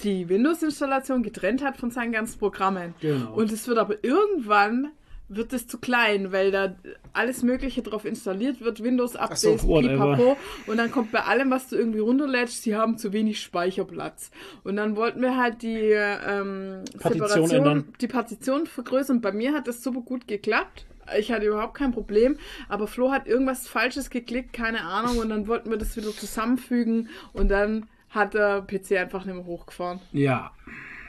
die 0.04 0.28
Windows-Installation 0.28 1.24
getrennt 1.24 1.64
hat 1.64 1.78
von 1.78 1.92
seinen 1.92 2.12
ganzen 2.12 2.38
Programmen. 2.40 2.94
Genau. 3.00 3.34
Und 3.34 3.52
es 3.52 3.68
wird 3.68 3.78
aber 3.78 4.04
irgendwann 4.04 4.92
wird 5.28 5.54
es 5.54 5.68
zu 5.68 5.80
klein, 5.80 6.32
weil 6.32 6.52
da 6.52 6.76
alles 7.14 7.42
Mögliche 7.42 7.82
drauf 7.82 8.06
installiert 8.06 8.62
wird, 8.62 8.84
Windows-Updates, 8.84 9.62
so, 9.62 9.80
pipapo. 9.80 10.38
Und 10.68 10.78
dann 10.78 10.92
kommt 10.92 11.12
bei 11.12 11.24
allem, 11.24 11.50
was 11.50 11.70
du 11.70 11.78
irgendwie 11.78 12.00
runterlädst, 12.00 12.64
sie 12.64 12.76
haben 12.76 12.98
zu 12.98 13.12
wenig 13.12 13.42
Speicherplatz. 13.42 14.30
Und 14.64 14.76
dann 14.76 14.96
wollten 14.96 15.22
wir 15.22 15.36
halt 15.36 15.62
die 15.64 15.94
ähm, 15.94 16.84
Partition 17.00 17.28
Separation, 17.28 17.50
ändern. 17.52 17.94
die 18.02 18.08
Partition 18.08 18.68
vergrößern. 18.68 19.22
Bei 19.22 19.32
mir 19.32 19.54
hat 19.54 19.68
das 19.68 19.82
super 19.82 20.02
gut 20.02 20.28
geklappt. 20.28 20.86
Ich 21.20 21.32
hatte 21.32 21.46
überhaupt 21.46 21.76
kein 21.76 21.92
Problem, 21.92 22.38
aber 22.68 22.88
Flo 22.88 23.12
hat 23.12 23.28
irgendwas 23.28 23.68
Falsches 23.68 24.10
geklickt, 24.10 24.54
keine 24.54 24.82
Ahnung, 24.84 25.20
und 25.20 25.30
dann 25.30 25.48
wollten 25.48 25.70
wir 25.70 25.78
das 25.78 25.96
wieder 25.98 26.12
zusammenfügen 26.12 27.10
und 27.34 27.50
dann 27.50 27.88
hat 28.10 28.34
der 28.34 28.62
PC 28.62 28.94
einfach 28.98 29.26
nicht 29.26 29.36
mehr 29.36 29.46
hochgefahren. 29.46 30.00
Ja. 30.14 30.52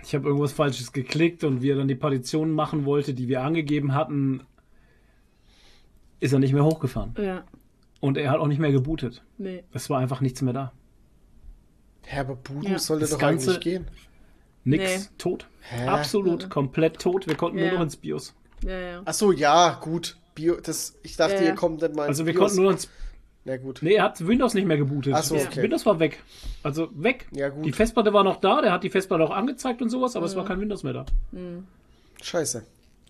Ich 0.04 0.14
habe 0.14 0.26
irgendwas 0.28 0.52
Falsches 0.52 0.92
geklickt 0.92 1.42
und 1.44 1.62
wie 1.62 1.70
er 1.70 1.76
dann 1.76 1.88
die 1.88 1.94
Partition 1.96 2.52
machen 2.52 2.84
wollte, 2.84 3.14
die 3.14 3.26
wir 3.28 3.42
angegeben 3.42 3.94
hatten, 3.94 4.42
ist 6.20 6.32
er 6.32 6.38
nicht 6.38 6.52
mehr 6.52 6.64
hochgefahren. 6.64 7.14
Ja, 7.18 7.44
Und 8.00 8.16
er 8.18 8.30
hat 8.30 8.38
auch 8.38 8.46
nicht 8.46 8.58
mehr 8.60 8.72
gebootet. 8.72 9.22
nee. 9.38 9.64
Es 9.72 9.90
war 9.90 9.98
einfach 9.98 10.20
nichts 10.20 10.42
mehr 10.42 10.52
da. 10.52 10.72
Hä, 12.04 12.20
aber 12.20 12.36
Buden 12.36 12.72
Ja. 12.72 12.78
sollte 12.78 13.02
Das 13.02 13.10
doch 13.10 13.18
Ganze- 13.18 13.50
eigentlich 13.50 13.60
gehen. 13.64 13.86
Nix. 14.64 14.82
Nee. 15.10 15.16
Tot. 15.18 15.48
Hä? 15.62 15.86
Absolut. 15.86 16.48
Komplett 16.50 17.00
tot. 17.00 17.26
Wir 17.26 17.34
konnten 17.36 17.58
nur 17.58 17.66
Ja. 17.66 17.74
noch 17.74 17.82
ins 17.82 17.96
BIOS. 17.96 18.34
Ja, 18.66 18.78
ja. 18.78 19.02
Ach 19.04 19.14
so, 19.14 19.32
ja, 19.32 19.78
gut. 19.80 20.16
Bio, 20.34 20.56
das, 20.60 20.98
ich 21.02 21.16
dachte, 21.16 21.34
Ja, 21.36 21.40
ja. 21.40 21.46
ihr 21.48 21.54
kommt 21.54 21.80
nicht 21.80 21.94
mal 21.94 22.08
Also 22.08 22.26
wir 22.26 22.32
BIOS. 22.34 22.40
konnten 22.50 22.62
nur 22.62 22.72
ins. 22.72 22.88
Na 23.44 23.56
gut. 23.56 23.78
Nee, 23.80 23.94
er 23.94 24.02
hat 24.04 24.26
Windows 24.26 24.54
nicht 24.54 24.66
mehr 24.66 24.76
gebootet. 24.76 25.14
Ach 25.14 25.22
so, 25.22 25.36
okay. 25.36 25.62
Windows 25.62 25.86
war 25.86 26.00
weg. 26.00 26.20
Also 26.64 26.88
weg. 26.94 27.26
Ja, 27.30 27.48
gut. 27.48 27.64
Die 27.64 27.72
Festplatte 27.72 28.12
war 28.12 28.24
noch 28.24 28.40
da, 28.40 28.60
der 28.60 28.72
hat 28.72 28.82
die 28.82 28.90
Festplatte 28.90 29.22
auch 29.22 29.30
angezeigt 29.30 29.80
und 29.80 29.88
sowas, 29.88 30.16
aber 30.16 30.26
es 30.26 30.34
war 30.34 30.44
kein 30.44 30.60
Windows 30.60 30.82
mehr 30.82 30.92
da. 30.92 31.06
Scheiße. 32.22 32.66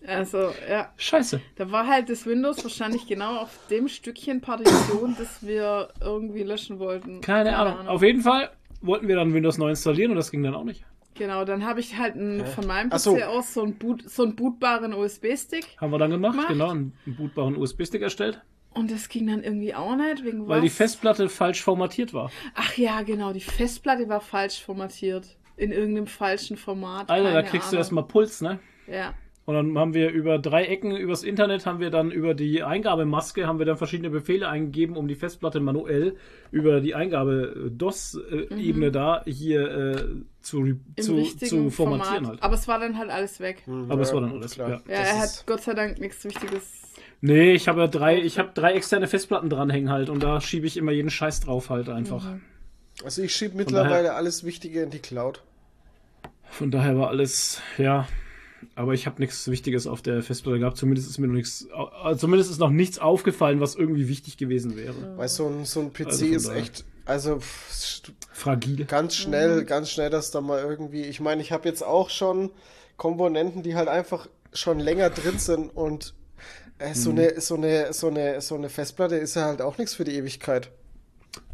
Also, 0.07 0.53
ja. 0.69 0.93
Scheiße. 0.99 1.41
Da 1.57 1.71
war 1.73 1.87
halt 1.87 2.11
das 2.11 2.27
Windows 2.27 2.63
wahrscheinlich 2.63 3.07
genau 3.07 3.39
auf 3.39 3.59
dem 3.71 3.89
Stückchen 3.89 4.41
Partition, 4.41 5.17
das 5.19 5.45
wir 5.45 5.89
irgendwie 6.01 6.43
löschen 6.43 6.79
wollten. 6.79 7.23
Keine, 7.23 7.57
Ahnung. 7.57 7.89
Auf 7.89 8.03
jeden 8.03 8.21
Fall 8.21 8.51
wollten 8.83 9.09
wir 9.09 9.17
dann 9.17 9.33
Windows 9.35 9.59
neu 9.59 9.71
installieren 9.71 10.11
und 10.13 10.17
das 10.19 10.31
ging 10.31 10.43
dann 10.43 10.55
auch 10.55 10.65
nicht. 10.65 10.85
Genau, 11.19 11.45
dann 11.45 11.65
habe 11.65 11.81
ich 11.81 11.97
halt 11.97 12.15
einen, 12.15 12.45
von 12.47 12.67
meinem 12.67 12.91
PC 12.91 12.99
so. 13.01 13.17
aus 13.23 13.55
so 13.55 13.63
einen, 13.63 13.77
Boot, 13.77 14.09
so 14.09 14.23
einen 14.23 14.37
bootbaren 14.37 14.93
USB-Stick 14.93 15.77
Haben 15.81 15.93
wir 15.93 15.99
dann 15.99 16.11
gemacht, 16.11 16.33
Gemacht. 16.33 16.49
genau, 16.49 16.71
einen 16.71 16.93
bootbaren 17.07 17.57
USB-Stick 17.57 18.03
erstellt, 18.03 18.43
und 18.77 18.91
das 18.91 19.09
ging 19.09 19.27
dann 19.27 19.43
irgendwie 19.43 19.75
auch 19.75 19.97
nicht, 19.97 20.23
wegen 20.23 20.47
weil 20.49 20.59
was? 20.59 20.65
die 20.65 20.69
Festplatte 20.69 21.31
falsch 21.31 21.63
formatiert 21.63 22.13
war. 22.13 22.31
Ach 22.55 22.77
ja, 22.77 23.01
genau, 23.01 23.33
die 23.33 23.41
Festplatte 23.41 24.07
war 24.11 24.21
falsch 24.21 24.63
formatiert. 24.63 25.39
In 25.57 25.73
irgendeinem 25.73 26.07
falschen 26.07 26.59
Format. 26.59 27.09
Alter, 27.09 27.33
da 27.33 27.43
kriegst 27.43 27.69
du 27.69 27.77
Ahnung. 27.77 27.79
erstmal 27.79 28.05
Puls, 28.05 28.43
ne? 28.43 28.59
Ja. 28.87 29.15
Und 29.47 29.55
dann 29.55 29.79
haben 29.79 29.95
wir 29.95 30.11
über 30.11 30.41
drei 30.41 30.65
Ecken 30.65 30.95
übers 30.97 31.23
Internet 31.23 31.67
haben 31.67 31.79
wir 31.79 31.91
dann 31.91 32.11
über 32.11 32.35
die 32.35 32.65
Eingabemaske 32.65 33.47
haben 33.47 33.61
wir 33.61 33.67
dann 33.67 33.77
verschiedene 33.77 34.11
Befehle 34.11 34.49
eingegeben, 34.49 34.97
um 34.97 35.07
die 35.07 35.15
Festplatte 35.15 35.61
manuell 35.61 36.17
über 36.51 36.81
die 36.81 36.97
Eingabe 36.97 37.71
DOS-Ebene 37.71 38.91
da 38.91 39.23
hier 39.25 39.71
äh, 39.71 40.05
zu, 40.41 40.61
Mhm. 40.63 40.81
Zu, 41.01 41.25
zu 41.39 41.71
formatieren 41.71 41.71
Format. 42.25 42.27
halt. 42.29 42.43
Aber 42.43 42.55
es 42.55 42.67
war 42.67 42.81
dann 42.81 42.99
halt 42.99 43.11
alles 43.11 43.39
weg. 43.39 43.63
Aber 43.69 44.01
es 44.03 44.13
war 44.13 44.21
dann 44.21 44.33
alles, 44.33 44.55
klar. 44.55 44.69
ja. 44.69 44.81
Ja, 44.89 45.01
er 45.01 45.19
hat 45.21 45.45
Gott 45.47 45.63
sei 45.63 45.75
Dank 45.75 46.01
nichts 46.01 46.25
Wichtiges. 46.25 46.83
Nee, 47.21 47.53
ich 47.53 47.69
habe 47.69 47.81
ja 47.83 47.87
drei, 47.87 48.21
ich 48.21 48.39
habe 48.41 48.51
drei 48.53 48.73
externe 48.73 49.07
Festplatten 49.07 49.49
dranhängen 49.49 49.91
halt 49.91 50.11
und 50.11 50.23
da 50.25 50.41
schiebe 50.41 50.67
ich 50.67 50.77
immer 50.77 50.91
jeden 50.93 51.11
Scheiß 51.11 51.41
drauf 51.41 51.71
halt 51.71 51.89
einfach. 51.89 52.25
Mhm. 52.25 52.43
Also 53.05 53.23
ich 53.23 53.35
schiebe 53.35 53.57
mittlerweile 53.57 54.15
alles 54.15 54.43
Wichtige 54.45 54.83
in 54.83 54.91
die 54.91 54.99
Cloud. 54.99 55.43
Von 56.51 56.71
daher 56.73 56.99
war 56.99 57.09
alles, 57.09 57.61
ja. 57.79 58.09
Aber 58.75 58.95
ich 58.95 59.07
habe 59.07 59.21
nichts 59.21 59.49
Wichtiges 59.49 59.87
auf 59.87 60.03
der 60.03 60.23
Festplatte 60.23 60.59
gehabt. 60.59 60.77
Zumindest 60.77 61.09
ist 61.11 61.19
mir 61.19 61.27
noch 61.27 61.35
nichts, 61.35 61.67
zumindest 62.19 62.51
ist 62.51 62.59
noch 62.59 62.71
nichts 62.71 62.99
aufgefallen, 62.99 63.61
was 63.61 63.75
irgendwie 63.75 64.09
wichtig 64.09 64.37
gewesen 64.37 64.77
wäre. 64.77 64.95
Weil 65.17 65.29
so 65.29 65.47
ein, 65.49 65.65
so 65.65 65.81
ein 65.81 65.93
PC 65.93 66.07
Also 66.07 66.25
ist 66.27 66.49
echt, 66.49 66.85
also 67.05 67.39
Fragil. 68.33 68.85
ganz 68.87 69.15
schnell, 69.15 69.61
Mhm. 69.63 69.67
ganz 69.67 69.91
schnell, 69.91 70.11
dass 70.11 70.31
da 70.31 70.41
mal 70.41 70.61
irgendwie, 70.61 71.03
ich 71.03 71.21
meine, 71.21 71.43
ich 71.43 71.53
habe 71.53 71.69
jetzt 71.69 71.83
auch 71.83 72.11
schon 72.11 72.51
Komponenten, 72.97 73.63
die 73.63 73.75
halt 73.75 73.89
einfach 73.89 74.27
schon 74.53 74.79
länger 74.81 75.11
drin 75.11 75.39
sind 75.39 75.69
und 75.77 76.15
äh, 76.79 76.95
so, 76.95 77.13
Mhm. 77.13 77.19
eine, 77.19 77.41
so, 77.41 77.55
eine, 77.57 77.93
so, 77.93 78.09
eine, 78.09 78.41
so 78.41 78.55
eine 78.55 78.69
Festplatte 78.69 79.17
ist 79.17 79.37
ja 79.37 79.45
halt 79.47 79.63
auch 79.63 79.79
nichts 79.79 79.95
für 79.95 80.05
die 80.05 80.15
Ewigkeit. 80.17 80.71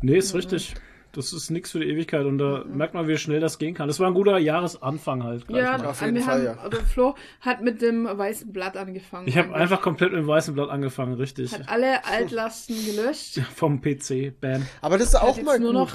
Nee, 0.01 0.19
ist 0.19 0.35
richtig. 0.35 0.75
Das 1.15 1.33
ist 1.35 1.51
nichts 1.51 1.71
für 1.71 1.81
die 1.81 1.87
Ewigkeit 1.91 2.25
und 2.25 2.39
da 2.39 2.65
merkt 2.67 2.95
man, 2.95 3.07
wie 3.07 3.19
schnell 3.19 3.39
das 3.41 3.59
gehen 3.59 3.75
kann. 3.75 3.87
Das 3.87 4.01
war 4.01 4.07
ein 4.09 4.15
guter 4.15 4.39
Jahresanfang 4.39 5.23
halt. 5.23 5.47
gleich 5.47 5.63
Ja, 5.63 5.77
mal. 5.79 5.87
Auf 5.89 6.01
jeden 6.01 6.15
wir 6.15 6.23
Fall, 6.23 6.49
haben, 6.49 6.57
ja. 6.59 6.67
oder 6.67 6.81
Flo 6.81 7.15
hat 7.43 7.61
mit 7.61 7.83
dem 7.83 8.05
weißen 8.07 8.51
Blatt 8.53 8.77
angefangen. 8.79 9.29
Ich 9.29 9.37
habe 9.37 9.55
einfach 9.55 9.83
komplett 9.83 10.13
mit 10.13 10.21
dem 10.21 10.27
weißen 10.27 10.55
Blatt 10.55 10.71
angefangen, 10.71 11.13
richtig. 11.15 11.53
Hat 11.53 11.69
alle 11.69 12.05
Altlasten 12.07 12.77
gelöscht. 12.87 13.41
Vom 13.55 13.83
PC, 13.83 14.33
bam. 14.41 14.67
Aber 14.81 14.97
das 14.97 15.09
ist 15.09 15.15
Hat 15.15 15.23
auch 15.29 15.43
mal 15.43 15.59
nur 15.61 15.73
gut. 15.73 15.81
noch 15.81 15.93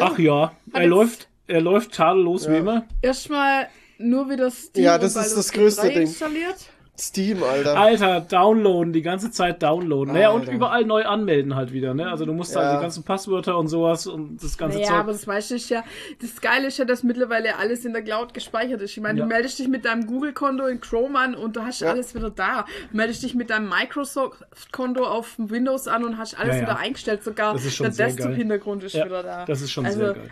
Ach 0.00 0.18
ja, 0.18 0.52
er 0.72 0.86
läuft, 0.88 1.28
er 1.46 1.60
läuft 1.60 1.92
tadellos 1.94 2.48
wie 2.48 2.54
Ja. 2.54 2.58
immer. 2.58 2.84
erstmal 3.02 3.68
nur 3.98 4.28
wieder 4.28 4.50
Steam 4.50 4.84
Ja, 4.84 4.98
das 4.98 5.14
und 5.14 5.24
ist 5.24 5.36
das 5.36 5.52
größte 5.52 5.82
3 5.82 5.88
Ding. 5.90 6.02
installiert. 6.02 6.56
Steam, 7.02 7.42
Alter. 7.42 7.76
Alter, 7.76 8.20
downloaden, 8.20 8.92
die 8.92 9.02
ganze 9.02 9.32
Zeit 9.32 9.60
downloaden. 9.60 10.14
Naja, 10.14 10.30
und 10.30 10.42
Alter. 10.42 10.52
überall 10.52 10.84
neu 10.84 11.04
anmelden 11.04 11.56
halt 11.56 11.72
wieder, 11.72 11.94
ne? 11.94 12.08
Also 12.08 12.24
du 12.26 12.32
musst 12.32 12.54
Ja. 12.54 12.62
halt 12.62 12.78
die 12.78 12.82
ganzen 12.82 13.02
Passwörter 13.02 13.58
und 13.58 13.66
sowas 13.66 14.06
und 14.06 14.40
das 14.40 14.56
ganze 14.56 14.78
Naja, 14.78 14.88
Zeug. 14.90 14.98
aber 14.98 15.12
das 15.12 15.26
meiste 15.26 15.56
ist 15.56 15.68
ja, 15.68 15.82
das 16.20 16.40
Geile 16.40 16.68
ist 16.68 16.78
ja, 16.78 16.84
dass 16.84 17.02
mittlerweile 17.02 17.56
alles 17.58 17.84
in 17.84 17.92
der 17.92 18.02
Cloud 18.02 18.34
gespeichert 18.34 18.80
ist. 18.82 18.92
Ich 18.92 19.00
meine, 19.02 19.18
Ja. 19.18 19.24
du 19.24 19.28
meldest 19.28 19.58
dich 19.58 19.66
mit 19.66 19.84
deinem 19.84 20.06
Google-Konto 20.06 20.64
in 20.66 20.80
Chrome 20.80 21.18
an 21.18 21.34
und 21.34 21.56
du 21.56 21.62
hast 21.62 21.80
Ja. 21.80 21.90
alles 21.90 22.14
wieder 22.14 22.30
da. 22.30 22.66
Du 22.92 22.96
meldest 22.96 23.24
dich 23.24 23.34
mit 23.34 23.50
deinem 23.50 23.68
Microsoft-Konto 23.68 25.04
auf 25.04 25.34
Windows 25.38 25.88
an 25.88 26.04
und 26.04 26.18
hast 26.18 26.38
alles 26.38 26.54
Ja, 26.54 26.62
ja. 26.62 26.68
wieder 26.68 26.78
eingestellt. 26.78 27.24
Sogar 27.24 27.54
Das 27.54 27.64
ist 27.64 27.74
schon 27.74 27.86
der 27.86 27.92
sehr 27.94 28.06
geil. 28.06 28.14
Desktop-Hintergrund 28.16 28.84
ist 28.84 28.94
ja, 28.94 29.06
wieder 29.06 29.24
da. 29.24 29.44
das 29.44 29.60
ist 29.60 29.72
schon 29.72 29.86
also, 29.86 29.98
sehr 29.98 30.14
geil. 30.14 30.30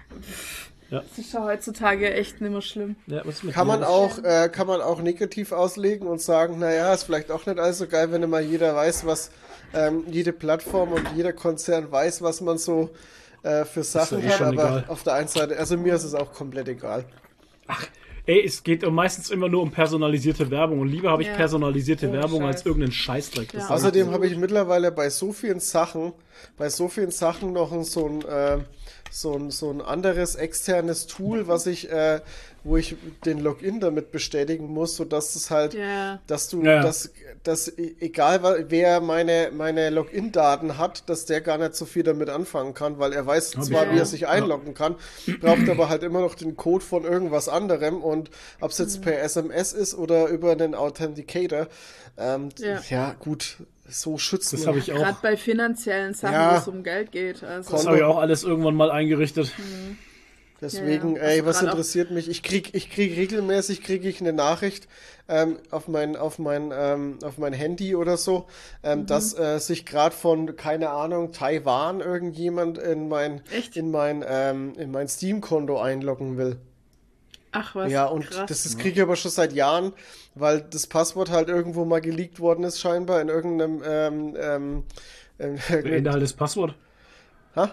Das 0.90 1.18
ist 1.18 1.32
ja 1.32 1.44
heutzutage 1.44 2.12
echt 2.12 2.40
nicht 2.40 2.50
mehr 2.50 2.62
schlimm. 2.62 2.96
Ja, 3.06 3.20
was 3.24 3.36
ist 3.36 3.44
mit 3.44 3.54
Kann 3.54 3.66
man 3.66 3.84
auch, 3.84 4.18
äh, 4.24 4.48
kann 4.52 4.66
man 4.66 4.80
auch 4.80 5.00
negativ 5.00 5.52
auslegen 5.52 6.06
und 6.08 6.20
sagen, 6.20 6.58
naja, 6.58 6.92
ist 6.92 7.04
vielleicht 7.04 7.30
auch 7.30 7.46
nicht 7.46 7.58
alles 7.58 7.78
so 7.78 7.86
geil, 7.86 8.10
wenn 8.12 8.22
immer 8.22 8.40
jeder 8.40 8.74
weiß, 8.74 9.06
was 9.06 9.30
ähm, 9.72 10.04
jede 10.10 10.32
Plattform 10.32 10.92
und 10.92 11.06
jeder 11.16 11.32
Konzern 11.32 11.90
weiß, 11.92 12.22
was 12.22 12.40
man 12.40 12.58
so 12.58 12.90
äh, 13.44 13.64
für 13.64 13.84
Sachen 13.84 14.20
eh 14.22 14.28
hat, 14.28 14.38
schon 14.38 14.46
aber 14.48 14.62
egal. 14.80 14.84
auf 14.88 15.02
der 15.04 15.14
einen 15.14 15.28
Seite, 15.28 15.56
also 15.58 15.76
mir 15.76 15.94
ist 15.94 16.04
es 16.04 16.14
auch 16.14 16.32
komplett 16.32 16.66
egal. 16.68 17.04
Ey, 18.26 18.44
es 18.44 18.62
geht 18.62 18.88
meistens 18.88 19.30
immer 19.30 19.48
nur 19.48 19.62
um 19.62 19.70
personalisierte 19.70 20.50
Werbung 20.50 20.80
und 20.80 20.88
lieber 20.88 21.10
habe 21.10 21.22
ich 21.22 21.28
Ja. 21.28 21.34
personalisierte 21.34 22.08
Ohne 22.08 22.18
Werbung 22.18 22.44
als 22.44 22.58
Scheiß. 22.60 22.66
irgendeinen 22.66 22.92
Scheißdreck. 22.92 23.54
Ja. 23.54 23.68
Außerdem 23.68 24.10
habe 24.10 24.26
ich 24.26 24.36
mittlerweile 24.36 24.92
bei 24.92 25.08
so 25.08 25.32
vielen 25.32 25.58
Sachen, 25.60 26.12
bei 26.58 26.68
so 26.68 26.88
vielen 26.88 27.10
Sachen 27.10 27.52
noch 27.52 27.72
ein- 27.72 27.84
so 27.84 28.06
ein, 28.06 28.22
äh, 28.22 28.58
so 29.10 29.34
ein, 29.34 29.50
so 29.50 29.70
ein 29.70 29.80
anderes 29.80 30.36
externes 30.36 31.06
Tool, 31.06 31.48
was 31.48 31.66
ich, 31.66 31.90
äh, 31.90 32.20
wo 32.62 32.76
ich 32.76 32.96
den 33.24 33.38
Login 33.40 33.80
damit 33.80 34.12
bestätigen 34.12 34.66
muss, 34.68 34.96
sodass 34.96 35.34
es 35.34 35.50
halt, 35.50 35.74
Ja. 35.74 36.20
dass 36.26 36.48
du, 36.48 36.62
Ja, 36.62 36.76
ja. 36.76 36.82
dass, 36.82 37.10
dass 37.42 37.68
e- 37.68 37.94
egal 38.00 38.66
wer 38.68 39.00
meine, 39.00 39.50
meine 39.56 39.90
Login-Daten 39.90 40.76
hat, 40.76 41.08
dass 41.08 41.24
der 41.24 41.40
gar 41.40 41.56
nicht 41.58 41.74
so 41.74 41.86
viel 41.86 42.02
damit 42.02 42.28
anfangen 42.28 42.74
kann, 42.74 42.98
weil 42.98 43.12
er 43.12 43.24
weiß 43.26 43.56
Hab 43.56 43.64
zwar, 43.64 43.92
wie 43.92 43.98
er 43.98 44.04
sich 44.06 44.26
einloggen 44.28 44.74
kann, 44.74 44.96
braucht 45.40 45.68
aber 45.68 45.88
halt 45.88 46.02
immer 46.02 46.20
noch 46.20 46.34
den 46.34 46.56
Code 46.56 46.84
von 46.84 47.04
irgendwas 47.04 47.48
anderem 47.48 48.02
und 48.02 48.30
ob 48.60 48.70
es 48.72 48.78
Mhm. 48.78 48.84
jetzt 48.84 49.02
per 49.02 49.20
SMS 49.22 49.72
ist 49.72 49.94
oder 49.94 50.28
über 50.28 50.52
einen 50.52 50.74
Authenticator, 50.74 51.66
ähm, 52.18 52.50
Ja. 52.58 52.80
ja. 52.90 53.14
gut, 53.18 53.56
so 53.88 54.18
schützt 54.18 54.52
Das 54.52 54.60
man. 54.60 54.68
habe 54.68 54.78
ich 54.78 54.92
auch. 54.92 54.96
Gerade 54.98 55.18
bei 55.22 55.36
finanziellen 55.36 56.14
Sachen, 56.14 56.34
Ja. 56.34 56.52
wo 56.54 56.58
es 56.58 56.68
um 56.68 56.82
Geld 56.84 57.10
geht. 57.10 57.42
Also, 57.42 57.70
Das 57.72 57.86
habe 57.86 57.96
ich 57.96 58.02
auch 58.02 58.18
alles 58.18 58.44
irgendwann 58.44 58.74
mal 58.74 58.90
eingerichtet. 58.90 59.52
Deswegen, 60.60 61.16
Ja, 61.16 61.22
ja. 61.22 61.28
ey, 61.28 61.38
Also 61.40 61.46
was 61.46 61.62
interessiert 61.62 62.10
mich? 62.10 62.28
Ich 62.28 62.42
krieg, 62.42 62.74
ich 62.74 62.90
krieg 62.90 63.16
regelmäßig 63.16 63.82
kriege 63.82 64.08
ich 64.08 64.20
eine 64.20 64.32
Nachricht 64.34 64.88
ähm, 65.28 65.58
auf 65.70 65.88
mein, 65.88 66.16
auf 66.16 66.38
mein, 66.38 66.70
ähm, 66.74 67.18
auf 67.24 67.38
mein 67.38 67.52
Handy 67.54 67.94
oder 67.96 68.16
so, 68.18 68.46
ähm, 68.82 69.00
Mhm. 69.00 69.06
dass 69.06 69.38
äh, 69.38 69.58
sich 69.58 69.86
gerade 69.86 70.14
von 70.14 70.56
keine 70.56 70.90
Ahnung 70.90 71.32
Taiwan 71.32 72.00
irgendjemand 72.00 72.76
in 72.78 73.08
mein, 73.08 73.40
Echt? 73.50 73.76
in 73.76 73.90
mein, 73.90 74.22
ähm, 74.28 74.74
in 74.76 74.90
mein 74.90 75.08
Steam-Konto 75.08 75.80
einloggen 75.80 76.36
will. 76.36 76.58
Ach 77.52 77.74
was, 77.74 77.90
ja, 77.90 78.06
und 78.06 78.30
krass. 78.30 78.48
das, 78.48 78.62
das 78.62 78.78
kriege 78.78 78.96
ich 78.96 79.02
aber 79.02 79.16
schon 79.16 79.30
seit 79.30 79.52
Jahren, 79.52 79.92
weil 80.36 80.60
das 80.60 80.86
Passwort 80.86 81.30
halt 81.30 81.48
irgendwo 81.48 81.84
mal 81.84 82.00
geleakt 82.00 82.38
worden 82.38 82.64
ist, 82.64 82.78
scheinbar 82.80 83.20
in 83.20 83.28
irgendeinem, 83.28 83.82
ähm, 83.84 84.36
ähm, 84.38 84.82
ähm, 85.40 85.58
Ende 85.70 86.12
halt 86.12 86.22
das 86.22 86.32
Passwort. 86.32 86.74
Ha? 87.56 87.72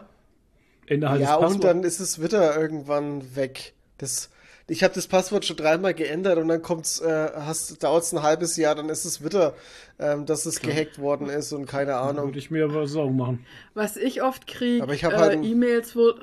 Ende 0.87 1.09
halt 1.09 1.21
Ja, 1.21 1.33
das 1.33 1.39
Passwort. 1.39 1.53
und 1.55 1.63
dann 1.63 1.83
ist 1.83 1.99
es 1.99 2.21
wieder 2.21 2.59
irgendwann 2.59 3.35
weg. 3.35 3.73
Das, 3.99 4.29
ich 4.67 4.83
habe 4.83 4.93
das 4.93 5.07
Passwort 5.07 5.45
schon 5.45 5.57
dreimal 5.57 5.93
geändert 5.93 6.37
und 6.37 6.47
dann 6.47 6.61
kommt's, 6.61 6.99
äh, 6.99 7.29
hast, 7.35 7.83
dauert's 7.83 8.13
ein 8.13 8.21
halbes 8.23 8.57
Jahr, 8.57 8.75
dann 8.75 8.89
ist 8.89 9.05
es 9.05 9.23
wieder, 9.23 9.53
ähm, 9.99 10.25
dass 10.25 10.45
es 10.45 10.61
gehackt 10.61 10.99
worden 10.99 11.29
ist 11.29 11.53
und 11.53 11.65
keine 11.65 11.95
Ahnung. 11.95 12.25
Würde 12.27 12.39
ich 12.39 12.51
mir 12.51 12.65
aber 12.65 12.87
Sorgen 12.87 13.15
machen. 13.15 13.45
Was 13.73 13.97
ich 13.97 14.23
oft 14.23 14.47
kriege, 14.47 14.83
Aber 14.83 14.93
ich 14.93 15.03
äh, 15.03 15.11
halt 15.11 15.43
E-Mails, 15.43 15.95
wo 15.95 16.13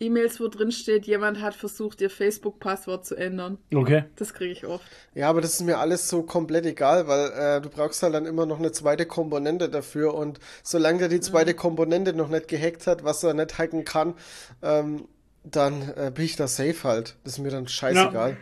E-Mails, 0.00 0.40
wo 0.40 0.48
drin 0.48 0.72
steht, 0.72 1.06
jemand 1.06 1.40
hat 1.40 1.54
versucht, 1.54 2.00
ihr 2.00 2.10
Facebook-Passwort 2.10 3.06
zu 3.06 3.14
ändern. 3.16 3.58
Okay. 3.74 4.04
Das 4.16 4.34
kriege 4.34 4.52
ich 4.52 4.66
oft. 4.66 4.84
Ja, 5.14 5.28
aber 5.28 5.40
das 5.40 5.54
ist 5.54 5.62
mir 5.62 5.78
alles 5.78 6.08
so 6.08 6.22
komplett 6.22 6.66
egal, 6.66 7.08
weil 7.08 7.30
äh, 7.32 7.60
du 7.60 7.68
brauchst 7.68 8.02
halt 8.02 8.14
dann 8.14 8.26
immer 8.26 8.46
noch 8.46 8.58
eine 8.58 8.72
zweite 8.72 9.06
Komponente 9.06 9.68
dafür 9.68 10.14
und 10.14 10.38
solange 10.62 10.98
der 11.00 11.08
die 11.08 11.20
zweite 11.20 11.54
Komponente 11.54 12.12
noch 12.12 12.28
nicht 12.28 12.48
gehackt 12.48 12.86
hat, 12.86 13.04
was 13.04 13.22
er 13.22 13.34
nicht 13.34 13.58
hacken 13.58 13.84
kann, 13.84 14.14
ähm, 14.62 15.08
dann 15.44 15.82
äh, 15.96 16.10
bin 16.14 16.24
ich 16.24 16.36
da 16.36 16.48
safe 16.48 16.84
halt. 16.84 17.16
Das 17.24 17.34
ist 17.34 17.38
mir 17.38 17.50
dann 17.50 17.68
scheißegal. 17.68 18.36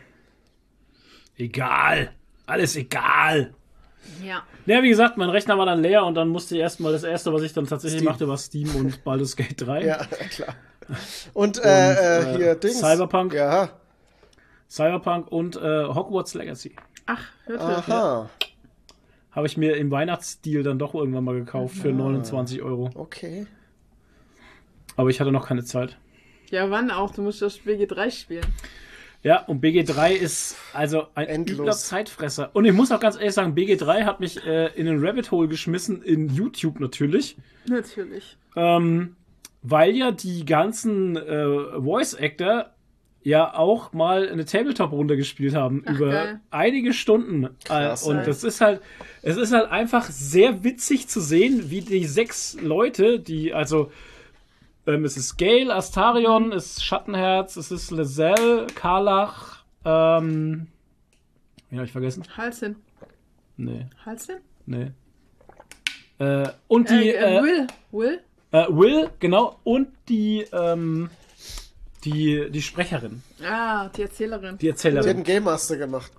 Egal. 1.37 2.13
Alles 2.47 2.77
egal. 2.77 3.55
Ja. 4.23 4.43
Ja, 4.67 4.83
wie 4.83 4.89
gesagt, 4.89 5.17
mein 5.17 5.31
Rechner 5.31 5.59
war 5.59 5.67
dann 5.67 5.83
leer 5.83 6.05
und 6.05 6.15
dann 6.15 6.29
musste 6.29 6.55
ich 6.55 6.61
erstmal 6.61 6.93
das 6.93 7.05
erste, 7.05 7.33
was 7.33 7.43
ich 7.43 7.53
dann 7.53 7.67
tatsächlich 7.67 8.01
Steam. 8.01 8.11
machte, 8.11 8.29
war 8.29 8.39
Steam 8.39 8.75
und 8.77 9.05
Baldur's 9.05 9.37
Gate 9.37 9.61
3. 9.61 9.85
Ja, 9.85 9.97
klar. 10.31 10.55
Und, 11.35 11.63
äh, 11.63 11.93
äh, 11.93 12.35
äh, 12.35 12.37
hier 12.37 12.55
Dings. 12.55 12.79
Cyberpunk. 12.81 13.35
Ja. 13.35 13.71
Cyberpunk 14.69 15.31
und 15.31 15.57
äh, 15.57 15.85
Hogwarts 15.85 16.35
Legacy. 16.35 16.75
Ach, 17.07 17.23
hört, 17.45 17.61
hört. 17.61 17.89
Aha. 17.89 18.31
Habe 19.31 19.47
ich 19.47 19.57
mir 19.57 19.77
im 19.77 19.91
Weihnachtsstil 19.91 20.63
dann 20.63 20.79
doch 20.79 20.95
irgendwann 20.95 21.25
mal 21.25 21.35
gekauft 21.35 21.77
für 21.77 21.93
29 21.93 22.63
Euro. 22.63 22.91
Okay. 22.95 23.47
Aber 24.97 25.11
ich 25.11 25.21
hatte 25.21 25.33
noch 25.33 25.47
keine 25.47 25.65
Zeit. 25.65 25.97
Ja, 26.51 26.71
wann 26.71 26.91
auch? 26.91 27.13
Du 27.13 27.23
musst 27.23 27.43
das 27.43 27.61
BG3 27.61 28.11
spielen. 28.11 28.45
Ja, 29.23 29.43
und 29.45 29.65
BG3 29.65 30.13
ist 30.13 30.57
also 30.73 31.07
ein 31.15 31.27
Endlos. 31.27 31.59
übler 31.59 31.73
Zeitfresser. 31.73 32.51
Und 32.53 32.65
ich 32.67 32.73
muss 32.73 32.93
auch 32.93 33.01
ganz 33.01 33.17
ehrlich 33.17 33.33
sagen, 33.33 33.55
BG3 33.55 34.05
hat 34.05 34.21
mich 34.21 34.45
äh, 34.47 34.67
in 34.75 34.87
den 34.87 35.05
Rabbit 35.05 35.31
Hole 35.31 35.49
geschmissen, 35.49 36.03
in 36.03 36.29
YouTube 36.29 36.79
natürlich. 36.79 37.37
Natürlich. 37.67 38.37
Ähm, 38.55 39.17
weil 39.65 39.97
ja 39.97 40.13
die 40.13 40.45
ganzen 40.45 41.17
äh, 41.17 41.81
Voice 41.81 42.15
Actor 42.15 42.67
ja 43.23 43.55
auch 43.55 43.95
mal 43.95 44.29
eine 44.29 44.45
Tabletop-Runde 44.45 45.17
gespielt 45.17 45.55
haben 45.55 45.83
Ach, 45.87 45.95
über 45.95 46.11
geil. 46.11 46.41
einige 46.51 46.93
Stunden. 46.93 47.49
Krass, 47.65 48.07
äh, 48.07 48.11
und 48.11 48.19
ey. 48.19 48.27
das 48.27 48.45
ist 48.45 48.61
halt, 48.61 48.83
es 49.23 49.39
ist 49.39 49.53
halt 49.53 49.71
einfach 49.71 50.05
sehr 50.05 50.63
witzig 50.63 51.09
zu 51.09 51.21
sehen, 51.21 51.71
wie 51.71 51.81
die 51.81 52.05
sechs 52.05 52.59
Leute, 52.61 53.19
die, 53.19 53.55
also 53.55 53.91
ähm, 54.87 55.07
es 55.07 55.17
ist 55.17 55.39
Gale, 55.39 55.75
Astarion, 55.75 56.53
es 56.53 56.77
ist 56.77 56.85
Schattenherz, 56.85 57.57
es 57.57 57.71
ist 57.71 57.91
Lizelle, 57.91 58.67
Karlach, 58.75 59.65
ähm, 59.87 60.67
wen 61.71 61.79
hab 61.79 61.87
ich 61.87 61.93
vergessen? 61.93 62.25
Halsin. 62.37 62.77
Nee, 63.57 63.87
Halsin? 64.05 64.37
nee. 64.67 64.91
Äh, 66.19 66.51
und 66.69 66.91
die, 66.91 67.09
äh, 67.09 67.39
äh, 67.39 67.43
Will. 67.43 67.67
Will? 67.91 68.21
Äh, 68.55 68.67
Will, 68.71 69.11
genau, 69.21 69.59
und 69.65 69.89
die, 70.09 70.45
ähm, 70.53 71.11
die, 72.05 72.51
die 72.51 72.63
Sprecherin, 72.63 73.23
Ah, 73.43 73.89
die 73.89 74.03
Erzählerin. 74.03 74.57
die 74.59 74.67
Die 74.67 74.69
hat 74.69 74.77
Erzählerin. 74.77 75.11
einen 75.11 75.25
Game 75.25 75.45
Master 75.45 75.77
gemacht. 75.77 76.13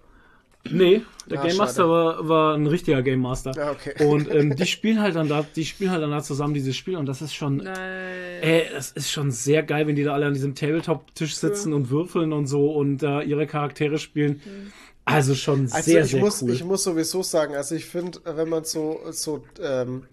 Nee, 0.68 1.04
der 1.30 1.42
Ah, 1.42 1.44
Game 1.48 1.58
Master 1.58 1.84
schade. 1.84 1.90
war, 1.90 2.28
war 2.28 2.56
ein 2.56 2.66
richtiger 2.66 3.04
Game 3.04 3.20
Master. 3.20 3.52
Ja, 3.56 3.70
okay. 3.72 4.04
Und 4.04 4.34
ähm, 4.34 4.56
die 4.56 4.66
spielen 4.66 5.00
halt 5.00 5.16
dann 5.16 5.30
da, 5.30 5.46
die 5.56 5.64
spielen 5.64 5.92
halt 5.92 6.02
dann 6.02 6.10
da 6.10 6.24
zusammen 6.24 6.56
dieses 6.56 6.76
Spiel 6.76 6.96
und 6.98 7.06
das 7.06 7.22
ist 7.22 7.36
schon, 7.36 7.58
Nein. 7.58 7.76
ey, 8.42 8.64
das 8.74 8.90
ist 8.92 9.12
schon 9.12 9.30
sehr 9.30 9.62
geil, 9.62 9.86
wenn 9.86 9.96
die 9.96 10.04
da 10.04 10.14
alle 10.14 10.26
an 10.26 10.34
diesem 10.34 10.56
Tabletop-Tisch 10.56 11.36
sitzen 11.36 11.72
und 11.72 11.92
würfeln 11.92 12.34
und 12.34 12.48
so 12.48 12.72
und 12.72 12.98
da 12.98 13.22
ihre 13.22 13.46
Charaktere 13.46 14.00
spielen. 14.00 14.42
Also 15.08 15.36
schon 15.36 15.66
Also 15.72 15.82
sehr, 15.92 16.04
ich 16.04 16.10
sehr 16.12 16.20
muss, 16.20 16.42
cool. 16.42 16.50
ich 16.50 16.64
muss 16.64 16.84
sowieso 16.84 17.22
sagen, 17.22 17.54
also 17.56 17.76
ich 17.76 17.86
finde, 17.86 18.20
wenn 18.26 18.50
man 18.50 18.64
so, 18.64 19.02
so, 19.12 19.44
ähm, 19.62 20.06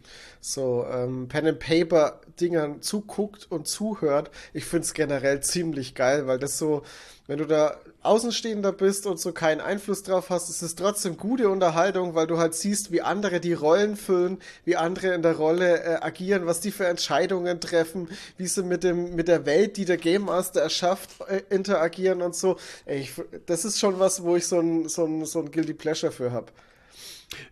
so 0.43 0.85
ähm, 0.91 1.29
Pen 1.29 1.47
and 1.47 1.61
Paper 1.61 2.21
Dingern 2.41 2.83
zuguckt 2.83 3.47
und 3.51 3.69
zuhört, 3.69 4.31
ich 4.53 4.65
finde 4.65 4.85
es 4.85 4.93
generell 4.93 5.41
ziemlich 5.41 5.95
geil, 5.95 6.27
weil 6.27 6.41
das 6.41 6.59
so, 6.59 6.83
wenn 7.29 7.39
du 7.39 7.47
da 7.47 7.77
Außenstehender 8.03 8.73
bist 8.73 9.07
und 9.07 9.21
so 9.21 9.33
keinen 9.33 9.61
Einfluss 9.61 10.03
drauf 10.03 10.31
hast, 10.31 10.51
ist 10.51 10.63
es 10.63 10.75
trotzdem 10.75 11.17
gute 11.17 11.49
Unterhaltung, 11.49 12.17
weil 12.17 12.27
du 12.27 12.39
halt 12.39 12.55
siehst, 12.55 12.91
wie 12.91 13.03
andere 13.03 13.39
die 13.39 13.53
Rollen 13.53 13.97
füllen, 13.97 14.39
wie 14.65 14.75
andere 14.75 15.15
in 15.15 15.23
der 15.23 15.37
Rolle 15.37 15.81
äh, 15.85 15.99
agieren, 16.01 16.45
was 16.47 16.61
die 16.61 16.73
für 16.73 16.87
Entscheidungen 16.89 17.61
treffen, 17.61 18.09
wie 18.37 18.49
sie 18.49 18.65
mit 18.65 18.83
dem 18.83 19.15
mit 19.15 19.29
der 19.29 19.47
Welt, 19.47 19.77
die 19.77 19.85
der 19.85 19.97
Game 19.97 20.25
Master 20.25 20.61
erschafft, 20.61 21.11
äh, 21.29 21.43
interagieren 21.51 22.21
und 22.21 22.35
so. 22.35 22.57
Ey, 22.85 22.99
ich, 22.99 23.13
das 23.47 23.65
ist 23.65 23.79
schon 23.79 24.01
was, 24.01 24.25
wo 24.25 24.35
ich 24.35 24.49
so 24.49 24.59
ein 24.59 24.89
so 24.89 25.05
ein, 25.05 25.25
so 25.25 25.39
ein 25.39 25.53
guilty 25.53 25.75
pleasure 25.75 26.11
für 26.11 26.33
hab. 26.33 26.51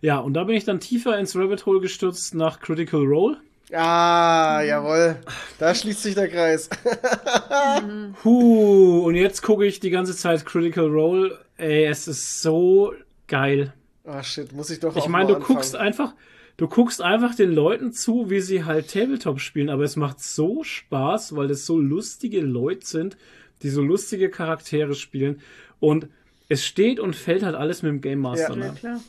Ja, 0.01 0.19
und 0.19 0.33
da 0.33 0.43
bin 0.43 0.55
ich 0.55 0.65
dann 0.65 0.79
tiefer 0.79 1.17
ins 1.17 1.35
Rabbit 1.35 1.65
Hole 1.65 1.79
gestürzt 1.81 2.35
nach 2.35 2.59
Critical 2.59 3.01
Role. 3.01 3.37
Ah, 3.73 4.61
jawohl. 4.63 5.15
Da 5.57 5.73
schließt 5.73 6.03
sich 6.03 6.15
der 6.15 6.27
Kreis. 6.27 6.69
Huh, 8.23 9.03
und 9.05 9.15
jetzt 9.15 9.41
gucke 9.41 9.65
ich 9.65 9.79
die 9.79 9.89
ganze 9.89 10.15
Zeit 10.15 10.45
Critical 10.45 10.87
Role. 10.87 11.39
Ey, 11.57 11.85
es 11.85 12.07
ist 12.07 12.41
so 12.41 12.93
geil. 13.27 13.73
Ah, 14.05 14.23
shit, 14.23 14.51
muss 14.53 14.69
ich 14.69 14.79
doch 14.79 14.95
Ich 14.95 15.03
auch 15.03 15.07
meine, 15.07 15.33
mal 15.33 15.39
du 15.39 15.45
guckst 15.45 15.75
anfangen. 15.75 15.87
einfach, 16.09 16.13
du 16.57 16.67
guckst 16.67 17.01
einfach 17.01 17.35
den 17.35 17.51
Leuten 17.53 17.93
zu, 17.93 18.29
wie 18.29 18.41
sie 18.41 18.65
halt 18.65 18.91
Tabletop 18.91 19.39
spielen, 19.39 19.69
aber 19.69 19.83
es 19.83 19.95
macht 19.95 20.19
so 20.21 20.63
Spaß, 20.63 21.35
weil 21.35 21.49
es 21.51 21.65
so 21.65 21.77
lustige 21.77 22.41
Leute 22.41 22.85
sind, 22.85 23.17
die 23.61 23.69
so 23.69 23.81
lustige 23.81 24.29
Charaktere 24.29 24.95
spielen 24.95 25.39
und 25.79 26.07
es 26.49 26.65
steht 26.65 26.99
und 26.99 27.15
fällt 27.15 27.43
halt 27.43 27.55
alles 27.55 27.83
mit 27.83 27.91
dem 27.91 28.01
Game 28.01 28.19
Master. 28.19 28.49
Ja. 28.51 28.55
ne? 28.55 28.65
Ja, 28.65 28.71
klar. 28.73 28.99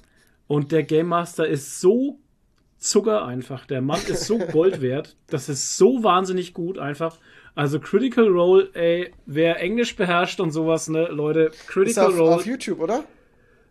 Und 0.53 0.71
der 0.71 0.83
Game 0.83 1.07
Master 1.07 1.47
ist 1.49 1.81
so 1.81 2.19
Zucker 2.77 3.25
einfach. 3.25 3.65
Der 3.65 3.81
Mann 3.81 4.01
ist 4.07 4.27
so 4.27 4.37
Gold 4.53 4.83
wert. 4.83 5.17
Das 5.29 5.49
ist 5.49 5.79
so 5.79 6.03
wahnsinnig 6.05 6.53
gut 6.53 6.77
einfach. 6.77 7.17
Also 7.55 7.81
Critical 7.81 8.29
Role, 8.29 8.69
ey, 8.75 9.15
wer 9.25 9.61
Englisch 9.61 9.97
beherrscht 9.97 10.41
und 10.41 10.51
sowas, 10.51 10.91
ne, 10.91 11.07
Leute, 11.07 11.45
Ist 11.45 11.69
Critical 11.69 12.09
auf, 12.09 12.19
Role. 12.19 12.35
auf 12.35 12.45
YouTube, 12.45 12.81
oder? 12.81 13.05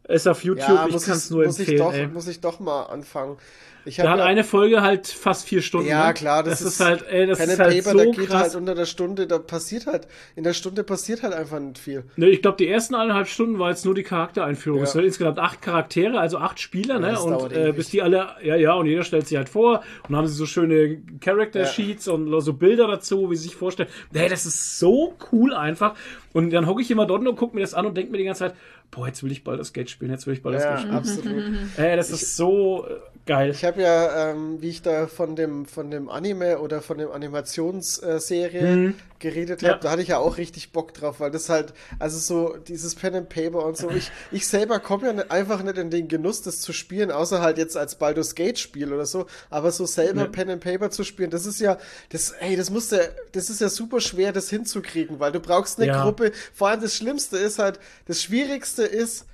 Ist 0.08 0.28
auf 0.28 0.44
YouTube, 0.44 0.68
Ja, 0.68 0.88
ich 0.88 0.92
kann 1.04 1.14
es 1.16 1.26
ich, 1.26 1.32
nur 1.32 1.46
muss, 1.46 1.60
ich 1.60 1.68
empfehlen. 1.70 1.80
doch, 1.80 1.94
ey. 1.94 2.08
muss 2.08 2.28
ich 2.28 2.42
doch 2.42 2.60
mal 2.60 2.84
anfangen. 2.84 3.38
Ich 3.84 3.96
Da 3.96 4.12
hat 4.12 4.20
ja- 4.20 4.26
eine 4.26 4.44
Folge 4.44 4.84
halt 4.84 5.08
fast 5.08 5.48
vier 5.48 5.64
Stunden. 5.64 5.88
Ja, 5.90 6.10
ne? 6.10 6.14
klar, 6.14 6.44
das, 6.44 6.62
ist, 6.62 6.80
halt, 6.80 7.04
ey, 7.10 7.26
das 7.26 7.40
ist 7.40 7.58
halt 7.58 7.84
Paper, 7.84 7.92
so 7.92 7.98
da 7.98 8.06
geht 8.06 8.28
krass. 8.28 8.42
halt 8.44 8.56
unter 8.56 8.76
der 8.76 8.86
Stunde, 8.86 9.26
da 9.26 9.40
passiert 9.40 9.88
halt, 9.88 10.08
in 10.36 10.44
der 10.44 10.54
Stunde 10.54 10.84
passiert 10.84 11.24
halt 11.24 11.34
einfach 11.34 11.60
nicht 11.60 11.80
viel. 11.80 12.04
Ne, 12.16 12.28
ich 12.30 12.44
glaube, 12.44 12.58
die 12.58 12.68
ersten 12.68 12.94
eineinhalb 12.94 13.28
Stunden 13.28 13.58
war 13.58 13.70
jetzt 13.72 13.84
nur 13.84 13.96
die 13.96 14.04
Charaktereinführung. 14.04 14.78
Ja. 14.80 14.84
Es 14.84 14.92
sind 14.92 15.04
insgesamt 15.04 15.40
acht 15.40 15.64
Charaktere, 15.64 16.20
also 16.20 16.38
acht 16.38 16.60
Spieler, 16.60 17.00
ne? 17.00 17.12
das 17.14 17.22
Und 17.24 17.52
äh, 17.54 17.74
bis 17.76 17.90
die 17.90 18.04
alle, 18.04 18.36
ja, 18.44 18.56
ja, 18.56 18.74
und 18.74 18.86
jeder 18.86 19.04
stellt 19.04 19.28
sich 19.28 19.36
halt 19.38 19.50
vor 19.50 19.82
und 20.08 20.16
haben 20.16 20.28
sie 20.28 20.36
so 20.36 20.46
schöne 20.46 21.02
Character 21.20 21.62
Ja. 21.62 21.66
Sheets 21.66 22.08
und 22.08 22.40
so 22.42 22.54
Bilder 22.54 22.88
dazu, 22.88 23.32
wie 23.32 23.36
sie 23.36 23.44
sich 23.46 23.56
vorstellen. 23.56 23.90
Nee, 24.12 24.30
das 24.30 24.46
ist 24.46 24.78
so 24.78 25.16
cool 25.32 25.56
einfach. 25.56 25.96
Und 26.34 26.52
dann 26.52 26.68
hocke 26.68 26.84
ich 26.84 26.92
immer 26.92 27.08
dort 27.08 27.26
und 27.28 27.36
gucke 27.36 27.56
mir 27.56 27.62
das 27.62 27.74
an 27.74 27.88
und 27.88 27.98
denke 27.98 28.12
mir 28.12 28.20
die 28.20 28.26
ganze 28.26 28.40
Zeit, 28.40 28.54
boah, 28.92 29.08
jetzt 29.08 29.24
will 29.24 29.32
ich 29.32 29.44
bald 29.44 29.60
das 29.60 29.74
Gate 29.74 29.90
spielen, 29.90 30.12
jetzt 30.12 30.28
will 30.28 30.34
ich 30.34 30.42
bald 30.44 30.56
das 30.56 30.64
Ja, 30.64 30.72
Gate 30.72 30.80
spielen. 30.82 30.96
absolut. 30.96 31.44
Ey, 31.78 31.96
das 31.96 32.12
ist 32.12 32.36
so 32.36 32.86
äh, 32.88 33.00
geil. 33.32 33.52
Ich 33.52 33.64
habe 33.66 33.82
ja, 33.82 34.32
ähm, 34.32 34.62
wie 34.62 34.70
ich 34.70 34.82
da 34.82 35.08
von 35.08 35.36
dem, 35.36 35.66
von 35.66 35.90
dem 35.92 36.10
Anime 36.10 36.60
oder 36.60 36.82
von 36.82 36.98
dem 36.98 37.10
Animationsserie 37.12 38.94
geredet 39.20 39.62
habe, 39.62 39.74
Ja. 39.74 39.78
da 39.78 39.92
hatte 39.92 40.02
ich 40.02 40.08
ja 40.10 40.18
auch 40.18 40.38
richtig 40.38 40.72
Bock 40.72 40.94
drauf, 40.94 41.20
weil 41.20 41.30
das 41.32 41.48
halt, 41.50 41.74
also 42.00 42.18
so 42.18 42.58
dieses 42.58 42.96
Pen 42.96 43.16
and 43.16 43.30
Paper 43.30 43.66
und 43.66 43.78
so, 43.78 43.90
ich, 43.92 44.12
ich 44.32 44.48
selber 44.48 44.80
komme 44.80 45.08
ja 45.08 45.14
nicht, 45.14 45.32
einfach 45.32 45.62
nicht 45.64 45.78
in 45.78 45.90
den 45.92 46.08
Genuss, 46.08 46.42
das 46.42 46.60
zu 46.60 46.74
spielen, 46.74 47.12
außer 47.12 47.42
halt 47.42 47.58
jetzt 47.58 47.78
als 47.78 47.96
Baldur's 47.96 48.34
Gate 48.36 48.58
Spiel 48.58 48.92
oder 48.94 49.06
so, 49.06 49.28
aber 49.50 49.72
so 49.72 49.86
selber 49.86 50.22
Ja. 50.22 50.28
Pen 50.28 50.50
and 50.50 50.64
Paper 50.64 50.90
zu 50.90 51.04
spielen, 51.04 51.30
das 51.30 51.46
ist 51.46 51.60
ja, 51.60 51.78
das, 52.10 52.32
ey, 52.32 52.56
das 52.56 52.70
muss 52.72 52.90
der, 52.90 53.10
das 53.34 53.50
ist 53.50 53.62
ja 53.62 53.70
super 53.70 54.02
schwer, 54.02 54.32
das 54.34 54.50
hinzukriegen, 54.50 55.20
weil 55.20 55.32
du 55.32 55.40
brauchst 55.40 55.78
eine 55.80 55.88
Ja. 55.88 56.04
Gruppe, 56.04 56.32
vor 56.54 56.70
allem 56.70 56.82
das 56.82 56.96
Schlimmste 56.96 57.38
ist 57.38 57.60
halt, 57.60 57.80
das 58.08 58.22
Schwierigste 58.22 58.84
ist, 58.84 59.26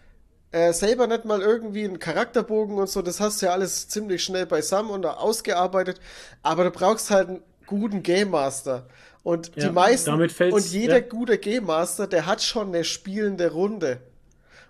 äh, 0.51 0.73
selber 0.73 1.07
nicht 1.07 1.25
mal 1.25 1.41
irgendwie 1.41 1.83
einen 1.83 1.99
Charakterbogen 1.99 2.77
und 2.77 2.89
so, 2.89 3.01
das 3.01 3.19
hast 3.19 3.41
du 3.41 3.47
ja 3.47 3.51
alles 3.53 3.87
ziemlich 3.87 4.23
schnell 4.23 4.45
beisammen 4.45 4.91
und 4.91 5.05
ausgearbeitet, 5.05 5.99
aber 6.41 6.63
du 6.65 6.71
brauchst 6.71 7.09
halt 7.09 7.29
einen 7.29 7.41
guten 7.65 8.03
Game 8.03 8.31
Master. 8.31 8.87
Und 9.23 9.51
Ja, 9.55 9.67
die 9.67 9.73
meisten, 9.73 10.09
und 10.11 10.65
jeder 10.71 10.99
ja. 10.99 11.07
gute 11.07 11.37
Game 11.37 11.65
Master, 11.65 12.07
der 12.07 12.25
hat 12.25 12.41
schon 12.41 12.69
eine 12.69 12.85
spielende 12.85 13.51
Runde. 13.51 13.99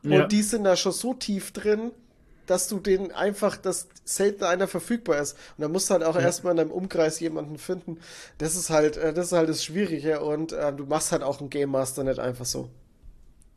Und 0.04 0.12
Ja. 0.12 0.26
die 0.28 0.42
sind 0.42 0.64
da 0.64 0.76
schon 0.76 0.94
so 0.94 1.14
tief 1.14 1.52
drin, 1.52 1.92
dass 2.48 2.68
du 2.68 2.80
den 2.80 3.12
einfach, 3.12 3.58
dass 3.58 3.88
selten 4.06 4.46
einer 4.46 4.68
verfügbar 4.68 5.20
ist. 5.20 5.34
Und 5.58 5.62
da 5.62 5.68
musst 5.68 5.90
du 5.90 5.94
halt 5.94 6.04
auch 6.04 6.18
erstmal 6.18 6.52
in 6.52 6.58
deinem 6.58 6.72
Umkreis 6.72 7.20
jemanden 7.20 7.58
finden. 7.60 8.00
Das 8.40 8.56
ist 8.56 8.70
halt, 8.70 8.98
äh, 8.98 9.14
das 9.14 9.28
ist 9.28 9.32
halt 9.34 9.50
das 9.50 9.64
Schwierige 9.64 10.22
und 10.22 10.54
äh, 10.54 10.74
du 10.74 10.86
machst 10.86 11.12
halt 11.12 11.24
auch 11.24 11.40
einen 11.40 11.50
Game 11.50 11.70
Master 11.70 12.04
nicht 12.04 12.20
einfach 12.20 12.46
so. 12.46 12.70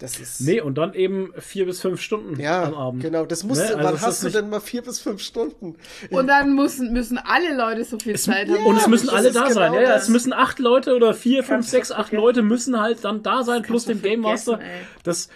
Das 0.00 0.18
ist. 0.18 0.40
Nee, 0.40 0.60
und 0.62 0.78
dann 0.78 0.94
eben 0.94 1.32
vier 1.38 1.66
bis 1.66 1.80
fünf 1.82 2.00
Stunden 2.00 2.40
Ja, 2.40 2.64
am 2.64 2.74
Abend. 2.74 3.02
genau. 3.02 3.26
Das 3.26 3.44
musst 3.44 3.60
Ne? 3.60 3.68
du, 3.68 3.74
Also 3.76 3.88
wann 3.88 3.94
es 3.96 4.00
hast 4.02 4.24
du 4.24 4.30
denn 4.30 4.48
mal 4.48 4.60
vier 4.60 4.80
bis 4.82 4.98
fünf 4.98 5.20
Stunden? 5.20 5.76
Und 6.10 6.26
dann 6.26 6.54
müssen, 6.54 6.92
müssen 6.92 7.18
alle 7.18 7.54
Leute 7.54 7.84
so 7.84 7.98
viel 7.98 8.18
Zeit 8.18 8.48
haben. 8.48 8.64
Und 8.64 8.76
es 8.78 8.86
müssen 8.88 9.06
das 9.08 9.14
alle 9.14 9.30
da 9.30 9.42
genau 9.42 9.54
sein. 9.54 9.74
Ja, 9.74 9.82
ja, 9.82 9.94
es 9.96 10.08
müssen 10.08 10.32
acht 10.32 10.58
Leute 10.58 10.96
oder 10.96 11.12
vier, 11.12 11.44
fünf, 11.44 11.68
sechs, 11.68 11.92
acht. 11.92 12.12
Leute 12.12 12.40
müssen 12.42 12.80
halt 12.80 13.04
dann 13.04 13.22
da 13.22 13.42
sein, 13.44 13.62
plus 13.62 13.84
du 13.84 13.94
Game 13.94 14.20
Master. 14.20 14.54
ey. 14.58 14.66
Das, 15.04 15.28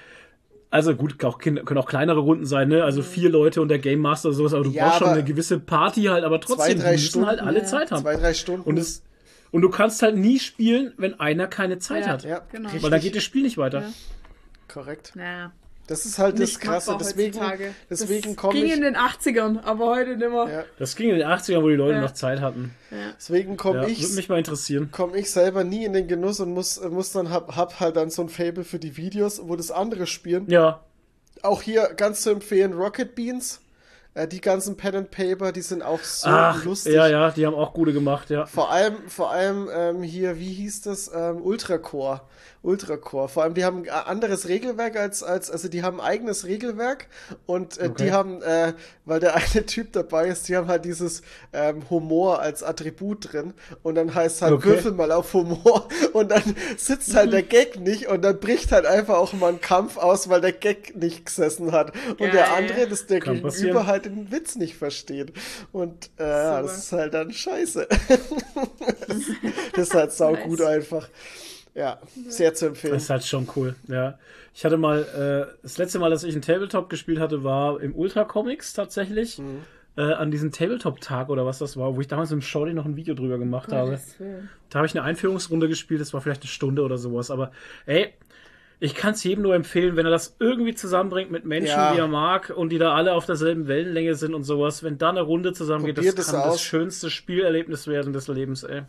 also 0.70 0.95
gut, 0.97 1.23
auch, 1.24 1.39
Kinder- 1.39 1.62
können 1.62 1.78
auch 1.78 1.86
kleinere 1.86 2.20
Runden 2.20 2.47
sein, 2.47 2.69
ne? 2.69 2.85
Also 2.85 3.03
vier 3.03 3.28
Leute 3.28 3.61
und 3.61 3.69
der 3.69 3.78
Game 3.78 4.01
Master 4.01 4.28
oder 4.31 4.36
sowas, 4.39 4.55
aber 4.55 4.65
du 4.65 4.70
Ja, 4.70 4.85
brauchst 4.86 4.99
schon 5.01 5.09
aber 5.09 5.16
eine 5.19 5.24
gewisse 5.24 5.61
Party 5.61 6.05
halt, 6.05 6.24
aber 6.24 6.41
trotzdem, 6.41 6.78
drei 6.81 6.97
die 6.97 7.03
müssen 7.03 7.27
halt 7.27 7.39
Stunden, 7.39 7.41
alle 7.41 7.59
ja. 7.61 7.65
Zeit 7.66 7.91
haben. 7.93 8.03
Zwei, 8.03 8.16
drei 8.16 8.32
Stunden. 8.32 8.62
Und 8.66 8.78
es, 8.78 9.03
und 9.51 9.61
du 9.62 9.69
kannst 9.69 10.03
halt 10.03 10.16
nie 10.16 10.39
spielen, 10.41 10.93
wenn 10.97 11.20
einer 11.20 11.47
keine 11.49 11.78
Zeit 11.78 12.07
Ja. 12.07 12.12
hat. 12.12 12.24
ja, 12.24 12.41
Genau. 12.51 12.65
richtig, 12.69 12.82
Weil 12.82 12.91
dann 12.91 13.01
geht 13.01 13.15
das 13.15 13.23
Spiel 13.23 13.43
nicht 13.43 13.59
weiter. 13.59 13.85
Ja. 14.69 14.74
korrekt. 14.74 15.12
Naja, 15.15 15.53
Das 15.86 16.07
ist 16.07 16.19
halt 16.19 16.35
das 16.35 16.41
nicht 16.41 16.61
Krasse. 16.61 16.93
machbar 16.93 17.07
Deswegen, 17.07 17.35
heutzutage. 17.41 17.74
deswegen 17.91 18.28
das 18.28 18.36
komme 18.36 18.55
ging 18.55 18.65
ich, 18.66 18.73
in 18.73 18.81
den 18.82 18.97
80ern, 18.97 19.62
aber 19.65 19.86
heute 19.86 20.16
nicht 20.16 20.31
mehr. 20.31 20.49
ja, 20.51 20.65
Das 20.78 20.97
ging 20.97 21.11
in 21.11 21.19
den 21.19 21.27
80ern, 21.27 21.62
wo 21.62 21.69
die 21.69 21.74
Leute 21.74 21.95
Ja. 21.97 22.01
noch 22.01 22.12
Zeit 22.12 22.41
hatten. 22.41 22.74
deswegen 23.16 23.57
komme 23.57 23.82
Ja, 23.82 23.86
ich, 23.89 24.03
würde 24.03 24.15
mich 24.15 24.28
mal 24.28 24.39
interessieren. 24.39 24.91
komme 24.93 25.19
ich 25.19 25.31
selber 25.31 25.62
nie 25.65 25.85
in 25.85 25.93
den 25.93 26.09
Genuss 26.09 26.41
und 26.41 26.53
muss, 26.53 26.81
muss 26.89 27.12
dann 27.12 27.31
hab, 27.31 27.55
hab 27.57 27.81
halt 27.81 27.97
dann 27.97 28.11
so 28.11 28.23
ein 28.23 28.28
Fable 28.28 28.65
für 28.65 28.78
die 28.78 28.97
Videos, 28.97 29.41
wo 29.45 29.57
das 29.57 29.70
andere 29.70 30.07
spielen. 30.07 30.49
Ja, 30.49 30.81
Auch 31.43 31.61
hier 31.62 31.93
ganz 31.97 32.23
zu 32.23 32.31
empfehlen 32.31 32.73
Rocket 32.73 33.15
Beans. 33.15 33.61
Äh, 34.15 34.28
die 34.28 34.41
ganzen 34.41 34.77
Pen 34.77 34.95
and 34.95 35.11
Paper, 35.11 35.51
die 35.51 35.61
sind 35.61 35.82
auch 35.82 35.99
so 36.01 36.28
ach, 36.28 36.65
lustig. 36.65 36.95
ja, 36.95 37.09
ja, 37.09 37.31
die 37.32 37.45
haben 37.45 37.55
auch 37.57 37.74
gute 37.74 37.93
gemacht, 37.93 38.31
ja. 38.31 38.47
Vor 38.47 38.70
allem, 38.70 39.09
vor 39.09 39.32
allem 39.32 39.69
ähm, 39.74 40.03
hier, 40.05 40.39
wie 40.39 40.53
hieß 40.53 40.82
das? 40.82 41.11
Ähm, 41.12 41.43
Ultracore. 41.43 42.20
Ultracore. 42.65 43.28
Vor 43.28 43.43
allem, 43.45 43.55
die 43.55 43.65
haben 43.65 43.82
ein 43.85 43.89
anderes 43.91 44.49
Regelwerk 44.49 44.97
als, 44.97 45.23
als, 45.23 45.51
also 45.51 45.69
die 45.69 45.82
haben 45.82 46.01
ein 46.01 46.07
eigenes 46.07 46.47
Regelwerk 46.47 47.07
und 47.47 47.78
äh, 47.78 47.85
Okay. 47.85 48.05
die 48.07 48.12
haben, 48.12 48.43
äh, 48.43 48.73
weil 49.05 49.20
der 49.20 49.35
eine 49.55 49.66
Typ 49.66 49.93
dabei 49.93 50.28
ist, 50.28 50.49
die 50.49 50.57
haben 50.57 50.66
halt 50.66 50.85
dieses 50.85 51.23
ähm, 51.53 51.89
Humor 51.91 52.41
als 52.41 52.62
Attribut 52.62 53.32
drin 53.32 53.55
und 53.82 53.95
dann 53.95 54.15
heißt 54.15 54.43
halt, 54.43 54.55
Okay. 54.55 54.70
würfel 54.70 54.93
mal 54.93 55.12
auf 55.12 55.32
Humor 55.35 55.89
und 56.15 56.31
dann 56.31 56.57
sitzt 56.77 57.15
halt 57.15 57.32
der 57.32 57.43
Gag 57.43 57.78
nicht 57.78 58.09
und 58.09 58.23
dann 58.23 58.41
bricht 58.41 58.73
halt 58.73 58.86
einfach 58.86 59.16
auch 59.19 59.32
mal 59.35 59.53
ein 59.53 59.61
Kampf 59.61 59.97
aus, 59.99 60.28
weil 60.28 60.41
der 60.41 60.53
Gag 60.53 60.97
nicht 60.97 61.27
gesessen 61.27 61.73
hat. 61.73 61.93
Und 62.09 62.20
der 62.20 62.31
Geil. 62.32 62.45
andere, 62.57 62.89
das 62.89 63.07
der 63.07 63.20
Kann 63.20 63.35
Gegenüber 63.35 63.51
passieren. 63.51 63.86
halt 63.86 64.05
den 64.07 64.32
Witz 64.32 64.57
nicht 64.57 64.77
versteht. 64.77 65.32
Und 65.73 66.07
äh, 66.16 66.23
Super. 66.23 66.62
das 66.62 66.78
ist 66.78 66.93
halt 66.93 67.12
dann 67.15 67.31
scheiße. 67.32 67.86
das 69.77 69.89
ist 69.89 69.95
halt 69.95 70.12
saugut 70.12 70.59
Nice. 70.61 70.69
einfach. 70.69 71.09
Ja, 71.75 71.99
sehr 72.29 72.55
zu 72.55 72.67
empfehlen. 72.67 72.95
Das 72.95 73.05
ist 73.05 73.11
halt 73.11 73.25
schon 73.25 73.49
cool, 73.57 73.75
ja. 73.89 74.19
Ich 74.55 74.65
hatte 74.65 74.77
mal, 74.77 75.01
äh, 75.01 75.59
das 75.63 75.77
letzte 75.79 75.99
Mal, 75.99 76.11
dass 76.11 76.23
ich 76.23 76.33
einen 76.33 76.43
Tabletop 76.43 76.89
gespielt 76.89 77.19
hatte, 77.19 77.43
war 77.43 77.81
im 77.81 77.95
Ultra 77.97 78.25
Comics 78.25 78.73
tatsächlich. 78.75 79.39
Mhm. 79.39 79.63
Äh, 79.97 80.03
an 80.13 80.33
diesem 80.33 80.51
Tabletop-Tag 80.51 81.29
oder 81.29 81.47
was 81.47 81.59
das 81.59 81.77
war, 81.77 81.95
wo 81.95 82.01
ich 82.01 82.09
damals 82.09 82.33
im 82.33 82.43
Shorty 82.43 82.75
noch 82.75 82.85
ein 82.85 82.97
Video 82.97 83.15
drüber 83.15 83.39
gemacht 83.39 83.71
habe. 83.73 83.91
Gottes 83.91 84.19
Willen. 84.19 84.49
Da 84.69 84.81
habe 84.81 84.87
ich 84.89 84.95
eine 84.97 85.05
Einführungsrunde 85.05 85.69
gespielt, 85.69 86.01
das 86.01 86.13
war 86.13 86.21
vielleicht 86.21 86.43
eine 86.43 86.49
Stunde 86.49 86.83
oder 86.83 86.99
sowas, 86.99 87.31
aber 87.31 87.53
ey, 87.87 88.13
ich 88.81 88.97
kann 88.97 89.13
es 89.15 89.23
jedem 89.23 89.43
nur 89.43 89.55
empfehlen, 89.55 89.95
wenn 89.95 90.05
er 90.05 90.11
das 90.11 90.35
irgendwie 90.41 90.75
zusammenbringt 90.75 91.31
mit 91.31 91.45
Menschen, 91.45 91.77
Ja. 91.77 91.93
die 91.93 92.01
er 92.01 92.09
mag 92.09 92.51
und 92.51 92.71
die 92.71 92.79
da 92.79 92.93
alle 92.93 93.15
auf 93.15 93.27
derselben 93.27 93.69
Wellenlänge 93.69 94.17
sind 94.17 94.35
und 94.35 94.43
sowas, 94.43 94.83
wenn 94.83 94.99
da 94.99 95.11
eine 95.11 95.21
Runde 95.21 95.53
zusammengeht, 95.53 95.97
das 95.97 96.27
kann 96.27 96.41
aus. 96.41 96.55
das 96.55 96.61
schönste 96.63 97.09
Spielerlebnis 97.09 97.87
werden 97.87 98.13
des 98.13 98.27
Lebens, 98.27 98.65
ey. 98.65 98.83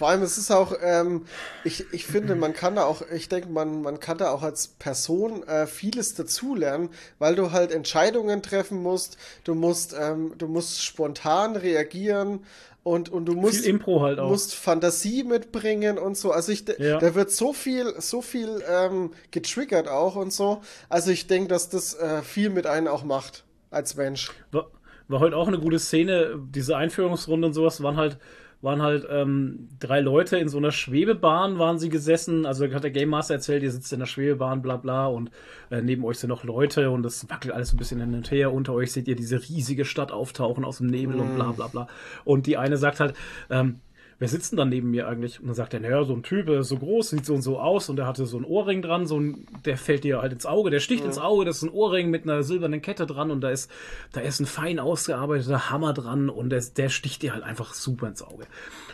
Vor 0.00 0.08
allem, 0.08 0.22
es 0.22 0.38
ist 0.38 0.50
auch, 0.50 0.72
ähm, 0.82 1.26
ich, 1.62 1.84
ich 1.92 2.06
finde, 2.06 2.34
man 2.34 2.54
kann 2.54 2.74
da 2.74 2.84
auch, 2.84 3.02
ich 3.14 3.28
denke, 3.28 3.50
man, 3.50 3.82
man 3.82 4.00
kann 4.00 4.16
da 4.16 4.30
auch 4.30 4.42
als 4.42 4.68
Person 4.68 5.46
äh, 5.46 5.66
vieles 5.66 6.14
dazulernen, 6.14 6.88
weil 7.18 7.34
du 7.34 7.52
halt 7.52 7.70
Entscheidungen 7.70 8.42
treffen 8.42 8.82
musst, 8.82 9.18
du 9.44 9.54
musst, 9.54 9.94
ähm, 10.00 10.32
du 10.38 10.48
musst 10.48 10.82
spontan 10.82 11.54
reagieren 11.54 12.46
und, 12.82 13.10
und 13.10 13.26
du 13.26 13.34
musst, 13.34 13.66
halt 13.66 14.18
auch. 14.18 14.30
musst 14.30 14.54
Fantasie 14.54 15.22
mitbringen 15.22 15.98
und 15.98 16.16
so. 16.16 16.32
Also 16.32 16.50
ich, 16.50 16.64
Ja. 16.78 16.98
da 16.98 17.14
wird 17.14 17.30
so 17.30 17.52
viel, 17.52 17.92
so 17.98 18.22
viel 18.22 18.64
ähm, 18.66 19.10
getriggert 19.32 19.86
auch 19.86 20.16
und 20.16 20.32
so. 20.32 20.62
Also 20.88 21.10
ich 21.10 21.26
denke, 21.26 21.48
dass 21.48 21.68
das 21.68 21.92
äh, 21.92 22.22
viel 22.22 22.48
mit 22.48 22.66
einem 22.66 22.86
auch 22.88 23.04
macht 23.04 23.44
als 23.70 23.96
Mensch. 23.96 24.30
War, 24.50 24.70
war 25.08 25.20
heute 25.20 25.36
auch 25.36 25.48
eine 25.48 25.58
gute 25.58 25.78
Szene. 25.78 26.40
Diese 26.54 26.74
Einführungsrunde 26.74 27.48
und 27.48 27.52
sowas 27.52 27.82
waren 27.82 27.98
halt, 27.98 28.16
waren 28.62 28.82
halt 28.82 29.06
ähm, 29.08 29.68
drei 29.78 30.00
Leute 30.00 30.36
in 30.36 30.48
so 30.48 30.58
einer 30.58 30.70
Schwebebahn 30.70 31.58
waren 31.58 31.78
sie 31.78 31.88
gesessen. 31.88 32.44
Also 32.44 32.70
hat 32.72 32.84
der 32.84 32.90
Game 32.90 33.08
Master 33.08 33.34
erzählt, 33.34 33.62
ihr 33.62 33.70
sitzt 33.70 33.92
in 33.92 34.00
der 34.00 34.06
Schwebebahn, 34.06 34.60
bla 34.60 34.76
bla, 34.76 35.06
und 35.06 35.30
äh, 35.70 35.80
neben 35.80 36.04
euch 36.04 36.18
sind 36.18 36.28
noch 36.28 36.44
Leute 36.44 36.90
und 36.90 37.02
das 37.02 37.28
wackelt 37.30 37.54
alles 37.54 37.70
so 37.70 37.76
ein 37.76 37.78
bisschen 37.78 38.00
hin 38.00 38.14
und 38.14 38.30
her. 38.30 38.52
Unter 38.52 38.74
euch 38.74 38.92
seht 38.92 39.08
ihr 39.08 39.16
diese 39.16 39.40
riesige 39.40 39.84
Stadt 39.84 40.12
auftauchen 40.12 40.64
aus 40.64 40.78
dem 40.78 40.88
Nebel 40.88 41.20
und 41.20 41.34
bla 41.36 41.52
bla 41.52 41.68
bla. 41.68 41.86
Und 42.24 42.46
die 42.46 42.56
eine 42.58 42.76
sagt 42.76 43.00
halt, 43.00 43.14
ähm, 43.48 43.80
wer 44.20 44.28
sitzt 44.28 44.52
denn 44.52 44.58
da 44.58 44.64
neben 44.64 44.90
mir 44.90 45.08
eigentlich? 45.08 45.40
Und 45.40 45.46
dann 45.46 45.54
sagt 45.54 45.74
er, 45.74 45.80
naja, 45.80 46.04
so 46.04 46.12
ein 46.12 46.22
Typ, 46.22 46.48
er 46.48 46.60
ist 46.60 46.68
so 46.68 46.76
groß, 46.76 47.10
sieht 47.10 47.24
so 47.24 47.34
und 47.34 47.42
so 47.42 47.58
aus 47.58 47.88
und 47.88 47.96
der 47.96 48.06
hatte 48.06 48.26
so 48.26 48.38
ein 48.38 48.44
Ohrring 48.44 48.82
dran, 48.82 49.06
so 49.06 49.18
ein, 49.18 49.46
der 49.64 49.78
fällt 49.78 50.04
dir 50.04 50.20
halt 50.20 50.32
ins 50.32 50.46
Auge, 50.46 50.70
der 50.70 50.80
sticht 50.80 51.04
ins 51.04 51.18
Auge, 51.18 51.46
das 51.46 51.56
ist 51.56 51.62
ein 51.62 51.70
Ohrring 51.70 52.10
mit 52.10 52.24
einer 52.24 52.42
silbernen 52.42 52.82
Kette 52.82 53.06
dran 53.06 53.30
und 53.30 53.40
da 53.40 53.50
ist, 53.50 53.70
da 54.12 54.20
ist 54.20 54.38
ein 54.38 54.46
fein 54.46 54.78
ausgearbeiteter 54.78 55.70
Hammer 55.70 55.94
dran 55.94 56.28
und 56.28 56.50
der, 56.50 56.62
der 56.76 56.90
sticht 56.90 57.22
dir 57.22 57.32
halt 57.32 57.42
einfach 57.42 57.72
super 57.72 58.08
ins 58.08 58.22
Auge. 58.22 58.44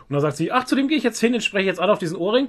Und 0.08 0.14
dann 0.14 0.20
sagt 0.20 0.36
sie, 0.36 0.52
ach, 0.52 0.64
zu 0.64 0.76
dem 0.76 0.86
gehe 0.86 0.96
ich 0.96 1.04
jetzt 1.04 1.20
hin, 1.20 1.32
den 1.32 1.40
spreche 1.40 1.66
jetzt 1.66 1.80
an 1.80 1.90
auf 1.90 1.98
diesen 1.98 2.16
Ohrring 2.16 2.48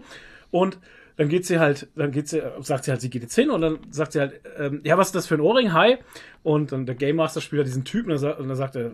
und 0.51 0.77
dann 1.15 1.29
geht 1.29 1.47
sie 1.47 1.57
halt, 1.57 1.87
dann 1.95 2.11
geht 2.11 2.27
sie, 2.27 2.43
sagt 2.61 2.83
sie 2.83 2.91
halt, 2.91 3.01
sie 3.01 3.09
geht 3.09 3.23
jetzt 3.23 3.33
hin 3.33 3.49
und 3.49 3.61
dann 3.61 3.79
sagt 3.89 4.11
sie 4.11 4.19
halt, 4.19 4.39
ähm, 4.59 4.81
ja, 4.83 4.99
was 4.99 5.07
ist 5.07 5.15
das 5.15 5.25
für 5.25 5.33
ein 5.33 5.41
Ohrring? 5.41 5.73
Hi. 5.73 5.97
Und 6.43 6.71
dann 6.71 6.85
der 6.85 6.93
Game 6.93 7.15
Master 7.15 7.41
spielt 7.41 7.61
halt 7.61 7.67
diesen 7.67 7.85
Typen 7.85 8.11
und 8.11 8.21
dann 8.21 8.55
sagt 8.55 8.75
er, 8.75 8.91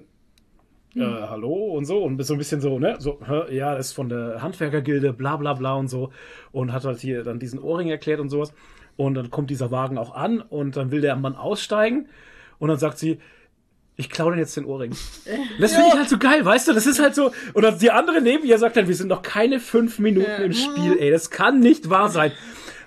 äh, 0.95 1.01
hallo 1.01 1.73
und 1.75 1.85
so 1.85 2.03
und 2.03 2.23
so 2.23 2.33
ein 2.33 2.37
bisschen 2.37 2.61
so, 2.61 2.79
ne, 2.79 2.95
so, 2.99 3.19
ja, 3.49 3.75
das 3.75 3.87
ist 3.87 3.93
von 3.93 4.09
der 4.09 4.41
Handwerkergilde, 4.41 5.13
bla 5.13 5.37
bla 5.37 5.53
bla 5.53 5.73
und 5.75 5.87
so 5.87 6.11
und 6.51 6.71
hat 6.73 6.85
halt 6.85 6.99
hier 6.99 7.23
dann 7.23 7.39
diesen 7.39 7.59
Ohrring 7.59 7.89
erklärt 7.89 8.19
und 8.19 8.29
sowas 8.29 8.53
und 8.95 9.15
dann 9.15 9.29
kommt 9.31 9.49
dieser 9.49 9.71
Wagen 9.71 9.97
auch 9.97 10.13
an 10.15 10.39
und 10.41 10.75
dann 10.77 10.91
will 10.91 11.01
der 11.01 11.15
Mann 11.15 11.35
aussteigen 11.35 12.07
und 12.59 12.69
dann 12.69 12.77
sagt 12.77 12.97
sie, 12.99 13.19
ich 13.95 14.09
klaue 14.09 14.31
denn 14.31 14.39
jetzt 14.39 14.57
den 14.57 14.65
Ohrring. 14.65 14.91
Und 14.91 14.99
Das 15.61 15.73
finde 15.73 15.89
ich 15.89 15.95
halt 15.95 16.09
so 16.09 16.17
geil, 16.17 16.43
weißt 16.43 16.67
du? 16.67 16.73
Das 16.73 16.87
ist 16.87 16.99
halt 16.99 17.13
so. 17.13 17.31
Und 17.53 17.61
dann 17.61 17.77
die 17.77 17.91
andere 17.91 18.21
neben 18.21 18.43
ihr 18.43 18.57
sagt 18.57 18.75
dann, 18.75 18.87
wir 18.87 18.95
sind 18.95 19.07
noch 19.07 19.21
keine 19.21 19.59
fünf 19.59 19.99
Minuten 19.99 20.25
Ja. 20.29 20.37
im 20.37 20.53
Spiel, 20.53 20.97
ey. 20.99 21.11
Das 21.11 21.29
kann 21.29 21.59
nicht 21.59 21.91
wahr 21.91 22.09
sein. 22.09 22.31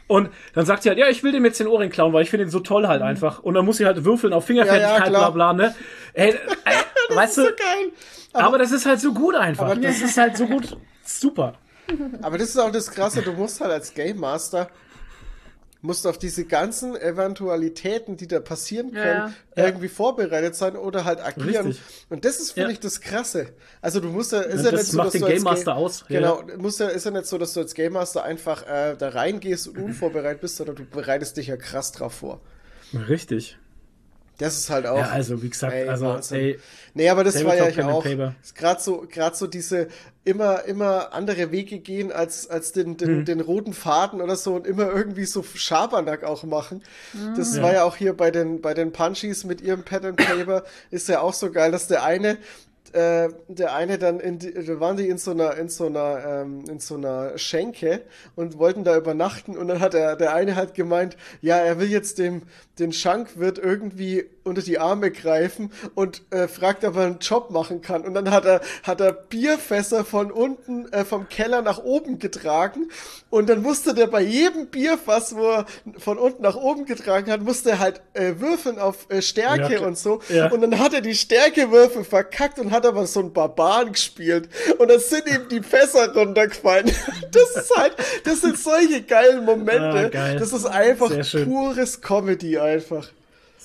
Und 0.09 0.31
dann 0.55 0.67
sagt 0.67 0.83
sie 0.85 0.89
halt, 0.89 0.99
ja, 0.99 1.09
ich 1.09 1.23
will 1.25 1.33
dem 1.33 1.45
jetzt 1.45 1.59
den 1.59 1.67
Ohrring 1.67 1.91
klauen, 1.91 2.13
weil 2.13 2.23
ich 2.23 2.31
finde 2.31 2.45
ihn 2.47 2.51
so 2.51 2.61
toll 2.61 2.87
halt 2.87 3.03
einfach. 3.03 3.41
Und 3.43 3.55
dann 3.55 3.65
muss 3.65 3.79
sie 3.79 3.87
halt 3.87 4.05
würfeln 4.05 4.33
auf 4.33 4.45
Fingerfertigkeit, 4.47 4.99
Ja, 4.99 5.21
ja, 5.21 5.31
bla 5.31 5.31
bla, 5.31 5.53
ne? 5.53 5.75
Ey, 6.13 6.31
ey, 6.65 7.17
weißt 7.17 7.39
du, 7.39 7.43
So 7.43 7.49
geil. 7.49 7.93
aber, 8.33 8.59
das 8.59 8.71
ist 8.73 8.87
halt 8.87 9.01
so 9.01 9.13
gut 9.13 9.35
einfach. 9.35 9.67
Aber 9.67 9.77
das 9.77 10.01
ist 10.01 10.17
halt 10.17 10.37
so 10.37 10.47
gut, 10.47 10.77
super. 11.05 11.55
Aber 12.23 12.37
das 12.39 12.49
ist 12.49 12.59
auch 12.59 12.71
das 12.73 12.91
Krasse, 12.91 13.23
du 13.23 13.33
musst 13.33 13.61
halt 13.61 13.71
als 13.71 13.95
Game 13.95 14.19
Master 14.19 14.69
musst 15.83 16.07
auf 16.07 16.19
diese 16.19 16.45
ganzen 16.47 16.97
Eventualitäten, 16.97 18.17
die 18.17 18.27
da 18.27 18.41
passieren 18.41 18.93
Ja, 18.95 19.03
können, 19.03 19.35
ja. 19.57 19.67
irgendwie 19.67 19.89
vorbereitet 19.89 20.55
sein 20.57 20.77
oder 20.77 21.05
halt 21.05 21.21
agieren. 21.25 21.67
Richtig. 21.69 21.85
Und 22.09 22.25
das 22.25 22.41
ist, 22.41 22.53
finde 22.53 22.71
Ja. 22.71 22.73
ich, 22.75 22.81
das 22.81 23.01
Krasse. 23.01 23.49
Also 23.81 24.01
du 24.01 24.09
musst 24.09 24.33
ja, 24.33 24.41
ist 24.41 24.65
Ja, 24.65 24.71
ja, 24.71 24.77
nicht 24.77 24.87
so, 24.87 24.99
dass 25.03 25.13
den 25.13 25.21
du 25.21 25.27
als 25.27 25.35
Game 25.35 25.43
Master 25.45 25.65
Ga- 25.73 25.75
aus. 25.75 26.05
Ja, 26.09 26.21
Genau, 26.21 26.43
muss 26.59 26.79
ja, 26.79 26.89
ist 26.89 27.05
ja 27.05 27.11
nicht 27.11 27.27
so, 27.27 27.39
dass 27.39 27.53
du 27.53 27.61
als 27.61 27.75
Game 27.75 27.93
Master 27.93 28.25
einfach 28.25 28.67
äh, 28.67 28.97
da 28.97 29.11
reingehst 29.11 29.69
und 29.69 29.77
unvorbereitet 29.83 30.41
bist, 30.41 30.57
sondern 30.57 30.77
du 30.77 30.85
bereitest 30.85 31.37
dich 31.37 31.49
ja 31.49 31.57
krass 31.57 31.93
drauf 31.93 32.15
vor. 32.15 32.41
Richtig. 33.09 33.59
Das 34.39 34.57
ist 34.59 34.69
halt 34.71 34.87
auch. 34.87 34.99
Ja, 34.99 35.09
also 35.11 35.43
wie 35.43 35.49
gesagt, 35.49 35.73
Ey, 35.73 35.89
also 35.89 36.07
Wahnsinn. 36.07 36.39
ey, 36.39 36.59
Nee, 36.95 37.09
aber 37.11 37.25
das 37.25 37.43
war 37.45 37.55
ja 37.55 37.65
and 37.65 37.81
auch. 37.91 38.05
Gerade 38.55 38.81
so, 38.83 39.07
gerade 39.11 39.37
so 39.37 39.47
diese 39.47 39.89
immer, 40.25 40.65
immer 40.65 41.13
andere 41.13 41.53
Wege 41.53 41.79
gehen 41.79 42.11
als, 42.11 42.49
als 42.49 42.73
den, 42.73 42.97
den, 42.97 43.09
Hm. 43.09 43.25
den 43.27 43.41
roten 43.41 43.73
Faden 43.75 44.21
oder 44.23 44.35
so 44.37 44.55
und 44.55 44.67
immer 44.67 44.91
irgendwie 44.93 45.25
so 45.27 45.43
Schabernack 45.43 46.25
auch 46.25 46.43
machen. 46.45 46.83
Das 47.37 47.57
Ja. 47.57 47.63
war 47.63 47.73
ja 47.75 47.85
auch 47.85 47.97
hier 47.97 48.15
bei 48.15 48.31
den, 48.31 48.61
bei 48.63 48.73
den 48.75 48.93
Punchies 48.93 49.45
mit 49.45 49.61
ihrem 49.61 49.83
Pen 49.83 50.05
and 50.07 50.17
Paper 50.17 50.65
ist 50.91 51.09
ja 51.09 51.21
auch 51.21 51.35
so 51.35 51.51
geil, 51.51 51.71
dass 51.71 51.87
der 51.87 52.03
eine, 52.03 52.39
äh, 52.95 53.29
der 53.49 53.75
eine 53.75 53.99
dann 53.99 54.21
in 54.21 54.39
die, 54.39 54.53
da 54.53 54.81
waren 54.81 54.97
die 54.97 55.09
in 55.09 55.19
so 55.19 55.31
einer, 55.33 55.57
in 55.57 55.69
so 55.69 55.87
einer, 55.87 56.43
ähm, 56.43 56.65
in 56.69 56.79
so 56.79 56.97
einer 56.97 57.37
Schenke 57.39 58.03
und 58.35 58.59
wollten 58.59 58.85
da 58.85 58.97
übernachten 58.97 59.57
und 59.57 59.69
dann 59.69 59.81
hat 59.81 59.95
er, 59.95 60.17
der 60.17 60.35
eine 60.35 60.57
halt 60.57 60.75
gemeint, 60.75 61.17
ja, 61.41 61.57
er 61.57 61.79
will 61.79 61.91
jetzt 61.91 62.19
dem, 62.19 62.43
den 62.79 62.93
Schankwirt 62.93 63.59
irgendwie 63.59 64.27
unter 64.47 64.63
die 64.63 64.79
Arme 64.79 65.11
greifen 65.11 65.73
und 65.95 66.23
äh, 66.31 66.49
fragt, 66.49 66.85
ob 66.85 66.97
er 66.97 67.03
einen 67.07 67.19
Job 67.19 67.51
machen 67.51 67.83
kann. 67.83 68.03
Und 68.03 68.15
dann 68.15 68.31
hat 68.31 68.45
er, 68.45 68.61
hat 68.83 69.01
er 69.01 69.13
Bierfässer 69.13 70.05
von 70.05 70.31
unten, 70.31 70.91
äh, 70.93 71.05
vom 71.05 71.29
Keller 71.29 71.63
nach 71.63 71.79
oben 71.79 72.19
getragen 72.19 72.89
und 73.29 73.49
dann 73.49 73.61
musste 73.61 73.93
der 73.93 74.07
bei 74.07 74.23
jedem 74.23 74.69
Bierfass, 74.69 75.35
wo 75.35 75.47
er 75.51 75.67
von 75.99 76.17
unten 76.17 76.43
nach 76.43 76.57
oben 76.57 76.85
getragen 76.87 77.31
hat, 77.31 77.43
musste 77.43 77.71
er 77.71 77.79
halt 77.81 78.01
äh, 78.15 78.35
würfeln 78.39 78.79
auf 78.79 79.11
äh, 79.11 79.21
Stärke 79.21 79.75
Ja, 79.75 79.81
und 79.81 79.99
so. 79.99 80.21
Ja. 80.29 80.51
Und 80.51 80.61
dann 80.61 80.79
hat 80.79 80.95
er 80.95 81.01
die 81.01 81.15
Stärkewürfel 81.15 82.05
verkackt 82.05 82.59
und 82.59 82.71
hat 82.71 82.87
aber 82.87 83.07
so 83.07 83.21
einen 83.21 83.33
Barbaren 83.33 83.93
gespielt. 83.93 84.49
Und 84.79 84.91
dann 84.91 85.01
sind 85.01 85.27
ihm 85.27 85.49
die 85.51 85.63
Fässer 85.63 86.15
runtergefallen. 86.15 86.91
Das 87.33 87.65
ist 87.65 87.77
halt, 87.77 87.95
das 88.25 88.41
sind 88.41 88.59
solche 88.59 89.03
geilen 89.03 89.45
Momente. 89.45 89.83
Ah, 89.83 90.09
geil. 90.09 90.39
Das 90.39 90.53
ist 90.53 90.65
einfach 90.65 91.11
pures 91.45 92.01
Comedy 92.01 92.59
einfach. 92.59 93.09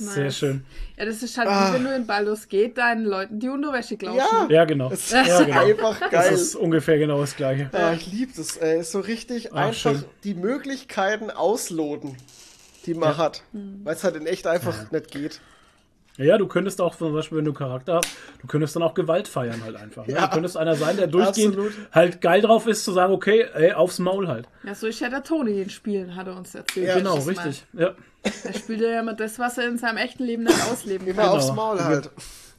Sehr 0.06 0.24
Nice. 0.26 0.38
schön. 0.38 0.66
Ja, 0.98 1.06
das 1.06 1.24
ist 1.24 1.38
halt 1.38 1.48
Ah. 1.50 1.70
wie 1.70 1.74
wenn 1.76 1.84
du 1.84 1.96
in 1.96 2.06
Baldur's 2.08 2.48
geht 2.48 2.78
deinen 2.78 3.06
Leuten 3.06 3.40
die 3.40 3.50
Unterwäsche 3.50 3.98
klaust. 3.98 4.18
Ja. 4.18 4.48
Ja, 4.50 4.66
genau. 4.66 4.90
Das 4.90 5.00
ist 5.06 5.12
Ja, 5.12 5.44
genau. 5.44 5.66
einfach 5.66 6.00
Das 6.00 6.10
geil. 6.12 6.34
ist 6.34 6.56
ungefähr 6.56 6.98
genau 6.98 7.20
das 7.22 7.36
gleiche. 7.36 7.70
Ah, 7.74 7.94
ich 7.94 8.12
liebe 8.12 8.32
das. 8.36 8.58
Ey. 8.58 8.84
So 8.84 9.00
richtig 9.00 9.54
Ah, 9.54 9.68
einfach 9.68 9.80
schön. 9.80 10.04
die 10.24 10.34
Möglichkeiten 10.34 11.30
ausloten, 11.30 12.16
die 12.86 12.94
man 12.94 13.18
hat. 13.18 13.44
Weil 13.54 13.96
es 13.96 14.04
halt 14.04 14.16
in 14.16 14.26
echt 14.28 14.48
einfach 14.48 14.92
nicht 14.92 15.12
geht. 15.12 15.42
Ja, 16.18 16.38
du 16.38 16.46
könntest 16.46 16.82
auch 16.82 16.96
zum 16.98 17.14
Beispiel, 17.14 17.38
wenn 17.38 17.46
du 17.46 17.54
Charakter 17.54 17.96
hast, 17.96 18.10
du 18.42 18.48
könntest 18.48 18.76
dann 18.76 18.84
auch 18.84 18.94
Gewalt 18.94 19.30
feiern 19.30 19.64
halt 19.64 19.78
einfach. 19.78 20.06
Ne? 20.06 20.14
Ja. 20.14 20.28
Du 20.28 20.34
könntest 20.34 20.58
einer 20.58 20.76
sein, 20.76 20.98
der 20.98 21.08
durchgehend 21.08 21.54
Absolut. 21.56 21.74
halt 21.94 22.22
geil 22.22 22.42
drauf 22.42 22.68
ist, 22.68 22.84
zu 22.84 22.92
sagen, 22.92 23.14
okay, 23.14 23.46
ey, 23.54 23.72
aufs 23.72 23.98
Maul 23.98 24.28
halt. 24.28 24.46
Ja, 24.64 24.76
so 24.76 24.88
ist 24.88 25.00
ja 25.00 25.10
der 25.10 25.24
Toni 25.24 25.62
in 25.62 25.70
Spielen, 25.70 26.16
hat 26.16 26.28
er 26.28 26.36
uns 26.36 26.54
erzählt. 26.54 26.86
Ja, 26.90 26.96
genau, 26.98 27.16
letztes 27.16 27.36
Mal. 27.38 27.44
richtig. 27.48 27.66
Ja. 27.74 27.92
Er 28.24 28.54
spielt 28.54 28.82
ja 28.82 29.00
immer 29.00 29.14
das, 29.14 29.40
was 29.40 29.58
er 29.58 29.68
in 29.68 29.78
seinem 29.78 29.98
echten 29.98 30.24
Leben 30.24 30.44
nicht 30.44 30.62
ausleben 30.72 31.08
Immer 31.08 31.24
kann. 31.24 31.32
Genau. 31.32 31.38
aufs 31.38 31.56
Maul 31.56 31.84
halt. 31.84 32.10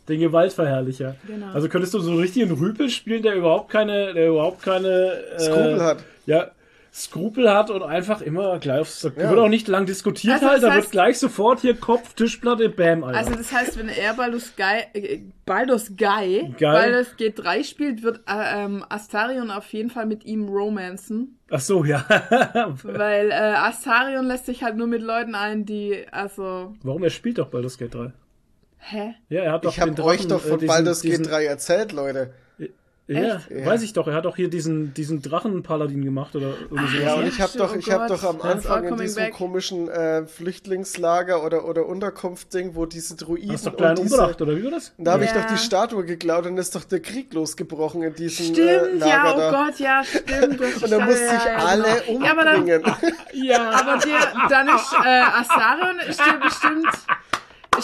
Den 0.08 0.18
Gewaltverherrlicher. 0.18 1.14
Genau. 1.26 1.52
Also 1.52 1.68
könntest 1.68 1.94
du 1.94 2.00
so 2.00 2.16
richtig 2.16 2.42
einen 2.42 2.52
Rüpel 2.58 2.90
spielen, 2.90 3.22
der 3.22 3.36
überhaupt 3.36 3.70
keine, 3.70 4.12
der 4.14 4.28
überhaupt 4.28 4.62
keine 4.62 4.88
äh, 4.88 5.40
Skrupel 5.40 5.80
hat. 5.80 5.98
Ja, 6.26 6.50
Skrupel 6.94 7.48
hat 7.50 7.70
und 7.70 7.82
einfach 7.82 8.20
immer 8.20 8.58
gleich 8.58 8.80
aufs. 8.80 9.02
Ja. 9.04 9.16
wird 9.16 9.38
auch 9.38 9.48
nicht 9.48 9.66
lang 9.66 9.86
diskutiert 9.86 10.34
Also, 10.34 10.48
halt, 10.48 10.62
da 10.62 10.68
heißt- 10.72 10.74
wird 10.76 10.90
gleich 10.90 11.18
sofort 11.18 11.60
hier 11.60 11.74
Kopf, 11.74 12.12
Tischplatte, 12.12 12.68
Bam, 12.68 13.02
Alter. 13.02 13.18
Also 13.18 13.34
das 13.34 13.50
heißt, 13.50 13.78
wenn 13.78 13.88
er 13.88 14.12
Baldur's 14.12 14.52
Guy, 14.56 14.82
äh, 15.00 15.22
Baldur's 15.46 15.88
Guy, 15.96 16.52
Geil. 16.58 16.72
Baldur's 16.92 17.14
G3 17.18 17.64
spielt, 17.64 18.02
wird 18.02 18.18
äh, 18.28 18.64
ähm, 18.64 18.84
Astarion 18.90 19.50
auf 19.50 19.72
jeden 19.72 19.88
Fall 19.88 20.04
mit 20.04 20.26
ihm 20.26 20.48
romanzen. 20.48 21.38
Ach 21.50 21.60
so, 21.60 21.82
ja. 21.84 22.04
Weil 22.82 23.30
äh, 23.30 23.34
Astarion 23.34 24.26
lässt 24.26 24.44
sich 24.44 24.62
halt 24.62 24.76
nur 24.76 24.86
mit 24.86 25.00
Leuten 25.00 25.34
ein, 25.34 25.64
die, 25.64 26.04
also, 26.10 26.74
Warum? 26.82 27.02
Er 27.04 27.10
spielt 27.10 27.38
doch 27.38 27.48
Baldur's 27.48 27.78
Gate 27.78 27.94
3. 27.94 28.12
hä? 28.78 29.14
Ja, 29.30 29.40
er 29.44 29.52
hat 29.52 29.64
doch 29.64 29.72
Ich 29.72 29.80
habe 29.80 29.92
den 29.92 30.04
euch 30.04 30.26
doch 30.28 30.44
äh, 30.44 30.48
von 30.48 30.58
diesen- 30.58 30.68
Baldur's 30.68 31.00
diesen- 31.00 31.22
Gate 31.22 31.32
3 31.32 31.44
erzählt, 31.46 31.92
Leute. 31.92 32.34
Ja? 33.08 33.40
Ja. 33.50 33.66
weiß 33.66 33.82
ich 33.82 33.92
doch. 33.92 34.06
Er 34.06 34.14
hat 34.14 34.24
doch 34.24 34.36
hier 34.36 34.48
diesen, 34.48 34.94
diesen 34.94 35.20
Drachenpaladin 35.22 36.04
gemacht 36.04 36.36
oder 36.36 36.54
irgendwie. 36.70 36.98
Ja, 37.02 37.14
und 37.14 37.26
ich 37.26 37.40
habe 37.40 37.50
doch, 37.58 37.74
oh 37.74 37.78
ich 37.78 37.90
habe 37.90 38.06
Gott. 38.06 38.22
doch 38.22 38.24
am 38.24 38.40
Anfang 38.40 38.84
in 38.84 38.96
diesem 38.96 39.24
back. 39.24 39.32
komischen 39.34 39.88
äh, 39.88 40.24
Flüchtlingslager 40.26 41.44
oder, 41.44 41.64
oder 41.66 41.84
Unterkunft-Ding, 41.86 42.74
wo 42.74 42.86
diese 42.86 43.16
Druiden 43.16 43.52
Hast 43.52 43.66
doch 43.66 43.72
und 43.72 43.78
klein 43.78 43.96
diese, 43.96 44.14
umgebracht, 44.14 44.40
oder 44.40 44.56
wie 44.56 44.64
war 44.64 44.70
das? 44.70 44.92
Da 44.98 45.12
habe 45.12 45.24
ich 45.24 45.30
Ja. 45.32 45.40
doch 45.42 45.46
die 45.50 45.58
Statue 45.58 46.04
geklaut 46.04 46.46
und 46.46 46.56
ist 46.58 46.74
doch 46.76 46.84
der 46.84 47.00
Krieg 47.00 47.34
losgebrochen 47.34 48.02
in 48.02 48.14
diesem 48.14 48.46
äh, 48.46 48.48
Stimmt, 48.54 49.00
Lager 49.00 49.06
ja, 49.10 49.34
oh 49.34 49.38
da. 49.38 49.50
Gott, 49.50 49.78
ja, 49.80 50.04
stimmt. 50.04 50.60
Und 50.82 50.90
dann 50.90 51.00
ist- 51.00 51.06
musste 51.06 51.24
ich 51.36 51.44
ja, 51.44 51.56
alle 51.56 52.02
genau. 52.06 52.24
Ja, 52.24 52.30
aber 52.32 52.44
dann, 52.44 52.56
umbringen. 52.60 52.82
Ja. 53.34 53.70
aber 53.70 53.98
dir, 53.98 54.18
dann 54.48 54.68
ist 54.68 54.92
äh, 55.04 55.20
Astarion 55.22 55.98
ist 56.08 56.20
dir 56.20 56.38
bestimmt, 56.40 56.86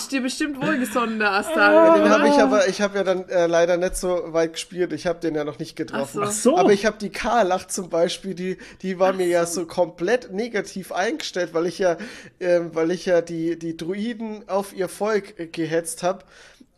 ist 0.01 0.13
dir 0.13 0.21
bestimmt 0.23 0.61
wohlgesonnen, 0.61 1.19
der 1.19 1.33
Astarion. 1.33 2.03
Den 2.03 2.11
habe 2.11 2.29
ich 2.29 2.35
aber, 2.35 2.69
ich 2.69 2.81
habe 2.81 2.97
ja 2.99 3.05
dann 3.05 3.29
äh, 3.29 3.47
leider 3.47 3.77
nicht 3.77 3.97
so 3.97 4.33
weit 4.33 4.55
gespielt. 4.55 4.93
Ich 4.93 5.07
habe 5.07 5.21
den 5.21 5.35
ja 5.35 5.45
noch 5.45 5.59
nicht 5.59 5.77
getroffen. 5.77 6.21
Ach 6.23 6.29
Ach 6.29 6.33
so. 6.33 6.57
Aber 6.59 6.73
ich 6.73 6.87
habe 6.87 6.99
die 6.99 7.11
Karlach 7.11 7.67
zum 7.67 7.89
Beispiel, 7.91 8.35
die, 8.35 8.59
die 8.83 8.99
war 8.99 9.13
mir 9.13 9.27
ja 9.27 9.47
so 9.47 9.67
komplett 9.67 10.33
negativ 10.33 10.93
eingestellt, 10.93 11.55
weil 11.55 11.67
ich 11.67 11.79
ja, 11.79 11.97
ähm, 12.41 12.71
weil 12.75 12.91
ich 12.91 13.07
ja 13.07 13.21
die, 13.21 13.59
die 13.59 13.77
Druiden 13.77 14.49
auf 14.49 14.73
ihr 14.75 14.89
Volk 14.89 15.39
äh, 15.39 15.47
gehetzt 15.47 16.03
habe. 16.03 16.25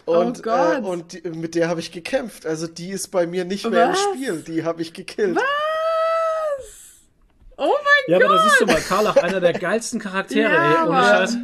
Und, 0.07 0.39
Oh 0.41 0.43
Gott. 0.43 0.79
Äh, 0.79 0.81
und 0.81 1.13
die, 1.13 1.29
mit 1.31 1.55
der 1.55 1.69
habe 1.69 1.81
ich 1.81 1.93
gekämpft. 1.93 2.47
Also 2.47 2.67
die 2.67 2.91
ist 2.91 3.09
bei 3.09 3.27
mir 3.27 3.45
nicht 3.45 3.69
mehr 3.71 3.91
Was? 3.91 3.99
im 4.07 4.15
Spiel. 4.15 4.43
Die 4.47 4.65
habe 4.65 4.83
ich 4.83 4.93
gekillt. 4.93 5.39
Oh 7.57 7.65
mein 7.67 7.75
Ja, 8.09 8.19
Gott. 8.19 8.27
aber 8.27 8.37
da 8.37 8.43
siehst 8.43 8.61
du 8.63 8.67
mal, 8.67 8.81
Karlach, 8.81 9.17
einer 9.17 9.41
der 9.41 9.53
geilsten 9.53 10.01
Charaktere, 10.01 10.51
Ja, 10.53 10.83
ey, 10.85 10.89
ohne. 10.89 11.03
Scheiß. 11.05 11.37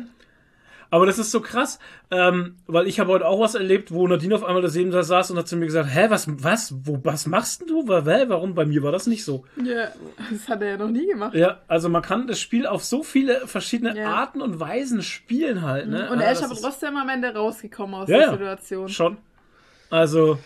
Aber 0.91 1.07
das 1.07 1.19
ist 1.19 1.31
so 1.31 1.41
krass, 1.41 1.79
ähm, 2.11 2.57
weil 2.67 2.87
ich 2.87 3.01
habe 3.01 3.11
heute 3.13 3.27
auch 3.27 3.41
was 3.41 3.55
erlebt, 3.55 3.93
wo 3.93 4.07
Nadine 4.07 4.35
auf 4.35 4.45
einmal 4.45 4.63
da 4.63 4.69
neben 4.73 4.91
da 4.91 5.03
saß 5.03 5.31
und 5.33 5.39
hat 5.39 5.49
zu 5.49 5.57
mir 5.57 5.67
gesagt, 5.67 5.89
hä, 5.93 6.07
was, 6.09 6.27
was, 6.43 6.75
wo, 6.85 7.01
was 7.03 7.27
machst 7.27 7.61
denn 7.63 7.69
du? 7.69 7.89
Warum? 7.89 8.55
Bei 8.55 8.65
mir 8.65 8.83
war 8.83 8.93
das 8.93 9.07
nicht 9.07 9.25
so. 9.25 9.45
Ja, 9.63 9.89
das 10.31 10.49
hat 10.49 10.63
er 10.63 10.71
ja 10.71 10.77
noch 10.77 10.89
nie 10.89 11.07
gemacht. 11.07 11.35
Ja, 11.35 11.59
also 11.69 11.89
man 11.89 12.03
kann 12.03 12.27
das 12.27 12.41
Spiel 12.41 12.67
auf 12.67 12.85
so 12.85 13.03
viele 13.03 13.47
verschiedene 13.47 13.97
Ja. 13.99 14.13
Arten 14.15 14.41
und 14.41 14.61
Weisen 14.61 15.03
spielen 15.03 15.63
halt, 15.63 15.89
ne? 15.89 16.09
Und 16.11 16.19
Ah, 16.21 16.25
er 16.25 16.33
ist 16.33 16.43
das 16.43 16.51
aber 16.51 16.61
trotzdem 16.61 16.97
am 16.97 17.09
Ende 17.09 17.35
rausgekommen 17.35 17.95
aus 17.95 18.09
Ja, 18.09 18.17
der 18.19 18.27
ja. 18.27 18.33
Situation. 18.33 18.89
Schon. 18.89 19.17
Also, 19.91 20.39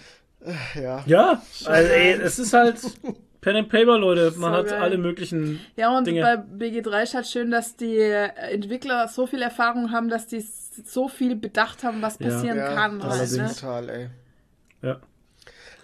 Ja. 0.75 1.03
ja, 1.07 1.43
also, 1.67 1.91
ey, 1.93 2.13
es 2.13 2.39
ist 2.39 2.53
halt 2.55 2.77
Pen 3.41 3.57
and 3.57 3.69
Paper, 3.69 3.99
Leute. 3.99 4.33
Man 4.37 4.53
So 4.53 4.59
hat 4.59 4.67
geil. 4.69 4.81
alle 4.83 4.99
möglichen 4.99 5.61
Ja, 5.77 5.97
und 5.97 6.07
Dinge. 6.07 6.21
bei 6.21 6.67
BG3 6.69 7.03
ist 7.05 7.15
halt 7.15 7.27
schön, 7.27 7.51
dass 7.51 7.77
die 7.77 7.99
Entwickler 7.99 9.09
so 9.09 9.27
viel 9.27 9.41
Erfahrung 9.43 9.91
haben, 9.93 10.09
dass 10.11 10.27
die 10.27 10.45
so 10.85 11.09
viel 11.09 11.37
bedacht 11.37 11.83
haben, 11.83 12.03
was 12.03 12.19
passieren 12.19 12.59
Ja, 12.59 12.75
kann. 12.75 13.03
Halt, 13.03 13.21
das 13.23 13.37
ne? 13.37 13.45
ist 13.47 13.61
total, 13.61 13.89
ey. 13.89 14.09
Ja. 14.83 15.01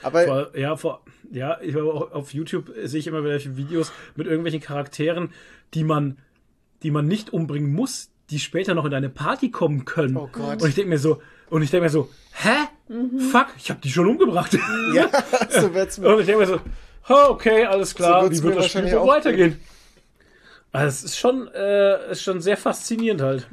Aber 0.02 0.22
Vor, 0.24 0.56
ja, 0.56 0.76
vor, 0.76 1.00
ja, 1.32 1.58
ich 1.62 1.74
habe 1.74 1.92
auch 1.92 2.12
auf 2.12 2.32
YouTube 2.34 2.70
sehe 2.84 3.00
ich 3.00 3.06
immer 3.06 3.24
welche 3.24 3.56
Videos 3.56 3.90
mit 4.14 4.26
irgendwelchen 4.26 4.60
Charakteren, 4.60 5.30
die 5.74 5.82
man, 5.84 6.18
die 6.82 6.90
man 6.90 7.06
nicht 7.06 7.32
umbringen 7.32 7.72
muss, 7.72 8.10
die 8.30 8.38
später 8.38 8.74
noch 8.74 8.84
in 8.84 8.92
eine 8.94 9.08
Party 9.08 9.50
kommen 9.50 9.84
können. 9.84 10.16
Oh 10.16 10.28
Gott. 10.30 10.62
Und 10.62 10.68
ich 10.68 10.74
denke 10.74 10.90
mir 10.90 10.98
so, 10.98 11.20
und 11.48 11.62
ich 11.62 11.70
denke 11.70 11.84
mir 11.84 11.90
so, 11.90 12.10
hä? 12.32 12.50
Fuck, 13.32 13.48
ich 13.58 13.70
habe 13.70 13.80
die 13.82 13.90
schon 13.90 14.06
umgebracht. 14.06 14.56
ja, 14.94 15.08
so 15.48 15.74
wird's 15.74 15.98
mir. 15.98 16.08
und 16.14 16.20
ich 16.20 16.26
denke 16.26 16.40
mir 16.42 16.46
so, 16.46 16.60
okay, 17.08 17.64
alles 17.66 17.94
klar, 17.94 18.24
So 18.24 18.30
wie 18.30 18.42
wird 18.42 18.44
mir 18.44 18.54
das 18.56 18.66
Spiel 18.66 18.82
wahrscheinlich 18.82 18.92
wohl 18.94 19.00
auch 19.00 19.06
weitergehen? 19.16 19.60
Also 20.72 20.88
es 20.88 21.04
ist 21.04 21.18
schon, 21.18 21.48
äh, 21.54 22.10
ist 22.12 22.22
schon 22.22 22.40
sehr 22.40 22.56
faszinierend 22.56 23.22
halt. 23.22 23.46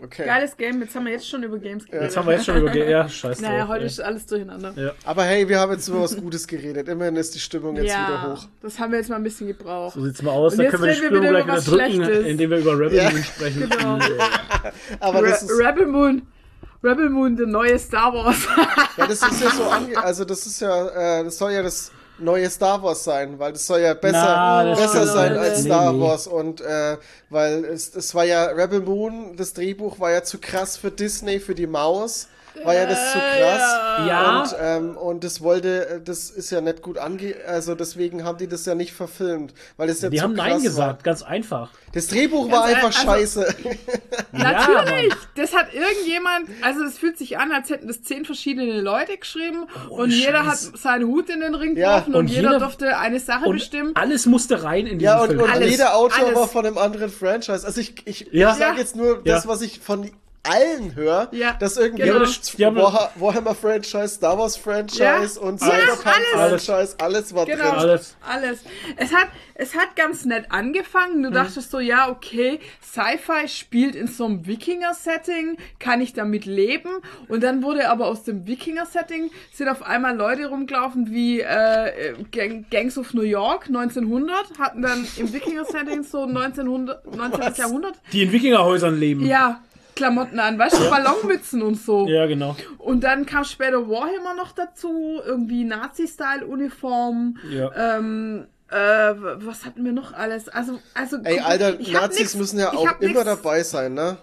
Okay. 0.00 0.24
Geiles 0.26 0.56
Game, 0.56 0.80
jetzt 0.82 0.96
haben 0.96 1.04
wir 1.04 1.12
jetzt 1.12 1.28
schon 1.28 1.44
über 1.44 1.58
Games 1.58 1.84
geredet. 1.84 2.02
Jetzt 2.04 2.16
haben 2.16 2.26
wir 2.26 2.34
jetzt 2.34 2.44
schon 2.46 2.56
über, 2.56 2.74
ja, 2.74 3.08
scheiße. 3.08 3.40
naja, 3.42 3.68
heute 3.68 3.84
ist 3.84 4.00
alles 4.00 4.26
durcheinander. 4.26 4.72
ja. 4.74 4.90
Aber 5.04 5.22
hey, 5.22 5.48
wir 5.48 5.60
haben 5.60 5.70
jetzt 5.72 5.86
über 5.86 6.00
was 6.02 6.16
Gutes 6.16 6.46
geredet. 6.48 6.88
Immerhin 6.88 7.14
ist 7.14 7.34
die 7.36 7.38
Stimmung 7.38 7.76
jetzt 7.76 7.84
wieder 7.84 8.32
hoch. 8.34 8.48
das 8.62 8.80
haben 8.80 8.90
wir 8.90 8.98
jetzt 8.98 9.10
mal 9.10 9.16
ein 9.16 9.22
bisschen 9.22 9.46
gebraucht. 9.46 9.94
So 9.94 10.04
sieht's 10.04 10.20
mal 10.22 10.32
aus. 10.32 10.52
Und 10.54 10.58
Dann 10.58 10.64
jetzt 10.66 10.72
können 10.72 10.84
wir 10.84 10.94
die 10.94 11.00
wir 11.02 11.06
Spülung 11.06 11.22
wieder 11.24 11.30
gleich 11.30 11.44
über 11.44 11.52
wieder 11.52 11.56
was 11.56 11.64
drücken, 11.66 12.04
Schlechtes. 12.04 12.26
indem 12.26 12.50
wir 12.50 12.58
über 12.58 12.72
Rebel 12.78 12.94
Ja. 12.94 13.10
Moon 13.10 13.24
sprechen. 13.24 13.70
Genau. 13.70 13.98
Aber 15.00 15.22
das 15.22 15.42
ist, 15.44 15.50
Rebel 15.56 15.86
Moon. 15.86 16.22
Rebel 16.82 17.10
Moon, 17.10 17.36
der 17.36 17.46
neue 17.46 17.78
Star 17.78 18.12
Wars. 18.12 18.38
ja, 18.96 19.06
das 19.06 19.22
ist 19.22 19.40
ja 19.40 19.50
so 19.50 19.62
ange 19.70 19.96
also 20.02 20.24
das 20.24 20.46
ist 20.46 20.60
ja, 20.60 21.20
äh, 21.20 21.24
das 21.24 21.38
soll 21.38 21.52
ja 21.52 21.62
das 21.62 21.92
neue 22.22 22.48
Star 22.50 22.82
Wars 22.82 23.04
sein, 23.04 23.38
weil 23.38 23.52
das 23.52 23.66
soll 23.66 23.80
ja 23.80 23.94
besser, 23.94 24.12
Na, 24.24 24.74
besser 24.74 25.06
sein 25.06 25.36
als 25.36 25.62
Nee, 25.62 25.68
Star 25.70 25.92
nee. 25.92 26.00
Wars 26.00 26.26
und 26.26 26.60
äh, 26.60 26.96
weil 27.30 27.64
es, 27.64 27.94
es 27.94 28.14
war 28.14 28.24
ja 28.24 28.44
Rebel 28.46 28.80
Moon, 28.80 29.36
das 29.36 29.52
Drehbuch 29.52 30.00
war 30.00 30.10
ja 30.10 30.22
zu 30.22 30.38
krass 30.38 30.76
für 30.76 30.90
Disney, 30.90 31.40
für 31.40 31.54
die 31.54 31.66
Maus. 31.66 32.28
War 32.64 32.74
ja 32.74 32.86
das 32.86 33.12
zu 33.12 33.18
krass. 33.18 34.06
Ja. 34.08 34.40
Und, 34.42 34.56
ähm, 34.60 34.96
und 34.96 35.24
das 35.24 35.40
wollte, 35.40 35.88
äh, 35.88 36.00
das 36.02 36.30
ist 36.30 36.50
ja 36.50 36.60
nicht 36.60 36.82
gut 36.82 36.98
ange, 36.98 37.34
also 37.46 37.74
deswegen 37.74 38.24
haben 38.24 38.38
die 38.38 38.46
das 38.48 38.66
ja 38.66 38.74
nicht 38.74 38.92
verfilmt, 38.92 39.54
weil 39.76 39.88
es 39.88 40.00
ja 40.02 40.10
Die 40.10 40.18
zu 40.18 40.22
haben 40.22 40.34
krass 40.34 40.44
Nein 40.46 40.54
war. 40.56 40.60
gesagt, 40.62 41.04
ganz 41.04 41.22
einfach. 41.22 41.70
Das 41.92 42.06
Drehbuch 42.08 42.50
war 42.50 42.68
Ganz 42.70 42.76
einfach 42.84 43.02
ein- 43.02 43.08
also- 43.08 43.42
scheiße. 43.42 43.54
Natürlich, 44.32 45.14
das 45.36 45.54
hat 45.54 45.72
irgendjemand, 45.74 46.48
also 46.62 46.84
es 46.84 46.98
fühlt 46.98 47.18
sich 47.18 47.38
an, 47.38 47.52
als 47.52 47.70
hätten 47.70 47.86
das 47.88 48.02
zehn 48.02 48.24
verschiedene 48.24 48.80
Leute 48.80 49.16
geschrieben 49.16 49.66
und 49.88 50.10
jeder 50.10 50.40
hat 50.46 50.58
Scheiß. 50.58 50.72
seinen 50.76 51.06
Hut 51.06 51.28
in 51.30 51.40
den 51.40 51.54
Ring 51.54 51.76
Ja, 51.76 51.98
geworfen 52.00 52.14
und, 52.14 52.20
und 52.20 52.26
jeder, 52.28 52.48
jeder- 52.52 52.58
durfte 52.60 52.98
eine 52.98 53.20
Sache 53.20 53.44
Und 53.46 53.54
bestimmen. 53.56 53.92
alles 53.94 54.26
musste 54.26 54.62
rein 54.62 54.86
in 54.86 54.98
diesen 54.98 55.04
Ja, 55.12 55.20
und, 55.20 55.28
Film. 55.28 55.40
und 55.42 55.50
Alles, 55.50 55.70
jeder 55.70 55.94
Autor 55.96 56.24
alles. 56.26 56.34
war 56.38 56.48
von 56.48 56.66
einem 56.66 56.78
anderen 56.78 57.10
Franchise. 57.10 57.66
Also 57.66 57.80
ich, 57.80 57.94
ich, 58.06 58.28
Ja. 58.32 58.52
ich 58.52 58.58
sage 58.58 58.78
jetzt 58.78 58.96
nur 58.96 59.16
Ja. 59.24 59.34
das, 59.34 59.46
was 59.46 59.60
ich 59.62 59.80
von 59.80 60.10
allen 60.44 60.94
höre, 60.96 61.28
Ja, 61.32 61.52
dass 61.54 61.76
irgendwie 61.76 62.02
genau. 62.02 62.14
Ja, 62.14 62.16
aber 62.20 62.26
das- 62.26 62.56
ja, 62.58 62.68
aber- 62.68 62.82
Warha- 62.82 63.10
Warhammer 63.16 63.54
Franchise, 63.54 64.08
Star 64.08 64.36
Wars 64.38 64.56
Franchise 64.56 65.02
Ja. 65.02 65.40
und 65.40 65.60
Cyberpunk 65.60 66.06
alles. 66.36 66.64
Franchise, 66.66 66.94
alles 66.98 67.34
war 67.34 67.46
Genau. 67.46 67.62
drin. 67.70 67.72
Alles. 67.78 68.16
Alles. 68.28 68.60
Es 68.96 69.12
hat, 69.14 69.28
es 69.54 69.74
hat 69.76 69.94
ganz 69.94 70.24
nett 70.24 70.46
angefangen. 70.50 71.22
Du 71.22 71.30
Mhm. 71.30 71.34
dachtest 71.34 71.70
so, 71.70 71.78
ja, 71.78 72.08
okay, 72.10 72.58
Sci-Fi 72.82 73.46
spielt 73.46 73.94
in 73.94 74.08
so 74.08 74.24
einem 74.24 74.46
Wikinger-Setting, 74.46 75.58
kann 75.78 76.00
ich 76.00 76.12
damit 76.12 76.44
leben? 76.44 76.90
Und 77.28 77.42
dann 77.42 77.62
wurde 77.62 77.88
aber 77.88 78.06
aus 78.06 78.24
dem 78.24 78.46
Wikinger-Setting 78.46 79.30
sind 79.52 79.68
auf 79.68 79.82
einmal 79.82 80.16
Leute 80.16 80.46
rumgelaufen 80.46 81.10
wie 81.12 81.40
äh, 81.40 82.14
Gang, 82.32 82.66
Gangs 82.70 82.98
of 82.98 83.14
New 83.14 83.22
York 83.22 83.68
1900, 83.68 84.58
hatten 84.58 84.82
dann 84.82 85.06
im 85.16 85.32
Wikinger-Setting 85.32 86.02
so 86.02 86.22
1900, 86.26 87.14
19. 87.16 87.54
Jahrhundert. 87.56 87.94
Die 88.12 88.24
in 88.24 88.32
Wikingerhäusern 88.32 88.98
leben. 88.98 89.24
Ja, 89.24 89.60
Klamotten 89.94 90.40
an, 90.40 90.58
weißt 90.58 90.78
du, 90.80 90.90
Ballonmützen 90.90 91.62
und 91.62 91.74
so. 91.80 92.06
Ja, 92.08 92.26
genau. 92.26 92.56
Und 92.78 93.02
dann 93.04 93.26
kam 93.26 93.44
später 93.44 93.88
Warhammer 93.88 94.34
noch 94.34 94.52
dazu, 94.52 95.20
irgendwie 95.24 95.64
Nazi-Style-Uniform. 95.64 97.36
Ja. 97.50 97.96
Ähm, 97.98 98.46
äh, 98.70 98.74
was 98.76 99.64
hatten 99.66 99.84
wir 99.84 99.92
noch 99.92 100.12
alles? 100.14 100.48
Also, 100.48 100.78
also 100.94 101.18
Ey, 101.24 101.36
guck, 101.36 101.46
Alter, 101.46 101.72
Nazis 101.92 102.18
nix- 102.20 102.34
müssen 102.36 102.58
ja 102.58 102.72
auch 102.72 103.00
immer 103.00 103.10
nix- 103.12 103.24
dabei 103.24 103.62
sein, 103.62 103.94
ne? 103.94 104.16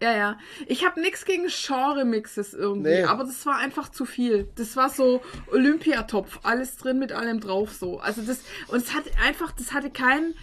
Ja, 0.00 0.12
ja. 0.16 0.38
Ich 0.68 0.86
habe 0.86 1.00
nichts 1.00 1.24
gegen 1.24 1.48
Genre-Mixes 1.48 2.54
irgendwie, 2.54 2.90
Nee. 2.90 3.02
aber 3.02 3.24
das 3.24 3.44
war 3.46 3.56
einfach 3.58 3.88
zu 3.88 4.04
viel. 4.04 4.46
Das 4.54 4.76
war 4.76 4.90
so 4.90 5.20
Olympiatopf, 5.50 6.38
alles 6.44 6.76
drin 6.76 7.00
mit 7.00 7.10
allem 7.10 7.40
drauf 7.40 7.72
so. 7.72 7.98
Also 7.98 8.22
das 8.22 8.38
und 8.68 8.76
es 8.80 8.94
hatte 8.94 9.10
einfach, 9.26 9.50
das 9.50 9.72
hatte 9.72 9.90
keinen 9.90 10.34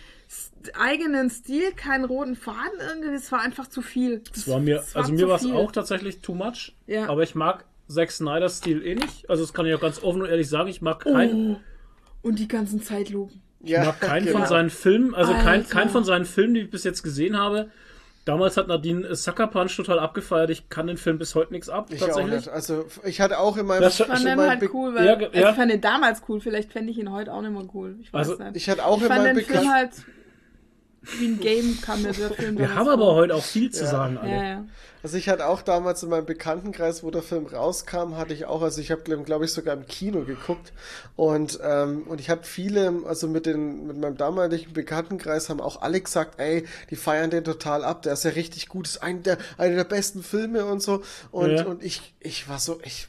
eigenen 0.73 1.29
Stil, 1.29 1.71
keinen 1.73 2.05
roten 2.05 2.35
Faden 2.35 2.79
irgendwie, 2.89 3.11
das 3.13 3.31
war 3.31 3.41
einfach 3.41 3.67
zu 3.67 3.81
viel. 3.81 4.19
Das, 4.19 4.31
Das 4.45 4.47
war 4.47 4.59
mir, 4.59 4.75
das 4.77 4.95
also 4.95 5.09
zu 5.09 5.13
mir 5.15 5.27
war 5.27 5.35
es 5.37 5.45
auch 5.45 5.71
tatsächlich 5.71 6.21
too 6.21 6.33
much. 6.33 6.73
Ja. 6.87 7.07
Aber 7.09 7.23
ich 7.23 7.35
mag 7.35 7.65
Zack 7.87 8.11
Snyder's 8.11 8.57
Stil 8.57 8.85
eh 8.85 8.95
nicht. 8.95 9.29
Also 9.29 9.43
das 9.43 9.53
kann 9.53 9.65
ich 9.65 9.73
auch 9.75 9.81
ganz 9.81 10.01
offen 10.01 10.21
und 10.23 10.29
ehrlich 10.29 10.49
sagen. 10.49 10.69
Ich 10.69 10.81
mag 10.81 11.01
keinen, 11.01 11.57
Oh, 11.57 12.27
und 12.29 12.39
die 12.39 12.47
ganzen 12.47 12.81
Zeitlupen. 12.81 13.41
Ja, 13.61 13.81
ich 13.81 13.85
mag 13.87 13.99
keinen 14.01 14.25
genau. 14.25 14.39
von 14.39 14.47
seinen 14.47 14.69
Filmen, 14.69 15.13
also 15.15 15.33
kein, 15.33 15.47
Alter. 15.61 15.69
kein 15.69 15.89
von 15.89 16.03
seinen 16.03 16.25
Filmen, 16.25 16.53
die 16.55 16.61
ich 16.61 16.69
bis 16.71 16.83
jetzt 16.83 17.03
gesehen 17.03 17.37
habe. 17.37 17.69
Damals 18.25 18.57
hat 18.57 18.67
Nadine 18.67 19.13
Sucker 19.13 19.45
Punch 19.45 19.75
total 19.75 19.99
abgefeiert. 19.99 20.49
Ich 20.49 20.67
kann 20.69 20.87
den 20.87 20.97
Film 20.97 21.19
bis 21.19 21.35
heute 21.35 21.53
nichts 21.53 21.69
ab, 21.69 21.89
Ich 21.91 22.01
auch 22.01 22.07
tatsächlich. 22.07 22.33
nicht. 22.37 22.47
Also 22.49 22.87
ich 23.03 23.21
hatte 23.21 23.37
auch 23.37 23.55
in 23.57 23.67
meinem, 23.67 23.81
Das- 23.83 23.99
Ich 23.99 24.05
fand 24.07 24.19
in 24.21 24.25
den 24.25 24.37
meinem 24.37 24.49
halt 24.49 24.59
Be- 24.61 24.69
cool, 24.73 24.95
weil 24.95 25.05
Ja, 25.05 25.13
also 25.13 25.29
ja. 25.39 25.49
ich 25.51 25.55
fand 25.55 25.71
den 25.71 25.81
damals 25.81 26.23
cool, 26.27 26.39
vielleicht 26.41 26.71
fände 26.71 26.89
ich 26.91 26.97
ihn 26.97 27.11
heute 27.11 27.31
auch 27.31 27.41
nicht 27.43 27.51
mehr 27.51 27.67
cool. 27.75 27.97
Ich 28.01 28.11
weiß 28.11 28.29
Also, 28.31 28.43
nicht. 28.43 28.55
Ich 28.57 28.67
hatte 28.67 28.83
auch 28.83 28.97
ich 28.97 29.03
in 29.03 29.09
fand 29.09 29.23
meinem 29.25 29.35
den 29.37 29.45
Film 29.45 29.71
halt 29.71 29.91
wie 31.19 31.27
ein 31.27 31.39
Game 31.39 31.79
kam 31.81 32.01
mir 32.01 32.13
der 32.13 32.31
Film 32.31 32.57
Wir 32.57 32.73
haben 32.75 32.87
aber 32.87 33.13
heute 33.15 33.35
auch 33.35 33.43
viel 33.43 33.71
zu 33.71 33.85
sagen, 33.85 34.17
alle. 34.17 34.31
Ja, 34.31 34.43
ja. 34.43 34.65
Also 35.03 35.17
ich 35.17 35.29
hatte 35.29 35.45
auch 35.45 35.61
damals 35.61 36.01
in 36.01 36.09
meinem 36.09 36.25
Bekanntenkreis, 36.25 37.03
wo 37.03 37.11
der 37.11 37.21
Film 37.21 37.45
rauskam, 37.45 38.15
hatte 38.17 38.33
ich 38.33 38.45
auch, 38.45 38.63
also 38.63 38.81
ich 38.81 38.89
habe 38.89 39.03
glaube 39.23 39.45
ich 39.45 39.51
sogar 39.53 39.75
im 39.75 39.85
Kino 39.85 40.23
geguckt 40.23 40.73
und 41.15 41.59
ähm, 41.63 42.03
und 42.07 42.19
ich 42.19 42.31
habe 42.31 42.43
viele, 42.43 42.91
also 43.05 43.27
mit 43.27 43.45
den 43.45 43.85
mit 43.85 43.97
meinem 43.97 44.17
damaligen 44.17 44.73
Bekanntenkreis 44.73 45.49
haben 45.49 45.61
auch 45.61 45.83
alle 45.83 46.01
gesagt, 46.01 46.39
ey, 46.39 46.65
die 46.89 46.95
feiern 46.95 47.29
den 47.29 47.43
total 47.43 47.83
ab, 47.83 48.01
der 48.01 48.13
ist 48.13 48.25
ja 48.25 48.31
richtig 48.31 48.67
gut, 48.67 48.87
ist 48.87 49.03
ein 49.03 49.21
der 49.21 49.37
einer 49.59 49.75
der 49.75 49.83
besten 49.83 50.23
Filme 50.23 50.65
und 50.65 50.81
so 50.81 51.03
und 51.31 51.51
Ja. 51.51 51.65
und 51.65 51.83
ich 51.83 52.15
ich 52.19 52.49
war 52.49 52.57
so 52.57 52.79
ich 52.83 53.07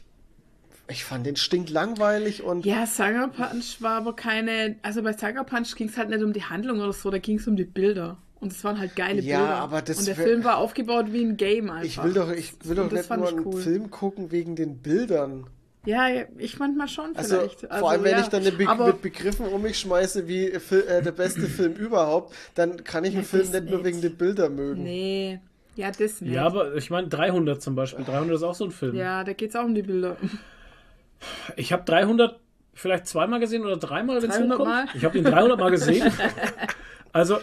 ich 0.89 1.03
fand 1.03 1.25
den 1.25 1.35
stinklangweilig 1.35 2.43
und 2.43 2.65
Ja, 2.65 2.85
Sucker 2.85 3.27
Punch 3.29 3.81
war 3.81 3.97
aber 3.97 4.15
keine. 4.15 4.75
Also 4.81 5.01
bei 5.03 5.13
Sucker 5.13 5.43
Punch 5.43 5.75
ging 5.75 5.89
es 5.89 5.97
halt 5.97 6.09
nicht 6.09 6.23
um 6.23 6.33
die 6.33 6.43
Handlung 6.43 6.79
oder 6.79 6.93
so, 6.93 7.09
da 7.11 7.17
ging 7.17 7.37
es 7.37 7.47
um 7.47 7.55
die 7.55 7.65
Bilder. 7.65 8.17
Und 8.39 8.51
es 8.51 8.63
waren 8.63 8.79
halt 8.79 8.95
geile 8.95 9.19
Ja, 9.21 9.39
Bilder. 9.39 9.55
aber 9.55 9.81
das 9.81 9.97
Und 9.99 10.07
der 10.07 10.15
Film 10.15 10.43
war 10.43 10.57
aufgebaut 10.57 11.07
wie 11.11 11.23
ein 11.23 11.37
Game 11.37 11.69
einfach. 11.71 11.83
ich 11.85 12.03
will 12.03 12.13
doch 12.13 12.31
ich 12.31 12.53
will 12.63 12.75
doch 12.75 12.91
nicht 12.91 13.09
nur 13.09 13.27
einen 13.29 13.45
cool. 13.45 13.61
Film 13.61 13.89
gucken 13.89 14.31
wegen 14.31 14.55
den 14.55 14.77
Bildern. 14.77 15.47
Ja, 15.85 16.07
ich 16.37 16.59
manchmal 16.59 16.87
schon 16.89 17.15
Also, 17.15 17.37
vielleicht. 17.39 17.61
vor 17.79 17.91
allem, 17.91 18.03
wenn 18.03 18.11
ja. 18.11 18.19
ich 18.19 18.27
dann 18.27 18.43
Be 18.57 18.67
aber 18.67 18.87
mit 18.87 19.01
Begriffen 19.01 19.47
um 19.47 19.61
mich 19.61 19.79
schmeiße 19.79 20.27
wie 20.27 20.51
Fil 20.59 20.81
äh, 20.81 21.01
der 21.01 21.13
beste 21.13 21.41
Film 21.47 21.73
überhaupt, 21.75 22.35
dann 22.55 22.83
kann 22.83 23.05
ich 23.05 23.11
einen 23.13 23.21
Ja, 23.23 23.27
Film 23.27 23.43
das 23.51 23.61
nicht 23.61 23.71
nur 23.71 23.83
wegen 23.85 24.01
den 24.01 24.15
Bildern 24.17 24.55
mögen. 24.55 24.83
Nee. 24.83 25.39
Ja, 25.77 25.89
das 25.91 26.21
nicht. 26.21 26.33
Ja, 26.33 26.45
aber 26.45 26.75
ich 26.75 26.89
meine 26.89 27.07
300 27.07 27.61
zum 27.61 27.75
Beispiel. 27.75 28.03
300 28.03 28.35
ist 28.35 28.43
auch 28.43 28.55
so 28.55 28.65
ein 28.65 28.71
Film. 28.71 28.95
ja, 28.95 29.23
da 29.23 29.31
geht's 29.33 29.55
auch 29.55 29.63
um 29.63 29.73
die 29.75 29.83
Bilder. 29.83 30.17
Ich 31.55 31.71
habe 31.73 31.83
300 31.83 32.39
vielleicht 32.73 33.07
zweimal 33.07 33.39
gesehen 33.39 33.63
oder 33.65 33.77
dreimal, 33.77 34.21
wenn 34.21 34.29
es 34.29 34.37
300 34.37 34.59
hochkommt. 34.59 34.69
Mal? 34.75 34.85
Ich 34.95 35.03
habe 35.03 35.19
den 35.21 35.23
300 35.31 35.59
Mal 35.59 35.71
gesehen. 35.71 36.11
Also, 37.13 37.39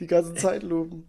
Die 0.00 0.06
ganzen 0.06 0.36
Zeitlupen. 0.36 1.06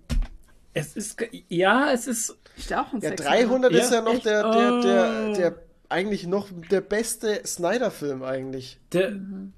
es 0.74 0.96
ist, 0.96 1.18
ja, 1.50 1.92
es 1.92 2.08
ist, 2.08 2.38
Ist 2.56 2.74
auch 2.74 2.94
ein 2.94 3.02
Ja, 3.02 3.10
Sechser. 3.10 3.26
300 3.30 3.72
ist 3.74 3.90
Ja, 3.92 3.98
ja 3.98 4.02
noch 4.04 4.20
der, 4.20 4.52
der, 4.52 4.82
der, 4.82 5.30
Oh. 5.30 5.34
der, 5.36 5.56
eigentlich 5.90 6.26
noch 6.26 6.48
der 6.72 6.82
beste 6.82 7.42
Snyder-Film 7.46 8.24
eigentlich. 8.24 8.80
der, 8.94 9.12
Mhm. 9.12 9.52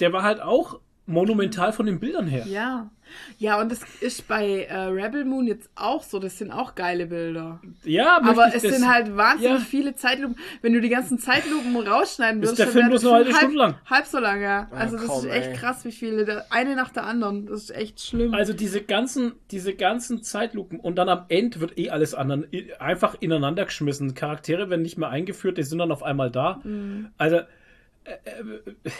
der 0.00 0.12
war 0.12 0.22
halt 0.22 0.40
auch 0.42 0.80
monumental 1.06 1.72
von 1.72 1.86
den 1.86 1.98
Bildern 2.00 2.26
her. 2.26 2.46
Ja. 2.46 2.90
Ja, 3.38 3.60
und 3.60 3.70
das 3.72 3.80
ist 4.00 4.26
bei 4.28 4.64
äh, 4.64 4.74
Rebel 4.76 5.24
Moon 5.24 5.46
jetzt 5.46 5.68
auch 5.74 6.02
so. 6.02 6.18
Das 6.18 6.38
sind 6.38 6.50
auch 6.50 6.74
geile 6.74 7.06
Bilder. 7.06 7.60
Ja, 7.84 8.18
Aber 8.22 8.48
es 8.54 8.62
das- 8.62 8.74
sind 8.74 8.88
halt 8.88 9.16
wahnsinnig 9.16 9.58
Ja. 9.60 9.64
viele 9.64 9.94
Zeitlupen. 9.94 10.36
Wenn 10.62 10.72
du 10.72 10.80
die 10.80 10.88
ganzen 10.88 11.18
Zeitlupen 11.18 11.76
rausschneiden 11.76 12.42
Ist 12.42 12.48
würdest, 12.50 12.58
der 12.58 12.66
dann 12.66 12.72
Film 12.72 12.82
wäre 12.84 12.90
bloß 12.90 13.02
der 13.02 13.10
eine 13.10 13.18
halbe 13.24 13.30
Film 13.30 13.40
Stunde 13.50 13.58
lang. 13.58 13.74
Halb, 13.74 13.90
halb 13.90 14.06
so 14.06 14.18
lang, 14.18 14.42
ja. 14.42 14.68
Also 14.70 14.96
das 14.96 15.06
komm, 15.06 15.18
ist 15.26 15.32
echt 15.32 15.48
ey. 15.48 15.52
krass, 15.54 15.84
wie 15.84 15.92
viele. 15.92 16.44
Eine 16.50 16.76
nach 16.76 16.90
der 16.90 17.04
anderen. 17.04 17.46
Das 17.46 17.62
ist 17.64 17.70
echt 17.74 18.00
schlimm. 18.00 18.34
Also 18.34 18.52
diese 18.52 18.82
ganzen, 18.82 19.32
diese 19.50 19.74
ganzen 19.74 20.22
Zeitlupen 20.22 20.80
und 20.80 20.96
dann 20.96 21.08
am 21.08 21.24
Ende 21.28 21.60
wird 21.60 21.78
eh 21.78 21.90
alles 21.90 22.14
anderen 22.14 22.46
einfach 22.78 23.16
ineinander 23.20 23.64
geschmissen. 23.64 24.14
Charaktere 24.14 24.70
werden 24.70 24.82
nicht 24.82 24.98
mehr 24.98 25.08
eingeführt, 25.10 25.58
die 25.58 25.62
sind 25.62 25.78
dann 25.78 25.92
auf 25.92 26.02
einmal 26.02 26.30
da. 26.30 26.60
Mhm. 26.64 27.08
Also 27.18 27.36
äh, 27.36 28.10
äh, 28.24 28.90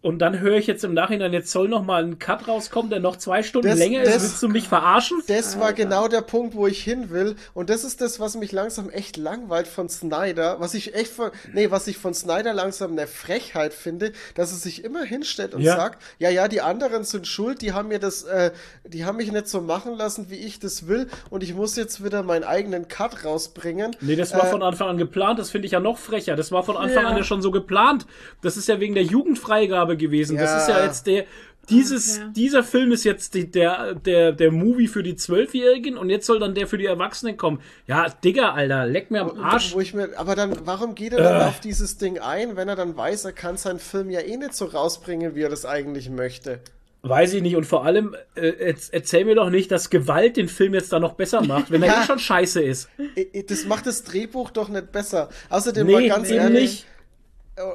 und 0.00 0.18
dann 0.20 0.38
höre 0.40 0.56
ich 0.56 0.66
jetzt 0.66 0.84
im 0.84 0.94
Nachhinein, 0.94 1.32
jetzt 1.32 1.50
soll 1.50 1.68
noch 1.68 1.84
mal 1.84 2.04
ein 2.04 2.18
Cut 2.18 2.46
rauskommen, 2.46 2.90
der 2.90 3.00
noch 3.00 3.16
zwei 3.16 3.42
Stunden 3.42 3.68
Das- 3.68 3.78
länger 3.78 4.02
ist. 4.02 4.14
das- 4.14 4.22
Willst 4.22 4.42
du 4.42 4.48
mich 4.48 4.68
verarschen? 4.68 5.22
Das 5.26 5.58
war 5.58 5.72
genau 5.72 6.06
der 6.08 6.20
Punkt, 6.22 6.54
wo 6.54 6.66
ich 6.66 6.82
hin 6.82 7.10
will. 7.10 7.34
Und 7.54 7.68
das 7.70 7.82
ist 7.84 8.00
das, 8.00 8.20
was 8.20 8.36
mich 8.36 8.52
langsam 8.52 8.90
echt 8.90 9.16
langweilt 9.16 9.66
von 9.66 9.88
Snyder. 9.88 10.60
Was 10.60 10.74
ich 10.74 10.94
echt 10.94 11.10
von, 11.12 11.30
nee, 11.52 11.70
was 11.70 11.86
ich 11.88 11.96
von 11.98 12.14
Snyder 12.14 12.54
langsam 12.54 12.92
eine 12.92 13.06
Frechheit 13.06 13.74
finde, 13.74 14.12
dass 14.34 14.52
er 14.52 14.58
sich 14.58 14.84
immer 14.84 15.02
hinstellt 15.02 15.54
und 15.54 15.62
Ja. 15.62 15.76
sagt, 15.76 16.00
ja, 16.18 16.30
ja, 16.30 16.46
die 16.48 16.60
anderen 16.60 17.04
sind 17.04 17.26
schuld, 17.26 17.60
die 17.62 17.72
haben 17.72 17.88
mir 17.88 17.98
das, 17.98 18.22
äh, 18.24 18.52
die 18.84 19.04
haben 19.04 19.16
mich 19.16 19.32
nicht 19.32 19.48
so 19.48 19.60
machen 19.60 19.94
lassen, 19.96 20.30
wie 20.30 20.36
ich 20.36 20.60
das 20.60 20.86
will. 20.86 21.08
Und 21.30 21.42
ich 21.42 21.54
muss 21.54 21.74
jetzt 21.76 22.04
wieder 22.04 22.22
meinen 22.22 22.44
eigenen 22.44 22.86
Cut 22.88 23.24
rausbringen. 23.24 23.96
Nee, 24.00 24.16
das 24.16 24.32
war 24.32 24.44
Äh, 24.44 24.50
von 24.50 24.62
Anfang 24.62 24.88
an 24.88 24.98
geplant, 24.98 25.38
das 25.38 25.50
finde 25.50 25.66
ich 25.66 25.72
ja 25.72 25.80
noch 25.80 25.98
frecher. 25.98 26.36
Das 26.36 26.52
war 26.52 26.62
von 26.62 26.76
Anfang 26.76 27.02
Ja. 27.04 27.08
an 27.10 27.16
ja 27.16 27.24
schon 27.24 27.42
so 27.42 27.50
geplant. 27.50 28.06
Das 28.42 28.56
ist 28.56 28.68
ja 28.68 28.78
wegen 28.80 28.94
der 28.94 29.04
Jugendfreigabe 29.04 29.87
gewesen. 29.96 30.36
Das 30.36 30.50
Ja. 30.50 30.58
ist 30.58 30.68
ja 30.68 30.84
jetzt 30.84 31.06
der. 31.06 31.24
Dieses, 31.70 32.16
Ja. 32.16 32.28
Dieser 32.34 32.64
Film 32.64 32.92
ist 32.92 33.04
jetzt 33.04 33.34
die, 33.34 33.50
der, 33.50 33.94
der, 33.94 34.32
der 34.32 34.50
Movie 34.50 34.86
für 34.88 35.02
die 35.02 35.16
Zwölfjährigen 35.16 35.98
und 35.98 36.08
jetzt 36.08 36.24
soll 36.24 36.38
dann 36.38 36.54
der 36.54 36.66
für 36.66 36.78
die 36.78 36.86
Erwachsenen 36.86 37.36
kommen. 37.36 37.60
Ja, 37.86 38.06
Digga, 38.08 38.52
Alter, 38.54 38.86
leck 38.86 39.10
mir 39.10 39.20
am 39.20 39.38
Arsch. 39.38 39.74
Wo 39.74 39.80
ich 39.80 39.92
mir, 39.92 40.08
aber 40.16 40.34
dann, 40.34 40.56
warum 40.64 40.94
geht 40.94 41.12
er 41.12 41.22
dann 41.22 41.42
auf 41.42 41.60
dieses 41.60 41.98
Ding 41.98 42.18
ein, 42.20 42.56
wenn 42.56 42.68
er 42.70 42.76
dann 42.76 42.96
weiß, 42.96 43.26
er 43.26 43.32
kann 43.32 43.58
seinen 43.58 43.80
Film 43.80 44.08
ja 44.08 44.20
eh 44.20 44.38
nicht 44.38 44.54
so 44.54 44.64
rausbringen, 44.64 45.34
wie 45.34 45.42
er 45.42 45.50
das 45.50 45.66
eigentlich 45.66 46.08
möchte? 46.08 46.60
Weiß 47.02 47.34
ich 47.34 47.42
nicht. 47.42 47.54
Und 47.54 47.64
vor 47.64 47.84
allem, 47.84 48.16
äh, 48.34 48.48
erz- 48.72 48.88
erzähl 48.90 49.26
mir 49.26 49.34
doch 49.34 49.50
nicht, 49.50 49.70
dass 49.70 49.90
Gewalt 49.90 50.38
den 50.38 50.48
Film 50.48 50.72
jetzt 50.72 50.90
da 50.92 50.98
noch 50.98 51.12
besser 51.14 51.42
macht, 51.42 51.70
wenn 51.70 51.82
er 51.82 51.88
Ja. 51.92 52.02
eh 52.02 52.06
schon 52.06 52.18
scheiße 52.18 52.62
ist. 52.62 52.88
Das 53.46 53.66
macht 53.66 53.86
das 53.86 54.04
Drehbuch 54.04 54.50
doch 54.52 54.70
nicht 54.70 54.90
besser. 54.90 55.28
Außerdem 55.50 55.86
mal 55.88 56.00
Nee, 56.00 56.08
ganz 56.08 56.28
eben 56.30 56.38
ehrlich. 56.38 56.60
nicht. 56.62 56.86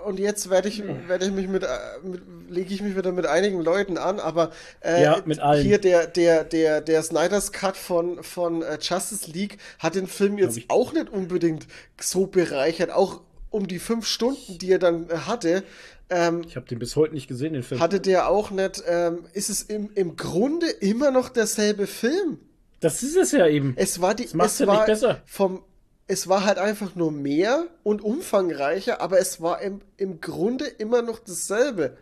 Und 0.05 0.19
jetzt 0.19 0.49
werde 0.49 0.68
ich, 0.69 0.84
werde 1.07 1.26
ich 1.26 1.31
mich 1.31 1.47
mit, 1.47 1.64
äh, 1.64 1.68
mit 2.03 2.22
lege 2.49 2.73
ich 2.73 2.81
mich 2.81 2.95
wieder 2.95 3.11
mit 3.11 3.26
einigen 3.26 3.61
Leuten 3.61 3.97
an, 3.97 4.19
aber 4.19 4.51
äh, 4.84 5.01
Ja, 5.03 5.22
mit 5.26 5.39
allen. 5.39 5.64
hier 5.64 5.77
der, 5.80 6.07
der, 6.07 6.43
der, 6.43 6.81
der 6.81 7.03
Snyder's 7.03 7.51
Cut 7.51 7.76
von, 7.77 8.22
von 8.23 8.61
äh, 8.61 8.77
Justice 8.81 9.30
League 9.31 9.57
hat 9.80 9.95
den 9.95 10.07
Film 10.07 10.38
jetzt 10.38 10.57
ich. 10.57 10.69
auch 10.69 10.93
nicht 10.93 11.10
unbedingt 11.10 11.68
so 11.99 12.27
bereichert, 12.27 12.91
auch 12.91 13.22
um 13.49 13.68
die 13.68 13.80
fünf 13.80 14.05
Stunden, 14.07 14.57
die 14.57 14.72
er 14.72 14.80
dann 14.80 15.10
äh, 15.10 15.14
hatte. 15.27 15.64
ähm, 16.10 16.43
Ich 16.47 16.55
habe 16.55 16.65
den 16.68 16.80
bis 16.80 16.95
heute 16.95 17.14
nicht 17.14 17.27
gesehen, 17.27 17.53
den 17.53 17.64
Film. 17.64 17.81
hatte 17.81 17.99
der 17.99 18.30
auch 18.30 18.51
nicht, 18.51 18.84
ähm, 18.88 19.26
ist 19.34 19.49
es 19.49 19.61
im, 19.64 19.89
im 19.95 20.15
Grunde 20.15 20.68
immer 20.69 21.11
noch 21.11 21.30
derselbe 21.30 21.88
Film. 21.88 22.39
das 22.80 23.01
ist 23.03 23.15
es 23.15 23.31
ja 23.31 23.47
eben. 23.47 23.73
Es 23.77 24.01
war 24.01 24.14
die, 24.15 24.26
es 24.26 24.65
war 24.68 24.85
besser. 24.85 25.22
vom, 25.26 25.64
es 26.07 26.27
war 26.27 26.43
halt 26.45 26.57
einfach 26.57 26.95
nur 26.95 27.11
mehr 27.11 27.65
und 27.84 28.01
umfangreicher, 28.01 28.99
aber 29.01 29.19
es 29.19 29.41
war 29.41 29.61
im, 29.61 29.81
im 29.97 30.19
Grunde 30.21 30.65
immer 30.65 31.01
noch 31.01 31.19
dasselbe 31.19 31.97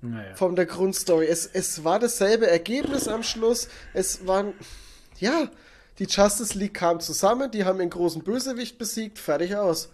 Naja. 0.00 0.34
von 0.34 0.56
der 0.56 0.66
Grundstory. 0.66 1.26
Es, 1.26 1.46
es 1.46 1.84
war 1.84 1.98
dasselbe 1.98 2.46
Ergebnis 2.48 3.06
am 3.08 3.22
Schluss. 3.22 3.68
Es 3.92 4.26
waren, 4.26 4.54
ja, 5.18 5.50
die 5.98 6.04
Justice 6.06 6.56
League 6.56 6.74
kam 6.74 7.00
zusammen, 7.00 7.50
die 7.50 7.64
haben 7.64 7.78
den 7.78 7.90
großen 7.90 8.22
Bösewicht 8.22 8.78
besiegt, 8.78 9.18
fertig 9.18 9.56
aus. 9.56 9.90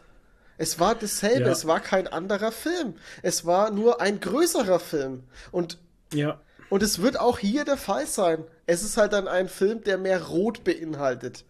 Es 0.56 0.78
war 0.78 0.94
dasselbe, 0.94 1.47
Ja. 1.47 1.52
es 1.52 1.66
war 1.66 1.81
kein 1.81 2.06
anderer 2.06 2.52
Film. 2.52 2.94
Es 3.23 3.44
war 3.44 3.70
nur 3.70 4.01
ein 4.01 4.20
größerer 4.20 4.78
Film. 4.78 5.24
Und, 5.51 5.78
Ja. 6.12 6.40
und 6.70 6.82
es 6.85 7.02
wird 7.02 7.19
auch 7.19 7.40
hier 7.40 7.65
der 7.65 7.77
Fall 7.78 8.06
sein. 8.06 8.44
Es 8.66 8.85
ist 8.85 8.97
halt 8.97 9.12
dann 9.12 9.27
ein 9.27 9.48
Film, 9.48 9.82
der 9.82 9.98
mehr 9.98 10.23
Rot 10.23 10.62
beinhaltet. 10.62 11.44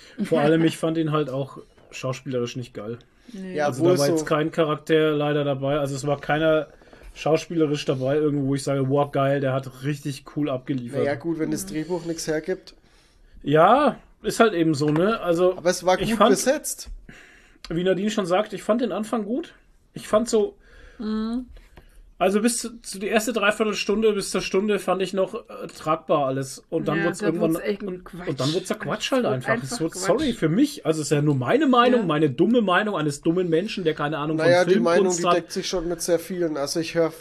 Vor 0.24 0.40
allem, 0.40 0.64
ich 0.64 0.76
fand 0.78 0.98
ihn 0.98 1.12
halt 1.12 1.30
auch 1.30 1.58
schauspielerisch 1.90 2.56
nicht 2.56 2.74
geil. 2.74 2.98
Ja, 3.32 3.66
Also 3.66 3.84
da 3.84 3.90
war 3.90 3.96
so, 4.06 4.12
jetzt 4.12 4.26
kein 4.26 4.50
Charakter 4.50 5.12
leider 5.12 5.44
dabei. 5.44 5.78
Also 5.78 5.94
es 5.94 6.06
war 6.06 6.20
keiner 6.20 6.68
schauspielerisch 7.14 7.84
dabei, 7.84 8.16
irgendwo, 8.16 8.48
wo 8.48 8.54
ich 8.54 8.62
sage, 8.62 8.88
wow, 8.88 9.10
geil, 9.10 9.40
der 9.40 9.52
hat 9.52 9.84
richtig 9.84 10.24
cool 10.36 10.48
abgeliefert. 10.48 11.00
naja, 11.00 11.14
gut, 11.14 11.38
wenn 11.38 11.50
das 11.50 11.66
Drehbuch 11.66 12.04
nichts 12.04 12.26
hergibt. 12.26 12.74
Ja, 13.42 13.98
ist 14.22 14.40
halt 14.40 14.54
eben 14.54 14.74
so, 14.74 14.88
ne? 14.88 15.20
Also, 15.20 15.56
Aber 15.56 15.70
es 15.70 15.84
war 15.84 16.00
ich 16.00 16.10
gut 16.10 16.18
fand, 16.18 16.30
besetzt. 16.30 16.88
wie 17.68 17.84
Nadine 17.84 18.10
schon 18.10 18.26
sagt, 18.26 18.52
ich 18.52 18.62
fand 18.62 18.80
den 18.80 18.92
Anfang 18.92 19.24
gut. 19.24 19.54
Ich 19.94 20.08
fand 20.08 20.28
so. 20.28 20.56
Also 22.22 22.40
bis 22.40 22.58
zu, 22.58 22.80
zu 22.82 23.00
die 23.00 23.08
erste 23.08 23.32
Dreiviertelstunde 23.32 24.12
bis 24.12 24.30
zur 24.30 24.42
Stunde 24.42 24.78
fand 24.78 25.02
ich 25.02 25.12
noch 25.12 25.34
äh, 25.34 25.66
tragbar 25.76 26.26
alles. 26.26 26.62
Und 26.70 26.86
dann 26.86 26.98
Ja, 26.98 27.04
wird's 27.04 27.18
da 27.18 27.26
irgendwann. 27.26 27.56
und, 27.56 28.04
Quatsch. 28.04 28.28
und 28.28 28.38
dann 28.40 28.54
wird's 28.54 28.68
der 28.68 28.76
Quatsch 28.78 29.06
Es 29.06 29.10
halt 29.12 29.26
einfach. 29.26 29.48
einfach 29.50 29.64
Es 29.72 29.80
wird, 29.80 29.92
Quatsch. 29.92 30.02
sorry, 30.06 30.32
für 30.32 30.48
mich. 30.48 30.86
Also 30.86 31.00
es 31.00 31.08
ist 31.08 31.10
ja 31.16 31.20
nur 31.20 31.34
meine 31.34 31.66
Meinung, 31.66 32.00
Ja. 32.02 32.06
meine 32.06 32.30
dumme 32.30 32.62
Meinung 32.62 32.94
eines 32.94 33.22
dummen 33.22 33.48
Menschen, 33.48 33.82
der 33.82 33.94
keine 33.94 34.18
Ahnung 34.18 34.36
Naja, 34.36 34.62
von 34.62 34.72
die 34.72 34.78
Meinung, 34.78 34.94
Filmkunst 35.12 35.18
die 35.24 35.26
hat. 35.26 35.36
deckt 35.36 35.52
sich 35.52 35.66
schon 35.66 35.88
mit 35.88 36.00
sehr 36.00 36.20
vielen. 36.20 36.56
Also 36.56 36.78
ich 36.78 36.94
höre 36.94 37.12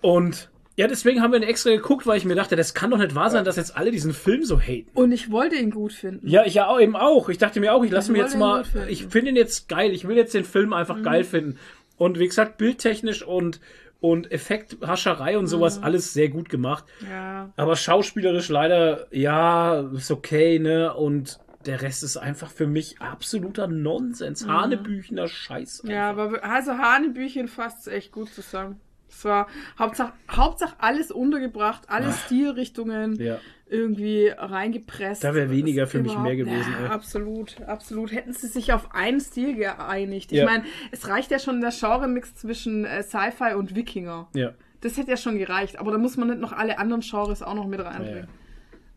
Und 0.00 0.48
ja, 0.76 0.86
deswegen 0.86 1.20
haben 1.20 1.32
wir 1.32 1.38
ihn 1.40 1.46
extra 1.46 1.68
geguckt, 1.70 2.06
weil 2.06 2.16
ich 2.16 2.24
mir 2.24 2.34
dachte, 2.34 2.56
das 2.56 2.72
kann 2.72 2.90
doch 2.90 2.96
nicht 2.96 3.14
wahr 3.14 3.28
sein, 3.28 3.44
dass 3.44 3.56
jetzt 3.56 3.76
alle 3.76 3.90
diesen 3.90 4.14
Film 4.14 4.44
so 4.44 4.58
haten. 4.58 4.88
Und 4.94 5.12
ich 5.12 5.30
wollte 5.30 5.56
ihn 5.56 5.70
gut 5.70 5.92
finden. 5.92 6.26
Ja, 6.26 6.46
ich 6.46 6.54
ja 6.54 6.66
auch, 6.68 6.80
eben 6.80 6.96
auch. 6.96 7.28
Ich 7.28 7.36
dachte 7.36 7.60
mir 7.60 7.74
auch, 7.74 7.84
ich 7.84 7.90
lasse 7.90 8.10
mir 8.10 8.18
jetzt 8.20 8.38
mal, 8.38 8.64
ich 8.88 9.06
finde 9.08 9.32
ihn 9.32 9.36
jetzt 9.36 9.68
geil. 9.68 9.92
Ich 9.92 10.08
will 10.08 10.16
jetzt 10.16 10.32
den 10.32 10.44
Film 10.44 10.72
einfach 10.72 10.96
Mhm. 10.96 11.02
geil 11.02 11.24
finden. 11.24 11.58
Und 11.98 12.18
wie 12.18 12.26
gesagt, 12.26 12.56
bildtechnisch 12.56 13.22
und, 13.22 13.60
und 14.00 14.32
Effekthascherei 14.32 15.38
und 15.38 15.46
sowas, 15.46 15.78
Mhm. 15.78 15.84
alles 15.84 16.12
sehr 16.12 16.28
gut 16.28 16.48
gemacht. 16.48 16.84
Ja. 17.08 17.52
Aber 17.56 17.76
schauspielerisch 17.76 18.48
leider, 18.48 19.06
ja, 19.14 19.80
ist 19.92 20.10
okay, 20.10 20.58
ne? 20.58 20.94
Und 20.94 21.38
der 21.66 21.82
Rest 21.82 22.02
ist 22.02 22.16
einfach 22.16 22.50
für 22.50 22.66
mich 22.66 23.00
absoluter 23.02 23.66
Nonsens. 23.66 24.46
Hanebüchner 24.46 25.28
Scheiß. 25.28 25.82
Mhm. 25.84 25.90
Ja, 25.90 26.10
einfach. 26.10 26.22
aber 26.24 26.44
also 26.44 26.72
Hanebüchen 26.78 27.48
fasst 27.48 27.86
echt 27.88 28.12
gut 28.12 28.30
zusammen. 28.32 28.80
Es 29.10 29.24
war 29.24 29.48
Hauptsache, 29.78 30.12
Hauptsache 30.30 30.76
alles 30.78 31.10
untergebracht, 31.10 31.82
alle 31.88 32.12
Stilrichtungen 32.12 33.20
Ja. 33.20 33.38
Irgendwie 33.70 34.28
reingepresst. 34.28 35.22
Da 35.24 35.34
wär 35.34 35.50
weniger 35.50 35.86
für 35.86 36.02
mich 36.02 36.16
mehr 36.18 36.36
gewesen, 36.36 36.72
Ja, 36.82 36.90
absolut, 36.90 37.60
absolut. 37.62 38.12
Hätten 38.12 38.32
sie 38.32 38.48
sich 38.48 38.72
auf 38.72 38.92
einen 38.94 39.20
Stil 39.20 39.54
geeinigt. 39.54 40.32
Ich 40.32 40.38
Ja. 40.38 40.44
meine, 40.44 40.64
es 40.90 41.08
reicht 41.08 41.30
ja 41.30 41.38
schon 41.38 41.60
der 41.60 41.70
Genre-Mix 41.70 42.34
zwischen 42.34 42.84
äh, 42.84 43.02
Sci-Fi 43.02 43.54
und 43.54 43.74
Wikinger. 43.74 44.28
Ja. 44.34 44.52
Das 44.80 44.96
hätte 44.96 45.10
ja 45.10 45.16
schon 45.16 45.38
gereicht, 45.38 45.78
aber 45.78 45.92
da 45.92 45.98
muss 45.98 46.16
man 46.16 46.28
nicht 46.28 46.40
noch 46.40 46.52
alle 46.52 46.78
anderen 46.78 47.02
Genres 47.02 47.42
auch 47.42 47.54
noch 47.54 47.66
mit 47.66 47.80
reinbringen. 47.84 48.28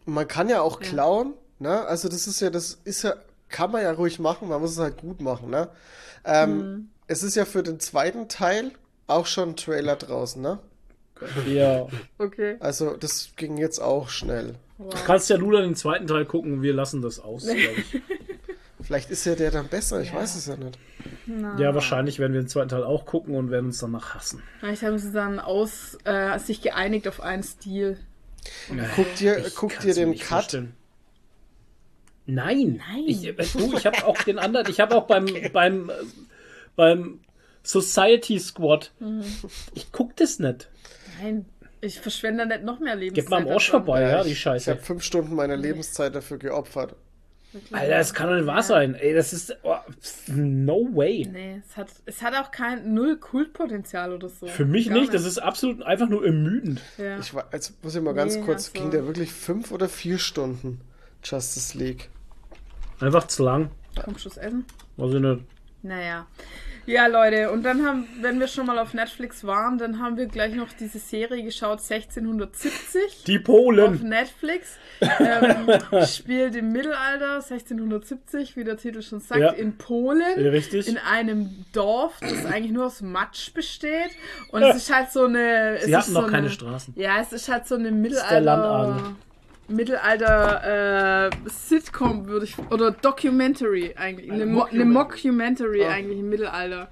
Man 0.06 0.28
kann 0.28 0.50
ja 0.50 0.62
auch 0.62 0.80
klauen, 0.80 1.34
ne? 1.60 1.86
Also 1.86 2.10
das 2.10 2.26
ist 2.28 2.40
ja, 2.42 2.50
das 2.50 2.80
ist 2.84 3.04
ja, 3.04 3.14
kann 3.50 3.72
man 3.72 3.84
ja 3.84 3.92
ruhig 3.92 4.18
machen, 4.20 4.50
man 4.50 4.60
muss 4.62 4.72
es 4.72 4.80
halt 4.80 4.98
gut 4.98 5.22
machen, 5.22 5.50
ne? 5.50 5.70
Ähm, 6.26 6.58
Mhm. 6.58 6.90
Es 7.08 7.22
ist 7.22 7.36
ja 7.36 7.44
für 7.46 7.64
den 7.64 7.80
zweiten 7.82 8.30
Teil 8.30 8.72
auch 9.08 9.26
schon 9.26 9.50
ein 9.50 9.56
Trailer 9.58 9.98
draußen, 9.98 10.42
ne? 10.42 10.60
ja. 11.46 11.86
Okay. 12.18 12.56
Also 12.60 12.96
das 12.98 13.34
ging 13.36 13.58
jetzt 13.58 13.80
auch 13.80 14.10
schnell. 14.10 14.56
Du 14.78 14.90
kannst 15.06 15.30
ja 15.30 15.36
Lula 15.38 15.62
den 15.62 15.76
zweiten 15.76 16.08
Teil 16.08 16.26
gucken, 16.26 16.62
wir 16.62 16.74
lassen 16.74 17.02
das 17.02 17.20
aus, 17.20 17.44
glaube 17.46 17.60
ich. 17.60 18.02
Vielleicht 18.82 19.10
ist 19.12 19.24
ja 19.26 19.36
der 19.36 19.50
dann 19.52 19.68
besser, 19.70 20.02
ich 20.02 20.14
weiß 20.14 20.36
es 20.36 20.48
ja 20.48 20.58
nicht. 20.58 20.78
Ja, 21.58 21.74
wahrscheinlich 21.74 22.20
werden 22.20 22.34
wir 22.34 22.42
den 22.42 22.50
zweiten 22.50 22.68
Teil 22.70 22.84
auch 22.84 23.06
gucken 23.06 23.36
und 23.36 23.50
werden 23.50 23.68
uns 23.68 23.80
danach 23.80 24.14
hassen. 24.14 24.44
Vielleicht 24.60 24.82
haben 24.84 24.98
sie 25.00 25.12
dann 25.14 25.40
aus, 25.40 25.98
äh, 26.04 26.38
sich 26.40 26.62
geeinigt 26.62 27.08
auf 27.08 27.22
einen 27.22 27.44
Stil. 27.44 27.98
Guck 28.98 29.16
dir, 29.16 29.38
Ich 29.38 29.56
guck 29.56 29.80
dir 29.80 29.94
den 29.94 30.12
Cut. 30.18 30.24
vorstellen. 30.28 30.74
Nein. 32.26 32.82
Nein. 32.88 33.04
Ich, 33.08 33.26
äh, 33.26 33.34
du, 33.34 33.74
ich 33.78 33.86
habe 33.86 34.06
auch 34.06 34.18
den 34.24 34.40
anderen, 34.40 34.70
ich 34.70 34.80
habe 34.80 34.96
auch 34.96 35.08
beim, 35.08 35.28
beim, 35.54 35.90
äh, 35.90 35.94
beim 36.76 37.20
Society 37.64 38.40
Squad, 38.40 38.92
Mhm. 39.00 39.24
ich 39.76 39.92
guck 39.94 40.16
das 40.18 40.40
nicht. 40.40 40.68
Nein, 41.22 41.46
ich 41.84 42.00
verschwende 42.00 42.48
da 42.48 42.56
nicht 42.56 42.64
noch 42.66 42.80
mehr 42.80 42.96
Lebenszeit. 42.96 43.26
Gib 43.26 43.30
mal 43.30 43.42
am 43.42 43.48
Arsch 43.50 43.70
vorbei, 43.70 44.02
ja, 44.02 44.20
ich, 44.20 44.26
die 44.28 44.32
Ich 44.32 44.40
Scheiße. 44.40 44.72
habe 44.72 44.82
fünf 44.82 45.04
Stunden 45.04 45.36
meiner 45.36 45.58
Lebenszeit 45.58 46.16
dafür 46.16 46.38
geopfert. 46.38 46.96
Alter, 47.72 47.98
das 48.00 48.16
kann 48.16 48.30
doch 48.30 48.36
nicht 48.36 48.48
wahr 48.48 48.64
sein. 48.64 48.96
Ey, 48.96 49.14
das 49.14 49.32
ist, 49.32 49.56
oh, 49.62 49.76
no 50.28 50.88
way. 50.94 51.30
Nee, 51.32 51.62
es 51.70 51.78
hat, 51.78 51.88
es 52.08 52.24
hat 52.24 52.34
auch 52.36 52.50
kein 52.50 52.96
null 52.96 53.18
Kultpotenzial 53.18 54.12
oder 54.12 54.28
so. 54.28 54.48
Für 54.48 54.66
mich 54.66 54.90
Gar 54.90 54.96
nicht, 55.00 55.14
das 55.14 55.24
ist 55.24 55.38
absolut 55.38 55.84
einfach 55.84 56.10
nur 56.10 56.26
ermüdend. 56.26 56.82
Ja. 56.98 57.20
Ich 57.20 57.32
war, 57.36 57.46
jetzt 57.54 57.84
muss 57.84 57.94
ich 57.94 58.02
mal 58.02 58.16
ganz 58.16 58.36
Nee, 58.38 58.42
kurz, 58.42 58.70
also- 58.70 58.82
ging 58.82 58.90
der 58.90 59.06
wirklich 59.06 59.32
fünf 59.32 59.72
oder 59.72 59.88
vier 59.88 60.18
Stunden 60.18 60.82
Justice 61.24 61.78
League? 61.78 62.10
Einfach 63.00 63.28
zu 63.28 63.44
lang. 63.44 63.70
Komm, 64.04 64.18
Schuss 64.18 64.38
essen. 64.38 64.66
Also 64.98 65.20
nicht. 65.20 65.44
Naja. 65.84 66.26
Ja, 66.86 67.08
Leute, 67.08 67.50
und 67.52 67.64
dann 67.64 67.86
haben, 67.86 68.08
wenn 68.22 68.40
wir 68.42 68.48
schon 68.48 68.66
mal 68.66 68.78
auf 68.78 68.94
Netflix 68.94 69.46
waren, 69.46 69.78
dann 69.78 70.00
haben 70.00 70.18
wir 70.18 70.26
gleich 70.26 70.54
noch 70.54 70.68
diese 70.78 71.00
Serie 71.00 71.42
geschaut, 71.44 71.80
1670. 71.80 73.24
Die 73.26 73.38
Auf 73.38 73.44
Polen. 73.46 74.08
Netflix 74.10 74.78
ähm, 75.02 75.70
spielt 76.06 76.56
im 76.56 76.72
Mittelalter 76.74 77.36
1670, 77.36 78.58
wie 78.58 78.64
der 78.64 78.78
Titel 78.78 79.02
schon 79.02 79.20
sagt, 79.22 79.40
Ja. 79.42 79.52
in 79.52 79.78
Polen. 79.78 80.22
Richtig. 80.38 80.88
In 80.88 80.98
einem 80.98 81.66
Dorf, 81.74 82.14
das 82.20 82.46
eigentlich 82.46 82.72
nur 82.72 82.88
aus 82.88 83.02
Matsch 83.02 83.54
besteht. 83.54 84.12
Und 84.52 84.64
es 84.64 84.76
ist 84.76 84.94
halt 84.94 85.12
so 85.12 85.26
eine. 85.26 85.78
es 85.78 85.86
Sie 85.86 85.92
ist 85.92 85.98
hatten 85.98 86.14
noch 86.14 86.22
so 86.24 86.28
keine 86.28 86.38
eine, 86.40 86.50
Straßen. 86.50 86.94
Ja, 86.98 87.22
es 87.22 87.32
ist 87.34 87.50
halt 87.50 87.68
so 87.68 87.76
eine 87.76 87.86
der 87.86 87.92
Mittelalter. 87.94 88.42
Landadel. 88.42 89.16
Mittelalter 89.76 91.28
äh, 91.28 91.50
Sitcom 91.50 92.28
würde 92.28 92.46
ich 92.46 92.58
oder 92.70 92.92
Documentary 92.92 93.94
eigentlich 93.96 94.32
eine, 94.32 94.46
Mo 94.46 94.64
eine 94.64 94.86
Mockumentary. 94.86 95.86
Eigentlich 95.86 96.20
im 96.20 96.30
Mittelalter. 96.30 96.90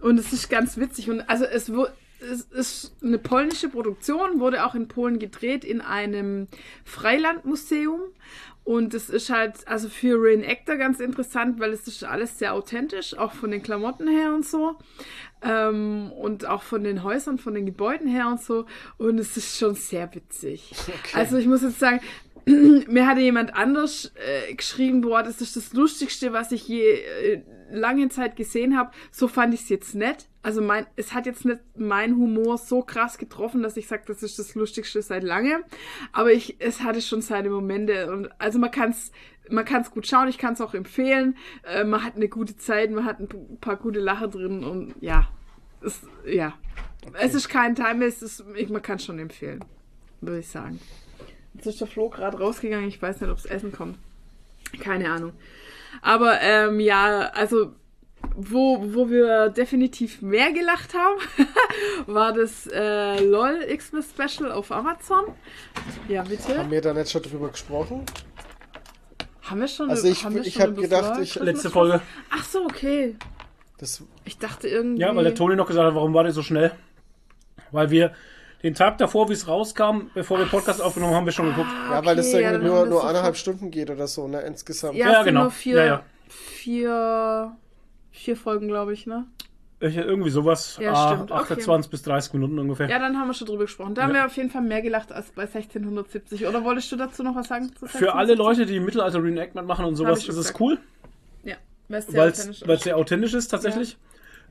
Und 0.00 0.18
es 0.18 0.32
ist 0.32 0.48
ganz 0.50 0.76
witzig 0.76 1.10
und 1.10 1.20
also 1.28 1.44
es 1.44 1.72
wurde 1.72 1.92
es 2.22 2.42
ist 2.42 2.92
eine 3.02 3.18
polnische 3.18 3.68
Produktion, 3.68 4.40
wurde 4.40 4.64
auch 4.64 4.74
in 4.74 4.88
Polen 4.88 5.18
gedreht 5.18 5.64
in 5.64 5.80
einem 5.80 6.46
Freilandmuseum. 6.84 8.00
Und 8.64 8.94
es 8.94 9.10
ist 9.10 9.28
halt, 9.28 9.66
also 9.66 9.88
für 9.88 10.22
Reenactor 10.22 10.76
ganz 10.76 11.00
interessant, 11.00 11.58
weil 11.58 11.72
es 11.72 11.88
ist 11.88 12.04
alles 12.04 12.38
sehr 12.38 12.54
authentisch, 12.54 13.16
auch 13.18 13.32
von 13.32 13.50
den 13.50 13.62
Klamotten 13.62 14.06
her 14.06 14.32
und 14.34 14.46
so. 14.46 14.76
Ähm, 15.42 16.12
und 16.12 16.46
auch 16.46 16.62
von 16.62 16.84
den 16.84 17.02
Häusern, 17.02 17.38
von 17.38 17.54
den 17.54 17.66
Gebäuden 17.66 18.06
her 18.06 18.28
und 18.28 18.40
so. 18.40 18.66
Und 18.98 19.18
es 19.18 19.36
ist 19.36 19.58
schon 19.58 19.74
sehr 19.74 20.14
witzig. 20.14 20.72
Also 21.14 21.36
ich 21.36 21.46
muss 21.46 21.62
jetzt 21.62 21.80
sagen, 21.80 22.00
mir 22.46 23.06
hatte 23.06 23.20
jemand 23.20 23.54
anders 23.54 24.12
äh, 24.14 24.54
geschrieben, 24.54 25.00
boah, 25.00 25.22
das 25.22 25.40
ist 25.40 25.56
das 25.56 25.72
Lustigste, 25.72 26.32
was 26.32 26.52
ich 26.52 26.68
je 26.68 26.92
äh, 26.92 27.42
lange 27.72 28.08
Zeit 28.08 28.36
gesehen 28.36 28.76
habe. 28.76 28.90
So 29.10 29.28
fand 29.28 29.54
ich 29.54 29.62
es 29.62 29.68
jetzt 29.68 29.94
nicht. 29.94 30.28
Also 30.42 30.60
mein, 30.60 30.86
es 30.96 31.12
hat 31.12 31.26
jetzt 31.26 31.44
nicht 31.44 31.60
mein 31.76 32.16
Humor 32.16 32.58
so 32.58 32.82
krass 32.82 33.18
getroffen, 33.18 33.62
dass 33.62 33.76
ich 33.76 33.86
sage, 33.86 34.02
das 34.06 34.22
ist 34.22 34.38
das 34.38 34.54
Lustigste 34.54 35.02
seit 35.02 35.22
langem. 35.22 35.62
Aber 36.12 36.32
ich, 36.32 36.56
es 36.60 36.82
hatte 36.82 37.00
schon 37.00 37.22
seine 37.22 37.50
Momente. 37.50 38.12
Und 38.12 38.28
also 38.40 38.58
man 38.58 38.70
kann 38.70 38.90
es 38.90 39.12
man 39.48 39.64
kann's 39.64 39.90
gut 39.90 40.06
schauen, 40.06 40.28
ich 40.28 40.38
kann 40.38 40.54
es 40.54 40.60
auch 40.60 40.74
empfehlen. 40.74 41.36
Äh, 41.64 41.84
man 41.84 42.04
hat 42.04 42.16
eine 42.16 42.28
gute 42.28 42.56
Zeit, 42.56 42.90
man 42.90 43.04
hat 43.04 43.20
ein 43.20 43.58
paar 43.60 43.76
gute 43.76 44.00
Lacher 44.00 44.28
drin 44.28 44.64
und 44.64 44.94
ja. 45.00 45.28
Es, 45.80 46.00
ja. 46.24 46.54
Es 47.14 47.34
ist 47.34 47.48
kein 47.48 47.74
Time, 47.74 48.04
es 48.04 48.22
ist, 48.22 48.44
ich, 48.54 48.68
man 48.68 48.82
kann 48.82 48.96
es 48.96 49.04
schon 49.04 49.18
empfehlen, 49.18 49.64
würde 50.20 50.38
ich 50.38 50.48
sagen. 50.48 50.78
Jetzt 51.54 51.66
ist 51.66 51.80
der 51.80 51.88
Flo 51.88 52.08
gerade 52.08 52.38
rausgegangen. 52.38 52.88
Ich 52.88 53.02
weiß 53.02 53.20
nicht, 53.20 53.30
ob 53.30 53.38
es 53.38 53.44
Essen 53.44 53.72
kommt. 53.72 53.98
Keine 54.80 55.10
Ahnung. 55.10 55.32
Aber 56.00 56.40
ähm, 56.40 56.80
ja, 56.80 57.30
also 57.34 57.72
wo, 58.36 58.94
wo 58.94 59.10
wir 59.10 59.50
definitiv 59.50 60.22
mehr 60.22 60.52
gelacht 60.52 60.94
haben, 60.94 61.20
war 62.06 62.32
das 62.32 62.66
äh, 62.72 63.22
LOL 63.22 63.66
Xmas 63.76 64.06
Special 64.10 64.50
auf 64.52 64.70
Amazon. 64.72 65.24
Ja, 66.08 66.22
bitte. 66.22 66.56
Haben 66.56 66.70
wir 66.70 66.80
da 66.80 66.94
nicht 66.94 67.10
schon 67.10 67.22
drüber 67.22 67.48
gesprochen? 67.50 68.06
Haben 69.42 69.60
wir 69.60 69.68
schon 69.68 69.90
Also 69.90 70.06
ich- 70.06 70.24
ich 70.46 70.52
schon 70.54 70.62
hab 70.62 70.68
über 70.70 70.82
gedacht, 70.82 71.20
ich- 71.20 71.34
Letzte? 71.34 71.68
Folge. 71.68 72.00
Ach 72.30 72.44
so, 72.44 72.64
okay. 72.64 73.16
Das, 73.78 74.02
Ich 74.24 74.38
dachte 74.38 74.68
irgendwie. 74.68 75.02
Ja, 75.02 75.14
weil 75.14 75.24
der 75.24 75.34
Toni 75.34 75.56
noch 75.56 75.66
gesagt 75.66 75.86
hat, 75.86 75.94
warum 75.94 76.14
war 76.14 76.22
der 76.22 76.32
so 76.32 76.42
schnell? 76.42 76.70
Weil 77.72 77.90
wir 77.90 78.12
den 78.62 78.74
Tag 78.74 78.98
davor, 78.98 79.28
wie 79.28 79.32
es 79.32 79.48
rauskam, 79.48 80.10
bevor 80.14 80.38
wir 80.38 80.46
Podcast 80.46 80.80
aufgenommen 80.80 81.14
haben, 81.14 81.24
wir 81.26 81.32
schon 81.32 81.46
geguckt. 81.46 81.68
ja, 81.90 82.04
weil 82.04 82.16
das 82.16 82.28
okay, 82.28 82.42
irgendwie 82.42 82.52
dann 82.58 82.66
nur, 82.66 82.78
haben 82.80 82.88
nur 82.90 83.00
sofort- 83.02 83.36
Stunden 83.36 83.70
geht 83.70 83.90
oder 83.90 84.06
so, 84.06 84.28
ne, 84.28 84.40
insgesamt. 84.42 84.94
Ja, 84.96 85.06
Ja, 85.06 85.10
es 85.12 85.16
sind 85.18 85.26
genau. 85.26 85.42
nur 85.42 85.50
vier, 85.50 85.76
Ja, 85.76 85.84
ja. 85.84 86.02
vier, 86.28 87.56
vier 88.10 88.36
Folgen, 88.36 88.68
glaube 88.68 88.92
ich, 88.92 89.06
ne? 89.06 89.26
Ich, 89.80 89.96
irgendwie 89.96 90.30
sowas. 90.30 90.78
Ja, 90.80 90.92
ah, 90.92 91.12
stimmt, 91.14 91.32
okay. 91.32 91.40
28 91.54 91.90
bis 91.90 92.02
30 92.02 92.34
Minuten 92.34 92.56
ungefähr. 92.60 92.88
Ja, 92.88 93.00
dann 93.00 93.18
haben 93.18 93.26
wir 93.26 93.34
schon 93.34 93.48
drüber 93.48 93.64
gesprochen. 93.64 93.96
Da 93.96 94.02
haben 94.02 94.10
Ja. 94.10 94.14
wir 94.22 94.26
auf 94.26 94.36
jeden 94.36 94.48
Fall 94.48 94.62
mehr 94.62 94.80
gelacht 94.80 95.10
als 95.10 95.32
bei 95.32 95.44
1670. 95.44 96.46
Oder 96.46 96.62
wolltest 96.62 96.92
du 96.92 96.96
dazu 96.96 97.24
noch 97.24 97.34
was 97.34 97.48
sagen? 97.48 97.72
zu 97.74 97.86
Für 97.86 98.14
alle 98.14 98.34
1670? 98.34 98.38
Leute, 98.38 98.66
die 98.66 98.78
Mittelalter-Reenactment 98.78 99.66
machen 99.66 99.84
und 99.84 99.96
sowas, 99.96 100.28
ist 100.28 100.36
es 100.36 100.54
cool, 100.60 100.78
Ja, 101.42 101.56
weil 101.88 101.98
es 101.98 102.06
sehr 102.06 102.20
weil 102.20 102.28
authentisch 102.30 102.62
es 102.62 102.68
ist. 102.68 102.82
sehr 102.84 102.96
authentisch 102.96 103.34
ist 103.34 103.48
tatsächlich. 103.48 103.96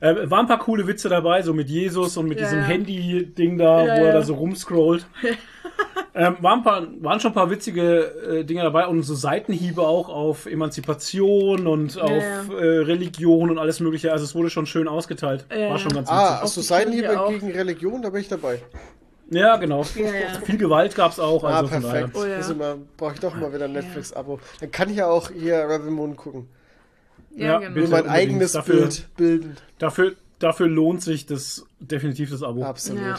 Äh, 0.02 0.28
waren 0.30 0.46
ein 0.46 0.48
paar 0.48 0.58
coole 0.58 0.84
Witze 0.88 1.08
dabei, 1.08 1.42
so 1.42 1.54
mit 1.54 1.68
Jesus 1.70 2.16
und 2.16 2.26
mit 2.26 2.40
Ja, 2.40 2.46
diesem 2.46 2.58
ja. 2.58 2.64
Handy-Ding 2.64 3.56
da, 3.56 3.84
Ja, 3.86 4.00
wo 4.00 4.04
er 4.06 4.12
da 4.14 4.22
so 4.22 4.34
rumscrollt. 4.34 5.06
ähm, 6.14 6.36
waren, 6.40 6.58
ein 6.58 6.64
paar, 6.64 6.86
waren 7.00 7.20
schon 7.20 7.30
ein 7.30 7.34
paar 7.34 7.50
witzige 7.50 8.40
äh, 8.40 8.44
Dinge 8.44 8.62
dabei 8.64 8.88
und 8.88 9.02
so 9.04 9.14
Seitenhiebe 9.14 9.82
auch 9.82 10.08
auf 10.08 10.46
Emanzipation 10.46 11.68
und 11.68 12.00
auf 12.00 12.10
ja. 12.10 12.42
äh, 12.58 12.78
Religion 12.78 13.48
und 13.48 13.58
alles 13.58 13.78
mögliche. 13.78 14.10
Also 14.12 14.24
es 14.24 14.34
wurde 14.34 14.50
schon 14.50 14.66
schön 14.66 14.88
ausgeteilt. 14.88 15.46
Ja, 15.56 15.70
War 15.70 15.78
schon 15.78 15.92
ganz 15.92 16.08
Ah, 16.10 16.30
witzig. 16.32 16.42
also 16.42 16.60
die 16.62 16.66
Seitenhiebe 16.66 17.24
gegen 17.28 17.50
Religion, 17.52 18.02
da 18.02 18.10
bin 18.10 18.22
ich 18.22 18.28
dabei. 18.28 18.58
Ja, 19.30 19.56
genau. 19.56 19.84
Ja, 19.94 20.04
ja. 20.06 20.40
Viel 20.44 20.58
Gewalt 20.58 20.96
gab 20.96 21.12
es 21.12 21.20
auch. 21.20 21.44
Ah, 21.44 21.58
Also 21.58 21.68
von 21.68 21.82
daher. 21.82 22.08
perfekt. 22.08 22.16
Oh, 22.16 22.60
ja. 22.60 22.74
Brauche 22.96 23.14
ich 23.14 23.20
doch 23.20 23.34
mal 23.36 23.54
wieder 23.54 23.66
ein 23.66 23.72
Netflix-Abo. 23.72 24.40
Dann 24.60 24.70
kann 24.72 24.90
ich 24.90 24.96
ja 24.96 25.06
auch 25.06 25.30
hier 25.30 25.66
Rebel 25.68 25.90
Moon 25.90 26.16
gucken. 26.16 26.48
Ja, 27.36 27.46
Ja, 27.46 27.58
genau. 27.58 27.74
Bitte. 27.74 27.88
mein 27.88 28.08
eigenes 28.08 28.52
Dafür- 28.52 28.80
Bild 28.82 29.06
bilden. 29.16 29.56
Dafür, 29.78 30.14
dafür 30.38 30.68
lohnt 30.68 31.02
sich 31.02 31.26
das 31.26 31.64
definitiv 31.80 32.30
das 32.30 32.42
Abo. 32.42 32.64
Absolut. 32.64 33.00
Ja. 33.02 33.16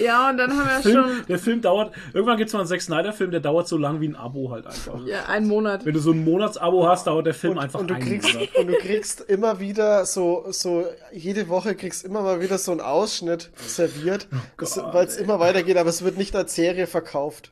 Ja, 0.00 0.30
und 0.30 0.36
dann 0.36 0.56
haben 0.56 0.68
wir 0.68 0.80
Film, 0.80 0.94
schon 0.94 1.26
der 1.26 1.38
Film 1.40 1.60
dauert, 1.60 1.92
irgendwann 2.14 2.36
gibt 2.36 2.46
es 2.48 2.54
mal 2.54 2.60
einen 2.60 2.68
Zack 2.68 2.80
Snyder-Film, 2.82 3.32
der 3.32 3.40
dauert 3.40 3.66
so 3.66 3.76
lang 3.76 4.00
wie 4.00 4.06
ein 4.06 4.14
Abo 4.14 4.48
halt 4.52 4.64
einfach. 4.64 5.04
ja, 5.06 5.24
einen 5.26 5.48
Monat. 5.48 5.84
Wenn 5.84 5.92
du 5.94 5.98
so 5.98 6.12
ein 6.12 6.22
Monatsabo 6.22 6.86
hast, 6.86 7.08
dauert 7.08 7.26
der 7.26 7.34
Film 7.34 7.54
Und, 7.54 7.58
einfach 7.64 7.80
und, 7.80 7.90
du 7.90 7.94
einen 7.94 8.04
kriegst, 8.06 8.32
Monat. 8.32 8.54
und 8.54 8.66
du 8.68 8.74
kriegst 8.74 9.22
immer 9.22 9.58
wieder 9.58 10.06
so, 10.06 10.44
so, 10.50 10.86
jede 11.12 11.48
Woche 11.48 11.74
kriegst 11.74 12.04
immer 12.04 12.22
mal 12.22 12.40
wieder 12.40 12.58
so 12.58 12.70
einen 12.70 12.80
Ausschnitt 12.80 13.50
serviert, 13.56 14.28
Oh 14.32 14.64
weil 14.92 15.06
es 15.06 15.16
immer 15.16 15.40
weitergeht, 15.40 15.76
aber 15.76 15.88
es 15.90 16.04
wird 16.04 16.16
nicht 16.16 16.36
als 16.36 16.54
Serie 16.54 16.86
verkauft. 16.86 17.50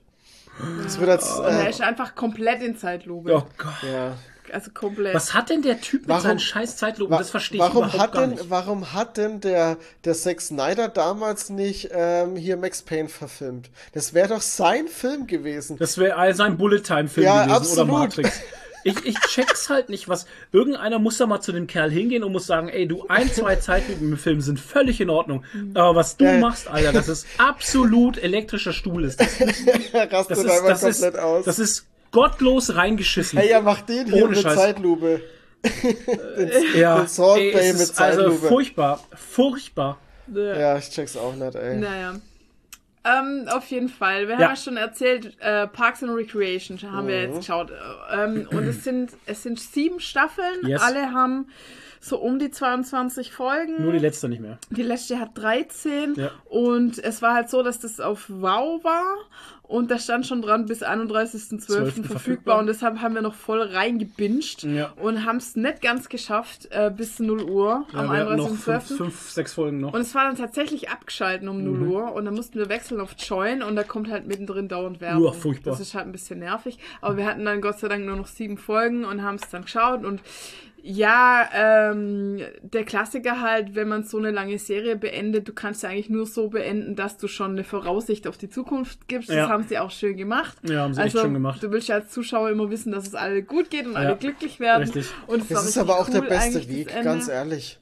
Es 0.87 1.01
wird 1.01 1.11
als, 1.11 1.39
Und 1.41 1.47
er 1.47 1.67
äh, 1.67 1.71
ist 1.71 1.81
einfach 1.83 2.15
komplett 2.15 2.63
in 2.63 2.77
Zeitlupe. 2.77 3.35
Oh 3.35 3.43
Gott. 3.59 3.75
ja. 3.93 4.15
Also 4.53 4.71
komplett. 4.73 5.15
Was 5.15 5.35
hat 5.35 5.51
denn 5.51 5.63
der 5.63 5.81
Typ 5.81 6.03
mit 6.03 6.09
Warum- 6.11 6.23
seinen 6.23 6.39
scheiß 6.39 6.77
Zeitlupen? 6.77 7.15
Wa- 7.15 7.19
Das 7.19 7.31
verstehe 7.31 7.57
ich 7.59 7.61
warum 7.63 7.85
überhaupt 7.85 7.99
hat 8.03 8.13
gar 8.13 8.21
denn, 8.23 8.31
nicht. 8.31 8.51
Warum 8.51 8.93
hat 8.93 9.17
denn 9.17 9.41
der, 9.41 9.77
der 10.05 10.15
Zack 10.15 10.41
Snyder 10.41 10.89
damals 10.89 11.51
nicht 11.51 11.89
ähm, 11.93 12.37
hier 12.37 12.57
Max 12.57 12.83
Payne 12.83 13.09
verfilmt? 13.09 13.71
Das 13.93 14.15
wäre 14.15 14.29
doch 14.29 14.41
sein 14.43 14.89
Film 14.89 15.27
gewesen. 15.27 15.77
Das 15.79 15.99
wäre 15.99 16.35
sein 16.35 16.57
Bullet-Time-Film 16.57 17.25
Ja, 17.27 17.43
gewesen 17.45 17.57
absolut. 17.57 17.89
oder 17.91 17.99
Matrix. 17.99 18.41
Ich, 18.85 19.05
ich 19.05 19.19
check's 19.19 19.69
halt 19.69 19.89
nicht, 19.89 20.09
was. 20.09 20.27
Irgendeiner 20.53 21.01
muss 21.01 21.19
da 21.19 21.27
mal 21.27 21.41
zu 21.41 21.51
dem 21.51 21.67
Kerl 21.67 21.91
hingehen 21.91 22.23
und 22.23 22.31
muss 22.31 22.47
sagen, 22.47 22.69
ey, 22.69 22.87
du, 22.87 23.05
ein, 23.09 23.29
zwei 23.33 23.57
Zeitlupen 23.57 24.13
im 24.13 24.17
Film 24.17 24.41
sind 24.41 24.61
völlig 24.61 25.01
in 25.01 25.11
Ordnung. 25.11 25.43
Aber 25.75 25.97
was 25.97 26.17
du 26.17 26.25
Ja. 26.25 26.39
machst, 26.39 26.69
Alter, 26.69 26.93
das 26.93 27.09
ist 27.09 27.27
absolut 27.39 28.17
elektrischer 28.17 28.73
Stuhl. 28.73 29.05
Ist 29.05 29.21
das. 29.21 29.29
Rastet 29.93 30.31
Das 30.31 30.39
ist, 30.39 30.51
einfach 30.51 30.69
das 30.69 30.83
ist, 30.85 31.03
komplett 31.03 31.19
aus. 31.21 31.45
das 31.45 31.59
ist 31.59 31.87
gottlos 32.17 32.75
reingeschissen. 32.75 33.39
hey, 33.39 33.51
ja, 33.51 33.61
mach 33.61 33.81
den 33.83 34.07
hier 34.07 34.25
Ohne 34.25 34.35
mit 34.35 34.43
Scheiß. 34.43 34.55
Zeitlupe. 34.57 35.21
ja, 36.75 36.99
den 37.01 37.07
Salt 37.09 37.41
ey, 37.41 37.53
Bay 37.53 37.69
es 37.69 37.73
mit 37.75 37.83
ist 37.83 38.01
also 38.01 38.21
Zeitlupe. 38.23 38.49
furchtbar, 38.49 39.01
furchtbar. 39.15 39.99
ja. 40.33 40.59
Ja, 40.59 40.79
ich 40.79 40.91
check's 40.91 41.17
auch 41.17 41.35
nicht, 41.35 41.55
ey. 41.55 41.77
Naja. 41.79 42.15
Ähm, 43.05 43.47
auf 43.49 43.67
jeden 43.69 43.89
Fall. 43.89 44.27
Wir 44.27 44.35
Ja. 44.35 44.41
haben 44.49 44.51
ja 44.51 44.57
schon 44.57 44.77
erzählt, 44.77 45.37
äh, 45.41 45.69
Parks 45.69 46.03
and 46.03 46.13
Recreation 46.17 46.79
haben 46.91 47.07
wir 47.07 47.17
Mhm. 47.19 47.23
jetzt 47.27 47.37
geschaut. 47.39 47.71
Ähm, 48.13 48.49
und 48.51 48.65
es 48.67 48.83
sind, 48.83 49.13
es 49.27 49.45
sind 49.45 49.61
sieben 49.61 50.01
Staffeln. 50.01 50.67
Yes. 50.67 50.83
Alle 50.83 51.13
haben 51.13 51.47
so 52.01 52.19
um 52.19 52.41
die 52.41 52.51
22 52.51 53.31
Folgen. 53.33 53.81
Nur 53.83 53.93
die 53.93 54.01
letzte 54.01 54.29
nicht 54.29 54.41
mehr. 54.43 54.59
Die 54.71 54.83
letzte 54.83 55.21
hat 55.21 55.31
13 55.39 56.15
Ja. 56.17 56.31
und 56.47 56.99
es 56.99 57.23
war 57.23 57.35
halt 57.35 57.49
so, 57.49 57.63
dass 57.63 57.79
das 57.79 58.01
auf 58.01 58.25
Wow 58.29 58.83
war 58.83 59.17
und 59.69 59.91
da 59.91 59.99
stand 59.99 60.27
schon 60.27 60.43
dran 60.43 60.67
bis 60.67 60.83
31.12. 60.83 62.05
verfügbar. 62.05 62.59
und 62.59 62.67
deshalb 62.67 63.01
haben 63.01 63.15
wir 63.15 63.23
noch 63.23 63.35
voll 63.35 63.61
reingebinged 63.63 64.63
Ja. 64.65 64.93
und 65.01 65.25
haben 65.25 65.37
es 65.37 65.57
nicht 65.57 65.83
ganz 65.83 66.09
geschafft 66.09 66.69
äh, 66.71 66.91
bis 66.95 67.19
0 67.19 67.43
Uhr 67.43 67.87
Ja, 67.93 67.99
am 68.01 68.11
wir 68.11 68.19
hatten 68.19 68.37
noch 68.37 68.49
fünf, 68.49 68.69
31.12. 68.69 68.97
fünf, 68.97 69.31
sechs 69.31 69.55
Folgen 69.55 69.81
noch. 69.81 69.93
Und 69.93 70.01
es 70.01 70.15
war 70.15 70.25
dann 70.25 70.37
tatsächlich 70.37 70.89
abgeschalten 70.91 71.49
um 71.49 71.63
0 71.63 71.89
Uhr 71.89 72.13
und 72.13 72.25
dann 72.25 72.35
mussten 72.35 72.59
wir 72.59 72.69
wechseln 72.69 73.01
auf 73.01 73.15
Join 73.19 73.63
und 73.63 73.77
da 73.77 73.83
kommt 73.83 74.11
halt 74.11 74.27
mittendrin 74.27 74.69
dauernd 74.69 75.01
Werbung. 75.01 75.23
Uah, 75.25 75.33
furchtbar. 75.33 75.71
Das 75.73 75.81
ist 75.81 75.95
halt 75.95 76.07
ein 76.07 76.13
bisschen 76.13 76.39
nervig. 76.39 76.79
Aber 77.01 77.17
wir 77.17 77.27
hatten 77.27 77.45
dann 77.45 77.61
Gott 77.61 77.79
sei 77.79 77.89
Dank 77.89 78.05
nur 78.05 78.17
noch 78.17 78.27
sieben 78.27 78.59
Folgen 78.59 79.05
und 79.05 79.23
haben 79.23 79.37
es 79.37 79.49
dann 79.51 79.63
geschaut 79.63 80.05
und 80.05 80.21
ja, 80.89 81.49
ähm, 81.53 82.39
der 82.63 82.85
Klassiker 82.85 83.41
halt, 83.41 83.75
wenn 83.75 83.89
man 83.89 84.05
so 84.05 84.19
eine 84.19 84.31
lange 84.31 84.57
Serie 84.59 84.95
beendet, 84.97 85.49
du 85.49 85.53
kannst 85.53 85.83
ja 85.83 85.89
eigentlich 85.89 86.11
nur 86.11 86.27
so 86.27 86.49
beenden, 86.49 86.95
dass 86.95 87.17
du 87.17 87.27
schon 87.27 87.51
eine 87.53 87.65
Voraussicht 87.65 88.29
auf 88.29 88.39
die 88.39 88.49
Zukunft 88.49 89.09
gibst. 89.09 89.29
Das 89.29 89.37
Ja. 89.37 89.49
haben 89.49 89.65
sie 89.69 89.79
auch 89.79 89.91
schön 89.91 90.17
gemacht. 90.17 90.57
Ja, 90.63 90.83
haben 90.83 90.95
sie 90.95 91.01
echt 91.01 91.15
also, 91.17 91.27
schön 91.27 91.35
gemacht. 91.35 91.61
Du 91.61 91.73
willst 91.73 91.89
ja 91.89 91.97
als 91.97 92.11
Zuschauer 92.11 92.51
immer 92.51 92.71
wissen, 92.71 92.93
dass 92.93 93.09
es 93.09 93.17
alle 93.17 93.43
gut 93.43 93.69
geht 93.71 93.87
und 93.87 93.95
Ja, 93.95 93.99
alle 93.99 94.17
glücklich 94.17 94.61
werden. 94.61 94.83
richtig. 94.85 95.09
Und 95.27 95.51
war 95.51 95.57
Das 95.57 95.69
ist 95.69 95.77
aber 95.79 95.99
auch 95.99 96.09
der 96.09 96.23
cool 96.23 96.29
beste 96.29 96.59
eigentlich, 96.59 96.69
Weg, 96.69 96.93
das 96.95 97.05
ganz 97.05 97.29
ehrlich. 97.29 97.79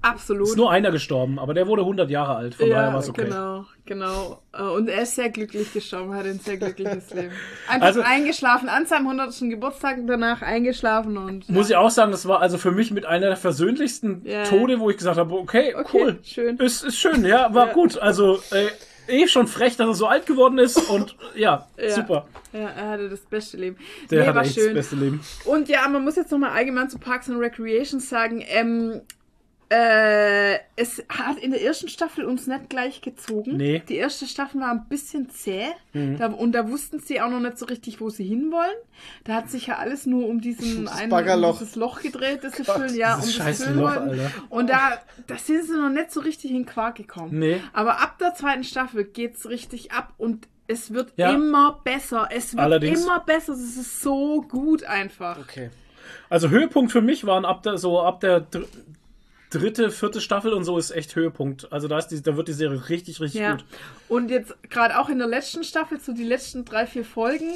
Absolut. 0.00 0.48
Ist 0.48 0.56
nur 0.56 0.70
einer 0.70 0.90
gestorben, 0.92 1.38
aber 1.38 1.54
der 1.54 1.66
wurde 1.66 1.82
100 1.82 2.08
Jahre 2.08 2.36
alt, 2.36 2.54
von 2.54 2.70
daher 2.70 2.92
war 2.92 3.00
es 3.00 3.08
okay. 3.08 3.24
genau, 3.24 3.64
genau. 3.84 4.40
Äh, 4.52 4.62
Und 4.62 4.88
er 4.88 5.02
ist 5.02 5.16
sehr 5.16 5.28
glücklich 5.28 5.72
gestorben, 5.72 6.14
hat 6.14 6.24
ein 6.24 6.38
sehr 6.38 6.56
glückliches 6.56 7.10
Leben. 7.14 7.32
Einfach 7.68 7.86
Also- 7.88 8.00
eingeschlafen, 8.02 8.68
an 8.68 8.86
seinem 8.86 9.06
100. 9.08 9.40
Geburtstag 9.50 9.98
danach 10.06 10.40
eingeschlafen 10.42 11.16
und. 11.16 11.48
Muss 11.48 11.68
ich 11.70 11.76
auch 11.76 11.90
sagen, 11.90 12.12
das 12.12 12.26
war 12.28 12.40
also 12.40 12.58
für 12.58 12.70
mich 12.70 12.90
mit 12.92 13.06
einer 13.06 13.26
der 13.26 13.36
versöhnlichsten 13.36 14.22
Ja. 14.24 14.44
Tode, 14.44 14.78
wo 14.78 14.88
ich 14.90 14.96
gesagt 14.98 15.18
habe, 15.18 15.34
okay, 15.34 15.74
Okay, 15.74 15.88
cool. 16.00 16.18
schön. 16.22 16.56
Ist, 16.58 16.84
ist 16.84 16.96
schön, 16.98 17.24
ja, 17.24 17.52
war 17.52 17.68
Ja. 17.68 17.72
gut. 17.72 17.98
Also 17.98 18.38
äh, 18.52 18.68
eh 19.08 19.26
schon 19.26 19.48
frech, 19.48 19.76
dass 19.76 19.88
er 19.88 19.94
so 19.94 20.06
alt 20.06 20.26
geworden 20.26 20.58
ist 20.58 20.76
und 20.90 21.16
ja, 21.34 21.66
Ja. 21.76 21.90
super. 21.90 22.26
Ja, 22.52 22.60
er 22.68 22.88
hatte 22.90 23.08
das 23.10 23.20
beste 23.20 23.56
Leben. 23.56 23.76
Der 24.10 24.20
nee, 24.22 24.26
hat 24.28 24.34
war 24.36 24.42
echt 24.42 24.54
schön. 24.54 24.66
das 24.66 24.74
beste 24.74 24.96
Leben. 24.96 25.20
Und 25.44 25.68
ja, 25.68 25.86
man 25.88 26.04
muss 26.04 26.14
jetzt 26.16 26.30
nochmal 26.30 26.50
allgemein 26.50 26.88
zu 26.88 26.98
Parks 26.98 27.28
and 27.28 27.40
Recreation 27.40 28.00
sagen, 28.00 28.42
ähm, 28.46 29.00
äh, 29.70 30.58
es 30.76 31.02
hat 31.10 31.36
in 31.38 31.50
der 31.50 31.62
ersten 31.62 31.88
Staffel 31.88 32.24
uns 32.24 32.46
nicht 32.46 32.70
gleich 32.70 33.00
gezogen. 33.02 33.56
Nee. 33.56 33.78
Mhm. 33.80 33.86
Die 33.86 33.96
erste 33.96 34.26
Staffel 34.26 34.60
war 34.60 34.70
ein 34.70 34.86
bisschen 34.88 35.28
zäh. 35.30 35.66
Da, 35.92 36.26
und 36.28 36.52
da 36.52 36.70
wussten 36.70 37.00
sie 37.00 37.20
auch 37.20 37.28
noch 37.28 37.40
nicht 37.40 37.58
so 37.58 37.66
richtig, 37.66 38.00
wo 38.00 38.08
sie 38.08 38.24
hinwollen. 38.24 38.76
Da 39.24 39.34
hat 39.34 39.50
sich 39.50 39.66
ja 39.66 39.76
alles 39.78 40.06
nur 40.06 40.26
um 40.28 40.40
diesen 40.40 40.84
Das 40.86 40.96
einen 40.96 41.10
Baggerloch. 41.10 41.54
um 41.54 41.58
dieses 41.58 41.76
Loch 41.76 42.00
gedreht, 42.00 42.40
das 42.44 42.54
sie 42.56 42.64
füllen, 42.64 42.94
ja, 42.94 43.16
um 43.16 43.22
scheiß 43.28 43.58
das 43.58 43.66
füllen 43.66 43.80
Loch, 43.80 43.94
wollten. 43.96 44.10
Alter. 44.10 44.30
Und 44.48 44.70
da, 44.70 44.98
da 45.26 45.36
sind 45.36 45.64
sie 45.64 45.76
noch 45.76 45.90
nicht 45.90 46.12
so 46.12 46.20
richtig 46.20 46.52
in 46.52 46.64
Quark 46.66 46.94
gekommen. 46.96 47.38
Nee. 47.38 47.60
Aber 47.72 48.00
ab 48.00 48.18
der 48.18 48.34
zweiten 48.34 48.64
Staffel 48.64 49.04
geht's 49.04 49.48
richtig 49.48 49.92
ab 49.92 50.14
und 50.18 50.46
es 50.68 50.92
wird 50.94 51.12
Ja. 51.16 51.32
immer 51.32 51.80
besser. 51.82 52.28
Es 52.30 52.52
wird 52.54 52.62
Allerdings. 52.62 53.02
immer 53.02 53.20
besser. 53.20 53.54
Es 53.54 53.76
ist 53.76 54.00
so 54.02 54.42
gut 54.42 54.84
einfach. 54.84 55.38
Okay. 55.38 55.70
Also 56.30 56.48
Höhepunkt 56.50 56.92
für 56.92 57.00
mich 57.02 57.26
waren 57.26 57.44
ab 57.44 57.62
der 57.62 57.76
so 57.78 58.00
ab 58.00 58.20
der 58.20 58.46
dritte, 59.50 59.90
vierte 59.90 60.20
Staffel 60.20 60.52
und 60.52 60.64
so 60.64 60.78
ist 60.78 60.90
echt 60.90 61.14
Höhepunkt. 61.16 61.72
Also 61.72 61.88
da 61.88 61.98
ist 61.98 62.08
die, 62.08 62.22
da 62.22 62.36
wird 62.36 62.48
die 62.48 62.52
Serie 62.52 62.88
richtig, 62.88 63.20
richtig 63.20 63.40
Ja. 63.40 63.52
gut. 63.52 63.64
Und 64.08 64.30
jetzt 64.30 64.54
gerade 64.70 64.98
auch 64.98 65.08
in 65.08 65.18
der 65.18 65.28
letzten 65.28 65.64
Staffel, 65.64 66.00
so 66.00 66.12
die 66.12 66.24
letzten 66.24 66.64
drei, 66.64 66.86
vier 66.86 67.04
Folgen, 67.04 67.50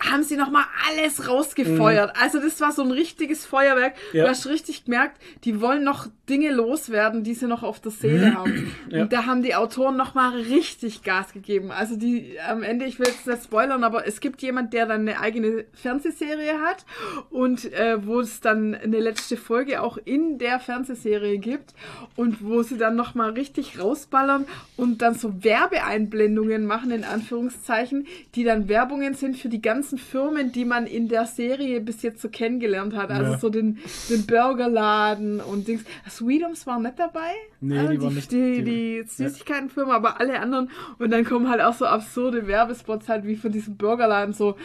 haben 0.00 0.22
sie 0.22 0.36
nochmal 0.36 0.64
alles 0.88 1.28
rausgefeuert. 1.28 2.12
Also 2.20 2.38
das 2.40 2.60
war 2.60 2.72
so 2.72 2.82
ein 2.82 2.90
richtiges 2.92 3.44
Feuerwerk. 3.44 3.94
Mhm. 4.12 4.18
Ja. 4.18 4.24
Du 4.24 4.30
hast 4.30 4.46
richtig 4.46 4.84
gemerkt, 4.84 5.20
die 5.44 5.60
wollen 5.60 5.82
noch 5.84 6.06
Dinge 6.28 6.50
loswerden, 6.52 7.24
die 7.24 7.34
sie 7.34 7.46
noch 7.46 7.62
auf 7.62 7.80
der 7.80 7.92
Seele 7.92 8.34
haben. 8.34 8.52
Mhm. 8.52 8.70
Ja. 8.90 9.02
Und 9.02 9.12
da 9.12 9.26
haben 9.26 9.42
die 9.42 9.54
Autoren 9.54 9.96
nochmal 9.98 10.30
richtig 10.34 11.02
Gas 11.02 11.32
gegeben. 11.34 11.70
Also 11.70 11.96
die 11.96 12.36
am 12.48 12.62
Ende, 12.62 12.86
ich 12.86 12.98
will 12.98 13.06
jetzt 13.06 13.26
nicht 13.26 13.44
spoilern, 13.44 13.84
aber 13.84 14.06
es 14.06 14.20
gibt 14.20 14.40
jemand, 14.40 14.72
der 14.72 14.86
dann 14.86 15.02
eine 15.02 15.20
eigene 15.20 15.66
Fernsehserie 15.74 16.58
hat 16.64 16.86
und 17.28 17.70
äh, 17.74 18.06
wo 18.06 18.20
es 18.20 18.40
dann 18.40 18.74
eine 18.74 18.98
letzte 19.00 19.36
Folge 19.36 19.82
auch 19.82 19.98
in 20.02 20.38
der 20.38 20.58
Fernsehserie 20.58 21.36
gibt 21.38 21.74
und 22.16 22.42
wo 22.42 22.62
sie 22.62 22.78
dann 22.78 22.96
nochmal 22.96 23.30
richtig 23.32 23.78
rausballern 23.78 24.46
und 24.76 25.02
dann 25.02 25.14
so 25.14 25.44
Werbeeinblendungen 25.44 26.64
machen, 26.64 26.90
in 26.90 27.04
Anführungszeichen, 27.04 28.06
die 28.34 28.44
dann 28.44 28.68
Werbungen 28.68 29.14
sind 29.14 29.36
für 29.36 29.48
die 29.48 29.60
ganzen 29.62 29.98
Firmen, 29.98 30.52
die 30.52 30.64
man 30.64 30.86
in 30.86 31.08
der 31.08 31.26
Serie 31.26 31.80
bis 31.80 32.02
jetzt 32.02 32.22
so 32.22 32.28
kennengelernt 32.30 32.96
hat. 32.96 33.10
Also 33.10 33.32
Ja. 33.32 33.38
so 33.38 33.50
den, 33.50 33.78
den 34.08 34.26
Burgerladen 34.26 35.40
und 35.40 35.68
Dings. 35.68 35.84
Sweetums 36.18 36.66
war 36.66 36.78
nicht 36.80 36.98
dabei. 36.98 37.30
Nee, 37.60 37.78
Also 37.78 37.90
die 37.92 38.02
waren 38.02 38.14
nicht- 38.14 38.30
Die, 38.32 38.62
die- 38.62 39.02
die 39.02 39.04
Süßigkeitenfirma, 39.08 39.94
aber 39.94 40.20
alle 40.20 40.38
anderen. 40.40 40.70
Und 40.98 41.10
dann 41.10 41.24
kommen 41.24 41.48
halt 41.48 41.60
auch 41.60 41.74
so 41.74 41.86
absurde 41.86 42.46
Werbespots 42.46 43.08
halt 43.08 43.24
wie 43.24 43.36
von 43.36 43.52
diesem 43.52 43.76
Burgerladen 43.76 44.32
so. 44.34 44.56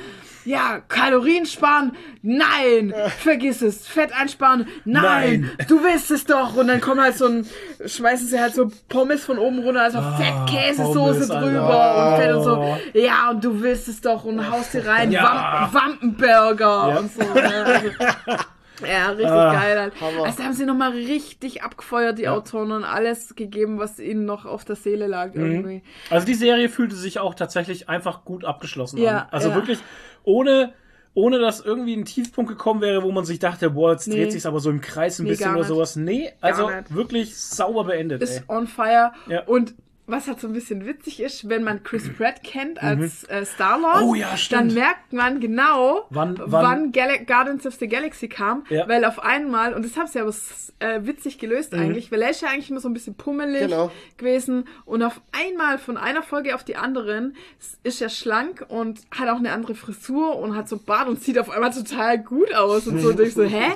ja, 0.45 0.79
Kalorien 0.89 1.45
sparen, 1.45 1.93
nein, 2.21 2.93
vergiss 3.19 3.61
es, 3.61 3.87
Fett 3.87 4.11
einsparen, 4.13 4.67
nein, 4.83 5.49
du 5.69 5.81
willst 5.83 6.11
es 6.11 6.25
doch. 6.25 6.55
Und 6.57 6.67
dann 6.67 6.81
kommt 6.81 6.99
halt 7.01 7.15
so 7.17 7.27
ein, 7.27 7.45
schmeißen 7.85 8.27
sie 8.27 8.39
halt 8.39 8.53
so 8.53 8.69
Pommes 8.89 9.23
von 9.23 9.37
oben 9.39 9.59
runter, 9.59 9.81
also 9.83 9.99
Ah, 9.99 10.17
Fett-Käsesoße 10.17 11.27
drüber 11.27 12.11
und 12.13 12.21
Fett 12.21 12.35
und 12.35 12.43
so. 12.43 12.57
Oh. 12.57 12.77
Ja, 12.93 13.29
und 13.29 13.43
du 13.43 13.61
willst 13.61 13.87
es 13.87 14.01
doch 14.01 14.25
und 14.25 14.49
haust 14.51 14.71
sie 14.73 14.79
rein, 14.79 15.11
Ja. 15.11 15.69
Wam 15.71 15.73
Wampenburger 15.73 16.89
Ja. 16.89 16.97
und 16.99 17.11
so. 17.11 17.21
Ne? 17.21 17.65
Also, 17.65 17.89
ja, 18.85 19.09
richtig 19.09 19.27
Ah, 19.29 19.53
geil. 19.53 19.79
Halt. 19.79 19.93
Also 20.23 20.43
haben 20.43 20.53
sie 20.53 20.65
nochmal 20.65 20.91
richtig 20.91 21.63
abgefeuert, 21.63 22.17
die 22.17 22.23
Ja. 22.23 22.33
Autoren, 22.33 22.71
und 22.71 22.83
alles 22.83 23.35
gegeben, 23.35 23.79
was 23.79 23.99
ihnen 23.99 24.25
noch 24.25 24.45
auf 24.45 24.65
der 24.65 24.75
Seele 24.75 25.07
lag 25.07 25.33
irgendwie. 25.33 25.83
Also 26.09 26.25
die 26.25 26.33
Serie 26.33 26.69
fühlte 26.69 26.95
sich 26.95 27.19
auch 27.19 27.33
tatsächlich 27.35 27.89
einfach 27.89 28.25
gut 28.25 28.45
abgeschlossen 28.45 28.97
Ja, 28.97 29.19
an. 29.19 29.27
Also 29.31 29.49
ja. 29.49 29.55
wirklich 29.55 29.79
ohne, 30.23 30.73
ohne 31.13 31.39
dass 31.39 31.59
irgendwie 31.61 31.95
ein 31.95 32.05
Tiefpunkt 32.05 32.49
gekommen 32.49 32.81
wäre, 32.81 33.03
wo 33.03 33.11
man 33.11 33.25
sich 33.25 33.39
dachte, 33.39 33.69
boah, 33.71 33.91
jetzt 33.91 34.07
Nee. 34.07 34.15
dreht 34.15 34.31
sich 34.31 34.45
aber 34.45 34.59
so 34.59 34.69
im 34.69 34.81
Kreis 34.81 35.19
ein 35.19 35.23
Nee, 35.23 35.29
bisschen 35.31 35.53
oder 35.55 35.63
sowas. 35.63 35.95
Nee, 35.95 36.31
also 36.41 36.69
wirklich 36.89 37.37
sauber 37.37 37.83
beendet. 37.83 38.21
Ey. 38.21 38.27
ist 38.27 38.49
on 38.49 38.67
fire. 38.67 39.11
Ja. 39.27 39.43
Und 39.43 39.75
was 40.05 40.27
halt 40.27 40.39
so 40.41 40.47
ein 40.47 40.53
bisschen 40.53 40.85
witzig 40.85 41.21
ist, 41.21 41.47
wenn 41.49 41.63
man 41.63 41.83
Chris 41.83 42.09
Pratt 42.17 42.43
kennt 42.43 42.81
als 42.83 43.23
äh, 43.25 43.45
Star-Lord, 43.45 44.01
Mhm. 44.01 44.07
Oh 44.09 44.15
ja, 44.15 44.35
dann 44.49 44.73
merkt 44.73 45.13
man 45.13 45.39
genau, 45.39 46.05
Wann- 46.09 46.37
wann, 46.45 46.91
wann- 46.93 47.25
Guardians 47.25 47.65
of 47.65 47.75
the 47.75 47.87
Galaxy 47.87 48.27
kam, 48.27 48.65
Ja. 48.69 48.85
Mhm. 48.85 48.89
weil 48.89 49.05
auf 49.05 49.19
einmal, 49.19 49.73
und 49.73 49.85
das 49.85 49.95
haben 49.97 50.07
sie 50.07 50.19
aber 50.19 50.33
äh, 50.79 50.99
witzig 51.05 51.37
gelöst 51.39 51.73
eigentlich, 51.73 52.11
weil 52.11 52.21
er 52.21 52.31
ist 52.31 52.41
ja 52.41 52.49
eigentlich 52.49 52.69
immer 52.69 52.79
so 52.81 52.89
ein 52.89 52.93
bisschen 52.93 53.15
pummelig 53.15 53.61
Genau. 53.61 53.91
gewesen 54.17 54.65
und 54.85 55.03
auf 55.03 55.21
einmal 55.31 55.77
von 55.77 55.95
einer 55.97 56.21
Folge 56.23 56.55
auf 56.55 56.63
die 56.63 56.75
anderen 56.75 57.35
ist 57.83 58.01
er 58.01 58.09
schlank 58.09 58.65
und 58.67 58.99
hat 59.11 59.29
auch 59.29 59.37
eine 59.37 59.51
andere 59.51 59.75
Frisur 59.75 60.37
und 60.39 60.55
hat 60.55 60.67
so 60.67 60.77
Bart 60.77 61.07
und 61.07 61.21
sieht 61.23 61.39
auf 61.39 61.49
einmal 61.49 61.71
total 61.71 62.19
gut 62.19 62.53
aus 62.53 62.87
und 62.87 62.99
so. 62.99 63.09
Und 63.09 63.19
ich 63.21 63.33
so, 63.33 63.43
hä? 63.43 63.71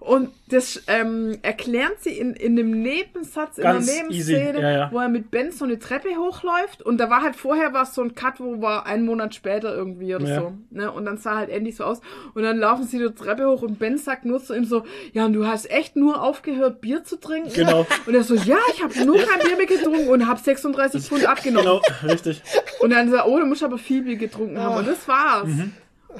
Und 0.00 0.30
das 0.48 0.82
ähm, 0.86 1.38
erklären 1.42 1.92
sie 2.00 2.10
in, 2.18 2.34
in 2.34 2.54
dem 2.56 2.70
Nebensatz, 2.82 3.56
Ganz 3.56 3.88
in 3.88 4.08
der 4.08 4.10
easy, 4.16 4.32
Nebenszene, 4.34 4.60
ja, 4.62 4.70
ja. 4.70 4.92
wo 4.92 4.98
er 5.00 5.08
mit 5.08 5.30
Ben 5.30 5.50
so 5.64 5.70
eine 5.70 5.78
Treppe 5.78 6.10
hochläuft 6.18 6.82
und 6.82 6.98
da 6.98 7.08
war 7.08 7.22
halt 7.22 7.36
vorher 7.36 7.72
war 7.72 7.86
so 7.86 8.02
ein 8.02 8.14
Cut, 8.14 8.38
wo 8.38 8.60
war 8.60 8.84
einen 8.84 9.06
Monat 9.06 9.34
später 9.34 9.74
irgendwie 9.74 10.14
oder 10.14 10.28
Ja. 10.28 10.40
so. 10.40 10.52
Ne? 10.70 10.92
Und 10.92 11.06
dann 11.06 11.16
sah 11.16 11.36
halt 11.36 11.48
Andy 11.48 11.72
so 11.72 11.84
aus 11.84 12.00
und 12.34 12.42
dann 12.42 12.58
laufen 12.58 12.86
sie 12.86 12.98
die 12.98 13.14
Treppe 13.14 13.46
hoch 13.48 13.62
und 13.62 13.78
Ben 13.78 13.96
sagt 13.96 14.26
nur 14.26 14.42
zu 14.42 14.54
ihm 14.54 14.64
so, 14.66 14.84
ja 15.12 15.24
und 15.24 15.32
du 15.32 15.46
hast 15.46 15.70
echt 15.70 15.96
nur 15.96 16.20
aufgehört 16.22 16.80
Bier 16.82 17.02
zu 17.02 17.16
trinken? 17.18 17.50
Genau. 17.54 17.86
Und 18.06 18.14
er 18.14 18.24
so, 18.24 18.34
ja, 18.34 18.58
ich 18.74 18.82
habe 18.82 18.92
nur 19.06 19.16
kein 19.16 19.40
Bier 19.46 19.56
mehr 19.56 19.66
getrunken 19.66 20.08
und 20.08 20.26
habe 20.26 20.38
36 20.40 21.02
Pfund 21.02 21.26
abgenommen. 21.26 21.80
Genau, 21.82 22.10
richtig. 22.12 22.42
Und 22.80 22.90
dann 22.90 23.10
sagt 23.10 23.24
er, 23.26 23.28
oh, 23.32 23.38
du 23.38 23.46
musst 23.46 23.62
aber 23.62 23.78
viel 23.78 24.02
Bier 24.02 24.16
getrunken 24.16 24.58
haben. 24.58 24.76
Und 24.76 24.86
das 24.88 25.08
war's. 25.08 25.46
Mhm. 25.48 25.72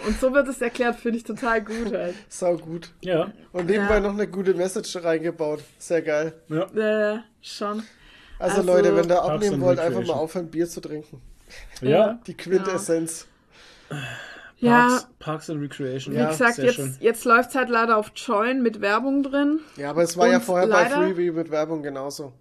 Und 0.07 0.19
so 0.21 0.33
wird 0.35 0.49
es 0.49 0.61
erklärt, 0.61 0.97
finde 0.97 1.19
ich 1.19 1.25
total 1.25 1.63
gut 1.63 1.93
halt. 1.93 2.15
Sau 2.29 2.57
gut. 2.57 2.91
Ja. 3.03 3.31
Und 3.53 3.67
nebenbei 3.71 3.95
Ja. 3.95 4.01
noch 4.01 4.15
eine 4.15 4.27
gute 4.27 4.53
Message 4.55 4.97
reingebaut. 5.05 5.61
Sehr 5.79 6.03
geil. 6.03 6.33
ja. 6.49 7.13
Äh, 7.15 7.19
schon. 7.41 7.83
Also, 8.39 8.59
Also, 8.59 8.73
Leute, 8.73 8.97
wenn 8.97 9.09
ihr 9.09 9.23
abnehmen 9.23 9.61
wollt, 9.61 9.79
einfach 9.79 10.05
mal 10.07 10.15
aufhören, 10.15 10.51
Bier 10.51 10.69
zu 10.69 10.81
trinken. 10.81 11.21
Ja. 11.81 12.19
Die 12.27 12.35
Quintessenz. 12.37 13.27
Ja, 14.59 14.87
Parks, 14.89 15.09
Parks 15.19 15.51
and 15.51 15.61
Recreation. 15.63 16.15
wie 16.15 16.19
Ja, 16.19 16.31
gesagt, 16.31 16.55
sehr 16.57 16.65
jetzt, 16.67 16.75
schön. 16.77 16.97
jetzt 17.01 17.25
läuft's 17.25 17.55
halt 17.55 17.69
leider 17.69 17.97
auf 17.99 18.13
Join 18.17 18.63
mit 18.63 18.81
Werbung 18.81 19.23
drin. 19.23 19.61
Ja, 19.77 19.91
aber 19.91 20.03
es 20.03 20.17
war 20.17 20.29
ja 20.29 20.37
Und 20.37 20.45
vorher 20.45 20.67
bei 20.67 20.85
leider- 20.85 20.97
Freebie 20.97 21.31
mit 21.31 21.51
Werbung 21.51 21.83
genauso. 21.83 22.33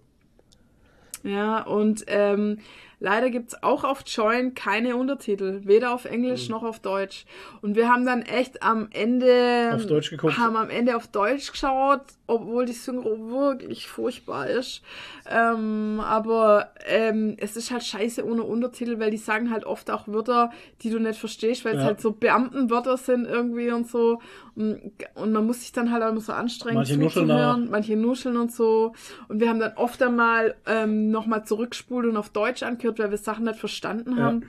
Ja, 1.22 1.62
und 1.62 2.04
ähm, 2.08 2.58
leider 3.04 3.28
gibt's 3.30 3.62
auch 3.62 3.84
auf 3.84 4.02
Join 4.06 4.54
keine 4.54 4.96
Untertitel, 4.96 5.60
weder 5.64 5.92
auf. 5.94 6.06
Englisch 6.06 6.48
noch 6.48 6.62
auf 6.64 6.80
Deutsch. 6.80 7.26
Und 7.62 7.76
wir 7.76 7.88
haben 7.88 8.04
dann 8.06 8.22
echt 8.22 8.62
am 8.62 8.88
Ende 8.92 9.72
Auf 9.74 9.86
Deutsch 9.86 10.10
geguckt. 10.10 10.38
haben 10.38 10.56
am 10.56 10.70
Ende 10.70 10.96
auf 10.96 11.06
Deutsch 11.08 11.52
geschaut, 11.52 12.00
obwohl 12.26 12.64
die 12.64 12.72
Synchro 12.72 13.18
wirklich 13.30 13.86
furchtbar 13.88 14.48
ist. 14.48 14.82
Ähm, 15.30 16.00
aber 16.02 16.72
ähm, 16.86 17.36
es 17.38 17.56
ist 17.56 17.70
halt 17.70 17.84
scheiße 17.84 18.24
ohne 18.26 18.42
Untertitel, 18.42 18.98
weil 18.98 19.10
die 19.10 19.16
sagen 19.18 19.50
halt 19.50 19.64
oft 19.64 19.90
auch 19.90 20.08
Wörter, 20.08 20.50
die 20.82 20.90
du 20.90 20.98
nicht 20.98 21.18
verstehst, 21.18 21.64
weil 21.64 21.74
es 21.74 21.80
Ja. 21.80 21.86
halt 21.86 22.00
so 22.00 22.12
Beamtenwörter 22.12 22.96
sind 22.96 23.26
irgendwie 23.26 23.70
und 23.70 23.86
so. 23.88 24.20
Und, 24.56 25.32
man 25.32 25.46
muss 25.46 25.60
sich 25.62 25.72
dann 25.72 25.90
halt 25.90 26.02
auch 26.02 26.10
immer 26.10 26.20
so 26.20 26.32
anstrengen 26.32 26.76
Manche 26.76 26.98
zuzuhören, 26.98 27.68
manche 27.70 27.96
nuscheln 27.96 28.36
und 28.36 28.52
so. 28.52 28.92
Und 29.28 29.40
wir 29.40 29.48
haben 29.48 29.58
dann 29.58 29.72
oft 29.74 30.00
einmal 30.02 30.54
ähm, 30.66 31.10
nochmal 31.10 31.44
zurückgespult 31.44 32.06
und 32.06 32.16
auf 32.16 32.28
Deutsch 32.30 32.62
angehört, 32.62 32.98
weil 33.00 33.10
wir 33.10 33.18
Sachen 33.18 33.44
nicht 33.46 33.58
verstanden 33.58 34.16
Ja. 34.16 34.24
haben. 34.24 34.46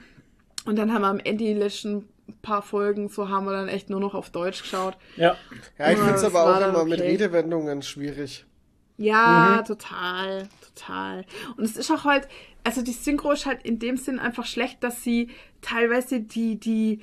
Und 0.64 0.76
dann 0.78 0.92
haben 0.92 1.02
wir 1.02 1.08
am 1.08 1.18
Ende 1.18 1.44
die 1.44 1.54
letzten 1.54 2.08
paar 2.42 2.62
Folgen, 2.62 3.08
so 3.08 3.28
haben 3.28 3.46
wir 3.46 3.52
dann 3.52 3.68
echt 3.68 3.88
nur 3.90 4.00
noch 4.00 4.14
auf 4.14 4.30
Deutsch 4.30 4.62
geschaut. 4.62 4.96
Ja. 5.16 5.36
Ja, 5.78 5.90
ich 5.90 5.98
Ja, 5.98 6.04
finde 6.04 6.14
es 6.14 6.24
aber 6.24 6.42
auch 6.44 6.58
dann 6.60 6.70
immer 6.70 6.84
mit 6.84 7.00
okay. 7.00 7.10
Redewendungen 7.10 7.82
schwierig. 7.82 8.46
Ja, 8.98 9.58
Mhm. 9.60 9.64
total, 9.66 10.48
total. 10.74 11.24
Und 11.56 11.64
es 11.64 11.76
ist 11.76 11.90
auch 11.90 12.04
halt, 12.04 12.28
also 12.64 12.82
die 12.82 12.92
Synchro 12.92 13.32
ist 13.32 13.44
halt 13.46 13.62
in 13.64 13.78
dem 13.78 13.96
Sinn 13.96 14.18
einfach 14.18 14.46
schlecht, 14.46 14.82
dass 14.82 15.02
sie 15.02 15.28
teilweise 15.60 16.20
die, 16.20 16.58
die, 16.58 17.00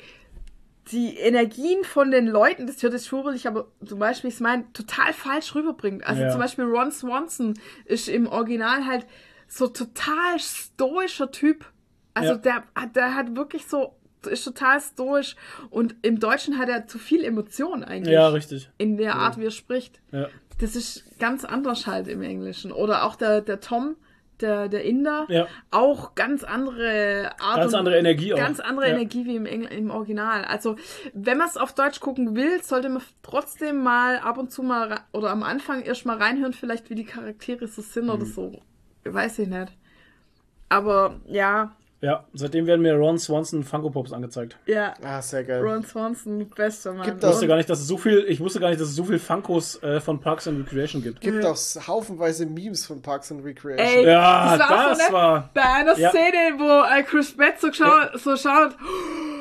die 0.91 1.15
Energien 1.17 1.83
von 1.83 2.11
den 2.11 2.27
Leuten, 2.27 2.67
das 2.67 2.81
hört 2.83 2.93
sich 2.93 3.05
schwurbelig, 3.07 3.47
aber 3.47 3.67
zum 3.85 3.99
Beispiel, 3.99 4.29
ich 4.29 4.39
meine, 4.41 4.71
total 4.73 5.13
falsch 5.13 5.55
rüberbringt. 5.55 6.05
Also 6.05 6.23
Ja. 6.23 6.29
zum 6.29 6.39
Beispiel 6.39 6.65
Ron 6.65 6.91
Swanson 6.91 7.53
ist 7.85 8.09
im 8.09 8.27
Original 8.27 8.85
halt 8.85 9.05
so 9.47 9.67
total 9.67 10.39
stoischer 10.39 11.31
Typ. 11.31 11.65
Also 12.13 12.33
Ja. 12.33 12.37
der, 12.37 12.55
hat- 12.75 12.95
der 12.95 13.15
hat 13.15 13.35
wirklich 13.35 13.65
so, 13.65 13.95
ist 14.29 14.43
total 14.43 14.79
stoisch 14.81 15.35
und 15.69 15.95
im 16.01 16.19
Deutschen 16.19 16.57
hat 16.57 16.69
er 16.69 16.85
zu 16.87 16.97
viel 16.99 17.23
Emotion 17.23 17.83
eigentlich. 17.83 18.13
Ja, 18.13 18.27
richtig. 18.29 18.69
In 18.77 18.97
der 18.97 19.15
Art, 19.15 19.37
wie 19.37 19.45
er 19.45 19.51
spricht. 19.51 20.01
Ja. 20.11 20.27
Das 20.59 20.75
ist 20.75 21.03
ganz 21.19 21.43
anders 21.45 21.87
halt 21.87 22.07
im 22.07 22.21
Englischen. 22.21 22.71
Oder 22.71 23.03
auch 23.05 23.15
der, 23.15 23.41
der 23.41 23.59
Tom, 23.59 23.95
der, 24.43 24.67
der 24.69 24.83
Inder, 24.83 25.25
Ja. 25.29 25.47
auch 25.71 26.13
ganz 26.13 26.43
andere 26.43 27.31
Art. 27.39 27.57
Ganz 27.57 27.73
andere 27.73 27.97
Energie 27.97 28.33
auch. 28.33 28.37
Ganz 28.37 28.59
andere 28.59 28.87
Ja. 28.89 28.93
Energie 28.93 29.25
wie 29.25 29.35
im, 29.35 29.45
Engl 29.47 29.67
im 29.73 29.89
Original. 29.89 30.45
Also, 30.45 30.75
wenn 31.13 31.37
man 31.39 31.47
es 31.47 31.57
auf 31.57 31.73
Deutsch 31.73 31.99
gucken 31.99 32.35
will, 32.35 32.61
sollte 32.61 32.89
man 32.89 33.01
trotzdem 33.23 33.81
mal 33.81 34.19
ab 34.19 34.37
und 34.37 34.51
zu 34.51 34.61
mal, 34.61 34.99
oder 35.13 35.31
am 35.31 35.41
Anfang 35.41 35.81
erst 35.81 36.05
mal 36.05 36.17
reinhören, 36.17 36.53
vielleicht 36.53 36.89
wie 36.91 36.95
die 36.95 37.05
Charaktere 37.05 37.67
so 37.67 37.81
sind 37.81 38.03
Mhm. 38.05 38.09
oder 38.11 38.25
so. 38.25 38.61
Weiß 39.05 39.39
ich 39.39 39.47
nicht. 39.47 39.71
Aber, 40.69 41.19
ja, 41.25 41.75
Ja, 42.03 42.25
seitdem 42.33 42.67
werden 42.67 42.81
mir 42.81 42.95
Ron 42.95 43.17
Swanson 43.17 43.63
Funko 43.63 43.89
Pops 43.89 44.11
angezeigt. 44.11 44.57
ja. 44.65 44.93
Ah, 45.01 45.21
sehr 45.21 45.45
geil. 45.45 45.61
Ron 45.65 45.85
Swanson, 45.85 46.49
bester 46.49 46.91
Mann. 46.91 47.05
Gibt 47.05 47.23
Ich 47.23 47.29
wusste 47.29 47.43
Und- 47.43 47.47
gar 47.47 47.55
nicht, 47.55 47.69
dass 47.69 47.79
es 47.79 47.87
so 47.87 47.97
viel, 47.97 48.25
ich 48.27 48.41
wusste 48.41 48.59
gar 48.59 48.67
nicht, 48.69 48.81
dass 48.81 48.89
es 48.89 48.95
so 48.95 49.05
viel 49.05 49.19
Funkos 49.19 49.81
äh, 49.81 50.01
von 50.01 50.19
Parks 50.19 50.45
and 50.49 50.65
Recreation 50.67 51.01
gibt. 51.01 51.21
Gibt 51.21 51.45
auch 51.45 51.55
haufenweise 51.87 52.45
Memes 52.45 52.85
von 52.85 53.01
Parks 53.01 53.31
and 53.31 53.45
Recreation. 53.45 53.87
Ey, 53.87 54.05
Ja, 54.05 54.57
das 54.57 54.69
war, 54.69 54.89
das 54.89 54.97
so, 54.99 55.05
ne? 55.05 55.13
war- 55.13 55.49
bei 55.53 55.61
einer 55.63 55.97
Ja. 55.97 56.09
Szene, 56.09 56.55
wo 56.57 56.83
äh, 56.93 57.03
Chris 57.03 57.37
Pratt 57.37 57.61
so, 57.61 57.71
schaut, 57.71 58.19
so 58.19 58.35
schaut 58.35 58.75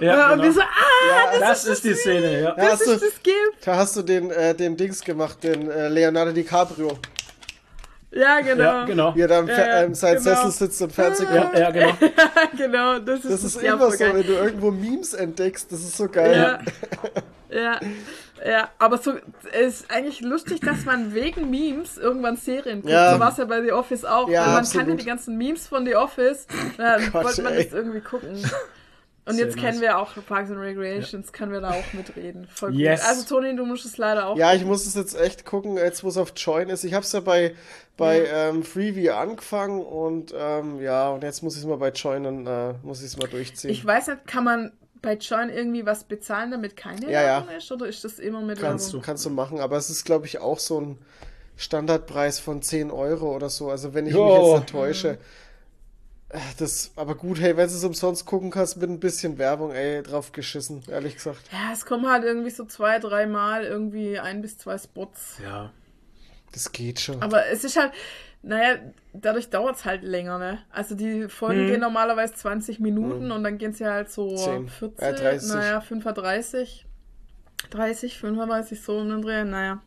Ja, 0.01 0.31
äh, 0.31 0.33
und 0.35 0.41
genau. 0.41 0.43
wir 0.45 0.53
so, 0.53 0.61
ah, 0.61 1.39
das, 1.41 1.41
das 1.41 1.65
ist 1.67 1.85
die 1.85 1.95
Szene, 1.95 2.43
ja. 2.43 2.49
Ja, 2.57 2.71
das 2.71 2.79
du, 2.85 2.93
ist 2.93 3.03
das 3.03 3.23
gibt. 3.25 3.67
da 3.67 3.75
hast 3.77 3.97
du 3.97 4.03
den, 4.03 4.31
äh, 4.31 4.55
den 4.55 4.77
Dings 4.77 5.01
gemacht, 5.03 5.43
den 5.43 5.69
äh, 5.69 5.89
Leonardo 5.89 6.31
DiCaprio. 6.31 6.97
Ja, 8.15 8.41
genau. 8.41 8.63
Ja, 8.63 8.85
genau. 8.85 9.15
Wie 9.15 9.21
er 9.23 9.29
da 9.29 9.39
im, 9.41 9.49
Ja, 9.49 9.55
ja, 9.59 9.65
äh, 9.81 9.85
im 9.87 9.95
seinem 9.95 10.23
genau. 10.23 10.35
Sessel 10.35 10.51
sitzt 10.51 10.83
und 10.83 10.93
Fernsehen 10.93 11.35
Ja, 11.35 11.45
guckt. 11.45 11.59
ja, 11.59 11.71
genau. 11.71 11.93
genau, 12.57 12.99
das 12.99 13.21
ist 13.21 13.33
Das 13.33 13.45
ist 13.45 13.63
ja, 13.63 13.75
immer 13.75 13.91
so, 13.91 13.99
geil. 13.99 14.13
wenn 14.15 14.27
du 14.27 14.33
irgendwo 14.35 14.71
Memes 14.71 15.15
entdeckst, 15.15 15.73
das 15.73 15.81
ist 15.81 15.97
so 15.97 16.09
geil. 16.09 16.61
Ja. 17.51 17.59
ja, 17.81 17.81
ja, 18.47 18.69
aber 18.79 18.99
so 18.99 19.15
es 19.53 19.81
ist 19.83 19.91
eigentlich 19.91 20.21
lustig, 20.21 20.61
dass 20.61 20.85
man 20.85 21.15
wegen 21.15 21.49
Memes 21.49 21.97
irgendwann 21.97 22.37
Serien 22.37 22.83
guckt. 22.83 22.93
Ja. 22.93 23.15
So 23.15 23.21
war 23.21 23.31
es 23.31 23.37
ja 23.39 23.45
bei 23.45 23.63
The 23.63 23.73
Office 23.73 24.05
auch. 24.05 24.29
Ja, 24.29 24.41
Weil 24.41 24.47
man 24.49 24.57
absolut. 24.59 24.87
kannte 24.89 25.03
die 25.03 25.09
ganzen 25.09 25.39
Memes 25.39 25.69
von 25.69 25.87
The 25.87 25.95
Office. 25.97 26.47
Dann 26.77 27.01
Gott, 27.13 27.25
wollte 27.25 27.43
man 27.43 27.55
ey. 27.55 27.65
das 27.65 27.73
irgendwie 27.73 28.01
gucken. 28.01 28.45
Und 29.25 29.35
Sehr 29.37 29.45
jetzt 29.47 29.55
nice. 29.57 29.65
kennen 29.65 29.81
wir 29.81 29.99
auch 29.99 30.11
Parks 30.27 30.51
and 30.51 30.59
Recreations, 30.59 31.33
können 31.33 31.53
wir 31.53 31.61
da 31.61 31.71
auch 31.71 31.93
mitreden. 31.93 32.49
Voll 32.49 32.75
Yes. 32.75 33.01
gut. 33.01 33.09
Also 33.09 33.35
Toni, 33.37 33.55
du 33.55 33.65
musst 33.65 33.85
es 33.85 33.97
leider 33.97 34.27
auch. 34.27 34.37
Ja, 34.37 34.53
ich 34.53 34.65
muss 34.65 34.85
es 34.85 34.97
jetzt 34.97 35.15
echt 35.17 35.45
gucken, 35.45 35.77
jetzt 35.77 36.03
wo 36.03 36.09
es 36.09 36.17
auf 36.17 36.33
Join 36.37 36.69
ist. 36.71 36.83
Ich 36.83 36.93
habe 36.93 37.05
es 37.05 37.13
ja 37.13 37.21
bei, 37.21 37.55
bei 37.97 38.27
ähm, 38.27 38.65
Freeview 38.65 39.13
angefangen 39.13 39.81
und 39.81 40.35
ähm, 40.37 40.81
ja, 40.81 41.11
und 41.11 41.23
jetzt 41.23 41.41
muss 41.43 41.55
ich 41.55 41.61
es 41.61 41.67
mal 41.67 41.77
bei 41.77 41.91
Join 41.91 42.27
und 42.27 42.47
äh, 42.49 42.73
muss 42.83 42.99
ich 42.99 43.07
es 43.07 43.17
mal 43.17 43.29
durchziehen. 43.29 43.71
Ich 43.71 43.87
weiß 43.87 44.09
nicht, 44.09 44.27
kann 44.27 44.43
man 44.43 44.73
bei 45.03 45.15
Join 45.15 45.51
irgendwie 45.51 45.87
was 45.87 46.03
bezahlen, 46.03 46.51
damit 46.51 46.77
keine 46.77 47.05
Ja, 47.07 47.23
ja. 47.23 47.27
Werbung 47.39 47.55
ist? 47.57 47.71
Oder 47.71 47.87
ist 47.87 48.03
das 48.05 48.19
immer 48.19 48.41
mit 48.41 48.59
kannst, 48.61 48.87
Werbung? 48.89 49.01
du. 49.03 49.07
kannst 49.07 49.25
du 49.25 49.31
machen, 49.31 49.61
aber 49.61 49.77
es 49.77 49.89
ist, 49.89 50.05
glaube 50.05 50.27
ich, 50.27 50.41
auch 50.41 50.59
so 50.59 50.81
ein 50.81 50.99
Standardpreis 51.57 52.39
von 52.41 52.61
10 52.63 52.91
Euro 52.91 53.35
oder 53.37 53.51
so. 53.51 53.71
Also 53.71 53.95
wenn 53.95 54.07
ich 54.07 54.15
mich 54.15 54.21
Jo. 54.21 54.47
jetzt 54.55 54.61
nicht 54.63 54.71
täusche. 54.73 55.09
Äh, 55.11 55.19
Das, 56.59 56.93
aber 56.97 57.15
gut, 57.15 57.41
hey, 57.41 57.57
wenn 57.59 57.69
du 57.69 57.75
es 57.75 57.85
umsonst 57.85 58.25
gucken 58.25 58.51
kannst 58.51 58.79
mit 58.79 58.89
ein 58.89 58.99
bisschen 59.01 59.37
Werbung, 59.37 59.73
ey, 59.73 60.03
drauf 60.03 60.33
geschissen, 60.33 60.83
ehrlich 60.89 61.17
gesagt. 61.17 61.43
Ja, 61.53 61.73
es 61.75 61.85
kommen 61.85 62.09
halt 62.11 62.25
irgendwie 62.25 62.49
so 62.51 62.65
zwei, 62.65 62.99
dreimal 62.99 63.65
irgendwie 63.65 64.19
ein 64.19 64.41
bis 64.41 64.57
zwei 64.57 64.79
Spots. 64.79 65.39
Ja. 65.43 65.71
Das 66.53 66.73
geht 66.73 67.01
schon. 67.01 67.21
Aber 67.23 67.47
es 67.49 67.65
ist 67.65 67.77
halt, 67.77 67.93
Naja, 68.45 68.77
dadurch 69.13 69.51
dauert 69.51 69.77
es 69.77 69.85
halt 69.85 70.03
länger, 70.03 70.37
ne? 70.37 70.59
Also 70.71 70.97
die 70.97 71.29
Folgen 71.29 71.63
Mhm. 71.63 71.67
gehen 71.69 71.81
normalerweise 71.81 72.35
20 72.35 72.81
Minuten 72.81 73.31
und 73.31 73.45
dann 73.45 73.57
gehen 73.57 73.73
sie 73.73 73.87
halt 73.87 74.11
so 74.11 74.35
Zehn. 74.35 74.69
40, 74.69 75.01
Äh, 75.01 75.13
30. 75.15 75.49
naja, 75.55 75.81
35, 75.81 76.85
30, 77.71 78.19
35, 78.19 78.81
so 78.83 78.99
um 78.99 79.09
den 79.11 79.23
Dreh, 79.23 79.45
naja. 79.45 79.81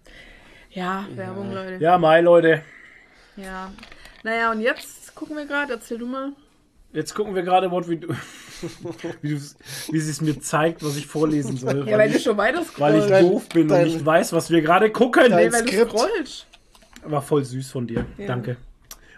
Ja, 0.70 1.06
Werbung, 1.16 1.52
Leute. 1.54 1.84
Ja, 1.84 1.98
Mai, 1.98 2.22
Leute. 2.22 2.62
Ja. 3.36 3.74
Naja, 4.24 4.52
und 4.52 4.62
jetzt 4.62 5.05
gucken 5.16 5.36
wir 5.38 5.46
gerade, 5.46 5.74
erzähl 5.74 5.98
du 5.98 6.06
mal. 6.06 6.32
Jetzt 6.94 7.14
gucken 7.14 7.36
wir 7.36 7.42
gerade, 7.44 7.70
What 7.72 7.90
we 7.90 7.98
do. 7.98 8.08
wie, 9.22 9.34
du's- 9.34 9.56
wie 9.92 10.00
sie 10.00 10.12
es 10.12 10.22
mir 10.22 10.40
zeigt, 10.40 10.84
was 10.84 10.96
ich 10.96 11.08
vorlesen 11.08 11.58
soll. 11.58 11.88
Ja, 11.90 11.98
weil 11.98 12.10
du 12.12 12.20
schon 12.20 12.38
weiter 12.38 12.62
weil 12.78 13.00
ich 13.00 13.06
doof 13.28 13.50
bin 13.50 13.68
dein- 13.68 13.86
und 13.88 13.94
nicht 13.94 14.06
weiß, 14.06 14.32
was 14.34 14.50
wir 14.50 14.62
gerade 14.62 14.90
gucken. 14.92 15.30
dein- 15.30 15.48
Nee, 15.48 15.54
weil 15.54 15.66
du 15.66 15.86
scrollst. 15.90 16.46
War 17.04 17.22
voll 17.22 17.44
süß 17.44 17.70
von 17.72 17.86
dir. 17.86 18.06
Ja. 18.18 18.28
Danke. 18.28 18.58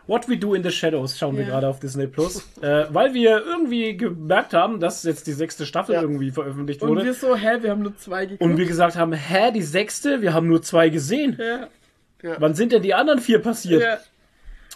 What 0.07 0.27
We 0.29 0.37
Do 0.37 0.53
in 0.55 0.63
the 0.63 0.71
Shadows 0.71 1.17
schauen 1.17 1.35
wir 1.35 1.43
Ja. 1.43 1.49
gerade 1.49 1.67
auf 1.67 1.79
Disney 1.79 2.07
Plus. 2.07 2.37
äh, 2.61 2.85
weil 2.89 3.13
wir 3.13 3.43
irgendwie 3.45 3.95
gemerkt 3.95 4.53
haben, 4.53 4.79
dass 4.79 5.03
jetzt 5.03 5.27
die 5.27 5.33
sechste 5.33 5.65
Staffel 5.65 5.95
Ja. 5.95 6.01
irgendwie 6.01 6.31
veröffentlicht 6.31 6.81
Und 6.81 6.89
wurde. 6.89 7.03
wir 7.05 7.13
so, 7.13 7.35
hä, 7.35 7.57
wir 7.61 7.71
haben 7.71 7.81
nur 7.83 7.95
zwei 7.97 8.25
geguckt. 8.25 8.41
Und 8.41 8.57
wir 8.57 8.65
gesagt 8.65 8.95
haben, 8.95 9.11
hä, 9.13 9.51
die 9.51 9.61
sechste? 9.61 10.21
Wir 10.21 10.33
haben 10.33 10.47
nur 10.47 10.61
zwei 10.61 10.89
gesehen. 10.89 11.37
ja, 11.39 12.35
Wann 12.39 12.55
sind 12.55 12.71
denn 12.71 12.81
die 12.81 12.93
anderen 12.93 13.19
vier 13.19 13.39
passiert? 13.39 13.99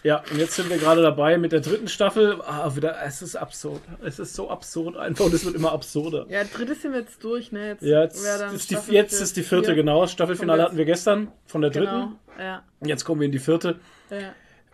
Ja. 0.03 0.23
Und 0.31 0.37
jetzt 0.37 0.55
sind 0.55 0.69
wir 0.69 0.77
gerade 0.77 1.01
dabei 1.01 1.37
mit 1.37 1.51
der 1.51 1.59
dritten 1.61 1.87
Staffel. 1.87 2.41
Ah, 2.41 2.75
wieder, 2.75 2.97
es 3.05 3.21
ist 3.21 3.35
absurd. 3.35 3.81
Es 4.03 4.19
ist 4.19 4.33
so 4.35 4.49
absurd 4.49 4.97
einfach 4.97 5.25
und 5.25 5.33
es 5.33 5.45
wird 5.45 5.55
immer 5.55 5.71
absurder. 5.71 6.25
ja, 6.29 6.43
dritte 6.43 6.75
sind 6.75 6.93
wir 6.93 7.01
jetzt 7.01 7.23
durch, 7.23 7.51
ne? 7.51 7.69
Jetzt, 7.69 7.83
Ja, 7.83 8.03
jetzt, 8.03 8.25
ist 8.53 8.71
die, 8.71 8.77
jetzt 8.93 9.13
ist 9.21 9.37
die 9.37 9.43
vierte, 9.43 9.67
vier. 9.67 9.75
genau. 9.75 10.07
Staffelfinale 10.07 10.63
hatten 10.63 10.77
wir 10.77 10.85
gestern 10.85 11.31
von 11.45 11.61
der 11.61 11.69
dritten. 11.71 11.85
Genau, 11.85 12.11
ja. 12.39 12.63
Jetzt 12.83 13.05
kommen 13.05 13.21
wir 13.21 13.25
in 13.25 13.31
die 13.31 13.39
vierte. 13.39 13.79
Ja. 14.09 14.33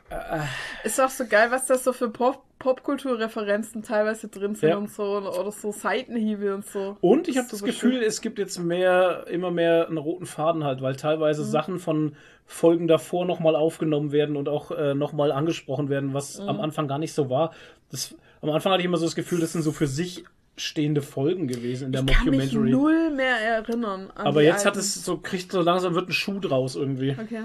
Äh, 0.09 0.45
Ist 0.85 1.01
auch 1.01 1.09
so 1.09 1.25
geil, 1.27 1.51
was 1.51 1.65
da 1.65 1.77
so 1.77 1.91
für 1.91 2.09
Pop 2.09 2.41
Popkulturreferenzen 2.59 3.83
teilweise 3.83 4.27
drin 4.27 4.55
sind 4.55 4.69
Ja. 4.69 4.77
und 4.77 4.91
so 4.91 5.03
oder 5.17 5.51
so 5.51 5.71
Seitenhiebe 5.71 6.53
und 6.55 6.65
so. 6.65 6.97
Und 7.01 7.27
ich 7.27 7.37
habe 7.37 7.47
das 7.49 7.59
Super 7.59 7.71
Gefühl, 7.71 7.93
schön. 7.99 8.03
es 8.03 8.21
gibt 8.21 8.39
jetzt 8.39 8.57
mehr, 8.59 9.25
immer 9.29 9.51
mehr 9.51 9.87
einen 9.87 9.97
roten 9.97 10.25
Faden 10.25 10.63
halt, 10.63 10.81
weil 10.81 10.95
teilweise 10.95 11.43
Mhm. 11.43 11.47
Sachen 11.49 11.79
von 11.79 12.15
Folgen 12.45 12.87
davor 12.87 13.25
nochmal 13.25 13.55
aufgenommen 13.55 14.11
werden 14.11 14.35
und 14.37 14.49
auch 14.49 14.71
äh, 14.71 14.93
nochmal 14.95 15.31
angesprochen 15.31 15.89
werden, 15.89 16.13
was 16.13 16.39
Mhm. 16.39 16.49
am 16.49 16.61
Anfang 16.61 16.87
gar 16.87 16.97
nicht 16.97 17.13
so 17.13 17.29
war. 17.29 17.53
Das, 17.91 18.15
am 18.41 18.49
Anfang 18.49 18.71
hatte 18.73 18.81
ich 18.81 18.85
immer 18.85 18.97
so 18.97 19.05
das 19.05 19.15
Gefühl, 19.15 19.39
das 19.39 19.51
sind 19.53 19.61
so 19.61 19.71
für 19.71 19.87
sich 19.87 20.23
stehende 20.55 21.01
Folgen 21.03 21.47
gewesen 21.47 21.87
in 21.87 21.91
der 21.91 22.01
Ich 22.01 22.07
kann 22.13 22.29
mich 22.31 22.51
Mockumentary. 22.53 22.71
null 22.71 23.11
mehr 23.11 23.37
erinnern. 23.37 24.09
An 24.15 24.25
Aber 24.27 24.39
die 24.41 24.47
jetzt 24.47 24.61
hat 24.65 24.73
alten. 24.73 24.79
es 24.79 25.05
so, 25.05 25.17
kriegt 25.17 25.51
so 25.51 25.61
langsam 25.61 25.93
wird 25.93 26.09
ein 26.09 26.13
Schuh 26.13 26.39
draus 26.39 26.75
irgendwie. 26.75 27.11
Okay. 27.11 27.43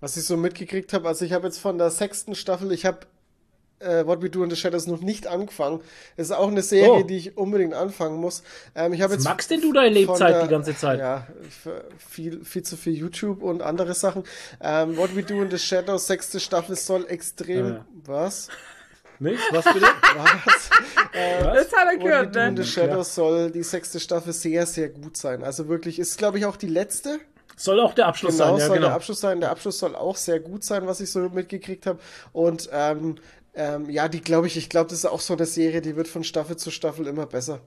Was 0.00 0.16
ich 0.16 0.24
so 0.24 0.36
mitgekriegt 0.38 0.92
habe, 0.94 1.06
also 1.08 1.24
ich 1.24 1.32
habe 1.32 1.46
jetzt 1.46 1.58
von 1.58 1.76
der 1.78 1.90
sechsten 1.90 2.34
Staffel, 2.34 2.72
ich 2.72 2.86
habe 2.86 3.00
äh, 3.84 4.06
What 4.06 4.22
We 4.22 4.30
Do 4.30 4.42
in 4.42 4.50
the 4.50 4.56
Shadows 4.56 4.86
noch 4.86 5.00
nicht 5.00 5.26
angefangen. 5.26 5.80
Es 6.16 6.26
ist 6.30 6.32
auch 6.32 6.48
eine 6.48 6.62
Serie, 6.62 6.90
Oh. 6.90 7.02
die 7.02 7.16
ich 7.16 7.36
unbedingt 7.36 7.74
anfangen 7.74 8.16
muss. 8.20 8.42
Ähm, 8.74 8.92
ich 8.92 9.02
habe 9.02 9.12
jetzt 9.14 9.24
Magst 9.24 9.50
denn 9.50 9.60
du 9.60 9.72
deine 9.72 9.90
Lebzeit 9.90 10.30
der- 10.34 10.42
die 10.42 10.48
ganze 10.48 10.76
Zeit? 10.76 10.98
Ja, 10.98 11.26
viel, 12.08 12.44
viel 12.44 12.62
zu 12.62 12.76
viel 12.76 12.94
YouTube 12.94 13.42
und 13.42 13.62
andere 13.62 13.94
Sachen. 13.94 14.24
Ähm, 14.60 14.96
What 14.96 15.14
We 15.14 15.22
Do 15.22 15.42
in 15.42 15.50
the 15.50 15.58
Shadows, 15.58 16.06
sechste 16.06 16.40
Staffel 16.40 16.74
soll 16.76 17.06
extrem. 17.08 17.66
Äh. 17.76 17.80
Was? 18.06 18.48
Nichts? 19.20 19.42
Was 19.52 19.64
bitte? 19.64 19.86
Was? 20.16 20.70
Das 21.12 21.72
hat 21.72 21.86
er 21.86 21.86
What 21.86 22.00
We 22.00 22.04
gehört, 22.04 22.34
Do 22.34 22.40
in 22.40 22.54
ne? 22.54 22.62
the 22.64 22.68
Shadows 22.68 23.14
soll 23.14 23.50
die 23.50 23.62
sechste 23.62 24.00
Staffel 24.00 24.32
sehr, 24.32 24.66
sehr 24.66 24.88
gut 24.88 25.16
sein. 25.16 25.44
Also 25.44 25.68
wirklich, 25.68 25.98
ist 25.98 26.18
glaube 26.18 26.38
ich 26.38 26.46
auch 26.46 26.56
die 26.56 26.66
letzte. 26.68 27.20
Soll 27.56 27.78
auch 27.78 27.94
der 27.94 28.06
Abschluss 28.08 28.32
Genau, 28.36 28.46
sein, 28.50 28.58
ja 28.58 28.66
soll 28.66 28.76
genau. 28.78 28.88
der 28.88 28.96
Abschluss 28.96 29.20
sein. 29.20 29.40
Der 29.40 29.50
Abschluss 29.52 29.78
soll 29.78 29.94
auch 29.94 30.16
sehr 30.16 30.40
gut 30.40 30.64
sein, 30.64 30.88
was 30.88 30.98
ich 31.00 31.12
so 31.12 31.20
mitgekriegt 31.28 31.86
habe. 31.86 32.00
Und 32.32 32.68
ähm, 32.72 33.14
ähm, 33.54 33.88
ja, 33.90 34.08
die 34.08 34.20
glaube 34.20 34.46
ich, 34.46 34.56
ich 34.56 34.68
glaube, 34.68 34.88
das 34.90 34.98
ist 34.98 35.04
auch 35.06 35.20
so 35.20 35.34
eine 35.34 35.46
Serie, 35.46 35.80
die 35.80 35.96
wird 35.96 36.08
von 36.08 36.24
Staffel 36.24 36.56
zu 36.56 36.70
Staffel 36.70 37.06
immer 37.06 37.26
besser. 37.26 37.60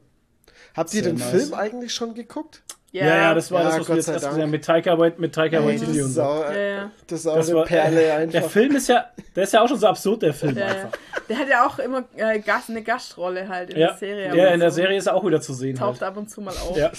Habt 0.76 0.94
ihr 0.94 1.04
Sehr 1.04 1.12
den 1.14 1.20
nice. 1.20 1.30
Film 1.32 1.54
eigentlich 1.54 1.94
schon 1.94 2.14
geguckt? 2.14 2.62
ja, 2.92 3.06
ja, 3.06 3.34
das 3.34 3.52
war 3.52 3.62
Ja, 3.62 3.68
das, 3.70 3.80
was 3.80 3.88
Gott 3.88 3.90
wir 3.90 3.96
jetzt 3.98 4.08
erst 4.10 4.26
gesehen 4.28 4.42
haben 4.44 4.50
mit 4.52 4.64
Taika, 4.66 4.98
Wait- 4.98 5.20
mit 5.20 5.34
Taika 5.36 5.58
Ey, 5.58 5.66
Waititi 5.66 5.86
das, 5.88 5.96
und 5.98 6.10
ist 6.10 6.14
so. 6.16 6.22
auch, 6.24 6.44
Ja, 6.46 6.58
ja. 6.58 6.92
das 7.08 7.20
ist 7.20 7.28
auch 7.28 7.36
Das 7.36 7.48
eine 7.50 7.58
war, 7.58 7.66
Perle 7.66 8.14
einfach. 8.14 8.32
Der 8.40 8.50
Film 8.50 8.76
ist 8.76 8.88
ja, 8.90 9.06
der 9.36 9.44
ist 9.44 9.54
ja 9.54 9.62
auch 9.62 9.68
schon 9.68 9.80
so 9.80 9.88
absurd, 9.88 10.22
der 10.24 10.34
Film 10.34 10.58
Ja, 10.58 10.68
ja. 10.68 10.74
einfach. 10.74 10.92
Der 11.30 11.38
hat 11.38 11.50
ja 11.50 11.68
auch 11.68 11.80
immer 11.80 12.06
äh, 12.16 12.40
Gast, 12.40 12.70
eine 12.70 12.82
Gastrolle 12.84 13.48
halt 13.50 13.72
in 13.72 13.80
Ja, 13.80 13.88
der 13.90 13.98
Serie. 13.98 14.32
aber 14.32 14.54
in 14.54 14.60
der 14.62 14.72
so 14.72 14.76
Serie 14.78 14.98
ist 14.98 15.08
er 15.08 15.16
auch 15.16 15.26
wieder 15.26 15.42
zu 15.42 15.54
sehen. 15.54 15.76
Taucht 15.76 16.02
Halt. 16.02 16.12
ab 16.12 16.18
und 16.18 16.30
zu 16.30 16.42
mal 16.42 16.54
auf. 16.58 16.78
Ja. 16.78 16.92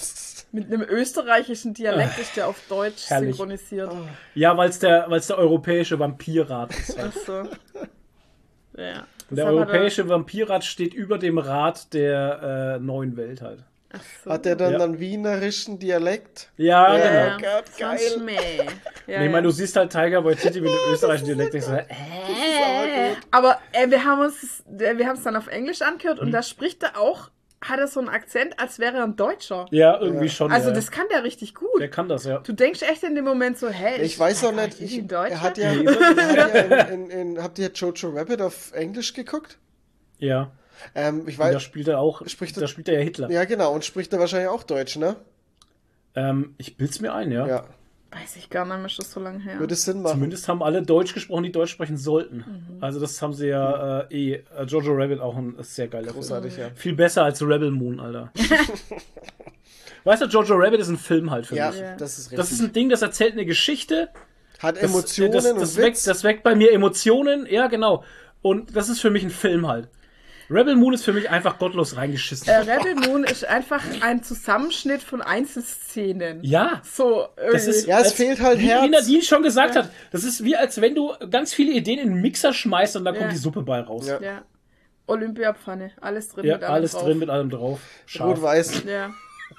Mit 0.51 0.65
einem 0.71 0.81
österreichischen 0.81 1.73
Dialekt 1.73 2.17
ist 2.19 2.35
der 2.37 2.47
auf 2.47 2.57
Deutsch 2.69 3.07
Herrlich. 3.09 3.29
synchronisiert. 3.35 3.91
Ja, 4.35 4.55
weil 4.57 4.69
es 4.69 4.79
der, 4.79 5.05
weil's 5.09 5.27
der 5.27 5.37
europäische 5.37 5.97
Vampirrat 5.99 6.71
ist. 6.77 6.97
Ach 6.99 7.11
so. 7.25 7.43
Ja. 8.79 9.03
Der 9.29 9.45
hat 9.45 9.51
er- 9.53 9.57
europäische 9.57 10.07
Vampirrat 10.09 10.63
steht 10.63 10.93
über 10.93 11.17
dem 11.17 11.37
Rat 11.37 11.93
der 11.93 12.77
äh, 12.77 12.83
neuen 12.83 13.15
Welt 13.17 13.41
halt. 13.41 13.63
Ach 13.91 13.99
so. 14.23 14.29
Hat 14.31 14.45
der 14.45 14.55
dann 14.55 14.73
Ja. 14.73 14.83
einen 14.83 14.99
wienerischen 14.99 15.79
Dialekt? 15.79 16.49
Ja, 16.57 16.95
Ja, 16.95 17.07
genau. 17.07 17.47
ja, 17.47 17.57
Gott, 17.57 17.67
so 17.69 17.79
geil. 17.79 17.99
Ja, 19.07 19.19
Nee, 19.19 19.25
ich 19.25 19.31
meine, 19.31 19.41
du 19.47 19.49
siehst 19.51 19.75
halt 19.75 19.91
Tiger 19.91 20.23
Waititi 20.23 20.61
mit 20.61 20.69
dem 20.69 20.93
österreichischen 20.93 21.25
Dialekt. 21.35 21.55
du, 21.55 21.57
äh, 21.57 21.85
Aber 23.31 23.57
äh, 23.71 23.89
wir 23.89 24.03
haben 24.05 24.21
uns, 24.21 24.63
äh, 24.79 24.95
wir 24.97 25.07
haben 25.07 25.17
es 25.17 25.23
dann 25.23 25.35
auf 25.35 25.47
Englisch 25.47 25.81
angehört 25.81 26.19
Mhm. 26.19 26.27
und 26.27 26.31
da 26.31 26.43
spricht 26.43 26.83
er 26.83 26.99
auch, 26.99 27.29
hat 27.61 27.79
er 27.79 27.87
so 27.87 27.99
einen 27.99 28.09
Akzent, 28.09 28.57
als 28.59 28.79
wäre 28.79 28.97
er 28.97 29.03
ein 29.03 29.15
Deutscher. 29.15 29.65
ja, 29.71 29.99
irgendwie 29.99 30.29
schon. 30.29 30.51
Also 30.51 30.69
ja. 30.69 30.75
das 30.75 30.91
kann 30.91 31.07
der 31.11 31.23
richtig 31.23 31.55
gut. 31.55 31.79
der 31.79 31.89
kann 31.89 32.07
das, 32.07 32.23
ja. 32.25 32.39
Du 32.39 32.53
denkst 32.53 32.81
echt 32.83 33.03
in 33.03 33.15
dem 33.15 33.25
Moment 33.25 33.57
so, 33.57 33.67
hä? 33.69 34.01
Ich 34.01 34.17
weiß 34.17 34.45
auch 34.45 34.51
nicht, 34.53 34.79
ich 34.81 34.97
ich, 34.99 35.11
er 35.11 35.41
hat 35.41 35.57
ja, 35.57 35.67
hat 35.69 35.77
ja 35.77 36.79
in, 36.83 37.09
in, 37.09 37.09
in, 37.09 37.43
habt 37.43 37.59
ihr 37.59 37.69
Jojo 37.73 38.09
Rabbit 38.09 38.41
auf 38.41 38.71
Englisch 38.73 39.13
geguckt? 39.13 39.57
Ja. 40.17 40.51
Ähm, 40.95 41.27
ich 41.27 41.37
Und 41.37 41.45
da 41.45 41.53
weiß, 41.55 41.61
spielt 41.63 41.87
er 41.89 41.99
auch, 41.99 42.25
Spricht 42.27 42.55
er- 42.57 42.61
da 42.61 42.67
spielt 42.67 42.87
er 42.87 42.95
ja 42.95 43.01
Hitler. 43.01 43.29
ja 43.29 43.43
genau, 43.45 43.73
und 43.73 43.83
spricht 43.83 44.13
er 44.13 44.19
wahrscheinlich 44.19 44.49
auch 44.49 44.63
Deutsch, 44.63 44.95
ne? 44.95 45.17
Ähm, 46.15 46.55
ich 46.57 46.77
bild's 46.77 47.01
mir 47.01 47.13
ein, 47.13 47.31
ja. 47.31 47.45
Ja, 47.45 47.65
Weiß 48.11 48.37
ich 48.37 48.49
gar 48.49 48.65
nicht 48.65 48.85
ist 48.91 48.99
das 48.99 49.11
so 49.11 49.19
lange 49.19 49.39
her. 49.39 49.59
würde 49.59 49.75
Sinn 49.75 50.01
machen. 50.01 50.13
Zumindest 50.13 50.47
haben 50.47 50.63
alle 50.63 50.81
Deutsch 50.81 51.13
gesprochen, 51.13 51.43
die 51.43 51.51
Deutsch 51.51 51.69
sprechen 51.71 51.95
sollten. 51.97 52.37
Mhm. 52.37 52.77
Also 52.83 52.99
das 52.99 53.21
haben 53.21 53.33
sie 53.33 53.47
ja 53.49 54.01
äh, 54.01 54.13
eh. 54.31 54.33
Äh, 54.57 54.63
Jojo 54.65 54.93
Rabbit 54.93 55.19
auch 55.19 55.37
ein 55.37 55.55
sehr 55.59 55.87
geiler 55.87 56.05
Film. 56.05 56.15
Großartig, 56.15 56.57
ja. 56.57 56.69
Viel 56.73 56.95
besser 56.95 57.23
als 57.23 57.41
Rebel 57.41 57.69
Moon, 57.69 57.99
Alter. 57.99 58.31
weißt 60.03 60.23
du, 60.23 60.25
Jojo 60.25 60.55
Rabbit 60.55 60.79
ist 60.79 60.89
ein 60.89 60.97
Film 60.97 61.29
halt 61.31 61.45
für 61.45 61.55
Ja, 61.55 61.69
mich. 61.69 61.79
Ja. 61.79 61.95
das 61.97 62.13
ist 62.17 62.25
richtig. 62.25 62.37
Das 62.37 62.51
ist 62.51 62.61
ein 62.61 62.73
Ding, 62.73 62.89
das 62.89 63.01
erzählt 63.01 63.33
eine 63.33 63.45
Geschichte. 63.45 64.09
Hat 64.59 64.75
Das, 64.75 64.83
Emotionen 64.83 65.31
das, 65.31 65.43
das, 65.45 65.53
und 65.53 65.77
weckt, 65.77 65.97
Witz. 65.97 66.03
das 66.03 66.23
weckt 66.23 66.43
bei 66.43 66.55
mir 66.55 66.71
Emotionen. 66.73 67.45
Ja, 67.49 67.67
genau. 67.67 68.03
Und 68.41 68.75
das 68.75 68.89
ist 68.89 68.99
für 69.01 69.09
mich 69.09 69.23
ein 69.23 69.29
Film 69.29 69.67
halt. 69.67 69.89
Rebel 70.51 70.75
Moon 70.75 70.93
ist 70.93 71.03
für 71.03 71.13
mich 71.13 71.29
einfach 71.29 71.59
gottlos 71.59 71.95
reingeschissen. 71.95 72.47
Äh, 72.47 72.57
Rebel 72.57 72.95
Moon 72.95 73.23
ist 73.23 73.45
einfach 73.45 73.83
ein 74.01 74.23
Zusammenschnitt 74.23 75.03
von 75.03 75.21
Einzelszenen. 75.21 76.43
ja. 76.43 76.81
So, 76.83 77.27
irgendwie. 77.37 77.53
Das 77.53 77.67
ist, 77.67 77.85
Ja, 77.87 77.99
es 77.99 78.05
als- 78.05 78.13
fehlt 78.13 78.39
halt 78.41 78.59
wie, 78.59 78.67
Herz. 78.69 78.83
Wie 78.85 78.89
Nadine 78.89 79.21
schon 79.21 79.43
gesagt 79.43 79.75
hat, 79.75 79.89
das 80.11 80.23
ist 80.23 80.43
wie 80.43 80.55
als 80.55 80.81
wenn 80.81 80.95
du 80.95 81.13
ganz 81.29 81.53
viele 81.53 81.71
Ideen 81.73 81.99
in 81.99 82.11
einen 82.11 82.21
Mixer 82.21 82.53
schmeißt 82.53 82.95
und 82.95 83.05
da 83.05 83.11
kommt 83.11 83.23
Ja. 83.25 83.29
die 83.29 83.37
Suppe 83.37 83.61
bei 83.61 83.79
raus. 83.81 84.07
Ja. 84.07 84.19
ja. 84.21 84.41
Olympiapfanne, 85.07 85.91
alles 86.01 86.29
drin 86.29 86.45
Ja, 86.45 86.55
mit 86.55 86.63
allem 86.63 86.73
alles 86.73 86.91
drauf. 86.91 87.03
drin 87.03 87.19
mit 87.19 87.29
allem 87.29 87.49
drauf. 87.49 87.79
Rot-Weiß. 88.19 88.83
Ja, 88.85 89.11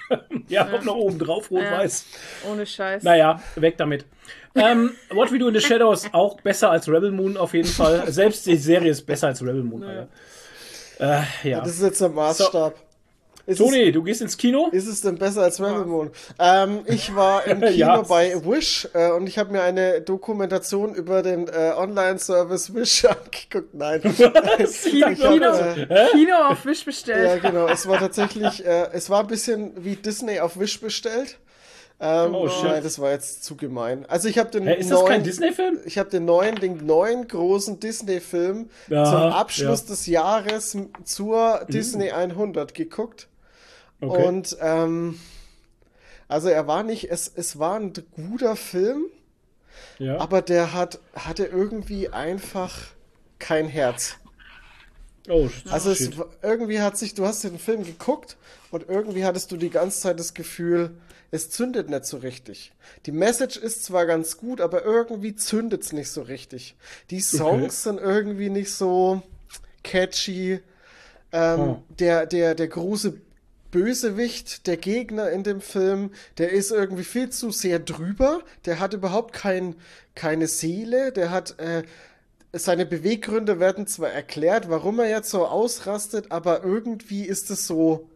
Ja, 0.48 0.64
kommt 0.64 0.84
noch 0.84 0.94
oben 0.94 1.18
drauf, 1.18 1.50
rot-weiß. 1.50 2.06
ohne 2.50 2.64
Scheiß. 2.66 3.02
Naja, 3.02 3.42
weg 3.56 3.76
damit. 3.76 4.04
ähm, 4.54 4.92
What 5.10 5.32
We 5.32 5.38
Do 5.38 5.48
in 5.48 5.54
the 5.54 5.60
Shadows 5.60 6.08
auch 6.12 6.40
besser 6.40 6.70
als 6.70 6.88
Rebel 6.88 7.10
Moon 7.10 7.36
auf 7.36 7.54
jeden 7.54 7.68
Fall. 7.68 8.10
Selbst 8.12 8.46
die 8.46 8.56
Serie 8.56 8.90
ist 8.92 9.02
besser 9.06 9.28
als 9.28 9.42
Rebel 9.42 9.62
Moon. 9.64 9.82
Alter. 9.82 10.08
Äh, 11.00 11.22
ja. 11.48 11.60
Das 11.60 11.72
ist 11.74 11.82
jetzt 11.82 12.00
der 12.00 12.10
Maßstab. 12.10 12.74
Ist 13.46 13.58
Toni, 13.58 13.90
du 13.90 14.02
gehst 14.02 14.20
ins 14.20 14.36
Kino? 14.36 14.68
Es, 14.70 14.84
ist 14.84 14.88
es 14.92 15.00
denn 15.00 15.16
besser 15.16 15.42
als 15.42 15.60
Rebel 15.60 15.84
Moon? 15.86 16.10
Ähm, 16.38 16.80
ich 16.84 17.14
war 17.16 17.44
im 17.46 17.60
Kino 17.60 17.70
Ja. 17.74 18.02
bei 18.02 18.34
Wish 18.44 18.86
äh, 18.92 19.10
und 19.10 19.26
ich 19.26 19.38
habe 19.38 19.50
mir 19.50 19.62
eine 19.62 20.02
Dokumentation 20.02 20.94
über 20.94 21.22
den 21.22 21.48
äh, 21.48 21.72
Online-Service 21.76 22.74
Wish 22.74 23.04
angeguckt. 23.06 23.74
Nein. 23.74 24.02
Kino, 24.02 24.28
Ich 24.68 25.02
hab, 25.02 25.14
Kino, 25.32 25.46
äh, 25.52 26.06
Kino 26.12 26.36
auf 26.48 26.64
Wish 26.64 26.80
Ja, 26.80 26.84
bestellt. 26.84 27.42
genau. 27.42 27.66
Es 27.66 27.88
war 27.88 27.98
tatsächlich, 27.98 28.64
äh, 28.64 28.88
es 28.92 29.10
war 29.10 29.20
ein 29.20 29.26
bisschen 29.26 29.72
wie 29.84 29.96
Disney 29.96 30.38
auf 30.38 30.60
Wish 30.60 30.80
bestellt. 30.80 31.38
Ähm, 32.02 32.34
Oh, 32.34 32.48
shit. 32.48 32.64
Nein, 32.64 32.82
das 32.82 32.98
war 32.98 33.10
jetzt 33.10 33.44
zu 33.44 33.56
gemein. 33.56 34.06
Also 34.06 34.28
ich 34.28 34.38
habe 34.38 34.50
den 34.50 34.66
Hä, 34.66 34.76
ist 34.78 34.90
das 34.90 35.00
kein 35.00 35.08
neuen, 35.08 35.24
Disney-Film? 35.24 35.78
ich 35.84 35.98
habe 35.98 36.08
den 36.08 36.24
neuen, 36.24 36.56
den 36.56 36.86
neuen 36.86 37.28
großen 37.28 37.78
Disney-Film 37.78 38.70
Ja, 38.88 39.04
zum 39.04 39.20
Abschluss 39.20 39.82
ja. 39.82 39.86
des 39.88 40.06
Jahres 40.06 40.76
zur 41.04 41.66
Disney 41.68 42.10
100 42.10 42.74
geguckt. 42.74 43.28
Okay. 44.00 44.26
Und 44.26 44.56
ähm, 44.62 45.20
also 46.26 46.48
er 46.48 46.66
war 46.66 46.82
nicht, 46.84 47.10
es, 47.10 47.30
es 47.34 47.58
war 47.58 47.78
ein 47.78 47.92
guter 48.16 48.56
Film, 48.56 49.04
ja. 49.98 50.16
aber 50.18 50.40
der 50.40 50.72
hat 50.72 51.00
hatte 51.14 51.44
irgendwie 51.44 52.08
einfach 52.08 52.78
kein 53.38 53.66
Herz. 53.68 54.16
Oh. 55.28 55.48
Also 55.70 55.90
es, 55.90 56.10
irgendwie 56.42 56.80
hat 56.80 56.96
sich, 56.96 57.14
du 57.14 57.26
hast 57.26 57.44
den 57.44 57.58
Film 57.58 57.84
geguckt 57.84 58.38
und 58.70 58.88
irgendwie 58.88 59.24
hattest 59.24 59.52
du 59.52 59.58
die 59.58 59.68
ganze 59.70 60.00
Zeit 60.00 60.18
das 60.18 60.32
Gefühl, 60.32 60.92
es 61.30 61.50
zündet 61.50 61.90
nicht 61.90 62.04
so 62.06 62.16
richtig. 62.18 62.72
Die 63.06 63.12
Message 63.12 63.56
ist 63.56 63.84
zwar 63.84 64.06
ganz 64.06 64.36
gut, 64.36 64.60
aber 64.60 64.84
irgendwie 64.84 65.34
zündet 65.36 65.82
es 65.82 65.92
nicht 65.92 66.10
so 66.10 66.22
richtig. 66.22 66.74
Die 67.10 67.20
Songs 67.20 67.86
Okay. 67.86 67.96
sind 67.96 67.98
irgendwie 68.00 68.50
nicht 68.50 68.72
so 68.74 69.22
catchy. 69.84 70.60
Ähm, 71.32 71.60
Oh. 71.60 71.82
der, 72.00 72.26
der, 72.26 72.54
der 72.56 72.66
große 72.68 73.14
Bösewicht, 73.70 74.66
der 74.66 74.76
Gegner 74.76 75.30
in 75.30 75.44
dem 75.44 75.60
Film, 75.60 76.10
der 76.38 76.50
ist 76.50 76.72
irgendwie 76.72 77.04
viel 77.04 77.30
zu 77.30 77.52
sehr 77.52 77.78
drüber. 77.78 78.40
Der 78.64 78.80
hat 78.80 78.94
überhaupt 78.94 79.32
kein, 79.32 79.76
keine 80.16 80.48
Seele. 80.48 81.12
Der 81.12 81.30
hat, 81.30 81.56
äh, 81.60 81.84
seine 82.52 82.84
Beweggründe 82.84 83.60
werden 83.60 83.86
zwar 83.86 84.10
erklärt, 84.10 84.68
warum 84.68 84.98
er 84.98 85.08
jetzt 85.08 85.30
so 85.30 85.46
ausrastet, 85.46 86.32
aber 86.32 86.64
irgendwie 86.64 87.22
ist 87.24 87.48
es 87.52 87.64
so 87.68 88.08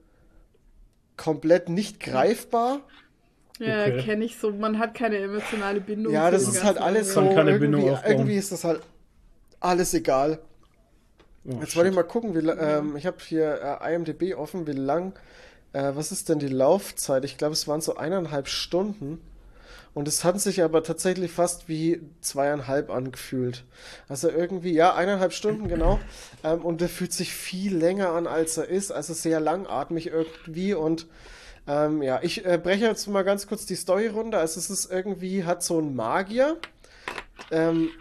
komplett 1.17 1.69
nicht 1.69 2.01
greifbar. 2.01 2.81
Ja, 3.61 3.85
Okay. 3.87 4.03
kenne 4.03 4.25
ich 4.25 4.37
so. 4.37 4.51
Man 4.51 4.79
hat 4.79 4.95
keine 4.95 5.19
emotionale 5.19 5.81
Bindung. 5.81 6.13
Ja, 6.13 6.31
das 6.31 6.49
ist 6.49 6.65
halt 6.65 6.79
alles 6.79 7.15
so. 7.15 7.21
irgendwie. 7.21 7.87
Irgendwie, 8.07 8.37
ist 8.37 8.53
das 8.53 8.65
halt 8.65 8.81
alles 9.61 9.95
egal. 9.95 10.41
Oh, 11.47 11.59
Jetzt 11.61 11.77
wollte 11.77 11.91
ich 11.91 11.95
mal 11.95 12.03
gucken, 12.05 12.35
wie, 12.35 12.49
ähm, 12.49 12.97
ich 12.97 13.07
habe 13.07 13.19
hier 13.25 13.79
äh, 13.83 13.95
IMDb 13.95 14.35
offen, 14.37 14.67
wie 14.67 14.73
lang, 14.73 15.13
äh, 15.73 15.93
was 15.95 16.11
ist 16.11 16.29
denn 16.29 16.39
die 16.39 16.49
Laufzeit? 16.49 17.25
Ich 17.25 17.37
glaube, 17.37 17.53
es 17.53 17.69
waren 17.69 17.81
so 17.81 17.97
eineinhalb 17.97 18.49
Stunden. 18.49 19.21
Und 19.93 20.09
es 20.09 20.25
hat 20.25 20.41
sich 20.41 20.61
aber 20.63 20.83
tatsächlich 20.83 21.31
fast 21.31 21.69
wie 21.69 22.01
zweieinhalb 22.21 22.91
angefühlt. 22.91 23.63
Also 24.09 24.29
irgendwie, 24.29 24.73
ja, 24.73 24.95
eineinhalb 24.97 25.33
Stunden 25.33 25.69
genau. 25.69 26.01
Ähm, 26.43 26.65
und 26.65 26.81
der 26.81 26.89
fühlt 26.89 27.13
sich 27.13 27.33
viel 27.33 27.77
länger 27.77 28.09
an, 28.11 28.27
als 28.27 28.57
er 28.57 28.69
ist. 28.69 28.91
Also 28.91 29.15
sehr 29.15 29.39
langatmig 29.39 30.09
irgendwie. 30.09 30.75
Und 30.75 31.07
ähm, 31.67 32.03
ja, 32.03 32.21
ich 32.23 32.45
äh, 32.45 32.59
breche 32.63 32.87
jetzt 32.87 33.07
mal 33.09 33.23
ganz 33.25 33.47
kurz 33.47 33.67
die 33.67 33.77
Story 33.77 34.09
runter. 34.09 34.39
Also 34.39 34.61
es 34.61 34.71
ist 34.71 34.91
irgendwie, 34.91 35.45
hat 35.45 35.63
so 35.63 35.79
ein 35.81 35.95
Magier, 35.95 36.59
ähm, 37.51 37.93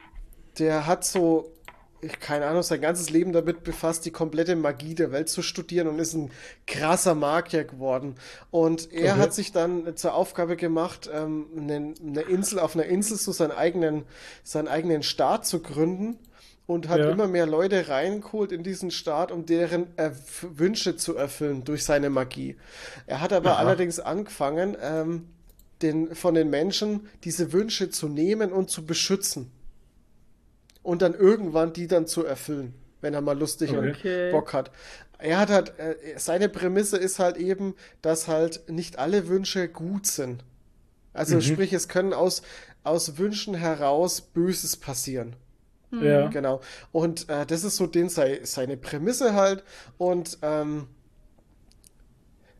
der 0.59 0.88
hat 0.88 1.06
so, 1.06 1.53
ich, 2.01 2.19
keine 2.19 2.48
Ahnung, 2.48 2.64
sein 2.64 2.82
ganzes 2.82 3.09
Leben 3.09 3.33
damit 3.33 3.64
befasst, 3.64 4.06
die 4.06 4.11
komplette 4.11 4.56
Magie 4.56 4.95
der 4.95 5.11
Welt 5.11 5.30
zu 5.30 5.42
studieren 5.42 5.88
und 5.88 6.00
ist 6.00 6.14
ein 6.14 6.32
krasser 6.67 7.16
Magier 7.16 7.64
geworden. 7.64 8.16
Und 8.51 8.92
er 8.92 9.17
Okay. 9.17 9.19
hat 9.19 9.33
sich 9.33 9.51
dann 9.53 9.95
zur 9.98 10.14
Aufgabe 10.16 10.58
gemacht, 10.58 11.09
ähm, 11.14 11.48
eine, 11.58 11.93
eine 12.06 12.22
Insel, 12.24 12.59
auf 12.59 12.75
einer 12.75 12.85
Insel 12.85 13.17
so 13.17 13.32
seinen 13.32 13.51
eigenen, 13.51 14.06
seinen 14.43 14.67
eigenen 14.67 15.03
Staat 15.03 15.45
zu 15.45 15.61
gründen 15.61 16.19
und 16.66 16.88
hat 16.88 17.00
Ja. 17.00 17.09
immer 17.09 17.27
mehr 17.27 17.45
Leute 17.45 17.90
reingeholt 17.90 18.51
in 18.51 18.64
diesen 18.64 18.90
Staat, 18.92 19.32
um 19.32 19.45
deren 19.45 19.98
äh, 19.98 20.11
Wünsche 20.42 20.95
zu 20.95 21.16
erfüllen 21.16 21.64
durch 21.66 21.83
seine 21.83 22.09
Magie. 22.09 22.56
Er 23.06 23.19
hat 23.22 23.33
aber 23.33 23.51
Aha. 23.53 23.59
allerdings 23.59 24.00
angefangen, 24.00 24.77
ähm, 24.82 25.27
den, 25.82 26.16
von 26.16 26.33
den 26.33 26.50
Menschen 26.50 27.08
diese 27.25 27.51
Wünsche 27.51 27.90
zu 27.90 28.08
nehmen 28.08 28.53
und 28.53 28.69
zu 28.69 28.85
beschützen. 28.85 29.51
Und 30.82 31.01
dann 31.01 31.14
irgendwann 31.14 31.74
die 31.74 31.88
dann 31.88 32.08
zu 32.08 32.25
erfüllen, 32.25 32.74
wenn 33.01 33.14
er 33.14 33.22
mal 33.22 33.38
lustig 33.38 33.72
Okay. 33.72 34.27
und. 34.27 34.32
Bock 34.32 34.53
hat. 34.53 34.72
Er 35.19 35.40
hat 35.40 35.50
halt, 35.50 35.80
äh, 35.80 35.95
seine 36.17 36.50
Prämisse 36.50 36.98
ist 36.98 37.19
halt 37.19 37.38
eben, 37.38 37.75
dass 38.01 38.27
halt 38.27 38.69
nicht 38.69 39.00
alle 39.00 39.27
Wünsche 39.27 39.69
gut 39.69 40.08
sind. 40.08 40.43
Also 41.14 41.35
Mhm. 41.35 41.42
sprich, 41.42 41.74
es 41.74 41.88
können 41.88 42.14
aus, 42.14 42.42
aus 42.83 43.17
Wünschen 43.17 43.53
heraus 43.53 44.19
Böses 44.22 44.75
passieren. 44.77 45.35
Ja. 46.00 46.28
Genau. 46.30 46.62
Und 46.92 47.30
äh, 47.30 47.46
das 47.46 47.64
ist 47.64 47.78
so 47.78 47.88
den 47.88 48.10
sei, 48.10 48.40
seine 48.44 48.78
Prämisse 48.78 49.34
halt. 49.34 49.64
Und 49.98 50.40
ähm, 50.42 50.88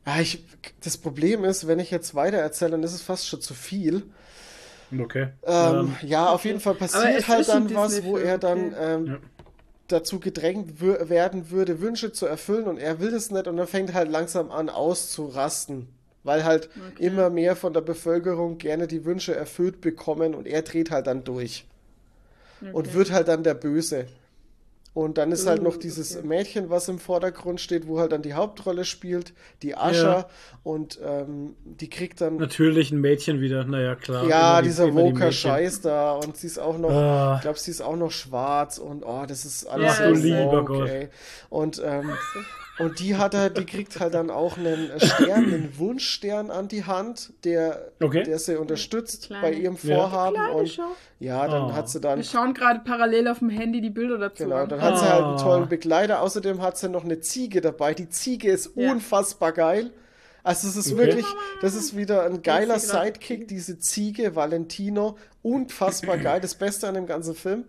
ja, 0.06 0.20
ich, 0.20 0.45
das 0.84 0.98
Problem 0.98 1.44
ist, 1.45 1.68
wenn 1.68 1.80
ich 1.80 1.90
jetzt 1.92 2.14
weiter 2.16 2.38
erzähle, 2.38 2.72
dann 2.72 2.84
ist 2.84 2.94
es 2.94 3.02
fast 3.02 3.28
schon 3.28 3.42
zu 3.42 3.53
viel. 3.53 4.03
Okay. 4.98 5.30
Ähm, 5.44 5.76
Ähm, 5.76 5.95
ja, 6.03 6.30
auf 6.30 6.45
jeden 6.45 6.60
Fall 6.60 6.74
es 6.74 6.80
passiert 6.80 7.28
halt 7.28 7.48
dann 7.50 7.74
was, 7.74 8.03
wo 8.03 8.18
er 8.18 8.38
dann 8.38 8.74
okay. 8.74 8.76
ähm, 8.80 9.08
Ja. 9.08 9.18
dazu 9.88 10.20
gedrängt 10.20 10.82
werden 10.82 11.50
würde, 11.52 11.82
Wünsche 11.82 12.12
zu 12.12 12.26
erfüllen 12.26 12.66
und 12.68 12.78
er 12.78 13.00
will 13.00 13.12
das 13.12 13.32
nicht 13.32 13.48
und 13.48 13.58
dann 13.58 13.68
fängt 13.68 13.94
halt 13.94 14.10
langsam 14.12 14.52
an 14.52 14.70
auszurasten. 14.70 15.88
Weil 16.24 16.45
halt 16.45 16.70
Okay. 16.94 17.06
immer 17.08 17.30
mehr 17.30 17.56
von 17.56 17.74
der 17.74 17.82
Bevölkerung 17.82 18.58
gerne 18.58 18.88
die 18.88 19.03
Wünsche 19.06 19.36
erfüllt 19.36 19.82
bekommen 19.82 20.36
und 20.36 20.48
er 20.48 20.62
dreht 20.62 20.90
halt 20.92 21.08
dann 21.08 21.24
durch 21.26 21.66
und 22.72 22.88
Okay. 22.88 22.93
wird 22.93 23.11
halt 23.11 23.27
dann 23.27 23.43
der 23.43 23.53
Böse. 23.56 24.06
Und 24.95 25.17
dann 25.17 25.32
ist 25.32 25.48
halt 25.48 25.61
Oh, 25.61 25.64
noch 25.64 25.77
dieses 25.77 26.16
okay. 26.17 26.27
Mädchen, 26.27 26.69
was 26.69 26.88
im 26.88 27.00
Vordergrund 27.00 27.59
steht, 27.59 27.88
wo 27.88 28.00
halt 28.00 28.11
dann 28.11 28.22
die 28.22 28.35
Hauptrolle 28.35 28.85
spielt, 28.85 29.33
die 29.64 29.75
Ascha. 29.75 30.17
Ja. 30.19 30.27
Und 30.61 31.00
ähm, 31.03 31.56
die 31.66 31.90
kriegt 31.90 32.22
dann, 32.22 32.38
Natürlich 32.38 32.92
ein 32.92 33.01
Mädchen 33.01 33.42
wieder, 33.42 33.64
naja, 33.66 33.95
klar. 33.95 34.27
ja, 34.27 34.61
die- 34.61 34.67
dieser 34.67 34.85
immer 34.90 35.01
die 35.01 35.14
da. 35.82 36.11
Und 36.11 36.38
sie 36.38 36.45
ist 36.45 36.59
auch 36.59 36.77
noch, 36.77 36.92
Ah. 36.92 37.33
ich 37.38 37.42
glaube, 37.42 37.58
sie 37.58 37.72
ist 37.72 37.82
auch 37.82 37.95
noch 37.95 38.11
schwarz. 38.11 38.77
Und 38.77 39.03
oh, 39.03 39.24
das 39.27 39.45
ist 39.45 39.66
alles 39.66 39.98
du 39.98 40.16
so 40.16 40.22
lieber 40.27 40.51
woke, 40.51 40.66
Gott. 40.66 40.90
ey. 40.90 41.09
Und, 41.50 41.82
ähm, 41.83 42.11
und 42.80 43.00
die 43.00 43.16
hat 43.18 43.34
er, 43.34 43.50
die 43.50 43.66
kriegt 43.66 44.00
halt 44.00 44.14
dann 44.16 44.30
auch 44.32 44.58
einen 44.58 44.90
Stern, 45.00 45.43
einen 45.45 45.77
Wunschstern 45.77 46.50
an 46.50 46.68
die 46.68 46.85
Hand, 46.85 47.32
der, 47.43 47.92
Okay. 48.02 48.24
der 48.24 48.40
sie 48.40 48.60
unterstützt 48.60 49.27
Kleine- 49.27 49.42
bei 49.42 49.53
ihrem. 49.53 49.77
Vorhaben. 49.77 50.38
Und 50.56 50.69
Show. 50.69 50.82
ja, 51.19 51.48
dann 51.48 51.66
Oh. 51.69 51.74
hat 51.74 51.90
sie 51.90 52.00
dann 52.02 52.18
Wir 52.19 52.24
schauen 52.26 52.53
gerade 52.53 52.80
parallel 52.84 53.27
auf 53.27 53.40
dem 53.40 53.50
Handy 53.50 53.80
die 53.82 53.90
Bilder 53.92 54.18
dazu 54.18 54.43
Genau, 54.45 54.56
an. 54.64 54.69
dann 54.69 54.82
hat 54.82 54.98
sie 54.98 55.06
halt 55.08 55.24
einen 55.24 55.35
Ah. 55.35 55.42
tollen 55.43 55.69
Begleiter. 55.69 56.22
Außerdem 56.22 56.61
hat 56.61 56.77
sie 56.77 56.90
noch 56.90 57.03
eine 57.03 57.19
Ziege 57.19 57.61
dabei. 57.61 57.93
Die 57.93 58.10
Ziege 58.10 58.52
ist 58.52 58.72
Ja. 58.76 58.92
unfassbar 58.92 59.52
geil. 59.52 59.92
Also 60.45 60.68
es 60.68 60.76
ist 60.76 60.92
Okay. 60.93 60.98
wirklich, 61.06 61.26
das 61.61 61.74
ist 61.74 61.95
wieder 61.95 62.24
ein 62.26 62.42
geiler 62.42 62.77
Sidekick, 62.80 63.48
diese 63.48 63.77
Ziege, 63.80 64.35
Valentino. 64.35 65.18
Unfassbar 65.42 66.18
geil, 66.18 66.42
das 66.42 66.56
Beste 66.56 66.88
an 66.88 66.95
dem 66.95 67.06
ganzen 67.06 67.35
Film. 67.35 67.64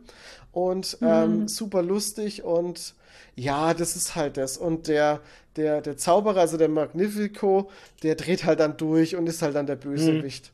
Und 0.51 0.99
ähm, 1.03 1.47
super 1.47 1.83
lustig 1.83 2.43
und 2.43 2.95
ja, 3.37 3.75
das 3.75 3.97
ist 3.97 4.15
halt 4.17 4.37
das. 4.37 4.57
Und 4.59 4.89
der, 4.89 5.21
der, 5.57 5.81
der 5.81 5.97
Zauberer, 5.97 6.41
also 6.41 6.57
der 6.57 6.69
Magnifico, 6.69 7.71
der 8.03 8.15
dreht 8.17 8.45
halt 8.45 8.61
dann 8.61 8.77
durch 8.77 9.17
und 9.17 9.27
ist 9.29 9.43
halt 9.43 9.55
dann 9.55 9.67
der 9.67 9.77
Bösewicht. 9.77 10.53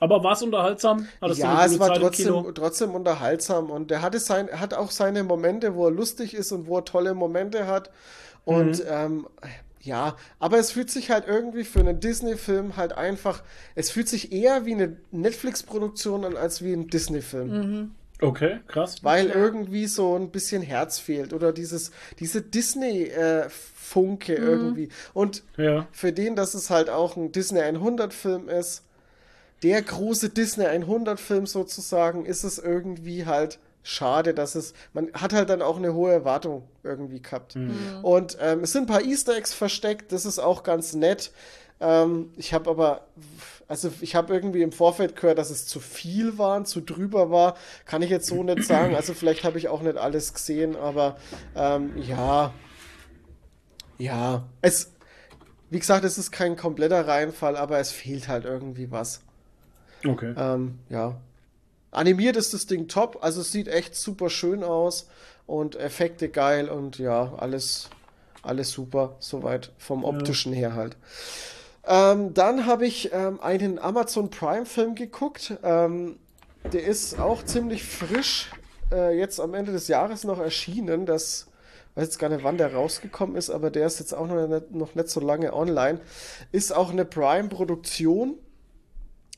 Aber 0.00 0.22
war 0.24 0.32
es 0.32 0.42
unterhaltsam? 0.42 1.06
Hattest 1.20 1.40
Ja, 1.40 1.64
es 1.66 1.78
war 1.78 1.88
Zeit 1.88 2.00
trotzdem, 2.00 2.54
trotzdem 2.54 2.94
unterhaltsam 2.94 3.70
und 3.70 3.90
er 3.90 4.00
hatte 4.00 4.18
sein, 4.18 4.48
hat 4.58 4.74
auch 4.74 4.90
seine 4.90 5.22
Momente, 5.22 5.74
wo 5.74 5.86
er 5.86 5.90
lustig 5.90 6.34
ist 6.34 6.52
und 6.52 6.66
wo 6.66 6.78
er 6.78 6.84
tolle 6.84 7.14
Momente 7.14 7.66
hat. 7.66 7.90
Und 8.44 8.78
Mhm. 8.78 8.84
ähm, 8.88 9.26
ja, 9.82 10.16
aber 10.38 10.58
es 10.58 10.70
fühlt 10.72 10.90
sich 10.90 11.10
halt 11.10 11.26
irgendwie 11.26 11.64
für 11.64 11.80
einen 11.80 12.00
Disney-Film 12.00 12.76
halt 12.76 12.92
einfach, 12.94 13.42
es 13.74 13.90
fühlt 13.90 14.08
sich 14.08 14.32
eher 14.32 14.64
wie 14.64 14.72
eine 14.72 14.96
Netflix-Produktion 15.10 16.24
an 16.24 16.36
als 16.38 16.62
wie 16.62 16.72
ein 16.72 16.88
Disney-Film. 16.88 17.48
Mhm. 17.50 17.90
Okay, 18.20 18.60
krass. 18.68 18.96
Weil 19.02 19.28
Ja. 19.28 19.34
irgendwie 19.34 19.86
so 19.86 20.16
ein 20.16 20.30
bisschen 20.30 20.62
Herz 20.62 20.98
fehlt 20.98 21.32
oder 21.32 21.52
dieses, 21.52 21.90
diese 22.20 22.42
Disney-Funke 22.42 24.32
Mhm. 24.38 24.42
irgendwie. 24.46 24.88
Und 25.12 25.42
Ja. 25.56 25.86
für 25.92 26.12
den, 26.12 26.36
dass 26.36 26.54
es 26.54 26.70
halt 26.70 26.90
auch 26.90 27.16
ein 27.16 27.32
Disney 27.32 27.60
100-Film 27.60 28.48
ist, 28.48 28.82
der 29.62 29.82
große 29.82 30.28
Disney 30.30 30.64
100-Film 30.66 31.46
sozusagen, 31.46 32.26
ist 32.26 32.44
es 32.44 32.58
irgendwie 32.58 33.26
halt 33.26 33.58
schade, 33.82 34.32
dass 34.34 34.54
es, 34.54 34.74
man 34.92 35.12
hat 35.12 35.32
halt 35.32 35.50
dann 35.50 35.60
auch 35.62 35.76
eine 35.76 35.94
hohe 35.94 36.12
Erwartung 36.12 36.62
irgendwie 36.82 37.20
gehabt. 37.20 37.56
Und 38.02 38.36
ähm, 38.40 38.60
es 38.60 38.72
sind 38.72 38.84
ein 38.84 38.86
paar 38.86 39.02
Easter 39.04 39.36
Eggs 39.36 39.52
versteckt, 39.52 40.12
das 40.12 40.24
ist 40.24 40.38
auch 40.38 40.62
ganz 40.62 40.94
nett. 40.94 41.32
Ähm, 41.80 42.32
ich 42.36 42.54
habe 42.54 42.70
aber, 42.70 43.06
also 43.68 43.90
ich 44.00 44.14
habe 44.14 44.34
irgendwie 44.34 44.62
im 44.62 44.72
Vorfeld 44.72 45.16
gehört, 45.16 45.38
dass 45.38 45.50
es 45.50 45.66
zu 45.66 45.80
viel 45.80 46.38
war, 46.38 46.64
zu 46.64 46.80
drüber 46.80 47.30
war. 47.30 47.56
Kann 47.86 48.02
ich 48.02 48.10
jetzt 48.10 48.26
so 48.26 48.42
nicht 48.42 48.64
sagen. 48.64 48.94
Also 48.94 49.14
vielleicht 49.14 49.44
habe 49.44 49.58
ich 49.58 49.68
auch 49.68 49.82
nicht 49.82 49.96
alles 49.96 50.34
gesehen, 50.34 50.76
aber 50.76 51.16
ähm, 51.56 51.92
ja, 51.96 52.52
ja, 53.98 54.44
es, 54.60 54.92
wie 55.70 55.78
gesagt, 55.78 56.04
es 56.04 56.18
ist 56.18 56.30
kein 56.32 56.56
kompletter 56.56 57.06
Reinfall, 57.06 57.56
aber 57.56 57.78
es 57.78 57.92
fehlt 57.92 58.28
halt 58.28 58.44
irgendwie 58.44 58.90
was. 58.90 59.20
Okay. 60.06 60.34
Ähm, 60.36 60.78
ja. 60.88 61.20
Animiert 61.90 62.36
ist 62.36 62.52
das 62.54 62.66
Ding 62.66 62.88
top, 62.88 63.18
also 63.22 63.40
es 63.40 63.52
sieht 63.52 63.68
echt 63.68 63.94
super 63.94 64.28
schön 64.28 64.64
aus 64.64 65.08
und 65.46 65.76
Effekte 65.76 66.28
geil 66.28 66.68
und 66.68 66.98
ja, 66.98 67.34
alles, 67.36 67.88
alles 68.42 68.72
super, 68.72 69.14
soweit 69.20 69.70
vom 69.78 70.02
optischen 70.04 70.52
her 70.52 70.74
halt. 70.74 70.96
Ähm, 71.86 72.34
dann 72.34 72.66
habe 72.66 72.86
ich 72.86 73.12
ähm, 73.12 73.40
einen 73.40 73.78
Amazon 73.78 74.30
Prime-Film 74.30 74.94
geguckt. 74.94 75.58
Ähm, 75.62 76.18
der 76.72 76.84
ist 76.84 77.20
auch 77.20 77.44
ziemlich 77.44 77.84
frisch, 77.84 78.50
äh, 78.90 79.18
jetzt 79.18 79.38
am 79.38 79.54
Ende 79.54 79.72
des 79.72 79.88
Jahres 79.88 80.24
noch 80.24 80.38
erschienen. 80.38 81.04
Das 81.04 81.48
weiß 81.94 82.04
jetzt 82.04 82.18
gar 82.18 82.30
nicht, 82.30 82.42
wann 82.42 82.56
der 82.56 82.72
rausgekommen 82.72 83.36
ist, 83.36 83.50
aber 83.50 83.70
der 83.70 83.86
ist 83.86 83.98
jetzt 84.00 84.14
auch 84.14 84.26
noch 84.26 84.48
nicht, 84.48 84.74
noch 84.74 84.94
nicht 84.94 85.08
so 85.08 85.20
lange 85.20 85.52
online. 85.52 86.00
Ist 86.52 86.74
auch 86.74 86.90
eine 86.90 87.04
Prime-Produktion. 87.04 88.38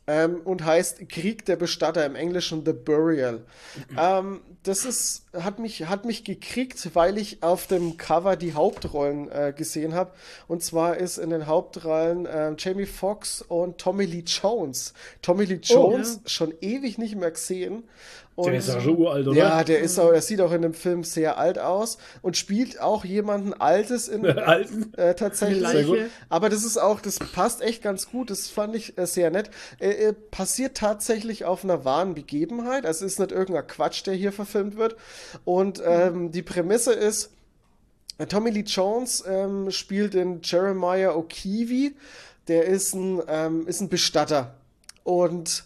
Ähm, 0.06 0.40
und 0.44 0.64
heißt 0.64 1.08
Krieg 1.08 1.44
der 1.46 1.56
Bestatter 1.56 2.04
im 2.06 2.14
Englischen 2.14 2.64
The 2.64 2.72
Burial. 2.72 3.44
Ähm, 3.98 4.40
das 4.62 4.84
ist, 4.84 5.26
hat 5.32 5.58
mich, 5.58 5.86
hat 5.86 6.04
mich 6.04 6.24
gekriegt, 6.24 6.94
weil 6.94 7.18
ich 7.18 7.42
auf 7.42 7.66
dem 7.66 7.96
Cover 7.96 8.36
die 8.36 8.54
Hauptrollen 8.54 9.30
äh, 9.30 9.52
gesehen 9.56 9.94
habe. 9.94 10.12
Und 10.48 10.62
zwar 10.62 10.96
ist 10.96 11.18
in 11.18 11.30
den 11.30 11.46
Hauptrollen 11.46 12.26
äh, 12.26 12.54
Jamie 12.58 12.86
Foxx 12.86 13.42
und 13.42 13.78
Tommy 13.78 14.04
Lee 14.04 14.24
Jones. 14.26 14.92
Tommy 15.22 15.44
Lee 15.44 15.60
Jones 15.62 16.16
Oh, 16.16 16.20
ja. 16.24 16.28
schon 16.28 16.54
ewig 16.60 16.98
nicht 16.98 17.16
mehr 17.16 17.30
gesehen. 17.30 17.84
Und 18.36 18.48
Der 18.48 18.58
ist 18.58 18.68
ja 18.68 18.80
schon 18.82 18.98
uralt, 18.98 19.26
oder? 19.26 19.36
ja, 19.38 19.64
der 19.64 19.80
ist 19.80 19.98
auch, 19.98 20.12
er 20.12 20.20
sieht 20.20 20.42
auch 20.42 20.52
in 20.52 20.60
dem 20.60 20.74
Film 20.74 21.04
sehr 21.04 21.38
alt 21.38 21.58
aus 21.58 21.96
und 22.20 22.36
spielt 22.36 22.78
auch 22.82 23.02
jemanden 23.06 23.54
Altes 23.54 24.08
in 24.08 24.26
Alten. 24.38 24.92
äh, 24.98 25.14
tatsächlich. 25.14 25.66
Sehr 25.66 25.84
gut. 25.84 25.98
Aber 26.28 26.50
das 26.50 26.62
ist 26.62 26.76
auch, 26.76 27.00
das 27.00 27.18
passt 27.18 27.62
echt 27.62 27.82
ganz 27.82 28.10
gut. 28.10 28.28
Das 28.28 28.48
fand 28.48 28.76
ich 28.76 28.98
äh, 28.98 29.06
sehr 29.06 29.30
nett. 29.30 29.50
Äh, 29.80 29.88
äh, 30.08 30.12
passiert 30.12 30.76
tatsächlich 30.76 31.46
auf 31.46 31.64
einer 31.64 31.86
wahren 31.86 32.14
Begebenheit. 32.14 32.84
Also 32.84 33.06
ist 33.06 33.18
nicht 33.18 33.32
irgendein 33.32 33.66
Quatsch, 33.66 34.04
der 34.06 34.12
hier 34.12 34.32
verfilmt 34.32 34.76
wird. 34.76 34.96
Und 35.46 35.82
ähm, 35.82 36.30
die 36.30 36.42
Prämisse 36.42 36.92
ist, 36.92 37.30
Tommy 38.28 38.50
Lee 38.50 38.64
Jones 38.66 39.24
ähm, 39.26 39.70
spielt 39.70 40.12
den 40.12 40.40
Jeremiah 40.42 41.12
O'Keefe. 41.14 41.92
Der 42.48 42.66
ist 42.66 42.94
ein, 42.94 43.22
ähm, 43.28 43.66
ist 43.66 43.80
ein 43.80 43.88
Bestatter. 43.88 44.56
Und 45.04 45.64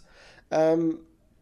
ähm, 0.52 0.99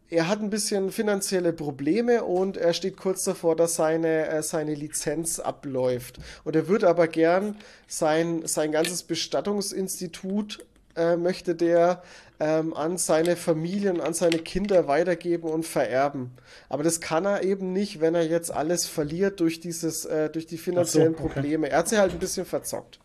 er 0.09 0.27
hat 0.27 0.41
ein 0.41 0.49
bisschen 0.49 0.91
finanzielle 0.91 1.53
Probleme 1.53 2.23
und 2.23 2.57
er 2.57 2.73
steht 2.73 2.97
kurz 2.97 3.23
davor, 3.23 3.55
dass 3.55 3.75
seine, 3.75 4.27
äh, 4.27 4.41
seine 4.41 4.73
Lizenz 4.73 5.39
abläuft. 5.39 6.19
Und 6.43 6.55
er 6.55 6.67
würde 6.67 6.87
aber 6.89 7.07
gern 7.07 7.55
sein, 7.87 8.41
sein 8.45 8.71
ganzes 8.71 9.03
Bestattungsinstitut 9.03 10.65
äh, 10.95 11.15
möchte 11.15 11.53
der 11.53 12.01
ähm, 12.39 12.73
an 12.73 12.97
seine 12.97 13.35
Familien, 13.35 14.01
an 14.01 14.13
seine 14.13 14.39
Kinder 14.39 14.87
weitergeben 14.87 15.49
und 15.49 15.65
vererben. 15.65 16.31
Aber 16.69 16.83
das 16.83 17.01
kann 17.01 17.25
er 17.25 17.43
eben 17.43 17.73
nicht, 17.73 18.01
wenn 18.01 18.15
er 18.15 18.25
jetzt 18.25 18.51
alles 18.51 18.87
verliert 18.87 19.39
durch 19.39 19.59
dieses, 19.59 20.05
äh, 20.05 20.29
durch 20.29 20.47
die 20.47 20.57
finanziellen 20.57 21.13
okay. 21.13 21.27
Probleme. 21.27 21.69
Er 21.69 21.79
hat 21.79 21.89
sich 21.89 21.99
halt 21.99 22.13
ein 22.13 22.19
bisschen 22.19 22.45
verzockt. 22.45 22.99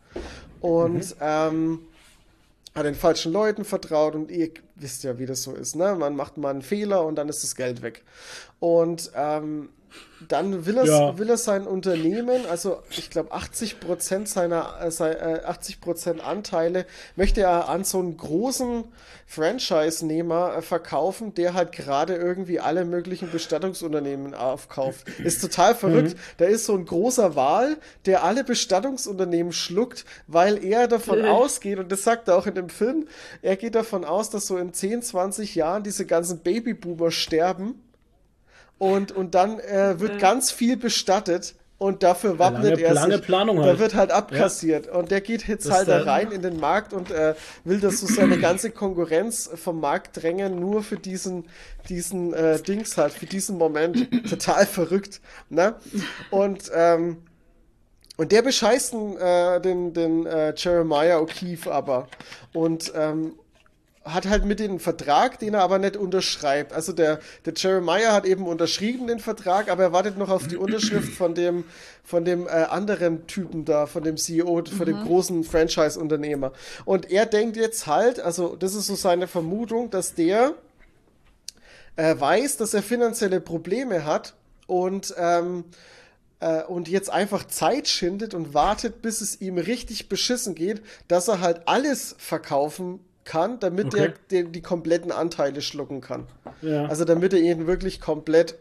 Und 0.61 1.15
ähm, 1.21 1.79
hat 2.73 2.85
den 2.85 2.95
falschen 2.95 3.31
Leuten 3.31 3.63
vertraut 3.63 4.15
und 4.15 4.31
ihr 4.31 4.51
wisst 4.75 5.03
ja, 5.03 5.17
wie 5.19 5.25
das 5.25 5.43
so 5.43 5.53
ist, 5.53 5.75
ne? 5.75 5.95
Man 5.95 6.15
macht 6.15 6.37
mal 6.37 6.49
einen 6.49 6.61
Fehler 6.61 7.05
und 7.05 7.15
dann 7.15 7.29
ist 7.29 7.43
das 7.43 7.55
Geld 7.55 7.81
weg. 7.81 8.03
Und 8.59 9.11
ähm, 9.15 9.69
dann 10.29 10.65
will 10.65 10.77
er, 10.77 10.85
Ja. 10.85 11.17
will 11.17 11.29
er 11.29 11.37
sein 11.37 11.67
Unternehmen, 11.67 12.45
also 12.49 12.81
ich 12.89 13.09
glaube 13.09 13.31
80 13.33 13.79
Prozent 13.79 14.29
seiner, 14.29 14.75
äh, 14.81 14.89
sei- 14.89 15.11
äh, 15.11 15.43
80 15.43 15.81
Prozent 15.81 16.25
Anteile 16.25 16.85
möchte 17.15 17.41
er 17.41 17.67
an 17.69 17.83
so 17.83 17.99
einen 17.99 18.15
großen 18.17 18.85
Franchise-Nehmer 19.27 20.55
äh, 20.57 20.61
verkaufen, 20.61 21.33
der 21.33 21.53
halt 21.53 21.71
gerade 21.71 22.15
irgendwie 22.15 22.59
alle 22.59 22.85
möglichen 22.85 23.29
Bestattungsunternehmen 23.31 24.33
aufkauft. 24.33 25.07
Ist 25.23 25.41
total 25.41 25.75
verrückt. 25.75 26.15
Da 26.37 26.45
ist 26.45 26.65
so 26.65 26.73
ein 26.75 26.85
großer 26.85 27.35
Wal, 27.35 27.77
der 28.05 28.23
alle 28.23 28.43
Bestattungsunternehmen 28.43 29.53
schluckt, 29.53 30.05
weil 30.27 30.63
er 30.63 30.87
davon 30.87 31.23
Äh. 31.23 31.27
ausgeht, 31.27 31.79
und 31.79 31.91
das 31.91 32.03
sagt 32.03 32.27
er 32.27 32.37
auch 32.37 32.47
in 32.47 32.55
dem 32.55 32.69
Film, 32.69 33.07
er 33.41 33.55
geht 33.55 33.75
davon 33.75 34.03
aus, 34.05 34.29
dass 34.29 34.47
so 34.47 34.57
in 34.57 34.73
10, 34.73 35.01
20 35.01 35.55
Jahren 35.55 35.83
diese 35.83 36.05
ganzen 36.05 36.39
Babyboomer 36.39 37.11
sterben 37.11 37.81
und, 38.77 39.11
und 39.11 39.35
dann 39.35 39.59
äh, 39.59 39.99
wird 39.99 40.13
Ja. 40.13 40.19
ganz 40.19 40.51
viel 40.51 40.77
bestattet 40.77 41.55
und 41.77 42.03
dafür 42.03 42.39
wappnet 42.39 42.71
lange- 42.77 42.81
er 42.83 42.93
lange 42.93 43.17
sich. 43.17 43.25
Planung 43.25 43.57
Da 43.57 43.63
halt. 43.63 43.79
wird 43.79 43.95
halt 43.95 44.11
abkassiert 44.11 44.87
und 44.87 45.11
der 45.11 45.19
geht 45.21 45.45
jetzt 45.47 45.65
Das 45.67 45.73
halt 45.75 45.87
da 45.89 45.99
dann- 45.99 46.07
rein 46.09 46.31
in 46.31 46.41
den 46.41 46.57
Markt 46.59 46.93
und 46.93 47.11
äh, 47.11 47.35
will, 47.65 47.79
dass 47.81 47.99
so 47.99 48.07
seine 48.07 48.37
ganze 48.39 48.71
Konkurrenz 48.71 49.49
vom 49.55 49.79
Markt 49.81 50.21
drängen, 50.21 50.59
nur 50.59 50.83
für 50.83 50.97
diesen, 50.97 51.45
diesen 51.89 52.33
äh, 52.33 52.59
Dings 52.61 52.97
halt, 52.97 53.11
für 53.13 53.25
diesen 53.25 53.57
Moment. 53.57 54.07
Total 54.29 54.65
verrückt, 54.65 55.19
ne? 55.49 55.75
Und, 56.31 56.71
ähm, 56.73 57.17
und 58.17 58.31
der 58.31 58.41
bescheißt 58.41 58.93
den, 58.93 59.17
äh, 59.17 59.59
den, 59.59 59.93
den 59.93 60.25
äh, 60.25 60.53
Jeremiah 60.55 61.17
O'Keefe 61.19 61.69
aber. 61.71 62.07
Und 62.53 62.93
ähm, 62.95 63.33
hat 64.05 64.27
halt 64.27 64.45
mit 64.45 64.59
dem 64.59 64.79
Vertrag, 64.79 65.39
den 65.39 65.55
er 65.55 65.63
aber 65.63 65.79
nicht 65.79 65.97
unterschreibt. 65.97 66.73
Also 66.73 66.93
der, 66.93 67.19
der 67.43 67.53
Jeremiah 67.55 68.13
hat 68.13 68.25
eben 68.25 68.45
unterschrieben 68.45 69.07
den 69.07 69.19
Vertrag, 69.19 69.69
aber 69.69 69.83
er 69.83 69.91
wartet 69.93 70.17
noch 70.17 70.29
auf 70.29 70.47
die 70.47 70.57
Unterschrift 70.57 71.11
von 71.13 71.33
dem, 71.33 71.63
von 72.03 72.23
dem 72.23 72.45
äh, 72.45 72.51
anderen 72.51 73.25
Typen 73.25 73.65
da, 73.65 73.87
von 73.87 74.03
dem 74.03 74.17
CEO, 74.17 74.63
von 74.65 74.85
dem 74.85 75.03
großen 75.03 75.43
Franchise-Unternehmer. 75.43 76.53
Und 76.85 77.09
er 77.09 77.25
denkt 77.25 77.57
jetzt 77.57 77.87
halt, 77.87 78.19
also 78.19 78.55
das 78.55 78.75
ist 78.75 78.85
so 78.85 78.95
seine 78.95 79.27
Vermutung, 79.27 79.89
dass 79.89 80.13
der 80.13 80.53
äh, 81.95 82.15
weiß, 82.17 82.57
dass 82.57 82.75
er 82.75 82.83
finanzielle 82.83 83.41
Probleme 83.41 84.05
hat 84.05 84.35
und 84.67 85.15
ähm, 85.17 85.65
äh, 86.41 86.63
und 86.63 86.87
jetzt 86.87 87.09
einfach 87.09 87.47
Zeit 87.47 87.87
schindet 87.87 88.35
und 88.35 88.53
wartet, 88.53 89.01
bis 89.01 89.21
es 89.21 89.41
ihm 89.41 89.57
richtig 89.57 90.09
beschissen 90.09 90.53
geht, 90.53 90.83
dass 91.07 91.27
er 91.27 91.39
halt 91.39 91.67
alles 91.67 92.15
verkaufen 92.19 92.99
kann, 93.25 93.59
damit 93.59 93.87
Okay. 93.87 93.99
er 94.05 94.13
die, 94.43 94.51
die 94.51 94.61
kompletten 94.61 95.11
Anteile 95.11 95.61
schlucken 95.61 95.99
kann. 96.01 96.27
Ja. 96.61 96.85
Also 96.85 97.03
damit 97.03 97.33
er 97.33 97.39
ihn 97.39 97.67
wirklich 97.67 97.99
komplett 97.99 98.55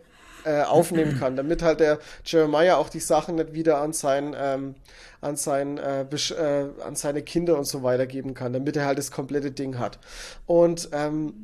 äh, 0.44 0.62
aufnehmen 0.62 1.18
kann, 1.18 1.36
damit 1.36 1.62
halt 1.62 1.80
der 1.80 1.98
Jeremiah 2.24 2.76
auch 2.76 2.88
die 2.88 3.00
Sachen 3.00 3.36
nicht 3.36 3.54
wieder 3.54 3.78
an 3.78 3.92
sein, 3.92 4.34
ähm, 4.38 4.74
an 5.20 5.36
sein, 5.36 5.78
äh, 5.78 6.02
äh, 6.02 6.68
an 6.84 6.96
seine 6.96 7.22
Kinder 7.22 7.56
und 7.56 7.66
so 7.66 7.82
weitergeben 7.82 8.34
kann, 8.34 8.52
damit 8.52 8.76
er 8.76 8.86
halt 8.86 8.98
das 8.98 9.10
komplette 9.10 9.50
Ding 9.52 9.78
hat. 9.78 9.98
Und 10.46 10.88
ähm, 10.92 11.34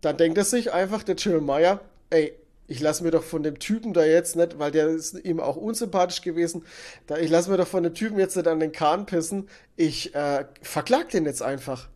dann 0.00 0.16
denkt 0.16 0.38
er 0.38 0.44
sich 0.44 0.72
einfach, 0.72 1.02
der 1.02 1.16
Jeremiah, 1.16 1.80
ey, 2.10 2.32
ich 2.66 2.80
lasse 2.80 3.02
mir 3.02 3.10
doch 3.10 3.24
von 3.24 3.42
dem 3.42 3.58
Typen 3.58 3.92
da 3.92 4.04
jetzt 4.04 4.36
nicht, 4.36 4.58
weil 4.60 4.70
der 4.70 4.86
ist 4.88 5.24
ihm 5.24 5.40
auch 5.40 5.56
unsympathisch 5.56 6.22
gewesen, 6.22 6.64
da, 7.08 7.16
ich 7.18 7.28
lasse 7.28 7.50
mir 7.50 7.56
doch 7.56 7.66
von 7.66 7.82
dem 7.82 7.94
Typen 7.94 8.18
jetzt 8.18 8.36
nicht 8.36 8.46
an 8.46 8.60
den 8.60 8.70
Kahn 8.70 9.06
pissen, 9.06 9.48
ich 9.76 10.14
äh, 10.14 10.44
verklag 10.62 11.08
den 11.10 11.24
jetzt 11.24 11.42
einfach. 11.42 11.88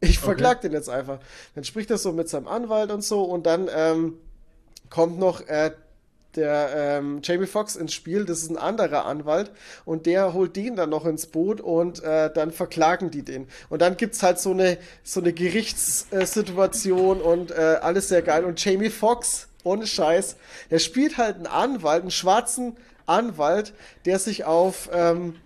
Ich 0.00 0.18
verklag 0.18 0.60
den 0.60 0.72
jetzt 0.72 0.90
einfach. 0.90 1.18
Dann 1.54 1.64
spricht 1.64 1.90
er 1.90 1.98
so 1.98 2.12
mit 2.12 2.28
seinem 2.28 2.48
Anwalt 2.48 2.90
und 2.90 3.02
so 3.02 3.22
und 3.24 3.46
dann 3.46 3.68
ähm, 3.74 4.14
kommt 4.90 5.18
noch 5.18 5.40
äh, 5.48 5.70
der 6.36 6.70
ähm, 6.98 7.20
Jamie 7.22 7.46
Foxx 7.46 7.76
ins 7.76 7.94
Spiel, 7.94 8.24
das 8.24 8.42
ist 8.42 8.50
ein 8.50 8.58
anderer 8.58 9.06
Anwalt 9.06 9.50
und 9.84 10.06
der 10.06 10.34
holt 10.34 10.54
den 10.54 10.76
dann 10.76 10.90
noch 10.90 11.06
ins 11.06 11.26
Boot 11.26 11.60
und 11.60 12.02
äh, 12.02 12.30
dann 12.32 12.52
verklagen 12.52 13.10
die 13.10 13.22
den. 13.22 13.48
Und 13.70 13.82
dann 13.82 13.96
gibt's 13.96 14.22
halt 14.22 14.38
so 14.38 14.50
eine 14.50 14.78
so 15.02 15.20
eine 15.20 15.32
Gerichtssituation 15.32 17.20
und 17.20 17.50
äh, 17.50 17.78
alles 17.80 18.08
sehr 18.08 18.22
geil. 18.22 18.44
Und 18.44 18.62
Jamie 18.62 18.90
Foxx, 18.90 19.48
ohne 19.64 19.86
Scheiß, 19.86 20.36
der 20.70 20.78
spielt 20.78 21.16
halt 21.16 21.36
einen 21.36 21.46
Anwalt, 21.46 22.02
einen 22.02 22.10
schwarzen 22.10 22.76
Anwalt, 23.06 23.72
der 24.04 24.18
sich 24.18 24.44
auf 24.44 24.90
ähm, 24.92 25.36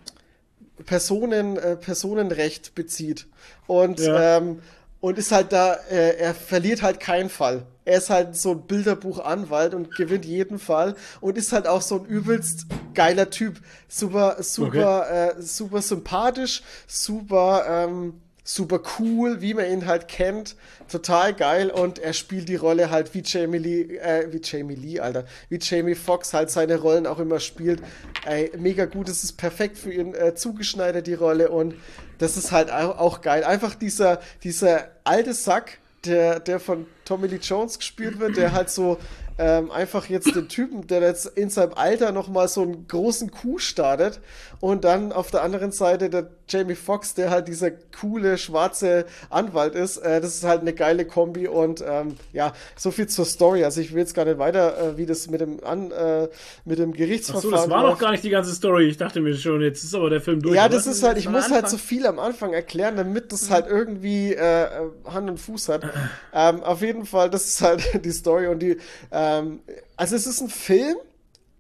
Personen, 0.85 1.57
äh, 1.57 1.77
Personenrecht 1.77 2.75
bezieht. 2.75 3.27
Und, 3.67 4.01
Ja. 4.01 4.39
ähm, 4.39 4.61
und 5.01 5.17
ist 5.17 5.33
halt 5.33 5.53
da, 5.53 5.75
äh, 5.91 6.19
er 6.19 6.35
verliert 6.35 6.83
halt 6.83 7.01
keinen 7.01 7.31
Fall. 7.31 7.63
Er 7.87 7.99
ist 7.99 8.11
halt 8.11 8.37
so 8.37 8.51
ein 8.53 8.67
Bilderbuchanwalt 8.67 9.73
und 9.75 9.95
gewinnt 9.97 10.27
jeden 10.27 10.59
Fall 10.59 10.95
und 11.23 11.39
ist 11.39 11.53
halt 11.53 11.67
auch 11.67 11.81
so 11.81 12.01
ein 12.01 12.05
übelst 12.05 12.67
geiler 12.95 13.31
Typ. 13.31 13.61
Super, 13.89 14.37
super, 14.43 15.11
äh, 15.39 15.43
super 15.43 15.81
sympathisch, 15.81 16.63
super, 16.87 17.65
ähm, 17.67 18.21
super 18.45 18.81
cool, 18.99 19.41
wie 19.41 19.55
man 19.55 19.71
ihn 19.71 19.87
halt 19.87 20.09
kennt. 20.09 20.57
Total 20.91 21.35
geil 21.35 21.71
und 21.71 21.99
er 21.99 22.13
spielt 22.13 22.49
die 22.49 22.57
Rolle 22.57 22.91
halt 22.91 23.15
wie 23.15 23.23
Jamie 23.25 23.59
Lee, 23.59 23.97
äh, 23.99 24.33
wie 24.33 24.41
Jamie 24.43 24.75
Lee, 24.75 25.01
Alter, 25.01 25.25
wie 25.49 25.59
Jamie 25.61 25.95
Foxx 25.95 26.35
halt 26.35 26.51
seine 26.51 26.79
Rollen 26.79 27.07
auch 27.07 27.19
immer 27.19 27.41
spielt. 27.41 27.83
Ey, 28.25 28.51
mega 28.59 28.87
gut, 28.87 29.09
es 29.09 29.25
ist 29.25 29.35
perfekt 29.35 29.79
für 29.79 29.93
ihn 29.93 30.15
äh, 30.15 30.35
zugeschneidert, 30.35 31.07
die 31.07 31.15
Rolle 31.15 31.51
und 31.51 31.75
das 32.19 32.37
ist 32.37 32.53
halt 32.53 32.71
auch, 32.71 33.23
geil. 33.23 33.45
Einfach 33.45 33.75
dieser, 33.75 34.21
dieser 34.45 34.89
alte 35.05 35.33
Sack, 35.33 35.79
der, 36.05 36.39
der 36.39 36.61
von 36.61 36.87
Tommy 37.05 37.29
Lee 37.29 37.39
Jones 37.43 37.79
gespielt 37.79 38.21
wird, 38.21 38.37
der 38.37 38.53
halt 38.53 38.71
so 38.71 38.99
ähm, 39.39 39.71
einfach 39.71 40.07
jetzt 40.07 40.35
den 40.37 40.49
Typen, 40.49 40.87
der 40.87 41.01
jetzt 41.01 41.27
in 41.27 41.49
seinem 41.49 41.73
Alter 41.73 42.13
nochmal 42.13 42.47
so 42.49 42.61
einen 42.61 42.87
großen 42.87 43.31
Coup 43.31 43.59
startet 43.59 44.21
und 44.61 44.85
dann 44.85 45.13
auf 45.13 45.31
der 45.31 45.43
anderen 45.43 45.73
Seite 45.73 46.11
der 46.11 46.29
Jamie 46.51 46.75
Foxx, 46.75 47.15
der 47.15 47.31
halt 47.31 47.49
dieser 47.49 47.71
coole 47.71 48.37
schwarze 48.39 49.07
Anwalt 49.31 49.75
ist. 49.75 49.99
Äh, 49.99 50.21
das 50.21 50.35
ist 50.35 50.45
halt 50.45 50.63
eine 50.63 50.73
geile 50.73 51.05
Kombi 51.05 51.49
und 51.49 51.83
ähm, 51.87 52.17
ja, 52.33 52.53
so 52.77 52.91
viel 52.91 53.07
zur 53.07 53.25
Story. 53.25 53.65
Also 53.65 53.81
ich 53.81 53.93
will 53.93 54.01
jetzt 54.01 54.15
gar 54.15 54.25
nicht 54.25 54.39
weiter, 54.39 54.79
äh, 54.79 54.97
wie 54.97 55.07
das 55.07 55.31
mit 55.31 55.41
dem, 55.41 55.63
an, 55.65 55.91
äh, 55.91 56.29
mit 56.65 56.79
dem 56.79 56.91
Ach 56.93 56.97
Gerichtsverfahren 56.97 57.51
so, 57.51 57.57
das 57.57 57.71
war 57.71 57.83
noch 57.83 57.99
gar 57.99 58.11
nicht 58.11 58.25
die 58.25 58.31
ganze 58.31 58.53
Story. 58.55 58.89
Ich 58.89 58.97
dachte 58.97 59.21
mir 59.21 59.35
schon, 59.37 59.61
jetzt 59.63 59.85
ist 59.85 59.95
aber 59.95 60.11
der 60.11 60.21
Film 60.21 60.43
durch. 60.43 60.57
Ja, 60.57 60.67
oder? 60.67 60.75
das 60.75 60.87
ist 60.87 61.03
halt, 61.03 61.19
ich 61.19 61.29
muss 61.29 61.45
halt 61.45 61.65
Anfang. 61.65 61.71
so 61.71 61.79
viel 61.79 62.07
am 62.07 62.19
Anfang 62.19 62.53
erklären, 62.53 62.97
damit 62.97 63.33
das 63.33 63.51
halt 63.51 63.67
irgendwie 63.69 64.35
äh, 64.35 64.65
äh, 64.65 64.69
Hand 65.07 65.31
und 65.31 65.39
Fuß 65.39 65.69
hat. 65.69 65.83
ähm, 66.35 66.63
auf 66.63 66.83
jeden 66.83 67.07
Fall, 67.07 67.31
das 67.31 67.47
ist 67.47 67.63
halt 67.63 68.05
die 68.05 68.13
Story 68.13 68.49
und 68.49 68.61
die, 68.61 68.77
ähm, 69.13 69.61
also 69.97 70.17
es 70.17 70.27
ist 70.27 70.41
ein 70.41 70.49
Film, 70.49 70.97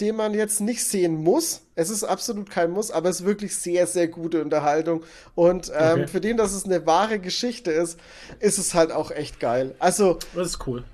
den 0.00 0.16
man 0.16 0.34
jetzt 0.34 0.60
nicht 0.60 0.84
sehen 0.84 1.22
muss. 1.22 1.62
Es 1.74 1.90
ist 1.90 2.04
absolut 2.04 2.50
kein 2.50 2.70
Muss, 2.70 2.90
aber 2.90 3.08
es 3.08 3.20
ist 3.20 3.26
wirklich 3.26 3.56
sehr, 3.56 3.86
sehr 3.86 4.08
gute 4.08 4.42
Unterhaltung. 4.42 5.02
Und 5.34 5.70
ähm, 5.74 6.00
Okay. 6.02 6.06
für 6.08 6.20
den, 6.20 6.36
dass 6.36 6.52
es 6.52 6.64
eine 6.64 6.86
wahre 6.86 7.18
Geschichte 7.18 7.70
ist, 7.70 7.98
ist 8.38 8.58
es 8.58 8.74
halt 8.74 8.92
auch 8.92 9.10
echt 9.10 9.40
geil. 9.40 9.74
Also, 9.78 10.18
Das 10.34 10.48
ist 10.48 10.66
cool. 10.66 10.84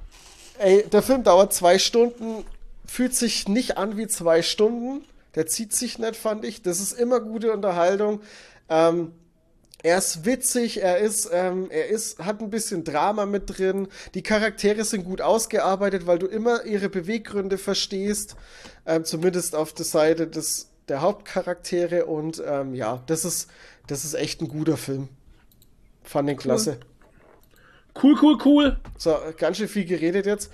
ey, 0.59 0.85
der 0.93 1.03
Film 1.03 1.23
dauert 1.23 1.53
zwei 1.53 1.79
Stunden, 1.79 2.45
fühlt 2.85 3.15
sich 3.15 3.49
nicht 3.49 3.79
an 3.79 3.97
wie 3.97 4.07
zwei 4.07 4.43
Stunden. 4.43 5.05
Der 5.35 5.47
zieht 5.47 5.73
sich 5.75 5.99
nicht, 5.99 6.17
fand 6.17 6.45
ich. 6.45 6.63
Das 6.63 6.81
ist 6.81 6.93
immer 6.93 7.21
gute 7.21 7.53
Unterhaltung. 7.53 8.21
Ähm, 8.69 9.13
er 9.87 9.99
ist 9.99 10.25
witzig, 10.25 10.83
er 10.83 10.99
ist, 10.99 11.31
ähm, 11.33 11.71
er 11.71 11.87
ist, 11.87 12.19
hat 12.19 12.41
ein 12.41 12.51
bisschen 12.51 12.83
Drama 12.83 13.25
mit 13.25 13.57
drin. 13.57 13.87
Die 14.15 14.23
Charaktere 14.23 14.83
sind 14.83 15.05
gut 15.05 15.21
ausgearbeitet, 15.21 16.09
weil 16.09 16.19
du 16.19 16.27
immer 16.27 16.65
ihre 16.65 16.89
Beweggründe 16.89 17.57
verstehst. 17.57 18.35
Ähm, 18.85 19.05
zumindest 19.05 19.55
auf 19.55 19.73
der 19.73 19.85
Seite 19.85 20.27
des, 20.27 20.71
der 20.89 21.03
Hauptcharaktere. 21.03 22.07
Und 22.07 22.43
ähm, 22.45 22.75
ja, 22.75 23.05
das 23.07 23.25
ist, 23.25 23.49
das 23.87 24.05
ist 24.05 24.15
echt 24.15 24.43
ein 24.43 24.49
guter 24.49 24.77
Film. 24.77 25.09
Fand 26.03 26.29
den 26.29 26.37
klasse. 26.37 26.81
Cool, 28.03 28.19
cool, 28.21 28.39
cool. 28.45 28.81
So, 28.99 29.17
ganz 29.39 29.59
schön 29.59 29.69
viel 29.69 29.85
geredet 29.85 30.27
jetzt. 30.27 30.51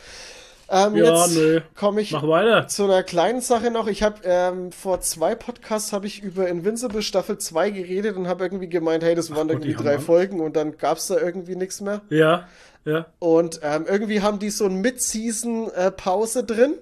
Ähm, 0.75 0.97
Ja, 0.97 1.25
jetzt 1.27 1.37
nö. 1.37 1.61
komme 1.77 2.01
ich 2.01 2.13
Mach 2.13 2.27
weiter. 2.27 2.67
zu 2.67 2.85
einer 2.85 3.03
kleinen 3.03 3.41
Sache 3.43 3.71
noch. 3.71 3.87
Ich 3.89 4.03
habe 4.03 4.17
ähm, 4.25 4.73
vor 4.73 5.01
zwei 5.03 5.35
Podcasts 5.35 5.93
habe 5.93 6.07
ich 6.07 6.23
über 6.23 6.49
Invincible 6.49 7.03
Staffel 7.03 7.37
2 7.39 7.71
geredet 7.71 8.17
und 8.17 8.27
habe 8.27 8.45
irgendwie 8.45 8.69
gemeint, 8.69 9.05
hey, 9.05 9.15
das 9.15 9.31
waren 9.31 9.49
Gott, 9.49 9.57
irgendwie 9.59 9.75
die 9.77 9.83
drei. 9.83 9.99
Folgen 9.99 10.41
und 10.41 10.57
dann 10.57 10.79
gab's 10.79 11.09
da 11.09 11.19
irgendwie 11.19 11.57
nichts 11.57 11.81
mehr. 11.83 12.01
Ja, 12.09 12.49
ja. 12.87 13.07
Und 13.19 13.61
ähm, 13.63 13.85
irgendwie 13.87 14.23
haben 14.23 14.39
die 14.39 14.51
so 14.51 14.65
ein 14.65 14.81
Mid-Season-Pause 14.81 16.45
drin. 16.45 16.75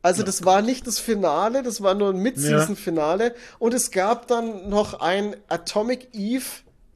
Also 0.00 0.22
das 0.22 0.44
war 0.44 0.62
nicht 0.62 0.86
das 0.86 0.98
Finale, 1.00 1.62
das 1.64 1.82
war 1.82 1.94
nur 1.94 2.10
ein 2.10 2.18
Mid-Season-Finale. 2.18 3.34
Und 3.58 3.74
es 3.74 3.90
gab 3.90 4.28
dann 4.28 4.68
noch 4.68 5.00
ein 5.00 5.34
Atomic 5.48 6.08
Eve 6.12 6.44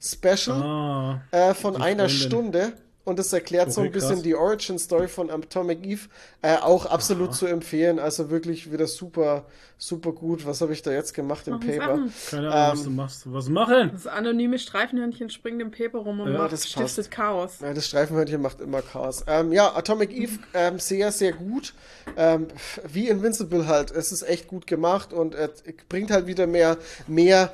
Special 0.01 0.63
Ah. 0.63 1.21
äh, 1.31 1.55
von 1.55 1.81
einer. 1.81 2.09
Stunde. 2.09 2.73
Und 3.05 3.19
das 3.19 3.33
erklärt 3.33 3.73
so 3.73 3.81
Okay, 3.81 3.89
ein 3.89 3.93
bisschen 3.93 4.11
krass. 4.11 4.23
die 4.23 4.35
Origin 4.37 4.79
Story 4.79 5.09
von 5.09 5.29
Atomic 5.29 5.85
Eve. 5.85 6.09
Äh, 6.41 6.57
auch 6.59 6.87
absolut 6.87 7.35
zu 7.35 7.47
empfehlen. 7.47 7.99
Also 7.99 8.31
wirklich 8.31 8.71
wieder 8.71 8.87
super, 8.87 9.45
super 9.77 10.13
gut. 10.13 10.47
Was 10.47 10.61
habe 10.61 10.73
ich 10.73 10.83
da 10.83 10.93
jetzt 10.93 11.13
gemacht 11.13 11.49
im 11.49 11.55
Machen 11.55 11.67
wir 11.67 11.79
Paper? 11.81 11.99
Keine 12.31 12.51
Ahnung, 12.53 12.73
was 12.73 12.79
Ähm, 12.79 12.85
du 12.85 12.91
machst. 12.91 13.23
Was 13.33 13.49
machen? 13.49 13.91
Das 13.93 14.07
anonyme 14.07 14.59
Streifenhörnchen 14.59 15.31
springt 15.31 15.61
im 15.61 15.73
Paper 15.73 15.99
rum 15.99 16.21
und 16.21 16.33
Ja, 16.33 16.39
macht, 16.39 16.53
das 16.53 16.69
stiftet 16.69 17.11
Chaos. 17.11 17.59
Ja, 17.61 17.75
das 17.75 17.87
Streifenhörnchen 17.89 18.41
macht 18.41 18.61
immer 18.61 18.83
Chaos. 18.83 19.25
Ähm, 19.27 19.53
ja, 19.53 19.75
Atomic 19.75 20.13
Eve 20.13 20.39
ähm, 20.55 20.79
sehr, 20.79 21.11
sehr 21.11 21.33
gut. 21.33 21.75
Ähm, 22.17 22.47
wie 22.93 23.09
Invincible 23.09 23.67
halt. 23.67 23.91
Es 23.91 24.13
ist 24.13 24.23
echt 24.23 24.47
gut 24.47 24.69
gemacht 24.69 25.13
und 25.13 25.35
äh, 25.35 25.49
bringt 25.89 26.13
halt 26.13 26.29
wieder 26.29 26.47
mehr, 26.47 26.79
mehr 27.09 27.53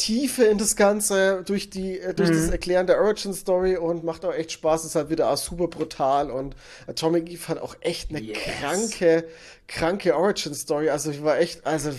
Tiefe 0.00 0.44
in 0.44 0.56
das 0.58 0.76
Ganze 0.76 1.42
durch 1.46 1.68
die 1.70 1.98
äh, 1.98 2.14
durch 2.14 2.30
das 2.30 2.48
Erklären 2.48 2.86
der 2.86 3.00
Origin 3.00 3.34
Story 3.34 3.76
und 3.76 4.02
macht 4.02 4.24
auch 4.24 4.32
echt 4.34 4.52
Spaß. 4.52 4.84
Ist 4.84 4.94
halt 4.94 5.10
wieder 5.10 5.30
auch 5.30 5.36
super 5.36 5.68
brutal 5.68 6.30
und 6.30 6.56
Atomic 6.86 7.28
Eve 7.30 7.48
hat 7.48 7.58
auch 7.58 7.76
echt 7.80 8.10
eine 8.10 8.20
Yes. 8.20 8.38
kranke, 8.38 9.28
kranke 9.68 10.16
Origin 10.16 10.54
Story. 10.54 10.88
Also 10.90 11.10
ich 11.10 11.22
war 11.22 11.38
echt, 11.38 11.66
also 11.66 11.92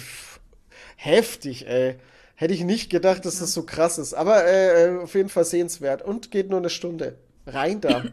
heftig, 0.95 1.67
ey. 1.67 1.99
Hätte 2.35 2.55
ich 2.55 2.63
nicht 2.63 2.89
gedacht, 2.89 3.23
dass 3.25 3.37
das 3.37 3.53
so 3.53 3.63
krass 3.63 3.99
ist. 3.99 4.15
Aber 4.15 4.47
äh, 4.47 4.97
auf 5.03 5.13
jeden 5.13 5.29
Fall 5.29 5.45
sehenswert. 5.45 6.01
Und 6.01 6.31
geht 6.31 6.49
nur 6.49 6.57
eine 6.57 6.71
Stunde. 6.71 7.19
Rein 7.45 7.81
da. 7.81 8.03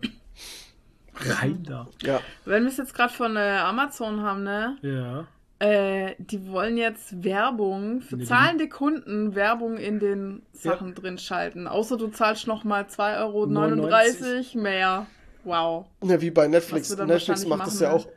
Rein 1.14 1.62
da. 1.66 1.88
ja. 2.02 2.20
Wenn 2.44 2.64
wir 2.64 2.70
es 2.70 2.76
jetzt 2.76 2.92
gerade 2.94 3.12
von 3.12 3.36
äh, 3.36 3.40
Amazon 3.40 4.22
haben, 4.22 4.42
ne? 4.44 4.76
Ja. 4.82 5.26
Äh, 5.60 6.14
die 6.18 6.46
wollen 6.48 6.76
jetzt 6.76 7.24
Werbung 7.24 8.00
für 8.00 8.16
Nee, 8.16 8.24
zahlende 8.24 8.68
Kunden 8.68 9.34
Werbung 9.34 9.76
in 9.76 9.98
den 9.98 10.42
Sachen 10.52 10.94
drin 10.94 11.18
schalten. 11.18 11.66
Außer 11.66 11.96
du 11.96 12.08
zahlst 12.08 12.46
nochmal 12.46 12.84
2,39 12.84 13.20
Euro 13.20 13.46
99 13.46 14.54
mehr. 14.54 15.06
Wow. 15.42 15.86
ja. 16.04 16.20
Wie 16.20 16.30
bei 16.30 16.46
Netflix. 16.46 16.96
Netflix 16.96 17.44
macht 17.46 17.66
das 17.66 17.80
ja 17.80 17.90
auch. 17.90 18.04
werden. 18.04 18.16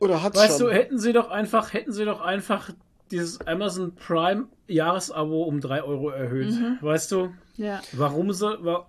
Oder 0.00 0.22
hat's 0.22 0.38
Weißt 0.38 0.58
schon. 0.58 0.68
du, 0.68 0.74
hätten 0.74 0.98
sie 0.98 1.12
doch 1.12 1.30
einfach, 1.30 1.72
hätten 1.72 1.92
sie 1.92 2.04
doch 2.04 2.20
einfach 2.20 2.70
dieses 3.10 3.40
Amazon 3.46 3.94
Prime 3.94 4.46
Jahresabo 4.66 5.44
um 5.44 5.60
3 5.60 5.82
Euro 5.84 6.10
erhöht. 6.10 6.50
Mhm. 6.50 6.78
Weißt 6.80 7.12
du? 7.12 7.32
Ja. 7.56 7.80
Warum 7.92 8.32
sie. 8.32 8.56
Wa 8.64 8.86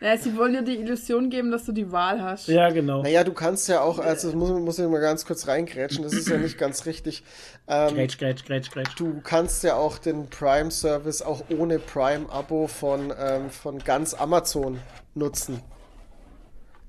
ja. 0.00 0.16
Sie 0.16 0.36
wollen 0.36 0.52
dir 0.52 0.62
die 0.62 0.76
Illusion 0.76 1.30
geben, 1.30 1.50
dass 1.50 1.64
du 1.64 1.72
die 1.72 1.90
Wahl 1.92 2.22
hast. 2.22 2.48
ja, 2.48 2.70
genau. 2.70 3.02
Naja, 3.02 3.24
du 3.24 3.32
kannst 3.32 3.68
ja 3.68 3.80
auch, 3.80 3.98
also 3.98 4.28
das 4.28 4.36
muss, 4.36 4.50
muss 4.50 4.78
ich 4.78 4.88
mal 4.88 5.00
ganz 5.00 5.24
kurz 5.24 5.46
reingrätschen, 5.46 6.02
das 6.02 6.12
ist 6.12 6.28
ja 6.28 6.38
nicht 6.38 6.58
ganz 6.58 6.86
richtig. 6.86 7.22
Ähm, 7.68 7.94
Grätsch, 7.94 8.18
grätsch, 8.18 8.44
grätsch, 8.44 8.70
grätsch. 8.70 8.94
du 8.96 9.20
kannst 9.22 9.62
ja 9.62 9.76
auch 9.76 9.98
den 9.98 10.28
Prime-Service 10.28 11.22
auch 11.22 11.44
ohne 11.56 11.78
Prime-Abo 11.78 12.66
von, 12.66 13.12
ähm, 13.18 13.50
von 13.50 13.78
ganz 13.78 14.14
Amazon 14.14 14.78
nutzen. 15.14 15.62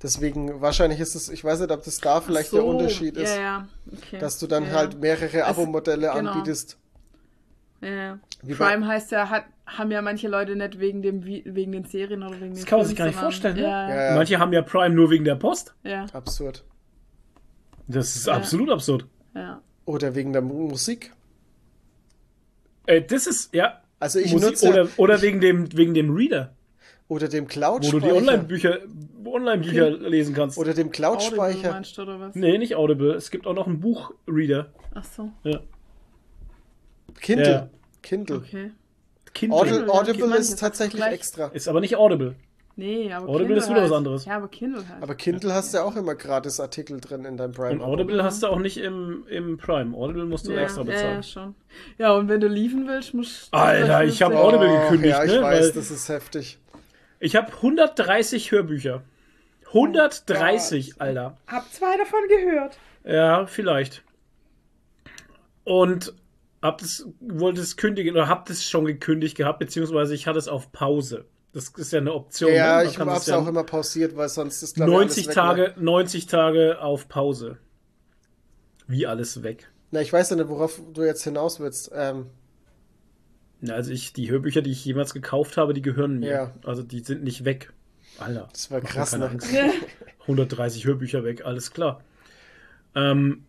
Deswegen, 0.02 0.60
wahrscheinlich 0.60 0.98
ist 0.98 1.14
es, 1.14 1.28
ich 1.28 1.44
weiß 1.44 1.60
nicht, 1.60 1.70
ob 1.70 1.84
das 1.84 1.98
da 1.98 2.20
vielleicht 2.20 2.50
so, 2.50 2.56
der 2.56 2.66
Unterschied 2.66 3.16
ist, 3.16 3.36
Ja, 3.36 3.40
ja. 3.40 3.68
Okay. 3.92 4.18
dass 4.18 4.38
du 4.38 4.48
dann 4.48 4.64
ja, 4.64 4.72
halt 4.72 5.00
mehrere 5.00 5.44
Abo-Modelle 5.44 6.10
genau. 6.12 6.32
anbietest. 6.32 6.76
Ja, 7.80 7.88
ja. 7.88 8.18
Wie 8.42 8.54
Prime 8.54 8.86
heißt 8.86 9.12
ja, 9.12 9.30
hat, 9.30 9.44
haben 9.66 9.90
ja 9.90 10.02
manche 10.02 10.28
Leute 10.28 10.56
nicht 10.56 10.78
wegen, 10.80 11.02
dem, 11.02 11.24
wegen 11.24 11.72
den 11.72 11.84
Serien 11.84 12.22
oder 12.22 12.34
wegen 12.34 12.46
den 12.50 12.54
Das 12.54 12.66
kann 12.66 12.78
man 12.80 12.86
sich 12.86 12.96
gar 12.96 13.06
nicht 13.06 13.18
vorstellen, 13.18 13.56
ne? 13.56 13.62
Ja, 13.62 13.88
ja. 13.88 13.94
Ja, 13.94 14.04
ja, 14.10 14.16
Manche 14.16 14.38
haben 14.38 14.52
ja 14.52 14.62
Prime 14.62 14.94
nur 14.94 15.10
wegen 15.10 15.24
der 15.24 15.36
Post. 15.36 15.74
ja, 15.84 16.04
absurd. 16.12 16.64
Das 17.88 18.14
ist 18.16 18.26
Ja. 18.26 18.34
absolut 18.34 18.70
absurd. 18.70 19.06
ja. 19.34 19.60
Oder 19.84 20.14
wegen 20.14 20.32
der 20.32 20.42
Mu- 20.42 20.68
Musik. 20.68 21.12
Äh, 22.86 23.02
das 23.02 23.26
ist, 23.26 23.52
ja. 23.54 23.80
Also 23.98 24.18
ich 24.18 24.32
Musik, 24.32 24.50
nutze 24.50 24.68
oder 24.68 24.88
oder 24.96 25.22
wegen, 25.22 25.40
dem, 25.40 25.76
wegen 25.76 25.94
dem 25.94 26.14
Reader, 26.14 26.54
oder 27.08 27.28
dem 27.28 27.44
wo 27.44 27.48
Cloud 27.48 27.92
du 27.92 28.00
die 28.00 28.10
Online-Bücher 28.12 28.78
Online 29.24 29.62
-Bücher 29.62 29.88
lesen 30.08 30.34
kannst. 30.34 30.58
oder 30.58 30.74
dem 30.74 30.88
Audible 30.88 30.90
Cloud-Speicher. 30.92 31.70
meinst 31.72 32.36
nee, 32.36 32.58
nicht 32.58 32.74
Audible. 32.74 33.14
Es 33.14 33.30
gibt 33.30 33.46
auch 33.46 33.54
noch 33.54 33.66
einen 33.66 33.80
Buchreader. 33.80 34.72
Ach 34.94 35.04
so, 35.04 35.30
Ja. 35.44 35.60
Kindle. 37.20 37.46
Ja. 37.52 37.68
Kindle. 38.02 38.36
okay. 38.36 38.72
Kindle. 39.34 39.58
Audible, 39.58 39.78
Kindle, 39.78 39.94
Audible 39.94 40.28
ja, 40.30 40.34
ist 40.36 40.58
tatsächlich 40.58 40.96
gleich. 41.02 41.14
extra. 41.14 41.46
Ist 41.48 41.68
aber 41.68 41.80
nicht 41.80 41.96
Audible. 41.96 42.34
Nee, 42.74 43.12
aber 43.12 43.28
Audible 43.28 43.38
Kindle 43.48 43.56
ist 43.58 43.68
wieder 43.68 43.76
was 43.82 43.90
halt. 43.90 43.92
anderes. 43.98 44.24
Ja, 44.24 44.36
aber 44.36 44.48
Kindle 44.48 44.88
halt. 44.88 45.02
Aber 45.02 45.14
Kindle 45.14 45.52
hast 45.54 45.72
du 45.74 45.78
ja 45.78 45.84
auch 45.84 45.94
immer 45.94 46.14
gratis 46.14 46.58
Artikel 46.58 47.00
drin 47.00 47.24
in 47.26 47.36
deinem 47.36 47.52
Prime. 47.52 47.74
Und 47.74 47.82
Audible 47.82 48.22
hast 48.24 48.42
du 48.42 48.46
auch 48.46 48.58
nicht 48.58 48.78
im, 48.78 49.26
im 49.28 49.58
Prime. 49.58 49.94
Audible 49.94 50.24
musst 50.24 50.46
du 50.46 50.52
ja, 50.52 50.62
extra 50.62 50.80
ja, 50.80 50.86
bezahlen. 50.86 51.14
ja, 51.16 51.22
schon. 51.22 51.54
Ja, 51.98 52.12
und 52.12 52.28
wenn 52.28 52.40
du 52.40 52.48
liefen 52.48 52.88
willst, 52.88 53.12
musst 53.12 53.52
du... 53.52 53.56
Alter, 53.58 54.04
ich 54.04 54.22
hab 54.22 54.32
Oh, 54.32 54.36
Audible 54.38 54.68
gekündigt, 54.84 55.12
Ja, 55.14 55.24
ich 55.24 55.32
ne? 55.32 55.42
weiß, 55.42 55.64
Weil- 55.66 55.72
das 55.72 55.90
ist 55.90 56.08
heftig. 56.08 56.58
Ich 57.20 57.36
habe 57.36 57.52
130 57.52 58.50
Hörbücher. 58.50 59.02
130, 59.68 60.94
Alter. 61.00 61.36
Hab 61.46 61.70
zwei 61.72 61.96
davon 61.98 62.20
gehört. 62.28 62.78
Ja, 63.04 63.46
vielleicht. 63.46 64.02
Und 65.64 66.14
hab 66.62 66.78
das, 66.78 67.06
wollte 67.20 67.60
es 67.60 67.76
kündigen 67.76 68.14
oder 68.14 68.28
hab 68.28 68.46
das 68.46 68.64
schon 68.64 68.84
gekündigt 68.84 69.36
gehabt, 69.36 69.58
beziehungsweise 69.58 70.14
ich 70.14 70.26
hatte 70.26 70.38
es 70.38 70.48
auf 70.48 70.72
Pause. 70.72 71.26
Das 71.52 71.68
ist 71.68 71.92
ja 71.92 71.98
eine 71.98 72.14
Option. 72.14 72.52
Ja, 72.52 72.82
ne? 72.82 72.88
Ich 72.88 72.98
hab's 72.98 73.12
das 73.14 73.26
ja 73.26 73.36
auch 73.36 73.46
immer 73.46 73.64
pausiert, 73.64 74.16
weil 74.16 74.28
sonst 74.28 74.62
ist, 74.62 74.76
glaub 74.76 74.88
ich, 74.88 74.94
90 74.94 75.26
alles 75.26 75.28
weg, 75.28 75.34
Tage, 75.34 75.62
Ne? 75.76 75.84
90 75.84 76.26
Tage 76.26 76.80
auf 76.80 77.08
Pause. 77.08 77.58
Wie 78.86 79.06
alles 79.06 79.42
weg. 79.42 79.70
Na, 79.90 80.00
ich 80.00 80.12
weiß 80.12 80.30
ja 80.30 80.36
nicht, 80.36 80.48
worauf 80.48 80.80
du 80.94 81.02
jetzt 81.02 81.24
hinaus 81.24 81.60
willst. 81.60 81.90
Ähm, 81.94 82.26
Na, 83.60 83.74
Also 83.74 83.90
ich, 83.92 84.14
die 84.14 84.30
Hörbücher, 84.30 84.62
die 84.62 84.70
ich 84.70 84.84
jemals 84.84 85.12
gekauft 85.12 85.58
habe, 85.58 85.74
die 85.74 85.82
gehören 85.82 86.18
mir. 86.20 86.30
Ja. 86.30 86.54
Also 86.64 86.82
die 86.82 87.00
sind 87.00 87.22
nicht 87.22 87.44
weg. 87.44 87.72
Alter. 88.18 88.48
das 88.52 88.70
war 88.70 88.80
krass, 88.80 89.16
ne? 89.16 89.28
Angst. 89.28 89.48
130 90.22 90.86
Hörbücher 90.86 91.24
weg, 91.24 91.44
alles 91.44 91.72
klar. 91.72 92.02
Ähm, 92.94 93.44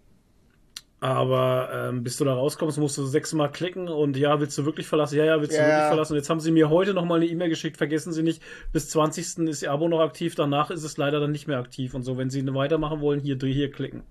aber 1.04 1.70
ähm, 1.74 2.02
bis 2.02 2.16
du 2.16 2.24
da 2.24 2.34
rauskommst, 2.34 2.78
musst 2.78 2.98
du 2.98 3.04
sechsmal 3.04 3.52
klicken 3.52 3.90
und 3.90 4.16
ja, 4.16 4.40
willst 4.40 4.58
du 4.58 4.64
wirklich 4.64 4.88
verlassen? 4.88 5.18
Ja, 5.18 5.26
ja, 5.26 5.42
willst 5.42 5.52
du 5.52 5.58
Ja. 5.58 5.68
wirklich 5.68 5.88
verlassen? 5.88 6.14
Und 6.14 6.20
jetzt 6.20 6.30
haben 6.30 6.40
sie 6.40 6.50
mir 6.52 6.70
heute 6.70 6.94
nochmal 6.94 7.18
eine 7.18 7.26
E-Mail 7.26 7.50
geschickt, 7.50 7.76
vergessen 7.76 8.14
Sie 8.14 8.24
nicht, 8.24 8.42
bis 8.72 8.90
20. 8.90 9.50
ist 9.50 9.64
Ihr 9.64 9.72
Abo 9.74 9.90
noch 9.90 10.00
aktiv, 10.00 10.36
danach 10.36 10.72
ist 10.72 10.86
es 10.86 10.96
leider 10.96 11.20
dann 11.20 11.34
nicht 11.34 11.46
mehr 11.46 11.60
aktiv 11.60 11.94
und 11.94 12.04
so. 12.04 12.18
Wenn 12.18 12.30
Sie 12.30 12.42
weitermachen 12.54 13.02
wollen, 13.02 13.20
hier, 13.20 13.38
hier 13.38 13.70
klicken. 13.70 14.04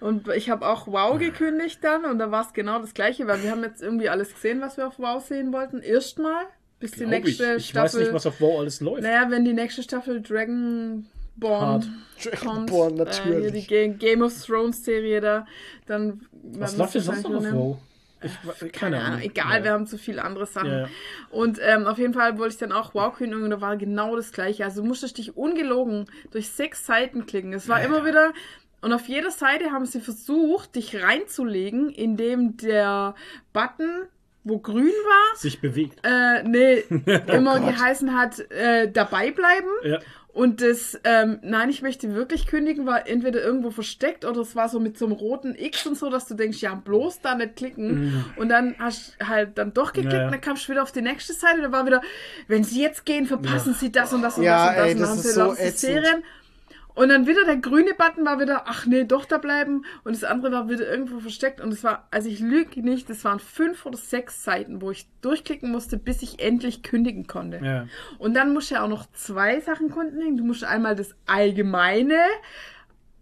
Und 0.00 0.28
ich 0.28 0.50
habe 0.50 0.68
auch 0.68 0.86
Wow 0.86 1.18
gekündigt 1.18 1.78
dann 1.82 2.04
und 2.04 2.18
da 2.18 2.30
war 2.30 2.44
es 2.46 2.52
genau 2.52 2.80
das 2.80 2.92
gleiche, 2.92 3.26
weil 3.26 3.42
wir 3.42 3.50
haben 3.50 3.62
jetzt 3.62 3.80
irgendwie 3.82 4.10
alles 4.10 4.34
gesehen, 4.34 4.60
was 4.60 4.76
wir 4.76 4.88
auf 4.88 4.98
Wow 4.98 5.24
sehen 5.24 5.54
wollten. 5.54 5.80
Erstmal, 5.80 6.44
bis 6.80 6.90
die 6.90 6.98
Glaub 6.98 7.10
nächste 7.12 7.44
ich 7.52 7.56
ich 7.56 7.68
Staffel... 7.70 8.00
weiß 8.00 8.06
nicht, 8.06 8.12
was 8.12 8.26
auf 8.26 8.42
Wow 8.42 8.60
alles 8.60 8.82
läuft. 8.82 9.04
Naja, 9.04 9.30
wenn 9.30 9.46
die 9.46 9.54
nächste 9.54 9.82
Staffel 9.82 10.20
Dragonborn 10.20 11.06
Kommt, 11.40 11.88
Dragonborn, 12.24 12.94
äh, 12.94 13.04
natürlich. 13.04 13.40
hier 13.40 13.50
die 13.50 13.66
Ga- 13.66 13.96
Game 13.98 14.22
of 14.22 14.44
Thrones 14.44 14.84
Serie 14.84 15.20
da, 15.20 15.46
dann... 15.86 16.20
was 16.32 16.76
läuft 16.76 16.94
wir 16.94 17.00
denn 17.00 17.06
sonst 17.14 17.28
noch 17.28 17.36
auf 17.38 17.52
Wow? 17.52 17.78
Ich, 18.22 18.72
Keine 18.72 19.00
Ahnung, 19.00 19.20
egal, 19.22 19.58
Ja. 19.60 19.64
wir 19.64 19.72
haben 19.72 19.86
zu 19.86 19.96
viele 19.96 20.22
andere 20.22 20.44
Sachen. 20.44 20.68
Ja, 20.70 20.80
ja. 20.80 20.88
Und 21.30 21.58
ähm, 21.62 21.86
auf 21.86 21.96
jeden 21.96 22.12
Fall 22.12 22.36
wollte 22.38 22.52
ich 22.52 22.58
dann 22.58 22.70
auch 22.72 22.92
Wow 22.94 23.16
kündigen 23.16 23.44
und 23.44 23.50
da 23.50 23.62
war 23.62 23.78
genau 23.78 24.14
das 24.14 24.30
gleiche. 24.32 24.64
Also 24.64 24.82
du 24.82 24.88
musstest 24.88 25.16
dich 25.16 25.38
ungelogen 25.38 26.04
durch 26.30 26.50
sechs 26.50 26.84
Seiten 26.84 27.24
klicken. 27.24 27.54
Es 27.54 27.66
war 27.66 27.82
immer 27.82 28.04
wieder 28.04 28.32
Und 28.82 28.92
auf 28.92 29.06
jeder 29.08 29.30
Seite 29.30 29.70
haben 29.72 29.86
sie 29.86 30.00
versucht, 30.02 30.74
dich 30.74 31.02
reinzulegen, 31.02 31.88
indem 31.88 32.58
der 32.58 33.14
Button, 33.54 34.02
wo 34.44 34.58
grün 34.58 34.84
war, 34.86 35.36
Sich 35.38 35.60
bewegt. 35.62 35.98
äh, 36.02 36.42
nee, 36.42 36.80
immer 37.32 37.58
geheißen 37.60 38.14
hat, 38.18 38.38
äh, 38.50 38.90
dabei 38.90 39.30
bleiben. 39.30 39.68
Ja. 39.84 39.98
Und 40.32 40.60
das, 40.62 40.98
ähm, 41.04 41.40
nein, 41.42 41.70
ich 41.70 41.82
möchte 41.82 42.14
wirklich 42.14 42.46
kündigen, 42.46 42.86
war 42.86 43.08
entweder 43.08 43.42
irgendwo 43.42 43.70
versteckt 43.70 44.24
oder 44.24 44.40
es 44.42 44.54
war 44.54 44.68
so 44.68 44.78
mit 44.78 44.96
so 44.96 45.06
einem 45.06 45.14
roten 45.14 45.54
X 45.56 45.86
und 45.86 45.98
so, 45.98 46.08
dass 46.08 46.26
du 46.26 46.34
denkst, 46.34 46.60
ja, 46.62 46.74
bloß 46.74 47.20
da 47.20 47.34
nicht 47.34 47.56
klicken. 47.56 48.24
Und 48.36 48.48
dann 48.48 48.76
hast 48.78 49.16
du 49.18 49.26
halt 49.28 49.58
dann 49.58 49.72
doch 49.74 49.92
geklickt 49.92 50.12
Ja, 50.12 50.18
ja. 50.20 50.24
und 50.26 50.32
dann 50.32 50.40
kamst 50.40 50.66
du 50.68 50.72
wieder 50.72 50.82
auf 50.84 50.92
die 50.92 51.02
nächste 51.02 51.32
Seite. 51.32 51.62
Da 51.62 51.72
war 51.72 51.84
wieder, 51.84 52.00
wenn 52.46 52.62
sie 52.62 52.80
jetzt 52.80 53.04
gehen, 53.04 53.26
verpassen 53.26 53.74
sie 53.74 53.90
das 53.90 54.12
und 54.12 54.22
das 54.22 54.38
und 54.38 54.44
Ja, 54.44 54.72
das 54.72 54.76
und 54.76 54.76
das. 54.76 54.86
ey, 54.86 54.92
und 54.94 55.00
das 55.00 55.08
dann 55.08 55.18
ist 55.18 55.36
haben 55.38 55.56
sie 55.56 55.70
so. 55.72 55.78
Serien. 55.88 56.24
Und 56.94 57.08
dann 57.08 57.26
wieder 57.26 57.44
der 57.44 57.56
grüne 57.56 57.94
Button 57.94 58.24
war 58.24 58.40
wieder, 58.40 58.64
ach 58.66 58.86
nee, 58.86 59.04
doch 59.04 59.24
da 59.24 59.38
bleiben. 59.38 59.84
Und 60.04 60.14
das 60.14 60.24
andere 60.24 60.52
war 60.52 60.68
wieder 60.68 60.88
irgendwo 60.88 61.20
versteckt. 61.20 61.60
Und 61.60 61.72
es 61.72 61.84
war, 61.84 62.08
also 62.10 62.28
ich 62.28 62.40
lüge 62.40 62.82
nicht, 62.82 63.08
es 63.10 63.24
waren 63.24 63.40
fünf 63.40 63.86
oder 63.86 63.96
sechs 63.96 64.44
Seiten, 64.44 64.80
wo 64.82 64.90
ich 64.90 65.08
durchklicken 65.20 65.70
musste, 65.70 65.96
bis 65.96 66.22
ich 66.22 66.40
endlich 66.40 66.82
kündigen 66.82 67.26
konnte. 67.26 67.60
Ja. 67.62 67.86
Und 68.18 68.34
dann 68.34 68.52
musst 68.52 68.70
du 68.70 68.74
ja 68.76 68.84
auch 68.84 68.88
noch 68.88 69.06
zwei 69.12 69.60
Sachen 69.60 69.90
kündigen. 69.90 70.36
Du 70.36 70.44
musst 70.44 70.64
einmal 70.64 70.96
das 70.96 71.14
allgemeine 71.26 72.18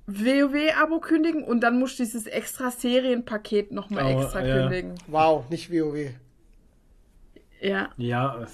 WoW-Abo 0.07 1.01
kündigen 1.01 1.45
und 1.45 1.61
dann 1.61 1.79
musst 1.79 1.99
du 1.99 2.03
dieses 2.03 2.27
extra 2.27 2.71
Serienpaket 2.71 3.73
nochmal 3.73 4.05
Oh, 4.07 4.23
extra 4.23 4.45
ja. 4.45 4.63
kündigen. 4.63 4.95
Wow, 5.07 5.49
nicht 5.51 5.71
WoW. 5.71 6.11
Ja, 7.61 7.89
Ja, 7.97 8.47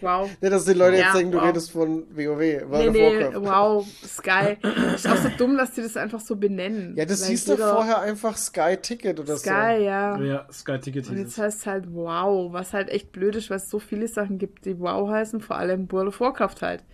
wow. 0.00 0.28
Nicht, 0.40 0.52
dass 0.52 0.64
die 0.64 0.72
Leute 0.74 0.96
Ja, 0.98 1.04
jetzt 1.04 1.14
denken, 1.16 1.32
du 1.32 1.38
wow. 1.38 1.46
redest 1.46 1.70
von 1.70 2.04
WoW, 2.10 2.38
Nee, 2.38 2.60
World 2.68 2.88
of 2.88 2.92
nee, 2.94 3.20
Warcraft. 3.20 3.42
wow, 3.42 3.86
Sky. 4.06 4.56
Ist 4.94 5.08
auch 5.08 5.16
so 5.16 5.28
dumm, 5.38 5.56
dass 5.56 5.72
die 5.72 5.82
das 5.82 5.96
einfach 5.96 6.20
so 6.20 6.36
benennen. 6.36 6.94
Ja, 6.96 7.04
das 7.06 7.26
hieß 7.26 7.46
doch 7.46 7.58
vorher 7.58 8.00
einfach 8.00 8.36
Sky 8.36 8.76
Ticket 8.80 9.18
oder 9.18 9.36
so. 9.36 9.42
Sky, 9.42 9.82
ja. 9.84 10.18
ja, 10.20 10.46
Sky 10.52 10.78
Ticket 10.78 11.08
Und 11.08 11.18
jetzt 11.18 11.38
heißt 11.38 11.60
es 11.60 11.66
halt 11.66 11.84
wow, 11.92 12.52
was 12.52 12.72
halt 12.72 12.90
echt 12.90 13.12
blöd 13.12 13.34
ist, 13.36 13.48
weil 13.50 13.56
es 13.56 13.70
so 13.70 13.78
viele 13.78 14.06
Sachen 14.08 14.38
gibt, 14.38 14.66
die 14.66 14.78
wow 14.78 15.08
heißen, 15.08 15.40
vor 15.40 15.56
allem 15.56 15.90
World 15.90 16.08
of 16.08 16.20
Warcraft 16.20 16.56
halt. 16.60 16.84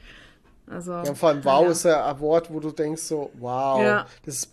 Also, 0.71 0.93
Ja, 0.93 1.15
vor 1.15 1.31
allem 1.31 1.45
wow 1.45 1.65
ja. 1.65 1.71
ist 1.71 1.85
ja 1.85 2.07
ein 2.07 2.21
Wort, 2.21 2.53
wo 2.53 2.61
du 2.61 2.71
denkst 2.71 3.03
so, 3.03 3.31
wow, 3.39 3.83
Ja. 3.83 4.07
das, 4.25 4.35
ist, 4.37 4.51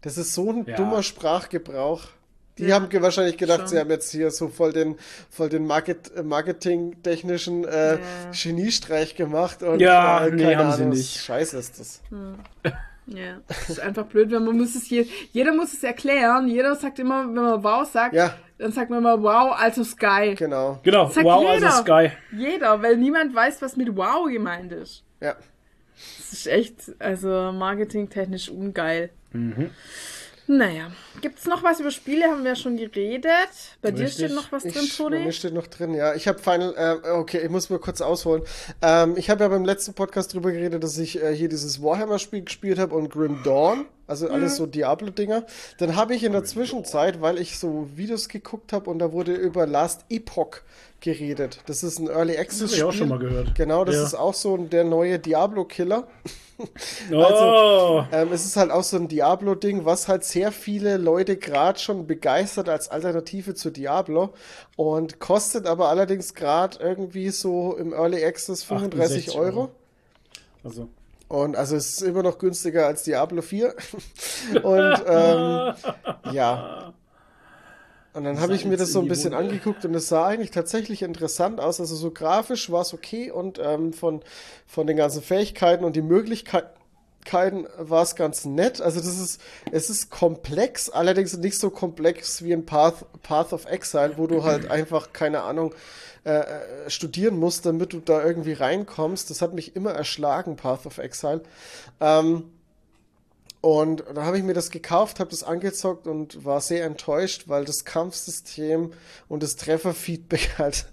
das 0.00 0.18
ist 0.18 0.34
so 0.34 0.50
ein 0.50 0.64
Ja. 0.66 0.76
dummer 0.76 1.02
Sprachgebrauch. 1.02 2.02
Die 2.58 2.64
Ja, 2.66 2.74
haben 2.76 2.88
wahrscheinlich 3.02 3.38
gedacht, 3.38 3.60
schon. 3.60 3.68
sie 3.68 3.78
haben 3.78 3.90
jetzt 3.90 4.10
hier 4.10 4.30
so 4.30 4.48
voll 4.48 4.72
den, 4.72 4.96
voll 5.30 5.48
den 5.48 5.66
Market, 5.66 6.14
äh, 6.14 6.22
marketingtechnischen 6.22 7.64
äh, 7.64 7.94
Ja. 7.94 7.98
Geniestreich 8.30 9.14
gemacht. 9.16 9.62
Und, 9.62 9.80
Ja, 9.80 10.26
äh, 10.26 10.30
nee, 10.30 10.42
keine 10.42 10.56
haben 10.58 10.72
sie 10.72 10.84
nicht. 10.86 11.16
Scheiße 11.20 11.56
ist 11.58 11.80
das. 11.80 12.00
Ja, 13.06 13.38
das 13.48 13.68
ist 13.68 13.80
einfach 13.80 14.06
blöd, 14.06 14.30
wenn 14.30 14.44
man 14.44 14.56
muss 14.56 14.76
es 14.76 14.88
je, 14.88 15.04
jeder 15.32 15.52
muss 15.52 15.72
es 15.72 15.82
erklären. 15.82 16.46
Jeder 16.46 16.76
sagt 16.76 17.00
immer, 17.00 17.26
wenn 17.26 17.34
man 17.34 17.64
wow 17.64 17.84
sagt, 17.84 18.14
Ja. 18.14 18.32
dann 18.58 18.70
sagt 18.70 18.90
man 18.90 19.00
immer 19.00 19.20
wow, 19.20 19.56
also 19.58 19.82
Sky. 19.82 20.36
Genau. 20.38 20.78
Genau, 20.84 21.08
Sagt 21.10 21.26
wow, 21.26 21.42
jeder. 21.52 21.66
also 21.66 21.82
Sky. 21.82 22.12
Jeder, 22.36 22.80
weil 22.80 22.96
niemand 22.96 23.34
weiß, 23.34 23.60
was 23.60 23.76
mit 23.76 23.96
wow 23.96 24.30
gemeint 24.30 24.70
ist. 24.72 25.02
Ja. 25.20 25.34
Das 26.18 26.32
ist 26.32 26.46
echt, 26.46 26.76
also 27.00 27.50
marketingtechnisch 27.52 28.48
ungeil. 28.48 29.10
Mhm. 29.32 29.70
Naja, 30.54 30.90
gibt's 31.22 31.46
noch 31.46 31.62
was 31.62 31.80
über 31.80 31.90
Spiele? 31.90 32.26
Haben 32.26 32.42
wir 32.42 32.50
ja 32.50 32.56
schon 32.56 32.76
geredet. 32.76 33.32
Bei 33.80 33.90
dir 33.90 34.04
Richtig. 34.04 34.26
steht 34.26 34.34
noch 34.36 34.52
was 34.52 34.64
drin, 34.64 34.72
Ich, 34.84 34.98
bei 34.98 35.04
mir 35.08 35.16
Toni? 35.20 35.32
steht 35.32 35.54
noch 35.54 35.66
drin, 35.66 35.94
ja. 35.94 36.14
Ich 36.14 36.28
habe 36.28 36.38
Final, 36.40 36.74
äh, 36.76 37.08
okay, 37.12 37.40
ich 37.42 37.48
muss 37.48 37.70
mal 37.70 37.78
kurz 37.78 38.02
ausholen. 38.02 38.42
Ähm, 38.82 39.14
ich 39.16 39.30
habe 39.30 39.44
ja 39.44 39.48
beim 39.48 39.64
letzten 39.64 39.94
Podcast 39.94 40.34
drüber 40.34 40.52
geredet, 40.52 40.84
dass 40.84 40.98
ich 40.98 41.22
äh, 41.22 41.34
hier 41.34 41.48
dieses 41.48 41.82
Warhammer-Spiel 41.82 42.42
gespielt 42.42 42.78
habe 42.78 42.94
und 42.94 43.08
Grim 43.08 43.42
Dawn, 43.42 43.86
also 44.06 44.28
alles 44.28 44.56
so 44.56 44.66
Diablo-Dinger. 44.66 45.46
Dann 45.78 45.96
habe 45.96 46.14
ich 46.14 46.22
in 46.22 46.32
der 46.32 46.44
Zwischenzeit, 46.44 47.22
weil 47.22 47.38
ich 47.38 47.58
so 47.58 47.88
Videos 47.96 48.28
geguckt 48.28 48.74
habe 48.74 48.90
und 48.90 48.98
da 48.98 49.10
wurde 49.12 49.32
über 49.34 49.66
Last 49.66 50.04
Epoch 50.10 50.58
geredet. 51.02 51.60
Das 51.66 51.82
ist 51.82 51.98
ein 51.98 52.08
Early 52.08 52.38
Access 52.38 52.70
Hab 52.70 52.76
ich 52.78 52.82
auch 52.84 52.92
schon 52.92 53.08
mal 53.08 53.18
gehört. 53.18 53.54
Genau, 53.54 53.84
das 53.84 53.96
Ja. 53.96 54.04
ist 54.04 54.14
auch 54.14 54.34
so 54.34 54.56
der 54.56 54.84
neue 54.84 55.18
Diablo-Killer. 55.18 56.06
Oh, 57.12 58.04
Ähm, 58.12 58.30
es 58.32 58.44
ist 58.46 58.56
halt 58.56 58.70
auch 58.70 58.84
so 58.84 58.96
ein 58.96 59.08
Diablo-Ding, 59.08 59.84
was 59.84 60.06
halt 60.06 60.22
sehr 60.22 60.52
viele 60.52 60.96
Leute 60.96 61.36
gerade 61.36 61.78
schon 61.80 62.06
begeistert 62.06 62.68
als 62.68 62.88
Alternative 62.88 63.54
zu 63.54 63.70
Diablo 63.70 64.32
und 64.76 65.18
kostet 65.18 65.66
aber 65.66 65.88
allerdings 65.88 66.34
gerade 66.34 66.78
irgendwie 66.78 67.30
so 67.30 67.76
im 67.76 67.92
Early 67.92 68.24
Access 68.24 68.62
35 68.62 69.30
68 69.30 69.38
Euro. 69.40 69.60
Euro. 69.60 69.70
also. 70.62 70.88
Und 71.26 71.56
also 71.56 71.74
es 71.76 71.94
ist 71.94 72.02
immer 72.02 72.22
noch 72.22 72.38
günstiger 72.38 72.86
als 72.86 73.02
Diablo 73.04 73.42
4. 73.42 73.74
und 74.62 75.02
ähm, 75.08 75.74
ja. 76.32 76.92
Und 78.14 78.24
dann 78.24 78.40
habe 78.40 78.54
ich 78.54 78.66
mir 78.66 78.76
das 78.76 78.92
so 78.92 79.00
in 79.00 79.06
ein 79.06 79.08
bisschen 79.08 79.32
Wunde. 79.32 79.44
angeguckt 79.44 79.84
und 79.86 79.94
es 79.94 80.08
sah 80.08 80.26
eigentlich 80.26 80.50
tatsächlich 80.50 81.02
interessant 81.02 81.60
aus. 81.60 81.80
Also 81.80 81.96
so 81.96 82.10
grafisch 82.10 82.70
war 82.70 82.82
es 82.82 82.92
okay 82.92 83.30
und 83.30 83.58
ähm, 83.62 83.94
von, 83.94 84.20
von 84.66 84.86
den 84.86 84.98
ganzen 84.98 85.22
Fähigkeiten 85.22 85.82
und 85.84 85.96
die 85.96 86.02
Möglichkeiten 86.02 86.68
war 87.78 88.02
es 88.02 88.14
ganz 88.14 88.44
nett. 88.44 88.82
Also 88.82 89.00
das 89.00 89.18
ist, 89.18 89.40
es 89.70 89.88
ist 89.88 90.10
komplex, 90.10 90.90
allerdings 90.90 91.36
nicht 91.38 91.58
so 91.58 91.70
komplex 91.70 92.42
wie 92.42 92.52
ein 92.52 92.66
Path, 92.66 93.06
Path 93.22 93.54
of 93.54 93.64
Exile, 93.64 94.18
wo 94.18 94.26
du 94.26 94.44
halt 94.44 94.70
einfach, 94.70 95.14
keine 95.14 95.42
Ahnung, 95.42 95.74
äh, 96.24 96.40
äh, 96.40 96.90
studieren 96.90 97.36
musst, 97.38 97.64
damit 97.64 97.94
du 97.94 97.98
da 97.98 98.22
irgendwie 98.22 98.52
reinkommst. 98.52 99.30
Das 99.30 99.40
hat 99.40 99.54
mich 99.54 99.74
immer 99.74 99.92
erschlagen, 99.92 100.56
Path 100.56 100.84
of 100.86 100.98
Exile. 100.98 101.40
Ähm, 102.00 102.44
und 103.62 104.02
da 104.12 104.24
habe 104.24 104.36
ich 104.36 104.42
mir 104.42 104.54
das 104.54 104.72
gekauft, 104.72 105.20
habe 105.20 105.30
das 105.30 105.44
angezockt 105.44 106.08
und 106.08 106.44
war 106.44 106.60
sehr 106.60 106.84
enttäuscht, 106.84 107.44
weil 107.46 107.64
das 107.64 107.84
Kampfsystem 107.84 108.92
und 109.28 109.42
das 109.44 109.54
Trefferfeedback 109.54 110.54
halt, 110.58 110.86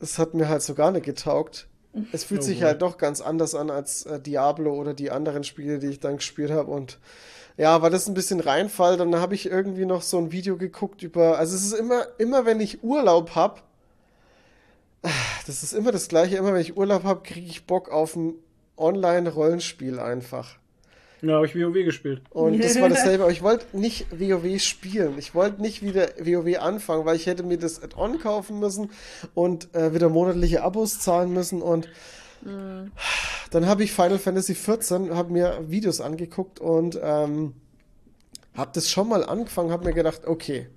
das 0.00 0.18
hat 0.18 0.32
mir 0.32 0.48
halt 0.48 0.62
so 0.62 0.74
gar 0.74 0.90
nicht 0.90 1.04
getaugt. 1.04 1.68
Es 2.10 2.24
fühlt 2.24 2.40
Oh 2.40 2.44
sich 2.44 2.62
halt 2.62 2.80
doch 2.80 2.96
ganz 2.96 3.20
anders 3.20 3.54
an 3.54 3.70
als 3.70 4.06
äh, 4.06 4.18
Diablo 4.18 4.72
oder 4.74 4.94
die 4.94 5.10
anderen 5.10 5.44
Spiele, 5.44 5.78
die 5.78 5.88
ich 5.88 6.00
dann 6.00 6.16
gespielt 6.16 6.50
habe. 6.50 6.70
Und 6.70 6.98
ja, 7.58 7.82
war 7.82 7.90
das 7.90 8.08
ein 8.08 8.14
bisschen 8.14 8.40
Reinfall. 8.40 8.96
Dann 8.96 9.16
habe 9.16 9.34
ich 9.34 9.44
irgendwie 9.50 9.84
noch 9.84 10.00
so 10.00 10.16
ein 10.16 10.32
Video 10.32 10.56
geguckt 10.56 11.02
über, 11.02 11.38
also 11.38 11.54
es 11.54 11.64
ist 11.66 11.74
immer, 11.74 12.06
immer 12.16 12.46
wenn 12.46 12.60
ich 12.60 12.82
Urlaub 12.82 13.34
habe, 13.34 13.60
das 15.46 15.62
ist 15.62 15.74
immer 15.74 15.92
das 15.92 16.08
Gleiche, 16.08 16.36
immer 16.36 16.54
wenn 16.54 16.62
ich 16.62 16.78
Urlaub 16.78 17.04
habe, 17.04 17.22
kriege 17.22 17.46
ich 17.46 17.66
Bock 17.66 17.90
auf 17.90 18.16
ein 18.16 18.36
Online-Rollenspiel 18.78 20.00
einfach. 20.00 20.56
Ja, 21.22 21.34
habe 21.34 21.46
ich 21.46 21.54
WoW 21.54 21.72
gespielt. 21.72 22.22
Und 22.30 22.62
das 22.62 22.80
war 22.80 22.88
dasselbe, 22.88 23.24
aber 23.24 23.32
ich 23.32 23.42
wollte 23.42 23.76
nicht 23.76 24.06
WoW 24.10 24.60
spielen. 24.60 25.18
Ich 25.18 25.34
wollte 25.34 25.60
nicht 25.60 25.82
wieder 25.82 26.08
WoW 26.18 26.58
anfangen, 26.58 27.04
weil 27.04 27.16
ich 27.16 27.26
hätte 27.26 27.42
mir 27.42 27.58
das 27.58 27.82
Add-on 27.82 28.18
kaufen 28.18 28.60
müssen 28.60 28.90
und 29.34 29.74
äh, 29.74 29.94
wieder 29.94 30.08
monatliche 30.08 30.62
Abos 30.62 31.00
zahlen 31.00 31.32
müssen 31.32 31.62
und 31.62 31.88
dann 33.50 33.66
habe 33.66 33.82
ich 33.82 33.92
Final 33.92 34.18
Fantasy 34.18 34.54
XIV, 34.54 35.10
habe 35.10 35.32
mir 35.32 35.58
Videos 35.68 36.00
angeguckt 36.00 36.60
und 36.60 36.98
ähm, 37.02 37.54
habe 38.56 38.70
das 38.74 38.90
schon 38.90 39.08
mal 39.08 39.24
angefangen, 39.24 39.70
habe 39.70 39.84
mir 39.84 39.92
gedacht, 39.92 40.26
okay, 40.26 40.68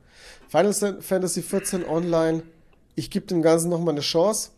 Final 0.50 0.74
Fantasy 0.74 1.42
XIV 1.42 1.88
Online, 1.88 2.44
ich 2.96 3.10
gebe 3.12 3.28
dem 3.28 3.42
Ganzen 3.42 3.70
nochmal 3.70 3.94
eine 3.94 4.02
Chance 4.02 4.52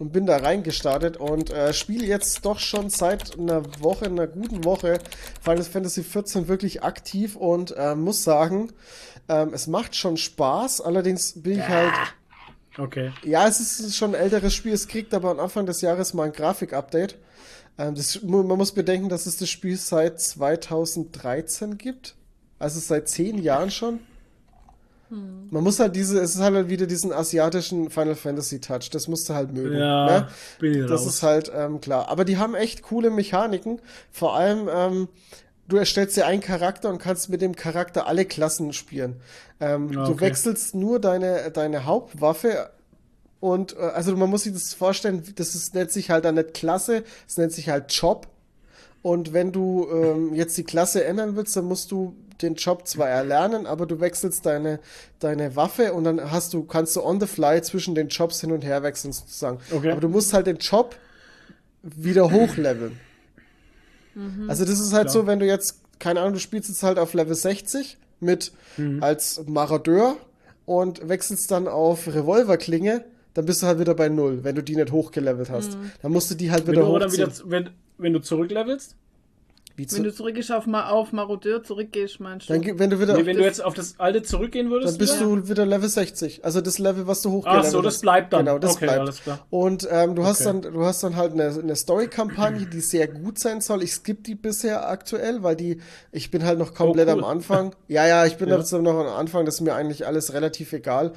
und 0.00 0.12
bin 0.12 0.26
da 0.26 0.38
reingestartet 0.38 1.18
und 1.18 1.50
äh, 1.50 1.74
spiele 1.74 2.06
jetzt 2.06 2.44
doch 2.46 2.58
schon 2.58 2.88
seit 2.88 3.38
einer 3.38 3.62
Woche, 3.80 4.06
einer 4.06 4.26
guten 4.26 4.64
Woche 4.64 4.98
Final 5.42 5.62
Fantasy 5.62 6.02
XIV 6.02 6.48
wirklich 6.48 6.82
aktiv 6.82 7.36
und 7.36 7.74
äh, 7.76 7.94
muss 7.94 8.24
sagen, 8.24 8.72
ähm, 9.28 9.52
es 9.52 9.66
macht 9.66 9.94
schon 9.94 10.16
Spaß. 10.16 10.80
Allerdings 10.80 11.42
bin 11.42 11.58
ich 11.58 11.68
halt, 11.68 11.92
Okay. 12.78 13.12
ja, 13.24 13.46
es 13.46 13.60
ist 13.60 13.94
schon 13.94 14.14
ein 14.14 14.20
älteres 14.20 14.54
Spiel. 14.54 14.72
Es 14.72 14.88
kriegt 14.88 15.12
aber 15.12 15.30
am 15.30 15.38
Anfang 15.38 15.66
des 15.66 15.82
Jahres 15.82 16.14
mal 16.14 16.24
ein 16.24 16.32
Grafik-Update. 16.32 17.16
Ähm, 17.76 17.94
das, 17.94 18.22
man 18.22 18.46
muss 18.46 18.72
bedenken, 18.72 19.10
dass 19.10 19.26
es 19.26 19.36
das 19.36 19.50
Spiel 19.50 19.76
seit 19.76 20.18
2013 20.18 21.76
gibt. 21.76 22.14
Also 22.58 22.80
seit 22.80 23.08
zehn 23.08 23.36
Jahren 23.36 23.70
schon. 23.70 24.00
Man 25.10 25.64
muss 25.64 25.80
halt 25.80 25.96
diese, 25.96 26.20
es 26.20 26.36
ist 26.36 26.40
halt 26.40 26.68
wieder 26.68 26.86
diesen 26.86 27.12
asiatischen 27.12 27.90
Final 27.90 28.14
Fantasy 28.14 28.60
Touch. 28.60 28.90
Das 28.90 29.08
musst 29.08 29.28
du 29.28 29.34
halt 29.34 29.52
mögen. 29.52 29.76
Ja, 29.76 30.06
ne? 30.20 30.28
bin 30.60 30.72
ich 30.82 30.86
Das 30.88 31.02
raus. 31.02 31.14
ist 31.14 31.22
halt 31.22 31.50
ähm, 31.54 31.80
klar. 31.80 32.08
Aber 32.08 32.24
die 32.24 32.38
haben 32.38 32.54
echt 32.54 32.82
coole 32.82 33.10
Mechaniken. 33.10 33.80
Vor 34.12 34.36
allem, 34.36 34.68
ähm, 34.72 35.08
du 35.68 35.76
erstellst 35.76 36.16
dir 36.16 36.26
einen 36.26 36.40
Charakter 36.42 36.88
und 36.90 36.98
kannst 36.98 37.28
mit 37.28 37.40
dem 37.42 37.56
Charakter 37.56 38.06
alle 38.06 38.24
Klassen 38.24 38.72
spielen. 38.72 39.16
Ähm, 39.60 39.88
Ah, 39.98 40.06
Du 40.06 40.12
okay. 40.12 40.20
wechselst 40.20 40.74
nur 40.74 41.00
deine, 41.00 41.50
deine 41.50 41.84
Hauptwaffe 41.84 42.70
und 43.40 43.76
äh, 43.76 43.80
also 43.80 44.14
man 44.16 44.30
muss 44.30 44.44
sich 44.44 44.52
das 44.52 44.74
vorstellen, 44.74 45.22
das 45.36 45.54
ist, 45.54 45.74
nennt 45.74 45.90
sich 45.90 46.10
halt 46.10 46.24
dann 46.24 46.36
nicht 46.36 46.54
Klasse, 46.54 47.02
es 47.26 47.36
nennt 47.36 47.52
sich 47.52 47.68
halt 47.68 47.92
Job. 47.92 48.28
Und 49.02 49.32
wenn 49.32 49.52
du 49.52 49.88
ähm, 49.90 50.34
jetzt 50.34 50.56
die 50.58 50.64
Klasse 50.64 51.04
ändern 51.04 51.36
willst, 51.36 51.56
dann 51.56 51.64
musst 51.64 51.90
du 51.90 52.14
den 52.42 52.54
Job 52.54 52.86
zwar 52.86 53.08
erlernen, 53.08 53.66
aber 53.66 53.86
du 53.86 54.00
wechselst 54.00 54.46
deine, 54.46 54.80
deine 55.18 55.56
Waffe 55.56 55.92
und 55.92 56.04
dann 56.04 56.30
hast 56.30 56.52
du, 56.54 56.64
kannst 56.64 56.96
du 56.96 57.02
on 57.04 57.20
the 57.20 57.26
fly 57.26 57.60
zwischen 57.62 57.94
den 57.94 58.08
Jobs 58.08 58.40
hin 58.40 58.52
und 58.52 58.64
her 58.64 58.82
wechseln 58.82 59.12
sozusagen. 59.12 59.58
Okay. 59.70 59.92
Aber 59.92 60.00
du 60.00 60.08
musst 60.08 60.32
halt 60.32 60.46
den 60.46 60.58
Job 60.58 60.96
wieder 61.82 62.30
hochleveln. 62.30 62.98
Also 64.48 64.64
das 64.64 64.80
ist 64.80 64.92
halt 64.92 65.08
Klar. 65.08 65.22
so, 65.22 65.26
wenn 65.26 65.38
du 65.38 65.46
jetzt, 65.46 65.80
keine 65.98 66.20
Ahnung, 66.20 66.34
du 66.34 66.40
spielst 66.40 66.68
jetzt 66.68 66.82
halt 66.82 66.98
auf 66.98 67.14
Level 67.14 67.34
60 67.34 67.96
mit 68.20 68.52
als 69.00 69.42
Marodeur 69.46 70.16
und 70.66 71.08
wechselst 71.08 71.50
dann 71.50 71.68
auf 71.68 72.06
Revolverklinge, 72.06 73.04
dann 73.34 73.44
bist 73.46 73.62
du 73.62 73.66
halt 73.66 73.78
wieder 73.78 73.94
bei 73.94 74.08
Null, 74.08 74.42
wenn 74.44 74.54
du 74.56 74.62
die 74.62 74.76
nicht 74.76 74.92
hochgelevelt 74.92 75.50
hast. 75.50 75.76
Dann 76.02 76.12
musst 76.12 76.30
du 76.30 76.34
die 76.34 76.50
halt 76.50 76.66
Wenn 76.66 76.72
wieder 76.72 76.82
du, 76.82 76.88
aber 76.88 77.00
dann 77.00 77.10
hochziehen. 77.10 77.28
wieder, 77.28 77.50
wenn, 77.50 77.70
wenn 77.98 78.12
du 78.12 78.20
zurücklevelst, 78.20 78.96
Wie 79.76 79.86
zu- 79.86 79.96
Wenn 79.96 80.02
du 80.02 80.12
zurückgehst 80.12 80.52
auf, 80.52 80.66
auf 80.66 81.12
Marodeur, 81.12 81.62
zurückgehst, 81.62 82.20
meinst 82.20 82.50
du? 82.50 82.52
dann, 82.58 82.78
wenn 82.78 82.90
du 82.90 83.00
wieder, 83.00 83.16
nee, 83.16 83.24
wenn 83.24 83.36
du 83.38 83.42
jetzt 83.44 83.64
auf 83.64 83.72
das 83.72 83.94
alte 83.98 84.22
zurückgehen 84.22 84.68
würdest, 84.68 84.92
dann 84.94 84.98
bist 84.98 85.20
wieder? 85.20 85.36
du 85.36 85.48
wieder 85.48 85.64
Level 85.64 85.88
60. 85.88 86.44
Also 86.44 86.60
das 86.60 86.78
Level, 86.78 87.06
was 87.06 87.22
du 87.22 87.30
Ach 87.30 87.32
hochgelevelt 87.34 87.70
so, 87.70 87.80
das 87.80 87.94
hast. 87.94 88.00
bleibt 88.02 88.32
dann. 88.34 88.44
Genau, 88.44 88.58
das 88.58 88.72
okay, 88.76 88.86
bleibt. 88.86 89.00
alles 89.00 89.22
klar. 89.22 89.46
Und 89.48 89.88
ähm, 89.90 90.16
du 90.16 90.24
hast 90.24 90.44
Okay. 90.44 90.60
dann, 90.62 90.72
du 90.74 90.84
hast 90.84 91.02
dann 91.02 91.16
halt 91.16 91.32
eine, 91.32 91.44
eine 91.48 91.76
Story-Kampagne, 91.76 92.66
die 92.66 92.80
sehr 92.80 93.08
gut 93.08 93.38
sein 93.38 93.62
soll. 93.62 93.82
Ich 93.82 93.92
skippe 93.92 94.22
die 94.22 94.34
bisher 94.34 94.86
aktuell, 94.88 95.42
weil 95.42 95.56
die, 95.56 95.80
ich 96.12 96.30
bin 96.30 96.44
halt 96.44 96.58
noch 96.58 96.74
komplett 96.74 97.08
Oh, 97.08 97.12
cool. 97.12 97.18
am 97.18 97.24
Anfang. 97.24 97.74
Ja, 97.88 98.06
ja, 98.06 98.26
ich 98.26 98.36
bin 98.36 98.48
Ja. 98.50 98.58
jetzt 98.58 98.72
noch 98.72 98.98
am 98.98 99.06
Anfang, 99.06 99.46
das 99.46 99.54
ist 99.54 99.60
mir 99.62 99.74
eigentlich 99.74 100.06
alles 100.06 100.34
relativ 100.34 100.72
egal. 100.74 101.12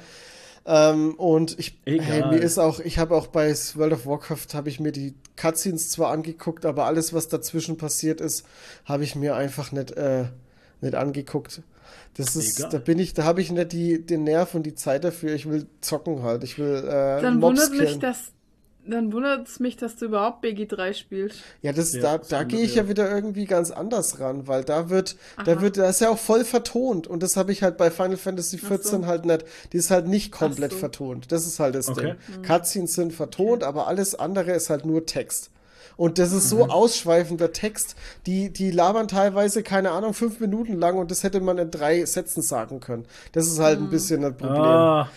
Ähm, 0.66 1.14
und 1.14 1.58
ich, 1.58 1.78
hey, 1.84 2.26
mir 2.26 2.38
ist 2.38 2.58
auch, 2.58 2.80
ich 2.80 2.98
habe 2.98 3.14
auch 3.14 3.26
bei 3.26 3.54
World 3.74 3.92
of 3.92 4.06
Warcraft 4.06 4.54
habe 4.54 4.70
ich 4.70 4.80
mir 4.80 4.92
die 4.92 5.14
Cutscenes 5.36 5.90
zwar 5.90 6.10
angeguckt, 6.10 6.64
aber 6.64 6.86
alles, 6.86 7.12
was 7.12 7.28
dazwischen 7.28 7.76
passiert 7.76 8.20
ist, 8.20 8.46
habe 8.86 9.04
ich 9.04 9.14
mir 9.14 9.36
einfach 9.36 9.72
nicht, 9.72 9.90
äh, 9.92 10.24
nicht 10.80 10.94
angeguckt. 10.94 11.62
Das 12.16 12.36
ist, 12.36 12.60
Egal. 12.60 12.70
da 12.70 12.78
bin 12.78 12.98
ich, 12.98 13.12
da 13.12 13.24
habe 13.24 13.40
ich 13.42 13.50
nicht 13.50 13.72
die, 13.72 14.00
den 14.04 14.24
Nerv 14.24 14.54
und 14.54 14.62
die 14.64 14.74
Zeit 14.74 15.04
dafür. 15.04 15.34
Ich 15.34 15.48
will 15.48 15.66
zocken 15.80 16.22
halt. 16.22 16.44
Ich 16.44 16.58
will 16.58 16.76
äh, 16.76 17.20
Dann 17.20 17.40
Mobs 17.40 17.60
wundert 17.60 17.70
mich, 17.72 17.80
killen. 17.80 18.00
dass 18.00 18.32
dann 18.86 19.12
wundert 19.12 19.48
es 19.48 19.60
mich, 19.60 19.76
dass 19.76 19.96
du 19.96 20.06
überhaupt 20.06 20.44
BG3 20.44 20.92
spielst. 20.94 21.40
Ja, 21.62 21.72
das, 21.72 21.92
Ja, 21.92 22.02
da, 22.02 22.18
das 22.18 22.28
da 22.28 22.42
gehe 22.44 22.62
ich 22.62 22.74
ja 22.74 22.88
wieder 22.88 23.10
irgendwie 23.10 23.44
ganz 23.46 23.70
anders 23.70 24.20
ran, 24.20 24.46
weil 24.46 24.64
da 24.64 24.90
wird, 24.90 25.16
da 25.44 25.52
Aha. 25.52 25.60
wird, 25.60 25.76
da 25.78 25.88
ist 25.88 26.00
ja 26.00 26.10
auch 26.10 26.18
voll 26.18 26.44
vertont 26.44 27.06
und 27.06 27.22
das 27.22 27.36
habe 27.36 27.52
ich 27.52 27.62
halt 27.62 27.76
bei 27.76 27.90
Final 27.90 28.16
Fantasy 28.16 28.58
14 28.58 29.02
so. 29.02 29.06
halt 29.06 29.24
nicht. 29.24 29.44
Die 29.72 29.76
ist 29.78 29.90
halt 29.90 30.06
nicht 30.06 30.32
komplett 30.32 30.72
so. 30.72 30.78
vertont. 30.78 31.32
Das 31.32 31.46
ist 31.46 31.60
halt 31.60 31.74
das 31.74 31.88
Okay. 31.88 32.14
Ding. 32.28 32.42
Cutscenes 32.42 32.94
sind 32.94 33.12
vertont, 33.12 33.62
aber 33.62 33.86
alles 33.86 34.14
andere 34.14 34.52
ist 34.52 34.70
halt 34.70 34.84
nur 34.84 35.06
Text. 35.06 35.50
Und 35.96 36.18
das 36.18 36.32
ist 36.32 36.44
Mhm. 36.46 36.48
so 36.58 36.64
ausschweifender 36.68 37.52
Text, 37.52 37.94
die, 38.26 38.50
die 38.50 38.70
labern 38.70 39.08
teilweise, 39.08 39.62
keine 39.62 39.90
Ahnung, 39.92 40.14
fünf 40.14 40.40
Minuten 40.40 40.78
lang 40.78 40.98
und 40.98 41.10
das 41.10 41.22
hätte 41.22 41.40
man 41.40 41.58
in 41.58 41.70
drei 41.70 42.04
Sätzen 42.04 42.42
sagen 42.42 42.80
können. 42.80 43.06
Das 43.32 43.46
ist 43.46 43.58
halt 43.60 43.78
ein 43.78 43.90
bisschen 43.90 44.22
das 44.22 44.32
Problem. 44.34 44.56
Ah, 44.62 45.08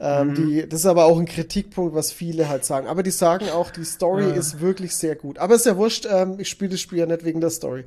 Ja. 0.00 0.20
Ähm, 0.22 0.34
die, 0.34 0.68
das 0.68 0.80
ist 0.80 0.86
aber 0.86 1.06
auch 1.06 1.18
ein 1.18 1.26
Kritikpunkt, 1.26 1.94
was 1.94 2.12
viele 2.12 2.48
halt 2.48 2.64
sagen. 2.64 2.86
Aber 2.86 3.02
die 3.02 3.10
sagen 3.10 3.48
auch, 3.50 3.70
die 3.70 3.84
Story 3.84 4.30
ist 4.30 4.60
wirklich 4.60 4.94
sehr 4.94 5.16
gut. 5.16 5.38
Aber 5.38 5.54
ist 5.54 5.66
ja 5.66 5.76
wurscht, 5.76 6.06
ähm, 6.10 6.36
ich 6.38 6.48
spiele 6.48 6.70
das 6.72 6.80
Spiel 6.80 6.98
ja 6.98 7.06
nicht 7.06 7.24
wegen 7.24 7.40
der 7.40 7.50
Story. 7.50 7.84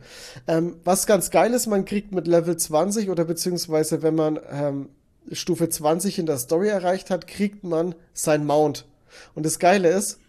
Ähm, 0.48 0.76
was 0.84 1.06
ganz 1.06 1.30
geil 1.30 1.54
ist, 1.54 1.68
man 1.68 1.86
kriegt 1.86 2.12
mit 2.14 2.28
Level 2.28 2.58
20 2.58 3.10
oder 3.10 3.26
beziehungsweise 3.26 4.02
wenn 4.02 4.16
man 4.16 4.40
ähm, 4.52 4.90
Stufe 5.32 5.70
20 5.70 6.20
in 6.20 6.26
der 6.26 6.38
Story 6.38 6.68
erreicht 6.70 7.10
hat, 7.10 7.28
kriegt 7.28 7.64
man 7.64 7.96
sein 8.14 8.46
Mount. 8.46 8.86
Und 9.36 9.46
das 9.46 9.60
Geile 9.60 9.90
ist, 9.90 10.20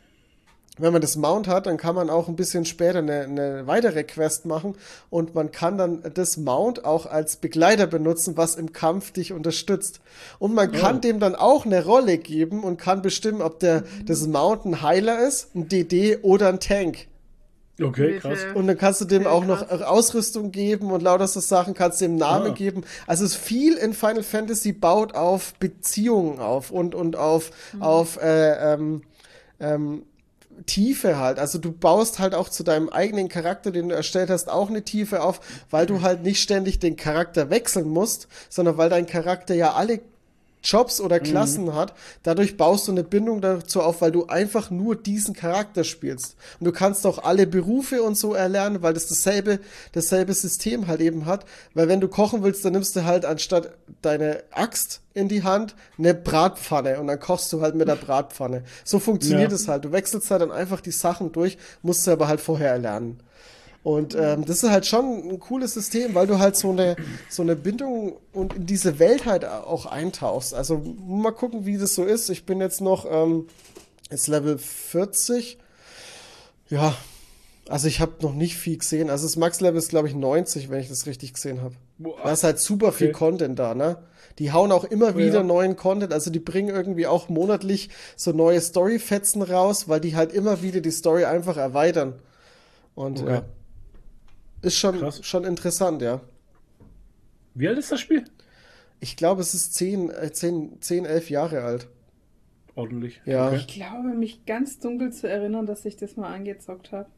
wenn 0.77 0.93
man 0.93 1.01
das 1.01 1.17
Mount 1.17 1.47
hat, 1.47 1.67
dann 1.67 1.77
kann 1.77 1.95
man 1.95 2.11
auch 2.11 2.27
ein 2.29 2.35
bisschen 2.37 2.65
später 2.65 2.99
eine, 2.99 3.21
eine 3.23 3.67
weitere 3.67 4.03
Quest 4.05 4.45
machen 4.45 4.75
und 5.09 5.35
man 5.35 5.53
kann 5.53 5.79
dann 5.79 6.03
das 6.15 6.37
Mount 6.37 6.85
auch 6.85 7.07
als 7.07 7.37
Begleiter 7.37 7.87
benutzen, 7.87 8.37
was 8.37 8.57
im 8.57 8.73
Kampf 8.73 9.13
dich 9.13 9.33
unterstützt. 9.33 10.01
Und 10.41 10.53
man 10.55 10.73
kann 10.73 11.01
dem 11.01 11.21
dann 11.21 11.37
auch 11.37 11.65
eine 11.65 11.85
Rolle 11.85 12.19
geben 12.19 12.65
und 12.65 12.77
kann 12.77 13.03
bestimmen, 13.03 13.41
ob 13.41 13.61
der 13.61 13.85
das 14.07 14.27
Mount 14.27 14.65
ein 14.65 14.83
Heiler 14.83 15.27
ist, 15.27 15.55
ein 15.55 15.69
DD 15.69 16.19
oder 16.23 16.49
ein 16.49 16.59
Tank. 16.59 17.07
okay, 17.81 18.19
krass. 18.19 18.41
Und 18.55 18.67
dann 18.67 18.77
kannst 18.79 19.01
du 19.01 19.05
dem 19.05 19.23
Okay, 19.27 19.31
auch 19.31 19.45
noch 19.45 19.69
krass. 19.69 19.83
Ausrüstung 19.83 20.51
geben 20.51 20.91
und 20.91 21.03
lauter 21.03 21.29
so 21.29 21.39
Sachen, 21.41 21.75
kannst 21.75 22.01
dem 22.01 22.17
Namen 22.17 22.53
Ah. 22.53 22.55
geben. 22.55 22.83
Also 23.07 23.25
es 23.25 23.33
ist 23.33 23.37
viel 23.41 23.75
in 23.77 23.93
Final 23.95 24.23
Fantasy 24.25 24.73
baut 24.73 25.15
auf 25.15 25.55
Beziehungen 25.61 26.41
auf 26.41 26.71
und, 26.73 26.95
und 26.97 27.15
auf, 27.17 27.51
Mhm. 27.75 27.83
auf 27.83 28.17
äh, 28.21 28.75
ähm, 28.75 29.03
ähm, 29.61 30.03
Tiefe 30.67 31.19
halt. 31.19 31.39
Also 31.39 31.59
du 31.59 31.73
baust 31.73 32.19
halt 32.19 32.35
auch 32.35 32.49
zu 32.49 32.63
deinem 32.63 32.89
eigenen 32.89 33.29
Charakter, 33.29 33.71
den 33.71 33.89
du 33.89 33.95
erstellt 33.95 34.31
hast, 34.31 34.49
auch 34.49 34.69
eine 34.69 34.83
Tiefe 34.83 35.23
auf, 35.23 35.41
weil 35.71 35.87
du 35.87 36.03
halt 36.03 36.23
nicht 36.23 36.41
ständig 36.41 36.79
den 36.79 36.97
Charakter 36.97 37.51
wechseln 37.51 37.89
musst, 37.89 38.29
sondern 38.49 38.77
weil 38.77 38.91
dein 38.91 39.07
Charakter 39.07 39.55
ja 39.55 39.75
alle 39.75 40.01
Jobs 40.65 41.01
oder 41.01 41.21
Klassen 41.21 41.75
hat. 41.75 41.95
Dadurch 42.23 42.57
baust 42.57 42.89
du 42.89 42.93
eine 42.93 43.05
Bindung 43.05 43.41
dazu 43.41 43.83
auf, 43.83 44.01
weil 44.01 44.11
du 44.13 44.27
einfach 44.27 44.71
nur 44.71 44.97
diesen 44.97 45.35
Charakter 45.35 45.85
spielst. 45.85 46.37
Und 46.59 46.65
du 46.65 46.73
kannst 46.73 47.07
auch 47.07 47.19
alle 47.23 47.47
Berufe 47.47 48.03
und 48.03 48.17
so 48.17 48.35
erlernen, 48.35 48.83
weil 48.83 48.95
das 48.95 49.07
dasselbe, 49.07 49.61
dasselbe 49.93 50.33
System 50.35 50.87
halt 50.87 51.01
eben 51.01 51.27
hat. 51.27 51.45
Weil 51.75 51.89
wenn 51.89 52.01
du 52.01 52.09
kochen 52.09 52.43
willst, 52.43 52.65
dann 52.65 52.73
nimmst 52.73 52.97
du 52.97 53.05
halt 53.05 53.25
anstatt 53.25 53.73
deine 54.03 54.43
Axt 54.51 55.01
in 55.13 55.29
die 55.29 55.43
Hand 55.45 55.77
eine 55.99 56.15
Bratpfanne 56.15 56.99
und 56.99 57.07
dann 57.07 57.21
kochst 57.21 57.53
du 57.53 57.61
halt 57.61 57.75
mit 57.75 57.87
der 57.87 57.97
Bratpfanne. 57.97 58.65
So 58.85 58.99
funktioniert 58.99 59.51
Ja. 59.51 59.57
es 59.57 59.69
halt. 59.69 59.85
Du 59.85 59.93
wechselst 59.93 60.31
halt 60.31 60.43
dann 60.43 60.51
einfach 60.51 60.81
die 60.81 60.91
Sachen 60.91 61.31
durch, 61.31 61.59
musst 61.83 62.07
du 62.07 62.11
aber 62.11 62.27
halt 62.27 62.41
vorher 62.41 62.71
erlernen. 62.73 63.21
Und 63.85 64.15
ähm, 64.15 64.45
das 64.47 64.63
ist 64.65 64.71
halt 64.71 64.87
schon 64.87 65.29
ein 65.29 65.39
cooles 65.39 65.75
System, 65.75 66.15
weil 66.15 66.27
du 66.27 66.39
halt 66.39 66.57
so 66.57 66.71
eine, 66.71 66.97
so 67.29 67.43
eine 67.43 67.55
Bindung 67.55 68.17
und 68.33 68.55
in 68.55 68.65
diese 68.67 68.99
Welt 68.99 69.27
halt 69.27 69.45
auch 69.45 69.85
eintauchst. 69.87 70.55
Also 70.55 70.79
mal 71.07 71.33
gucken, 71.33 71.67
wie 71.67 71.77
das 71.77 71.95
so 71.95 72.03
ist. 72.03 72.31
Ich 72.31 72.47
bin 72.47 72.61
jetzt 72.63 72.81
noch 72.81 73.05
ähm, 73.09 73.47
jetzt 74.11 74.27
Level 74.27 74.57
40. 74.57 75.59
Ja, 76.71 76.95
also 77.69 77.87
ich 77.87 78.01
habe 78.01 78.13
noch 78.23 78.35
nicht 78.35 78.57
viel 78.57 78.79
gesehen. 78.79 79.11
Also 79.11 79.27
das 79.27 79.37
Max-Level 79.37 79.79
ist, 79.79 79.91
glaube 79.91 80.09
ich, 80.09 80.15
90, 80.15 80.71
wenn 80.71 80.81
ich 80.81 80.89
das 80.89 81.07
richtig 81.07 81.35
gesehen 81.35 81.61
habe. 81.61 81.75
Da 81.99 82.33
ist 82.33 82.43
halt 82.43 82.59
super 82.61 82.91
viel 82.91 83.09
Okay. 83.09 83.19
Content 83.19 83.59
da, 83.59 83.75
ne? 83.75 83.99
Die 84.39 84.51
hauen 84.51 84.73
auch 84.73 84.85
immer 84.85 85.15
wieder 85.17 85.37
Ja. 85.37 85.43
neuen 85.43 85.77
Content, 85.77 86.13
also 86.13 86.31
die 86.31 86.41
bringen 86.41 86.75
irgendwie 86.75 87.07
auch 87.07 87.29
monatlich 87.29 87.91
so 88.17 88.33
neue 88.33 88.61
Story-Fetzen 88.63 89.43
raus, 89.43 89.89
weil 89.91 90.01
die 90.01 90.17
halt 90.17 90.33
immer 90.33 90.63
wieder 90.63 90.81
die 90.81 90.91
Story 90.91 91.25
einfach 91.27 91.59
erweitern. 91.59 92.15
Und 92.95 93.21
Okay. 93.21 93.31
ja. 93.31 93.43
Ist 94.65 94.77
schon, 94.79 94.99
Krass. 94.99 95.21
schon 95.25 95.45
interessant, 95.45 96.03
ja. 96.03 96.21
Wie 97.55 97.69
alt 97.69 97.79
ist 97.79 97.93
das 97.93 98.01
Spiel? 98.01 98.25
Ich 99.01 99.17
glaube, 99.17 99.43
es 99.43 99.55
ist 99.55 99.75
10, 99.75 100.11
äh, 100.11 100.33
10, 100.33 100.81
10, 100.81 101.05
11 101.05 101.31
Jahre 101.31 101.63
alt. 101.63 101.89
Ordentlich. 102.75 103.21
Ja. 103.25 103.49
Okay. 103.49 103.57
Ich 103.57 103.67
glaube, 103.69 104.09
mich 104.09 104.47
ganz 104.47 104.81
dunkel 104.81 105.13
zu 105.13 105.29
erinnern, 105.29 105.67
dass 105.67 105.85
ich 105.85 105.97
das 105.97 106.17
mal 106.17 106.33
angezockt 106.33 106.91
habe. 106.93 107.09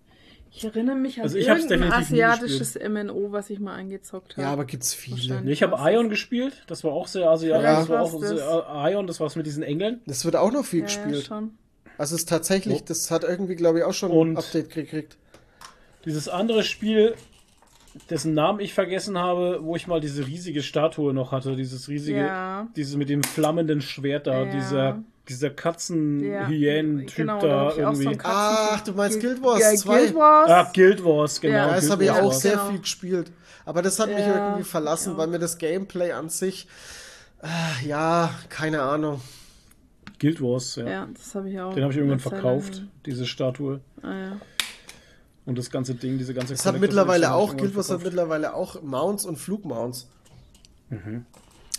Ich 0.51 0.65
erinnere 0.65 0.97
mich 0.97 1.19
an 1.19 1.25
Also 1.25 1.39
ich 1.39 1.49
irgendein 1.49 1.93
asiatisches 1.93 2.77
MNO, 2.77 3.33
was 3.33 3.51
ich 3.51 3.59
mal 3.59 3.75
angezockt 3.75 4.33
habe. 4.37 4.43
Ja, 4.43 4.53
aber 4.53 4.65
gibt's 4.65 4.95
viele. 4.95 5.41
Nee, 5.43 5.53
ich 5.53 5.63
habe 5.63 5.77
Ion 5.91 6.09
gespielt, 6.09 6.63
das 6.67 6.85
war 6.85 6.93
auch 6.93 7.09
sehr 7.09 7.29
asiatisch. 7.29 7.65
Ja. 7.65 7.81
das 7.81 7.89
war 7.89 8.03
auch 8.03 8.21
sehr, 8.23 8.91
Ion, 8.93 9.07
das 9.07 9.19
war's 9.21 9.37
mit 9.37 9.47
diesen 9.47 9.63
Engeln. 9.63 10.01
Das 10.07 10.25
wird 10.25 10.37
auch 10.37 10.53
noch 10.53 10.65
viel 10.65 10.81
ja, 10.81 10.87
ja, 10.87 10.95
gespielt. 11.03 11.27
schon. 11.27 11.51
Also 11.99 12.15
es 12.15 12.23
ist 12.23 12.29
tatsächlich, 12.29 12.81
Oh. 12.83 12.85
das 12.87 13.11
hat 13.11 13.25
irgendwie, 13.25 13.55
glaube 13.57 13.79
ich, 13.79 13.85
auch 13.85 13.95
schon 13.95 14.11
Und- 14.11 14.33
ein 14.33 14.37
Update 14.37 14.71
gekriegt. 14.71 15.17
Dieses 16.05 16.29
andere 16.29 16.63
Spiel, 16.63 17.15
dessen 18.11 18.35
Namen 18.35 18.61
ich 18.61 18.75
vergessen 18.75 19.19
habe, 19.19 19.61
wo 19.63 19.77
ich 19.77 19.87
mal 19.87 20.01
diese 20.01 20.27
riesige 20.27 20.63
Statue 20.63 21.13
noch 21.15 21.33
hatte, 21.33 21.57
dieses 21.57 21.89
riesige, 21.89 22.19
Ja. 22.21 22.67
dieses 22.77 22.97
mit 22.97 23.09
dem 23.09 23.23
flammenden 23.23 23.81
Schwert 23.81 24.27
da, 24.27 24.45
Ja. 24.45 24.53
dieser, 24.53 25.03
dieser 25.29 25.51
katzen 25.51 26.21
Ja, 26.23 26.47
hyänen 26.47 27.07
typ 27.07 27.17
genau, 27.17 27.41
da 27.41 27.71
so 27.73 27.79
irgendwie. 27.81 28.07
Katzen- 28.09 28.21
Ach, 28.25 28.81
du 28.83 28.93
meinst 28.93 29.21
Guild 29.21 29.43
Wars 29.43 29.61
ja, 29.61 29.75
2? 29.75 29.99
Guild 29.99 30.15
Wars. 30.15 30.51
Ah, 30.51 30.71
Guild 30.75 31.05
Wars, 31.05 31.41
genau. 31.41 31.55
Ja, 31.55 31.75
das 31.75 31.91
habe 31.91 32.05
ich 32.05 32.11
auch 32.11 32.25
war's. 32.25 32.41
sehr 32.43 32.53
Genau. 32.53 32.71
viel 32.71 32.79
gespielt. 32.81 33.33
Aber 33.65 33.83
das 33.83 33.99
hat 33.99 34.09
mich 34.09 34.19
irgendwie 34.27 34.63
verlassen, 34.63 35.13
ja. 35.13 35.19
weil 35.19 35.27
mir 35.27 35.39
das 35.41 35.59
Gameplay 35.59 36.13
an 36.13 36.29
sich, 36.29 36.69
äh, 37.43 37.89
ja, 37.89 38.31
keine 38.49 38.83
Ahnung. 38.83 39.21
Guild 40.21 40.41
Wars, 40.41 40.77
ja. 40.77 40.87
Ja, 40.89 41.09
das 41.13 41.35
habe 41.35 41.51
ich 41.51 41.61
auch. 41.61 41.75
Den 41.75 41.83
habe 41.83 41.93
ich 41.93 41.99
irgendwann 41.99 42.21
verkauft, 42.21 42.83
diese 43.05 43.27
Statue. 43.27 43.81
Ah, 44.03 44.13
ja. 44.15 44.33
Und 45.47 45.57
das 45.57 45.71
ganze 45.71 45.95
Ding, 45.95 46.19
diese 46.19 46.35
ganze 46.35 46.55
Es 46.55 46.67
hat 46.67 46.79
mittlerweile 46.81 47.33
auch, 47.33 47.57
Guild 47.57 47.75
Wars 47.77 47.89
hat 47.91 48.03
mittlerweile 48.03 48.53
auch 48.55 48.83
Mounts 48.83 49.25
und 49.25 49.37
Flugmounts. 49.37 50.09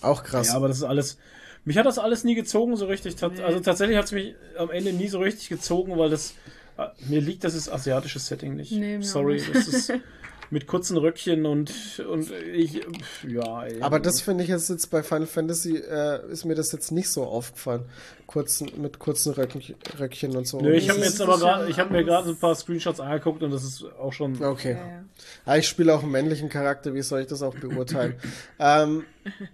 Auch 0.01 0.23
krass. 0.23 0.47
Ja, 0.47 0.55
aber 0.55 0.67
das 0.67 0.77
ist 0.77 0.83
alles. 0.83 1.17
Mich 1.65 1.77
hat 1.77 1.85
das 1.85 1.99
alles 1.99 2.23
nie 2.23 2.35
gezogen, 2.35 2.77
so 2.77 2.85
richtig. 2.85 3.15
Nee. 3.21 3.41
Also 3.41 3.59
tatsächlich 3.59 3.97
hat 3.97 4.05
es 4.05 4.11
mich 4.13 4.35
am 4.57 4.69
Ende 4.71 4.93
nie 4.93 5.09
so 5.09 5.19
richtig 5.19 5.49
gezogen, 5.49 5.97
weil 5.97 6.09
das. 6.09 6.33
äh, 6.77 6.87
Mir 7.09 7.19
liegt 7.19 7.43
das 7.43 7.55
ist 7.55 7.67
asiatisches 7.69 8.25
Setting 8.27 8.55
nicht. 8.55 8.71
Nee, 8.71 8.97
mir 8.97 9.03
auch 9.03 9.07
Sorry, 9.07 9.33
nicht. 9.35 9.53
das 9.53 9.67
ist 9.67 9.93
mit 10.49 10.67
kurzen 10.67 10.97
Röckchen 10.97 11.45
und, 11.45 11.99
und 12.09 12.31
ich. 12.31 12.81
Ja, 13.27 13.63
ey. 13.63 13.81
aber 13.81 13.99
das 13.99 14.21
finde 14.21 14.43
ich 14.43 14.49
jetzt, 14.49 14.69
jetzt 14.69 14.87
bei 14.87 15.03
Final 15.03 15.27
Fantasy, 15.27 15.77
äh, 15.77 16.31
ist 16.31 16.45
mir 16.45 16.55
das 16.55 16.71
jetzt 16.71 16.91
nicht 16.91 17.09
so 17.09 17.23
aufgefallen. 17.25 17.85
Kurzen, 18.25 18.69
mit 18.81 18.99
kurzen 18.99 19.33
Röckchen, 19.33 19.75
Röckchen 19.99 20.35
und 20.35 20.47
so. 20.47 20.59
Nö, 20.59 20.73
ich 20.73 20.89
habe 20.89 20.99
mir 20.99 21.05
jetzt 21.05 21.21
aber 21.21 21.37
gerade, 21.37 21.69
ich 21.69 21.79
habe 21.79 21.93
mir 21.93 22.03
gerade 22.03 22.29
ein 22.29 22.37
paar 22.37 22.55
Screenshots 22.55 22.99
angeguckt 22.99 23.41
und 23.43 23.51
das 23.51 23.63
ist 23.63 23.85
auch 23.99 24.13
schon. 24.13 24.43
Okay. 24.43 24.73
Ja, 24.73 24.77
ja. 24.77 25.03
Ja, 25.45 25.55
ich 25.55 25.67
spiele 25.67 25.93
auch 25.93 26.03
einen 26.03 26.11
männlichen 26.11 26.49
Charakter, 26.49 26.93
wie 26.93 27.01
soll 27.01 27.21
ich 27.21 27.27
das 27.27 27.41
auch 27.41 27.55
beurteilen? 27.55 28.15
ähm, 28.59 29.05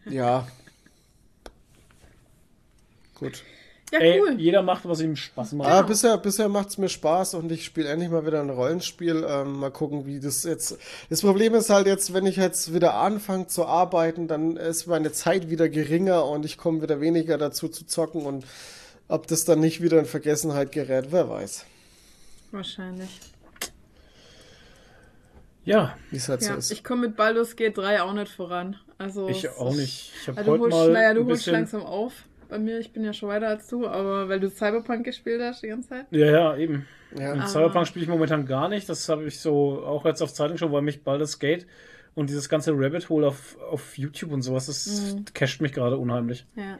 ja. 0.06 0.48
Gut. 3.16 3.44
Ja, 3.94 4.00
Ey, 4.00 4.20
cool. 4.22 4.36
jeder 4.40 4.64
macht, 4.64 4.86
was 4.90 5.02
ihm 5.02 5.16
Spaß 5.16 5.52
macht. 5.54 5.70
Ja, 5.70 5.84
bisher, 5.84 6.18
bisher 6.18 6.50
macht 6.50 6.70
es 6.70 6.80
mir 6.80 6.90
Spaß 6.90 7.36
und 7.36 7.52
ich 7.52 7.64
spiele 7.64 7.88
endlich 7.90 8.10
mal 8.10 8.26
wieder 8.26 8.40
ein 8.42 8.50
Rollenspiel. 8.50 9.24
Ähm, 9.30 9.60
mal 9.60 9.70
gucken, 9.70 10.08
wie 10.08 10.20
das 10.20 10.44
jetzt. 10.46 10.80
Das 11.12 11.22
Problem 11.22 11.54
ist 11.54 11.70
halt 11.70 11.86
jetzt, 11.86 12.12
wenn 12.12 12.26
ich 12.26 12.38
jetzt 12.38 12.74
wieder 12.74 12.96
anfange 12.96 13.46
zu 13.46 13.68
arbeiten, 13.68 14.28
dann 14.28 14.58
ist 14.58 14.88
meine 14.88 15.12
Zeit 15.12 15.52
wieder 15.52 15.70
geringer 15.70 16.26
und 16.26 16.44
ich 16.44 16.58
komme 16.58 16.82
wieder 16.82 17.02
weniger 17.02 17.38
dazu 17.38 17.68
zu 17.68 17.86
zocken 17.86 18.26
und 18.26 18.46
ob 19.10 19.28
das 19.28 19.46
dann 19.46 19.60
nicht 19.60 19.80
wieder 19.84 20.00
in 20.00 20.06
Vergessenheit 20.06 20.72
gerät, 20.72 21.10
wer 21.12 21.30
weiß. 21.30 21.66
Wahrscheinlich. 22.50 23.20
Ja, 25.66 25.96
Wie 26.10 26.18
es 26.18 26.28
halt 26.30 26.42
so 26.42 26.50
Ja, 26.50 26.56
ist. 26.56 26.72
ich 26.72 26.84
komme 26.84 27.08
mit 27.08 27.16
Baldur's 27.16 27.56
Gate 27.56 27.78
3 27.78 28.02
auch 28.02 28.14
nicht 28.14 28.32
voran. 28.32 28.76
Also 28.98 29.30
ich 29.30 29.48
auch 29.50 29.74
nicht. 29.74 30.12
Ich 30.22 30.28
habe 30.28 30.40
Also 30.40 30.58
du 30.58 30.64
heute 30.64 30.76
holst, 30.76 30.88
mal 30.88 30.94
naja, 30.94 31.14
du 31.14 31.22
ein 31.22 31.26
holst 31.28 31.40
bisschen... 31.40 31.54
langsam 31.54 31.84
auf. 31.84 32.14
Bei 32.54 32.60
mir, 32.60 32.78
ich 32.78 32.94
bin 32.94 33.04
ja 33.04 33.14
schon 33.14 33.30
weiter 33.30 33.48
als 33.48 33.68
du, 33.68 33.88
aber 33.88 34.30
weil 34.30 34.40
du 34.40 34.48
Cyberpunk 34.48 35.04
gespielt 35.06 35.42
hast 35.42 35.64
die 35.64 35.70
ganze 35.70 35.90
Zeit. 35.90 36.06
Ja, 36.12 36.28
ja, 36.28 36.56
eben. 36.56 36.86
Ja. 37.18 37.32
Und 37.34 37.40
Ah. 37.42 37.48
Cyberpunk 37.48 37.88
spiele 37.88 38.04
ich 38.04 38.10
momentan 38.12 38.46
gar 38.46 38.70
nicht. 38.70 38.88
Das 38.88 39.10
habe 39.10 39.24
ich 39.24 39.40
so 39.40 39.84
auch 39.84 40.06
jetzt 40.06 40.22
auf 40.22 40.32
Zeitung 40.32 40.58
schon, 40.58 40.72
weil 40.72 40.84
mich 40.84 41.04
Baldur's 41.04 41.40
Gate 41.40 41.66
und 42.14 42.30
dieses 42.30 42.50
ganze 42.50 42.72
Rabbit 42.76 43.10
Hole 43.10 43.26
auf, 43.26 43.58
auf 43.72 43.98
YouTube 43.98 44.32
und 44.34 44.44
sowas, 44.44 44.68
das 44.68 45.16
Mhm. 45.16 45.26
casht 45.34 45.62
mich 45.62 45.74
gerade 45.74 45.98
unheimlich. 45.98 46.46
Ja. 46.56 46.78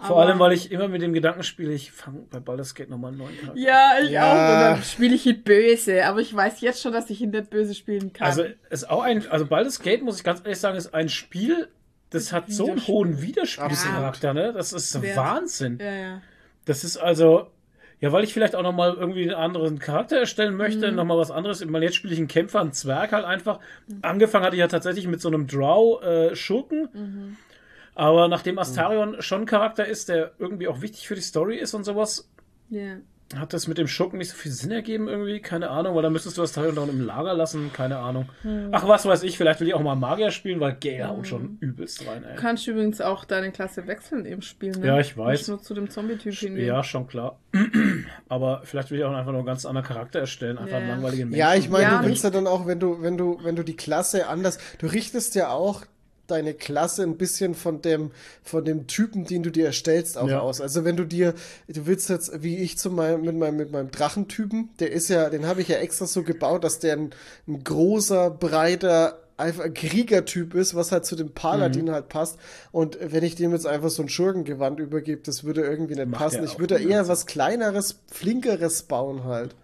Vor 0.00 0.22
allem, 0.22 0.38
weil 0.38 0.52
ich 0.52 0.70
immer 0.70 0.86
mit 0.86 1.02
dem 1.02 1.12
Gedanken 1.12 1.42
spiele, 1.42 1.72
ich 1.72 1.90
fange 1.90 2.20
bei 2.30 2.38
Baldur's 2.38 2.76
Gate 2.76 2.88
nochmal 2.88 3.10
einen 3.10 3.18
neuen 3.18 3.36
Charakter. 3.40 3.60
Ja, 3.60 3.94
ich 4.00 4.10
Ja. 4.10 4.26
auch. 4.28 4.54
Und 4.54 4.60
dann 4.76 4.82
spiele 4.84 5.16
ich 5.16 5.26
ihn 5.26 5.42
böse. 5.42 6.06
Aber 6.06 6.20
ich 6.20 6.32
weiß 6.32 6.60
jetzt 6.60 6.80
schon, 6.80 6.92
dass 6.92 7.10
ich 7.10 7.20
ihn 7.20 7.30
nicht 7.30 7.50
böse 7.50 7.74
spielen 7.74 8.12
kann. 8.12 8.28
Also 8.28 8.44
ist 8.70 8.88
auch 8.88 9.02
ein, 9.02 9.28
also 9.28 9.46
Baldur's 9.46 9.80
Gate, 9.80 10.02
muss 10.02 10.18
ich 10.18 10.22
ganz 10.22 10.38
ehrlich 10.44 10.60
sagen, 10.60 10.76
ist 10.78 10.94
ein 10.94 11.08
Spiel, 11.08 11.66
das 12.10 12.32
hat 12.32 12.50
so 12.50 12.70
einen 12.70 12.86
hohen 12.86 13.20
Widerspielcharakter, 13.22 14.32
ne? 14.34 14.52
Das 14.52 14.72
ist 14.72 15.00
Wert. 15.02 15.16
Wahnsinn. 15.16 15.78
ja, 15.80 15.92
ja. 15.94 16.22
Das 16.64 16.84
ist 16.84 16.96
also, 16.98 17.46
ja, 18.00 18.12
weil 18.12 18.24
ich 18.24 18.32
vielleicht 18.34 18.54
auch 18.54 18.62
nochmal 18.62 18.94
irgendwie 18.94 19.22
einen 19.22 19.34
anderen 19.34 19.78
Charakter 19.78 20.18
erstellen 20.18 20.54
möchte, 20.54 20.90
Mhm. 20.90 20.96
nochmal 20.96 21.18
was 21.18 21.30
anderes. 21.30 21.60
Ich 21.60 21.68
meine, 21.68 21.84
jetzt 21.86 21.94
spiele 21.96 22.12
ich 22.12 22.18
einen 22.18 22.28
Kämpfer, 22.28 22.60
einen 22.60 22.72
Zwerg 22.72 23.12
halt 23.12 23.24
einfach. 23.24 23.58
Angefangen 24.02 24.44
hatte 24.44 24.56
ich 24.56 24.60
ja 24.60 24.68
tatsächlich 24.68 25.06
mit 25.06 25.20
so 25.20 25.28
einem 25.28 25.46
Drow-Schurken. 25.46 26.88
Mhm. 26.92 27.36
Aber 27.94 28.28
nachdem 28.28 28.58
Astarion 28.58 29.20
schon 29.22 29.42
ein 29.42 29.46
Charakter 29.46 29.84
ist, 29.86 30.08
der 30.08 30.32
irgendwie 30.38 30.68
auch 30.68 30.80
wichtig 30.82 31.08
für 31.08 31.14
die 31.16 31.20
Story 31.20 31.56
ist 31.56 31.74
und 31.74 31.84
sowas, 31.84 32.28
ja. 32.70 32.96
Hat 33.36 33.52
das 33.52 33.68
mit 33.68 33.76
dem 33.76 33.88
Schurken 33.88 34.18
nicht 34.18 34.30
so 34.30 34.36
viel 34.36 34.50
Sinn 34.52 34.70
ergeben 34.70 35.06
irgendwie. 35.06 35.40
Keine 35.40 35.68
Ahnung, 35.68 35.94
weil 35.94 36.02
dann 36.02 36.12
müsstest 36.12 36.38
du 36.38 36.42
Astarion 36.42 36.74
dann 36.74 36.88
im 36.88 37.00
Lager 37.04 37.34
lassen. 37.34 37.70
Keine 37.74 37.98
Ahnung. 37.98 38.28
Hm. 38.42 38.70
Ach, 38.72 38.88
was 38.88 39.04
weiß 39.04 39.22
ich, 39.22 39.36
vielleicht 39.36 39.60
will 39.60 39.68
ich 39.68 39.74
auch 39.74 39.82
mal 39.82 39.96
Magier 39.96 40.30
spielen, 40.30 40.60
weil 40.60 40.74
Gale 40.80 41.08
haut 41.08 41.26
schon 41.26 41.58
übelst 41.60 42.06
rein, 42.06 42.24
ey. 42.24 42.36
Du 42.36 42.40
kannst 42.40 42.66
übrigens 42.66 43.00
auch 43.02 43.24
deine 43.26 43.52
Klasse 43.52 43.86
wechseln 43.86 44.24
im 44.24 44.40
Spiel, 44.40 44.72
ne? 44.72 44.86
Ja, 44.86 44.98
ich 45.00 45.16
weiß. 45.18 45.40
Nicht 45.40 45.48
nur 45.48 45.62
zu 45.62 45.74
dem 45.74 45.90
Zombie-Typ 45.90 46.34
hingehen. 46.34 46.66
Ja, 46.66 46.82
schon 46.82 47.06
klar. 47.06 47.38
Aber 48.28 48.62
vielleicht 48.64 48.90
will 48.90 48.98
ich 48.98 49.04
auch 49.04 49.12
einfach 49.12 49.32
nur 49.32 49.40
einen 49.40 49.46
ganz 49.46 49.66
anderen 49.66 49.86
Charakter 49.86 50.20
erstellen, 50.20 50.56
einfach 50.56 50.72
Ja, 50.72 50.76
einen 50.78 50.88
ja. 50.88 50.94
langweiligen 50.94 51.28
Menschen. 51.28 51.38
Ja, 51.38 51.54
ich 51.54 51.68
meine, 51.68 51.84
Ja, 51.84 51.98
du 52.02 52.06
willst 52.08 52.24
ja 52.24 52.30
dann 52.30 52.46
auch, 52.46 52.66
wenn 52.66 52.80
du, 52.80 53.02
wenn 53.02 53.18
du, 53.18 53.38
wenn 53.42 53.56
du 53.56 53.62
die 53.62 53.76
Klasse 53.76 54.26
anders, 54.28 54.58
du 54.78 54.86
richtest 54.86 55.34
ja 55.34 55.50
auch 55.50 55.84
deine 56.30 56.54
Klasse 56.54 57.02
ein 57.02 57.16
bisschen 57.16 57.54
von 57.54 57.82
dem, 57.82 58.10
von 58.42 58.64
dem 58.64 58.86
Typen, 58.86 59.24
den 59.24 59.42
du 59.42 59.50
dir 59.50 59.66
erstellst, 59.66 60.16
auch 60.18 60.28
Ja. 60.28 60.40
aus. 60.40 60.60
Also 60.60 60.84
wenn 60.84 60.96
du 60.96 61.04
dir, 61.04 61.34
du 61.68 61.86
willst 61.86 62.08
jetzt, 62.10 62.42
wie 62.42 62.56
ich 62.58 62.78
zum 62.78 62.96
Beispiel 62.96 63.24
mit 63.24 63.36
meinem, 63.36 63.56
mit 63.56 63.72
meinem 63.72 63.90
Drachentypen, 63.90 64.70
der 64.78 64.92
ist 64.92 65.08
ja, 65.08 65.30
den 65.30 65.46
habe 65.46 65.62
ich 65.62 65.68
ja 65.68 65.76
extra 65.78 66.06
so 66.06 66.22
gebaut, 66.22 66.64
dass 66.64 66.78
der 66.78 66.94
ein, 66.96 67.10
ein 67.46 67.64
großer, 67.64 68.30
breiter, 68.30 69.18
einfach 69.36 69.64
ein 69.64 69.74
Kriegertyp 69.74 70.54
ist, 70.54 70.74
was 70.74 70.90
halt 70.90 71.04
zu 71.06 71.14
dem 71.14 71.30
Paladin 71.30 71.86
Mhm. 71.86 71.90
halt 71.92 72.08
passt. 72.08 72.38
Und 72.72 72.98
wenn 73.00 73.22
ich 73.22 73.36
dem 73.36 73.52
jetzt 73.52 73.66
einfach 73.66 73.88
so 73.90 74.02
ein 74.02 74.08
Schurkengewand 74.08 74.80
übergebe, 74.80 75.22
das 75.24 75.44
würde 75.44 75.62
irgendwie 75.62 75.94
nicht 75.94 76.08
Macht 76.08 76.20
passen. 76.20 76.44
Ich 76.44 76.58
würde 76.58 76.78
eher 76.82 77.06
was 77.08 77.26
kleineres, 77.26 78.00
flinkeres 78.10 78.82
bauen 78.82 79.24
halt. 79.24 79.54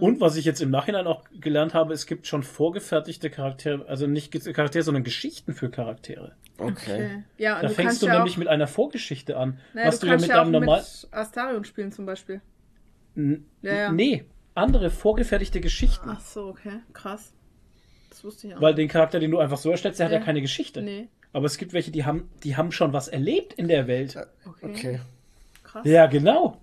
Und 0.00 0.20
was 0.20 0.36
ich 0.36 0.44
jetzt 0.44 0.60
im 0.60 0.70
Nachhinein 0.70 1.06
auch 1.06 1.24
gelernt 1.40 1.74
habe, 1.74 1.92
es 1.94 2.06
gibt 2.06 2.26
schon 2.26 2.42
vorgefertigte 2.42 3.30
Charaktere, 3.30 3.86
also 3.88 4.06
nicht 4.06 4.32
Charaktere, 4.54 4.82
sondern 4.84 5.04
Geschichten 5.04 5.54
für 5.54 5.70
Charaktere. 5.70 6.32
Okay. 6.58 6.72
Okay. 6.72 7.24
Ja, 7.36 7.56
und 7.56 7.62
Da 7.62 7.68
du 7.68 7.74
fängst 7.74 7.88
kannst 7.88 8.02
du 8.02 8.06
ja 8.06 8.14
nämlich 8.16 8.34
auch, 8.34 8.38
mit 8.38 8.48
einer 8.48 8.66
Vorgeschichte 8.66 9.36
an. 9.36 9.58
naja, 9.74 9.88
was 9.88 10.00
du 10.00 10.06
du 10.06 10.06
ja 10.08 10.12
kannst 10.12 10.22
mit 10.26 10.30
ja 10.30 10.40
auch 10.40 10.44
deinem 10.44 10.52
normal. 10.52 10.80
mit 10.80 11.08
Astarion 11.12 11.64
spielen 11.64 11.92
zum 11.92 12.06
Beispiel. 12.06 12.40
N- 13.16 13.44
Ja, 13.62 13.74
ja. 13.74 13.92
Nee, 13.92 14.24
andere 14.54 14.90
vorgefertigte 14.90 15.60
Geschichten. 15.60 16.08
Ach 16.10 16.20
so, 16.20 16.46
okay. 16.48 16.80
Krass. 16.92 17.32
Das 18.10 18.24
wusste 18.24 18.48
ich 18.48 18.54
auch. 18.56 18.60
Weil 18.60 18.74
den 18.74 18.88
Charakter, 18.88 19.20
den 19.20 19.30
du 19.30 19.38
einfach 19.38 19.58
so 19.58 19.70
erstellst, 19.70 20.00
der 20.00 20.06
hat 20.06 20.12
ja 20.12 20.18
Ja. 20.18 20.24
keine 20.24 20.40
Geschichte. 20.40 20.82
Nee. 20.82 21.08
Aber 21.32 21.46
es 21.46 21.58
gibt 21.58 21.72
welche, 21.74 21.90
die 21.92 22.04
haben, 22.04 22.28
die 22.42 22.56
haben 22.56 22.72
schon 22.72 22.92
was 22.92 23.06
erlebt 23.06 23.52
in 23.52 23.68
der 23.68 23.86
Welt. 23.86 24.16
Okay. 24.44 24.66
Okay. 24.70 25.00
Krass. 25.62 25.86
Ja, 25.86 26.06
genau. 26.06 26.60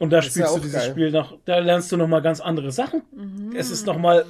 Und 0.00 0.10
da 0.10 0.16
ja 0.16 0.22
spielst 0.22 0.50
du 0.50 0.54
auch 0.54 0.58
dieses 0.58 0.72
geil. 0.80 0.90
Spiel 0.90 1.10
noch, 1.12 1.38
da 1.44 1.58
lernst 1.60 1.92
du 1.92 1.96
noch 1.96 2.08
mal 2.08 2.20
ganz 2.22 2.40
andere 2.40 2.72
Sachen. 2.72 3.02
Mhm. 3.12 3.54
Es 3.54 3.70
ist 3.70 3.86
noch 3.86 3.96
mal, 3.98 4.24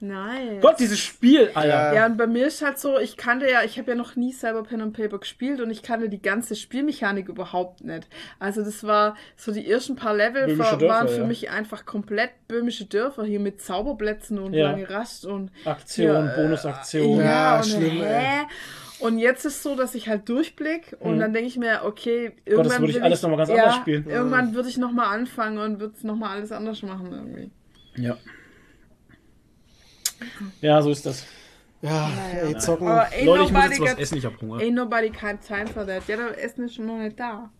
Nice. 0.00 0.60
Gott, 0.60 0.80
dieses 0.80 0.98
Spiel, 0.98 1.50
Alter. 1.54 1.94
Ja, 1.94 2.04
und 2.06 2.18
bei 2.18 2.26
mir 2.26 2.46
ist 2.48 2.60
halt 2.62 2.78
so, 2.78 2.98
ich 2.98 3.16
kannte 3.16 3.50
ja, 3.50 3.62
ich 3.62 3.78
habe 3.78 3.92
ja 3.92 3.96
noch 3.96 4.16
nie 4.16 4.32
Cyber 4.32 4.62
Pen 4.62 4.82
and 4.82 4.94
Paper 4.94 5.18
gespielt 5.18 5.60
und 5.62 5.70
ich 5.70 5.82
kannte 5.82 6.10
die 6.10 6.20
ganze 6.20 6.56
Spielmechanik 6.56 7.28
überhaupt 7.28 7.82
nicht. 7.84 8.06
Also 8.38 8.62
das 8.62 8.84
war 8.84 9.16
so 9.36 9.50
die 9.50 9.70
ersten 9.70 9.96
paar 9.96 10.14
Level 10.14 10.54
Dörfer, 10.56 10.80
waren 10.88 11.08
für 11.08 11.20
ja. 11.20 11.26
mich 11.26 11.48
einfach 11.48 11.86
komplett 11.86 12.30
böhmische 12.48 12.84
Dörfer 12.84 13.24
hier 13.24 13.40
mit 13.40 13.62
Zauberplätzen 13.62 14.38
und 14.38 14.52
Ja. 14.52 14.72
lange 14.72 14.90
Rast 14.90 15.24
und 15.24 15.50
Aktion, 15.64 16.06
Ja, 16.26 16.32
äh, 16.34 16.36
Bonusaktion. 16.36 17.18
ja, 17.20 17.24
Ja, 17.24 17.56
und 17.58 17.64
schlimm, 17.66 18.02
hä? 18.02 18.40
ey. 18.40 18.46
Und 19.00 19.18
jetzt 19.18 19.44
ist 19.44 19.62
so, 19.62 19.74
dass 19.76 19.94
ich 19.94 20.08
halt 20.08 20.28
durchblick 20.28 20.96
und 21.00 21.16
Mhm. 21.16 21.20
dann 21.20 21.32
denke 21.32 21.48
ich 21.48 21.56
mir, 21.58 21.80
okay, 21.84 22.28
Gott, 22.30 22.38
irgendwann 22.46 22.68
das 22.68 22.80
würde 22.80 22.92
ich 22.92 23.02
alles 23.02 23.22
noch 23.22 23.30
mal 23.30 23.36
ganz 23.36 23.50
ja, 23.50 23.56
anders 23.64 23.76
spielen. 23.76 24.08
Irgendwann 24.08 24.54
würde 24.54 24.68
ich 24.68 24.76
noch 24.78 24.92
mal 24.92 25.08
anfangen 25.08 25.58
und 25.58 25.80
würde 25.80 25.94
es 25.96 26.04
noch 26.04 26.16
mal 26.16 26.30
alles 26.30 26.52
anders 26.52 26.80
machen 26.82 27.10
irgendwie. 27.12 27.50
Ja. 27.96 28.16
Ja, 30.60 30.80
so 30.80 30.90
ist 30.90 31.04
das. 31.06 31.26
Ja, 31.82 32.08
ey, 32.42 32.56
zocken. 32.56 32.86
Aber 32.88 33.08
ain't 33.12 33.24
Leute, 33.26 33.44
ich 33.44 33.52
muss 33.52 33.64
jetzt 33.64 33.80
was 33.80 33.90
got- 33.90 33.98
essen, 33.98 34.18
ich 34.18 34.24
hab 34.24 34.40
Hunger. 34.40 34.56
Ain't 34.58 34.72
nobody 34.72 35.10
got 35.10 35.40
time 35.46 35.66
for 35.66 35.84
that. 35.86 36.06
Ja, 36.08 36.16
das 36.16 36.36
Essen 36.38 36.64
ist 36.64 36.74
schon 36.76 36.86
noch 36.86 36.96
nicht 36.98 37.18
da. 37.20 37.50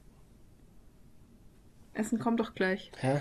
Essen 1.92 2.18
kommt 2.18 2.40
doch 2.40 2.54
gleich. 2.54 2.90
Hä? 2.98 3.20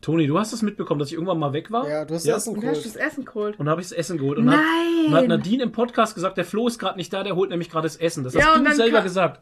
Toni, 0.00 0.26
du 0.28 0.38
hast 0.38 0.52
das 0.52 0.62
mitbekommen, 0.62 1.00
dass 1.00 1.08
ich 1.08 1.14
irgendwann 1.14 1.38
mal 1.38 1.52
weg 1.52 1.70
war? 1.72 1.88
Ja, 1.88 2.04
du 2.04 2.14
hast 2.14 2.24
Ja. 2.24 2.36
Essen 2.36 2.54
Und 2.54 2.62
du 2.62 2.68
hast 2.68 2.82
geholt. 2.82 2.86
das 2.86 2.96
Essen 2.96 3.24
geholt. 3.24 3.58
Und 3.58 3.66
dann 3.66 3.70
habe 3.72 3.80
ich 3.80 3.88
das 3.88 3.98
Essen 3.98 4.16
geholt. 4.18 4.38
Und 4.38 4.46
dann 4.46 4.54
hat, 4.56 4.60
Nein! 4.64 5.06
und 5.08 5.14
hat 5.14 5.26
Nadine 5.28 5.62
im 5.64 5.72
Podcast 5.72 6.14
gesagt, 6.14 6.36
der 6.36 6.44
Flo 6.44 6.68
ist 6.68 6.78
gerade 6.78 6.96
nicht 6.96 7.12
da, 7.12 7.22
der 7.24 7.34
holt 7.34 7.50
nämlich 7.50 7.68
gerade 7.70 7.86
das 7.86 7.96
Essen. 7.96 8.22
Das 8.22 8.34
Ja, 8.34 8.54
hast 8.54 8.64
du 8.64 8.74
selber 8.76 9.02
gesagt. 9.02 9.40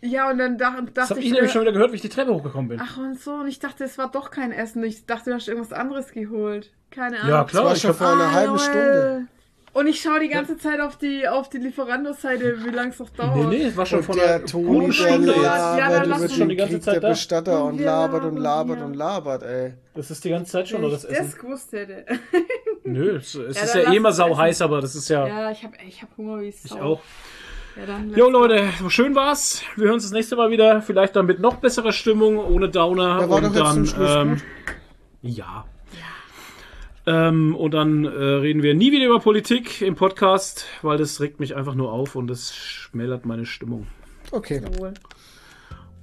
Ja, 0.00 0.30
und 0.30 0.38
dann 0.38 0.56
dach, 0.58 0.74
Das 0.94 0.94
dachte 0.94 1.10
habe 1.10 1.20
ich, 1.20 1.26
ich 1.26 1.32
nämlich 1.32 1.50
schon 1.52 1.62
wieder 1.62 1.72
gehört, 1.72 1.90
wie 1.92 1.96
ich 1.96 2.02
die 2.02 2.08
Treppe 2.08 2.32
hochgekommen 2.32 2.68
bin. 2.68 2.80
ach 2.80 2.96
und 2.98 3.20
so, 3.20 3.32
und 3.34 3.48
ich 3.48 3.58
dachte, 3.58 3.82
es 3.84 3.98
war 3.98 4.10
doch 4.10 4.30
kein 4.30 4.52
Essen. 4.52 4.82
Ich 4.84 5.04
dachte, 5.06 5.30
du 5.30 5.34
hast 5.36 5.48
irgendwas 5.48 5.72
anderes 5.72 6.12
geholt. 6.12 6.70
Keine 6.90 7.18
Ahnung. 7.18 7.30
ja, 7.30 7.42
Das 7.42 7.50
klar. 7.50 7.64
war 7.64 7.72
Ich 7.74 7.82
schon 7.82 7.94
vor 7.94 8.06
einer 8.08 8.24
Ah, 8.24 8.32
halben. 8.32 8.58
Stunde. 8.58 9.26
Und 9.74 9.86
ich 9.86 10.00
schaue 10.00 10.20
die 10.20 10.28
ganze 10.28 10.56
Zeit 10.56 10.80
auf 10.80 10.96
die, 10.96 11.28
auf 11.28 11.48
die 11.50 11.58
Lieferando-Seite, 11.58 12.64
wie 12.64 12.70
lange 12.70 12.90
es 12.90 12.98
noch 12.98 13.10
dauert. 13.10 13.36
nee, 13.36 13.58
nee, 13.58 13.62
es 13.64 13.76
war 13.76 13.86
schon 13.86 13.98
Und 13.98 14.04
vor 14.04 14.14
der 14.16 14.44
Toni, 14.44 14.86
der 14.86 14.92
Stunde. 14.92 15.34
Ja, 15.42 15.76
labert 15.76 16.00
dann 16.02 16.08
lass 16.22 16.34
schon 16.36 16.48
die 16.48 16.56
ganze 16.56 16.74
Krieg 16.74 16.82
Zeit 16.84 17.02
der. 17.02 17.08
Bestatter 17.10 17.64
Und 17.64 17.78
labert 17.80 18.24
und 18.24 18.36
labert 18.38 18.76
hier. 18.78 18.86
und 18.86 18.94
labert, 18.94 19.42
ey. 19.42 19.74
Das 19.94 20.10
ist 20.10 20.24
die 20.24 20.30
ganze 20.30 20.52
Zeit 20.52 20.68
schon 20.68 20.80
noch 20.80 20.88
ich 20.88 20.94
das 20.94 21.04
Essen. 21.04 21.24
das 21.26 21.36
gewusst 21.38 21.72
hätte. 21.72 22.04
Nö, 22.84 23.16
es, 23.16 23.34
es 23.34 23.56
Ja, 23.56 23.62
ist 23.64 23.74
ja 23.74 23.92
eh 23.92 23.96
immer 23.96 24.12
sau 24.12 24.28
essen. 24.30 24.38
heiß, 24.38 24.62
aber 24.62 24.80
das 24.80 24.94
ist 24.94 25.08
ja. 25.08 25.26
Ja, 25.26 25.50
ich 25.50 25.62
habe 25.62 25.74
ich 25.86 26.02
hab 26.02 26.16
Hunger 26.16 26.40
wie 26.40 26.50
Sau. 26.50 26.74
Ich 26.76 26.80
auch. 26.82 27.00
Ja, 27.76 27.86
dann 27.86 28.12
Jo 28.16 28.28
Leute, 28.30 28.68
schön 28.88 29.14
war's. 29.14 29.62
Wir 29.76 29.84
hören 29.84 29.94
uns 29.94 30.02
das 30.04 30.12
nächste 30.12 30.34
Mal 30.34 30.50
wieder. 30.50 30.82
Vielleicht 30.82 31.14
dann 31.14 31.26
mit 31.26 31.38
noch 31.40 31.56
besserer 31.56 31.92
Stimmung, 31.92 32.38
ohne 32.38 32.68
Downer. 32.68 33.20
Ja, 33.20 33.28
war 33.30 33.36
und 33.36 33.44
doch 33.44 33.50
jetzt 33.50 33.60
dann, 33.60 33.74
zum 33.74 33.86
Schluss 33.86 34.10
ähm, 34.16 34.30
gut. 34.30 34.42
Ja. 35.22 35.64
Ähm, 37.08 37.56
und 37.56 37.72
dann 37.72 38.04
äh, 38.04 38.08
reden 38.08 38.62
wir 38.62 38.74
nie 38.74 38.92
wieder 38.92 39.06
über 39.06 39.18
Politik 39.18 39.80
im 39.80 39.94
Podcast, 39.94 40.66
weil 40.82 40.98
das 40.98 41.20
regt 41.22 41.40
mich 41.40 41.56
einfach 41.56 41.74
nur 41.74 41.90
auf 41.90 42.16
und 42.16 42.26
das 42.26 42.54
schmälert 42.54 43.24
meine 43.24 43.46
Stimmung. 43.46 43.86
Okay. 44.30 44.60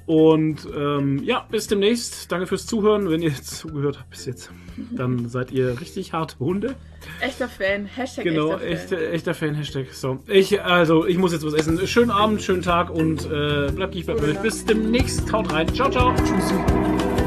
Und 0.08 0.68
ähm, 0.76 1.22
ja, 1.24 1.46
bis 1.52 1.68
demnächst. 1.68 2.32
Danke 2.32 2.48
fürs 2.48 2.66
Zuhören. 2.66 3.10
Wenn 3.10 3.22
ihr 3.22 3.30
jetzt 3.30 3.56
zugehört 3.58 4.00
habt 4.00 4.10
bis 4.10 4.26
jetzt, 4.26 4.52
dann 4.92 5.30
seid 5.30 5.52
ihr 5.52 5.80
richtig 5.80 6.14
harte 6.14 6.40
Hunde. 6.40 6.76
Echter 7.22 7.50
Fan. 7.50 7.86
Hashtag 7.86 8.24
Genau, 8.24 8.54
echter 8.54 8.60
Fan. 8.60 8.68
echter, 8.72 9.12
echter 9.14 9.34
Fan, 9.36 9.56
Hashtag. 9.56 9.94
So, 9.94 10.20
ich, 10.28 10.62
also, 10.62 11.06
ich 11.06 11.20
muss 11.20 11.34
jetzt 11.34 11.46
was 11.46 11.54
essen. 11.54 11.86
Schönen 11.88 12.12
Abend, 12.12 12.42
schönen 12.42 12.64
Tag 12.64 12.90
und 12.90 13.26
äh, 13.26 13.72
bleibt 13.72 13.94
nicht 13.94 14.08
bei 14.08 14.16
mir. 14.16 14.34
Bis 14.36 14.66
demnächst. 14.66 15.32
Haut 15.32 15.52
rein. 15.54 15.72
Ciao, 15.74 15.90
ciao. 15.92 16.16
Tschüssi. 16.16 17.25